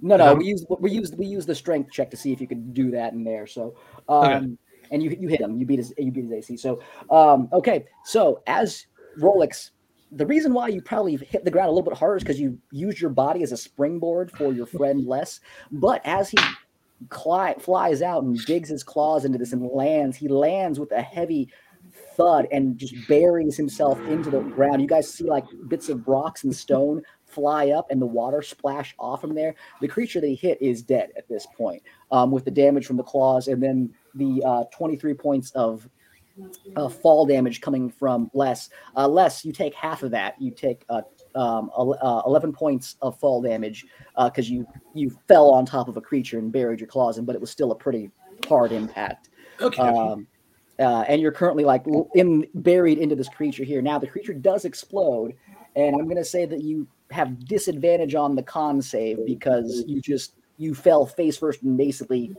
No, 0.00 0.16
no, 0.16 0.34
we 0.34 0.44
use 0.46 0.64
we 0.80 0.90
use 0.90 1.12
we 1.16 1.26
use 1.26 1.46
the 1.46 1.54
strength 1.54 1.90
check 1.92 2.10
to 2.10 2.16
see 2.16 2.32
if 2.32 2.40
you 2.40 2.46
could 2.46 2.74
do 2.74 2.90
that 2.92 3.12
in 3.12 3.24
there. 3.24 3.46
So, 3.46 3.76
um, 4.08 4.24
Okay. 4.24 4.46
and 4.90 5.02
you 5.02 5.16
you 5.18 5.28
hit 5.28 5.40
him, 5.40 5.58
you 5.58 5.66
beat 5.66 5.78
his 5.78 5.92
you 5.98 6.12
beat 6.12 6.24
his 6.24 6.32
AC. 6.32 6.56
So, 6.56 6.80
um, 7.10 7.48
okay, 7.52 7.86
so 8.04 8.42
as 8.46 8.86
Rolex, 9.18 9.70
the 10.12 10.26
reason 10.26 10.52
why 10.52 10.68
you 10.68 10.80
probably 10.82 11.16
hit 11.16 11.44
the 11.44 11.50
ground 11.50 11.68
a 11.68 11.72
little 11.72 11.88
bit 11.88 11.98
harder 11.98 12.16
is 12.16 12.22
because 12.22 12.40
you 12.40 12.58
used 12.70 13.00
your 13.00 13.10
body 13.10 13.42
as 13.42 13.52
a 13.52 13.56
springboard 13.56 14.30
for 14.32 14.52
your 14.52 14.66
friend 14.66 15.06
Les. 15.06 15.40
But 15.72 16.00
as 16.04 16.30
he 16.30 16.38
cli- 17.10 17.54
flies 17.58 18.02
out 18.02 18.22
and 18.24 18.36
digs 18.46 18.68
his 18.68 18.82
claws 18.82 19.24
into 19.24 19.38
this 19.38 19.52
and 19.52 19.66
lands, 19.66 20.16
he 20.16 20.28
lands 20.28 20.80
with 20.80 20.92
a 20.92 21.02
heavy 21.02 21.48
thud 22.16 22.46
and 22.50 22.76
just 22.76 22.94
buries 23.06 23.56
himself 23.56 23.98
into 24.06 24.30
the 24.30 24.40
ground. 24.40 24.82
You 24.82 24.88
guys 24.88 25.12
see 25.12 25.24
like 25.24 25.44
bits 25.68 25.88
of 25.88 26.06
rocks 26.06 26.44
and 26.44 26.54
stone 26.54 27.02
fly 27.24 27.70
up 27.70 27.90
and 27.90 28.00
the 28.00 28.06
water 28.06 28.42
splash 28.42 28.94
off 28.98 29.20
from 29.20 29.34
there. 29.34 29.54
The 29.80 29.88
creature 29.88 30.20
that 30.20 30.26
he 30.26 30.34
hit 30.34 30.60
is 30.60 30.82
dead 30.82 31.10
at 31.16 31.28
this 31.28 31.46
point, 31.56 31.82
um, 32.10 32.30
with 32.30 32.44
the 32.44 32.50
damage 32.50 32.86
from 32.86 32.96
the 32.96 33.02
claws 33.02 33.48
and 33.48 33.62
then 33.62 33.94
the 34.14 34.42
uh, 34.44 34.64
23 34.72 35.14
points 35.14 35.50
of 35.52 35.88
uh, 36.76 36.88
fall 36.88 37.26
damage 37.26 37.60
coming 37.60 37.90
from 37.90 38.30
Les. 38.32 38.70
Uh, 38.96 39.08
Les, 39.08 39.44
you 39.44 39.52
take 39.52 39.74
half 39.74 40.02
of 40.02 40.10
that. 40.12 40.40
You 40.40 40.50
take 40.50 40.84
uh, 40.88 41.02
um, 41.34 41.70
uh, 41.76 42.22
11 42.26 42.52
points 42.52 42.96
of 43.02 43.18
fall 43.18 43.42
damage 43.42 43.86
because 44.16 44.48
you 44.48 44.66
you 44.94 45.16
fell 45.28 45.50
on 45.50 45.66
top 45.66 45.88
of 45.88 45.96
a 45.96 46.00
creature 46.00 46.38
and 46.38 46.52
buried 46.52 46.80
your 46.80 46.88
claws 46.88 47.18
in, 47.18 47.24
but 47.24 47.34
it 47.34 47.40
was 47.40 47.50
still 47.50 47.72
a 47.72 47.76
pretty 47.76 48.10
hard 48.48 48.72
impact. 48.72 49.30
okay. 49.60 49.82
Um, 49.82 50.26
uh, 50.78 51.04
and 51.08 51.20
you're 51.20 51.32
currently 51.32 51.64
like 51.64 51.84
in 52.14 52.46
buried 52.54 52.98
into 52.98 53.16
this 53.16 53.28
creature 53.28 53.64
here. 53.64 53.82
Now 53.82 53.98
the 53.98 54.06
creature 54.06 54.34
does 54.34 54.64
explode, 54.64 55.34
and 55.76 55.96
I'm 55.96 56.08
gonna 56.08 56.24
say 56.24 56.46
that 56.46 56.62
you 56.62 56.86
have 57.10 57.44
disadvantage 57.46 58.14
on 58.14 58.34
the 58.34 58.42
con 58.42 58.82
save 58.82 59.24
because 59.26 59.84
you 59.86 60.00
just 60.00 60.34
you 60.58 60.74
fell 60.74 61.06
face 61.06 61.36
first 61.36 61.62
and 61.62 61.76
basically 61.76 62.34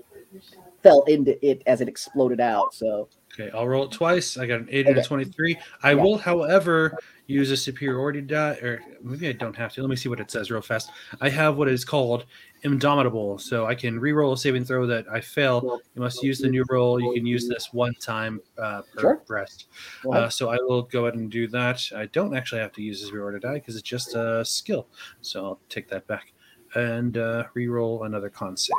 fell 0.84 1.04
into 1.04 1.44
it 1.46 1.62
as 1.66 1.82
it 1.82 1.88
exploded 1.88 2.40
out. 2.40 2.74
So 2.74 3.10
Okay, 3.34 3.52
I'll 3.56 3.68
roll 3.68 3.86
it 3.86 3.92
twice. 3.92 4.38
I 4.38 4.48
got 4.48 4.60
an 4.60 4.68
eight 4.72 4.88
and 4.88 4.98
a 4.98 5.04
twenty-three. 5.04 5.58
I 5.84 5.92
Yeah. 5.92 6.04
will, 6.04 6.18
however, 6.18 6.98
use 7.28 7.52
a 7.52 7.58
superiority 7.58 8.22
die, 8.22 8.54
or 8.56 8.82
maybe 9.04 9.30
I 9.30 9.34
don't 9.34 9.56
have 9.56 9.72
to. 9.74 9.82
Let 9.82 9.90
me 9.90 9.96
see 9.96 10.10
what 10.10 10.20
it 10.20 10.32
says 10.32 10.50
real 10.50 10.62
fast. 10.62 10.90
I 11.22 11.30
have 11.30 11.56
what 11.56 11.68
is 11.68 11.86
called 11.86 12.26
indomitable, 12.64 13.38
so 13.38 13.68
I 13.68 13.76
can 13.76 14.00
re-roll 14.00 14.34
a 14.34 14.38
saving 14.38 14.66
throw 14.66 14.86
that 14.88 15.06
I 15.10 15.22
fail. 15.22 15.80
You 15.96 16.02
must 16.02 16.24
use 16.24 16.40
the 16.40 16.50
new 16.50 16.66
roll. 16.70 17.00
You 17.00 17.14
can 17.14 17.26
use 17.26 17.48
this 17.48 17.72
one 17.72 17.94
time 18.02 18.42
uh, 18.58 18.82
per 18.94 19.02
Sure. 19.02 19.24
breast. 19.28 19.68
Uh, 20.12 20.28
so 20.28 20.50
I 20.50 20.58
will 20.58 20.82
go 20.82 21.06
ahead 21.06 21.18
and 21.18 21.30
do 21.32 21.48
that. 21.50 21.82
I 21.96 22.08
don't 22.08 22.36
actually 22.36 22.62
have 22.62 22.74
to 22.74 22.82
use 22.82 23.02
a 23.04 23.06
superiority 23.06 23.40
die 23.40 23.54
because 23.54 23.76
it's 23.76 23.88
just 23.88 24.16
a 24.16 24.44
skill. 24.44 24.88
So 25.22 25.46
I'll 25.46 25.60
take 25.70 25.88
that 25.90 26.08
back 26.08 26.34
and 26.74 27.16
uh, 27.18 27.46
re-roll 27.54 28.04
another 28.04 28.30
con 28.30 28.58
save. 28.58 28.76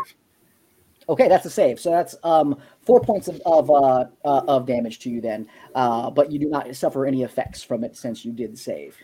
Okay, 1.10 1.28
that's 1.28 1.44
a 1.44 1.50
save. 1.50 1.80
So 1.80 1.90
that's 1.90 2.14
um, 2.22 2.56
four 2.82 3.00
points 3.00 3.26
of 3.26 3.42
of, 3.44 3.68
uh, 3.68 4.04
uh, 4.24 4.42
of 4.46 4.64
damage 4.64 5.00
to 5.00 5.10
you 5.10 5.20
then, 5.20 5.48
uh, 5.74 6.08
but 6.08 6.30
you 6.30 6.38
do 6.38 6.48
not 6.48 6.74
suffer 6.76 7.04
any 7.04 7.24
effects 7.24 7.62
from 7.64 7.82
it 7.82 7.96
since 7.96 8.24
you 8.24 8.32
did 8.32 8.56
save. 8.56 8.96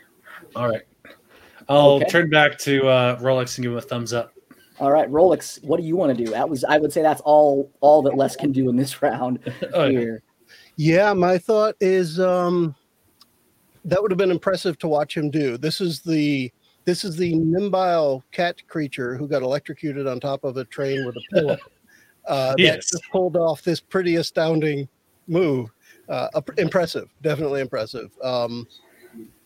All 0.54 0.68
right. 0.68 0.82
I'll 1.68 1.94
Okay. 1.96 2.06
turn 2.06 2.30
back 2.30 2.58
to 2.58 2.86
uh, 2.86 3.18
Rolex 3.18 3.58
and 3.58 3.64
give 3.64 3.72
him 3.72 3.78
a 3.78 3.82
thumbs 3.82 4.12
up. 4.12 4.32
All 4.78 4.92
right, 4.92 5.10
Rolex, 5.10 5.62
what 5.64 5.80
do 5.80 5.86
you 5.86 5.96
want 5.96 6.16
to 6.16 6.24
do? 6.24 6.30
That 6.30 6.48
was 6.48 6.62
I 6.62 6.78
would 6.78 6.92
say 6.92 7.02
that's 7.02 7.22
all 7.22 7.72
all 7.80 8.02
that 8.02 8.16
Les 8.16 8.36
can 8.36 8.52
do 8.52 8.68
in 8.68 8.76
this 8.76 9.02
round 9.02 9.40
Oh, 9.74 9.86
yeah. 9.86 9.98
here. 9.98 10.22
Yeah, 10.76 11.12
my 11.12 11.38
thought 11.38 11.74
is 11.80 12.20
um, 12.20 12.76
that 13.84 14.00
would 14.00 14.12
have 14.12 14.18
been 14.18 14.30
impressive 14.30 14.78
to 14.78 14.88
watch 14.88 15.16
him 15.16 15.28
do. 15.28 15.58
This 15.58 15.80
is 15.80 16.02
the 16.02 16.52
this 16.84 17.02
is 17.02 17.16
the 17.16 17.32
nimbile 17.34 18.22
cat 18.30 18.62
creature 18.68 19.16
who 19.16 19.26
got 19.26 19.42
electrocuted 19.42 20.06
on 20.06 20.20
top 20.20 20.44
of 20.44 20.56
a 20.56 20.64
train 20.66 21.04
with 21.04 21.16
a 21.16 21.20
pillow. 21.34 21.56
Uh, 22.26 22.50
that 22.52 22.58
Yes. 22.58 22.90
just 22.90 23.04
pulled 23.10 23.36
off 23.36 23.62
this 23.62 23.80
pretty 23.80 24.16
astounding 24.16 24.88
move. 25.28 25.70
Uh, 26.08 26.28
impressive, 26.58 27.08
definitely 27.22 27.60
impressive. 27.60 28.10
Um, 28.22 28.66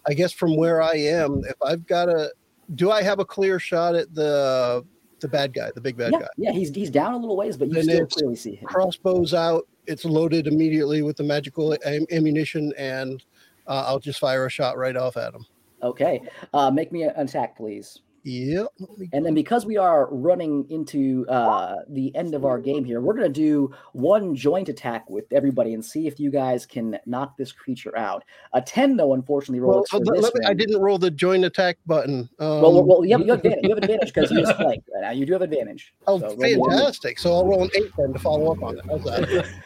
I 0.07 0.15
guess 0.15 0.32
from 0.32 0.57
where 0.57 0.82
I 0.82 0.94
am, 0.94 1.43
if 1.44 1.57
I've 1.65 1.86
got 1.86 2.09
a, 2.09 2.32
do 2.74 2.90
I 2.90 3.02
have 3.02 3.19
a 3.19 3.24
clear 3.24 3.59
shot 3.59 3.94
at 3.94 4.15
the 4.15 4.85
the 5.20 5.28
bad 5.28 5.52
guy, 5.52 5.70
the 5.74 5.81
big 5.82 5.98
bad 5.98 6.12
Yeah, 6.12 6.20
guy? 6.20 6.27
yeah, 6.39 6.52
he's 6.52 6.74
he's 6.74 6.89
down 6.90 7.12
a 7.12 7.16
little 7.19 7.36
ways, 7.36 7.59
but 7.59 7.69
you 7.69 7.74
Then 7.74 7.85
still 7.85 8.07
clearly 8.07 8.36
see 8.36 8.55
him. 8.55 8.66
crossbows 8.66 9.35
out. 9.35 9.66
It's 9.86 10.07
loaded 10.07 10.47
immediately 10.47 11.02
with 11.02 11.16
the 11.19 11.24
magical 11.24 11.77
am- 11.85 12.07
ammunition, 12.11 12.73
and 12.78 13.23
uh, 13.66 13.85
I'll 13.86 13.98
just 13.98 14.19
fire 14.19 14.47
a 14.47 14.51
shot 14.51 14.78
right 14.78 14.97
off 14.97 15.19
at 15.19 15.35
him. 15.35 15.44
Okay, 15.82 16.23
uh, 16.55 16.70
make 16.70 16.90
me 16.93 17.02
an 17.02 17.12
attack, 17.16 17.57
please. 17.57 18.01
Yep. 18.22 18.66
And 19.12 19.24
then 19.24 19.32
because 19.34 19.64
we 19.64 19.76
are 19.78 20.09
running 20.12 20.66
into 20.68 21.26
uh, 21.28 21.76
the 21.88 22.14
end 22.14 22.34
of 22.34 22.44
our 22.44 22.59
game 22.59 22.84
here, 22.84 23.01
we're 23.01 23.14
going 23.14 23.32
to 23.32 23.40
do 23.40 23.74
one 23.92 24.34
joint 24.34 24.68
attack 24.68 25.09
with 25.09 25.24
everybody 25.32 25.72
and 25.72 25.82
see 25.84 26.06
if 26.06 26.20
you 26.20 26.30
guys 26.30 26.66
can 26.66 26.98
knock 27.06 27.36
this 27.38 27.51
creature 27.51 27.97
out. 27.97 28.22
A 28.52 28.60
10, 28.60 28.97
though, 28.98 29.14
unfortunately, 29.14 29.60
Well, 29.60 29.76
rolls 29.76 29.88
for 29.88 30.01
this 30.01 30.32
me- 30.34 30.40
I 30.47 30.52
didn't 30.52 30.80
roll 30.80 30.98
the 30.98 31.10
joint 31.10 31.44
attack 31.44 31.78
button. 31.86 32.28
Um, 32.38 32.60
Well, 32.60 32.72
well, 32.74 32.84
well, 32.84 33.05
you 33.06 33.12
have, 33.12 33.20
you 33.22 33.30
have 33.30 33.38
advantage. 33.38 33.60
You 33.64 33.68
have 33.70 33.78
advantage 33.78 34.12
because 34.12 34.30
you 34.30 34.40
just 34.40 34.56
flanked 34.56 34.88
right 34.94 35.01
now. 35.02 35.10
You 35.12 35.24
do 35.24 35.32
have 35.32 35.42
advantage. 35.42 35.94
oh, 36.06 36.18
So 36.18 36.36
roll 36.36 36.59
one. 36.59 36.70
fantastic! 36.70 37.18
So 37.18 37.32
I'll 37.32 37.47
roll 37.47 37.62
an 37.64 37.70
eight 37.74 37.90
then 37.97 38.12
to 38.12 38.18
follow 38.18 38.52
up 38.52 38.62
on 38.62 38.78
it. 38.78 38.84
How's 38.86 39.02
that? 39.05 39.48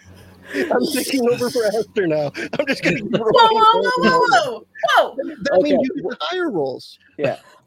I'm 0.54 0.86
taking 0.92 1.26
over 1.28 1.50
for 1.50 1.62
Hester 1.64 2.06
now. 2.06 2.30
I'm 2.36 2.66
just 2.66 2.84
going 2.84 2.98
to 2.98 3.04
Whoa, 3.04 3.18
whoa, 3.18 3.48
whoa, 3.50 3.90
whoa, 3.96 4.26
whoa, 4.28 4.66
whoa! 4.96 5.16
That 5.42 5.60
means 5.62 5.80
you 5.88 6.02
get 6.02 6.10
the 6.10 6.16
higher 6.20 6.50
rolls. 6.50 6.98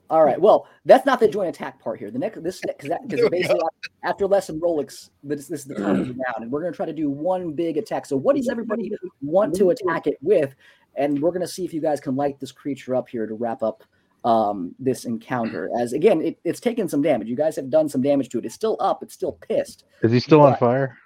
All 0.09 0.23
right. 0.23 0.39
Well, 0.39 0.67
that's 0.85 1.05
not 1.05 1.19
the 1.19 1.27
joint 1.27 1.49
attack 1.49 1.81
part 1.81 1.99
here. 1.99 2.09
The 2.11 2.19
next, 2.19 2.41
this, 2.41 2.61
because 2.61 2.91
because 3.03 3.21
we 3.21 3.29
basically 3.29 3.59
after 4.03 4.25
lesson 4.25 4.59
Rolex, 4.59 5.09
this, 5.23 5.47
this 5.47 5.61
is 5.61 5.65
the 5.65 5.75
time 5.75 5.99
of 5.99 6.07
the 6.07 6.13
round, 6.13 6.43
and 6.43 6.51
we're 6.51 6.61
going 6.61 6.71
to 6.71 6.77
try 6.77 6.85
to 6.85 6.93
do 6.93 7.09
one 7.09 7.51
big 7.53 7.77
attack. 7.77 8.05
So, 8.05 8.15
what 8.15 8.35
does 8.35 8.47
everybody 8.47 8.91
want 9.21 9.55
to 9.55 9.71
attack 9.71 10.07
it 10.07 10.17
with? 10.21 10.55
And 10.95 11.21
we're 11.21 11.31
going 11.31 11.41
to 11.41 11.47
see 11.47 11.65
if 11.65 11.73
you 11.73 11.81
guys 11.81 11.99
can 11.99 12.15
light 12.15 12.39
this 12.39 12.51
creature 12.51 12.95
up 12.95 13.07
here 13.09 13.27
to 13.27 13.34
wrap 13.34 13.61
up 13.61 13.84
um, 14.23 14.73
this 14.79 15.05
encounter. 15.05 15.69
As 15.77 15.93
again, 15.93 16.21
it, 16.21 16.39
it's 16.43 16.59
taken 16.59 16.88
some 16.88 17.01
damage. 17.01 17.27
You 17.27 17.35
guys 17.35 17.55
have 17.57 17.69
done 17.69 17.89
some 17.89 18.01
damage 18.01 18.29
to 18.29 18.39
it. 18.39 18.45
It's 18.45 18.55
still 18.55 18.77
up. 18.79 19.03
It's 19.03 19.13
still 19.13 19.34
pissed. 19.34 19.84
Is 20.01 20.11
he 20.11 20.19
still 20.19 20.41
on 20.41 20.55
fire? 20.57 20.97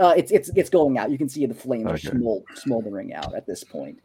Uh, 0.00 0.14
it's 0.16 0.32
it's 0.32 0.50
it's 0.56 0.70
going 0.70 0.98
out. 0.98 1.10
You 1.10 1.18
can 1.18 1.28
see 1.28 1.44
the 1.46 1.54
flames 1.54 1.86
Okay. 1.86 2.08
are 2.08 2.18
smold, 2.18 2.44
smoldering 2.54 3.12
out 3.12 3.34
at 3.34 3.46
this 3.46 3.62
point. 3.62 4.00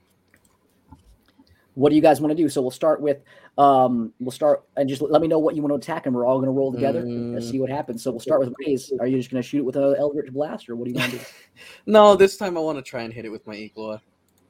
What 1.76 1.90
do 1.90 1.96
you 1.96 2.02
guys 2.02 2.20
want 2.20 2.32
to 2.32 2.36
do? 2.36 2.50
So 2.50 2.62
we'll 2.62 2.72
start 2.72 3.02
with 3.02 3.20
um 3.58 4.14
we'll 4.20 4.32
start 4.32 4.64
and 4.78 4.88
just 4.90 5.02
let 5.02 5.22
me 5.22 5.28
know 5.28 5.40
what 5.40 5.56
you 5.56 5.62
want 5.62 5.72
to 5.72 5.76
attack 5.76 6.06
and 6.06 6.16
we're 6.16 6.26
all 6.26 6.38
going 6.38 6.48
to 6.48 6.52
roll 6.52 6.72
together 6.72 7.02
and 7.02 7.36
Mm. 7.36 7.44
see 7.44 7.60
what 7.60 7.70
happens. 7.70 8.04
So 8.04 8.12
we'll 8.12 8.20
start 8.20 8.40
with 8.40 8.54
Rays. 8.66 8.92
Are 9.00 9.08
you 9.08 9.18
just 9.18 9.30
going 9.32 9.42
to 9.42 9.48
shoot 9.48 9.60
it 9.60 9.66
with 9.66 9.76
an 9.76 9.96
Eldritch 9.98 10.32
Blast 10.32 10.70
or 10.70 10.76
what 10.76 10.86
do 10.86 10.92
you 10.92 10.98
want 11.00 11.12
to 11.12 11.18
do? 11.20 11.24
No, 11.86 12.16
this 12.16 12.38
time 12.38 12.58
I 12.58 12.62
want 12.62 12.78
to 12.78 12.82
try 12.82 13.02
and 13.04 13.14
hit 13.14 13.26
it 13.26 13.30
with 13.30 13.46
my 13.48 13.56
Igloa. 13.56 14.02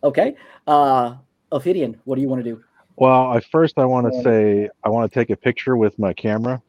Okay. 0.03 0.35
Uh 0.67 1.15
Ophidian, 1.51 1.99
what 2.05 2.15
do 2.15 2.21
you 2.21 2.29
want 2.29 2.43
to 2.43 2.49
do? 2.49 2.63
Well, 2.97 3.31
I 3.31 3.39
first 3.39 3.77
I 3.77 3.85
want 3.85 4.11
to 4.13 4.21
say 4.21 4.69
I 4.83 4.89
want 4.89 5.11
to 5.11 5.19
take 5.19 5.29
a 5.29 5.35
picture 5.35 5.75
with 5.77 5.97
my 5.99 6.13
camera. 6.13 6.61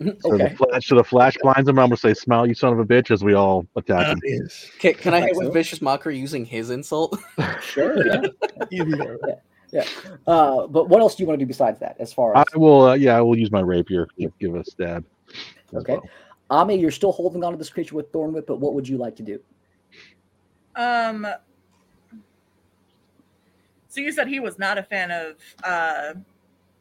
So 0.00 0.34
Okay. 0.34 0.48
the 0.48 0.56
flash, 0.56 0.86
so 0.88 0.96
the 0.96 1.04
flash 1.04 1.36
blinds 1.40 1.68
him. 1.68 1.78
I'm 1.78 1.86
gonna 1.86 1.96
say, 1.96 2.14
"Smile, 2.14 2.46
you 2.46 2.54
son 2.54 2.72
of 2.72 2.78
a 2.80 2.84
bitch!" 2.84 3.10
As 3.12 3.22
we 3.22 3.34
all 3.34 3.66
attack 3.76 4.08
him. 4.08 4.18
Is 4.24 4.68
Can, 4.80 4.94
can 4.94 5.14
I 5.14 5.20
hit 5.20 5.36
with 5.36 5.52
Vicious 5.52 5.80
Mockery 5.80 6.18
using 6.18 6.44
his 6.44 6.70
insult? 6.70 7.16
Sure. 7.60 7.94
Yeah. 8.04 8.22
even 9.72 9.84
better. 10.02 10.20
Uh, 10.26 10.66
but 10.66 10.88
what 10.88 11.00
else 11.00 11.14
do 11.14 11.22
you 11.22 11.26
want 11.26 11.38
to 11.38 11.44
do 11.44 11.48
besides 11.48 11.78
that 11.80 11.96
as 11.98 12.12
far 12.12 12.36
as 12.36 12.44
I 12.54 12.58
will. 12.58 12.88
Uh, 12.88 12.94
yeah, 12.94 13.16
I 13.16 13.20
will 13.20 13.38
use 13.38 13.50
my 13.50 13.60
rapier 13.60 14.06
to 14.18 14.32
give 14.40 14.54
a 14.54 14.64
stab. 14.64 15.04
Okay. 15.72 15.94
well. 15.94 16.08
Ami, 16.50 16.76
you're 16.76 16.90
still 16.90 17.12
holding 17.12 17.42
on 17.42 17.52
to 17.52 17.58
this 17.58 17.70
creature 17.70 17.94
with 17.94 18.12
Thorn 18.12 18.32
Whip, 18.32 18.46
but 18.46 18.60
what 18.60 18.74
would 18.74 18.88
you 18.88 18.98
like 18.98 19.16
to 19.16 19.22
do? 19.22 19.40
Um. 20.76 21.26
So 23.88 24.00
you 24.00 24.10
said 24.10 24.26
he 24.26 24.40
was 24.40 24.58
not 24.58 24.76
a 24.76 24.82
fan 24.82 25.10
of 25.12 25.36
uh, 25.62 26.14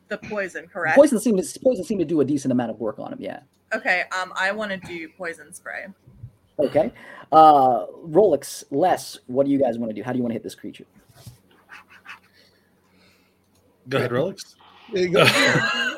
the 0.08 0.18
poison, 0.18 0.68
correct? 0.68 0.96
Poison 0.96 1.20
seemed 1.20 1.44
to 1.44 1.60
poison 1.60 1.84
seemed 1.84 2.00
to 2.00 2.06
do 2.06 2.22
a 2.22 2.26
decent 2.26 2.52
amount 2.52 2.72
of 2.72 2.80
work 2.80 3.00
on 3.00 3.14
him, 3.14 3.20
yeah. 3.22 3.42
Okay. 3.74 4.04
Um, 4.20 4.34
I 4.36 4.52
want 4.52 4.72
to 4.72 4.78
do 4.78 5.10
poison 5.10 5.54
spray. 5.54 5.86
Okay. 6.60 6.92
Uh 7.32 7.88
Rolex, 8.06 8.64
Les, 8.70 9.18
what 9.28 9.46
do 9.46 9.52
you 9.52 9.60
guys 9.60 9.80
want 9.80 9.90
to 9.90 9.96
do? 9.96 10.04
How 10.04 10.12
do 10.12 10.18
you 10.18 10.24
want 10.24 10.32
to 10.32 10.36
hit 10.36 10.44
this 10.44 10.56
creature? 10.56 10.86
Go 13.90 13.98
ahead, 13.98 14.12
Relics. 14.12 14.56
There 14.92 15.04
you 15.04 15.10
go. 15.10 15.22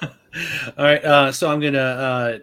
All 0.77 0.83
right, 0.83 1.03
uh, 1.03 1.31
so 1.31 1.49
I'm 1.49 1.59
gonna 1.59 1.79
uh, 1.79 2.39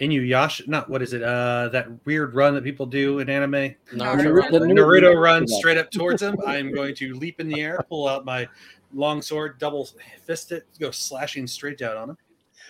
Inuyasha. 0.00 0.66
Not 0.68 0.88
what 0.88 1.02
is 1.02 1.12
it? 1.12 1.22
Uh, 1.22 1.68
that 1.68 1.88
weird 2.04 2.34
run 2.34 2.54
that 2.54 2.64
people 2.64 2.86
do 2.86 3.20
in 3.20 3.30
anime. 3.30 3.74
Naruto. 3.92 4.50
The 4.50 4.60
Run. 4.60 4.70
Naruto 4.70 5.20
runs 5.20 5.54
straight 5.54 5.78
up 5.78 5.90
towards 5.90 6.22
him. 6.22 6.36
I'm 6.46 6.72
going 6.74 6.94
to 6.96 7.14
leap 7.14 7.40
in 7.40 7.48
the 7.48 7.60
air, 7.60 7.78
pull 7.88 8.08
out 8.08 8.24
my 8.24 8.48
long 8.94 9.22
sword, 9.22 9.58
double 9.58 9.88
fist 10.24 10.52
it, 10.52 10.66
go 10.80 10.90
slashing 10.90 11.46
straight 11.46 11.78
down 11.78 11.96
on 11.96 12.10
him. 12.10 12.18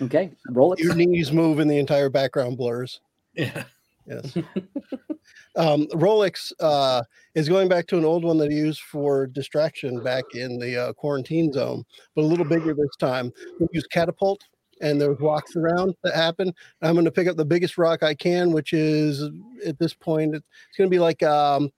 Okay, 0.02 0.32
roll 0.50 0.72
it. 0.72 0.80
Your 0.80 0.94
knees 0.94 1.32
move 1.32 1.58
and 1.58 1.70
the 1.70 1.78
entire 1.78 2.08
background 2.08 2.56
blurs. 2.56 3.00
Yeah. 3.34 3.64
Yes. 4.06 4.36
um, 5.56 5.86
Rolex 5.88 6.52
uh, 6.60 7.02
is 7.34 7.48
going 7.48 7.68
back 7.68 7.86
to 7.88 7.98
an 7.98 8.04
old 8.04 8.24
one 8.24 8.38
that 8.38 8.50
he 8.50 8.56
used 8.56 8.80
for 8.80 9.26
distraction 9.26 10.02
back 10.02 10.24
in 10.34 10.58
the 10.58 10.76
uh, 10.88 10.92
quarantine 10.94 11.52
zone, 11.52 11.84
but 12.14 12.22
a 12.22 12.26
little 12.26 12.44
bigger 12.44 12.74
this 12.74 12.96
time. 12.98 13.32
We 13.60 13.66
use 13.72 13.86
catapult, 13.88 14.40
and 14.80 15.00
there's 15.00 15.20
rocks 15.20 15.54
around 15.56 15.94
that 16.04 16.14
happen. 16.14 16.52
I'm 16.82 16.94
going 16.94 17.04
to 17.04 17.10
pick 17.12 17.28
up 17.28 17.36
the 17.36 17.44
biggest 17.44 17.76
rock 17.78 18.02
I 18.02 18.14
can, 18.14 18.52
which 18.52 18.72
is 18.72 19.22
at 19.66 19.78
this 19.78 19.94
point 19.94 20.34
it's 20.34 20.76
going 20.78 20.88
to 20.90 20.94
be 20.94 20.98
like 20.98 21.22
um, 21.22 21.70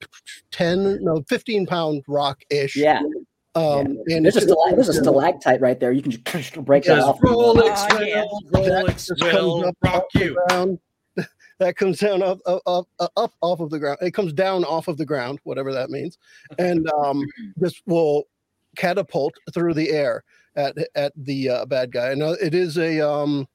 10, 0.53 1.03
no, 1.05 1.23
15 1.29 1.67
pound 1.67 2.03
rock 2.09 2.43
ish. 2.51 2.77
Yeah, 2.77 3.01
Um, 3.57 3.99
and 4.07 4.25
there's 4.25 4.37
a, 4.37 4.43
it's 4.43 4.47
stalag- 4.53 4.75
there's 4.75 4.89
a 4.89 4.95
stalactite 4.95 5.61
right 5.61 5.79
there. 5.79 5.93
You 5.93 6.03
can 6.03 6.13
just 6.13 6.55
break 6.65 6.85
that 6.85 7.01
off. 7.01 7.19
Rolex 7.21 7.87
Oh, 7.91 7.99
will, 7.99 8.07
yeah. 8.07 8.25
Rolex 8.53 9.11
will 9.33 9.73
rock 9.83 10.05
you. 10.15 10.39
ground. 10.49 10.79
That 11.59 11.77
comes 11.77 11.99
down 11.99 12.23
up, 12.23 12.39
up, 12.47 12.63
up, 12.67 12.89
up 13.17 13.33
off 13.41 13.61
of 13.61 13.71
the 13.71 13.79
ground. 13.79 13.99
It 14.01 14.13
comes 14.13 14.33
down 14.33 14.65
off 14.65 14.89
of 14.89 14.97
the 14.97 15.07
ground, 15.07 15.41
whatever 15.45 15.73
that 15.73 15.91
means, 15.91 16.19
and 16.59 16.89
um, 16.91 17.25
this 17.57 17.81
will 17.87 18.25
catapult 18.77 19.35
through 19.53 19.75
the 19.75 19.91
air 19.91 20.25
at 20.57 20.77
at 20.95 21.13
the 21.17 21.49
uh, 21.49 21.65
bad 21.67 21.93
guy. 21.93 22.11
And 22.11 22.23
it 22.23 22.55
is 22.55 22.77
a 22.79 23.01
um, 23.01 23.47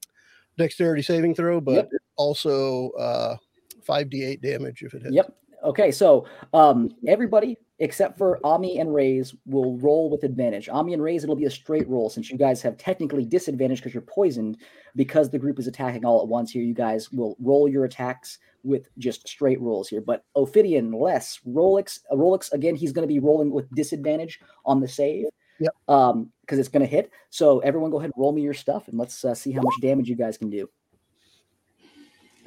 dexterity 0.58 1.02
saving 1.02 1.36
throw, 1.36 1.60
but 1.62 1.74
Yep. 1.74 1.92
also 2.16 2.90
uh, 2.92 3.36
five 3.84 4.10
d 4.10 4.24
eight 4.24 4.42
damage 4.42 4.84
if 4.84 4.94
it 4.94 5.02
hits. 5.02 5.14
Yep. 5.14 5.36
Okay, 5.64 5.92
so 5.92 6.26
um, 6.54 6.90
everybody 7.08 7.58
except 7.80 8.18
for 8.18 8.40
Ami 8.44 8.80
and 8.80 8.94
Rays 8.94 9.34
will 9.46 9.78
roll 9.78 10.10
with 10.10 10.24
advantage. 10.24 10.68
Ami 10.70 10.94
and 10.94 11.02
Rays, 11.02 11.24
it'll 11.24 11.36
be 11.36 11.46
a 11.46 11.52
straight 11.52 11.88
roll 11.88 12.10
since 12.10 12.30
you 12.30 12.38
guys 12.38 12.62
have 12.62 12.78
technically 12.78 13.26
disadvantage 13.26 13.80
because 13.80 13.94
you're 13.94 14.02
poisoned. 14.02 14.58
Because 14.96 15.30
the 15.30 15.40
group 15.40 15.60
is 15.60 15.68
attacking 15.68 16.04
all 16.04 16.22
at 16.22 16.28
once 16.28 16.52
here, 16.52 16.64
you 16.64 16.74
guys 16.74 17.12
will 17.12 17.38
roll 17.40 17.70
your 17.70 17.86
attacks 17.86 18.40
with 18.64 18.90
just 18.98 19.28
straight 19.28 19.62
rolls 19.62 19.88
here. 19.88 20.02
But 20.02 20.26
Ophidian, 20.36 20.92
Les 20.92 21.40
Rolex, 21.48 22.00
uh, 22.12 22.16
Rolex 22.16 22.52
again, 22.52 22.76
he's 22.76 22.92
going 22.92 23.08
to 23.08 23.14
be 23.14 23.20
rolling 23.20 23.52
with 23.52 23.74
disadvantage 23.74 24.40
on 24.66 24.80
the 24.80 24.88
save. 24.88 25.26
Yep. 25.60 25.74
Um, 25.88 26.32
because 26.42 26.58
it's 26.58 26.70
going 26.70 26.82
to 26.82 26.88
hit. 26.88 27.12
So 27.30 27.60
everyone, 27.60 27.92
go 27.92 27.98
ahead, 28.00 28.12
and 28.16 28.22
roll 28.22 28.32
me 28.32 28.42
your 28.42 28.54
stuff, 28.54 28.88
and 28.88 28.98
let's 28.98 29.24
uh, 29.24 29.36
see 29.36 29.52
how 29.52 29.62
much 29.62 29.76
damage 29.82 30.10
you 30.10 30.16
guys 30.16 30.38
can 30.38 30.50
do. 30.50 30.68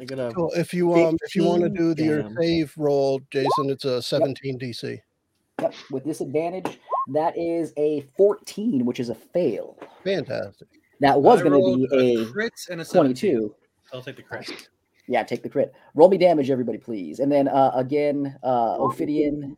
I 0.00 0.04
got 0.04 0.18
a 0.18 0.32
So 0.32 0.50
if 0.56 0.74
you 0.74 0.92
um 0.94 1.16
if 1.22 1.36
you 1.36 1.44
want 1.44 1.62
to 1.62 1.68
do 1.68 1.94
the 1.94 2.02
your 2.02 2.30
save 2.40 2.72
roll, 2.76 3.20
Jason, 3.30 3.70
it's 3.70 3.84
a 3.84 4.02
seventeen 4.02 4.58
DC. 4.58 4.98
Yep, 5.62 5.74
with 5.90 6.04
disadvantage, 6.04 6.78
that 7.12 7.36
is 7.38 7.72
a 7.76 8.06
14, 8.16 8.84
which 8.84 9.00
is 9.00 9.08
a 9.08 9.14
fail. 9.14 9.78
Fantastic. 10.04 10.68
That 11.00 11.20
was 11.20 11.42
going 11.42 11.52
to 11.52 11.88
be 11.88 12.20
a 12.20 12.26
crit 12.26 12.52
and 12.70 12.80
a 12.80 12.84
22. 12.84 13.54
I'll 13.92 14.02
take 14.02 14.16
the 14.16 14.22
crit. 14.22 14.68
Yeah, 15.08 15.22
take 15.24 15.42
the 15.42 15.48
crit. 15.48 15.72
Roll 15.94 16.08
me 16.08 16.16
damage, 16.16 16.50
everybody, 16.50 16.78
please. 16.78 17.18
And 17.18 17.30
then 17.30 17.48
uh, 17.48 17.72
again, 17.74 18.38
uh, 18.42 18.76
Ophidian. 18.78 19.56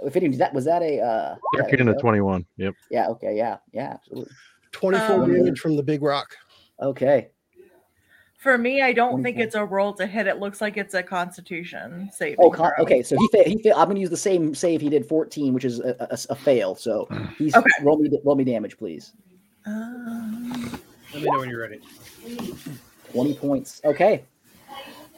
Ophidian, 0.00 0.36
that 0.38 0.52
was 0.52 0.66
that 0.66 0.82
a? 0.82 1.00
Uh, 1.00 1.36
yeah, 1.54 1.62
there 1.62 1.70
13 1.70 1.88
a 1.88 1.94
21. 1.94 2.44
Yep. 2.58 2.74
yeah. 2.90 3.08
Okay. 3.08 3.36
Yeah. 3.36 3.56
Yeah. 3.72 3.94
Absolutely. 3.94 4.32
Twenty 4.72 4.98
four 4.98 5.22
Um, 5.22 5.32
damage 5.32 5.60
from 5.60 5.76
the 5.76 5.82
big 5.82 6.02
rock. 6.02 6.36
Okay. 6.80 7.30
For 8.44 8.58
me, 8.58 8.82
I 8.82 8.92
don't 8.92 9.22
think 9.22 9.38
it's 9.38 9.54
a 9.54 9.64
roll 9.64 9.94
to 9.94 10.06
hit. 10.06 10.26
It 10.26 10.38
looks 10.38 10.60
like 10.60 10.76
it's 10.76 10.92
a 10.92 11.02
Constitution 11.02 12.10
save. 12.12 12.36
Oh, 12.38 12.50
con- 12.50 12.72
okay. 12.78 13.02
So 13.02 13.16
he 13.18 13.28
fa- 13.28 13.48
he 13.48 13.56
fa- 13.62 13.70
I'm 13.74 13.86
going 13.86 13.94
to 13.94 14.02
use 14.02 14.10
the 14.10 14.18
same 14.18 14.54
save 14.54 14.82
he 14.82 14.90
did 14.90 15.06
14, 15.06 15.54
which 15.54 15.64
is 15.64 15.80
a, 15.80 15.96
a, 16.10 16.18
a 16.28 16.34
fail. 16.36 16.74
So 16.74 17.08
he's 17.38 17.56
Okay. 17.56 17.66
roll 17.80 17.96
me 17.96 18.10
roll 18.22 18.36
me 18.36 18.44
damage, 18.44 18.76
please. 18.76 19.14
Um, 19.64 20.78
Let 21.14 21.22
me 21.22 21.30
know 21.30 21.38
when 21.38 21.48
you're 21.48 21.62
ready. 21.62 21.80
20 23.12 23.32
points. 23.36 23.80
Okay. 23.82 24.24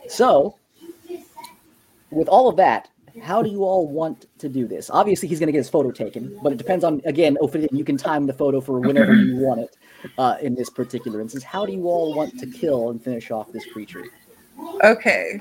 So, 0.06 0.54
with 2.12 2.28
all 2.28 2.48
of 2.48 2.54
that, 2.58 2.88
how 3.22 3.42
do 3.42 3.50
you 3.50 3.64
all 3.64 3.88
want 3.88 4.26
to 4.38 4.48
do 4.48 4.66
this? 4.66 4.90
Obviously, 4.90 5.28
he's 5.28 5.38
going 5.38 5.48
to 5.48 5.52
get 5.52 5.58
his 5.58 5.68
photo 5.68 5.90
taken, 5.90 6.38
but 6.42 6.52
it 6.52 6.58
depends 6.58 6.84
on, 6.84 7.00
again, 7.04 7.36
Ophidian, 7.40 7.74
you 7.76 7.84
can 7.84 7.96
time 7.96 8.26
the 8.26 8.32
photo 8.32 8.60
for 8.60 8.80
whenever 8.80 9.14
you 9.14 9.36
want 9.40 9.60
it 9.60 9.76
uh, 10.18 10.36
in 10.40 10.54
this 10.54 10.70
particular 10.70 11.20
instance. 11.20 11.44
How 11.44 11.66
do 11.66 11.72
you 11.72 11.88
all 11.88 12.14
want 12.14 12.38
to 12.40 12.46
kill 12.46 12.90
and 12.90 13.02
finish 13.02 13.30
off 13.30 13.52
this 13.52 13.64
creature? 13.66 14.04
okay. 14.82 15.40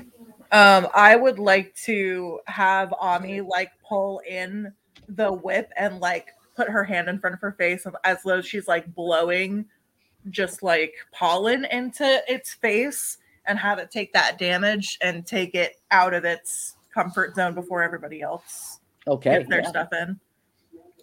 Um, 0.52 0.86
I 0.94 1.16
would 1.16 1.38
like 1.38 1.74
to 1.84 2.40
have 2.46 2.94
Ami 3.00 3.40
like 3.40 3.72
pull 3.86 4.20
in 4.28 4.72
the 5.08 5.32
whip 5.32 5.70
and 5.76 5.98
like 6.00 6.28
put 6.54 6.68
her 6.68 6.84
hand 6.84 7.08
in 7.08 7.18
front 7.18 7.34
of 7.34 7.40
her 7.40 7.52
face 7.52 7.86
as 8.04 8.22
though 8.24 8.40
she's 8.40 8.68
like 8.68 8.92
blowing 8.94 9.66
just 10.30 10.62
like 10.62 10.94
pollen 11.12 11.64
into 11.66 12.22
its 12.28 12.54
face 12.54 13.18
and 13.46 13.58
have 13.58 13.78
it 13.78 13.90
take 13.90 14.12
that 14.12 14.38
damage 14.38 14.98
and 15.02 15.26
take 15.26 15.54
it 15.54 15.76
out 15.90 16.14
of 16.14 16.24
its 16.24 16.75
comfort 16.96 17.34
zone 17.34 17.54
before 17.54 17.82
everybody 17.82 18.22
else 18.22 18.80
Okay. 19.06 19.38
gets 19.38 19.48
their 19.48 19.60
yeah. 19.60 19.68
stuff 19.68 19.88
in. 19.92 20.18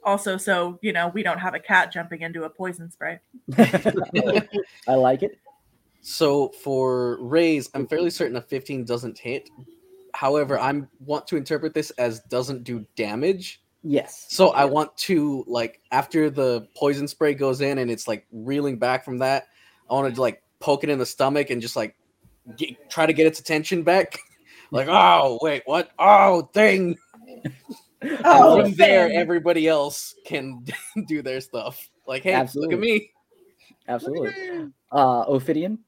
Also, 0.04 0.36
so 0.36 0.80
you 0.82 0.92
know, 0.92 1.10
we 1.10 1.24
don't 1.24 1.40
have 1.40 1.54
a 1.54 1.60
cat 1.60 1.92
jumping 1.92 2.22
into 2.22 2.44
a 2.44 2.50
poison 2.50 2.92
spray. 2.92 3.20
I 3.58 4.96
like 4.96 5.24
it. 5.24 5.40
So 6.02 6.50
for 6.62 7.18
Rays, 7.22 7.70
I'm 7.74 7.88
fairly 7.88 8.10
certain 8.10 8.36
a 8.36 8.42
15 8.42 8.84
doesn't 8.84 9.18
hit. 9.18 9.50
However, 10.14 10.60
I 10.60 10.82
want 11.00 11.28
to 11.28 11.38
interpret 11.38 11.74
this 11.74 11.92
as 11.92 12.20
doesn't 12.22 12.66
do 12.66 12.86
damage. 12.98 13.62
Yes. 13.84 14.26
So 14.30 14.50
I 14.50 14.66
want 14.66 14.96
to 14.98 15.46
like 15.48 15.80
after 15.92 16.30
the 16.30 16.68
poison 16.76 17.08
spray 17.08 17.34
goes 17.34 17.62
in 17.62 17.78
and 17.78 17.90
it's 17.90 18.08
like 18.08 18.26
reeling 18.32 18.78
back 18.78 19.06
from 19.06 19.20
that, 19.20 19.48
I 19.90 19.94
want 19.94 20.14
to 20.14 20.22
like 20.22 20.44
poke 20.60 20.84
it 20.84 20.90
in 20.90 21.00
the 21.00 21.06
stomach 21.06 21.50
and 21.50 21.62
just 21.62 21.76
like 21.78 21.96
get, 22.58 22.90
try 22.90 23.06
to 23.06 23.14
get 23.14 23.28
its 23.28 23.40
attention 23.40 23.84
back. 23.84 24.20
like, 24.74 24.88
oh 24.90 25.40
wait, 25.42 25.64
what? 25.66 25.90
Oh, 26.00 26.50
thing. 26.54 26.98
Oh, 28.26 28.62
from 28.62 28.74
there, 28.74 29.10
everybody 29.14 29.66
else 29.70 30.14
can 30.26 30.66
do 31.08 31.22
their 31.22 31.40
stuff. 31.40 31.90
Like, 32.06 32.24
hey, 32.24 32.34
Absolutely. 32.34 32.76
look 32.76 32.84
at 32.84 32.86
me. 32.86 33.10
Absolutely. 33.88 34.34
Uh, 34.92 35.24
Ophidian, 35.26 35.80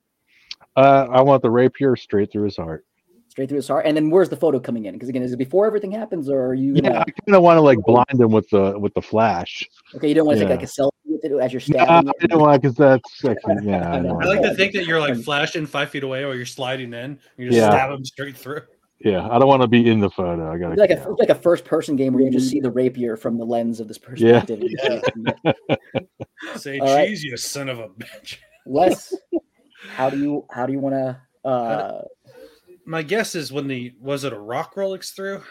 Uh, 0.78 1.08
I 1.12 1.22
want 1.22 1.42
the 1.42 1.52
rapier 1.52 1.98
straight 1.98 2.32
through 2.32 2.46
his 2.46 2.56
heart. 2.56 2.86
straight 3.28 3.50
through 3.50 3.58
his 3.58 3.68
heart. 3.68 3.86
And 3.86 3.98
then 3.98 4.10
where's 4.10 4.30
the 4.30 4.38
photo 4.38 4.62
coming 4.62 4.86
in? 4.86 4.94
Because 4.94 5.10
again, 5.10 5.24
is 5.24 5.34
it 5.34 5.38
before 5.38 5.66
everything 5.66 5.92
happens 5.92 6.30
or 6.30 6.40
are 6.46 6.54
you 6.54 6.74
Yeah, 6.76 6.84
gonna, 6.84 7.00
I 7.02 7.12
kind 7.26 7.36
of 7.36 7.44
want 7.44 7.58
to 7.58 7.62
like 7.62 7.80
blind 7.86 8.06
him 8.22 8.32
with 8.32 8.50
the 8.50 8.80
with 8.80 8.94
the 8.94 9.02
flash. 9.02 9.68
okay, 9.98 10.08
you 10.08 10.16
don't 10.16 10.26
want 10.26 10.38
to 10.38 10.44
yeah. 10.46 10.50
take 10.50 10.60
like 10.62 10.70
a 10.70 10.72
selfie 10.72 10.92
with 11.06 11.26
it 11.26 11.34
as 11.34 11.52
you're 11.52 11.60
Yeah, 11.60 11.84
stabbing 11.84 12.08
I 12.08 12.12
it? 12.12 12.22
didn't 12.22 12.40
want 12.40 12.62
because 12.62 12.78
that's 12.78 13.26
actually, 13.26 13.66
yeah. 13.66 13.92
I. 13.92 13.98
I 14.24 14.26
like 14.26 14.42
to 14.44 14.56
think 14.56 14.72
that 14.74 14.86
you're 14.86 15.02
like 15.02 15.18
flashing 15.18 15.66
five 15.66 15.90
feet 15.90 16.04
away 16.04 16.24
or 16.24 16.34
you're 16.36 16.46
sliding 16.46 16.94
in. 16.94 17.20
You 17.38 17.50
just 17.50 17.60
Yeah. 17.60 17.72
stab 17.72 17.92
him 17.92 18.06
straight 18.06 18.38
through. 18.38 18.62
Yeah, 19.02 19.28
I 19.30 19.38
don't 19.40 19.48
want 19.48 19.62
to 19.62 19.68
be 19.68 19.90
in 19.90 20.00
the 20.00 20.10
photo. 20.10 20.52
I 20.52 20.58
gotta. 20.58 20.72
It's 20.72 20.80
like 20.80 20.90
a 20.90 20.94
it's 21.12 21.20
like 21.20 21.30
a 21.30 21.36
first 21.36 21.66
person 21.66 21.96
game 21.96 22.14
where 22.14 22.24
you 22.24 22.32
just 22.32 22.50
see 22.50 22.60
the 22.62 22.72
rapier 22.72 23.18
from 23.18 23.38
the 23.38 23.46
lens 23.46 23.80
of 23.80 23.88
this 23.88 23.98
perspective. 23.98 24.64
Say 26.56 26.80
All 26.80 26.96
right. 26.96 27.08
cheese, 27.10 27.24
you 27.24 27.36
son 27.38 27.70
of 27.70 27.80
a 27.80 27.90
bitch. 27.90 28.38
Wes, 28.66 29.14
how 29.96 30.10
do 30.10 30.18
you 30.18 30.46
how 30.52 30.66
do 30.66 30.74
you 30.74 30.80
want 30.80 30.96
to 30.96 31.48
uh, 31.48 32.02
My 32.86 33.02
guess 33.04 33.36
is 33.36 33.52
when 33.52 33.68
the 33.68 33.94
was 34.00 34.24
it 34.24 34.34
a 34.34 34.40
rock 34.40 34.76
Rolex 34.76 35.14
through? 35.14 35.44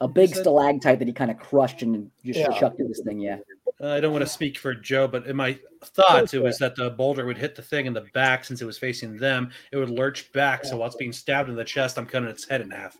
a 0.00 0.08
big 0.08 0.30
Is 0.30 0.36
that- 0.36 0.42
stalactite 0.42 0.98
that 0.98 1.06
he 1.06 1.12
kind 1.14 1.30
of 1.30 1.38
crushed 1.38 1.82
and 1.82 2.10
just 2.24 2.38
Yeah. 2.40 2.48
chucked 2.58 2.80
in 2.80 2.88
this 2.88 3.02
thing? 3.04 3.20
Yeah. 3.20 3.38
Uh, 3.80 3.88
I 3.88 4.00
don't 4.00 4.12
want 4.12 4.22
to 4.24 4.30
speak 4.32 4.58
for 4.58 4.74
Joe, 4.74 5.06
but 5.08 5.26
in 5.26 5.36
my 5.36 5.58
thoughts, 5.84 6.34
it 6.34 6.42
was 6.42 6.58
that 6.58 6.76
the 6.76 6.90
boulder 6.90 7.26
would 7.26 7.38
hit 7.38 7.54
the 7.54 7.62
thing 7.62 7.86
in 7.86 7.92
the 7.92 8.06
back 8.14 8.44
since 8.44 8.60
it 8.62 8.64
was 8.66 8.78
facing 8.78 9.16
them. 9.16 9.50
It 9.72 9.76
would 9.76 9.90
lurch 9.90 10.32
back. 10.32 10.64
So 10.64 10.76
while 10.76 10.86
it's 10.86 10.96
being 10.96 11.12
stabbed 11.12 11.48
in 11.48 11.56
the 11.56 11.64
chest, 11.64 11.98
I'm 11.98 12.06
cutting 12.06 12.28
its 12.28 12.48
head 12.48 12.60
in 12.60 12.70
half. 12.70 12.96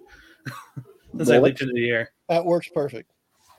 As 1.19 1.31
I 1.31 1.37
Bullet? 1.37 1.43
leaped 1.49 1.61
into 1.63 1.75
the 1.75 1.91
air. 1.91 2.11
That 2.29 2.45
works 2.45 2.69
perfect. 2.75 3.11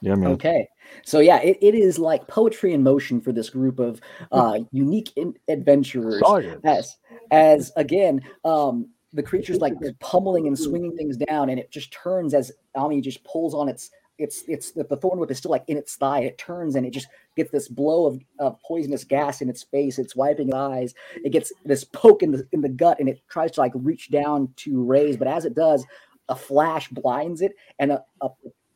Yeah, 0.01 0.15
man. 0.15 0.31
Okay. 0.31 0.67
So 1.05 1.19
yeah, 1.19 1.37
it, 1.37 1.57
it 1.61 1.75
is 1.75 1.97
like 1.97 2.27
poetry 2.27 2.73
in 2.73 2.83
motion 2.83 3.21
for 3.21 3.31
this 3.31 3.49
group 3.49 3.79
of 3.79 4.01
uh, 4.33 4.59
unique 4.71 5.13
in- 5.15 5.35
adventurers. 5.47 6.21
Science. 6.25 6.59
as 6.65 6.97
as 7.31 7.71
again 7.77 8.21
um 8.43 8.89
the 9.13 9.23
creature's 9.23 9.59
like 9.59 9.73
pummeling 9.99 10.47
and 10.47 10.57
swinging 10.57 10.95
things 10.97 11.15
down 11.17 11.49
and 11.49 11.59
it 11.59 11.71
just 11.71 11.91
turns 11.93 12.33
as 12.33 12.51
ami 12.75 12.99
just 12.99 13.23
pulls 13.23 13.53
on 13.53 13.69
its 13.69 13.91
it's 14.17 14.43
it's 14.47 14.71
the, 14.71 14.83
the 14.83 14.97
thorn 14.97 15.19
whip 15.19 15.31
is 15.31 15.37
still 15.37 15.51
like 15.51 15.63
in 15.67 15.77
its 15.77 15.95
thigh 15.95 16.21
it 16.21 16.37
turns 16.37 16.75
and 16.75 16.85
it 16.85 16.91
just 16.91 17.07
gets 17.35 17.51
this 17.51 17.67
blow 17.67 18.05
of, 18.05 18.19
of 18.39 18.57
poisonous 18.67 19.03
gas 19.03 19.41
in 19.41 19.49
its 19.49 19.63
face 19.63 19.97
it's 19.97 20.15
wiping 20.15 20.49
its 20.49 20.55
eyes 20.55 20.93
it 21.23 21.31
gets 21.31 21.51
this 21.65 21.83
poke 21.83 22.21
in 22.21 22.31
the 22.31 22.47
in 22.51 22.61
the 22.61 22.69
gut 22.69 22.99
and 22.99 23.09
it 23.09 23.21
tries 23.29 23.51
to 23.51 23.59
like 23.59 23.71
reach 23.75 24.11
down 24.11 24.49
to 24.55 24.83
Rays 24.83 25.17
but 25.17 25.27
as 25.27 25.45
it 25.45 25.55
does 25.55 25.85
a 26.29 26.35
flash 26.35 26.89
blinds 26.89 27.41
it 27.41 27.53
and 27.79 27.91
a, 27.91 28.03
a 28.21 28.29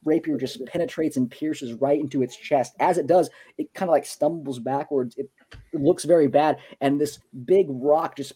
rapier 0.08 0.38
just 0.38 0.66
penetrates 0.66 1.18
and 1.18 1.30
pierces 1.30 1.74
right 1.74 2.00
into 2.00 2.24
its 2.24 2.36
chest. 2.36 2.74
As 2.80 2.98
it 2.98 3.06
does, 3.06 3.30
it 3.58 3.74
kind 3.74 3.90
of 3.90 3.94
like 3.94 4.06
stumbles 4.06 4.58
backwards. 4.58 5.16
It, 5.18 5.30
it 5.74 5.82
looks 5.82 6.06
very 6.06 6.28
bad, 6.28 6.58
and 6.82 7.00
this 7.00 7.20
big 7.46 7.68
rock 7.70 8.16
just 8.16 8.34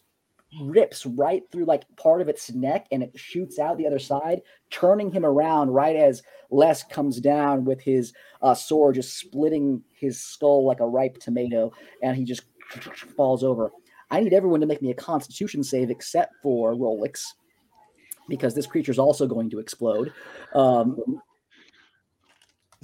rips 0.60 1.06
right 1.06 1.44
through 1.52 1.66
like 1.66 1.84
part 1.96 2.22
of 2.22 2.28
its 2.28 2.52
neck 2.52 2.88
and 2.92 3.02
it 3.02 3.12
shoots 3.16 3.60
out 3.60 3.78
the 3.78 3.88
other 3.88 4.00
side, 4.00 4.42
turning 4.70 5.12
him 5.12 5.26
around 5.26 5.70
right 5.70 5.96
as 5.96 6.22
Les 6.50 6.84
comes 6.84 7.20
down 7.20 7.64
with 7.64 7.82
his 7.82 8.14
uh, 8.42 8.54
sword, 8.54 8.96
just 8.96 9.18
splitting 9.18 9.82
his 9.94 10.20
skull 10.22 10.66
like 10.66 10.82
a 10.82 10.88
ripe 10.88 11.18
tomato, 11.18 11.72
and 12.04 12.18
he 12.18 12.26
just 12.26 12.44
falls 13.16 13.44
over. 13.44 13.72
I 14.10 14.20
need 14.20 14.34
everyone 14.34 14.60
to 14.60 14.66
make 14.66 14.82
me 14.82 14.92
a 14.92 14.96
constitution 14.96 15.64
save 15.64 15.90
except 15.90 16.34
for 16.44 16.74
Rolex 16.74 17.24
because 18.28 18.54
this 18.54 18.68
creature 18.68 18.92
is 18.92 19.00
also 19.00 19.26
going 19.26 19.50
to 19.52 19.60
explode. 19.60 20.12
Um, 20.54 21.22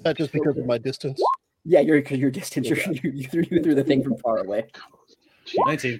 Not 0.05 0.15
just 0.15 0.31
because 0.31 0.57
of 0.57 0.65
my 0.65 0.77
distance. 0.77 1.21
yeah, 1.65 1.81
your 1.81 1.97
your 1.97 2.31
distance, 2.31 2.69
you're, 2.69 2.79
you, 2.91 3.11
you, 3.11 3.27
threw, 3.27 3.43
you 3.51 3.61
threw 3.61 3.75
the 3.75 3.83
thing 3.83 4.03
from 4.03 4.17
far 4.17 4.37
away. 4.37 4.65
19. 5.65 5.99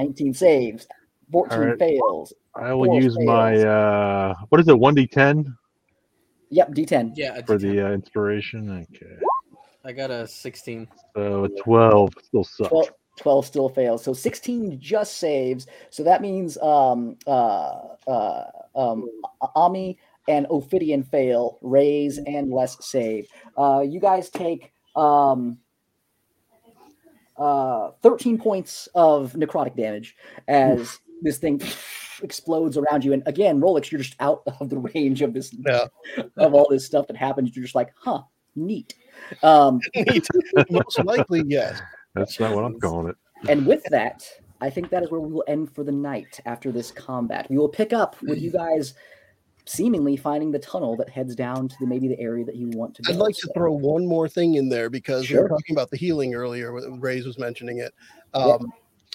19 0.00 0.34
saves, 0.34 0.86
14 1.30 1.58
All 1.58 1.66
right. 1.66 1.78
fails. 1.78 2.32
I 2.54 2.72
will 2.72 2.86
Four 2.86 3.00
use 3.00 3.18
my 3.18 3.56
uh 3.62 4.34
what 4.48 4.60
is 4.60 4.68
it, 4.68 4.78
one 4.78 4.94
D 4.94 5.06
ten 5.06 5.56
Yep, 6.50 6.74
D10. 6.74 7.12
Yeah, 7.14 7.34
I 7.34 7.42
for 7.42 7.58
the 7.58 7.86
uh, 7.86 7.90
inspiration? 7.92 8.86
Okay. 8.92 9.16
I 9.84 9.92
got 9.92 10.10
a 10.10 10.26
16. 10.26 10.88
So 11.14 11.44
a 11.44 11.48
twelve 11.62 12.12
still 12.22 12.44
sucks. 12.44 12.68
12, 12.70 12.88
12 13.16 13.46
still 13.46 13.68
fails. 13.68 14.02
So 14.02 14.12
16 14.12 14.80
just 14.80 15.18
saves. 15.18 15.66
So 15.90 16.02
that 16.02 16.22
means 16.22 16.58
um, 16.58 17.16
uh, 17.26 17.80
uh, 18.06 18.44
um, 18.74 19.08
Ami 19.54 19.98
and 20.28 20.46
Ophidian 20.50 21.04
fail, 21.04 21.58
Rays 21.62 22.18
and 22.26 22.50
Les 22.50 22.76
save. 22.80 23.28
Uh, 23.56 23.84
you 23.86 24.00
guys 24.00 24.28
take 24.28 24.72
um, 24.96 25.58
uh, 27.40 27.90
13 28.02 28.38
points 28.38 28.88
of 28.94 29.32
necrotic 29.32 29.76
damage 29.76 30.14
as 30.46 30.98
this 31.22 31.38
thing 31.38 31.60
explodes 32.22 32.76
around 32.76 33.04
you. 33.04 33.12
And 33.12 33.22
again, 33.26 33.60
Rolex, 33.60 33.90
you're 33.90 34.00
just 34.00 34.16
out 34.20 34.42
of 34.60 34.68
the 34.68 34.78
range 34.78 35.22
of 35.22 35.32
this 35.32 35.52
Yeah. 35.66 35.86
of 36.36 36.54
all 36.54 36.68
this 36.70 36.84
stuff 36.86 37.06
that 37.08 37.16
happens. 37.16 37.56
You're 37.56 37.64
just 37.64 37.74
like, 37.74 37.92
huh, 37.96 38.22
neat. 38.54 38.94
Um, 39.42 39.80
Most 40.70 41.02
likely, 41.04 41.42
yes. 41.46 41.80
That's 42.14 42.38
not 42.38 42.54
what 42.54 42.64
I'm 42.64 42.78
calling 42.78 43.08
it. 43.08 43.16
and 43.48 43.66
with 43.66 43.82
that, 43.90 44.22
I 44.60 44.68
think 44.68 44.90
that 44.90 45.02
is 45.02 45.10
where 45.10 45.20
we 45.20 45.32
will 45.32 45.44
end 45.48 45.74
for 45.74 45.84
the 45.84 45.92
night 45.92 46.40
after 46.44 46.70
this 46.70 46.90
combat. 46.90 47.46
We 47.48 47.56
will 47.56 47.68
pick 47.68 47.92
up 47.94 48.16
with 48.22 48.38
you 48.38 48.50
guys 48.50 48.94
seemingly 49.64 50.16
finding 50.16 50.50
the 50.50 50.58
tunnel 50.58 50.96
that 50.96 51.08
heads 51.08 51.34
down 51.34 51.68
to 51.68 51.74
the, 51.80 51.86
maybe 51.86 52.08
the 52.08 52.18
area 52.18 52.44
that 52.44 52.56
you 52.56 52.68
want 52.70 52.94
to 52.96 53.02
go. 53.02 53.12
I'd 53.12 53.18
like 53.18 53.36
to 53.36 53.50
throw 53.54 53.72
one 53.72 54.06
more 54.06 54.28
thing 54.28 54.54
in 54.54 54.68
there 54.68 54.90
because 54.90 55.30
we 55.30 55.38
were 55.38 55.48
talking 55.48 55.74
about 55.74 55.90
the 55.90 55.96
healing 55.96 56.34
earlier. 56.34 56.72
Rays 56.98 57.26
was 57.26 57.38
mentioning 57.38 57.78
it. 57.78 57.92
Yeah. 58.34 58.42
Um, 58.42 58.72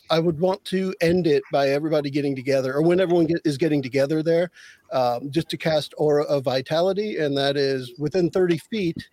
I 0.10 0.20
would 0.20 0.40
want 0.40 0.64
to 0.66 0.94
end 1.02 1.26
it 1.26 1.44
by 1.52 1.70
everybody 1.70 2.10
getting 2.10 2.36
together, 2.36 2.74
or 2.74 2.84
when 2.84 3.00
everyone 3.00 3.26
get, 3.26 3.42
is 3.44 3.58
getting 3.58 3.82
together 3.82 4.22
there, 4.22 4.52
um, 4.92 5.32
just 5.32 5.50
to 5.50 5.58
cast 5.58 5.94
Aura 5.98 6.24
of 6.26 6.44
Vitality, 6.44 7.18
and 7.18 7.36
that 7.38 7.58
is 7.58 7.94
within 7.98 8.30
30 8.30 8.60
feet, 8.60 9.10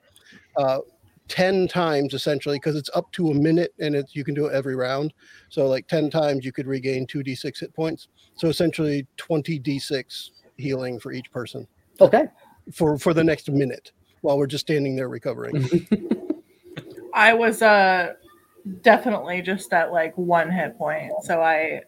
uh, 0.59 0.81
10 1.29 1.67
times 1.67 2.13
essentially, 2.13 2.57
because 2.57 2.77
it's 2.77 2.91
up 2.95 3.11
to 3.13 3.31
a 3.31 3.35
minute 3.35 3.73
and 3.79 3.95
it's 3.95 4.15
you 4.15 4.23
can 4.23 4.35
do 4.35 4.47
it 4.47 4.53
every 4.53 4.77
round. 4.77 5.15
So, 5.49 5.67
like 5.67 5.89
10 5.89 6.11
times, 6.11 6.45
you 6.45 6.53
could 6.53 6.67
regain 6.67 7.07
2d6 7.07 7.61
hit 7.61 7.75
points. 7.75 8.09
So, 8.37 8.49
essentially, 8.49 9.07
20d6 9.17 10.31
healing 10.57 10.99
for 10.99 11.13
each 11.13 11.31
person 11.31 11.67
Okay. 12.01 12.27
for 12.73 12.99
for 12.99 13.15
the 13.15 13.25
next 13.25 13.51
minute 13.51 13.93
while 14.21 14.39
we're 14.39 14.47
just 14.47 14.67
standing 14.67 14.95
there 14.97 15.09
recovering. 15.09 15.69
I 17.15 17.35
was 17.35 17.63
uh 17.63 18.15
definitely 18.83 19.43
just 19.43 19.73
at 19.73 19.93
like 19.93 20.17
one 20.17 20.51
hit 20.51 20.79
point, 20.79 21.13
so 21.23 21.43
I 21.43 21.83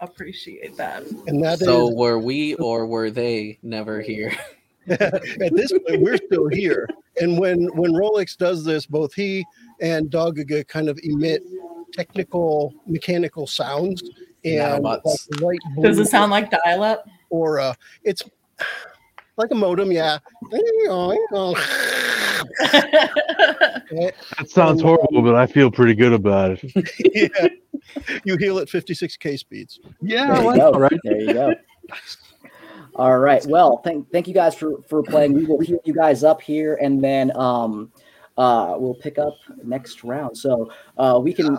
appreciate 0.00 0.76
that. 0.76 1.04
And 1.26 1.42
that 1.44 1.54
is 1.54 1.66
So 1.66 1.92
were 1.94 2.18
we 2.18 2.54
or 2.56 2.86
were 2.86 3.10
they 3.10 3.58
never 3.62 4.00
here? 4.00 4.32
at 4.88 5.54
this 5.54 5.70
point 5.70 6.00
we're 6.00 6.16
still 6.16 6.48
here. 6.48 6.88
And 7.20 7.38
when 7.38 7.66
when 7.76 7.92
Rolex 7.92 8.36
does 8.36 8.64
this, 8.64 8.86
both 8.86 9.14
he 9.14 9.44
and 9.80 10.10
Dogaga 10.10 10.66
kind 10.66 10.88
of 10.88 10.98
emit 11.04 11.42
technical 11.92 12.74
mechanical 12.86 13.46
sounds 13.46 14.02
and 14.44 14.82
like 14.82 15.02
Nanobots. 15.04 15.40
light 15.42 15.60
Does 15.82 15.98
it 15.98 16.08
sound 16.08 16.30
like 16.32 16.50
dial 16.50 16.82
up? 16.82 17.06
Aura. 17.32 17.74
It's 18.04 18.22
like 19.36 19.50
a 19.50 19.54
modem, 19.54 19.90
yeah. 19.90 20.18
That 23.90 24.14
sounds 24.46 24.82
horrible, 24.82 25.22
but 25.22 25.34
I 25.34 25.46
feel 25.46 25.70
pretty 25.70 25.94
good 25.94 26.12
about 26.12 26.58
it. 26.62 26.90
yeah. 27.14 27.48
You 28.24 28.36
heal 28.36 28.58
at 28.58 28.68
56k 28.68 29.38
speeds. 29.38 29.80
Yeah, 30.00 30.34
There 30.34 30.44
you 30.52 30.56
go. 30.56 30.72
all 30.72 30.80
right. 30.80 30.98
There 31.04 31.20
you 31.20 31.32
go. 31.32 31.54
All 32.96 33.18
right. 33.18 33.44
Well, 33.46 33.78
thank 33.78 34.10
thank 34.12 34.28
you 34.28 34.34
guys 34.34 34.54
for 34.54 34.82
for 34.88 35.02
playing. 35.02 35.32
We 35.34 35.44
will 35.46 35.60
heal 35.60 35.78
you 35.84 35.94
guys 35.94 36.24
up 36.24 36.40
here, 36.42 36.78
and 36.80 37.02
then 37.02 37.34
um, 37.36 37.90
uh, 38.38 38.74
we'll 38.78 38.94
pick 38.94 39.18
up 39.18 39.36
next 39.62 40.04
round. 40.04 40.36
So 40.36 40.70
uh, 40.98 41.20
we 41.22 41.32
can 41.32 41.56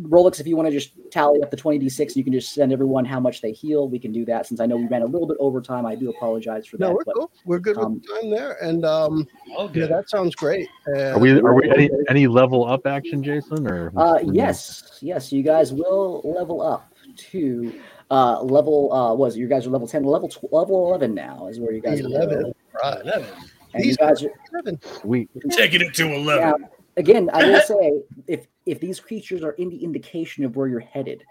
Rolex 0.00 0.40
if 0.40 0.46
you 0.46 0.56
want 0.56 0.66
to 0.68 0.72
just 0.72 0.92
tally 1.10 1.42
up 1.42 1.50
the 1.50 1.56
twenty 1.56 1.78
d 1.78 1.88
six. 1.88 2.16
You 2.16 2.24
can 2.24 2.32
just 2.32 2.54
send 2.54 2.72
everyone 2.72 3.04
how 3.04 3.20
much 3.20 3.40
they 3.42 3.52
heal. 3.52 3.88
We 3.88 3.98
can 3.98 4.12
do 4.12 4.24
that 4.26 4.46
since 4.46 4.60
I 4.60 4.66
know 4.66 4.76
we 4.76 4.86
ran 4.86 5.02
a 5.02 5.06
little 5.06 5.28
bit 5.28 5.36
over 5.40 5.60
time. 5.60 5.84
I 5.86 5.94
do 5.94 6.10
apologize 6.10 6.66
for 6.66 6.78
No, 6.78 6.88
that. 6.88 6.94
we're 6.94 7.04
but 7.04 7.14
cool. 7.14 7.30
We're 7.44 7.58
good 7.58 7.76
um, 7.76 7.94
with 7.94 8.02
the 8.04 8.20
time 8.20 8.30
there. 8.30 8.62
And 8.62 8.84
um 8.84 9.26
All 9.56 9.66
yeah, 9.66 9.72
good. 9.72 9.90
that 9.90 10.08
sounds 10.08 10.34
great. 10.34 10.68
Are 10.96 11.18
we 11.18 11.32
are 11.40 11.54
we 11.54 11.70
any 11.70 11.90
any 12.08 12.26
level 12.26 12.64
up 12.66 12.86
action, 12.86 13.22
Jason? 13.22 13.66
Or 13.66 13.92
Uh, 13.96 14.18
yes, 14.22 14.98
yes, 15.02 15.30
you 15.32 15.42
guys 15.42 15.72
will 15.72 16.22
level 16.24 16.62
up 16.62 16.90
to 17.16 17.80
uh, 18.10 18.40
level. 18.42 18.92
Uh, 18.92 19.14
was 19.14 19.36
it? 19.36 19.40
you 19.40 19.48
guys 19.48 19.66
are 19.66 19.70
level 19.70 19.86
ten, 19.86 20.04
level 20.04 20.28
tw- 20.28 20.52
level 20.52 20.88
eleven 20.88 21.14
now 21.14 21.48
is 21.48 21.60
where 21.60 21.72
you 21.72 21.80
guys 21.80 22.00
are. 22.00 22.08
Right. 22.82 23.00
11. 23.02 23.26
Right. 23.74 23.80
And 23.80 23.84
you 23.84 23.90
These 23.90 23.96
guys 23.96 24.22
are, 24.22 24.30
Eleven. 24.52 24.80
Sweet. 25.00 25.30
Taking 25.50 25.80
it 25.80 25.94
to 25.94 26.06
11. 26.06 26.60
now, 26.60 26.68
again, 26.96 27.28
I 27.32 27.46
will 27.46 27.60
say 27.60 27.92
if 28.26 28.46
if 28.66 28.80
these 28.80 29.00
creatures 29.00 29.42
are 29.42 29.54
any 29.58 29.82
indication 29.82 30.44
of 30.44 30.56
where 30.56 30.68
you're 30.68 30.80
headed, 30.80 31.24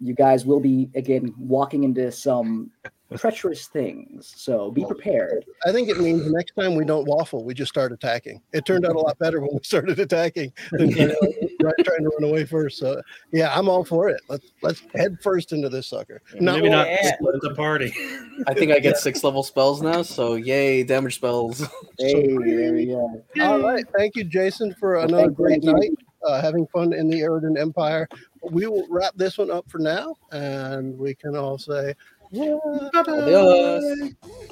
you 0.00 0.14
guys 0.14 0.46
will 0.46 0.60
be 0.60 0.90
again 0.94 1.34
walking 1.38 1.84
into 1.84 2.10
some 2.10 2.70
treacherous 3.18 3.66
things. 3.66 4.32
So 4.36 4.70
be 4.70 4.84
prepared. 4.84 5.44
I 5.66 5.72
think 5.72 5.88
it 5.88 5.98
means 5.98 6.30
next 6.32 6.52
time 6.58 6.74
we 6.74 6.84
don't 6.84 7.06
waffle, 7.06 7.44
we 7.44 7.54
just 7.54 7.70
start 7.70 7.92
attacking. 7.92 8.40
It 8.52 8.64
turned 8.66 8.86
out 8.86 8.94
a 8.96 8.98
lot 8.98 9.18
better 9.18 9.40
when 9.40 9.50
we 9.52 9.60
started 9.62 9.98
attacking 9.98 10.52
than 10.72 10.90
you 10.90 11.08
know, 11.08 11.14
trying 11.84 12.02
to 12.02 12.10
run 12.18 12.30
away 12.30 12.44
first. 12.44 12.78
So 12.78 13.00
yeah, 13.32 13.56
I'm 13.56 13.68
all 13.68 13.84
for 13.84 14.08
it. 14.08 14.20
Let's 14.28 14.52
let's 14.62 14.82
head 14.94 15.18
first 15.22 15.52
into 15.52 15.68
this 15.68 15.86
sucker. 15.86 16.22
No, 16.40 16.54
Maybe 16.54 16.68
not 16.68 16.86
yeah. 16.88 17.14
split 17.16 17.40
the 17.42 17.54
party. 17.54 17.92
I 18.46 18.54
think 18.54 18.72
I 18.72 18.78
get 18.78 18.96
six 18.96 19.22
level 19.24 19.42
spells 19.42 19.82
now, 19.82 20.02
so 20.02 20.34
yay, 20.34 20.82
damage 20.82 21.16
spells. 21.16 21.66
Hey, 21.98 22.26
there 22.36 22.72
we 22.72 22.86
go. 22.86 23.22
all 23.40 23.60
right. 23.60 23.84
Thank 23.96 24.16
you, 24.16 24.24
Jason, 24.24 24.74
for 24.74 24.94
Well, 24.96 25.04
another 25.04 25.24
thank- 25.26 25.36
great 25.36 25.62
you. 25.62 25.72
night. 25.72 25.90
Uh, 26.26 26.40
having 26.40 26.66
fun 26.68 26.92
in 26.92 27.08
the 27.08 27.20
Eridan 27.20 27.58
Empire. 27.58 28.08
We 28.50 28.66
will 28.68 28.86
wrap 28.88 29.12
this 29.16 29.38
one 29.38 29.50
up 29.50 29.68
for 29.68 29.78
now, 29.78 30.16
and 30.30 30.96
we 30.96 31.14
can 31.16 31.36
all 31.36 31.58
say. 31.58 31.94
Adios. 32.34 33.84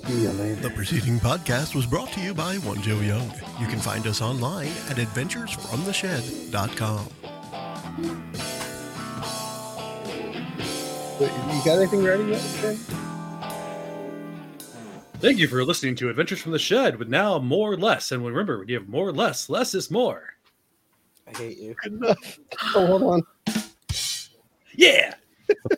The 0.04 0.70
preceding 0.74 1.18
podcast 1.18 1.74
was 1.74 1.86
brought 1.86 2.12
to 2.12 2.20
you 2.20 2.34
by 2.34 2.56
One 2.56 2.82
Joe 2.82 3.00
Young. 3.00 3.32
You 3.58 3.66
can 3.66 3.78
find 3.78 4.06
us 4.06 4.20
online 4.20 4.68
at 4.90 4.98
adventuresfromtheshed.com. 4.98 7.08
Wait, 11.20 11.30
You 11.54 11.62
got 11.64 11.78
anything 11.78 12.04
ready 12.04 12.24
yet? 12.24 12.42
Jay? 12.60 12.76
Thank 15.20 15.38
you 15.38 15.48
for 15.48 15.64
listening 15.64 15.94
to 15.96 16.08
Adventures 16.10 16.40
from 16.42 16.52
the 16.52 16.58
Shed 16.58 16.98
with 16.98 17.08
now 17.08 17.38
more 17.38 17.76
less. 17.78 18.12
And 18.12 18.22
remember, 18.24 18.58
when 18.58 18.68
you 18.68 18.74
have 18.78 18.88
more 18.88 19.10
less, 19.12 19.48
less 19.48 19.74
is 19.74 19.90
more. 19.90 20.34
I 21.26 21.30
hate 21.36 21.56
you. 21.58 21.74
Good 21.82 21.92
enough. 21.94 22.38
Oh, 22.74 22.86
hold 22.86 23.02
on. 23.02 23.22
Yeah. 24.74 25.14